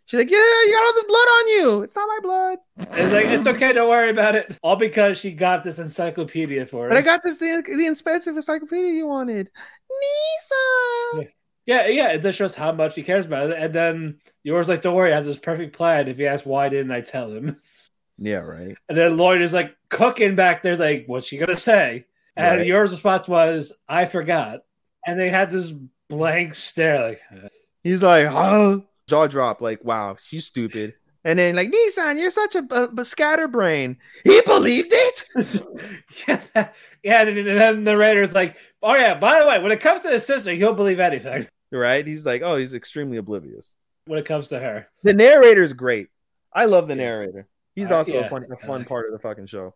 She's 0.06 0.18
like, 0.18 0.30
yeah, 0.30 0.38
you 0.38 0.74
got 0.74 0.86
all 0.86 0.94
this 0.94 1.04
blood 1.04 1.18
on 1.18 1.48
you. 1.50 1.82
It's 1.82 1.96
not 1.96 2.08
my 2.08 2.20
blood. 2.22 2.58
It's 2.94 3.14
like 3.14 3.26
it's 3.26 3.48
okay, 3.48 3.74
don't 3.74 3.90
worry 3.90 4.10
about 4.10 4.36
it. 4.36 4.58
All 4.64 4.76
because 4.76 5.18
she 5.18 5.32
got 5.32 5.64
this 5.64 5.80
encyclopedia 5.80 6.66
for 6.66 6.84
her. 6.84 6.90
But 6.90 6.98
I 6.98 7.02
got 7.02 7.24
this 7.24 7.40
the, 7.40 7.64
the 7.66 7.88
expensive 7.88 8.36
encyclopedia 8.36 8.94
you 8.94 9.08
wanted, 9.08 9.50
Nisa. 9.90 11.22
yeah, 11.22 11.30
yeah, 11.70 11.86
yeah, 11.86 12.08
it 12.14 12.24
just 12.24 12.40
shows 12.40 12.56
how 12.56 12.72
much 12.72 12.96
he 12.96 13.04
cares 13.04 13.28
about 13.28 13.52
it. 13.52 13.58
And 13.60 13.72
then 13.72 14.20
Yor's 14.42 14.68
like, 14.68 14.82
don't 14.82 14.96
worry, 14.96 15.12
I 15.12 15.18
have 15.18 15.26
this 15.26 15.38
perfect 15.38 15.76
plan. 15.76 16.08
If 16.08 16.18
he 16.18 16.26
asks 16.26 16.44
why 16.48 16.68
didn't 16.68 16.92
I 16.92 17.02
tell 17.02 17.32
him? 17.32 17.56
Yeah, 18.22 18.40
right. 18.40 18.76
And 18.90 18.98
then 18.98 19.16
Lloyd 19.16 19.42
is 19.42 19.54
like 19.54 19.78
cooking 19.88 20.36
back 20.36 20.62
there, 20.62 20.76
like, 20.76 21.06
what's 21.08 21.26
she 21.28 21.38
gonna 21.38 21.58
say? 21.58 22.06
And 22.36 22.58
Right. 22.58 22.68
Yor's 22.68 22.92
response 22.92 23.30
was, 23.30 23.72
I 23.88 24.08
forgot. 24.08 24.60
And 25.08 25.18
they 25.18 25.30
had 25.30 25.50
this 25.52 25.72
blank 26.10 26.54
stare, 26.54 27.02
like, 27.02 27.22
He's 27.82 28.04
like, 28.04 28.28
oh, 28.30 28.84
jaw 29.08 29.28
drop, 29.28 29.62
like, 29.62 29.86
wow, 29.86 30.18
she's 30.22 30.46
stupid. 30.46 30.96
And 31.24 31.40
then 31.40 31.56
like, 31.56 31.72
Nissan, 31.72 32.20
you're 32.20 32.30
such 32.30 32.56
a, 32.56 32.66
a, 32.72 32.90
a 32.98 33.06
scatterbrain. 33.06 33.96
He 34.26 34.42
believed 34.46 34.90
it. 34.92 35.24
yeah, 36.28 36.42
that- 36.56 36.76
yeah. 37.04 37.22
And 37.22 37.38
then 37.48 37.84
the 37.86 37.92
narrator's 37.94 38.34
like, 38.36 38.58
oh 38.84 38.96
yeah, 38.96 39.14
by 39.16 39.40
the 39.40 39.48
way, 39.48 39.60
when 39.60 39.72
it 39.72 39.80
comes 39.80 40.04
to 40.04 40.10
his 40.10 40.26
sister, 40.26 40.52
he'll 40.52 40.74
believe 40.74 41.00
anything. 41.00 41.48
Right? 41.72 42.06
He's 42.06 42.26
like, 42.26 42.42
oh, 42.44 42.56
he's 42.58 42.74
extremely 42.74 43.18
oblivious. 43.18 43.76
When 44.06 44.18
it 44.20 44.26
comes 44.26 44.48
to 44.50 44.60
her, 44.60 44.88
The 45.04 45.14
narrator's 45.14 45.74
great. 45.74 46.08
I 46.52 46.66
love 46.66 46.88
the 46.88 46.96
narrator. 46.96 47.48
He's 47.76 47.92
Uh, 47.92 47.98
also 47.98 48.14
yeah, 48.16 48.26
a 48.26 48.30
fun, 48.30 48.46
a 48.52 48.58
fun 48.58 48.84
part 48.86 49.06
of 49.06 49.12
the 49.14 49.20
fucking 49.20 49.46
show. 49.46 49.76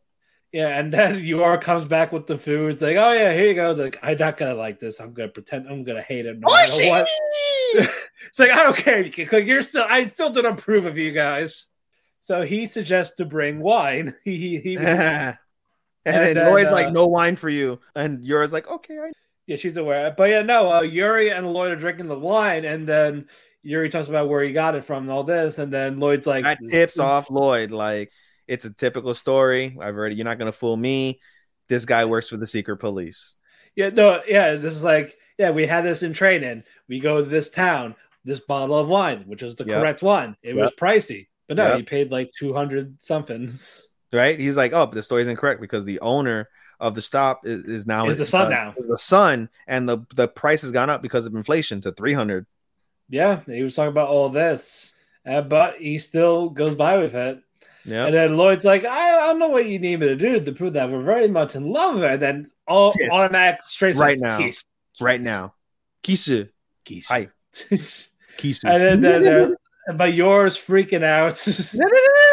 yeah. 0.52 0.70
And 0.80 0.91
then 0.91 1.20
Yor 1.24 1.57
comes 1.60 1.86
back 1.86 2.11
with 2.11 2.26
the 2.26 2.38
food. 2.38 2.74
It's 2.74 2.82
like, 2.82 2.98
oh 2.98 3.11
yeah, 3.11 3.32
here 3.34 3.48
you 3.48 3.53
go. 3.53 3.72
Like, 3.74 3.99
I'm 4.02 4.18
not 4.18 4.38
gonna 4.38 4.56
like 4.56 4.80
this. 4.80 4.99
I'm 4.99 5.14
gonna 5.14 5.30
pretend 5.30 5.68
I'm 5.70 5.84
gonna 5.84 6.02
hate 6.02 6.26
it. 6.26 6.40
No 6.40 6.48
matter 6.52 6.88
what. 6.88 7.07
It's 8.28 8.40
like 8.40 8.52
I 8.52 8.64
don't 8.64 8.76
care. 8.78 8.99
if 9.02 9.15
you 9.18 9.26
can- 9.28 9.45
You're 9.45 9.61
still. 9.61 9.86
I 9.88 10.07
still 10.07 10.32
don't 10.32 10.45
approve 10.45 10.86
of 10.86 10.98
you 10.98 11.11
guys. 11.11 11.68
So 12.22 12.41
he 12.41 12.65
suggests 12.65 13.18
to 13.18 13.26
bring 13.26 13.60
wine. 13.60 14.15
He 14.24 14.38
he, 14.38 14.60
he 14.60 14.78
and, 14.78 15.38
And 16.06 16.15
then 16.15 16.36
then, 16.36 16.68
uh, 16.68 16.72
like, 16.72 16.91
no 16.94 17.06
wine 17.07 17.36
for 17.36 17.49
you. 17.49 17.80
And 17.95 18.26
Yor's 18.26 18.52
like, 18.52 18.70
okay, 18.70 18.98
I 18.98 19.11
yeah, 19.48 19.56
she's 19.56 19.78
aware. 19.78 20.14
But 20.15 20.30
yeah, 20.30 20.41
no. 20.41 20.72
Uh, 20.72 20.82
Yuri 20.82 21.30
and 21.32 21.52
Lloyd 21.52 21.72
are 21.72 21.76
drinking 21.76 22.07
the 22.07 22.18
wine, 22.20 22.65
and 22.65 22.88
then 22.88 23.28
Yuri 23.61 23.90
talks 23.90 24.10
about 24.10 24.30
where 24.30 24.44
he 24.44 24.52
got 24.52 24.76
it 24.76 24.86
from 24.86 25.03
and 25.03 25.11
all 25.11 25.24
this, 25.24 25.57
and 25.57 25.72
then 25.72 25.99
Lloyd's 25.99 26.28
like, 26.28 26.44
that 26.44 26.60
tips 26.70 26.99
off 26.99 27.30
Lloyd. 27.30 27.72
Like, 27.72 28.11
it's 28.48 28.65
a 28.65 28.74
typical 28.74 29.14
story. 29.14 29.78
I've 29.80 29.95
already, 29.95 30.15
you're 30.15 30.26
not 30.26 30.40
gonna 30.40 30.52
fool 30.52 30.78
me. 30.78 31.20
This 31.70 31.86
guy 31.86 32.06
works 32.06 32.30
for 32.30 32.38
the 32.38 32.48
secret 32.48 32.78
police. 32.78 33.36
Yeah, 33.76 33.90
no, 33.90 34.22
yeah. 34.28 34.56
This 34.56 34.76
is 34.76 34.84
like, 34.84 35.18
yeah, 35.38 35.52
we 35.52 35.65
had 35.65 35.84
this 35.86 36.03
in 36.03 36.14
training. 36.14 36.64
We 36.88 36.99
go 36.99 37.24
to 37.24 37.30
this 37.30 37.49
town. 37.49 37.95
This 38.26 38.40
bottle 38.40 38.78
of 38.78 38.88
wine, 38.88 39.24
which 39.28 39.44
is 39.44 39.56
the 39.57 39.65
Yep. 39.65 39.80
correct 39.82 40.02
one. 40.02 40.38
It 40.41 40.56
was 40.56 40.72
pricey, 40.80 41.28
but 41.49 41.57
no, 41.57 41.68
Yep. 41.70 41.78
he 41.78 41.84
paid 41.84 42.11
like 42.11 42.32
two 42.32 42.53
hundred 42.53 42.95
something. 43.02 43.52
Right? 44.14 44.40
He's 44.40 44.56
like, 44.56 44.72
oh, 44.72 44.86
the 44.86 45.03
story's 45.03 45.28
incorrect 45.28 45.60
because 45.60 45.84
the 45.84 45.99
owner 45.99 46.48
of 46.80 46.95
the 46.95 47.02
stop 47.02 47.45
is, 47.45 47.66
is 47.66 47.88
now 47.88 48.08
Is 48.08 48.18
the 48.18 48.26
sun 48.26 48.48
uh, 48.48 48.50
now. 48.50 48.76
the 48.88 48.98
son, 48.98 49.50
and 49.68 49.88
the 49.88 50.00
the 50.16 50.28
price 50.28 50.62
has 50.62 50.72
gone 50.72 50.90
up 50.90 51.02
because 51.02 51.26
of 51.26 51.36
inflation 51.36 51.82
to 51.82 51.91
three 51.91 52.14
hundred. 52.14 52.45
Yeah, 53.10 53.41
he 53.45 53.62
was 53.64 53.76
talking 53.76 53.90
about 53.91 54.10
all 54.10 54.30
this, 54.30 54.94
uh, 55.26 55.41
but 55.41 55.76
he 55.78 55.98
still 56.00 56.50
goes 56.50 56.76
by 56.76 56.98
with 56.98 57.14
it. 57.16 57.40
Yeah, 57.86 58.06
And 58.06 58.16
then 58.16 58.38
Lloyd's 58.38 58.64
like, 58.64 58.86
I, 58.86 59.20
I 59.20 59.28
don't 59.28 59.40
know 59.40 59.50
what 59.50 59.66
you 59.66 59.78
need 59.78 60.00
me 60.00 60.08
to 60.08 60.16
do 60.16 60.40
to 60.40 60.52
prove 60.54 60.72
that 60.74 60.90
we're 60.90 61.04
very 61.04 61.28
much 61.28 61.56
in 61.58 61.70
love. 61.70 62.02
And 62.02 62.22
then 62.22 62.45
all 62.66 62.94
Kiss. 62.94 63.10
automatic 63.12 63.62
straight 63.64 63.98
Right 63.98 64.18
now. 64.18 64.38
Kiss. 64.38 64.64
right 65.02 65.20
now. 65.22 65.54
Kisu, 66.02 66.48
Kiss. 66.86 67.08
Hi. 67.08 67.28
and 67.70 67.80
Kisu. 68.38 69.02
then 69.02 69.56
but 69.98 70.14
Yor's 70.14 70.58
freaking 70.58 71.04
out. 71.04 71.36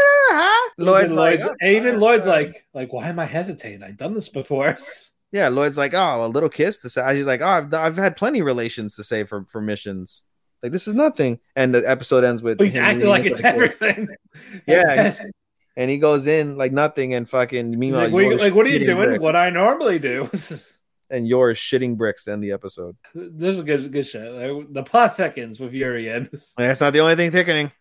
Lloyd's 0.79 1.05
even 1.07 1.17
like, 1.17 1.41
Lloyd's, 1.41 1.49
oh, 1.51 1.57
and 1.61 1.73
even 1.77 2.01
Lloyd's 2.01 2.27
like, 2.27 2.67
like, 2.75 2.93
why 2.93 3.09
am 3.09 3.19
I 3.19 3.25
hesitating? 3.27 3.83
I've 3.83 3.97
done 3.97 4.15
this 4.15 4.29
before. 4.29 4.77
yeah. 5.33 5.49
Lloyd's 5.49 5.79
like, 5.79 5.95
oh, 5.95 6.25
a 6.25 6.29
little 6.29 6.49
kiss 6.49 6.79
to 6.79 6.91
say. 6.91 7.17
He's 7.17 7.27
like, 7.27 7.41
oh, 7.43 7.47
I've, 7.47 7.75
I've 7.75 7.97
had 7.97 8.17
plenty 8.17 8.43
relations 8.43 8.97
to 8.97 9.05
say 9.05 9.25
for 9.25 9.45
for 9.47 9.61
missions. 9.61 10.23
Like 10.63 10.73
this 10.73 10.87
is 10.87 10.95
nothing. 10.95 11.41
And 11.57 11.75
the 11.75 11.89
episode 11.89 12.23
ends 12.25 12.43
with 12.43 12.59
But 12.59 12.67
he's 12.67 12.77
acting 12.77 13.09
like 13.09 13.25
it's 13.25 13.39
the 13.39 13.45
kiss. 13.45 13.53
everything. 13.53 14.09
Yeah, 14.67 15.17
and 15.77 15.91
he 15.91 15.97
goes 15.99 16.27
in 16.27 16.57
like 16.59 16.73
nothing, 16.73 17.15
and 17.15 17.29
fucking 17.29 17.69
He's 17.71 17.77
meanwhile, 17.79 18.05
like, 18.05 18.13
what, 18.13 18.23
are 18.23 18.31
you- 18.33 18.37
like, 18.37 18.55
what 18.55 18.67
are 18.67 18.71
you 18.71 18.85
doing? 18.85 19.09
bricks, 19.09 19.23
What 19.23 19.37
I 19.37 19.51
normally 19.51 19.99
do. 19.99 20.29
This 20.33 20.51
is 20.51 20.77
and 21.13 21.27
Yor's 21.27 21.59
shitting 21.59 21.97
bricks 21.97 22.25
to 22.25 22.33
end 22.33 22.45
the 22.45 22.53
episode. 22.53 22.97
this 23.15 23.57
is 23.57 23.63
good, 23.63 23.91
good 23.91 24.07
shit. 24.07 24.31
Like, 24.33 24.73
the 24.73 24.83
plot 24.85 25.17
thickens 25.17 25.59
with 25.59 25.73
Yuri 25.73 26.07
and 26.09 26.29
And 26.33 26.41
that's 26.69 26.81
not 26.81 26.93
the 26.93 27.01
only 27.01 27.17
thing 27.17 27.33
thickening. 27.33 27.73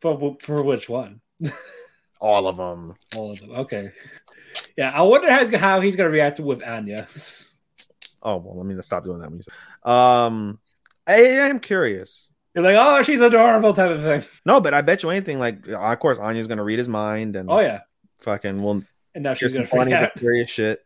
for, 0.00 0.36
for 0.42 0.60
which 0.62 0.88
one? 0.88 1.20
All 2.24 2.48
of 2.48 2.56
them. 2.56 2.94
All 3.14 3.32
of 3.32 3.38
them. 3.38 3.50
Okay. 3.50 3.92
Yeah, 4.78 4.90
I 4.90 5.02
wonder 5.02 5.30
how, 5.30 5.58
how 5.58 5.80
he's 5.82 5.94
gonna 5.94 6.08
react 6.08 6.40
with 6.40 6.64
Anya. 6.64 7.06
Oh 8.26 8.36
well, 8.38 8.56
let 8.56 8.64
me 8.64 8.74
stop 8.80 9.04
doing 9.04 9.18
that. 9.20 9.30
Music. 9.30 9.52
Um, 9.82 10.58
I 11.06 11.16
am 11.16 11.60
curious. 11.60 12.30
You're 12.54 12.64
like, 12.64 12.76
oh, 12.78 13.02
she's 13.02 13.20
adorable, 13.20 13.74
type 13.74 13.90
of 13.90 14.02
thing. 14.02 14.24
No, 14.46 14.62
but 14.62 14.72
I 14.72 14.80
bet 14.80 15.02
you 15.02 15.10
anything. 15.10 15.38
Like, 15.38 15.68
of 15.68 15.98
course, 15.98 16.16
Anya's 16.16 16.48
gonna 16.48 16.64
read 16.64 16.78
his 16.78 16.88
mind, 16.88 17.36
and 17.36 17.50
Oh 17.50 17.58
yeah, 17.58 17.80
fucking 18.22 18.62
will 18.62 18.82
and 19.14 19.24
now 19.24 19.34
she's 19.34 19.52
gonna 19.52 19.66
freak 19.66 19.82
funny 19.82 19.92
out. 19.92 20.12
but 20.14 20.22
serious 20.22 20.48
shit. 20.48 20.80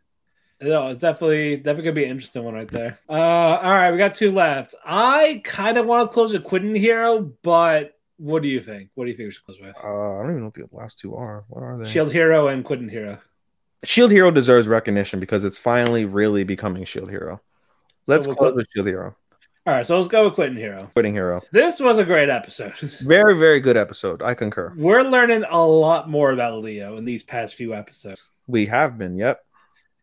No, 0.61 0.89
it's 0.89 0.99
definitely 0.99 1.55
definitely 1.55 1.83
gonna 1.83 1.95
be 1.95 2.03
an 2.03 2.11
interesting 2.11 2.43
one 2.43 2.55
right 2.55 2.67
there. 2.67 2.97
Uh, 3.07 3.13
all 3.13 3.71
right, 3.71 3.91
we 3.91 3.97
got 3.97 4.15
two 4.15 4.33
left. 4.33 4.75
I 4.83 5.39
kind 5.45 5.77
of 5.77 5.85
want 5.85 6.09
to 6.09 6.13
close 6.13 6.33
with 6.33 6.43
Quitting 6.43 6.75
Hero, 6.75 7.31
but 7.41 7.93
what 8.19 8.41
do 8.43 8.47
you 8.47 8.61
think? 8.61 8.89
What 8.95 9.05
do 9.05 9.11
you 9.11 9.17
think 9.17 9.27
we 9.27 9.31
should 9.31 9.45
close 9.45 9.59
with? 9.59 9.75
Uh, 9.83 9.87
I 9.87 10.21
don't 10.21 10.31
even 10.31 10.39
know 10.41 10.45
what 10.45 10.53
the 10.53 10.67
last 10.71 10.99
two 10.99 11.15
are. 11.15 11.45
What 11.47 11.63
are 11.63 11.77
they? 11.77 11.89
Shield 11.89 12.11
Hero 12.11 12.47
and 12.47 12.63
Quitting 12.63 12.89
Hero. 12.89 13.17
Shield 13.83 14.11
Hero 14.11 14.29
deserves 14.29 14.67
recognition 14.67 15.19
because 15.19 15.43
it's 15.43 15.57
finally 15.57 16.05
really 16.05 16.43
becoming 16.43 16.83
Shield 16.85 17.09
Hero. 17.09 17.41
Let's 18.07 18.27
we'll 18.27 18.35
close 18.35 18.49
put- 18.51 18.55
with 18.57 18.67
Shield 18.75 18.87
Hero. 18.87 19.15
All 19.65 19.75
right, 19.75 19.85
so 19.85 19.95
let's 19.97 20.07
go 20.07 20.25
with 20.25 20.33
Quitting 20.33 20.55
Hero. 20.57 20.89
Quitting 20.93 21.13
Hero. 21.13 21.41
This 21.51 21.79
was 21.79 21.97
a 21.99 22.03
great 22.03 22.29
episode. 22.29 22.73
Very, 23.01 23.37
very 23.37 23.59
good 23.59 23.77
episode. 23.77 24.21
I 24.23 24.33
concur. 24.33 24.73
We're 24.75 25.03
learning 25.03 25.43
a 25.49 25.63
lot 25.65 26.09
more 26.09 26.31
about 26.31 26.61
Leo 26.63 26.97
in 26.97 27.05
these 27.05 27.21
past 27.23 27.55
few 27.55 27.73
episodes. 27.75 28.27
We 28.47 28.65
have 28.65 28.97
been. 28.97 29.15
Yep. 29.17 29.39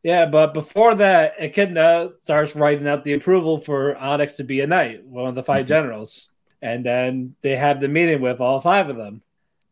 Yeah, 0.05 0.27
but 0.27 0.55
before 0.55 0.95
that, 0.97 1.35
Echidna 1.41 2.11
starts 2.21 2.55
writing 2.55 2.87
out 2.87 3.03
the 3.03 3.15
approval 3.15 3.59
for 3.59 3.97
Onyx 3.97 4.35
to 4.35 4.45
be 4.45 4.61
a 4.61 4.67
knight, 4.69 5.05
one 5.05 5.27
of 5.27 5.35
the 5.35 5.43
5 5.43 5.65
Mhm. 5.65 5.69
generals. 5.69 6.29
And 6.63 6.85
then 6.85 7.35
they 7.43 7.57
have 7.57 7.81
the 7.81 7.89
meeting 7.89 8.21
with 8.21 8.41
all 8.41 8.61
five 8.61 8.89
of 8.89 8.97
them. 8.97 9.23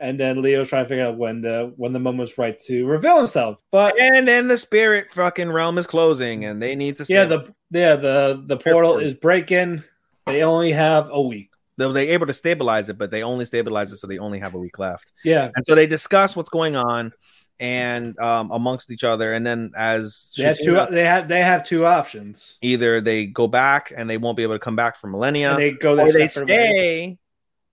And 0.01 0.19
then 0.20 0.43
Leo's 0.43 0.69
trying 0.69 0.85
to 0.85 0.89
figure 0.89 1.06
out 1.06 1.16
when 1.16 1.40
the 1.40 1.73
when 1.77 1.93
the 1.93 2.01
moment's 2.01 2.36
right 2.36 2.59
to 2.66 2.85
reveal 2.86 3.16
himself. 3.16 3.62
But 3.70 3.98
And 3.98 4.27
then 4.28 4.48
the 4.48 4.59
spirit 4.59 5.12
fucking 5.12 5.51
realm 5.51 5.78
is 5.78 5.86
closing, 5.86 6.44
and 6.44 6.61
they 6.61 6.74
need 6.74 6.97
to. 6.98 7.06
yeah, 7.09 7.27
stay- 7.27 7.36
the 7.36 7.55
yeah 7.70 7.97
the 7.97 8.43
the 8.47 8.56
portal 8.56 8.98
is 8.98 9.15
breaking. 9.15 9.82
They 10.27 10.43
only 10.43 10.73
have 10.73 11.09
a 11.11 11.20
week. 11.23 11.51
they're 11.77 11.89
they 11.93 12.09
able 12.09 12.27
to 12.27 12.35
stabilize 12.35 12.89
it, 12.89 12.98
but 12.98 13.11
they 13.11 13.23
only 13.23 13.44
stabilize 13.44 13.93
it, 13.93 13.97
so 13.98 14.06
they 14.06 14.19
only 14.19 14.40
have 14.40 14.55
a 14.55 14.59
week 14.59 14.78
left. 14.78 15.12
Yeah, 15.24 15.51
And 15.55 15.65
so 15.66 15.74
they 15.74 15.86
discuss 15.86 16.35
what's 16.36 16.51
going 16.51 16.77
on, 16.77 17.12
and 17.60 18.18
um, 18.18 18.51
amongst 18.51 18.90
each 18.90 19.05
other, 19.05 19.32
and 19.32 19.47
then 19.47 19.72
as 19.76 20.32
they 20.36 20.43
have 20.44 20.59
two. 20.59 20.72
Shitsuna- 20.74 20.90
They 20.90 21.05
have 21.05 21.28
they 21.28 21.40
have 21.40 21.64
two 21.64 21.86
options. 21.86 22.59
either 22.62 23.01
they 23.01 23.26
go 23.26 23.47
back 23.47 23.93
and 23.97 24.09
they 24.10 24.16
won't 24.18 24.36
be 24.36 24.43
able 24.43 24.55
to 24.56 24.59
come 24.59 24.76
back 24.76 24.97
for 24.97 25.06
millennia, 25.06 25.52
And 25.52 25.59
they 25.62 25.72
go 25.72 25.93
or 25.98 26.10
they 26.12 26.20
ways. 26.20 26.35
stay 26.35 27.18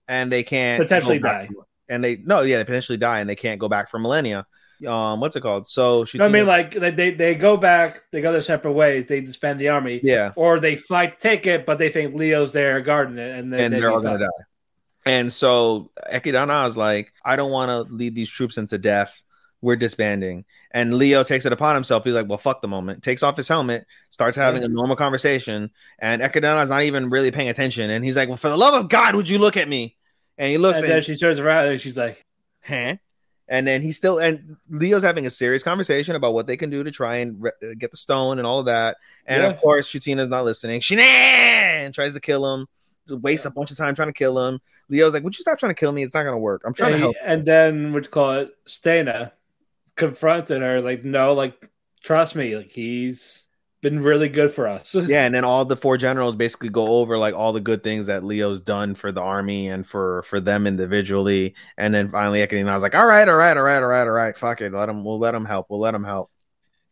and 0.08 0.30
they 0.32 0.42
can't 0.42 0.82
Potentially 0.82 1.18
die. 1.18 1.48
And 1.88 2.02
they 2.02 2.16
no, 2.16 2.42
yeah, 2.42 2.58
they 2.58 2.64
potentially 2.64 2.98
die 2.98 3.20
and 3.20 3.28
they 3.28 3.36
can't 3.36 3.58
go 3.60 3.68
back 3.68 3.90
for 3.90 3.98
millennia. 3.98 4.46
um, 4.86 5.20
what's 5.20 5.36
it 5.36 5.40
called? 5.42 5.66
So 5.68 6.04
she. 6.04 6.18
No, 6.18 6.24
I 6.24 6.28
mean, 6.28 6.46
like 6.46 6.72
they, 6.72 7.10
they 7.10 7.34
go 7.34 7.56
back, 7.56 8.00
they 8.12 8.20
go 8.20 8.32
their 8.32 8.40
separate 8.42 8.72
ways. 8.72 9.06
They 9.06 9.20
disband 9.20 9.60
the 9.60 9.68
army, 9.68 10.00
yeah, 10.02 10.32
or 10.36 10.58
they 10.58 10.76
fight 10.76 11.12
to 11.14 11.18
take 11.18 11.46
it, 11.46 11.66
but 11.66 11.78
they 11.78 11.88
think 11.90 12.14
Leo's 12.14 12.50
there 12.52 12.80
guarding 12.80 13.18
it, 13.18 13.38
and, 13.38 13.52
they, 13.52 13.64
and 13.64 13.72
they 13.74 13.80
they're 13.80 13.90
all 13.92 14.00
gonna 14.00 14.18
die. 14.20 14.44
And 15.04 15.32
so 15.32 15.90
Echidna 16.08 16.64
is 16.66 16.76
like, 16.76 17.12
I 17.24 17.34
don't 17.36 17.50
want 17.50 17.68
to 17.88 17.92
lead 17.94 18.14
these 18.14 18.30
troops 18.30 18.56
into 18.58 18.78
death. 18.78 19.20
We're 19.62 19.76
disbanding. 19.76 20.44
And 20.72 20.94
Leo 20.94 21.22
takes 21.22 21.46
it 21.46 21.52
upon 21.52 21.74
himself. 21.76 22.04
He's 22.04 22.14
like, 22.14 22.28
well, 22.28 22.36
fuck 22.36 22.60
the 22.60 22.68
moment. 22.68 23.02
Takes 23.02 23.22
off 23.22 23.36
his 23.36 23.46
helmet, 23.48 23.86
starts 24.10 24.36
having 24.36 24.64
a 24.64 24.68
normal 24.68 24.96
conversation. 24.96 25.70
And 26.00 26.20
Echidna 26.20 26.60
is 26.62 26.68
not 26.70 26.82
even 26.82 27.08
really 27.10 27.30
paying 27.30 27.48
attention. 27.48 27.88
And 27.88 28.04
he's 28.04 28.16
like, 28.16 28.28
well, 28.28 28.36
for 28.36 28.48
the 28.48 28.56
love 28.56 28.74
of 28.74 28.88
God, 28.90 29.14
would 29.14 29.28
you 29.28 29.38
look 29.38 29.56
at 29.56 29.68
me? 29.68 29.96
And 30.36 30.50
he 30.50 30.58
looks 30.58 30.78
And 30.78 30.86
and, 30.86 30.94
then 30.94 31.02
she 31.02 31.16
turns 31.16 31.38
around 31.38 31.68
and 31.68 31.80
she's 31.80 31.96
like, 31.96 32.24
huh? 32.64 32.96
And 33.48 33.66
then 33.66 33.82
he's 33.82 33.96
still, 33.96 34.18
and 34.18 34.56
Leo's 34.70 35.02
having 35.02 35.26
a 35.26 35.30
serious 35.30 35.62
conversation 35.62 36.16
about 36.16 36.32
what 36.32 36.46
they 36.46 36.56
can 36.56 36.70
do 36.70 36.82
to 36.82 36.90
try 36.90 37.16
and 37.16 37.40
re- 37.42 37.50
uh, 37.62 37.74
get 37.78 37.90
the 37.90 37.96
stone 37.96 38.38
and 38.38 38.46
all 38.46 38.58
of 38.60 38.66
that. 38.66 38.96
And 39.26 39.42
Yeah. 39.42 39.50
of 39.50 39.58
course, 39.60 39.88
Shutina's 39.88 40.28
not 40.28 40.44
listening. 40.44 40.80
Shinan 40.80 41.92
tries 41.92 42.14
to 42.14 42.20
kill 42.20 42.54
him, 42.54 42.66
wastes 43.08 43.44
a 43.46 43.50
bunch 43.50 43.70
of 43.70 43.76
time 43.76 43.94
trying 43.94 44.08
to 44.08 44.12
kill 44.14 44.38
him. 44.48 44.60
Leo's 44.88 45.12
like, 45.12 45.22
Would 45.22 45.36
you 45.36 45.42
stop 45.42 45.58
trying 45.58 45.70
to 45.70 45.78
kill 45.78 45.92
me? 45.92 46.02
It's 46.02 46.14
not 46.14 46.22
going 46.22 46.34
to 46.34 46.38
work. 46.38 46.62
I'm 46.64 46.72
trying 46.72 46.92
to 46.92 46.98
help. 46.98 47.16
and 47.22 47.44
then 47.44 47.92
what 47.92 48.04
you 48.04 48.10
call 48.10 48.32
it, 48.32 48.50
Stana 48.66 49.32
confronted 49.96 50.62
her 50.62 50.80
like, 50.80 51.04
no, 51.04 51.32
like 51.34 51.54
trust 52.04 52.34
me, 52.34 52.56
like 52.56 52.70
he's 52.72 53.44
been 53.80 54.00
really 54.00 54.28
good 54.28 54.52
for 54.52 54.68
us. 54.68 54.94
Yeah. 55.08 55.24
And 55.26 55.34
then 55.34 55.44
all 55.44 55.64
the 55.64 55.76
four 55.76 55.96
generals 55.96 56.36
basically 56.36 56.68
go 56.68 56.86
over 56.98 57.18
like 57.18 57.34
all 57.34 57.52
the 57.52 57.60
good 57.60 57.82
things 57.82 58.06
that 58.06 58.22
Leo's 58.24 58.60
done 58.60 58.94
for 58.94 59.10
the 59.12 59.20
army 59.20 59.68
and 59.68 59.86
for 59.86 60.22
for 60.22 60.40
them 60.40 60.66
individually. 60.66 61.54
And 61.76 61.92
then 61.92 62.10
finally, 62.10 62.46
Ekidina 62.46 62.72
was 62.74 62.82
like, 62.82 62.94
All 62.94 63.06
right, 63.06 63.28
all 63.28 63.36
right, 63.36 63.56
all 63.56 63.62
right, 63.64 63.82
all 63.82 63.88
right, 63.88 64.02
all 64.06 64.10
right. 64.10 64.36
Fuck 64.36 64.60
it. 64.60 64.72
Let 64.72 64.88
him, 64.88 65.04
we'll 65.04 65.18
let 65.18 65.34
him 65.34 65.44
help. 65.44 65.66
We'll 65.68 65.80
let 65.80 65.94
him 65.94 66.04
help. 66.04 66.30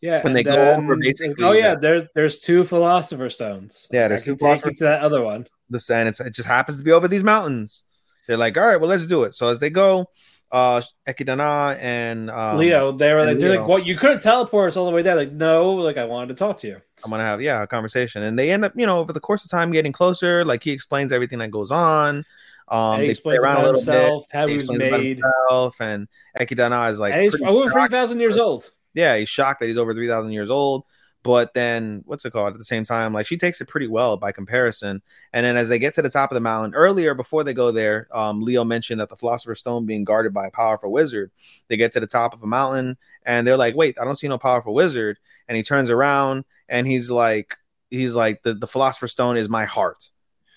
Yeah, 0.00 0.20
And 0.24 0.34
they 0.34 0.42
go 0.42 0.74
over 0.76 0.96
basically 0.96 1.44
oh 1.44 1.52
yeah, 1.52 1.74
the- 1.74 1.80
there's 1.82 2.02
there's 2.14 2.40
two 2.40 2.64
philosopher 2.64 3.28
stones. 3.28 3.86
Yeah, 3.92 4.08
there's 4.08 4.22
I 4.22 4.24
two 4.24 4.36
philosopher- 4.36 4.72
to 4.72 4.84
that 4.84 5.02
other 5.02 5.22
one. 5.22 5.46
the 5.68 5.80
and 5.92 6.08
it's, 6.08 6.20
it 6.20 6.34
just 6.34 6.48
happens 6.48 6.78
to 6.78 6.84
be 6.84 6.90
over 6.90 7.06
these 7.06 7.22
mountains. 7.22 7.84
They're 8.26 8.38
like, 8.38 8.56
all 8.56 8.66
right, 8.66 8.80
well, 8.80 8.88
let's 8.88 9.06
do 9.06 9.24
it. 9.24 9.34
So 9.34 9.48
as 9.48 9.60
they 9.60 9.68
go, 9.70 10.06
uh 10.52 10.82
Ekidana 11.06 11.78
and 11.80 12.30
um, 12.30 12.56
Leo, 12.56 12.92
they 12.92 13.12
were 13.12 13.24
like, 13.24 13.38
they're 13.38 13.50
Leo. 13.50 13.60
like, 13.60 13.68
what? 13.68 13.86
You 13.86 13.96
couldn't 13.96 14.20
teleport 14.20 14.68
us 14.70 14.76
all 14.76 14.86
the 14.86 14.92
way 14.92 15.02
there. 15.02 15.14
Like, 15.14 15.32
no, 15.32 15.72
like 15.74 15.96
I 15.96 16.04
wanted 16.04 16.28
to 16.28 16.34
talk 16.34 16.58
to 16.58 16.66
you. 16.68 16.80
I'm 17.04 17.10
gonna 17.10 17.22
have 17.24 17.40
yeah 17.40 17.62
a 17.62 17.66
conversation, 17.66 18.22
and 18.22 18.38
they 18.38 18.50
end 18.50 18.64
up 18.64 18.72
you 18.76 18.86
know 18.86 18.98
over 18.98 19.12
the 19.12 19.20
course 19.20 19.44
of 19.44 19.50
time 19.50 19.70
getting 19.72 19.92
closer. 19.92 20.44
Like 20.44 20.62
he 20.64 20.70
explains 20.72 21.12
everything 21.12 21.38
that 21.38 21.50
goes 21.50 21.70
on. 21.70 22.24
Um, 22.68 23.00
he 23.00 23.06
they 23.08 23.14
play 23.14 23.34
explains 23.36 23.44
around 23.44 23.56
a 23.56 23.64
little 23.66 23.80
bit. 23.80 23.94
himself, 23.94 24.26
how 24.30 24.46
He 24.46 24.52
he 24.54 24.58
was 24.58 24.70
made. 24.70 25.18
himself, 25.18 25.80
and 25.80 26.08
Ekidana 26.38 26.90
is 26.90 26.98
like, 27.00 27.12
and 27.14 27.22
he's 27.22 27.40
over 27.42 27.70
three 27.70 27.80
shocked. 27.80 27.90
thousand 27.92 28.20
years 28.20 28.36
old. 28.36 28.70
yeah, 28.94 29.16
he's 29.16 29.28
shocked 29.28 29.60
that 29.60 29.66
he's 29.66 29.78
over 29.78 29.92
three 29.94 30.06
thousand 30.08 30.32
years 30.32 30.50
old. 30.50 30.84
But 31.22 31.52
then, 31.52 32.02
what's 32.06 32.24
it 32.24 32.32
called? 32.32 32.54
At 32.54 32.58
the 32.58 32.64
same 32.64 32.84
time, 32.84 33.12
like 33.12 33.26
she 33.26 33.36
takes 33.36 33.60
it 33.60 33.68
pretty 33.68 33.88
well 33.88 34.16
by 34.16 34.32
comparison. 34.32 35.02
And 35.34 35.44
then, 35.44 35.56
as 35.58 35.68
they 35.68 35.78
get 35.78 35.94
to 35.94 36.02
the 36.02 36.08
top 36.08 36.30
of 36.30 36.34
the 36.34 36.40
mountain, 36.40 36.74
earlier 36.74 37.14
before 37.14 37.44
they 37.44 37.52
go 37.52 37.70
there, 37.70 38.08
um, 38.12 38.40
Leo 38.40 38.64
mentioned 38.64 39.00
that 39.00 39.10
the 39.10 39.16
Philosopher's 39.16 39.58
Stone 39.60 39.84
being 39.84 40.04
guarded 40.04 40.32
by 40.32 40.46
a 40.46 40.50
powerful 40.50 40.90
wizard. 40.90 41.30
They 41.68 41.76
get 41.76 41.92
to 41.92 42.00
the 42.00 42.06
top 42.06 42.32
of 42.32 42.42
a 42.42 42.46
mountain, 42.46 42.96
and 43.24 43.46
they're 43.46 43.58
like, 43.58 43.76
"Wait, 43.76 43.98
I 44.00 44.04
don't 44.04 44.16
see 44.16 44.28
no 44.28 44.38
powerful 44.38 44.72
wizard." 44.72 45.18
And 45.46 45.56
he 45.56 45.62
turns 45.62 45.90
around, 45.90 46.46
and 46.70 46.86
he's 46.86 47.10
like, 47.10 47.56
"He's 47.90 48.14
like, 48.14 48.42
the, 48.42 48.54
the 48.54 48.66
Philosopher's 48.66 49.12
Stone 49.12 49.36
is 49.36 49.48
my 49.48 49.66
heart. 49.66 50.08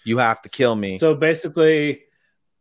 You 0.06 0.20
have 0.20 0.42
to 0.44 0.50
kill 0.50 0.76
me." 0.76 0.98
So 0.98 1.14
basically, 1.14 2.04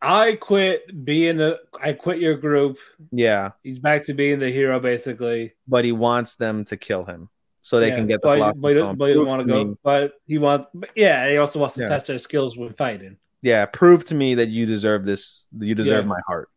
I 0.00 0.34
quit 0.40 1.04
being 1.04 1.40
a. 1.40 1.54
I 1.80 1.92
quit 1.92 2.18
your 2.18 2.36
group. 2.36 2.78
yeah, 3.12 3.52
He's 3.62 3.78
back 3.78 4.06
to 4.06 4.14
being 4.14 4.40
the 4.40 4.50
hero, 4.50 4.80
basically. 4.80 5.52
but 5.68 5.84
he 5.84 5.92
wants 5.92 6.34
them 6.34 6.64
to 6.64 6.76
kill 6.76 7.04
him 7.04 7.28
so 7.62 7.78
they 7.80 7.88
Yeah, 7.88 7.96
can 7.96 8.06
get 8.06 8.20
the 8.22 8.28
but, 8.28 8.34
Philosopher's 8.36 8.60
But, 8.62 8.76
um, 8.82 8.96
but 8.96 9.06
he 9.08 9.14
doesn't 9.14 9.28
want 9.28 9.46
to 9.46 9.52
to 9.52 9.58
me- 9.58 9.64
go. 9.70 9.78
But 9.82 10.12
he 10.26 10.38
wants. 10.38 10.66
But 10.74 10.90
yeah, 10.94 11.28
he 11.30 11.36
also 11.38 11.58
wants 11.58 11.74
to 11.76 11.82
Yeah. 11.82 11.88
test 11.88 12.06
their 12.08 12.18
skills 12.18 12.56
when 12.56 12.72
fighting. 12.74 13.16
yeah, 13.42 13.66
prove 13.66 14.04
to 14.06 14.14
me 14.14 14.34
that 14.36 14.48
you 14.50 14.66
deserve 14.66 15.04
this. 15.04 15.46
You 15.58 15.74
deserve 15.74 16.04
Yeah. 16.04 16.08
my 16.08 16.20
heart, 16.26 16.48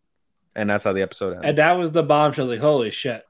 and 0.55 0.69
that's 0.69 0.83
how 0.83 0.93
the 0.93 1.01
episode 1.01 1.33
ends. 1.33 1.45
And 1.45 1.57
that 1.57 1.73
was 1.73 1.91
the 1.91 2.03
bombshell. 2.03 2.45
Like, 2.45 2.59
holy 2.59 2.89
shit! 2.91 3.23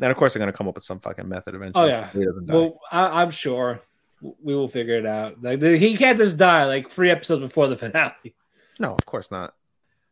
and 0.00 0.10
of 0.12 0.16
course, 0.16 0.32
they're 0.32 0.40
gonna 0.40 0.52
come 0.52 0.68
up 0.68 0.74
with 0.76 0.84
some 0.84 1.00
fucking 1.00 1.28
method 1.28 1.54
eventually. 1.56 1.84
Oh, 1.84 1.88
yeah. 1.88 2.08
he 2.10 2.24
doesn't 2.24 2.46
die. 2.46 2.54
Well, 2.54 2.78
I, 2.92 3.22
I'm 3.22 3.30
sure 3.32 3.80
we 4.20 4.54
will 4.54 4.68
figure 4.68 4.94
it 4.96 5.06
out. 5.06 5.42
Like 5.42 5.60
he 5.62 5.96
can't 5.96 6.16
just 6.18 6.36
die 6.36 6.64
like 6.66 6.88
three 6.90 7.10
episodes 7.10 7.40
before 7.40 7.66
the 7.68 7.76
finale. 7.84 8.34
no, 8.78 8.94
of 8.94 9.04
course 9.06 9.30
not. 9.32 9.54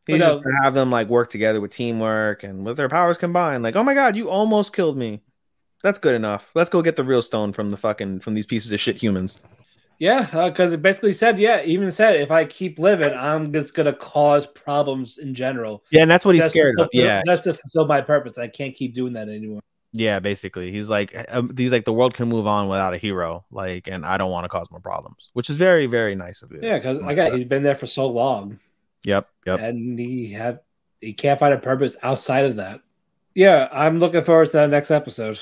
He's 0.06 0.20
no. 0.20 0.32
just 0.34 0.44
gonna 0.44 0.62
have 0.62 0.74
them 0.74 0.90
like 0.90 1.08
work 1.08 1.30
together 1.30 1.60
with 1.60 1.72
teamwork 1.72 2.44
and 2.44 2.64
with 2.64 2.76
their 2.76 2.88
powers 2.88 3.18
combined. 3.18 3.62
Like, 3.64 3.74
oh 3.76 3.82
my 3.84 3.94
god, 3.94 4.14
you 4.16 4.28
almost 4.30 4.72
killed 4.74 4.96
me. 4.96 5.22
That's 5.86 6.00
good 6.00 6.16
enough. 6.16 6.50
Let's 6.56 6.68
go 6.68 6.82
get 6.82 6.96
the 6.96 7.04
real 7.04 7.22
stone 7.22 7.52
from 7.52 7.70
the 7.70 7.76
fucking 7.76 8.18
from 8.18 8.34
these 8.34 8.44
pieces 8.44 8.72
of 8.72 8.80
shit 8.80 9.00
humans. 9.00 9.40
Yeah, 10.00 10.24
because 10.48 10.72
it 10.72 10.82
basically 10.82 11.12
said, 11.12 11.38
yeah, 11.38 11.62
even 11.62 11.92
said 11.92 12.16
if 12.16 12.32
I 12.32 12.44
keep 12.44 12.80
living, 12.80 13.14
I'm 13.14 13.52
just 13.52 13.72
gonna 13.72 13.92
cause 13.92 14.48
problems 14.48 15.18
in 15.18 15.32
general. 15.32 15.84
Yeah, 15.92 16.02
and 16.02 16.10
that's 16.10 16.24
what 16.24 16.34
he's 16.34 16.44
scared 16.46 16.80
of. 16.80 16.88
Yeah, 16.92 17.22
just 17.24 17.44
to 17.44 17.54
fulfill 17.54 17.86
my 17.86 18.00
purpose. 18.00 18.36
I 18.36 18.48
can't 18.48 18.74
keep 18.74 18.94
doing 18.96 19.12
that 19.12 19.28
anymore. 19.28 19.60
yeah. 19.92 20.18
Basically, 20.18 20.72
he's 20.72 20.88
like, 20.88 21.14
um, 21.28 21.54
he's 21.56 21.70
like, 21.70 21.84
the 21.84 21.92
world 21.92 22.14
can 22.14 22.28
move 22.28 22.48
on 22.48 22.66
without 22.66 22.92
a 22.92 22.98
hero. 22.98 23.44
Like, 23.52 23.86
and 23.86 24.04
I 24.04 24.16
don't 24.18 24.32
want 24.32 24.42
to 24.42 24.48
cause 24.48 24.66
more 24.72 24.80
problems, 24.80 25.30
which 25.34 25.48
is 25.50 25.56
very, 25.56 25.86
very 25.86 26.16
nice 26.16 26.42
of 26.42 26.50
you. 26.50 26.58
Yeah, 26.62 26.78
because 26.78 26.98
again, 26.98 27.36
he's 27.36 27.44
been 27.46 27.62
there 27.62 27.76
for 27.76 27.86
so 27.86 28.08
long, 28.08 28.58
Yep. 29.04 29.28
Yep. 29.46 29.60
and 29.60 29.96
he 30.00 30.32
have 30.32 30.58
he 31.00 31.12
can't 31.12 31.38
find 31.38 31.54
a 31.54 31.58
purpose 31.58 31.96
outside 32.02 32.44
of 32.44 32.56
that. 32.56 32.80
Yeah, 33.36 33.68
I'm 33.70 34.00
looking 34.00 34.24
forward 34.24 34.46
to 34.46 34.52
that 34.54 34.70
next 34.70 34.90
episode. 34.90 35.38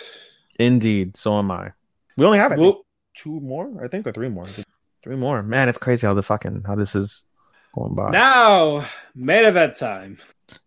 Indeed. 0.59 1.17
So 1.17 1.35
am 1.39 1.51
I. 1.51 1.73
We 2.17 2.25
only 2.27 2.39
have 2.39 2.53
I 2.53 2.57
think, 2.57 2.65
Well, 2.65 2.87
two 3.15 3.41
more, 3.41 3.71
I 3.85 3.89
think, 3.89 4.07
or 4.07 4.13
three 4.13 4.29
more. 4.29 4.47
Three 5.03 5.17
more. 5.17 5.43
Man, 5.43 5.69
it's 5.69 5.79
crazy 5.79 6.07
how 6.07 6.15
the 6.15 6.23
fucking 6.23 6.63
how 6.67 6.75
this 6.77 6.95
is 6.95 7.23
going 7.75 7.95
by. 7.95 8.11
now, 8.11 8.85
main 9.15 9.45
event 9.45 9.75
time. 9.77 10.19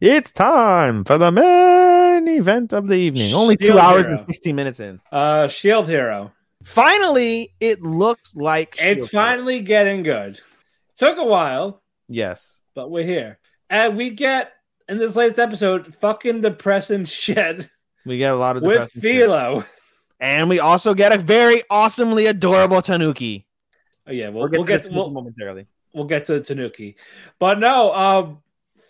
It's 0.02 0.32
time 0.34 1.04
for 1.06 1.18
the 1.18 1.32
main 1.32 2.28
event 2.28 2.74
of 2.74 2.88
the 2.88 2.96
evening. 2.96 3.34
Only 3.34 3.56
two 3.58 3.66
Shield 3.68 3.78
hours 3.80 4.06
Hero. 4.06 4.18
and 4.20 4.28
sixty 4.28 4.52
minutes 4.54 4.80
in. 4.80 5.00
Uh, 5.12 5.48
Shield 5.48 5.88
Hero. 5.88 6.32
Finally, 6.64 7.54
it 7.60 7.82
looks 7.82 8.36
like 8.36 8.76
It's 8.80 9.10
Hero. 9.12 9.24
finally 9.24 9.62
getting 9.62 10.04
good. 10.04 10.40
Took 10.98 11.18
a 11.18 11.24
while, 11.24 11.82
Yes. 12.10 12.60
but 12.76 12.90
we're 12.92 13.06
here, 13.06 13.38
and 13.70 13.96
we 13.96 14.10
get 14.10 14.52
in 14.90 14.98
this 14.98 15.16
latest 15.16 15.40
episode 15.40 15.96
fucking 15.96 16.42
depressing 16.42 17.06
shit 17.22 17.70
We 18.06 18.18
get 18.18 18.34
a 18.34 18.36
lot 18.36 18.58
of 18.58 18.64
with 18.64 18.92
Philo. 18.92 19.62
shit. 19.62 19.70
And 20.20 20.50
we 20.50 20.60
also 20.60 20.94
get 20.94 21.12
a 21.12 21.18
very 21.18 21.64
awesomely 21.70 22.26
adorable 22.26 22.82
Tanuki. 22.82 23.46
Oh 24.08 24.12
yeah, 24.12 24.30
we'll, 24.30 24.50
We'll 24.50 24.50
get 24.50 24.58
we'll 24.58 24.66
to 24.66 24.72
get 24.74 24.84
to, 24.86 24.94
we'll, 24.94 25.10
momentarily. 25.12 25.68
we'll 25.94 26.06
get 26.06 26.26
to 26.26 26.40
Tanuki, 26.42 26.96
but 27.40 27.60
no, 27.60 27.94
um, 27.94 28.42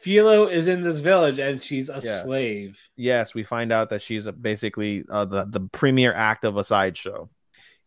Philo 0.01 0.47
is 0.47 0.67
in 0.67 0.83
this 0.83 0.99
village 0.99 1.39
and 1.39 1.61
she's 1.61 1.89
a 1.89 1.99
Yeah. 2.03 2.21
slave. 2.23 2.79
Yes, 2.95 3.33
we 3.33 3.43
find 3.43 3.71
out 3.71 3.89
that 3.89 4.01
she's 4.01 4.25
a, 4.25 4.31
basically 4.31 5.03
uh, 5.09 5.25
the 5.25 5.45
the 5.45 5.61
premier 5.61 6.13
act 6.13 6.45
of 6.45 6.55
a 6.57 6.63
sideshow. 6.63 7.29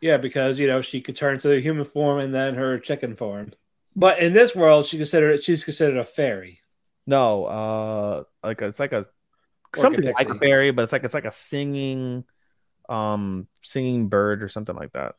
Yeah, 0.00 0.16
because 0.16 0.58
you 0.58 0.66
know 0.66 0.80
she 0.80 1.00
could 1.00 1.16
turn 1.16 1.38
to 1.40 1.48
the 1.48 1.60
human 1.60 1.84
form 1.84 2.18
and 2.18 2.34
then 2.34 2.54
her 2.56 2.78
chicken 2.78 3.14
form. 3.16 3.52
But 3.96 4.18
in 4.18 4.32
this 4.32 4.54
world, 4.54 4.86
she 4.86 4.96
considered 4.96 5.42
she's 5.42 5.64
considered 5.64 5.96
a 5.98 6.04
fairy. 6.04 6.60
No, 7.06 7.44
uh, 7.44 8.24
like 8.42 8.60
it's 8.62 8.80
like 8.80 8.92
a 8.92 9.06
something 9.76 10.04
like 10.12 10.28
a 10.28 10.38
fairy, 10.38 10.70
but 10.72 10.82
it's 10.82 10.92
like 10.92 11.04
it's 11.04 11.14
like 11.14 11.24
a 11.24 11.32
singing, 11.32 12.24
um, 12.90 13.46
singing 13.62 14.08
bird 14.08 14.42
or 14.42 14.48
something 14.48 14.76
like 14.76 14.92
that. 14.92 15.14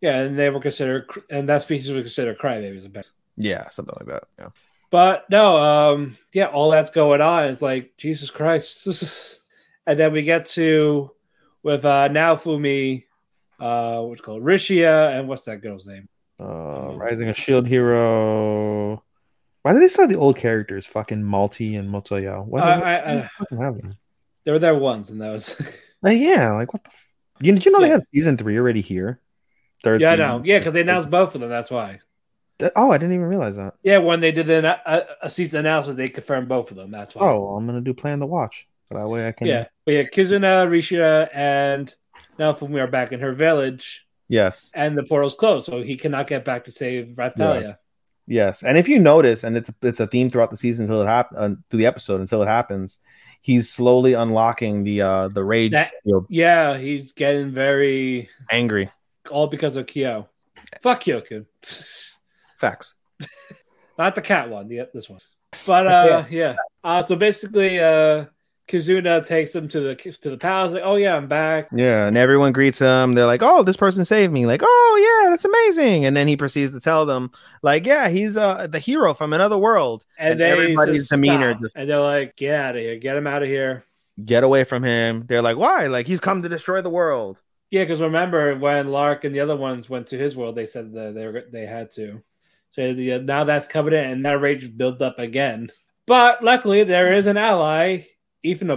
Yeah, 0.00 0.20
and 0.20 0.38
they 0.38 0.48
were 0.48 0.60
considered, 0.60 1.10
and 1.28 1.48
that 1.48 1.62
species 1.62 1.92
was 1.92 2.02
considered 2.02 2.38
crybabies. 2.38 3.06
Yeah, 3.36 3.68
something 3.68 3.94
like 3.98 4.08
that. 4.08 4.24
Yeah. 4.38 4.48
But 4.90 5.28
no, 5.30 5.58
um, 5.58 6.16
yeah, 6.32 6.46
all 6.46 6.70
that's 6.70 6.90
going 6.90 7.20
on 7.20 7.44
is 7.44 7.62
like 7.62 7.92
Jesus 7.98 8.30
Christ, 8.30 8.86
and 9.86 9.98
then 9.98 10.12
we 10.12 10.22
get 10.22 10.46
to 10.46 11.12
with 11.62 11.84
uh 11.84 12.08
now 12.08 12.34
Fumi, 12.34 13.04
uh, 13.60 14.00
what's 14.00 14.22
called 14.22 14.42
Rishia, 14.42 15.16
and 15.16 15.28
what's 15.28 15.42
that 15.42 15.58
girl's 15.58 15.86
name? 15.86 16.08
Uh, 16.40 16.94
Rising 16.94 17.28
a 17.28 17.34
Shield 17.34 17.68
Hero. 17.68 19.04
Why 19.62 19.74
do 19.74 19.78
they 19.78 19.88
still 19.88 20.04
have 20.04 20.10
the 20.10 20.16
old 20.16 20.38
characters? 20.38 20.86
Fucking 20.86 21.22
Malty 21.22 21.78
and 21.78 21.90
Motoya. 21.90 22.44
Why 22.46 22.60
do 22.60 22.66
I, 22.66 22.76
they 22.78 22.84
I, 22.84 23.18
I, 23.18 23.30
fucking 23.38 23.58
have 23.58 23.76
them? 23.76 23.94
they 24.44 24.52
were 24.52 24.58
there 24.58 24.74
once, 24.74 25.10
and 25.10 25.20
that 25.20 25.30
was 25.30 25.54
Uh, 26.04 26.10
yeah, 26.10 26.52
like 26.52 26.72
what 26.72 26.84
the? 26.84 26.90
F- 26.90 27.09
you, 27.40 27.52
did 27.52 27.64
you 27.66 27.72
know 27.72 27.80
they 27.80 27.88
have 27.88 28.02
season 28.14 28.36
three 28.36 28.56
already 28.58 28.80
here? 28.80 29.20
Third. 29.82 30.00
yeah, 30.02 30.12
I 30.12 30.16
know, 30.16 30.42
yeah, 30.44 30.58
because 30.58 30.74
they 30.74 30.82
announced 30.82 31.10
both 31.10 31.34
of 31.34 31.40
them. 31.40 31.50
That's 31.50 31.70
why. 31.70 32.00
That- 32.58 32.72
oh, 32.76 32.90
I 32.90 32.98
didn't 32.98 33.14
even 33.14 33.26
realize 33.26 33.56
that. 33.56 33.74
Yeah, 33.82 33.98
when 33.98 34.20
they 34.20 34.30
did 34.32 34.50
an, 34.50 34.66
a, 34.66 35.04
a 35.22 35.30
season 35.30 35.60
analysis, 35.60 35.94
they 35.94 36.08
confirmed 36.08 36.48
both 36.48 36.70
of 36.70 36.76
them. 36.76 36.90
That's 36.90 37.14
why. 37.14 37.26
Oh, 37.26 37.54
I'm 37.56 37.66
gonna 37.66 37.80
do 37.80 37.94
plan 37.94 38.20
to 38.20 38.26
watch. 38.26 38.68
So 38.90 38.98
that 38.98 39.08
way 39.08 39.26
I 39.28 39.32
can. 39.32 39.46
yeah, 39.46 39.66
but 39.86 39.94
yeah, 39.94 40.02
Kizuna, 40.02 40.66
Rishia, 40.68 41.28
and 41.32 41.92
now 42.38 42.52
Fumi 42.52 42.80
are 42.80 42.86
back 42.88 43.12
in 43.12 43.20
her 43.20 43.32
village, 43.32 44.06
Yes. 44.28 44.70
and 44.74 44.98
the 44.98 45.04
portal's 45.04 45.34
closed, 45.34 45.66
so 45.66 45.82
he 45.82 45.96
cannot 45.96 46.26
get 46.26 46.44
back 46.44 46.64
to 46.64 46.72
save 46.72 47.14
Raphtalia. 47.16 47.78
Yes, 48.26 48.62
and 48.62 48.76
if 48.78 48.88
you 48.88 48.98
notice, 48.98 49.42
and 49.44 49.56
it's 49.56 49.70
it's 49.82 49.98
a 50.00 50.06
theme 50.06 50.30
throughout 50.30 50.50
the 50.50 50.56
season 50.56 50.84
until 50.84 51.02
it 51.02 51.06
happens, 51.06 51.38
uh, 51.38 51.54
through 51.70 51.78
the 51.78 51.86
episode 51.86 52.20
until 52.20 52.42
it 52.42 52.46
happens, 52.46 52.98
he's 53.40 53.70
slowly 53.70 54.14
unlocking 54.14 54.84
the 54.84 55.02
uh 55.02 55.28
the 55.28 55.42
rage 55.42 55.72
That-. 55.72 55.92
Yeah, 56.28 56.78
he's 56.78 57.12
getting 57.12 57.50
very 57.50 58.28
Angry. 58.50 58.90
all 59.30 59.46
because 59.46 59.76
of 59.76 59.86
Kyo. 59.86 60.28
Fuck 60.82 61.02
Kyoku. 61.04 61.46
Facts. 62.58 62.94
Not 63.98 64.14
the 64.14 64.22
cat 64.22 64.48
one, 64.48 64.68
the 64.68 64.88
this 64.94 65.08
one. 65.08 65.20
But 65.66 65.86
uh 65.86 66.24
yeah. 66.30 66.56
Uh 66.84 67.02
so 67.02 67.16
basically 67.16 67.78
uh 67.78 68.26
Kizuna 68.70 69.26
takes 69.26 69.54
him 69.54 69.66
to 69.68 69.80
the 69.80 69.94
to 69.96 70.30
the 70.30 70.38
palace, 70.38 70.72
like, 70.72 70.84
oh 70.84 70.94
yeah, 70.96 71.16
I'm 71.16 71.26
back. 71.26 71.68
Yeah, 71.74 72.06
and 72.06 72.16
everyone 72.16 72.52
greets 72.52 72.78
him. 72.78 73.14
They're 73.14 73.26
like, 73.26 73.42
"Oh, 73.42 73.62
this 73.64 73.76
person 73.76 74.04
saved 74.04 74.32
me!" 74.32 74.46
Like, 74.46 74.62
"Oh 74.64 75.20
yeah, 75.24 75.30
that's 75.30 75.44
amazing!" 75.44 76.04
And 76.04 76.16
then 76.16 76.28
he 76.28 76.36
proceeds 76.36 76.72
to 76.72 76.80
tell 76.80 77.04
them, 77.04 77.32
like, 77.62 77.84
"Yeah, 77.84 78.08
he's 78.08 78.36
uh 78.36 78.68
the 78.68 78.78
hero 78.78 79.12
from 79.12 79.32
another 79.32 79.58
world." 79.58 80.04
And, 80.18 80.34
And 80.34 80.42
everybody's 80.42 81.08
demeanor. 81.08 81.54
Just, 81.54 81.72
and 81.74 81.90
they're 81.90 82.00
like, 82.00 82.36
get 82.36 82.54
out 82.60 82.76
of 82.76 82.82
here, 82.82 82.96
get 82.96 83.16
him 83.16 83.26
out 83.26 83.42
of 83.42 83.48
here. 83.48 83.84
Get 84.24 84.44
away 84.44 84.64
from 84.64 84.84
him. 84.84 85.24
They're 85.28 85.42
like, 85.42 85.56
"Why? 85.56 85.88
Like 85.88 86.06
he's 86.06 86.20
come 86.20 86.42
to 86.42 86.48
destroy 86.48 86.80
the 86.80 86.90
world." 86.90 87.40
Yeah, 87.70 87.84
because 87.84 88.00
remember 88.00 88.56
when 88.56 88.88
Lark 88.88 89.24
and 89.24 89.34
the 89.34 89.40
other 89.40 89.56
ones 89.56 89.88
went 89.88 90.08
to 90.08 90.18
his 90.18 90.36
world, 90.36 90.54
they 90.56 90.66
said 90.66 90.92
that 90.92 91.14
they 91.14 91.26
were 91.26 91.44
they 91.50 91.66
had 91.66 91.90
to. 91.92 92.22
So 92.72 92.82
yeah, 92.82 93.18
now 93.18 93.44
that's 93.44 93.66
coming 93.68 93.94
in, 93.94 94.04
and 94.10 94.26
that 94.26 94.40
rage 94.40 94.76
built 94.76 95.02
up 95.02 95.18
again. 95.18 95.70
But 96.06 96.42
luckily, 96.44 96.84
there 96.84 97.14
is 97.14 97.26
an 97.26 97.36
ally, 97.36 98.06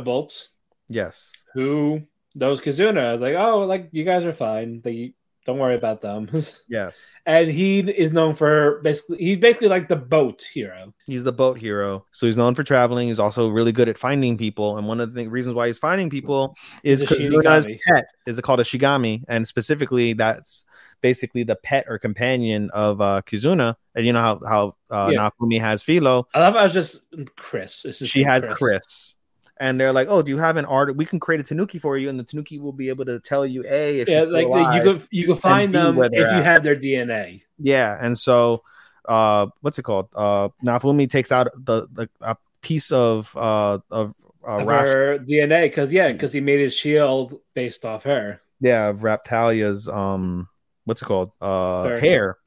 Bolt, 0.04 0.50
Yes. 0.90 1.32
who 1.54 2.02
knows 2.36 2.62
Kizuna. 2.62 3.06
I 3.10 3.14
was 3.14 3.22
like, 3.22 3.36
oh, 3.36 3.60
like 3.66 3.90
you 3.92 4.04
guys 4.04 4.26
are 4.26 4.34
fine. 4.34 4.82
They 4.82 5.14
don't 5.46 5.60
worry 5.60 5.76
about 5.76 6.02
them. 6.02 6.30
Yes. 6.70 6.98
and 7.26 7.50
he 7.52 7.80
is 7.80 8.12
known 8.14 8.34
for 8.34 8.80
basically 8.82 9.18
he's 9.18 9.38
basically 9.38 9.68
like 9.68 9.88
the 9.90 9.96
boat 9.98 10.42
hero. 10.54 10.94
He's 11.06 11.24
the 11.24 11.34
boat 11.34 11.58
hero. 11.58 12.06
So 12.12 12.26
he's 12.26 12.38
known 12.38 12.56
for 12.56 12.64
traveling. 12.64 13.10
He's 13.10 13.20
also 13.20 13.50
really 13.50 13.72
good 13.74 13.90
at 13.90 13.98
finding 13.98 14.38
people. 14.38 14.78
And 14.78 14.88
one 14.88 15.00
of 15.02 15.14
the 15.14 15.28
reasons 15.28 15.56
why 15.56 15.68
he's 15.68 15.78
finding 15.78 16.10
people 16.10 16.56
is 16.84 17.04
Kizuna's 17.04 17.68
pet 17.88 18.06
is 18.26 18.40
called 18.40 18.62
a 18.62 18.64
Shigami. 18.64 19.24
And 19.28 19.46
specifically, 19.48 20.14
that's 20.14 20.64
basically 21.02 21.44
the 21.44 21.58
pet 21.58 21.86
or 21.90 22.00
companion 22.00 22.70
of 22.72 23.02
uh, 23.02 23.22
Kizuna. 23.26 23.76
And 23.96 24.06
you 24.06 24.14
know 24.14 24.22
how, 24.22 24.40
how 24.48 24.74
uh, 24.90 25.10
Yeah. 25.12 25.30
Naofumi 25.30 25.60
has 25.60 25.84
Philo. 25.84 26.26
I 26.34 26.40
love. 26.40 26.56
I 26.56 26.64
was 26.64 26.74
just 26.74 27.02
Chris. 27.36 27.82
This 27.84 28.02
is 28.02 28.10
She 28.10 28.24
has 28.24 28.44
Chris. 28.58 29.16
And 29.60 29.80
they're 29.80 29.94
like, 29.94 30.08
oh, 30.10 30.22
do 30.22 30.30
you 30.32 30.38
have 30.40 30.58
an 30.58 30.66
art? 30.66 30.96
We 30.96 31.06
can 31.06 31.20
create 31.20 31.40
a 31.40 31.44
Tanuki 31.44 31.80
for 31.80 31.98
you, 31.98 32.10
and 32.10 32.20
the 32.20 32.24
Tanuki 32.24 32.60
will 32.60 32.74
be 32.74 32.90
able 32.90 33.06
to 33.06 33.20
tell 33.20 33.46
you, 33.46 33.64
a 33.68 34.00
if 34.00 34.10
Yeah, 34.10 34.24
like 34.24 34.46
alive. 34.46 34.74
you 34.76 34.82
could 34.82 35.08
you 35.12 35.28
could 35.28 35.40
find 35.40 35.74
them 35.74 36.00
if 36.12 36.32
you 36.32 36.38
at. 36.38 36.44
had 36.44 36.64
their 36.64 36.76
DNA. 36.76 37.44
Yeah, 37.58 37.98
and 38.00 38.18
so 38.18 38.64
uh 39.08 39.48
what's 39.62 39.78
it 39.80 39.84
called? 39.84 40.10
Uh 40.16 40.50
Naofumi 40.64 41.10
takes 41.10 41.32
out 41.32 41.48
the, 41.56 41.88
the 41.92 42.10
a 42.22 42.36
piece 42.62 42.92
of 42.92 43.36
uh 43.38 43.80
of 43.92 44.14
uh 44.46 44.64
of 44.64 44.68
her 44.68 45.20
DNA 45.20 45.64
because 45.64 45.94
yeah, 45.94 46.12
because 46.12 46.34
he 46.34 46.42
made 46.42 46.60
his 46.60 46.74
shield 46.76 47.40
based 47.54 47.86
off 47.86 48.04
her. 48.04 48.42
yeah, 48.60 48.90
of 48.90 49.00
Raphtalia's 49.00 49.88
um 49.88 50.48
what's 50.86 51.02
it 51.02 51.06
called? 51.06 51.32
Uh 51.42 51.92
hair. 51.92 52.38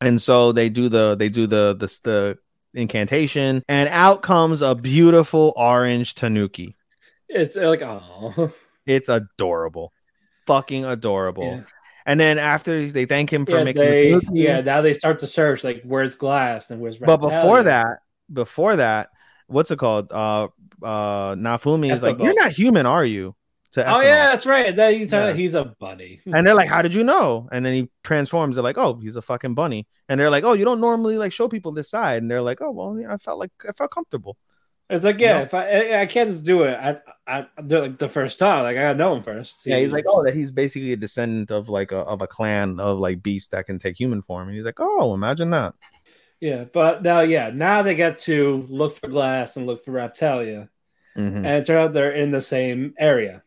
And 0.00 0.20
so 0.22 0.52
they 0.52 0.68
do 0.70 0.88
the 0.88 1.16
they 1.16 1.28
do 1.28 1.46
the 1.46 1.74
the 1.74 1.86
the 2.04 2.38
incantation 2.78 3.62
and 3.68 3.88
out 3.90 4.22
comes 4.22 4.62
a 4.62 4.74
beautiful 4.74 5.52
orange 5.56 6.14
tanuki. 6.14 6.76
It's 7.28 7.56
like 7.56 7.82
oh 7.82 8.52
It's 8.86 9.08
adorable. 9.08 9.92
Fucking 10.46 10.84
adorable. 10.84 11.44
yeah. 11.44 11.62
And 12.06 12.18
then 12.18 12.38
after 12.38 12.88
they 12.90 13.04
thank 13.04 13.30
him 13.30 13.44
for 13.44 13.58
Yeah, 13.58 13.64
making 13.64 13.82
they, 13.82 14.10
the 14.12 14.30
yeah. 14.32 14.60
Now 14.62 14.80
they 14.80 14.94
start 14.94 15.20
to 15.20 15.26
search 15.26 15.62
like 15.62 15.82
where's 15.84 16.16
Glass 16.16 16.70
and 16.70 16.80
where's 16.80 16.98
but 16.98 17.18
before 17.18 17.62
that, 17.64 17.98
before 18.32 18.76
that, 18.76 19.10
what's 19.46 19.70
it 19.70 19.78
called? 19.78 20.10
Uh 20.10 20.48
uh 20.82 21.34
Naofumi 21.34 21.92
is 21.92 22.02
like. 22.02 22.18
You're 22.18 22.32
not 22.32 22.52
human, 22.52 22.86
are 22.86 23.04
you? 23.04 23.34
To 23.72 23.86
Oh 23.86 24.00
yeah, 24.00 24.30
that's 24.30 24.46
right. 24.46 24.74
That 24.74 24.94
he's, 24.94 25.12
Yeah. 25.12 25.32
he's 25.32 25.54
a 25.54 25.64
bunny. 25.78 26.20
And 26.26 26.46
they're 26.46 26.54
like, 26.54 26.68
How 26.68 26.80
did 26.82 26.94
you 26.94 27.04
know? 27.04 27.48
And 27.52 27.64
then 27.66 27.74
he 27.74 27.90
transforms. 28.02 28.56
They're 28.56 28.62
like, 28.64 28.78
Oh, 28.78 28.94
he's 29.00 29.16
a 29.16 29.22
fucking 29.22 29.54
bunny. 29.54 29.86
And 30.08 30.18
they're 30.18 30.30
like, 30.30 30.44
Oh, 30.44 30.54
you 30.54 30.64
don't 30.64 30.80
normally 30.80 31.18
like 31.18 31.32
show 31.32 31.48
people 31.48 31.72
this 31.72 31.90
side. 31.90 32.22
And 32.22 32.30
they're 32.30 32.40
like, 32.42 32.62
Oh, 32.62 32.70
well, 32.70 32.98
yeah, 32.98 33.12
I 33.12 33.18
felt 33.18 33.38
like 33.38 33.50
I 33.68 33.72
felt 33.72 33.90
comfortable. 33.90 34.36
It's 34.90 35.04
like 35.04 35.20
yeah, 35.20 35.38
No. 35.38 35.42
if 35.42 35.52
I 35.52 36.00
I- 36.00 36.06
can't 36.06 36.30
just 36.30 36.44
do 36.44 36.62
it. 36.62 36.74
I 36.80 36.96
I 37.26 37.46
do 37.66 37.80
like 37.80 37.98
the 37.98 38.08
first 38.08 38.38
time. 38.38 38.62
Like 38.62 38.78
I 38.78 38.80
gotta 38.80 38.98
know 38.98 39.14
him 39.16 39.22
first. 39.22 39.60
See 39.62 39.70
Yeah, 39.70 39.80
he's 39.80 39.92
like, 39.92 40.06
Oh, 40.08 40.24
that 40.24 40.34
he's 40.34 40.50
basically 40.50 40.92
a 40.92 40.96
descendant 40.96 41.50
of 41.50 41.68
like 41.68 41.92
a 41.92 41.98
of 41.98 42.22
a 42.22 42.26
clan 42.26 42.80
of 42.80 42.98
like 42.98 43.22
beasts 43.22 43.50
that 43.50 43.66
can 43.66 43.78
take 43.78 44.00
human 44.00 44.22
form. 44.22 44.48
And 44.48 44.56
he's 44.56 44.64
like, 44.64 44.78
Oh, 44.80 45.12
imagine 45.12 45.50
that. 45.50 45.74
yeah. 46.40 46.64
But 46.64 47.02
now 47.02 47.20
yeah, 47.20 47.50
now 47.52 47.82
they 47.82 47.94
get 47.96 48.18
to 48.20 48.66
look 48.70 48.96
for 48.96 49.08
Glass 49.08 49.58
and 49.58 49.66
look 49.66 49.84
for 49.84 49.92
Raphtalia, 49.92 50.70
Mhm, 51.18 51.36
and 51.36 51.46
it 51.46 51.66
turns 51.66 51.88
out 51.88 51.92
they're 51.92 52.12
in 52.12 52.30
the 52.30 52.40
same 52.40 52.94
area. 52.98 53.42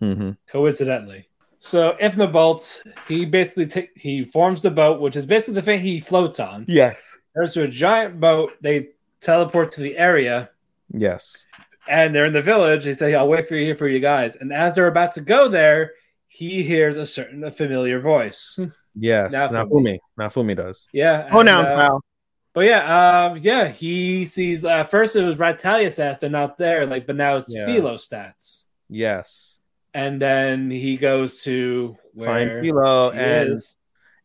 Mhm. 0.00 0.36
coincidentally. 0.50 1.28
So 1.60 1.96
Ethnobalt, 2.00 2.78
he 3.08 3.24
basically 3.24 3.66
ta- 3.66 3.90
he 3.96 4.24
forms 4.24 4.60
the 4.60 4.70
boat, 4.70 5.00
which 5.00 5.16
is 5.16 5.26
basically 5.26 5.54
the 5.54 5.62
thing 5.62 5.80
he 5.80 5.98
floats 6.00 6.38
on. 6.40 6.64
Yes. 6.68 7.02
There's 7.34 7.56
a 7.56 7.66
giant 7.68 8.20
boat. 8.20 8.52
They 8.60 8.90
teleport 9.20 9.72
to 9.72 9.80
the 9.80 9.96
area, 9.96 10.50
Yes. 10.92 11.44
and 11.88 12.14
they're 12.14 12.24
in 12.26 12.32
the 12.32 12.42
village. 12.42 12.84
They 12.84 12.94
say, 12.94 13.14
"I'll 13.14 13.28
wait 13.28 13.48
for 13.48 13.56
you 13.56 13.64
here 13.64 13.74
for 13.74 13.88
you 13.88 13.98
guys." 14.00 14.36
And 14.36 14.52
as 14.52 14.74
they're 14.74 14.86
about 14.86 15.12
to 15.14 15.20
go 15.20 15.48
there, 15.48 15.92
he 16.28 16.62
hears 16.62 16.96
a 16.96 17.06
certain 17.06 17.42
a 17.44 17.50
familiar 17.50 18.00
voice. 18.00 18.58
Yes. 19.00 19.32
Naofumi. 19.32 19.98
Naofumi. 20.18 20.56
Does. 20.56 20.88
yeah. 20.92 21.28
Oh 21.32 21.42
now, 21.42 21.60
uh, 21.60 21.76
pal. 21.76 22.04
But 22.52 22.64
yeah, 22.66 23.26
um, 23.30 23.38
yeah, 23.40 23.68
he 23.68 24.24
sees. 24.24 24.64
Uh, 24.64 24.82
first, 24.82 25.14
it 25.14 25.22
was 25.22 25.36
Ratalia 25.38 25.86
stats. 25.88 26.18
They're 26.18 26.28
not 26.30 26.58
there. 26.58 26.84
Like, 26.84 27.06
but 27.06 27.14
now 27.14 27.36
it's 27.36 27.54
Yeah. 27.54 27.66
Philo 27.66 27.94
stats. 27.94 28.64
Yes. 28.88 29.47
And 29.94 30.20
then 30.20 30.70
he 30.70 30.96
goes 30.96 31.42
to 31.44 31.96
where 32.14 32.26
Find 32.26 32.60
Philo 32.62 33.10
and 33.10 33.50
is. 33.50 33.76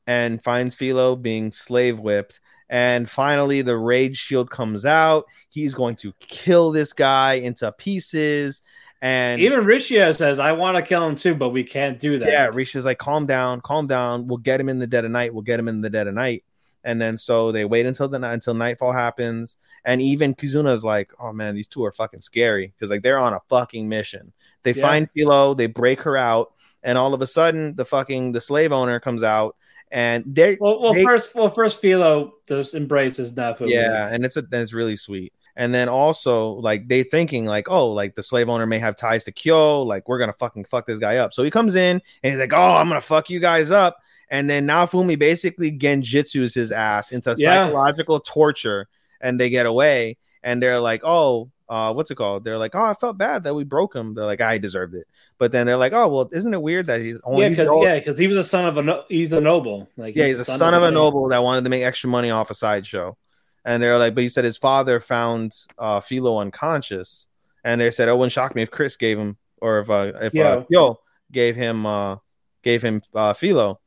and 0.06 0.44
finds 0.44 0.76
Philo 0.76 1.16
being 1.16 1.52
slave 1.52 2.00
whipped. 2.00 2.40
And 2.70 3.10
finally, 3.10 3.62
the 3.62 3.78
rage 3.78 4.18
shield 4.18 4.50
comes 4.50 4.86
out. 4.86 5.26
He's 5.50 5.74
going 5.74 5.96
to 5.98 6.14
kill 6.20 6.72
this 6.72 6.92
guy 6.92 7.34
into 7.36 7.72
pieces. 7.72 8.62
And 9.02 9.42
Even 9.42 9.66
Rishia 9.66 10.16
says, 10.16 10.40
I 10.40 10.54
want 10.54 10.78
to 10.78 10.82
kill 10.82 11.06
him 11.06 11.16
too, 11.16 11.36
but 11.36 11.50
we 11.50 11.64
can't 11.64 12.00
do 12.00 12.18
that. 12.20 12.30
yeah, 12.30 12.48
Rishia's 12.48 12.86
like, 12.86 13.00
calm 13.00 13.26
down, 13.26 13.60
calm 13.62 13.86
down. 13.86 14.28
We'll 14.28 14.38
get 14.38 14.62
him 14.62 14.70
in 14.70 14.80
the 14.80 14.88
dead 14.88 15.04
of 15.04 15.12
night. 15.12 15.34
We'll 15.34 15.44
get 15.44 15.60
him 15.60 15.68
in 15.68 15.82
the 15.82 15.90
dead 15.90 16.08
of 16.08 16.14
night. 16.14 16.46
And 16.86 17.00
then 17.02 17.18
so 17.18 17.52
they 17.52 17.66
wait 17.66 17.86
until 17.86 18.08
the 18.08 18.20
night 18.20 18.34
until 18.34 18.54
nightfall 18.54 18.94
happens. 18.94 19.58
And 19.86 20.02
even 20.02 20.34
Kizuna's 20.34 20.84
like, 20.84 21.12
oh 21.20 21.34
man, 21.34 21.54
these 21.54 21.68
two 21.68 21.84
are 21.84 21.92
fucking 21.92 22.22
scary 22.22 22.68
because 22.68 22.90
like 22.90 23.04
they're 23.04 23.20
on 23.20 23.34
a 23.34 23.42
fucking 23.50 23.88
mission. 23.90 24.32
They 24.64 24.72
Yeah. 24.74 24.82
find 24.82 25.10
Philo, 25.12 25.54
they 25.54 25.68
break 25.68 26.02
her 26.02 26.18
out, 26.18 26.52
and 26.84 26.98
all 26.98 27.14
of 27.14 27.22
a 27.22 27.28
sudden 27.28 27.76
the 27.76 27.86
fucking 27.86 28.32
the 28.34 28.42
slave 28.42 28.72
owner 28.72 29.00
comes 29.00 29.24
out 29.24 29.56
and 29.92 30.24
they're 30.26 30.58
Well, 30.60 30.82
well, 30.82 30.94
They- 30.94 31.04
first, 31.04 31.36
well, 31.36 31.50
first 31.50 31.80
Philo 31.80 32.34
just 32.48 32.74
embraces 32.74 33.32
Nafu. 33.34 33.68
yeah 33.70 34.08
and 34.12 34.26
it's 34.26 34.36
a, 34.36 34.40
and 34.40 34.54
it's 34.56 34.74
really 34.74 34.98
sweet 34.98 35.32
and 35.56 35.72
then 35.74 35.88
also 35.88 36.50
like 36.54 36.88
they 36.88 37.04
thinking 37.04 37.46
like 37.46 37.70
oh 37.70 37.92
like 37.92 38.16
the 38.16 38.24
slave 38.24 38.50
owner 38.50 38.66
may 38.66 38.80
have 38.80 38.96
ties 38.96 39.24
to 39.26 39.32
kyo 39.32 39.84
like 39.84 40.10
we're 40.10 40.18
gonna 40.18 40.34
fucking 40.34 40.66
fuck 40.66 40.86
this 40.88 40.98
guy 40.98 41.18
up 41.18 41.32
so 41.32 41.44
he 41.44 41.52
comes 41.52 41.76
in 41.76 42.02
and 42.24 42.34
he's 42.34 42.40
like 42.40 42.52
oh 42.54 42.76
i'm 42.76 42.88
gonna 42.88 43.00
fuck 43.00 43.30
you 43.30 43.40
guys 43.40 43.70
up 43.70 43.98
and 44.30 44.50
then 44.50 44.66
Naofumi 44.66 45.18
basically 45.20 45.72
genjutsu's 45.72 46.56
his 46.56 46.72
ass 46.72 47.12
into 47.12 47.36
Yeah. 47.38 47.66
psychological 47.68 48.20
torture 48.20 48.88
and 49.22 49.40
they 49.40 49.50
get 49.52 49.68
away 49.68 50.18
and 50.42 50.62
they're 50.62 50.80
like 50.80 51.02
oh 51.06 51.52
uh 51.70 51.94
what's 51.94 52.12
it 52.12 52.16
called 52.16 52.44
they're 52.44 52.58
like 52.58 52.76
oh 52.76 52.86
i 52.86 52.94
felt 52.94 53.18
bad 53.18 53.44
that 53.44 53.54
we 53.54 53.64
broke 53.64 53.96
him 53.96 54.14
they're 54.14 54.26
like 54.26 54.42
i 54.42 54.58
deserved 54.58 54.94
it 54.94 55.08
but 55.38 55.52
then 55.52 55.66
they're 55.66 55.78
like 55.78 55.94
oh 55.94 56.08
well 56.08 56.30
isn't 56.32 56.54
it 56.54 56.62
weird 56.62 56.88
that 56.88 57.02
he's 57.02 57.18
only 57.24 57.44
yeah, 57.44 57.50
because 57.50 57.70
yeah, 57.82 57.96
because 57.96 58.18
he 58.18 58.28
was 58.28 58.38
a 58.38 58.44
son 58.44 58.66
of 58.66 58.78
a 58.78 58.82
no- 58.82 59.04
he's 59.10 59.34
a 59.34 59.42
noble. 59.42 59.90
Like 59.98 60.16
yeah, 60.16 60.26
he's 60.26 60.40
a 60.40 60.46
son, 60.46 60.74
of 60.74 60.84
a 60.84 60.92
noble 60.92 61.30
that 61.30 61.42
wanted 61.44 61.64
to 61.64 61.70
make 61.70 61.84
extra 61.84 62.10
money 62.10 62.32
off 62.32 62.50
a 62.50 62.54
sideshow. 62.56 63.18
And 63.66 63.82
they're 63.82 63.98
like, 63.98 64.14
but 64.14 64.24
he 64.24 64.30
said 64.30 64.44
his 64.44 64.58
father 64.58 65.00
found 65.00 65.56
uh, 65.78 66.02
Philo 66.02 66.40
unconscious, 66.40 67.28
and 67.64 67.80
they 67.80 67.92
said, 67.92 68.10
"Oh, 68.10 68.14
it 68.14 68.18
wouldn't 68.18 68.34
shock 68.34 68.56
me 68.56 68.64
if 68.64 68.72
Chris 68.72 68.98
gave 68.98 69.18
him, 69.18 69.38
or 69.62 69.80
if 69.80 69.90
uh, 69.90 70.12
if 70.22 70.34
Yeah. 70.34 70.48
uh, 70.48 70.64
Yo 70.70 71.00
gave 71.32 71.56
him 71.56 71.86
uh, 71.86 72.18
gave 72.62 72.82
him 72.82 73.00
uh, 73.14 73.34
Philo." 73.34 73.80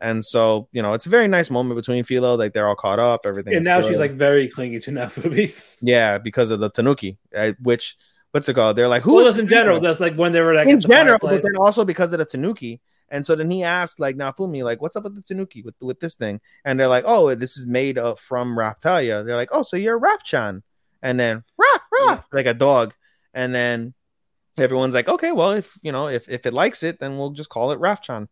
And 0.00 0.24
so, 0.24 0.68
you 0.72 0.80
know, 0.80 0.94
it's 0.94 1.06
a 1.06 1.10
very 1.10 1.28
nice 1.28 1.50
moment 1.50 1.76
between 1.76 2.04
Philo. 2.04 2.34
Like 2.36 2.54
they're 2.54 2.66
all 2.66 2.74
caught 2.76 2.98
up, 2.98 3.26
everything. 3.26 3.54
And 3.54 3.64
now 3.64 3.82
she's 3.82 3.98
like 3.98 4.12
very 4.12 4.48
clingy 4.48 4.80
to 4.80 4.90
Naofumi. 4.92 5.78
yeah, 5.82 6.16
because 6.18 6.50
of 6.50 6.60
the 6.60 6.70
Tanuki, 6.70 7.18
uh, 7.36 7.52
which 7.60 7.96
what's 8.30 8.48
it 8.48 8.54
called? 8.54 8.76
They're 8.76 8.88
like, 8.88 9.02
who 9.02 9.16
Well, 9.16 9.26
is 9.26 9.38
in 9.38 9.46
general, 9.46 9.78
That's 9.80 10.00
like 10.00 10.14
when 10.14 10.32
they 10.32 10.40
were 10.40 10.54
like 10.54 10.68
in 10.68 10.80
general, 10.80 11.18
but 11.20 11.42
then 11.42 11.56
also 11.56 11.84
because 11.84 12.12
of 12.12 12.18
the 12.18 12.24
Tanuki. 12.24 12.80
And 13.10 13.26
so 13.26 13.34
then 13.34 13.50
he 13.50 13.64
asked 13.64 13.98
like 13.98 14.16
Naofumi, 14.16 14.62
like, 14.62 14.80
what's 14.80 14.94
up 14.96 15.02
with 15.04 15.16
the 15.16 15.22
Tanuki 15.22 15.62
with 15.62 15.74
with 15.80 16.00
this 16.00 16.14
thing? 16.14 16.40
And 16.64 16.78
they're 16.78 16.88
like, 16.88 17.04
oh, 17.06 17.34
this 17.34 17.56
is 17.58 17.66
made 17.66 17.98
of 17.98 18.20
from 18.20 18.56
Raphtalia. 18.56 19.26
They're 19.26 19.36
like, 19.36 19.48
oh, 19.52 19.62
so 19.62 19.76
you're 19.76 19.98
Rapchan. 20.00 20.62
And 21.02 21.18
then 21.18 21.42
Rap, 21.58 21.82
Rap, 22.06 22.24
like 22.32 22.46
a 22.46 22.54
dog. 22.54 22.94
And 23.34 23.54
then 23.54 23.94
everyone's 24.56 24.94
like, 24.94 25.08
okay, 25.08 25.32
well, 25.32 25.52
if 25.52 25.76
you 25.82 25.92
know, 25.92 26.08
if 26.08 26.28
if 26.28 26.46
it 26.46 26.54
likes 26.54 26.82
it, 26.84 27.00
then 27.00 27.18
we'll 27.18 27.30
just 27.30 27.50
call 27.50 27.72
it 27.72 27.80
Rafchan. 27.80 28.28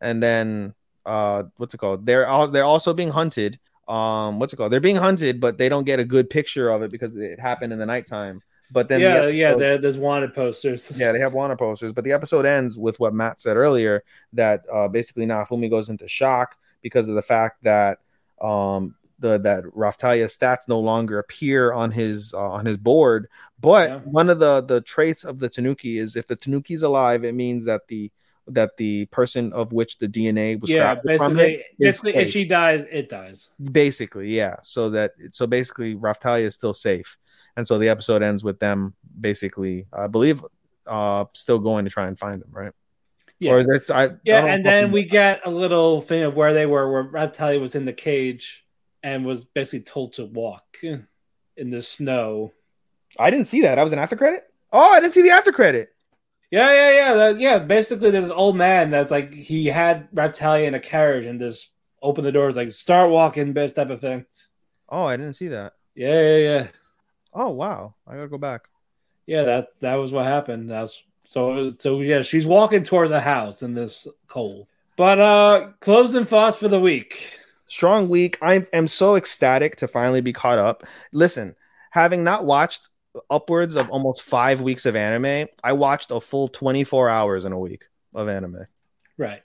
And 0.00 0.22
then 0.22 0.74
uh 1.06 1.44
what's 1.56 1.72
it 1.74 1.78
called? 1.78 2.04
They're 2.04 2.26
all 2.26 2.48
they're 2.48 2.64
also 2.64 2.92
being 2.92 3.10
hunted. 3.10 3.58
Um, 3.88 4.40
what's 4.40 4.52
it 4.52 4.56
called? 4.56 4.72
They're 4.72 4.80
being 4.80 4.96
hunted, 4.96 5.40
but 5.40 5.58
they 5.58 5.68
don't 5.68 5.84
get 5.84 6.00
a 6.00 6.04
good 6.04 6.28
picture 6.28 6.68
of 6.70 6.82
it 6.82 6.90
because 6.90 7.14
it 7.16 7.38
happened 7.38 7.72
in 7.72 7.78
the 7.78 7.86
nighttime. 7.86 8.42
But 8.72 8.88
then 8.88 9.00
the 9.00 9.06
yeah, 9.06 9.14
episode- 9.14 9.34
yeah, 9.36 9.54
there, 9.54 9.78
there's 9.78 9.96
wanted 9.98 10.34
posters. 10.34 10.92
yeah, 10.96 11.12
they 11.12 11.20
have 11.20 11.32
wanted 11.34 11.56
posters, 11.56 11.92
but 11.92 12.02
the 12.02 12.10
episode 12.12 12.44
ends 12.46 12.76
with 12.76 12.98
what 12.98 13.14
Mat 13.14 13.40
said 13.40 13.56
earlier 13.56 14.02
that 14.32 14.64
uh, 14.72 14.88
basically 14.88 15.24
Naofumi 15.24 15.70
goes 15.70 15.88
into 15.88 16.08
shock 16.08 16.56
because 16.82 17.08
of 17.08 17.14
the 17.14 17.22
fact 17.22 17.62
that 17.62 17.98
um, 18.40 18.96
the 19.20 19.38
that 19.38 19.62
Raphtalia 19.66 20.26
stats 20.26 20.66
no 20.68 20.80
longer 20.80 21.20
appear 21.20 21.72
on 21.72 21.92
his 21.92 22.34
uh, 22.34 22.38
on 22.38 22.66
his 22.66 22.76
board. 22.76 23.28
But 23.60 23.88
Yeah. 23.88 23.98
one 24.00 24.28
of 24.28 24.40
the 24.40 24.62
the 24.62 24.80
traits 24.80 25.22
of 25.24 25.38
the 25.38 25.48
Tanuki 25.48 25.98
is 25.98 26.16
if 26.16 26.26
the 26.26 26.34
Tanuki 26.36 26.74
is 26.74 26.82
alive, 26.82 27.24
it 27.24 27.36
means 27.36 27.64
that 27.66 27.86
the 27.86 28.10
that 28.48 28.76
the 28.76 29.06
person 29.06 29.52
of 29.52 29.72
which 29.72 29.98
the 29.98 30.06
DNA 30.08 30.60
was 30.60 30.70
yeah. 30.70 30.94
Basically, 30.94 31.64
basically, 31.78 32.14
if 32.14 32.30
she 32.30 32.44
dies, 32.44 32.84
it 32.90 33.08
dies. 33.08 33.50
basically 33.72 34.34
yeah 34.34 34.56
so 34.62 34.90
that 34.90 35.12
so 35.32 35.46
basically 35.46 35.94
Raphtalia 35.96 36.44
is 36.44 36.54
still 36.54 36.74
safe 36.74 37.16
and 37.56 37.66
so 37.66 37.78
the 37.78 37.88
episode 37.88 38.22
ends 38.22 38.44
with 38.44 38.58
them 38.60 38.94
basically 39.20 39.86
i 39.92 40.06
believe 40.06 40.44
uh 40.86 41.24
still 41.34 41.58
going 41.58 41.84
to 41.84 41.90
try 41.90 42.06
and 42.06 42.18
find 42.18 42.42
him 42.42 42.48
right 42.52 42.72
Yeah. 43.38 43.52
or 43.52 43.58
is 43.60 43.66
it 43.68 43.90
I, 43.90 44.04
I 44.04 44.10
Yeah, 44.24 44.40
don't 44.42 44.50
and 44.50 44.64
then 44.64 44.92
we 44.92 45.04
get 45.04 45.40
a 45.44 45.50
little 45.50 46.00
thing 46.00 46.22
of 46.22 46.34
where 46.36 46.54
they 46.54 46.66
were, 46.66 46.90
where 46.90 47.04
Reptalia 47.04 47.60
was 47.60 47.74
in 47.74 47.84
the 47.84 47.92
cage 47.92 48.64
and 49.02 49.24
was 49.26 49.44
basically 49.44 49.84
told 49.84 50.12
to 50.14 50.24
walk 50.26 50.78
in 50.82 51.70
the 51.70 51.82
snow. 51.82 52.52
i 53.18 53.30
didn't 53.30 53.46
see 53.46 53.62
that 53.62 53.78
i 53.78 53.82
was 53.84 53.92
an 53.92 53.98
after 53.98 54.16
credit 54.16 54.44
oh 54.72 54.92
i 54.92 55.00
didn't 55.00 55.14
see 55.14 55.22
the 55.22 55.30
after 55.30 55.50
credit 55.52 55.88
Yeah, 56.50 56.72
yeah, 56.72 56.90
yeah, 56.92 57.14
that, 57.14 57.40
yeah. 57.40 57.58
Basically, 57.58 58.10
there's 58.10 58.24
this 58.24 58.32
old 58.32 58.56
man 58.56 58.90
that's 58.90 59.10
like 59.10 59.32
he 59.32 59.66
had 59.66 60.10
Reptalia 60.12 60.66
in 60.66 60.74
a 60.74 60.80
carriage 60.80 61.26
and 61.26 61.40
just 61.40 61.70
opened 62.02 62.26
the 62.26 62.32
doors, 62.32 62.56
like 62.56 62.70
start 62.70 63.10
walking, 63.10 63.52
bitch, 63.52 63.74
type 63.74 63.90
of 63.90 64.00
thing. 64.00 64.24
oh 64.88 65.04
i 65.04 65.16
didn't 65.16 65.32
see 65.34 65.48
that 65.48 65.72
Yeah, 65.96 66.20
yeah, 66.20 66.36
yeah, 66.36 66.66
oh 67.34 67.48
wow 67.50 67.94
i 68.06 68.14
gotta 68.14 68.28
go 68.28 68.38
back 68.38 68.62
yeah. 69.26 69.42
That 69.42 69.68
that 69.80 69.94
was 69.96 70.12
what 70.12 70.24
happened. 70.24 70.70
That's 70.70 71.02
so 71.24 71.70
so. 71.70 72.00
Yeah, 72.00 72.22
she's 72.22 72.46
walking 72.46 72.84
towards 72.84 73.10
a 73.10 73.20
house 73.20 73.62
in 73.62 73.74
this 73.74 74.06
cold. 74.28 74.68
But 74.96 75.18
uh 75.18 75.70
closing 75.80 76.24
thoughts 76.24 76.58
for 76.58 76.68
the 76.68 76.78
week. 76.78 77.32
strong 77.66 78.08
week 78.08 78.38
i 78.40 78.64
am 78.72 78.86
so 78.86 79.16
ecstatic 79.16 79.74
to 79.78 79.88
finally 79.88 80.20
be 80.20 80.32
caught 80.32 80.60
up 80.60 80.84
listen 81.10 81.56
having 81.90 82.22
not 82.22 82.44
watched 82.44 82.88
upwards 83.30 83.74
of 83.76 83.88
almost 83.90 84.22
five 84.22 84.60
weeks 84.60 84.86
of 84.86 84.94
anime 84.96 85.48
i 85.64 85.72
watched 85.72 86.10
a 86.10 86.20
full 86.20 86.48
24 86.48 87.08
hours 87.08 87.44
in 87.44 87.52
a 87.52 87.58
week 87.58 87.84
of 88.14 88.28
anime 88.28 88.66
Right. 89.18 89.42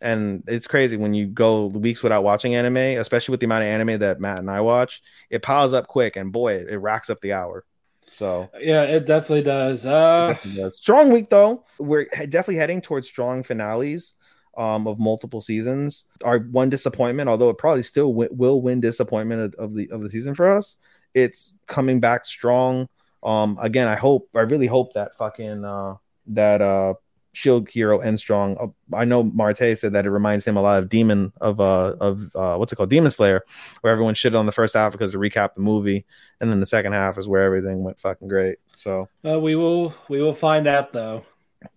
and 0.00 0.44
it's 0.46 0.66
crazy 0.68 0.96
when 0.96 1.14
you 1.14 1.26
go 1.26 1.66
weeks 1.66 2.02
without 2.04 2.22
watching 2.22 2.54
anime, 2.54 2.76
especially 3.00 3.32
with 3.32 3.40
the 3.40 3.46
amount 3.46 3.64
of 3.64 3.68
anime 3.68 3.98
that 4.00 4.20
Mat 4.20 4.38
and 4.38 4.48
I 4.50 4.60
watch. 4.60 5.02
It 5.28 5.42
piles 5.42 5.72
up 5.72 5.88
quick, 5.88 6.14
and 6.14 6.30
boy, 6.30 6.54
it, 6.54 6.68
it 6.68 6.78
racks 6.78 7.10
up 7.10 7.20
the 7.20 7.32
hour. 7.32 7.64
So 8.06 8.48
Yeah, 8.60 8.82
it 8.84 9.06
definitely 9.06 9.42
does. 9.42 9.84
Uh 9.86 10.28
definitely 10.34 10.62
does. 10.62 10.76
strong 10.78 11.10
week 11.12 11.28
though. 11.30 11.64
We're 11.80 12.04
definitely 12.04 12.56
heading 12.56 12.80
towards 12.80 13.08
strong 13.08 13.42
finales 13.42 14.14
um, 14.56 14.86
of 14.86 15.00
multiple 15.00 15.40
seasons. 15.40 16.04
Our 16.24 16.38
one 16.38 16.70
disappointment, 16.70 17.28
although 17.28 17.50
it 17.50 17.58
probably 17.58 17.82
still 17.82 18.08
wi- 18.12 18.30
will 18.30 18.62
win 18.62 18.80
disappointment 18.80 19.42
of, 19.42 19.54
of 19.64 19.74
the 19.74 19.90
of 19.90 20.02
the 20.02 20.10
season 20.10 20.34
for 20.36 20.56
us, 20.56 20.76
it's 21.12 21.54
coming 21.66 21.98
back 21.98 22.24
strong. 22.24 22.88
Um, 23.22 23.58
again, 23.60 23.88
I 23.88 23.96
hope, 23.96 24.28
I 24.34 24.40
really 24.40 24.66
hope 24.66 24.94
that 24.94 25.16
fucking 25.16 25.64
uh, 25.64 25.96
that 26.28 26.60
uh, 26.62 26.94
Shield 27.32 27.68
Hero 27.68 27.98
ends 28.00 28.20
strong. 28.22 28.56
Uh, 28.58 28.96
I 28.96 29.04
know 29.04 29.22
Marte 29.22 29.76
said 29.78 29.92
that 29.92 30.06
it 30.06 30.10
reminds 30.10 30.44
him 30.44 30.56
a 30.56 30.62
lot 30.62 30.78
of 30.82 30.88
Demon 30.88 31.32
of 31.40 31.60
uh 31.60 31.94
of 32.00 32.34
uh 32.34 32.56
what's 32.56 32.72
it 32.72 32.76
called 32.76 32.90
Demon 32.90 33.10
Slayer, 33.10 33.44
where 33.80 33.92
everyone 33.92 34.14
shitted 34.14 34.38
on 34.38 34.46
the 34.46 34.52
first 34.52 34.74
half 34.74 34.92
because 34.92 35.12
to 35.12 35.18
recap 35.18 35.54
the 35.54 35.60
movie, 35.60 36.04
and 36.40 36.50
then 36.50 36.60
the 36.60 36.66
second 36.66 36.92
half 36.92 37.18
is 37.18 37.28
where 37.28 37.42
everything 37.42 37.82
went 37.84 38.00
fucking 38.00 38.28
great. 38.28 38.58
So 38.74 39.08
Uh, 39.24 39.38
we 39.38 39.56
will 39.56 39.94
we 40.08 40.20
will 40.22 40.34
find 40.34 40.66
out 40.66 40.92
though. 40.92 41.24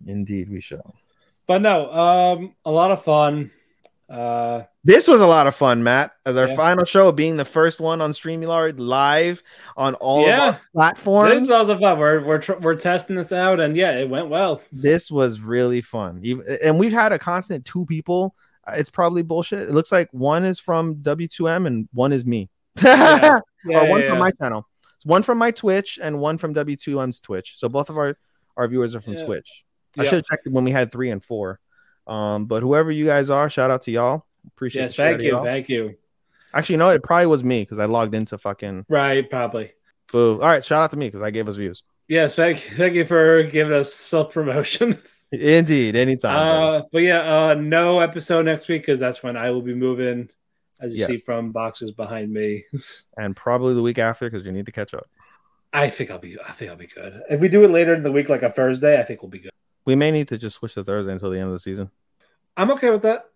indeed, 0.06 0.48
we 0.50 0.60
shall. 0.60 0.94
But 1.46 1.60
no, 1.60 1.92
um, 1.92 2.54
a 2.64 2.70
lot 2.70 2.90
of 2.92 3.02
fun. 3.02 3.50
Uh, 4.12 4.64
This 4.84 5.08
was 5.08 5.20
a 5.20 5.26
lot 5.26 5.46
of 5.46 5.54
fun, 5.54 5.82
Mat. 5.82 6.12
As 6.26 6.36
our 6.36 6.48
Yeah. 6.48 6.56
final 6.56 6.84
show, 6.84 7.10
being 7.12 7.36
the 7.36 7.44
first 7.44 7.80
one 7.80 8.00
on 8.00 8.10
StreamYard 8.10 8.74
live 8.78 9.42
on 9.76 9.94
all 9.94 10.26
Yeah. 10.26 10.48
of 10.48 10.54
our 10.54 10.60
platforms. 10.74 11.32
this 11.34 11.42
is 11.44 11.50
also 11.50 11.78
fun. 11.78 11.98
We're 11.98 12.24
we're 12.24 12.38
tr- 12.38 12.58
we're 12.60 12.74
testing 12.74 13.16
this 13.16 13.32
out, 13.32 13.58
and 13.60 13.76
yeah, 13.76 13.92
it 13.92 14.08
went 14.10 14.28
well. 14.28 14.60
this 14.70 15.10
was 15.10 15.40
really 15.40 15.80
fun. 15.80 16.22
And 16.62 16.78
we've 16.78 16.92
had 16.92 17.12
a 17.12 17.18
constant 17.18 17.64
two 17.64 17.86
people. 17.86 18.34
Uh, 18.66 18.74
It's 18.76 18.90
probably 18.90 19.22
bullshit. 19.22 19.68
It 19.68 19.72
looks 19.72 19.90
like 19.92 20.08
one 20.12 20.44
is 20.44 20.60
from 20.60 20.96
W2M 20.96 21.66
and 21.66 21.88
one 21.92 22.12
is 22.12 22.24
me. 22.26 22.50
Yeah. 22.82 23.38
Yeah, 23.64 23.84
or 23.84 23.88
one 23.88 24.00
yeah, 24.00 24.08
from 24.08 24.16
yeah. 24.18 24.24
my 24.24 24.30
channel. 24.32 24.66
It's 24.96 25.06
one 25.06 25.22
from 25.22 25.38
my 25.38 25.52
Twitch 25.52 25.98
and 26.02 26.20
one 26.20 26.36
from 26.38 26.52
W2M's 26.54 27.20
Twitch. 27.20 27.54
So 27.58 27.68
both 27.68 27.88
of 27.90 27.96
our 27.96 28.16
our 28.56 28.68
viewers 28.68 28.94
are 28.94 29.00
from 29.00 29.14
Yeah. 29.14 29.24
Twitch. 29.24 29.64
I 29.96 30.02
Yeah. 30.02 30.08
should 30.10 30.16
have 30.16 30.24
checked 30.26 30.48
when 30.48 30.64
we 30.64 30.70
had 30.72 30.90
three 30.92 31.10
and 31.10 31.22
four. 31.24 31.60
Um, 32.06 32.46
but 32.46 32.62
whoever 32.62 32.90
you 32.90 33.06
guys 33.06 33.30
are, 33.30 33.48
shout 33.50 33.70
out 33.70 33.82
to 33.82 33.90
y'all. 33.90 34.26
Appreciate 34.48 34.82
Yes, 34.82 34.90
the 34.92 34.94
shit 34.96 35.04
out 35.06 35.10
thank 35.12 35.22
you, 35.22 35.30
y'all. 35.30 35.44
thank 35.44 35.68
you. 35.68 35.94
Actually, 36.54 36.76
no, 36.76 36.88
it 36.90 37.02
probably 37.02 37.26
was 37.26 37.42
me 37.44 37.62
because 37.62 37.78
I 37.78 37.84
logged 37.86 38.14
into 38.14 38.36
fucking 38.38 38.84
Right, 38.88 39.28
probably. 39.30 39.72
boo. 40.12 40.32
All 40.40 40.48
right, 40.48 40.64
shout 40.64 40.82
out 40.82 40.90
to 40.90 40.96
me 40.96 41.06
because 41.08 41.22
I 41.22 41.30
gave 41.30 41.48
us 41.48 41.56
views. 41.56 41.82
Yes, 42.08 42.34
thank 42.34 42.58
thank 42.76 42.94
you 42.94 43.04
for 43.06 43.42
giving 43.44 43.72
us 43.72 43.94
self 43.94 44.34
promotion. 44.34 44.98
Indeed, 45.32 45.96
anytime. 45.96 46.36
uh, 46.36 46.82
but 46.92 46.98
yeah, 47.02 47.20
uh, 47.20 47.54
no 47.54 48.00
episode 48.00 48.44
next 48.44 48.68
week 48.68 48.82
because 48.82 48.98
that's 49.00 49.22
when 49.22 49.34
I 49.36 49.50
will 49.50 49.62
be 49.62 49.72
moving, 49.74 50.28
as 50.80 50.92
you 50.92 50.98
Yes. 51.00 51.08
see 51.08 51.16
from 51.16 51.52
boxes 51.52 51.92
behind 51.92 52.30
me. 52.30 52.64
and 53.16 53.34
probably 53.34 53.72
the 53.74 53.80
week 53.80 53.98
after 53.98 54.28
because 54.28 54.44
you 54.44 54.52
need 54.52 54.66
to 54.66 54.72
catch 54.72 54.92
up. 54.92 55.08
I 55.72 55.88
think 55.88 56.10
I'll 56.10 56.18
be 56.18 56.36
I 56.38 56.52
think 56.52 56.70
I'll 56.70 56.76
be 56.76 56.88
good. 56.88 57.22
If 57.30 57.40
we 57.40 57.48
do 57.48 57.64
it 57.64 57.70
later 57.70 57.94
in 57.94 58.02
the 58.02 58.12
week, 58.12 58.28
like 58.28 58.42
a 58.42 58.50
Thursday, 58.50 59.00
I 59.00 59.04
think 59.04 59.22
we'll 59.22 59.30
be 59.30 59.38
good. 59.38 59.52
We 59.84 59.94
may 59.94 60.10
need 60.10 60.28
to 60.28 60.38
just 60.38 60.56
switch 60.56 60.74
to 60.74 60.84
Thursday 60.84 61.12
until 61.12 61.30
the 61.30 61.38
end 61.38 61.48
of 61.48 61.52
the 61.52 61.60
season. 61.60 61.90
I'm 62.56 62.70
okay 62.72 62.90
with 62.90 63.02
that. 63.02 63.26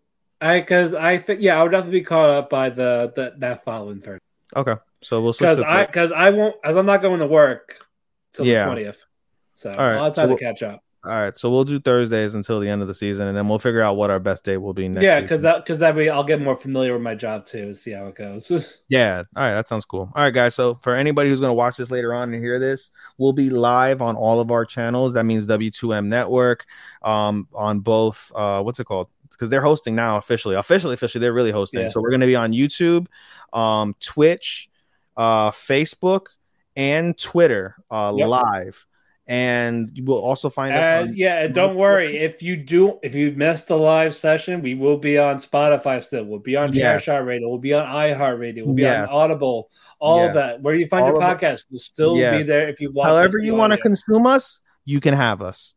I 0.40 0.60
because 0.60 0.94
I 0.94 1.18
think 1.18 1.40
yeah, 1.40 1.58
I 1.58 1.62
would 1.62 1.72
definitely 1.72 2.00
be 2.00 2.04
caught 2.04 2.28
up 2.30 2.50
by 2.50 2.70
the, 2.70 3.12
the 3.16 3.34
that 3.38 3.64
following 3.64 4.00
Thursday 4.00 4.20
Okay, 4.54 4.74
so 5.02 5.22
we'll 5.22 5.32
switch. 5.32 5.48
because 5.48 5.62
I 5.64 5.86
because 5.86 6.12
I 6.12 6.30
won't 6.30 6.54
as 6.62 6.76
I'm 6.76 6.86
not 6.86 7.02
going 7.02 7.20
to 7.20 7.26
work 7.26 7.84
till 8.32 8.44
Yeah. 8.44 8.60
the 8.60 8.64
twentieth, 8.66 9.06
so 9.54 9.70
All 9.72 9.76
right, 9.78 9.96
I'll 9.96 10.04
have 10.04 10.14
time 10.14 10.28
so 10.28 10.36
to 10.36 10.42
catch 10.44 10.62
up. 10.62 10.82
All 11.06 11.20
right, 11.20 11.36
so 11.38 11.50
we'll 11.50 11.64
do 11.64 11.78
Thursdays 11.78 12.34
until 12.34 12.58
the 12.58 12.68
end 12.68 12.82
of 12.82 12.88
the 12.88 12.94
season, 12.94 13.28
and 13.28 13.36
then 13.36 13.48
we'll 13.48 13.58
figure 13.60 13.80
out 13.80 13.96
what 13.96 14.10
our 14.10 14.18
best 14.18 14.42
day 14.44 14.56
will 14.56 14.74
be 14.74 14.88
next. 14.88 15.04
yeah, 15.04 15.20
because 15.20 15.42
that 15.42 15.64
because 15.64 15.78
that 15.78 15.94
way 15.94 16.08
I'll 16.08 16.24
get 16.24 16.40
more 16.40 16.56
familiar 16.56 16.92
with 16.94 17.02
my 17.02 17.14
job 17.14 17.44
too, 17.46 17.74
see 17.74 17.92
how 17.92 18.06
it 18.06 18.16
goes. 18.16 18.50
Yeah. 18.88 19.22
All 19.36 19.42
right. 19.42 19.54
That 19.54 19.68
sounds 19.68 19.84
cool. 19.84 20.10
All 20.14 20.22
right, 20.24 20.34
guys. 20.34 20.54
So 20.54 20.74
for 20.82 20.94
anybody 20.94 21.30
who's 21.30 21.40
going 21.40 21.50
to 21.50 21.54
watch 21.54 21.76
this 21.76 21.90
later 21.90 22.12
on 22.14 22.32
and 22.32 22.42
hear 22.42 22.58
this, 22.58 22.90
we'll 23.18 23.32
be 23.32 23.50
live 23.50 24.02
on 24.02 24.16
all 24.16 24.40
of 24.40 24.50
our 24.50 24.64
channels. 24.64 25.14
That 25.14 25.24
means 25.24 25.48
W2M 25.48 26.06
Network, 26.06 26.64
um, 27.02 27.48
on 27.54 27.80
both. 27.80 28.30
Uh, 28.34 28.62
what's 28.62 28.80
it 28.80 28.84
called? 28.84 29.08
Because 29.30 29.50
they're 29.50 29.60
hosting 29.60 29.94
now 29.94 30.16
officially. 30.18 30.54
Officially, 30.56 30.94
officially, 30.94 31.20
they're 31.20 31.32
really 31.32 31.50
hosting. 31.50 31.82
Yeah. 31.82 31.88
So 31.88 32.00
we're 32.00 32.10
going 32.10 32.20
to 32.20 32.26
be 32.26 32.36
on 32.36 32.52
YouTube, 32.52 33.06
um, 33.52 33.94
Twitch, 34.00 34.68
uh, 35.16 35.50
Facebook, 35.50 36.26
and 36.74 37.16
Twitter 37.18 37.76
uh, 37.90 38.14
Yep. 38.16 38.28
live. 38.28 38.86
And 39.28 39.90
you 39.92 40.04
will 40.04 40.20
also 40.20 40.48
find 40.48 40.72
us. 40.74 40.84
Uh, 40.84 41.02
on- 41.08 41.16
yeah, 41.16 41.48
don't 41.48 41.74
worry 41.76 42.18
if 42.18 42.42
you 42.42 42.56
do 42.56 42.98
if 43.02 43.14
you 43.14 43.32
missed 43.32 43.68
the 43.68 43.76
live 43.76 44.14
session, 44.14 44.62
we 44.62 44.74
will 44.74 44.98
be 44.98 45.18
on 45.18 45.36
Spotify 45.38 46.02
still. 46.02 46.24
We'll 46.24 46.38
be 46.38 46.54
on 46.56 46.72
Yeah. 46.72 46.96
Chairshot 46.96 47.26
Radio. 47.26 47.48
We'll 47.48 47.58
be 47.58 47.74
on 47.74 47.86
iHeartRadio. 47.86 48.64
We'll 48.66 48.74
be 48.74 48.82
Yeah. 48.82 49.02
on 49.04 49.08
Audible. 49.08 49.68
All 49.98 50.26
Yeah. 50.26 50.32
that. 50.32 50.62
Where 50.62 50.74
you 50.74 50.86
find 50.88 51.04
All 51.04 51.10
your 51.12 51.20
podcast 51.20 51.64
will 51.70 51.78
still 51.78 52.16
Yeah. 52.16 52.36
be 52.38 52.44
there 52.44 52.68
if 52.68 52.80
you 52.80 52.92
want. 52.92 53.08
However, 53.08 53.38
you 53.38 53.54
want 53.54 53.72
to 53.72 53.78
consume 53.78 54.26
us, 54.26 54.60
you 54.84 55.00
can 55.00 55.14
have 55.14 55.42
us. 55.42 55.74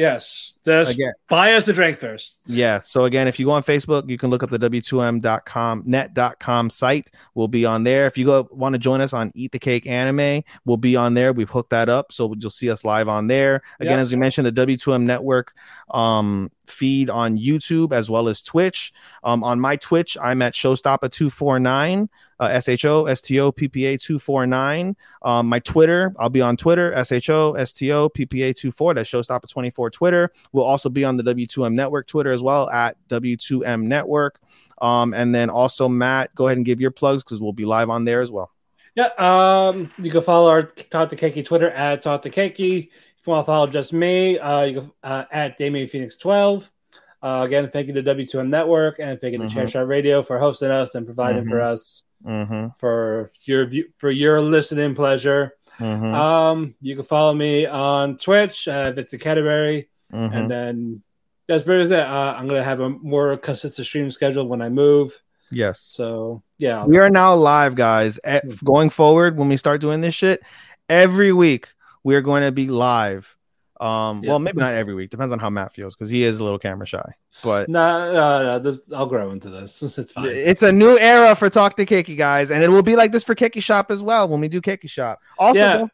Yes, 0.00 0.56
just 0.64 0.92
Again, 0.92 1.12
buy 1.28 1.52
us 1.52 1.68
a 1.68 1.74
drink 1.74 1.98
first. 1.98 2.40
Yeah. 2.46 2.78
So 2.78 3.04
again, 3.04 3.28
if 3.28 3.38
you 3.38 3.44
go 3.44 3.52
on 3.52 3.62
Facebook, 3.62 4.08
you 4.08 4.16
can 4.16 4.30
look 4.30 4.42
up 4.42 4.48
the 4.48 4.58
w2m.com 4.58 5.82
net.com 5.84 6.70
site. 6.70 7.10
We'll 7.34 7.48
be 7.48 7.66
on 7.66 7.84
there. 7.84 8.06
If 8.06 8.16
you 8.16 8.24
go 8.24 8.48
want 8.50 8.72
to 8.72 8.78
join 8.78 9.02
us 9.02 9.12
on 9.12 9.30
Eat 9.34 9.52
the 9.52 9.58
Cake 9.58 9.86
Anime, 9.86 10.42
we'll 10.64 10.78
be 10.78 10.96
on 10.96 11.12
there. 11.12 11.34
We've 11.34 11.50
hooked 11.50 11.68
that 11.70 11.90
up, 11.90 12.12
so 12.12 12.34
you'll 12.38 12.48
see 12.48 12.70
us 12.70 12.82
live 12.82 13.08
on 13.08 13.26
there. 13.26 13.56
Again, 13.78 13.98
Yeah. 13.98 14.00
as 14.00 14.10
we 14.10 14.16
mentioned, 14.16 14.46
the 14.46 14.52
W2M 14.52 15.02
network 15.02 15.52
um 15.90 16.50
feed 16.64 17.10
on 17.10 17.36
YouTube 17.36 17.92
as 17.92 18.08
well 18.08 18.28
as 18.30 18.40
Twitch. 18.40 18.94
Um 19.22 19.44
on 19.44 19.60
my 19.60 19.76
Twitch, 19.76 20.16
I'm 20.22 20.40
at 20.40 20.54
Showstopper249, 20.54 22.08
uh, 22.40 22.46
S 22.50 22.68
H 22.68 22.84
O 22.86 23.04
S 23.04 23.20
T 23.20 23.38
O 23.38 23.52
P 23.52 23.68
P 23.68 23.84
A 23.84 23.98
249. 23.98 24.96
Um, 25.22 25.46
my 25.46 25.58
Twitter, 25.60 26.12
I'll 26.18 26.30
be 26.30 26.40
on 26.40 26.56
Twitter, 26.56 26.92
S 26.94 27.12
H 27.12 27.30
O 27.30 27.52
S 27.52 27.72
T 27.72 27.92
O 27.92 28.08
P 28.08 28.24
P 28.26 28.42
A 28.42 28.54
24. 28.54 28.94
That's 28.94 29.08
Showstopper24 29.10 29.92
Twitter. 29.92 30.32
We'll 30.52 30.64
also 30.64 30.88
be 30.88 31.04
on 31.04 31.16
the 31.16 31.22
W2M 31.22 31.74
Network 31.74 32.06
Twitter 32.06 32.30
as 32.32 32.42
well 32.42 32.68
at 32.70 32.96
W2M 33.08 33.82
Network. 33.82 34.40
Um, 34.80 35.12
and 35.12 35.34
then 35.34 35.50
also, 35.50 35.88
Mat, 35.88 36.34
go 36.34 36.46
ahead 36.46 36.56
and 36.56 36.64
give 36.64 36.80
your 36.80 36.90
plugs 36.90 37.22
because 37.22 37.40
we'll 37.40 37.52
be 37.52 37.66
live 37.66 37.90
on 37.90 38.04
there 38.04 38.22
as 38.22 38.30
well. 38.30 38.50
Yeah. 38.94 39.10
Um, 39.18 39.92
you 39.98 40.10
can 40.10 40.22
follow 40.22 40.48
our 40.48 40.62
Talk 40.62 41.10
to 41.10 41.16
Keki 41.16 41.44
Twitter 41.44 41.70
at 41.70 42.02
Talk 42.02 42.22
to 42.22 42.30
Keki. 42.30 42.88
If 42.88 43.26
you 43.26 43.30
want 43.32 43.44
to 43.44 43.46
follow 43.46 43.66
just 43.66 43.92
me, 43.92 44.38
uh, 44.38 44.62
you 44.62 44.80
can 44.80 44.92
uh, 45.04 45.24
at 45.30 45.58
Damian 45.58 45.88
Phoenix 45.88 46.16
12. 46.16 46.70
Uh, 47.22 47.44
again, 47.46 47.68
thank 47.70 47.86
you 47.86 47.92
to 47.92 48.02
W2M 48.02 48.48
Network 48.48 48.96
and 48.98 49.20
thank 49.20 49.32
you 49.32 49.38
to 49.38 49.44
Mhm. 49.44 49.50
Chairshot 49.50 49.86
Radio 49.86 50.22
for 50.22 50.38
hosting 50.38 50.70
us 50.70 50.94
and 50.94 51.04
providing 51.04 51.44
Mhm. 51.44 51.50
for 51.50 51.60
us 51.60 52.04
Mm-hmm. 52.26 52.68
for 52.78 53.30
your 53.44 53.64
view, 53.66 53.88
for 53.98 54.10
your 54.10 54.40
listening 54.42 54.94
pleasure. 54.94 55.54
Mhm, 55.78 56.14
Um, 56.14 56.74
you 56.82 56.94
can 56.96 57.04
follow 57.04 57.32
me 57.32 57.64
on 57.66 58.18
Twitch, 58.18 58.68
uh, 58.68 58.92
Vincent 58.92 59.22
Canterbury, 59.22 59.88
mhm. 60.12 60.34
and 60.34 60.50
then 60.50 61.02
that's 61.48 61.62
pretty 61.64 61.84
much 61.84 61.92
it. 61.92 62.06
Uh, 62.06 62.34
I'm 62.36 62.46
gonna 62.46 62.62
have 62.62 62.80
a 62.80 62.90
more 62.90 63.36
consistent 63.38 63.86
stream 63.86 64.10
schedule 64.10 64.46
when 64.46 64.60
I 64.60 64.68
move. 64.68 65.18
yes. 65.50 65.80
So 65.80 66.42
yeah, 66.58 66.84
We 66.84 66.98
are 66.98 67.08
now 67.10 67.34
live, 67.34 67.74
guys. 67.74 68.20
Eh, 68.22 68.40
going 68.62 68.90
forward, 68.90 69.36
when 69.38 69.48
we 69.48 69.56
start 69.56 69.80
doing 69.80 70.00
this 70.02 70.14
shit, 70.14 70.42
every 70.88 71.32
week 71.32 71.72
we 72.04 72.14
are 72.14 72.20
going 72.20 72.42
to 72.44 72.52
be 72.52 72.68
live. 72.68 73.34
Um, 73.80 74.22
Yeah. 74.22 74.30
well, 74.30 74.38
maybe 74.38 74.58
not 74.60 74.74
every 74.74 74.94
week. 74.94 75.10
Depends 75.10 75.32
on 75.32 75.38
how 75.38 75.48
Mat 75.48 75.72
feels 75.72 75.94
because 75.94 76.10
he 76.10 76.22
is 76.22 76.38
a 76.38 76.44
little 76.44 76.58
camera 76.58 76.86
shy. 76.86 77.14
But 77.42 77.68
no, 77.68 78.12
no, 78.12 78.42
no, 78.44 78.58
this, 78.58 78.82
I'll 78.94 79.06
grow 79.06 79.30
into 79.30 79.48
this. 79.48 79.82
It's 79.98 80.12
fine. 80.12 80.26
it's 80.30 80.62
a 80.62 80.70
new 80.70 80.98
era 80.98 81.34
for 81.34 81.48
Talk 81.48 81.76
to 81.76 81.86
Keki, 81.86 82.16
guys, 82.16 82.50
and 82.50 82.62
it 82.62 82.68
will 82.68 82.82
be 82.82 82.94
like 82.94 83.10
this 83.10 83.24
for 83.24 83.34
Keki 83.34 83.62
Shop 83.62 83.90
as 83.90 84.02
well 84.02 84.28
when 84.28 84.40
we 84.40 84.48
do 84.48 84.60
Keki 84.60 84.88
Shop. 84.90 85.18
Also, 85.38 85.60
Yeah. 85.60 85.76
don't, 85.78 85.92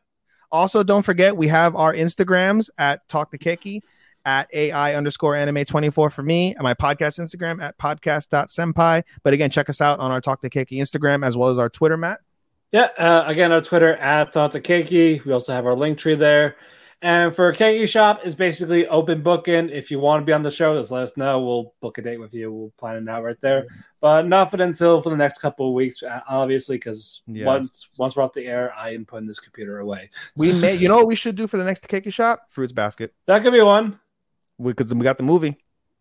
also 0.50 0.82
don't 0.82 1.02
forget 1.02 1.36
we 1.36 1.48
have 1.48 1.76
our 1.76 1.94
Instagrams 1.94 2.70
at 2.76 3.06
Talk 3.08 3.30
to 3.30 3.38
Keki, 3.38 3.80
at 4.24 4.48
AI 4.52 4.94
underscore 4.96 5.36
anime 5.36 5.64
24 5.64 6.10
for 6.10 6.22
me, 6.24 6.52
and 6.54 6.62
my 6.64 6.74
podcast 6.74 7.20
Instagram 7.20 7.62
at 7.62 7.78
podcast.senpai. 7.78 9.04
But 9.22 9.32
again, 9.34 9.50
check 9.50 9.70
us 9.70 9.80
out 9.80 10.00
on 10.00 10.10
our 10.10 10.20
Talk 10.20 10.42
to 10.42 10.50
Keki 10.50 10.78
Instagram 10.80 11.24
as 11.24 11.36
well 11.36 11.50
as 11.50 11.58
our 11.58 11.68
Twitter, 11.68 11.96
Mat. 11.96 12.18
Yeah, 12.72 12.88
uh, 12.98 13.22
again, 13.28 13.52
our 13.52 13.60
Twitter 13.60 13.94
at 13.94 14.32
Talk 14.32 14.50
to 14.52 14.60
Keki. 14.60 15.24
We 15.24 15.32
also 15.32 15.52
have 15.52 15.64
our 15.66 15.74
link 15.76 15.98
tree 15.98 16.16
there. 16.16 16.56
And 17.02 17.36
for 17.36 17.52
Keki 17.52 17.86
Shop, 17.88 18.20
it's 18.24 18.34
basically 18.34 18.88
open 18.88 19.22
booking. 19.22 19.68
If 19.68 19.90
you 19.90 19.98
want 19.98 20.22
to 20.22 20.24
be 20.24 20.32
on 20.32 20.42
the 20.42 20.50
show, 20.50 20.78
just 20.78 20.90
let 20.90 21.02
us 21.02 21.16
know. 21.16 21.40
We'll 21.40 21.74
book 21.80 21.98
a 21.98 22.02
date 22.02 22.18
with 22.18 22.32
you. 22.32 22.50
We'll 22.50 22.72
plan 22.78 22.96
it 23.02 23.08
out 23.08 23.22
right 23.22 23.40
there. 23.40 23.66
But 24.00 24.26
nothing 24.26 24.60
until 24.62 25.02
for 25.02 25.10
the 25.10 25.16
next 25.16 25.38
couple 25.38 25.68
of 25.68 25.74
weeks, 25.74 26.02
uh, 26.02 26.20
obviously, 26.26 26.76
because 26.76 27.22
Yes. 27.26 27.44
once 27.44 27.88
once 27.98 28.16
we're 28.16 28.22
off 28.22 28.32
the 28.32 28.46
air, 28.46 28.72
I 28.74 28.94
am 28.94 29.04
putting 29.04 29.26
this 29.26 29.40
computer 29.40 29.80
away. 29.80 30.08
We 30.36 30.48
may, 30.62 30.74
you 30.76 30.88
know 30.88 30.96
what 30.96 31.06
we 31.06 31.16
should 31.16 31.36
do 31.36 31.46
for 31.46 31.58
the 31.58 31.64
next 31.64 31.86
Keki 31.86 32.12
Shop? 32.12 32.46
Fruits 32.50 32.72
basket. 32.72 33.12
that 33.26 33.42
could 33.42 33.52
be 33.52 33.60
one. 33.60 34.00
We 34.56 34.72
because 34.72 34.92
we, 34.94 35.04
got 35.04 35.18
the 35.18 35.22
movie. 35.22 35.58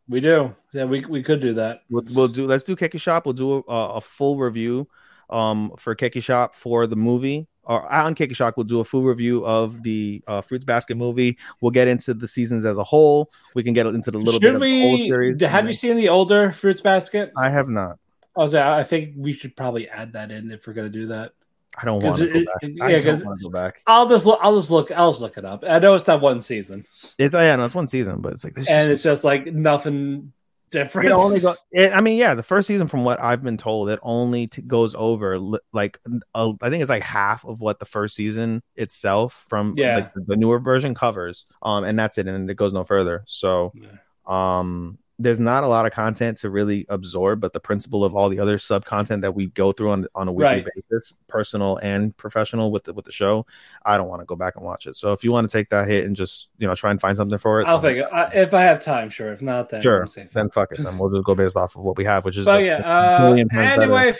We 0.08 0.22
do. 0.22 0.56
Yeah, 0.72 0.86
we, 0.86 1.04
we 1.06 1.24
could 1.24 1.42
do 1.42 1.54
that. 1.56 1.82
We'll, 1.90 2.04
we'll 2.16 2.28
do. 2.30 2.48
Let's 2.48 2.64
do 2.64 2.76
Keki 2.76 3.02
Shop. 3.02 3.26
We'll 3.26 3.34
do 3.34 3.66
a, 3.68 3.96
a 3.96 4.02
full 4.02 4.38
review, 4.38 4.88
um, 5.30 5.74
for 5.78 5.94
Keki 5.94 6.24
Shop 6.24 6.56
for 6.56 6.88
the 6.88 6.96
movie. 6.96 7.48
Or 7.66 7.92
on 7.92 8.14
Keki 8.16 8.36
Shop, 8.36 8.54
we'll 8.58 8.64
do 8.64 8.80
a 8.80 8.86
full 8.86 9.04
review 9.04 9.46
of 9.46 9.82
the 9.84 10.22
uh, 10.28 10.42
Fruits 10.42 10.64
Basket 10.64 10.96
movie. 10.96 11.38
We'll 11.62 11.72
get 11.72 11.88
into 11.88 12.14
the 12.14 12.28
seasons 12.28 12.64
as 12.66 12.78
a 12.78 12.84
whole. 12.84 13.32
We 13.56 13.64
can 13.64 13.74
get 13.74 13.86
into 13.88 14.12
the 14.12 14.18
little 14.20 14.40
bit 14.40 14.48
Should 14.48 14.56
of 14.56 14.62
the 14.62 14.82
whole 14.82 14.94
we? 14.94 15.08
series. 15.10 15.42
Have 15.42 15.68
you 15.68 15.74
seen 15.74 15.98
the 15.98 16.10
older 16.10 16.52
Fruits 16.52 16.82
Basket? 16.82 17.32
I 17.38 17.50
have 17.50 17.68
not. 17.70 17.98
I 18.38 18.42
was. 18.42 18.54
I 18.54 18.84
think 18.84 19.14
we 19.18 19.34
should 19.34 19.56
probably 19.56 19.88
add 19.90 20.14
that 20.14 20.30
in 20.32 20.52
if 20.52 20.68
we're 20.68 20.74
gonna 20.74 20.90
do 20.90 21.08
that. 21.08 21.32
I 21.78 21.86
don't 21.86 22.02
want 22.04 22.20
to 22.20 22.28
go 22.28 22.34
back. 22.34 22.46
it- 22.62 22.82
I 22.82 22.90
yeah, 22.90 23.00
don't 23.00 23.04
'cause- 23.16 23.26
want 23.26 23.40
to 23.40 23.44
go 23.46 23.50
back. 23.50 23.82
I'll 23.88 24.08
just 24.08 24.26
look. 24.26 24.40
I'll 24.42 24.56
just 24.58 24.70
look. 24.72 24.92
I'll 24.92 25.12
just 25.12 25.22
look 25.22 25.38
it 25.38 25.44
up. 25.46 25.64
I 25.68 25.80
know 25.80 25.94
it's 25.94 26.06
not 26.08 26.22
one 26.22 26.42
season, 26.42 26.86
It's 26.90 27.16
oh, 27.34 27.40
yeah, 27.40 27.56
no, 27.56 27.66
it's 27.66 27.76
one 27.76 27.88
season, 27.88 28.22
but 28.22 28.34
it's 28.34 28.44
like 28.44 28.58
and 28.70 28.92
it's 28.92 29.04
just 29.04 29.24
like 29.24 29.48
nothing 29.48 30.32
different. 30.76 31.08
it 31.08 31.12
only 31.12 31.40
go, 31.40 31.54
it, 31.72 31.92
I 31.94 32.02
mean, 32.02 32.18
yeah, 32.18 32.36
the 32.36 32.44
first 32.44 32.68
season, 32.68 32.88
from 32.88 33.04
what 33.04 33.20
I've 33.20 33.42
been 33.44 33.58
told, 33.58 33.90
it 33.90 34.00
only 34.04 34.48
t- 34.48 34.62
goes 34.62 34.94
over 34.96 35.40
li- 35.40 35.60
like 35.74 36.00
uh, 36.36 36.54
I 36.62 36.70
think 36.70 36.82
it's 36.82 36.90
like 36.90 37.04
half 37.04 37.44
of 37.46 37.62
what 37.62 37.80
the 37.80 37.86
first 37.86 38.16
season 38.16 38.62
itself 38.76 39.46
from 39.50 39.74
Yeah. 39.78 39.96
like, 39.96 40.12
the 40.14 40.36
newer 40.36 40.60
version 40.60 40.94
covers. 40.94 41.46
Um, 41.62 41.84
and 41.84 41.98
that's 41.98 42.18
it, 42.18 42.28
and 42.28 42.50
it 42.50 42.56
goes 42.56 42.74
no 42.74 42.84
further. 42.84 43.24
So, 43.28 43.74
Yeah. 43.76 43.90
um, 44.28 44.98
there's 45.18 45.40
not 45.40 45.64
a 45.64 45.68
lot 45.68 45.86
of 45.86 45.94
content 45.94 46.38
to 46.40 46.50
really 46.50 46.86
absorb, 46.90 47.40
but 47.40 47.54
the 47.54 47.60
principle 47.60 48.04
of 48.04 48.16
all 48.16 48.28
the 48.28 48.40
other 48.40 48.58
sub 48.58 48.84
content 48.84 49.22
that 49.22 49.34
we 49.34 49.48
go 49.48 49.72
through 49.72 49.92
on 49.92 50.08
on 50.14 50.28
a 50.28 50.32
weekly 50.32 50.46
Right. 50.56 50.68
basis, 50.92 51.14
personal 51.28 51.78
and 51.78 52.16
professional 52.18 52.70
with 52.72 52.84
the 52.84 52.94
with 52.94 53.06
the 53.06 53.14
show, 53.14 53.46
I 53.86 53.98
don't 53.98 54.10
want 54.10 54.20
to 54.22 54.26
go 54.26 54.36
back 54.36 54.58
and 54.58 54.66
watch 54.66 54.88
it. 54.88 54.96
So 54.98 55.14
if 55.14 55.24
you 55.24 55.32
want 55.32 55.50
to 55.50 55.58
take 55.58 55.70
that 55.70 55.88
hit 55.88 56.04
and 56.06 56.16
just 56.18 56.50
you 56.58 56.68
know 56.68 56.76
try 56.76 56.92
and 56.92 57.00
find 57.00 57.16
something 57.16 57.38
for 57.38 57.62
it, 57.62 57.66
I'll 57.68 57.86
I, 57.86 58.30
if 58.34 58.54
I 58.54 58.64
have 58.64 58.84
time. 58.84 59.10
Sure. 59.10 59.32
If 59.32 59.42
not, 59.42 59.70
then 59.70 59.82
Sure. 59.82 60.06
Then 60.34 60.50
fuck 60.50 60.72
it. 60.74 60.84
Then 60.84 60.98
we'll 60.98 61.10
just 61.12 61.24
go 61.24 61.34
based 61.34 61.56
off 61.56 61.76
of 61.78 61.84
what 61.84 61.98
we 61.98 62.04
have, 62.06 62.26
which 62.26 62.36
is 62.36 62.46
But 62.46 62.56
like 62.56 62.66
yeah. 62.66 62.78
Uh, 62.80 63.20
times 63.36 63.50
better. 63.54 63.82
anyway, 63.84 64.14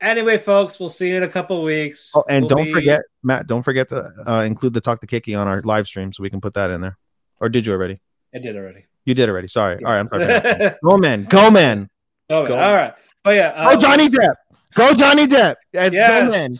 anyway, 0.00 0.38
folks, 0.38 0.80
we'll 0.80 0.88
see 0.88 1.08
you 1.10 1.16
in 1.18 1.22
a 1.22 1.28
couple 1.28 1.56
of 1.58 1.62
weeks. 1.62 2.10
Oh, 2.16 2.24
and 2.28 2.42
We'll 2.42 2.48
don't 2.48 2.64
be- 2.64 2.72
forget, 2.72 3.02
Mat. 3.22 3.46
Don't 3.46 3.62
forget 3.62 3.86
to 3.90 4.12
uh, 4.26 4.40
include 4.40 4.72
the 4.74 4.80
talk 4.80 5.00
to 5.02 5.06
Keki 5.06 5.38
on 5.38 5.46
our 5.46 5.62
live 5.62 5.86
stream, 5.86 6.12
so 6.12 6.22
we 6.24 6.30
can 6.30 6.40
put 6.40 6.54
that 6.54 6.70
in 6.70 6.80
there. 6.80 6.98
Or 7.40 7.48
did 7.48 7.64
you 7.64 7.72
already? 7.72 8.00
I 8.34 8.38
did 8.38 8.56
already. 8.56 8.86
You 9.04 9.14
did 9.14 9.28
already. 9.28 9.48
Sorry. 9.48 9.78
Yeah. 9.80 9.86
All 9.88 9.94
right. 9.94 10.00
I'm 10.00 10.52
sorry. 10.52 10.74
go 10.84 10.96
man. 10.98 11.24
Go 11.24 11.50
man. 11.50 11.88
Oh, 12.30 12.46
Go. 12.46 12.54
all 12.58 12.74
right. 12.74 12.94
But 13.24 13.36
yeah. 13.36 13.50
Go 13.68 13.74
uh, 13.74 13.76
Johnny 13.76 14.08
Depp. 14.08 14.34
Go 14.74 14.94
Johnny 14.94 15.26
Depp. 15.26 15.56
Yes. 15.72 15.92
Go 15.92 15.98
Yes. 15.98 16.30
man. 16.32 16.56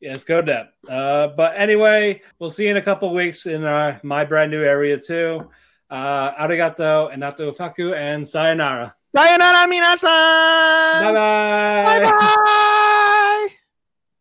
Yes, 0.00 0.22
go 0.24 0.42
Depp. 0.42 0.68
Uh, 0.88 1.28
but 1.28 1.56
anyway, 1.56 2.22
we'll 2.38 2.50
see 2.50 2.64
you 2.64 2.70
in 2.70 2.76
a 2.76 2.82
couple 2.82 3.08
of 3.08 3.14
weeks 3.14 3.46
in 3.46 3.64
our, 3.64 3.98
my 4.04 4.24
brand 4.24 4.50
new 4.52 4.62
area 4.62 4.96
too. 4.96 5.50
Uh, 5.90 6.32
arigato 6.34 7.10
and 7.10 7.20
nato 7.20 7.50
faku 7.52 7.94
and 7.94 8.26
sayonara. 8.26 8.94
Sayonara 9.16 9.66
minasan. 9.66 11.02
Bye 11.02 11.12
bye. 11.12 12.00
Bye 12.00 12.10
bye. 12.10 12.94